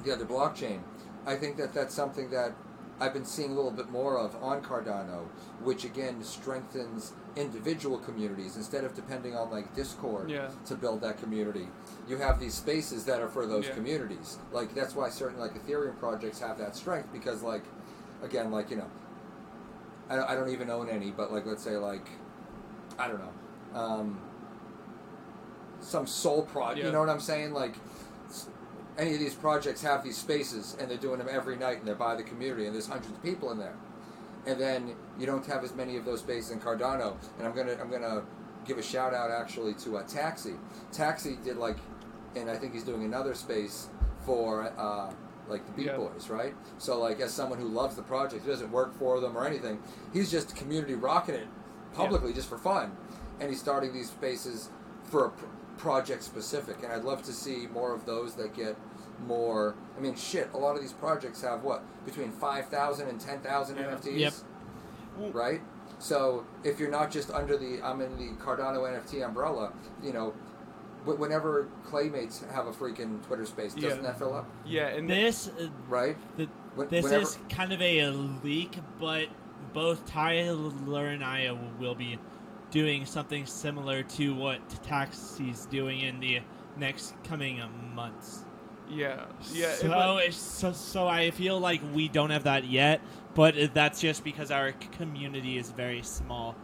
the 0.04 0.12
other 0.12 0.24
blockchain, 0.24 0.80
I 1.26 1.36
think 1.36 1.56
that 1.56 1.72
that's 1.72 1.94
something 1.94 2.30
that 2.30 2.52
I've 3.00 3.14
been 3.14 3.24
seeing 3.24 3.52
a 3.52 3.54
little 3.54 3.70
bit 3.70 3.90
more 3.90 4.18
of 4.18 4.36
on 4.42 4.62
Cardano, 4.62 5.24
which 5.62 5.84
again 5.84 6.22
strengthens 6.22 7.12
individual 7.36 7.96
communities 7.98 8.56
instead 8.56 8.84
of 8.84 8.94
depending 8.94 9.34
on 9.34 9.50
like 9.50 9.74
Discord 9.74 10.30
Yeah. 10.30 10.50
to 10.66 10.74
build 10.74 11.00
that 11.02 11.18
community. 11.18 11.68
You 12.08 12.16
have 12.16 12.40
these 12.40 12.54
spaces 12.54 13.04
that 13.04 13.20
are 13.20 13.28
for 13.28 13.46
those 13.46 13.66
Yeah. 13.66 13.74
communities. 13.74 14.38
Like 14.52 14.74
that's 14.74 14.94
why 14.94 15.08
certain 15.10 15.38
like 15.38 15.54
Ethereum 15.54 15.98
projects 15.98 16.40
have 16.40 16.58
that 16.58 16.74
strength 16.76 17.12
because 17.12 17.42
like 17.42 17.62
again 18.22 18.50
like 18.50 18.70
you 18.70 18.76
know 18.76 18.90
I 20.08 20.16
don't, 20.16 20.28
I 20.30 20.34
don't 20.34 20.50
even 20.50 20.70
own 20.70 20.88
any, 20.88 21.10
but 21.12 21.32
like 21.32 21.46
let's 21.46 21.62
say 21.62 21.76
like 21.76 22.06
I 22.98 23.06
don't 23.08 23.20
know 23.20 23.78
um, 23.80 24.20
some 25.80 26.06
soul 26.06 26.42
project. 26.42 26.78
Yeah. 26.80 26.86
You 26.86 26.92
know 26.92 27.00
what 27.00 27.08
I'm 27.08 27.20
saying? 27.20 27.52
Like 27.52 27.74
any 28.98 29.14
of 29.14 29.20
these 29.20 29.34
projects 29.34 29.82
have 29.82 30.02
these 30.02 30.16
spaces 30.18 30.76
and 30.80 30.90
they're 30.90 30.98
doing 30.98 31.18
them 31.18 31.28
every 31.30 31.56
night 31.56 31.78
and 31.78 31.86
they're 31.86 31.94
by 31.94 32.16
the 32.16 32.22
community 32.24 32.66
and 32.66 32.74
there's 32.74 32.88
hundreds 32.88 33.12
of 33.12 33.22
people 33.22 33.50
in 33.52 33.58
there. 33.58 33.74
And 34.46 34.60
then 34.60 34.94
you 35.18 35.26
don't 35.26 35.46
have 35.46 35.62
as 35.64 35.74
many 35.74 35.96
of 35.96 36.04
those 36.04 36.20
spaces 36.20 36.50
in 36.50 36.60
Cardano. 36.60 37.14
And 37.38 37.46
I'm 37.46 37.54
gonna 37.54 37.76
I'm 37.80 37.90
gonna 37.90 38.22
give 38.66 38.78
a 38.78 38.82
shout 38.82 39.14
out 39.14 39.30
actually 39.30 39.74
to 39.74 39.96
uh, 39.98 40.02
Taxi. 40.06 40.54
Taxi 40.92 41.38
did 41.44 41.56
like, 41.56 41.76
and 42.36 42.50
I 42.50 42.56
think 42.56 42.72
he's 42.74 42.84
doing 42.84 43.04
another 43.04 43.34
space 43.34 43.88
for 44.24 44.72
uh, 44.78 45.10
like 45.48 45.64
the 45.66 45.72
Beat 45.72 45.86
Yeah. 45.86 45.96
Boys, 45.96 46.28
right? 46.28 46.54
So 46.78 46.98
like 47.00 47.20
as 47.20 47.32
someone 47.32 47.58
who 47.58 47.68
loves 47.68 47.96
the 47.96 48.02
project, 48.02 48.44
who 48.44 48.50
doesn't 48.50 48.70
work 48.70 48.94
for 48.98 49.20
them 49.20 49.36
or 49.36 49.46
anything, 49.46 49.82
he's 50.12 50.30
just 50.30 50.54
community 50.56 50.94
rocking 50.94 51.34
it 51.34 51.46
publicly 51.94 52.32
just 52.32 52.48
for 52.48 52.58
fun, 52.58 52.96
and 53.40 53.48
he's 53.50 53.58
starting 53.60 53.92
these 53.92 54.10
spaces 54.10 54.70
for 55.04 55.26
a 55.26 55.30
pr- 55.30 55.44
project 55.78 56.22
specific. 56.22 56.82
And 56.84 56.92
I'd 56.92 57.02
love 57.04 57.22
to 57.24 57.32
see 57.32 57.66
more 57.72 57.92
of 57.94 58.06
those 58.06 58.34
that 58.34 58.54
get 58.54 58.76
more. 59.26 59.74
I 59.96 60.00
mean, 60.00 60.14
shit, 60.14 60.50
a 60.54 60.56
lot 60.56 60.76
of 60.76 60.82
these 60.82 60.92
projects 60.92 61.42
have 61.42 61.62
what 61.64 61.82
between 62.04 62.30
5,000 62.30 63.08
and 63.08 63.20
10,000 63.20 63.76
Yeah. 63.76 63.82
NFTs, 63.84 64.18
Yep. 65.18 65.34
right? 65.34 65.60
So 66.00 66.44
if 66.64 66.80
you're 66.80 66.90
not 66.90 67.10
just 67.12 67.30
under 67.30 67.56
the 67.56 67.80
I'm 67.82 68.00
in 68.00 68.16
the 68.16 68.32
Cardano 68.42 68.80
NFT 68.88 69.24
umbrella, 69.24 69.72
you 70.02 70.12
know. 70.12 70.32
wh- 71.06 71.18
Whenever 71.18 71.68
Claymates 71.86 72.50
have 72.52 72.66
a 72.66 72.72
freaking 72.72 73.22
Twitter 73.26 73.46
space, 73.46 73.72
doesn't 73.74 73.88
Yeah. 74.02 74.06
that 74.10 74.18
fill 74.18 74.34
up? 74.34 74.46
Yeah, 74.66 74.88
and 74.88 75.08
This 75.08 75.48
uh, 75.48 75.68
Right? 75.88 76.16
the, 76.36 76.46
When- 76.74 76.88
this 76.88 77.04
whenever- 77.04 77.22
is 77.22 77.38
kind 77.48 77.72
of 77.72 77.80
a 77.80 78.08
leak, 78.10 78.76
but 78.98 79.28
both 79.72 80.04
Tyler 80.06 81.06
and 81.06 81.22
I 81.24 81.56
will 81.78 81.94
be 81.94 82.18
doing 82.70 83.06
something 83.06 83.46
similar 83.46 84.02
to 84.02 84.34
what 84.34 84.58
Taxi's 84.82 85.64
doing 85.66 86.00
in 86.00 86.20
the 86.20 86.40
next 86.76 87.14
coming 87.24 87.60
months. 87.94 88.44
Yeah, 88.90 89.24
yeah. 89.52 89.72
so, 89.74 89.88
but- 89.88 90.18
it's- 90.18 90.36
so, 90.36 90.72
so 90.72 91.06
I 91.08 91.30
feel 91.30 91.58
like 91.60 91.80
we 91.94 92.08
don't 92.08 92.30
have 92.30 92.44
that 92.44 92.64
yet, 92.64 93.00
but 93.34 93.54
that's 93.74 94.00
just 94.00 94.24
because 94.24 94.50
our 94.50 94.72
community 94.92 95.56
is 95.58 95.70
very 95.70 96.02
small 96.02 96.56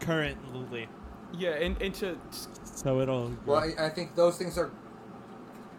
currently. 0.00 0.88
yeah, 1.36 1.50
and, 1.50 1.80
and 1.82 1.94
to 1.96 2.16
So 2.64 3.00
it'll. 3.00 3.32
Well, 3.44 3.58
I, 3.58 3.86
I 3.86 3.88
think 3.90 4.14
those 4.14 4.36
things 4.38 4.56
are 4.58 4.70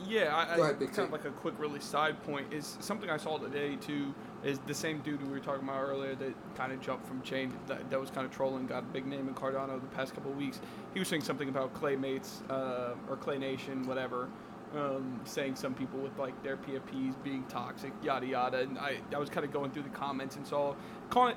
Yeah, 0.06 0.36
I, 0.36 0.56
Go 0.56 0.64
I, 0.64 0.66
ahead, 0.66 0.80
Big 0.80 0.94
kind 0.94 1.08
of 1.08 1.12
like 1.12 1.26
a 1.26 1.32
quick, 1.32 1.56
really 1.58 1.80
side 1.80 2.22
point 2.24 2.52
is 2.54 2.78
something 2.80 3.10
I 3.10 3.18
saw 3.18 3.38
today 3.38 3.76
too. 3.78 4.14
Is 4.44 4.60
the 4.68 4.74
same 4.74 5.00
dude 5.00 5.22
we 5.24 5.30
were 5.30 5.40
talking 5.40 5.68
about 5.68 5.82
earlier 5.82 6.14
that 6.16 6.56
kind 6.56 6.72
of 6.72 6.80
jumped 6.80 7.08
from 7.08 7.22
chain 7.24 7.52
that, 7.68 7.90
that 7.90 8.00
was 8.00 8.12
kind 8.12 8.26
of 8.26 8.32
trolling, 8.32 8.68
got 8.68 8.84
a 8.84 8.86
big 8.88 9.06
name 9.08 9.28
in 9.28 9.34
Cardano 9.34 9.82
the 9.82 9.88
past 9.96 10.14
couple 10.14 10.32
of 10.32 10.38
weeks. 10.38 10.60
He 10.94 11.00
was 11.00 11.08
saying 11.08 11.24
something 11.24 11.50
about 11.50 11.74
Claymates 11.74 12.42
uh, 12.50 12.94
or 13.10 13.18
Clay 13.18 13.40
Nation, 13.40 13.88
whatever, 13.88 14.30
um, 14.76 15.22
saying 15.24 15.56
some 15.56 15.74
people 15.74 16.00
with 16.00 16.18
like 16.18 16.42
their 16.44 16.58
PFPs 16.58 17.16
being 17.24 17.44
toxic, 17.50 17.94
yada 18.04 18.26
yada. 18.26 18.60
And 18.60 18.78
I, 18.78 18.98
I 19.14 19.18
was 19.18 19.30
kind 19.30 19.46
of 19.46 19.52
going 19.52 19.72
through 19.72 19.84
the 19.84 19.90
comments 19.90 20.36
and 20.36 20.46
saw 20.46 20.76
kind 21.10 21.36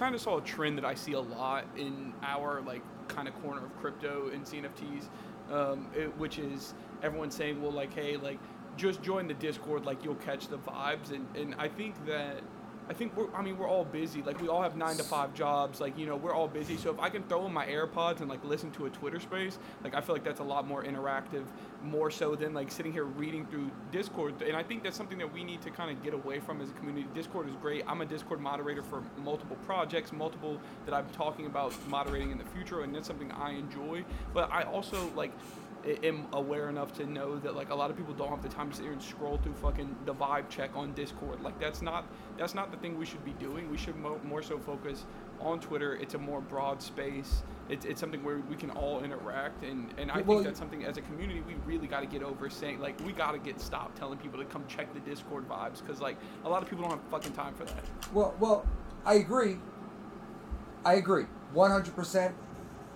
of, 0.00 0.20
saw 0.20 0.38
a 0.38 0.42
trend 0.42 0.78
that 0.78 0.84
I 0.84 0.94
see 0.94 1.12
a 1.12 1.20
lot 1.20 1.64
in 1.76 2.12
our 2.22 2.60
like 2.62 2.82
kind 3.08 3.26
of 3.26 3.34
corner 3.42 3.64
of 3.64 3.76
crypto 3.80 4.30
and 4.32 4.44
CNFTs, 4.44 5.08
um, 5.50 5.88
it, 5.94 6.16
which 6.18 6.38
is 6.38 6.74
everyone 7.02 7.30
saying, 7.30 7.60
well, 7.60 7.72
like, 7.72 7.94
hey, 7.94 8.16
like, 8.16 8.38
just 8.76 9.02
join 9.02 9.26
the 9.26 9.34
Discord, 9.34 9.84
like, 9.84 10.04
you'll 10.04 10.14
catch 10.16 10.48
the 10.48 10.58
vibes. 10.58 11.10
And, 11.10 11.26
and 11.36 11.54
I 11.56 11.68
think 11.68 11.94
that, 12.06 12.42
I 12.90 12.94
think 12.94 13.14
we're, 13.16 13.30
I 13.34 13.42
mean, 13.42 13.58
we're 13.58 13.68
all 13.68 13.84
busy. 13.84 14.22
Like, 14.22 14.40
we 14.40 14.48
all 14.48 14.62
have 14.62 14.74
nine 14.74 14.96
to 14.96 15.02
five 15.02 15.34
jobs. 15.34 15.78
Like, 15.78 15.98
you 15.98 16.06
know, 16.06 16.16
we're 16.16 16.32
all 16.32 16.48
busy. 16.48 16.78
So 16.78 16.90
if 16.90 16.98
I 16.98 17.10
can 17.10 17.22
throw 17.24 17.44
in 17.46 17.52
my 17.52 17.66
AirPods 17.66 18.20
and, 18.20 18.30
like, 18.30 18.42
listen 18.44 18.70
to 18.72 18.86
a 18.86 18.90
Twitter 18.90 19.20
space, 19.20 19.58
like, 19.84 19.94
I 19.94 20.00
feel 20.00 20.14
like 20.14 20.24
that's 20.24 20.40
a 20.40 20.44
lot 20.44 20.66
more 20.66 20.82
interactive, 20.82 21.44
more 21.82 22.10
so 22.10 22.34
than, 22.34 22.54
like, 22.54 22.70
sitting 22.70 22.92
here 22.92 23.04
reading 23.04 23.44
through 23.46 23.70
Discord. 23.92 24.40
And 24.40 24.56
I 24.56 24.62
think 24.62 24.82
that's 24.82 24.96
something 24.96 25.18
that 25.18 25.30
we 25.30 25.44
need 25.44 25.60
to 25.62 25.70
kind 25.70 25.90
of 25.90 26.02
get 26.02 26.14
away 26.14 26.40
from 26.40 26.62
as 26.62 26.70
a 26.70 26.72
community. 26.72 27.06
Discord 27.14 27.48
is 27.48 27.56
great. 27.56 27.84
I'm 27.86 28.00
a 28.00 28.06
Discord 28.06 28.40
moderator 28.40 28.82
for 28.82 29.02
multiple 29.18 29.56
projects, 29.66 30.10
multiple 30.10 30.58
that 30.86 30.94
I'm 30.94 31.08
talking 31.10 31.44
about 31.44 31.74
moderating 31.88 32.30
in 32.30 32.38
the 32.38 32.44
future, 32.44 32.80
and 32.80 32.94
that's 32.94 33.06
something 33.06 33.30
I 33.32 33.50
enjoy. 33.52 34.02
But 34.32 34.50
I 34.50 34.62
also, 34.62 35.10
like, 35.14 35.32
am 36.02 36.26
aware 36.32 36.68
enough 36.68 36.92
to 36.94 37.06
know 37.06 37.38
that 37.38 37.54
like 37.54 37.70
a 37.70 37.74
lot 37.74 37.90
of 37.90 37.96
people 37.96 38.14
don't 38.14 38.30
have 38.30 38.42
the 38.42 38.48
time 38.48 38.70
to 38.70 38.76
sit 38.76 38.82
here 38.84 38.92
and 38.92 39.02
scroll 39.02 39.38
through 39.38 39.54
fucking 39.54 39.94
the 40.04 40.14
vibe 40.14 40.48
check 40.48 40.70
on 40.74 40.92
Discord. 40.92 41.40
Like 41.42 41.58
that's 41.60 41.82
not 41.82 42.06
that's 42.36 42.54
not 42.54 42.70
the 42.70 42.76
thing 42.78 42.98
we 42.98 43.06
should 43.06 43.24
be 43.24 43.32
doing. 43.32 43.70
We 43.70 43.76
should 43.76 43.96
mo- 43.96 44.20
more 44.24 44.42
so 44.42 44.58
focus 44.58 45.04
on 45.40 45.60
Twitter. 45.60 45.94
It's 45.96 46.14
a 46.14 46.18
more 46.18 46.40
broad 46.40 46.82
space. 46.82 47.42
It's, 47.68 47.84
it's 47.84 48.00
something 48.00 48.24
where 48.24 48.38
we 48.48 48.56
can 48.56 48.70
all 48.70 49.04
interact, 49.04 49.62
and, 49.62 49.92
and 49.98 50.10
I 50.10 50.22
Well, 50.22 50.38
think 50.38 50.44
that's 50.44 50.58
something 50.58 50.84
as 50.84 50.96
a 50.96 51.02
community 51.02 51.42
we 51.46 51.54
really 51.66 51.86
got 51.86 52.00
to 52.00 52.06
get 52.06 52.22
over. 52.22 52.48
Saying 52.48 52.80
like 52.80 52.98
we 53.04 53.12
got 53.12 53.32
to 53.32 53.38
get 53.38 53.60
stopped 53.60 53.96
telling 53.98 54.18
people 54.18 54.38
to 54.38 54.46
come 54.46 54.64
check 54.68 54.92
the 54.94 55.00
Discord 55.00 55.48
vibes 55.48 55.80
because 55.80 56.00
like 56.00 56.16
a 56.44 56.48
lot 56.48 56.62
of 56.62 56.68
people 56.70 56.84
don't 56.88 56.98
have 56.98 57.10
fucking 57.10 57.32
time 57.32 57.54
for 57.54 57.64
that. 57.64 57.84
Well, 58.12 58.34
well, 58.40 58.66
I 59.04 59.14
agree. 59.14 59.58
I 60.84 60.94
agree, 60.94 61.24
one 61.52 61.70
hundred 61.70 61.94
percent. 61.94 62.34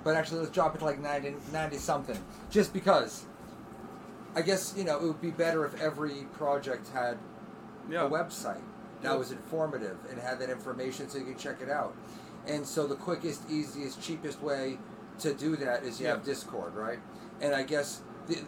But 0.04 0.16
actually, 0.16 0.40
let's 0.40 0.50
drop 0.50 0.74
it 0.74 0.78
to 0.78 0.84
like 0.84 1.00
90, 1.00 1.34
90 1.52 1.76
something, 1.78 2.18
just 2.50 2.72
because. 2.72 3.24
I 4.34 4.40
guess 4.40 4.72
you 4.74 4.84
know 4.84 4.96
it 4.96 5.02
would 5.02 5.20
be 5.20 5.30
better 5.30 5.66
if 5.66 5.78
every 5.78 6.26
project 6.32 6.88
had 6.88 7.18
Yeah. 7.90 8.06
a 8.06 8.08
website 8.10 8.62
that 9.02 9.18
was 9.18 9.30
informative 9.30 9.98
and 10.08 10.18
had 10.18 10.38
that 10.38 10.48
information 10.48 11.10
so 11.10 11.18
you 11.18 11.24
could 11.26 11.36
check 11.38 11.60
it 11.60 11.68
out. 11.68 11.94
And 12.46 12.66
so 12.66 12.86
the 12.86 12.94
quickest, 12.94 13.42
easiest, 13.50 14.00
cheapest 14.00 14.40
way 14.40 14.78
to 15.18 15.34
do 15.34 15.54
that 15.56 15.82
is 15.84 16.00
you 16.00 16.06
Yeah. 16.06 16.12
have 16.14 16.24
Discord, 16.24 16.74
right? 16.74 16.98
And 17.42 17.54
I 17.54 17.62
guess 17.62 18.00
the, 18.26 18.38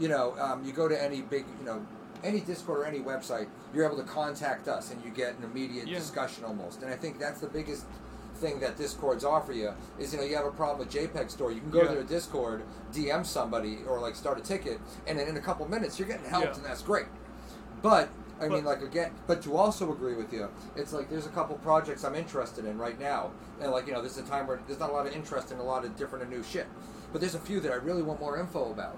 you 0.00 0.08
know 0.08 0.34
um, 0.40 0.64
you 0.64 0.72
go 0.72 0.88
to 0.88 1.00
any 1.00 1.20
big 1.22 1.44
you 1.60 1.64
know 1.64 1.86
any 2.24 2.40
Discord 2.40 2.80
or 2.80 2.84
any 2.84 2.98
website, 2.98 3.46
you're 3.72 3.84
able 3.84 3.98
to 3.98 4.02
contact 4.02 4.66
us 4.66 4.90
and 4.90 5.00
you 5.04 5.10
get 5.12 5.36
an 5.38 5.44
immediate 5.44 5.86
Yeah. 5.86 5.98
discussion 5.98 6.42
almost. 6.44 6.82
And 6.82 6.92
I 6.92 6.96
think 6.96 7.20
that's 7.20 7.40
the 7.40 7.46
biggest 7.46 7.84
thing 8.44 8.60
that 8.60 8.76
Discords 8.76 9.24
offer 9.24 9.52
you 9.52 9.72
is 9.98 10.12
you 10.12 10.18
know 10.18 10.24
you 10.24 10.36
have 10.36 10.44
a 10.44 10.50
problem 10.50 10.78
with 10.78 10.90
JPEG 10.94 11.30
store, 11.30 11.50
you 11.50 11.60
can 11.60 11.70
go 11.70 11.82
Yeah. 11.82 11.88
to 11.88 11.94
their 11.94 12.04
Discord, 12.04 12.62
DM 12.92 13.24
somebody 13.24 13.78
or 13.88 13.98
like 14.00 14.14
start 14.14 14.38
a 14.38 14.42
ticket, 14.42 14.78
and 15.06 15.18
then 15.18 15.28
in 15.28 15.36
a 15.36 15.40
couple 15.40 15.66
minutes 15.68 15.98
you're 15.98 16.08
getting 16.08 16.26
helped, 16.28 16.48
Yeah. 16.48 16.54
and 16.56 16.64
that's 16.64 16.82
great. 16.82 17.06
But 17.82 18.08
I 18.40 18.48
mean, 18.48 18.64
like 18.64 18.82
again, 18.82 19.12
but 19.26 19.40
to 19.42 19.56
also 19.56 19.90
agree 19.92 20.14
with 20.14 20.32
you, 20.32 20.48
it's 20.76 20.92
like 20.92 21.08
there's 21.08 21.24
a 21.26 21.30
couple 21.30 21.56
projects 21.58 22.04
I'm 22.04 22.14
interested 22.14 22.64
in 22.66 22.76
right 22.78 22.98
now, 23.00 23.30
and 23.60 23.70
like 23.70 23.86
you 23.86 23.92
know, 23.94 24.02
this 24.02 24.12
is 24.18 24.26
a 24.26 24.30
time 24.30 24.46
where 24.46 24.60
there's 24.66 24.80
not 24.80 24.90
a 24.90 24.92
lot 24.92 25.06
of 25.06 25.12
interest 25.14 25.50
in 25.50 25.58
a 25.58 25.62
lot 25.62 25.84
of 25.84 25.96
different 25.96 26.24
and 26.24 26.32
new 26.32 26.42
shit. 26.42 26.66
But 27.12 27.20
there's 27.22 27.34
a 27.36 27.40
few 27.40 27.60
that 27.60 27.72
I 27.72 27.76
really 27.76 28.02
want 28.02 28.20
more 28.20 28.38
info 28.38 28.70
about, 28.70 28.96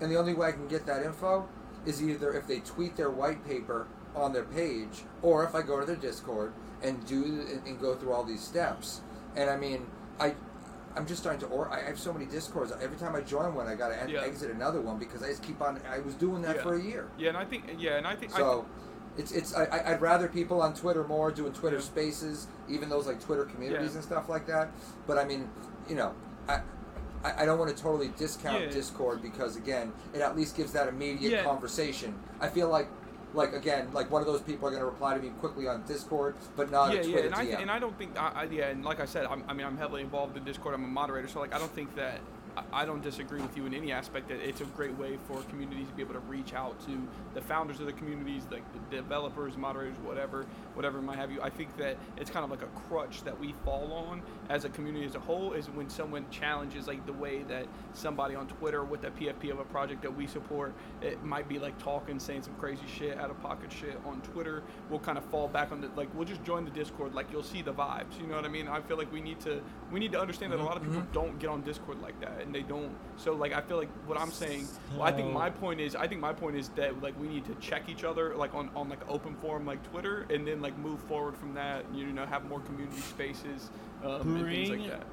and 0.00 0.10
the 0.12 0.16
only 0.16 0.34
way 0.34 0.48
I 0.48 0.52
can 0.52 0.68
get 0.68 0.86
that 0.86 1.02
info 1.02 1.48
is 1.86 2.02
either 2.02 2.32
if 2.34 2.46
they 2.46 2.60
tweet 2.60 2.96
their 2.96 3.10
white 3.10 3.44
paper 3.46 3.86
on 4.14 4.32
their 4.32 4.44
page, 4.44 5.04
or 5.22 5.44
if 5.44 5.54
I 5.54 5.62
go 5.62 5.80
to 5.80 5.86
their 5.86 5.96
Discord 5.96 6.52
and 6.82 7.04
do 7.06 7.24
and, 7.24 7.66
and 7.66 7.80
go 7.80 7.94
through 7.94 8.12
all 8.12 8.24
these 8.24 8.42
steps. 8.42 9.00
And 9.36 9.48
I 9.50 9.56
mean, 9.56 9.86
I. 10.20 10.34
I'm 10.96 11.06
just 11.06 11.20
starting 11.20 11.38
to, 11.42 11.46
or 11.46 11.70
I 11.70 11.82
have 11.84 11.98
so 11.98 12.12
many 12.12 12.24
discords. 12.24 12.72
Every 12.80 12.96
time 12.96 13.14
I 13.14 13.20
join 13.20 13.54
one, 13.54 13.68
I 13.68 13.76
got 13.76 13.88
to 13.88 14.10
Yeah. 14.12 14.22
exit 14.22 14.50
another 14.50 14.80
one 14.80 14.98
because 14.98 15.22
I 15.22 15.28
just 15.28 15.44
keep 15.44 15.60
on. 15.62 15.80
I 15.88 16.00
was 16.00 16.14
doing 16.14 16.42
that 16.42 16.56
Yeah. 16.56 16.62
for 16.62 16.74
a 16.74 16.82
year. 16.82 17.08
Yeah, 17.16 17.28
and 17.28 17.36
I 17.36 17.44
think 17.44 17.64
yeah, 17.78 17.98
and 17.98 18.06
I 18.06 18.16
think 18.16 18.34
I, 18.34 18.38
So 18.38 18.66
it's 19.16 19.30
it's 19.30 19.54
I, 19.54 19.64
I- 19.66 19.92
I'd 19.92 20.00
rather 20.00 20.26
people 20.28 20.60
on 20.60 20.74
Twitter 20.74 21.04
more 21.04 21.30
doing 21.30 21.52
Twitter 21.52 21.76
Yeah. 21.76 21.82
Spaces, 21.82 22.48
even 22.68 22.88
those 22.88 23.06
like 23.06 23.20
Twitter 23.22 23.44
communities 23.44 23.94
and 23.94 24.02
stuff 24.02 24.28
like 24.28 24.46
that. 24.46 24.70
But 25.06 25.18
I 25.18 25.24
mean, 25.24 25.48
you 25.88 25.94
know, 25.94 26.14
I. 26.48 26.62
I 27.22 27.42
I 27.42 27.44
don't 27.46 27.58
want 27.60 27.76
to 27.76 27.80
totally 27.80 28.08
discount. 28.16 28.70
Discord 28.72 29.22
because 29.22 29.56
again, 29.56 29.92
it 30.14 30.20
at 30.20 30.36
least 30.36 30.56
gives 30.56 30.72
that 30.72 30.88
immediate 30.88 31.44
conversation. 31.44 32.14
I 32.40 32.48
feel 32.48 32.68
like, 32.70 32.88
like 33.34 33.52
again, 33.52 33.88
like 33.92 34.10
one 34.10 34.22
of 34.22 34.26
those 34.26 34.40
people 34.40 34.68
are 34.68 34.70
going 34.70 34.80
to 34.80 34.86
reply 34.86 35.14
to 35.16 35.22
me 35.22 35.30
quickly 35.40 35.68
on 35.68 35.84
Discord, 35.86 36.34
but 36.56 36.70
not 36.70 36.92
yeah, 36.92 37.00
a 37.00 37.04
yeah, 37.04 37.12
Twitter 37.12 37.26
and 37.26 37.34
I, 37.34 37.46
DM. 37.46 37.62
and 37.62 37.70
I 37.70 37.78
don't 37.78 37.96
think, 37.98 38.18
I, 38.18 38.32
I, 38.34 38.44
yeah, 38.44 38.68
and 38.68 38.84
like 38.84 39.00
I 39.00 39.04
said, 39.04 39.26
I'm, 39.26 39.44
I 39.48 39.52
mean, 39.52 39.66
I'm 39.66 39.76
heavily 39.76 40.02
involved 40.02 40.36
in 40.36 40.44
Discord. 40.44 40.74
I'm 40.74 40.84
a 40.84 40.88
moderator, 40.88 41.28
so 41.28 41.40
like, 41.40 41.54
I 41.54 41.58
don't 41.58 41.72
think 41.72 41.94
that 41.96 42.20
I, 42.56 42.82
I 42.82 42.84
don't 42.84 43.02
disagree 43.02 43.40
with 43.40 43.56
you 43.56 43.66
in 43.66 43.74
any 43.74 43.92
aspect 43.92 44.28
that 44.28 44.40
it's 44.40 44.60
a 44.60 44.64
great 44.64 44.96
way 44.98 45.18
for 45.26 45.42
communities 45.42 45.88
to 45.88 45.94
be 45.94 46.02
able 46.02 46.14
to 46.14 46.20
reach 46.20 46.54
out 46.54 46.78
to 46.86 47.08
the 47.34 47.40
founders 47.40 47.80
of 47.80 47.86
the 47.86 47.92
communities, 47.92 48.44
like 48.50 48.64
the 48.72 48.96
developers, 48.96 49.56
moderators, 49.56 49.98
whatever, 49.98 50.46
whatever 50.78 51.02
might 51.02 51.18
have 51.18 51.32
you. 51.32 51.42
I 51.42 51.50
think 51.50 51.76
that 51.78 51.96
it's 52.16 52.30
kind 52.30 52.44
of 52.44 52.52
like 52.52 52.62
a 52.62 52.68
crutch 52.88 53.24
that 53.24 53.38
we 53.38 53.52
fall 53.64 53.92
on 53.92 54.22
as 54.48 54.64
a 54.64 54.68
community 54.68 55.04
as 55.04 55.16
a 55.16 55.18
whole 55.18 55.52
is 55.52 55.66
when 55.70 55.90
someone 55.90 56.24
challenges 56.30 56.86
like 56.86 57.04
the 57.04 57.12
way 57.12 57.42
that 57.48 57.66
somebody 57.94 58.36
on 58.36 58.46
Twitter 58.46 58.84
with 58.84 59.02
the 59.02 59.10
PFP 59.10 59.50
of 59.50 59.58
a 59.58 59.64
project 59.64 60.02
that 60.02 60.16
we 60.16 60.28
support, 60.28 60.72
it 61.02 61.22
might 61.24 61.48
be 61.48 61.58
like 61.58 61.76
talking, 61.82 62.20
saying 62.20 62.42
some 62.42 62.54
crazy 62.54 62.84
shit, 62.86 63.18
out 63.18 63.28
of 63.28 63.42
pocket 63.42 63.72
shit 63.72 63.98
on 64.06 64.20
Twitter. 64.20 64.62
We'll 64.88 65.00
kind 65.00 65.18
of 65.18 65.24
fall 65.24 65.48
back 65.48 65.72
on 65.72 65.80
the 65.80 65.90
like 65.96 66.14
we'll 66.14 66.28
just 66.28 66.44
join 66.44 66.64
the 66.64 66.70
Discord, 66.70 67.12
like 67.12 67.26
you'll 67.32 67.42
see 67.42 67.60
the 67.60 67.74
vibes. 67.74 68.18
You 68.20 68.28
know 68.28 68.36
what 68.36 68.44
I 68.44 68.48
mean? 68.48 68.68
I 68.68 68.80
feel 68.80 68.96
like 68.96 69.12
we 69.12 69.20
need 69.20 69.40
to 69.40 69.60
we 69.90 69.98
need 69.98 70.12
to 70.12 70.20
understand 70.20 70.52
that 70.52 70.56
a 70.56 70.58
mm-hmm, 70.58 70.68
lot 70.68 70.76
of 70.76 70.84
people 70.84 71.00
mm-hmm. 71.00 71.12
don't 71.12 71.38
get 71.40 71.50
on 71.50 71.62
Discord 71.62 72.00
like 72.00 72.20
that, 72.20 72.40
and 72.42 72.54
they 72.54 72.62
don't. 72.62 72.92
So 73.16 73.32
like 73.34 73.52
I 73.52 73.60
feel 73.62 73.78
like 73.78 73.90
what 74.06 74.16
I'm 74.16 74.30
saying. 74.30 74.68
Well, 74.92 75.02
I 75.02 75.10
think 75.10 75.32
my 75.32 75.50
point 75.50 75.80
is 75.80 75.96
I 75.96 76.06
think 76.06 76.20
my 76.20 76.32
point 76.32 76.56
is 76.56 76.68
that 76.76 77.02
like 77.02 77.18
we 77.20 77.26
need 77.26 77.44
to 77.46 77.54
check 77.56 77.88
each 77.88 78.04
other 78.04 78.36
like 78.36 78.54
on 78.54 78.70
on 78.76 78.88
like 78.88 79.00
open 79.08 79.34
forum 79.36 79.66
like 79.66 79.82
Twitter, 79.90 80.24
and 80.30 80.46
then 80.46 80.62
like 80.62 80.67
move 80.76 81.00
forward 81.00 81.36
from 81.36 81.54
that. 81.54 81.84
You 81.94 82.06
know, 82.12 82.26
have 82.26 82.44
more 82.46 82.60
community 82.60 83.00
spaces 83.00 83.70
um, 84.04 84.10
and 84.36 84.46
things 84.46 84.68
Bring- 84.68 84.80
like 84.80 84.90
that. 84.90 85.06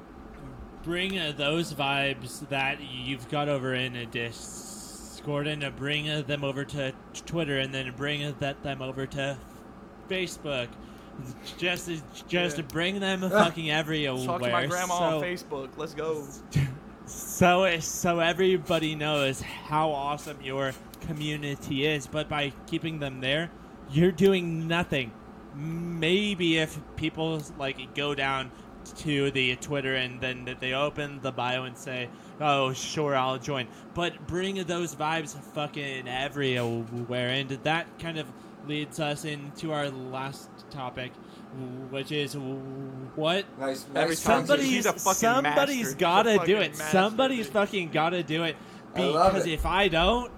bring 0.82 1.18
uh, 1.18 1.32
those 1.36 1.72
vibes 1.72 2.46
that 2.48 2.78
you've 2.82 3.28
got 3.30 3.48
over 3.48 3.74
in 3.74 3.96
a 3.96 4.06
Discord 4.06 5.46
and 5.46 5.64
uh, 5.64 5.70
bring 5.70 6.08
uh, 6.10 6.22
them 6.22 6.44
over 6.44 6.64
to 6.64 6.90
t- 6.92 6.96
Twitter 7.26 7.58
and 7.58 7.72
then 7.72 7.92
bring 7.96 8.22
uh, 8.24 8.32
that 8.40 8.62
them 8.62 8.82
over 8.82 9.06
to 9.06 9.36
Facebook. 10.08 10.68
Just 11.56 11.88
just 12.28 12.56
Yeah. 12.58 12.62
bring 12.68 13.00
them 13.00 13.20
fucking 13.30 13.70
everywhere. 13.70 14.24
Talk 14.26 14.42
to 14.42 14.50
my 14.50 14.66
grandma 14.66 14.98
so, 14.98 15.04
on 15.16 15.22
Facebook. 15.22 15.70
Let's 15.76 15.94
go. 15.94 16.26
so 17.06 17.78
so 17.80 18.20
everybody 18.20 18.94
knows 18.94 19.40
how 19.40 19.90
awesome 19.90 20.38
your 20.42 20.72
community 21.06 21.86
is, 21.86 22.06
but 22.06 22.28
by 22.28 22.52
keeping 22.66 22.98
them 22.98 23.20
there, 23.20 23.50
you're 23.90 24.12
doing 24.12 24.68
nothing. 24.68 25.10
Maybe 25.56 26.58
if 26.58 26.78
people 26.96 27.40
like 27.58 27.94
go 27.94 28.14
down 28.14 28.50
to 28.98 29.30
the 29.30 29.56
Twitter 29.56 29.94
and 29.96 30.20
then 30.20 30.56
they 30.60 30.74
open 30.74 31.20
the 31.22 31.32
bio 31.32 31.64
and 31.64 31.76
say, 31.76 32.08
"Oh, 32.40 32.72
sure, 32.72 33.16
I'll 33.16 33.38
join," 33.38 33.66
but 33.94 34.26
bring 34.26 34.62
those 34.64 34.94
vibes 34.94 35.34
fucking 35.54 36.06
everywhere, 36.06 37.30
and 37.30 37.48
that 37.64 37.98
kind 37.98 38.18
of 38.18 38.26
leads 38.68 39.00
us 39.00 39.24
into 39.24 39.72
our 39.72 39.88
last 39.90 40.50
topic, 40.70 41.12
which 41.90 42.12
is 42.12 42.36
what 42.36 43.44
Nice, 43.58 43.86
Every 43.94 44.10
nice 44.10 44.22
time 44.22 44.44
transition. 44.46 44.64
He's 44.66 44.84
somebody's 44.84 44.86
a 44.86 44.92
fucking 44.92 45.14
somebody's 45.14 45.56
master. 45.56 45.72
He's 45.72 45.92
a 45.92 45.96
gotta 45.96 46.38
do 46.44 46.56
it. 46.58 46.70
master, 46.78 46.84
Somebody's 46.92 47.46
dude. 47.46 47.52
fucking 47.54 47.88
gotta 47.90 48.22
do 48.22 48.44
it 48.44 48.56
I 48.94 48.98
because 48.98 49.46
it. 49.46 49.52
if 49.52 49.64
I 49.66 49.88
don't, 49.88 50.30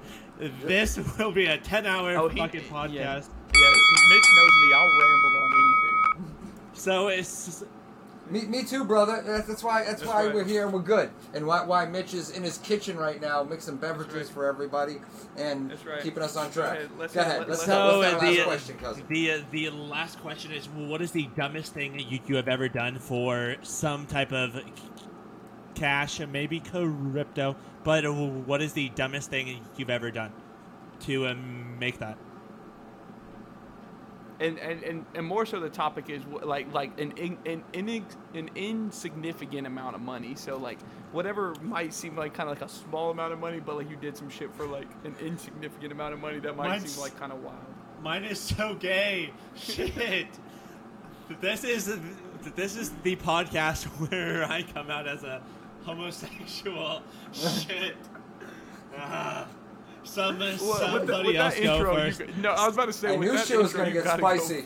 this 0.65 0.99
will 1.19 1.33
be 1.33 1.47
a 1.47 1.59
ten-hour 1.59 2.17
Oh, 2.17 2.29
fucking 2.29 2.61
yeah. 2.63 2.69
podcast. 2.71 3.29
Yeah, 3.55 3.71
Mitch 4.11 4.29
knows 4.37 4.55
me. 4.63 4.73
I'll 4.75 4.99
ramble 5.01 5.37
on 5.43 5.53
anything. 5.53 6.68
So 6.79 7.09
it's 7.09 7.65
Me, 8.31 8.43
me 8.43 8.63
too, 8.63 8.85
brother. 8.85 9.23
That's, 9.27 9.49
that's 9.49 9.65
why. 9.65 9.85
That's, 9.85 10.01
That's 10.01 10.07
why 10.07 10.27
right. 10.27 10.35
we're 10.35 10.45
here 10.45 10.65
and 10.65 10.73
we're 10.73 10.81
good. 10.83 11.11
And 11.33 11.47
why, 11.47 11.65
why 11.65 11.87
Mitch 11.87 12.13
is 12.15 12.31
in 12.31 12.43
his 12.43 12.59
kitchen 12.59 12.97
right 12.97 13.21
now 13.21 13.43
mixing 13.43 13.77
beverages 13.77 14.15
right. 14.15 14.27
for 14.27 14.47
everybody 14.47 14.99
and 15.37 15.73
right. 15.87 16.03
keeping 16.03 16.23
us 16.23 16.37
on 16.37 16.49
Go 16.49 16.53
track. 16.63 16.77
ahead. 16.77 16.91
Let's 16.99 17.15
Go 17.15 17.23
have- 17.23 17.29
ahead. 17.31 17.49
let's 17.49 17.51
Let's 17.61 17.65
have- 17.65 17.79
have, 17.79 17.91
so 17.93 17.99
what's 17.99 18.11
that 18.13 18.23
last 18.23 18.37
the 18.37 18.45
question, 18.45 18.79
cousin? 18.79 19.05
the 19.09 19.31
uh, 19.33 19.41
the 19.51 19.71
last 19.71 20.21
question 20.21 20.53
is, 20.53 20.67
what 20.69 21.01
is 21.01 21.13
the 21.13 21.29
dumbest 21.37 21.73
thing 21.73 21.93
that 21.93 22.11
you, 22.11 22.21
you 22.27 22.37
have 22.37 22.49
ever 22.49 22.69
done 22.69 22.99
for 22.99 23.57
some 23.63 24.05
type 24.07 24.33
of 24.33 24.61
cash, 25.75 26.21
and 26.21 26.31
maybe 26.31 26.61
crypto? 26.61 27.57
But 27.83 28.05
uh, 28.05 28.13
what 28.13 28.61
is 28.61 28.75
the 28.75 28.91
dumbest 28.91 29.31
thing 29.31 29.61
you've 29.77 29.91
ever 29.91 30.11
done 30.11 30.33
to 31.01 31.29
um, 31.29 31.79
make 31.79 31.99
that? 32.01 32.19
And, 34.41 34.59
and, 34.59 34.83
and, 34.83 35.07
and 35.15 35.27
more 35.27 35.45
so 35.45 35.59
the 35.61 35.69
topic 35.69 36.11
is 36.11 36.23
like 36.43 36.73
like 36.73 36.99
an 37.01 37.13
an, 37.19 37.63
in, 37.73 38.05
an 38.35 38.51
insignificant 38.55 39.67
amount 39.67 39.97
of 39.97 40.01
money 40.01 40.35
so 40.37 40.57
like 40.57 40.79
whatever 41.13 41.55
might 41.63 41.93
seem 41.93 42.17
like 42.17 42.35
kind 42.35 42.49
of 42.49 42.61
like 42.61 42.69
a 42.69 42.73
small 42.73 43.11
amount 43.11 43.33
of 43.33 43.39
money 43.39 43.61
but 43.61 43.77
like 43.77 43.91
you 43.91 43.97
did 43.97 44.17
some 44.17 44.29
shit 44.31 44.53
for 44.55 44.67
like 44.67 44.89
an 45.05 45.15
insignificant 45.21 45.93
amount 45.93 46.15
of 46.15 46.21
money 46.21 46.39
that 46.39 46.57
might 46.57 46.69
Mine's- 46.69 46.93
seem 46.93 47.03
like 47.03 47.19
kind 47.19 47.33
of 47.33 47.43
wild 47.43 47.57
Mine 48.03 48.25
is 48.25 48.39
so 48.39 48.75
gay. 48.75 49.33
Shit. 49.57 50.29
This 51.41 51.65
is 51.65 51.99
this 52.55 52.77
is 52.77 52.91
the 53.03 53.17
podcast 53.17 53.85
where 54.09 54.45
I 54.45 54.63
come 54.63 54.89
out 54.91 55.09
as 55.09 55.25
a 55.25 55.43
homosexual. 55.83 57.03
Shit. 57.33 57.97
Ah. 58.97 59.47
Some, 60.09 60.39
Well, 60.39 60.51
with 60.51 60.61
somebody 60.61 61.29
with 61.29 61.37
else 61.37 61.55
that 61.55 61.63
go 61.63 61.77
intro, 61.77 62.05
you 62.05 62.13
first. 62.13 62.37
no, 62.39 62.51
I 62.51 62.67
was 62.67 62.75
about 62.75 62.87
to 62.87 62.93
say 62.93 63.13
I 63.13 63.17
knew 63.17 63.33
that 63.33 63.47
shit 63.47 63.59
was 63.59 63.73
gonna 63.73 63.93
get 63.93 64.05
gotta 64.05 64.23
go 64.23 64.37
spicy. 64.37 64.65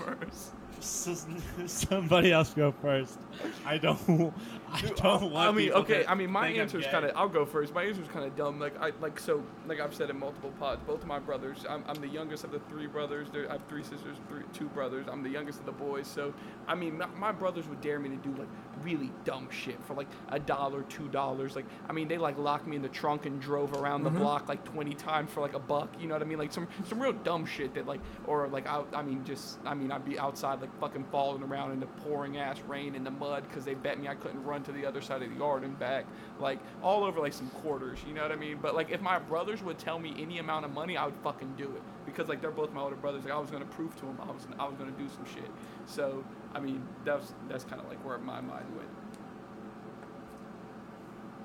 Somebody 1.67 2.33
else 2.33 2.55
go 2.55 2.73
first. 2.83 3.19
I 3.65 3.79
don't. 3.79 4.33
I 4.73 4.81
don't 4.97 5.31
want. 5.31 5.49
I 5.49 5.53
mean, 5.53 5.71
okay. 5.73 6.03
to 6.03 6.11
I 6.11 6.15
mean, 6.15 6.31
my 6.31 6.49
answer 6.49 6.79
is 6.79 6.87
kind 6.87 7.05
of. 7.05 7.13
I'll 7.15 7.29
go 7.29 7.45
first. 7.47 7.73
My 7.73 7.85
answer 7.85 8.03
is 8.03 8.09
kind 8.09 8.25
of 8.25 8.35
dumb. 8.37 8.59
Like 8.59 8.81
I 8.81 8.93
like 9.01 9.21
so. 9.21 9.45
Like 9.67 9.81
I've 9.81 9.95
said 9.95 10.11
in 10.11 10.19
multiple 10.19 10.53
pods. 10.59 10.81
Both 10.87 11.03
of 11.03 11.07
my 11.07 11.19
brothers. 11.21 11.65
I'm, 11.69 11.85
I'm 11.87 12.01
the 12.01 12.09
youngest 12.09 12.43
of 12.43 12.51
the 12.51 12.59
three 12.69 12.87
brothers. 12.87 13.29
There, 13.33 13.49
I 13.49 13.53
have 13.53 13.63
three 13.69 13.83
sisters, 13.83 14.17
three, 14.29 14.43
two 14.53 14.67
brothers. 14.69 15.07
I'm 15.11 15.23
the 15.23 15.31
youngest 15.31 15.61
of 15.61 15.67
the 15.67 15.73
boys. 15.73 16.09
So 16.09 16.35
I 16.67 16.75
mean, 16.75 16.99
my, 16.99 17.07
my 17.07 17.33
brothers 17.33 17.69
would 17.69 17.81
dare 17.81 18.01
me 18.01 18.09
to 18.09 18.17
do 18.17 18.31
like 18.31 18.49
really 18.85 19.11
dumb 19.25 19.49
shit 19.51 19.83
for 19.85 19.95
like 19.95 20.09
a 20.29 20.39
dollar, 20.39 20.83
two 20.83 21.09
dollars. 21.09 21.57
Like 21.57 21.67
I 21.89 21.93
mean, 21.93 22.09
they 22.09 22.19
like 22.19 22.39
locked 22.39 22.67
me 22.67 22.77
in 22.77 22.83
the 22.83 22.89
trunk 22.89 23.27
and 23.27 23.41
drove 23.41 23.73
around 23.75 24.05
the 24.05 24.11
mm-hmm. 24.11 24.21
block 24.21 24.49
like 24.49 24.65
20 24.65 24.95
times 24.95 25.31
for 25.31 25.41
like 25.41 25.55
a 25.55 25.59
buck. 25.59 25.91
You 26.01 26.09
know 26.09 26.15
what 26.15 26.23
I 26.23 26.27
mean? 26.27 26.39
Like 26.39 26.53
some 26.53 26.69
some 26.89 27.01
real 27.01 27.13
dumb 27.13 27.47
shit 27.47 27.75
that 27.75 27.87
like 27.87 28.01
or 28.27 28.49
like 28.49 28.67
I, 28.67 28.83
I 28.93 29.03
mean 29.03 29.25
just 29.25 29.59
I 29.65 29.75
mean 29.75 29.91
I'd 29.91 30.05
be 30.05 30.19
outside 30.19 30.61
like 30.61 30.79
fucking 30.81 31.05
falling 31.11 31.43
around 31.43 31.73
in 31.73 31.81
the 31.81 31.87
pouring 31.87 32.39
ass 32.39 32.61
rain 32.67 32.95
in 32.95 33.05
the 33.05 33.11
mud 33.11 33.45
because 33.49 33.65
they 33.65 33.75
bet 33.75 34.01
me 34.01 34.09
I 34.09 34.15
couldn't 34.15 34.43
run 34.45 34.63
to 34.65 34.73
the 34.73 34.87
other 34.87 35.01
side 35.01 35.23
of 35.23 35.31
the 35.31 35.37
yard 35.37 35.65
and 35.65 35.79
back 35.79 36.07
like 36.41 36.59
all 36.83 37.05
over 37.05 37.21
like 37.21 37.33
some 37.33 37.49
quarters. 37.51 37.99
You 38.07 38.15
know 38.15 38.23
what 38.23 38.33
I 38.33 38.37
mean? 38.37 38.59
But 38.61 38.75
like 38.75 38.91
if 38.91 39.01
my 39.01 39.19
brothers 39.19 39.63
would 39.63 39.79
tell 39.79 39.99
me 39.99 40.15
any 40.19 40.39
amount 40.39 40.65
of 40.65 40.73
money, 40.73 40.97
I 40.97 41.07
would 41.07 41.17
fucking 41.23 41.55
do 41.57 41.65
it 41.65 41.83
because 42.07 42.29
like 42.29 42.41
they're 42.41 42.51
both 42.51 42.73
my 42.73 42.81
older 42.81 42.97
brothers. 42.97 43.25
Like 43.25 43.33
I 43.33 43.39
was 43.39 43.51
gonna 43.51 43.65
prove 43.65 43.95
to 43.97 44.07
them 44.07 44.19
I 44.21 44.31
was 44.31 44.47
I 44.59 44.67
was 44.67 44.77
gonna 44.77 44.93
do 44.93 45.09
some 45.09 45.25
shit. 45.27 45.51
So 45.87 46.25
I 46.55 46.61
mean 46.61 46.87
that's 47.05 47.33
that's 47.49 47.65
kind 47.65 47.81
of 47.81 47.89
like 47.89 48.05
where 48.05 48.19
my 48.19 48.41
mind 48.41 48.67
went. 48.77 48.89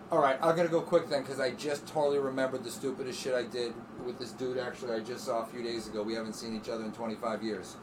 All 0.09 0.19
right, 0.19 0.37
I'm 0.41 0.55
gonna 0.55 0.69
go 0.69 0.79
quick 0.79 1.09
then 1.09 1.21
because 1.21 1.39
I 1.39 1.51
just 1.51 1.85
totally 1.85 2.19
remembered 2.19 2.63
the 2.63 2.71
stupidest 2.71 3.21
shit 3.21 3.33
I 3.33 3.43
did 3.43 3.73
with 4.05 4.17
this 4.17 4.31
dude. 4.31 4.57
Actually, 4.57 4.95
I 4.95 4.99
just 5.01 5.25
saw 5.25 5.43
a 5.43 5.45
few 5.45 5.61
days 5.61 5.87
ago. 5.87 6.01
We 6.01 6.13
haven't 6.13 6.33
seen 6.33 6.55
each 6.55 6.69
other 6.69 6.85
in 6.85 6.93
25 6.93 7.43
years. 7.43 7.75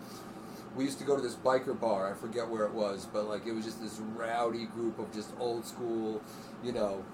We 0.74 0.84
used 0.84 0.98
to 1.00 1.04
go 1.04 1.16
to 1.16 1.22
this 1.22 1.34
biker 1.34 1.78
bar. 1.78 2.10
I 2.10 2.16
forget 2.16 2.48
where 2.48 2.64
it 2.64 2.72
was, 2.72 3.06
but 3.12 3.28
like 3.28 3.46
it 3.46 3.52
was 3.52 3.64
just 3.66 3.80
this 3.80 4.00
rowdy 4.16 4.64
group 4.64 4.98
of 4.98 5.12
just 5.12 5.32
old 5.38 5.66
school, 5.66 6.22
you 6.62 6.72
know, 6.72 7.04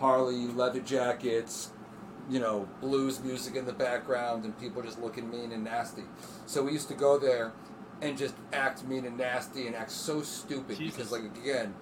Harley 0.00 0.48
leather 0.48 0.80
jackets, 0.80 1.70
you 2.28 2.40
know, 2.40 2.68
blues 2.80 3.22
music 3.22 3.54
in 3.54 3.64
the 3.64 3.72
background, 3.72 4.44
and 4.44 4.58
people 4.58 4.82
just 4.82 5.00
looking 5.00 5.30
mean 5.30 5.52
and 5.52 5.64
nasty. 5.64 6.02
So 6.46 6.64
we 6.64 6.72
used 6.72 6.88
to 6.88 6.94
go 6.94 7.16
there 7.16 7.52
and 8.00 8.16
just 8.16 8.34
act 8.52 8.84
mean 8.84 9.04
and 9.04 9.16
nasty 9.18 9.66
and 9.66 9.74
act 9.76 9.90
so 9.90 10.22
stupid 10.22 10.78
because, 10.78 11.10
like, 11.12 11.22
again, 11.24 11.74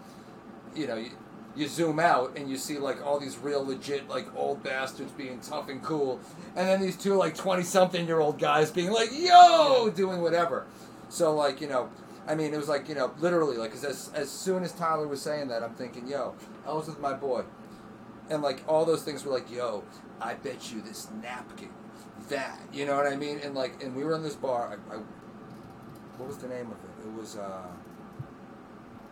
you 0.75 0.87
know, 0.87 0.97
you, 0.97 1.11
you 1.57 1.67
zoom 1.67 1.99
out 1.99 2.37
and 2.37 2.51
you 2.51 2.57
see 2.59 2.79
like 2.79 3.05
all 3.05 3.19
these 3.19 3.39
real 3.39 3.65
legit 3.65 4.09
like 4.09 4.27
old 4.37 4.63
bastards 4.63 5.11
being 5.13 5.41
tough 5.41 5.69
and 5.69 5.83
cool, 5.83 6.21
and 6.55 6.69
then 6.69 6.81
these 6.81 6.97
two 6.97 7.15
like 7.15 7.35
twenty 7.35 7.63
something 7.63 8.07
year 8.07 8.21
old 8.21 8.39
guys 8.39 8.71
being 8.71 8.91
like 8.91 9.09
yo! 9.13 9.91
Doing 9.91 10.21
whatever. 10.21 10.67
So 11.09 11.35
like 11.35 11.61
you 11.61 11.69
know, 11.69 11.89
I 12.29 12.35
mean 12.35 12.53
it 12.53 12.59
was 12.59 12.69
like 12.69 12.89
you 12.89 12.95
know 12.95 13.13
literally 13.19 13.57
like 13.57 13.73
'cause 13.73 13.85
as 13.85 14.11
as 14.15 14.31
soon 14.31 14.65
as 14.65 14.73
Tyler 14.73 15.09
was 15.09 15.23
saying 15.23 15.49
that 15.49 15.63
I'm 15.63 15.75
thinking 15.75 16.07
yo 16.07 16.35
I 16.67 16.75
was 16.75 16.89
with 16.89 17.01
my 17.01 17.15
boy, 17.15 17.45
and 18.29 18.43
like 18.43 18.63
all 18.69 18.85
those 18.85 19.03
things 19.03 19.25
were 19.25 19.33
like 19.33 19.51
yo 19.51 19.83
I 20.21 20.35
bet 20.35 20.71
you 20.71 20.83
this 20.83 21.09
napkin 21.23 21.71
that 22.29 22.61
you 22.71 22.85
know 22.85 22.97
what 22.97 23.07
I 23.07 23.17
mean? 23.17 23.39
And 23.43 23.55
like 23.55 23.83
and 23.83 23.97
we 23.97 24.05
were 24.05 24.15
in 24.15 24.23
this 24.23 24.37
bar 24.37 24.79
I, 24.91 24.97
I 24.97 24.99
what 26.19 26.29
was 26.29 26.39
the 26.39 26.49
name 26.49 26.67
of 26.67 26.73
it 26.73 27.09
it 27.09 27.13
was 27.21 27.37
uh 27.37 27.67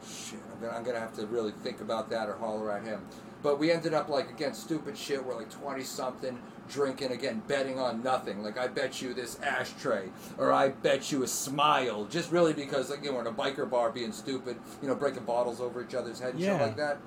shit, 0.07 0.39
I'm 0.53 0.61
gonna, 0.61 0.77
I'm 0.77 0.85
gonna 0.85 1.01
have 1.01 1.15
to 1.17 1.27
really 1.27 1.53
think 1.63 1.81
about 1.81 2.11
that 2.11 2.29
or 2.29 2.35
holler 2.35 2.71
at 2.71 2.85
him. 2.85 3.01
But 3.43 3.59
we 3.59 3.71
ended 3.71 3.93
up 3.95 4.09
like 4.09 4.31
again 4.31 4.55
stupid 4.55 4.97
shit. 4.97 5.25
We're 5.25 5.37
like 5.37 5.51
twenty 5.51 5.83
something, 5.83 6.39
drinking 6.69 7.13
again, 7.13 7.43
betting 7.47 7.79
on 7.79 8.03
nothing. 8.03 8.43
Like 8.43 8.59
I 8.59 8.69
bet 8.69 9.03
you 9.03 9.13
this 9.15 9.39
ashtray, 9.43 10.09
or 10.39 10.53
I 10.53 10.71
bet 10.71 11.13
you 11.13 11.23
a 11.23 11.27
smile, 11.27 12.07
just 12.07 12.33
really 12.33 12.53
because 12.55 12.91
like 12.91 13.03
you 13.03 13.11
know 13.11 13.17
we're 13.17 13.21
in 13.23 13.27
a 13.27 13.33
biker 13.33 13.69
bar 13.69 13.91
being 13.91 14.13
stupid, 14.13 14.57
you 14.81 14.89
know, 14.89 14.95
breaking 14.95 15.25
bottles 15.25 15.61
over 15.61 15.83
each 15.83 15.95
other's 15.95 16.21
head 16.21 16.35
and 16.35 16.43
shit 16.43 16.61
like 16.61 16.77
that. 16.77 16.99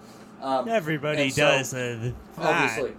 Um, 0.42 0.68
Everybody 0.70 1.30
so- 1.32 1.42
does 1.42 1.74
uh, 1.74 1.78
that. 2.02 2.14
obviously. 2.38 2.94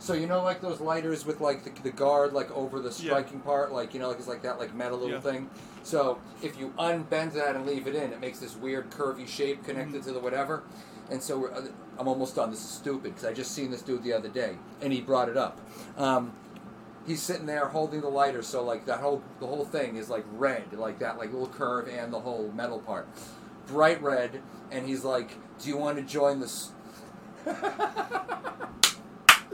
So 0.00 0.14
you 0.14 0.26
know, 0.26 0.42
like 0.42 0.60
those 0.60 0.80
lighters 0.80 1.26
with 1.26 1.40
like 1.40 1.64
the, 1.64 1.82
the 1.82 1.90
guard 1.90 2.32
like 2.32 2.50
over 2.52 2.78
the 2.80 2.88
Yeah. 2.90 2.94
striking 2.94 3.40
part, 3.40 3.72
like 3.72 3.94
you 3.94 4.00
know, 4.00 4.08
like 4.08 4.18
it's 4.18 4.28
like 4.28 4.42
that 4.42 4.58
like 4.58 4.74
metal 4.74 4.98
little 4.98 5.14
Yeah. 5.16 5.20
thing. 5.20 5.50
So 5.82 6.18
if 6.42 6.58
you 6.58 6.72
unbend 6.78 7.32
that 7.32 7.56
and 7.56 7.66
leave 7.66 7.86
it 7.86 7.94
in, 7.94 8.12
it 8.12 8.20
makes 8.20 8.38
this 8.38 8.54
weird 8.56 8.90
curvy 8.90 9.26
shape 9.26 9.64
connected 9.64 9.96
Mm-hmm. 10.00 10.08
to 10.08 10.12
the 10.14 10.20
whatever. 10.20 10.62
and 11.10 11.22
so 11.22 11.38
we're, 11.38 11.50
uh, 11.52 11.62
I'm 11.98 12.06
almost 12.06 12.36
done. 12.36 12.50
This 12.50 12.60
is 12.62 12.68
stupid 12.70 13.14
because 13.14 13.24
I 13.24 13.32
just 13.32 13.52
seen 13.52 13.70
this 13.70 13.80
dude 13.82 14.02
the 14.04 14.12
other 14.12 14.28
day, 14.28 14.56
and 14.82 14.92
he 14.92 15.00
brought 15.00 15.28
it 15.30 15.36
up. 15.38 15.58
Um, 15.96 16.32
he's 17.06 17.22
sitting 17.22 17.46
there 17.46 17.66
holding 17.68 18.02
the 18.02 18.08
lighter, 18.10 18.42
so 18.42 18.62
like 18.62 18.84
that 18.86 19.00
whole 19.00 19.22
the 19.40 19.46
whole 19.46 19.64
thing 19.64 19.96
is 19.96 20.08
like 20.10 20.24
red, 20.32 20.70
like 20.74 20.98
that 21.00 21.16
like 21.18 21.32
little 21.32 21.48
curve 21.48 21.88
and 21.88 22.12
the 22.12 22.20
whole 22.20 22.52
metal 22.54 22.78
part, 22.78 23.08
bright 23.66 24.00
red, 24.02 24.42
and 24.70 24.86
he's 24.86 25.02
like, 25.02 25.30
"Do 25.60 25.68
you 25.70 25.76
want 25.78 25.96
to 25.96 26.04
join 26.04 26.40
this?" 26.40 26.72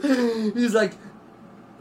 he's 0.53 0.73
like, 0.73 0.93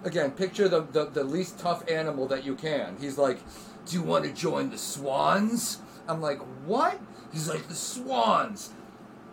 again, 0.04 0.30
picture 0.32 0.68
the, 0.68 0.82
the 0.82 1.06
the 1.06 1.24
least 1.24 1.58
tough 1.58 1.88
animal 1.90 2.26
that 2.28 2.44
you 2.44 2.54
can. 2.54 2.96
He's 3.00 3.18
like, 3.18 3.38
"Do 3.86 3.96
you 3.96 4.02
want 4.02 4.24
to 4.24 4.32
join 4.32 4.70
the 4.70 4.78
swans?" 4.78 5.80
I'm 6.06 6.20
like, 6.20 6.38
"What?" 6.66 7.00
He's 7.32 7.48
like, 7.48 7.68
"The 7.68 7.74
swans." 7.74 8.70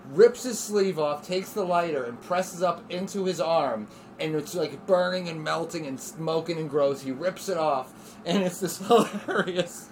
Rips 0.10 0.44
his 0.44 0.58
sleeve 0.58 0.98
off, 0.98 1.26
takes 1.26 1.52
the 1.52 1.64
lighter, 1.64 2.04
and 2.04 2.20
presses 2.22 2.64
up 2.64 2.82
into 2.92 3.26
his 3.26 3.40
arm, 3.40 3.88
and 4.20 4.36
it's 4.36 4.56
like 4.56 4.88
burning 4.88 5.30
and 5.30 5.44
melting 5.44 5.86
and 5.86 6.00
smoking 6.00 6.58
and 6.58 6.70
gross. 6.70 7.02
He 7.02 7.12
rips 7.12 7.50
it 7.50 7.58
off, 7.58 7.94
and 8.26 8.42
it's 8.44 8.60
this 8.60 8.78
hilarious 8.88 9.91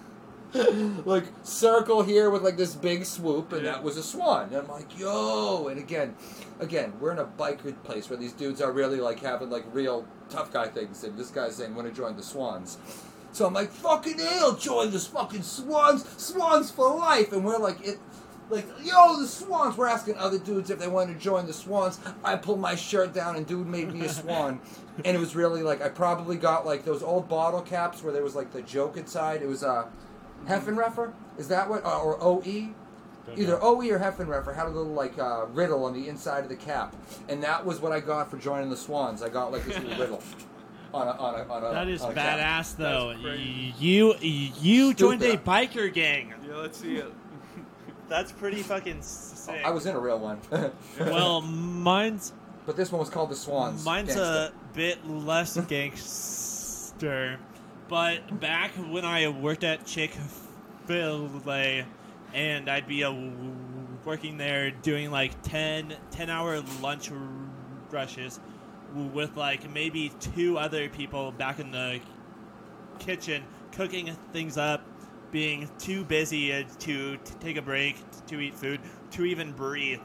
like 1.04 1.24
circle 1.42 2.02
here 2.02 2.30
with 2.30 2.42
like 2.42 2.56
this 2.56 2.74
big 2.74 3.04
swoop, 3.04 3.52
and 3.52 3.66
that 3.66 3.82
was 3.82 3.96
a 3.96 4.02
swan. 4.02 4.46
And 4.46 4.56
I'm 4.56 4.68
like, 4.68 4.98
yo, 4.98 5.68
and 5.68 5.78
again, 5.78 6.14
again, 6.58 6.92
we're 6.98 7.12
in 7.12 7.18
a 7.18 7.24
biker 7.24 7.80
place 7.84 8.10
where 8.10 8.18
these 8.18 8.32
dudes 8.32 8.60
are 8.60 8.72
really 8.72 9.00
like 9.00 9.20
having 9.20 9.50
like 9.50 9.64
real 9.72 10.06
tough 10.28 10.52
guy 10.52 10.66
things, 10.68 11.04
and 11.04 11.16
this 11.16 11.30
guy's 11.30 11.56
saying, 11.56 11.74
"Want 11.74 11.88
to 11.88 11.94
join 11.94 12.16
the 12.16 12.22
swans?" 12.22 12.78
So 13.32 13.46
I'm 13.46 13.54
like, 13.54 13.70
"Fucking 13.70 14.18
hell, 14.18 14.56
join 14.56 14.90
the 14.90 14.98
fucking 14.98 15.42
swans, 15.42 16.04
swans 16.20 16.70
for 16.70 16.94
life!" 16.96 17.32
And 17.32 17.44
we're 17.44 17.58
like, 17.58 17.86
it. 17.86 17.98
Like, 18.50 18.66
yo, 18.82 19.20
the 19.20 19.28
Swans. 19.28 19.76
We're 19.76 19.86
asking 19.86 20.16
other 20.16 20.38
dudes 20.38 20.70
if 20.70 20.80
they 20.80 20.88
want 20.88 21.08
to 21.08 21.16
join 21.16 21.46
the 21.46 21.52
Swans. 21.52 22.00
I 22.24 22.34
pulled 22.34 22.58
my 22.58 22.74
shirt 22.74 23.14
down 23.14 23.36
and 23.36 23.46
dude 23.46 23.68
made 23.68 23.92
me 23.92 24.04
a 24.06 24.08
swan. 24.08 24.60
and 25.04 25.16
it 25.16 25.20
was 25.20 25.36
really 25.36 25.62
like, 25.62 25.80
I 25.80 25.88
probably 25.88 26.36
got 26.36 26.66
like 26.66 26.84
those 26.84 27.00
old 27.00 27.28
bottle 27.28 27.62
caps 27.62 28.02
where 28.02 28.12
there 28.12 28.24
was 28.24 28.34
like 28.34 28.52
the 28.52 28.62
joke 28.62 28.96
inside. 28.96 29.40
It 29.40 29.46
was 29.46 29.62
uh, 29.62 29.86
Haffenreffer? 30.46 31.12
Is 31.38 31.48
that 31.48 31.68
what? 31.68 31.84
Uh, 31.84 32.00
or 32.00 32.16
OE? 32.22 32.68
Either 33.36 33.62
OE 33.62 33.88
or 33.90 33.98
Haffenreffer 34.00 34.54
had 34.56 34.66
a 34.66 34.70
little 34.70 34.92
like 34.92 35.16
uh, 35.18 35.46
riddle 35.52 35.84
on 35.84 35.92
the 35.92 36.08
inside 36.08 36.42
of 36.42 36.48
the 36.48 36.56
cap. 36.56 36.96
And 37.28 37.42
that 37.44 37.64
was 37.64 37.80
what 37.80 37.92
I 37.92 38.00
got 38.00 38.28
for 38.30 38.38
joining 38.38 38.70
the 38.70 38.76
Swans. 38.76 39.22
I 39.22 39.28
got 39.28 39.52
like 39.52 39.64
this 39.64 39.78
little 39.78 39.98
riddle. 39.98 40.22
On 40.92 41.06
a, 41.06 41.12
on 41.12 41.34
a, 41.38 41.44
on 41.52 41.62
a, 41.62 41.70
That 41.72 41.86
is 41.86 42.02
on 42.02 42.10
a 42.10 42.14
cap. 42.14 42.40
badass, 42.40 42.76
though. 42.76 43.10
That's 43.10 43.22
crazy. 43.22 43.72
You 43.78 44.16
you 44.20 44.92
joined 44.92 45.22
a 45.22 45.36
biker 45.36 45.92
gang. 45.94 46.34
Yeah, 46.44 46.56
let's 46.56 46.78
see 46.80 46.96
it. 46.96 47.12
That's 48.08 48.32
pretty 48.32 48.60
fucking 48.64 49.00
sick. 49.02 49.60
I 49.64 49.70
was 49.70 49.86
in 49.86 49.94
a 49.94 50.00
real 50.00 50.18
one. 50.18 50.40
Well, 50.98 51.42
mine's 51.42 52.32
but 52.66 52.76
this 52.76 52.90
one 52.90 52.98
was 52.98 53.08
called 53.08 53.30
the 53.30 53.36
Swans. 53.36 53.84
mine's 53.84 54.16
Gangsta. 54.16 54.48
a 54.48 54.52
bit 54.74 55.06
less 55.06 55.56
gangster. 55.68 57.38
But 57.90 58.38
back 58.38 58.70
when 58.70 59.04
I 59.04 59.26
worked 59.26 59.64
at 59.64 59.84
Chick 59.84 60.12
Fil 60.86 61.28
A, 61.48 61.84
and 62.32 62.70
I'd 62.70 62.86
be 62.86 63.02
uh, 63.02 63.12
working 64.04 64.38
there 64.38 64.70
doing 64.70 65.10
like 65.10 65.42
10, 65.42 65.96
10 66.12 66.30
hour 66.30 66.62
lunch 66.80 67.10
rushes 67.90 68.38
with 68.94 69.36
like 69.36 69.68
maybe 69.68 70.12
two 70.20 70.56
other 70.56 70.88
people 70.88 71.32
back 71.32 71.58
in 71.58 71.72
the 71.72 71.98
kitchen 73.00 73.42
cooking 73.72 74.16
things 74.32 74.56
up, 74.56 74.84
being 75.32 75.68
too 75.80 76.04
busy 76.04 76.64
to, 76.78 77.16
to 77.16 77.34
take 77.40 77.56
a 77.56 77.62
break, 77.62 77.96
to 78.28 78.38
eat 78.38 78.54
food, 78.54 78.78
to 79.10 79.24
even 79.24 79.50
breathe. 79.50 79.98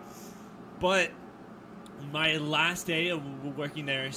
But 0.80 1.12
my 2.12 2.38
last 2.38 2.88
day 2.88 3.10
of 3.10 3.22
working 3.56 3.86
there, 3.86 4.12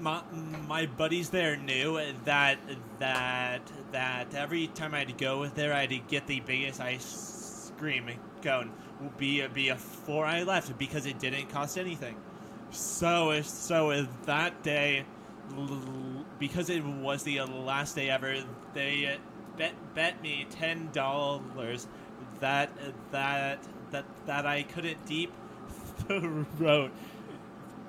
my, 0.00 0.22
my 0.66 0.86
buddies 0.86 1.30
there 1.30 1.56
knew 1.56 2.00
that 2.24 2.58
that 2.98 3.60
that 3.92 4.34
every 4.34 4.68
time 4.68 4.94
I'd 4.94 5.16
go 5.18 5.40
with 5.40 5.54
there, 5.54 5.72
I'd 5.72 6.08
get 6.08 6.26
the 6.26 6.40
biggest 6.40 6.80
ice 6.80 7.72
cream 7.78 8.10
cone 8.42 8.70
be 9.18 9.46
before 9.46 10.24
I 10.26 10.42
left 10.42 10.78
because 10.78 11.06
it 11.06 11.18
didn't 11.18 11.48
cost 11.50 11.78
anything. 11.78 12.16
So 12.70 13.40
so 13.42 14.06
that 14.26 14.62
day, 14.62 15.04
because 16.38 16.70
it 16.70 16.84
was 16.84 17.22
the 17.22 17.40
last 17.40 17.94
day 17.96 18.10
ever, 18.10 18.42
they 18.74 19.18
bet 19.56 19.72
bet 19.94 20.22
me 20.22 20.46
ten 20.50 20.90
dollars 20.92 21.86
that 22.40 22.70
that 23.12 23.58
that 23.90 24.04
that 24.26 24.46
I 24.46 24.62
couldn't 24.62 25.04
deep 25.06 25.32
throat 26.56 26.90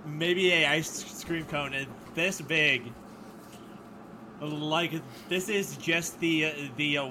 maybe 0.06 0.52
a 0.52 0.68
ice 0.68 1.24
cream 1.24 1.46
cone 1.46 1.74
this 2.16 2.42
big. 2.42 2.92
Like 4.42 4.94
this 5.30 5.50
is 5.50 5.78
just 5.78 6.20
the 6.20 6.54
the 6.78 6.98
uh, 6.98 7.06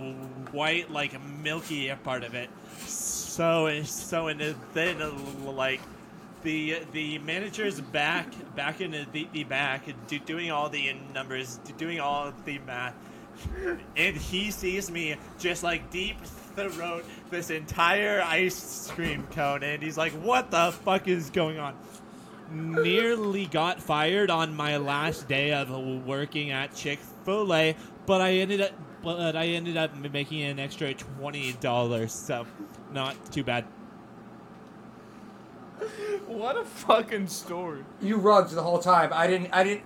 white 0.53 0.91
like 0.91 1.21
milky 1.43 1.93
part 2.03 2.25
of 2.25 2.35
it. 2.35 2.51
So 2.87 3.83
so 3.85 4.29
and 4.29 4.57
then 4.75 5.47
like 5.47 5.81
the 6.43 6.79
the 6.93 7.19
manager's 7.19 7.81
back 7.81 8.27
back 8.55 8.81
in 8.81 8.93
the, 9.13 9.29
the 9.33 9.45
back 9.45 9.85
do, 10.07 10.19
doing 10.21 10.51
all 10.51 10.69
the 10.69 10.95
numbers 11.13 11.61
doing 11.77 12.01
all 12.01 12.33
the 12.45 12.59
math 12.61 12.95
and 13.97 14.17
he 14.17 14.51
sees 14.51 14.91
me 14.91 15.17
just 15.39 15.63
like 15.63 15.91
deep 15.91 16.17
throat 16.25 17.05
this 17.31 17.51
entire 17.51 18.23
ice 18.23 18.91
cream 18.93 19.27
cone 19.33 19.63
and 19.63 19.83
he's 19.83 19.99
like 19.99 20.13
what 20.13 20.51
the 20.51 20.73
fuck 20.85 21.09
is 21.09 21.31
going 21.31 21.59
on 21.59 21.75
nearly 22.51 23.47
got 23.47 23.81
fired 23.81 24.31
on 24.31 24.55
my 24.55 24.77
last 24.77 25.29
day 25.29 25.53
of 25.53 25.71
working 26.07 26.51
at 26.51 26.75
chick-fil-a 26.75 27.77
but 28.07 28.21
i 28.21 28.33
ended 28.33 28.61
up 28.61 28.73
but 29.03 29.37
i 29.37 29.47
ended 29.47 29.77
up 29.77 29.95
making 29.97 30.43
an 30.43 30.59
extra 30.59 30.93
$20 30.93 32.11
so 32.11 32.47
not 32.93 33.15
too 33.33 33.45
bad 33.45 33.65
What 36.27 36.57
a 36.57 36.65
fucking 36.65 37.27
story. 37.27 37.85
You 38.01 38.17
rugged 38.17 38.53
the 38.53 38.63
whole 38.63 38.79
time. 38.79 39.11
I 39.13 39.27
didn't. 39.27 39.49
I 39.53 39.65
didn't. 39.65 39.83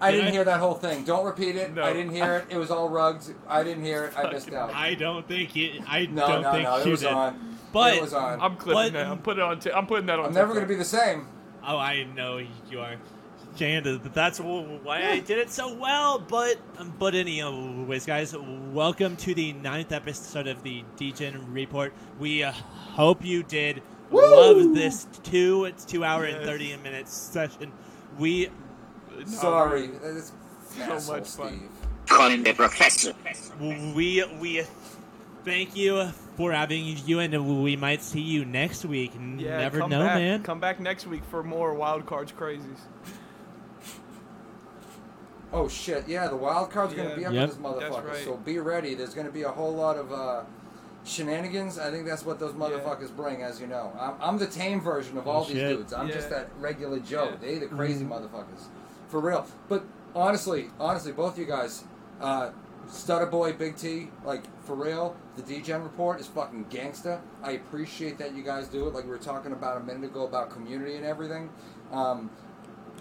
I 0.00 0.10
Did 0.10 0.16
didn't 0.18 0.28
I? 0.28 0.32
hear 0.32 0.44
that 0.44 0.60
whole 0.60 0.74
thing. 0.74 1.04
Don't 1.04 1.24
repeat 1.24 1.56
it. 1.56 1.74
No. 1.74 1.82
I 1.84 1.92
didn't 1.92 2.12
hear 2.12 2.36
it. 2.36 2.46
It 2.54 2.58
was 2.58 2.70
all 2.70 2.88
rugged. 2.88 3.34
I 3.48 3.62
didn't 3.62 3.84
hear 3.84 4.04
it. 4.04 4.12
I 4.16 4.30
missed 4.30 4.52
out. 4.52 4.74
i 4.74 4.94
don't 4.94 5.26
think 5.26 5.54
you 5.56 5.82
i 5.86 6.06
no, 6.06 6.26
don't 6.26 6.42
no, 6.42 6.52
think 6.52 6.64
no. 6.64 6.76
It 6.76 6.84
you 6.84 6.90
was 6.92 7.00
did 7.00 7.12
on. 7.12 7.56
But- 7.72 7.94
it 7.94 8.02
was 8.02 8.12
on. 8.14 8.40
I'm 8.40 8.56
clipping 8.56 8.74
But- 8.74 8.92
that. 8.92 9.06
I'm 9.06 9.18
putting 9.18 9.42
it 9.42 9.46
on. 9.46 9.58
T- 9.60 9.72
I'm 9.72 9.86
putting 9.86 10.06
that 10.06 10.18
on. 10.18 10.26
I'm 10.26 10.34
never 10.34 10.52
going 10.52 10.64
to 10.64 10.68
be 10.68 10.74
the 10.74 10.84
same. 10.84 11.26
Oh, 11.66 11.76
I 11.76 12.04
know 12.04 12.38
you 12.70 12.80
are. 12.80 12.96
Janda, 13.56 14.00
that's 14.14 14.38
why 14.40 15.08
I 15.10 15.18
did 15.20 15.38
it 15.38 15.50
so 15.50 15.74
well. 15.74 16.18
But 16.18 16.56
um, 16.78 16.94
but 16.98 17.14
anyways, 17.14 18.06
guys, 18.06 18.34
welcome 18.72 19.16
to 19.16 19.34
the 19.34 19.52
ninth 19.54 19.92
episode 19.92 20.46
of 20.46 20.62
the 20.62 20.84
Degen 20.96 21.52
Report. 21.52 21.92
We 22.18 22.44
uh, 22.44 22.52
hope 22.52 23.24
you 23.24 23.42
did 23.42 23.82
love 24.10 24.74
this 24.74 25.06
two 25.22 25.64
it's 25.66 25.84
two 25.84 26.04
hour 26.04 26.24
and 26.24 26.44
thirty 26.44 26.76
minutes 26.78 27.12
session. 27.12 27.72
We 28.18 28.48
Sorry. 29.26 29.90
It's 30.02 30.32
So 30.76 30.82
asshole 30.82 31.16
much 31.16 31.28
fun. 31.28 31.68
Steve. 32.06 32.16
con 32.16 32.42
the 32.42 32.52
professor. 32.54 33.12
we 33.94 34.24
we 34.40 34.62
thank 35.44 35.76
you 35.76 36.06
for 36.36 36.52
having 36.52 36.84
you, 37.04 37.20
and 37.20 37.62
we 37.62 37.76
might 37.76 38.02
see 38.02 38.20
you 38.20 38.44
next 38.44 38.84
week. 38.84 39.12
Yeah, 39.36 39.58
Never 39.58 39.78
come 39.80 39.90
know, 39.90 40.00
back. 40.00 40.16
man. 40.18 40.42
Come 40.42 40.60
back 40.60 40.80
next 40.80 41.06
week 41.06 41.22
for 41.24 41.42
more 41.42 41.74
wild 41.74 42.06
cards 42.06 42.32
crazies. 42.32 42.78
Oh 45.52 45.68
shit! 45.68 46.06
Yeah, 46.06 46.28
the 46.28 46.36
wild 46.36 46.70
card's 46.70 46.94
gonna 46.94 47.16
be 47.16 47.24
up 47.26 47.32
Yep. 47.32 47.50
for 47.50 47.54
this 47.56 47.64
motherfucker. 47.64 48.04
right. 48.08 48.24
So 48.24 48.36
be 48.36 48.58
ready. 48.60 48.94
There's 48.94 49.14
going 49.14 49.26
to 49.26 49.32
be 49.32 49.42
a 49.42 49.48
whole 49.50 49.74
lot 49.74 49.96
of 49.96 50.12
uh, 50.12 50.42
shenanigans. 51.04 51.76
I 51.76 51.90
think 51.90 52.06
that's 52.06 52.24
what 52.24 52.38
those 52.38 52.52
motherfuckers 52.52 53.14
bring, 53.14 53.42
as 53.42 53.60
you 53.60 53.66
know. 53.66 53.92
I'm, 53.98 54.14
I'm 54.20 54.38
the 54.38 54.46
tame 54.46 54.80
version 54.80 55.18
of 55.18 55.26
all 55.26 55.44
these 55.44 55.56
Shit. 55.56 55.76
dudes. 55.78 55.92
I'm 55.92 56.06
just 56.08 56.30
that 56.30 56.50
regular 56.60 57.00
Joe. 57.00 57.30
Yeah. 57.32 57.36
They 57.40 57.58
the 57.58 57.66
crazy 57.66 58.04
motherfuckers, 58.04 58.68
for 59.08 59.18
real. 59.20 59.44
But 59.68 59.84
honestly, 60.14 60.70
honestly, 60.78 61.10
both 61.10 61.32
of 61.32 61.38
you 61.40 61.46
guys, 61.46 61.82
uh, 62.20 62.50
Stutter 62.88 63.26
Boy, 63.26 63.52
Big 63.52 63.76
T, 63.76 64.08
like 64.24 64.42
for 64.64 64.74
real, 64.74 65.16
the 65.36 65.42
Degen 65.42 65.82
report 65.82 66.20
is 66.20 66.26
fucking 66.26 66.66
gangsta. 66.66 67.20
I 67.42 67.52
appreciate 67.52 68.18
that 68.18 68.34
you 68.34 68.42
guys 68.42 68.68
do 68.68 68.86
it. 68.88 68.94
Like 68.94 69.04
we 69.04 69.10
were 69.10 69.18
talking 69.18 69.52
about 69.52 69.76
a 69.76 69.80
minute 69.80 70.04
ago 70.04 70.26
about 70.26 70.50
community 70.50 70.96
and 70.96 71.04
everything. 71.04 71.50
Um, 71.92 72.30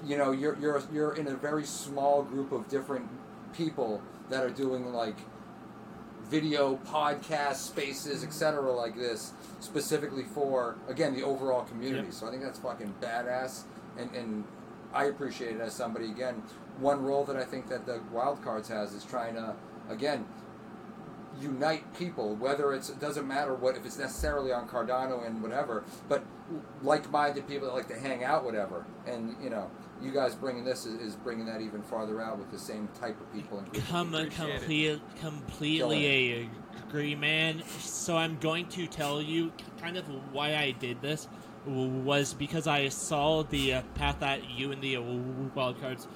you 0.05 0.17
know, 0.17 0.31
you're 0.31 0.57
you're 0.59 0.81
you're 0.91 1.15
in 1.15 1.27
a 1.27 1.35
very 1.35 1.65
small 1.65 2.23
group 2.23 2.51
of 2.51 2.67
different 2.69 3.09
people 3.53 4.01
that 4.29 4.43
are 4.43 4.49
doing 4.49 4.93
like 4.93 5.17
video 6.29 6.79
podcast 6.85 7.55
spaces, 7.55 8.23
etc., 8.23 8.71
like 8.71 8.95
this, 8.95 9.33
specifically 9.59 10.23
for 10.23 10.77
again 10.87 11.15
the 11.15 11.23
overall 11.23 11.63
community. 11.63 12.05
Yep. 12.05 12.13
So 12.13 12.27
I 12.27 12.31
think 12.31 12.43
that's 12.43 12.59
fucking 12.59 12.93
badass, 13.01 13.63
and 13.97 14.13
and 14.15 14.43
I 14.93 15.05
appreciate 15.05 15.55
it 15.55 15.61
as 15.61 15.73
somebody 15.73 16.05
again. 16.05 16.43
One 16.79 17.03
role 17.03 17.25
that 17.25 17.35
I 17.35 17.43
think 17.43 17.67
that 17.69 17.85
the 17.85 18.01
wild 18.11 18.41
cards 18.43 18.69
has 18.69 18.93
is 18.93 19.03
trying 19.03 19.35
to 19.35 19.55
again 19.89 20.25
unite 21.41 21.93
people. 21.97 22.35
Whether 22.35 22.73
it's 22.73 22.89
it 22.89 22.99
doesn't 22.99 23.27
matter 23.27 23.53
what 23.53 23.77
if 23.77 23.85
it's 23.85 23.97
necessarily 23.97 24.51
on 24.51 24.67
Cardano 24.67 25.25
and 25.25 25.41
whatever, 25.41 25.83
but 26.07 26.23
like-minded 26.81 27.47
people 27.47 27.67
that 27.67 27.73
like 27.73 27.87
to 27.87 27.99
hang 27.99 28.23
out, 28.23 28.43
whatever. 28.43 28.85
And 29.05 29.35
you 29.41 29.49
know, 29.49 29.69
you 30.01 30.11
guys 30.11 30.35
bringing 30.35 30.63
this 30.63 30.85
is, 30.85 30.99
is 30.99 31.15
bringing 31.15 31.45
that 31.45 31.61
even 31.61 31.81
farther 31.81 32.21
out 32.21 32.37
with 32.37 32.51
the 32.51 32.59
same 32.59 32.89
type 32.99 33.19
of 33.19 33.31
people. 33.33 33.59
And 33.59 33.71
group 33.71 33.83
of 33.83 33.89
Com- 33.89 34.07
people. 34.07 34.19
Appreciate 34.25 34.49
it. 34.49 34.59
complete, 34.59 35.01
completely 35.19 36.05
a 36.07 36.49
agree, 36.87 37.15
man. 37.15 37.61
So 37.79 38.17
I'm 38.17 38.37
going 38.39 38.67
to 38.69 38.87
tell 38.87 39.21
you 39.21 39.51
kind 39.79 39.97
of 39.97 40.05
why 40.33 40.55
I 40.55 40.71
did 40.71 41.01
this 41.01 41.27
was 41.65 42.33
because 42.33 42.67
I 42.67 42.89
saw 42.89 43.43
the 43.43 43.75
uh, 43.75 43.81
path 43.95 44.19
that 44.21 44.49
you 44.49 44.71
and 44.71 44.81
the 44.81 44.97
uh, 44.97 45.01
wildcards 45.01 46.07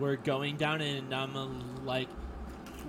were 0.00 0.16
going 0.16 0.56
down, 0.56 0.80
and 0.80 1.14
I'm 1.14 1.36
uh, 1.36 1.46
like, 1.84 2.08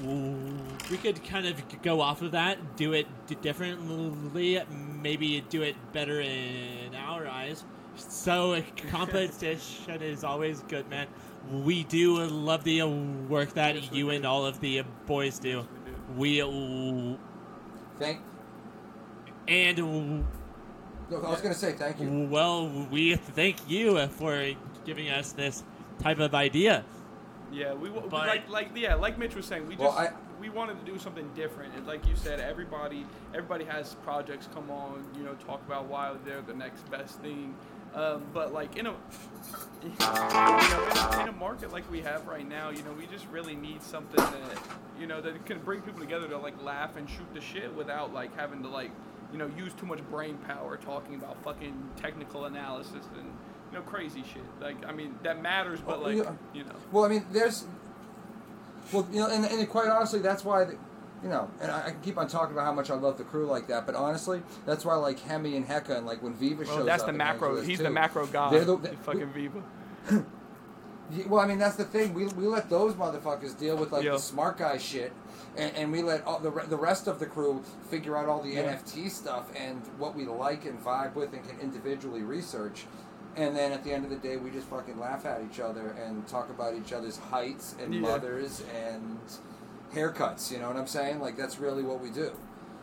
we 0.02 0.98
could 0.98 1.24
kind 1.24 1.46
of 1.46 1.62
go 1.82 2.02
off 2.02 2.22
of 2.22 2.32
that, 2.32 2.76
do 2.76 2.94
it 2.94 3.08
d- 3.28 3.36
differently, 3.42 4.62
maybe 5.02 5.42
do 5.50 5.62
it 5.62 5.76
better 5.94 6.20
in 6.22 6.94
our 6.96 7.28
eyes. 7.28 7.64
So 7.96 8.62
competition 8.90 10.02
is 10.02 10.24
always 10.24 10.62
good, 10.64 10.90
man. 10.90 11.08
We 11.52 11.84
do 11.84 12.20
love 12.26 12.64
the 12.64 12.82
uh, 12.82 12.88
work 12.88 13.54
that 13.54 13.76
Yes, 13.76 13.90
you 13.92 14.06
do. 14.06 14.10
and 14.12 14.26
all 14.26 14.46
of 14.46 14.60
the 14.62 14.80
uh, 14.80 14.84
boys 15.06 15.40
do. 15.40 15.68
We 16.18 16.42
uh, 16.42 17.18
Thank. 18.00 18.20
and 19.48 19.78
No, 21.10 21.18
I 21.22 21.30
was 21.30 21.42
going 21.42 21.54
to 21.54 21.60
say 21.60 21.74
thank 21.74 22.00
you. 22.00 22.28
well, 22.32 22.68
we 22.90 23.16
thank 23.16 23.70
you 23.70 24.08
for 24.08 24.54
giving 24.86 25.10
us 25.10 25.34
this 25.34 25.64
type 26.00 26.20
of 26.20 26.34
idea. 26.34 26.84
Yeah, 27.54 27.74
we, 27.74 27.90
w- 27.90 28.10
But- 28.10 28.28
like 28.28 28.50
like 28.50 28.70
yeah, 28.76 28.96
like 28.96 29.18
Mitch 29.18 29.36
was 29.36 29.46
saying, 29.46 29.68
we 29.68 29.76
Well, 29.76 29.90
just 29.92 30.12
I- 30.12 30.14
we 30.42 30.50
wanted 30.50 30.84
to 30.84 30.92
do 30.92 30.98
something 31.00 31.30
different. 31.36 31.74
And 31.76 31.86
like 31.88 32.06
you 32.08 32.16
said, 32.16 32.40
everybody 32.40 33.06
everybody 33.34 33.64
has 33.66 33.96
projects 34.04 34.50
come 34.54 34.70
on, 34.70 35.06
you 35.16 35.24
know, 35.24 35.34
talk 35.36 35.62
about 35.66 35.86
why 35.86 36.14
they're 36.26 36.42
the 36.42 36.54
next 36.54 36.90
best 36.92 37.20
thing. 37.20 37.56
Um, 37.94 38.24
but 38.34 38.52
like 38.54 38.76
in 38.76 38.88
a 38.88 38.92
you 39.84 39.90
know 40.00 40.90
in 40.92 40.98
a, 40.98 41.22
in 41.22 41.28
a 41.30 41.32
market 41.38 41.72
like 41.72 41.90
we 41.92 42.02
have 42.02 42.26
right 42.28 42.48
now, 42.48 42.72
you 42.72 42.82
know, 42.84 42.92
we 42.98 43.06
just 43.06 43.28
really 43.28 43.56
need 43.56 43.84
something 43.84 44.18
that 44.18 44.60
you 45.00 45.06
know 45.08 45.22
that 45.22 45.46
can 45.46 45.60
bring 45.60 45.82
people 45.82 46.00
together 46.00 46.28
to 46.28 46.38
like 46.38 46.62
laugh 46.64 46.98
and 46.98 47.08
shoot 47.10 47.32
the 47.34 47.42
shit 47.42 47.74
without 47.76 48.14
like 48.14 48.36
having 48.36 48.64
to 48.64 48.70
like 48.70 48.92
you 49.32 49.38
know 49.38 49.50
use 49.58 49.74
too 49.74 49.86
much 49.86 50.00
brain 50.10 50.38
power 50.48 50.76
talking 50.78 51.16
about 51.16 51.42
fucking 51.44 51.74
technical 51.96 52.46
analysis 52.46 53.06
and 53.18 53.32
you 53.74 53.80
know 53.80 53.86
crazy 53.86 54.24
shit. 54.34 54.44
Like 54.62 54.86
I 54.86 54.92
mean 54.92 55.16
that 55.24 55.42
matters, 55.42 55.80
but 55.82 56.02
like 56.04 56.18
yeah. 56.18 56.32
you 56.54 56.64
know. 56.64 56.76
Well, 56.92 57.06
I 57.06 57.08
mean, 57.08 57.26
there's, 57.32 57.66
well, 58.92 59.08
you 59.12 59.20
know, 59.20 59.28
and, 59.30 59.46
and 59.46 59.68
quite 59.70 59.88
honestly, 59.90 60.20
that's 60.20 60.46
why, 60.46 60.66
the, 60.66 60.78
you 61.24 61.30
know, 61.30 61.50
and 61.60 61.72
I, 61.72 61.88
I 61.88 61.90
can 61.92 62.02
keep 62.02 62.18
on 62.20 62.28
talking 62.28 62.54
about 62.54 62.66
how 62.66 62.74
much 62.74 62.92
I 62.92 62.96
love 62.96 63.18
the 63.18 63.24
crew 63.24 63.48
like 63.48 63.68
that, 63.68 63.86
but 63.88 63.96
honestly, 63.96 64.44
that's 64.68 64.86
why 64.86 64.94
like 64.96 65.20
Hemi 65.20 65.58
and 65.58 65.68
Hecka 65.68 65.98
and 65.98 66.06
like 66.06 66.22
when 66.22 66.36
Viva 66.36 66.66
shows 66.66 66.76
Well, 66.78 66.86
that's 66.86 67.02
up, 67.02 67.08
the 67.08 67.14
macro. 67.14 67.48
hangs 67.48 67.56
with 67.56 67.64
us, 67.64 67.68
He's 67.70 67.78
too. 67.80 67.84
the 67.86 67.90
macro 67.90 68.28
guy. 68.28 68.52
They're 68.52 68.66
the- 68.66 68.96
fucking 69.04 69.32
Viva. 69.34 69.64
Well, 71.28 71.42
I 71.42 71.46
mean, 71.48 71.60
that's 71.60 71.76
the 71.76 71.84
thing. 71.84 72.14
We, 72.14 72.26
we 72.28 72.48
let 72.48 72.70
those 72.70 72.94
motherfuckers 72.94 73.60
deal 73.60 73.76
with 73.78 73.92
like 73.92 74.04
Yeah. 74.04 74.14
the 74.14 74.20
smart 74.20 74.58
guy 74.58 74.78
shit, 74.78 75.12
and, 75.58 75.76
and 75.76 75.92
we 75.92 76.02
let 76.02 76.26
all 76.26 76.40
the 76.40 76.50
re- 76.50 76.66
the 76.66 76.78
rest 76.78 77.08
of 77.08 77.20
the 77.20 77.26
crew 77.26 77.62
figure 77.92 78.18
out 78.18 78.28
all 78.30 78.42
the 78.42 78.52
Yeah. 78.52 78.74
NFT 78.78 79.12
stuff 79.12 79.52
and 79.56 79.82
what 79.98 80.16
we 80.16 80.26
like 80.26 80.66
and 80.66 80.82
vibe 80.84 81.14
with 81.14 81.34
and 81.34 81.48
can 81.48 81.60
individually 81.60 82.24
research. 82.24 82.86
And 83.36 83.56
then 83.56 83.72
at 83.72 83.84
the 83.84 83.92
end 83.92 84.04
of 84.06 84.12
the 84.12 84.18
day, 84.18 84.38
we 84.38 84.52
just 84.52 84.68
fucking 84.68 85.00
laugh 85.00 85.26
at 85.26 85.42
each 85.52 85.60
other 85.60 85.96
and 86.04 86.28
talk 86.28 86.50
about 86.50 86.76
each 86.76 86.94
other's 86.94 87.18
heights 87.18 87.76
and 87.82 87.94
Yeah. 87.94 88.02
mothers 88.02 88.62
and 88.76 89.18
haircuts. 89.94 90.52
You 90.52 90.60
know 90.60 90.68
what 90.68 90.78
I'm 90.78 90.88
saying? 90.88 91.20
Like 91.20 91.36
that's 91.38 91.60
really 91.60 91.84
what 91.84 92.00
we 92.00 92.10
do. 92.10 92.32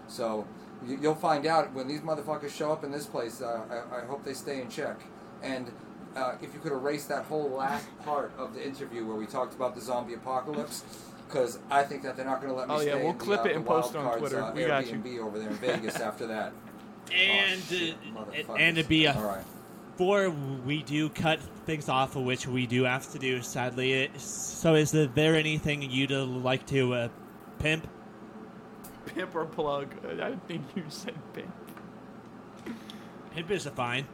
So 0.09 0.47
you, 0.87 0.99
you'll 1.01 1.15
find 1.15 1.47
out 1.47 1.73
when 1.73 1.87
these 1.89 2.01
motherfuckers 2.01 2.51
show 2.51 2.73
up 2.73 2.83
in 2.85 2.91
this 2.91 3.07
place. 3.07 3.41
Uh, 3.41 3.61
I, 3.93 3.99
I 4.03 4.07
hope 4.07 4.25
they 4.25 4.35
stay 4.35 4.61
in 4.61 4.69
check. 4.69 5.01
And 5.43 5.71
uh, 6.17 6.35
if 6.43 6.53
you 6.53 6.61
could 6.61 6.73
erase 6.73 7.05
that 7.07 7.25
whole 7.27 7.49
last 7.51 7.87
part 8.05 8.33
of 8.37 8.55
the 8.55 8.67
interview 8.67 9.07
where 9.07 9.17
we 9.17 9.27
talked 9.27 9.55
about 9.55 9.75
the 9.77 9.81
zombie 9.81 10.15
apocalypse, 10.15 10.83
because 11.29 11.61
I 11.71 11.85
think 11.85 12.03
that 12.03 12.17
they're 12.17 12.27
not 12.27 12.41
going 12.41 12.53
to 12.53 12.59
let 12.59 12.69
me 12.69 12.75
Oh, 12.75 12.81
yeah, 12.81 12.97
we'll 12.97 13.11
in 13.11 13.19
the, 13.19 13.25
clip 13.25 13.41
uh, 13.41 13.45
it 13.45 13.49
the 13.51 13.55
and 13.57 13.67
post 13.67 13.95
it 13.95 13.99
on 13.99 14.05
Wild 14.05 14.19
Cards, 14.19 14.33
Twitter. 14.33 14.45
Uh, 14.45 14.53
We 14.55 14.65
got 14.67 14.87
you. 14.91 14.99
Airbnb 14.99 15.19
over 15.21 15.39
there 15.39 15.49
in 15.51 15.55
Vegas 15.57 15.97
after 16.01 16.27
that. 16.27 16.53
And 17.13 17.61
oh, 17.61 17.75
shit, 17.75 17.95
uh, 17.95 18.21
motherfuckers. 18.21 18.61
and 18.61 18.77
to 18.77 18.85
be 18.85 19.07
a 19.07 19.15
All 19.15 19.23
right. 19.23 19.45
Before 20.01 20.31
we 20.65 20.83
do 20.83 21.11
cut 21.11 21.39
things 21.67 21.91
off, 21.91 22.17
which 22.17 22.47
we 22.47 22.67
do 22.67 22.85
have 22.85 23.13
to 23.13 23.19
do, 23.19 23.43
sadly. 23.43 24.11
So, 24.17 24.75
is 24.75 24.93
there 24.93 25.37
anything 25.37 25.83
you'd 25.83 26.11
uh, 26.11 26.25
like 26.25 26.65
to 26.69 26.95
uh, 26.95 27.09
pimp? 27.59 27.87
Pimp 29.05 29.35
or 29.35 29.45
plug? 29.45 29.95
I 30.19 30.37
think 30.49 30.65
you 30.75 30.85
said 30.89 31.13
pimp. 31.35 31.55
Pimp 33.35 33.51
is 33.51 33.67
fine. 33.67 34.07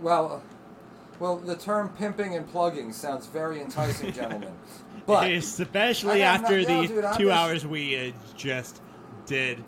Well, 0.00 0.40
well, 1.18 1.38
the 1.38 1.56
term 1.56 1.88
pimping 1.88 2.36
and 2.36 2.48
plugging 2.48 2.92
sounds 2.92 3.26
very 3.26 3.60
enticing, 3.60 4.12
gentlemen. 4.12 4.54
But 5.06 5.32
especially 5.32 6.22
after 6.22 6.58
not- 6.58 6.66
the 6.68 6.74
no, 6.74 6.86
dude, 6.86 7.04
two 7.16 7.24
just- 7.24 7.36
hours 7.36 7.66
we 7.66 8.10
uh, 8.10 8.12
just 8.36 8.80
did. 9.26 9.64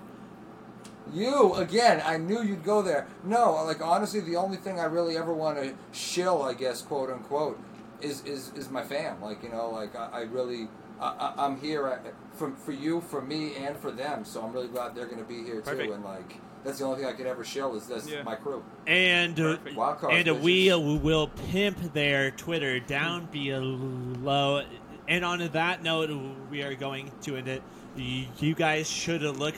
You 1.12 1.54
again. 1.54 2.02
I 2.04 2.16
knew 2.16 2.42
you'd 2.42 2.64
go 2.64 2.82
there. 2.82 3.06
No, 3.24 3.52
like 3.64 3.82
honestly, 3.82 4.20
the 4.20 4.36
only 4.36 4.56
thing 4.56 4.78
I 4.80 4.84
really 4.84 5.16
ever 5.16 5.32
want 5.32 5.58
to 5.58 5.74
shill, 5.92 6.42
I 6.42 6.54
guess, 6.54 6.82
quote 6.82 7.10
unquote, 7.10 7.58
is 8.00 8.24
is, 8.24 8.52
is 8.54 8.70
my 8.70 8.82
fam. 8.82 9.20
Like 9.20 9.42
you 9.42 9.48
know, 9.50 9.70
like 9.70 9.94
I, 9.96 10.08
I 10.12 10.20
really, 10.22 10.68
I, 11.00 11.32
I, 11.36 11.44
I'm 11.44 11.60
here 11.60 11.86
at, 11.88 12.14
for 12.34 12.52
for 12.52 12.72
you, 12.72 13.00
for 13.00 13.20
me, 13.20 13.56
and 13.56 13.76
for 13.76 13.90
them. 13.90 14.24
So 14.24 14.42
I'm 14.42 14.52
really 14.52 14.68
glad 14.68 14.94
they're 14.94 15.06
going 15.06 15.18
to 15.18 15.24
be 15.24 15.42
here 15.42 15.56
too. 15.56 15.70
Perfect. 15.70 15.92
And 15.92 16.04
like 16.04 16.38
that's 16.64 16.78
the 16.78 16.84
only 16.84 16.98
thing 17.00 17.06
I 17.06 17.12
could 17.12 17.26
ever 17.26 17.44
shill 17.44 17.74
is 17.74 17.86
this 17.86 18.08
Yeah. 18.08 18.22
my 18.22 18.36
crew. 18.36 18.62
And 18.86 19.38
uh, 19.40 19.56
Perfect. 19.56 19.76
Wild 19.76 19.98
cards, 19.98 20.16
and 20.16 20.28
uh, 20.28 20.34
we 20.34 20.70
uh, 20.70 20.78
will 20.78 21.28
pimp 21.50 21.92
their 21.92 22.30
Twitter 22.30 22.78
down 22.80 23.26
below. 23.26 24.62
And 25.08 25.24
on 25.24 25.46
that 25.46 25.82
note, 25.82 26.10
we 26.48 26.62
are 26.62 26.74
going 26.74 27.10
to 27.22 27.36
end 27.36 27.48
it. 27.48 27.62
You 27.96 28.54
guys 28.54 28.88
should 28.88 29.22
look 29.22 29.56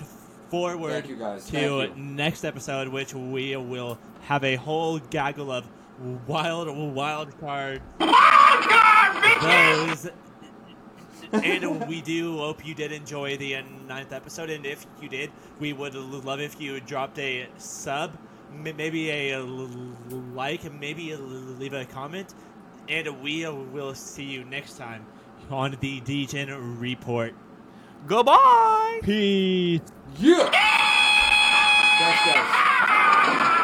forward 0.55 0.93
Thank 0.93 1.09
you 1.09 1.17
guys. 1.17 1.47
to 1.47 1.53
Thank 1.53 1.97
you. 1.97 2.03
next 2.05 2.45
episode, 2.45 2.87
which 2.89 3.13
we 3.13 3.57
will 3.57 3.99
have 4.29 4.45
a 4.45 4.55
whole 4.55 5.01
gaggle 5.01 5.51
of 5.51 5.65
wild 6.29 6.69
wild 6.95 7.39
card. 7.41 7.83
Oh, 8.01 9.87
those. 9.93 10.11
and 11.33 11.89
we 11.89 12.01
do 12.01 12.39
hope 12.39 12.65
you 12.65 12.75
did 12.75 12.93
enjoy 12.93 13.37
the 13.37 13.57
ninth 13.89 14.13
episode. 14.13 14.49
And 14.51 14.65
if 14.65 14.87
you 15.03 15.09
did, 15.09 15.33
we 15.59 15.73
would 15.73 15.95
love 15.95 16.41
if 16.41 16.61
you 16.61 16.79
dropped 16.81 17.19
a 17.19 17.49
sub, 17.59 18.17
maybe 18.53 19.11
a 19.11 19.41
like, 19.43 20.65
and 20.65 20.79
maybe 20.79 21.17
leave 21.17 21.73
a 21.73 21.85
comment. 21.85 22.33
And 22.89 23.21
we 23.23 23.45
will 23.49 23.95
see 23.95 24.25
you 24.25 24.45
next 24.45 24.77
time 24.79 25.05
on 25.51 25.77
the 25.81 26.01
Degen 26.01 26.79
Report. 26.79 27.35
Goodbye. 28.07 29.01
Peace. 29.03 29.81
Yeah! 30.19 30.51
Thanks, 31.99 32.21
guys. 32.27 33.61